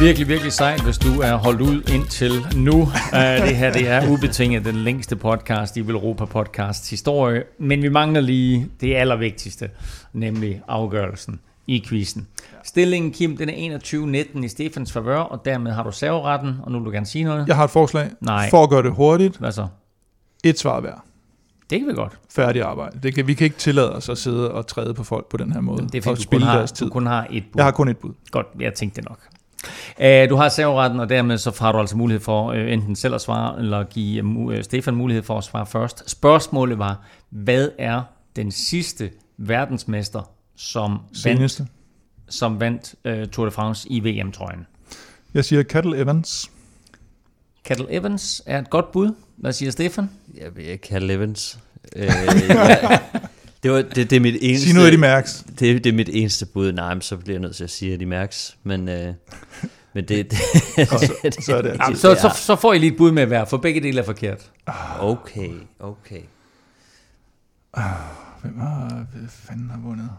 Virkelig, 0.00 0.28
virkelig 0.28 0.52
sejt, 0.52 0.84
hvis 0.84 0.98
du 0.98 1.20
er 1.20 1.34
holdt 1.34 1.60
ud 1.60 1.82
indtil 1.94 2.32
nu. 2.56 2.72
Uh, 2.72 2.88
det 3.46 3.56
her 3.56 3.72
det 3.72 3.88
er 3.88 4.08
ubetinget 4.10 4.64
den 4.64 4.74
længste 4.74 5.16
podcast 5.16 5.76
i 5.76 5.80
Europa 5.80 6.24
Podcasts 6.24 6.90
historie, 6.90 7.42
men 7.58 7.82
vi 7.82 7.88
mangler 7.88 8.20
lige 8.20 8.68
det 8.80 8.94
allervigtigste, 8.94 9.70
nemlig 10.12 10.62
afgørelsen 10.68 11.40
i 11.66 11.84
quizzen. 11.88 12.26
Stillingen, 12.64 13.12
Kim, 13.12 13.36
den 13.36 13.48
er 13.48 13.78
21-19 14.34 14.44
i 14.44 14.48
Stefans 14.48 14.92
favør, 14.92 15.18
og 15.18 15.44
dermed 15.44 15.72
har 15.72 15.82
du 15.82 15.92
serveretten, 15.92 16.54
og 16.62 16.72
nu 16.72 16.78
vil 16.78 16.86
du 16.86 16.90
gerne 16.90 17.06
sige 17.06 17.24
noget. 17.24 17.48
Jeg 17.48 17.56
har 17.56 17.64
et 17.64 17.70
forslag. 17.70 18.10
Nej. 18.20 18.50
For 18.50 18.62
at 18.62 18.70
gøre 18.70 18.82
det 18.82 18.92
hurtigt. 18.92 19.36
Hvad 19.36 19.52
så? 19.52 19.66
Et 20.44 20.58
svar 20.58 20.80
hver. 20.80 21.04
Det 21.72 21.80
kan 21.80 21.88
vi 21.88 21.94
godt. 21.94 22.18
Færdig 22.30 22.62
arbejde. 22.62 22.98
Det 23.02 23.14
kan, 23.14 23.26
vi 23.26 23.34
kan 23.34 23.44
ikke 23.44 23.56
tillade 23.56 23.96
os 23.96 24.08
at 24.08 24.18
sidde 24.18 24.52
og 24.52 24.66
træde 24.66 24.94
på 24.94 25.04
folk 25.04 25.26
på 25.28 25.36
den 25.36 25.52
her 25.52 25.60
måde. 25.60 25.82
Det 25.82 25.94
er 25.94 25.98
og 25.98 26.02
fordi, 26.02 26.04
du 26.04 26.14
kun, 26.14 26.22
spilde 26.22 26.46
har, 26.46 26.56
deres 26.56 26.72
tid. 26.72 26.86
du 26.86 26.92
kun 26.92 27.06
har 27.06 27.26
et 27.30 27.44
bud. 27.52 27.58
Jeg 27.58 27.64
har 27.64 27.70
kun 27.70 27.88
et 27.88 27.96
bud. 27.96 28.12
Godt, 28.30 28.46
jeg 28.60 28.74
tænkte 28.74 29.00
det 29.00 29.08
nok. 29.08 29.18
Uh, 29.98 30.30
du 30.30 30.36
har 30.36 30.48
serveretten, 30.48 31.00
og 31.00 31.08
dermed 31.08 31.38
så 31.38 31.56
har 31.60 31.72
du 31.72 31.78
altså 31.78 31.96
mulighed 31.96 32.20
for 32.20 32.50
uh, 32.50 32.72
enten 32.72 32.96
selv 32.96 33.14
at 33.14 33.20
svare, 33.20 33.58
eller 33.58 33.84
give 33.84 34.24
uh, 34.24 34.62
Stefan 34.62 34.94
mulighed 34.94 35.22
for 35.22 35.38
at 35.38 35.44
svare 35.44 35.66
først. 35.66 36.10
Spørgsmålet 36.10 36.78
var, 36.78 37.06
hvad 37.30 37.68
er 37.78 38.02
den 38.36 38.50
sidste 38.50 39.10
verdensmester, 39.38 40.30
som 40.56 40.98
Seneste. 41.12 41.60
vandt, 41.60 42.34
som 42.34 42.60
vandt 42.60 42.94
uh, 43.04 43.28
Tour 43.28 43.44
de 43.44 43.50
France 43.50 43.88
i 43.88 44.00
VM-trøjen? 44.00 44.66
Jeg 45.34 45.44
siger 45.44 45.62
Cattle 45.62 45.98
Evans. 45.98 46.50
Cattle 47.64 47.86
Evans 47.90 48.42
er 48.46 48.58
et 48.58 48.70
godt 48.70 48.92
bud. 48.92 49.14
Hvad 49.36 49.52
siger 49.52 49.70
Stefan? 49.70 50.10
Jeg 50.34 50.56
vil 50.56 50.64
ikke 50.66 50.88
Cattle 50.88 51.12
Evans. 51.12 51.58
Øh, 51.96 52.04
ja, 52.04 52.98
det, 53.62 53.70
var, 53.70 53.82
det, 53.82 54.10
det 54.10 54.12
er 54.12 54.20
mit 54.20 54.36
eneste... 54.40 54.66
Sig 54.66 54.74
nu 54.76 54.80
Eddie 54.80 54.98
Merckx. 54.98 55.42
Det, 55.42 55.84
det 55.84 55.86
er 55.86 55.92
mit 55.92 56.08
eneste 56.12 56.46
bud. 56.46 56.72
Nej, 56.72 56.94
men 56.94 57.02
så 57.02 57.16
bliver 57.16 57.34
jeg 57.34 57.40
nødt 57.40 57.56
til 57.56 57.64
at 57.64 57.70
sige 57.70 57.92
Eddie 57.94 58.06
Merckx. 58.06 58.50
Men, 58.62 58.88
øh, 58.88 59.14
men 59.92 60.04
det... 60.08 60.30
det, 60.30 60.38
så, 60.88 61.12
så 61.46 61.56
er 61.56 61.62
det 61.62 61.76
Jamen, 61.80 61.96
så, 61.96 62.14
så, 62.14 62.30
så 62.36 62.56
får 62.56 62.72
I 62.72 62.78
lige 62.78 62.92
et 62.92 62.96
bud 62.98 63.12
med 63.12 63.26
hver, 63.26 63.44
for 63.44 63.56
begge 63.56 63.80
dele 63.80 64.00
er 64.00 64.04
forkert. 64.04 64.50
Okay, 65.00 65.50
okay. 65.80 66.22
Ah, 67.74 67.84
Hvem 68.42 68.58
har, 68.58 69.06
hvad 69.12 69.28
fanden 69.28 69.70
har 69.70 69.78
vundet? 69.78 70.10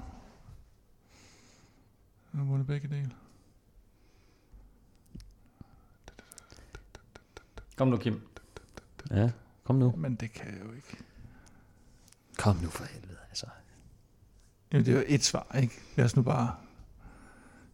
Hvem 2.32 2.46
har 2.46 2.52
vundet 2.52 2.68
begge 2.68 2.88
dele? 2.88 3.10
Kom 7.78 7.88
nu, 7.88 7.98
Kim. 7.98 8.22
Ja, 9.12 9.30
kom 9.64 9.76
nu. 9.76 9.94
Men 9.98 10.16
det 10.16 10.34
kan 10.34 10.46
jeg 10.46 10.60
jo 10.70 10.72
ikke. 10.76 10.98
Kom 12.38 12.56
nu 12.64 12.70
for 12.70 12.84
helvede, 12.94 13.18
altså. 13.30 13.46
Jamen, 14.72 14.86
det 14.86 14.94
er 14.94 14.98
jo 14.98 15.04
et 15.08 15.24
svar, 15.24 15.56
ikke? 15.62 15.74
Lad 15.96 16.06
os 16.06 16.16
nu 16.16 16.22
bare... 16.22 16.52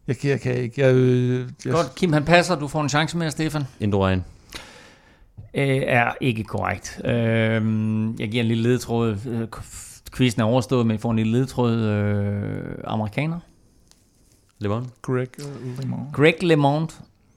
Jeg, 0.06 0.16
kan- 0.18 0.30
jeg 0.30 0.40
kan 0.40 0.54
ikke. 0.56 0.80
Jeg, 0.80 0.94
øh, 0.94 1.50
jeg, 1.64 1.72
Godt, 1.72 1.94
Kim 1.94 2.12
han 2.12 2.24
passer. 2.24 2.58
Du 2.58 2.68
får 2.68 2.82
en 2.82 2.88
chance 2.88 3.16
mere, 3.16 3.30
Stefan. 3.30 3.62
Indurain. 3.80 4.18
Øh, 5.54 5.82
er 5.86 6.12
ikke 6.20 6.44
korrekt. 6.44 7.00
Øh, 7.04 7.10
jeg 8.20 8.30
giver 8.30 8.40
en 8.42 8.46
lille 8.48 8.62
ledetråd. 8.62 9.26
Øh, 9.26 9.48
Quizzen 10.16 10.40
er 10.40 10.44
overstået, 10.46 10.86
men 10.86 10.92
jeg 10.94 11.00
får 11.00 11.10
en 11.10 11.16
lille 11.16 11.32
ledetråd. 11.32 11.72
Øh, 11.76 12.74
amerikaner. 12.84 13.40
Le 14.58 14.68
Mans. 14.68 14.88
Greg 15.02 15.28
LeMond. 15.78 16.12
Greg 16.12 16.42
LeMond 16.42 16.88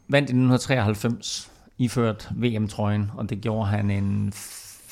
vandt 0.08 0.30
i 0.30 0.34
1993, 0.34 1.52
iført 1.78 2.30
VM-trøjen, 2.36 3.12
og 3.18 3.30
det 3.30 3.42
gjorde 3.42 3.68
han 3.68 3.92
en 3.92 4.34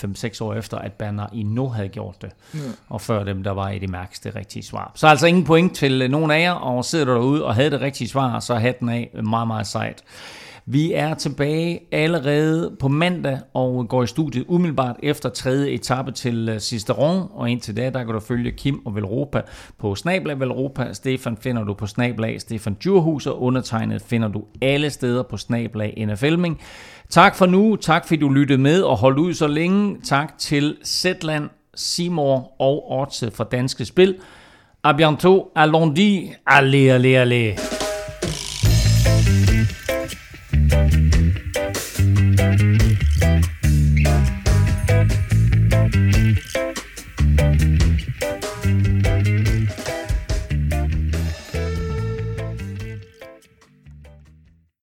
5-6 0.03 0.43
år 0.43 0.53
efter, 0.53 0.77
at 0.77 0.93
Banner 0.93 1.27
endnu 1.27 1.69
havde 1.69 1.89
gjort 1.89 2.21
det. 2.21 2.31
Ja. 2.53 2.59
Og 2.89 3.01
før 3.01 3.23
dem, 3.23 3.43
der 3.43 3.51
var 3.51 3.69
Eddie 3.69 3.87
Merckx 3.87 4.19
det 4.19 4.35
rigtige 4.35 4.63
svar. 4.63 4.91
Så 4.95 5.07
altså 5.07 5.27
ingen 5.27 5.43
point 5.43 5.75
til 5.75 6.01
øh, 6.01 6.09
nogen 6.09 6.31
af 6.31 6.41
jer, 6.41 6.51
og 6.51 6.85
sidder 6.85 7.05
du 7.05 7.11
derude 7.11 7.45
og 7.45 7.55
havde 7.55 7.71
det 7.71 7.81
rigtige 7.81 8.07
svar, 8.07 8.39
så 8.39 8.55
hatten 8.55 8.89
af 8.89 9.09
meget, 9.23 9.47
meget 9.47 9.67
sejt. 9.67 10.03
Vi 10.65 10.93
er 10.93 11.13
tilbage 11.13 11.79
allerede 11.91 12.75
på 12.79 12.87
mandag 12.87 13.39
og 13.53 13.89
går 13.89 14.03
i 14.03 14.07
studiet 14.07 14.45
umiddelbart 14.47 14.95
efter 15.03 15.29
tredje 15.29 15.69
etape 15.69 16.11
til 16.11 16.49
øh, 16.49 16.59
Sisteron, 16.59 17.27
og 17.33 17.49
indtil 17.49 17.77
da, 17.77 17.89
der 17.89 18.03
kan 18.03 18.13
du 18.13 18.19
følge 18.19 18.51
Kim 18.51 18.81
og 18.85 18.95
Velropa 18.95 19.41
på 19.79 19.95
Snablag 19.95 20.39
Velropa. 20.39 20.93
Stefan 20.93 21.37
finder 21.37 21.63
du 21.63 21.73
på 21.73 21.87
Snablag 21.87 22.41
Stefan 22.41 22.73
Djurhus, 22.73 23.27
og 23.27 23.41
undertegnet 23.41 24.01
finder 24.01 24.27
du 24.27 24.43
alle 24.61 24.89
steder 24.89 25.23
på 25.23 25.37
Snablag 25.37 26.05
NFLming. 26.07 26.61
Tak 27.09 27.35
for 27.35 27.45
nu, 27.45 27.75
tak 27.75 28.07
fordi 28.07 28.19
du 28.19 28.29
lyttede 28.29 28.61
med 28.61 28.81
og 28.81 28.97
holdt 28.97 29.19
ud 29.19 29.33
så 29.33 29.47
længe. 29.47 29.97
Tak 30.03 30.37
til 30.37 30.77
Zetland, 30.85 31.49
Simor 31.75 32.55
og 32.59 32.91
Otze 32.91 33.31
fra 33.31 33.43
Danske 33.43 33.85
Spil. 33.85 34.15
A 34.83 34.93
bientôt, 34.93 35.51
à 35.55 35.65
lundi, 35.65 36.31
allez, 36.47 36.89
allez, 36.89 37.15
allez. 37.15 37.80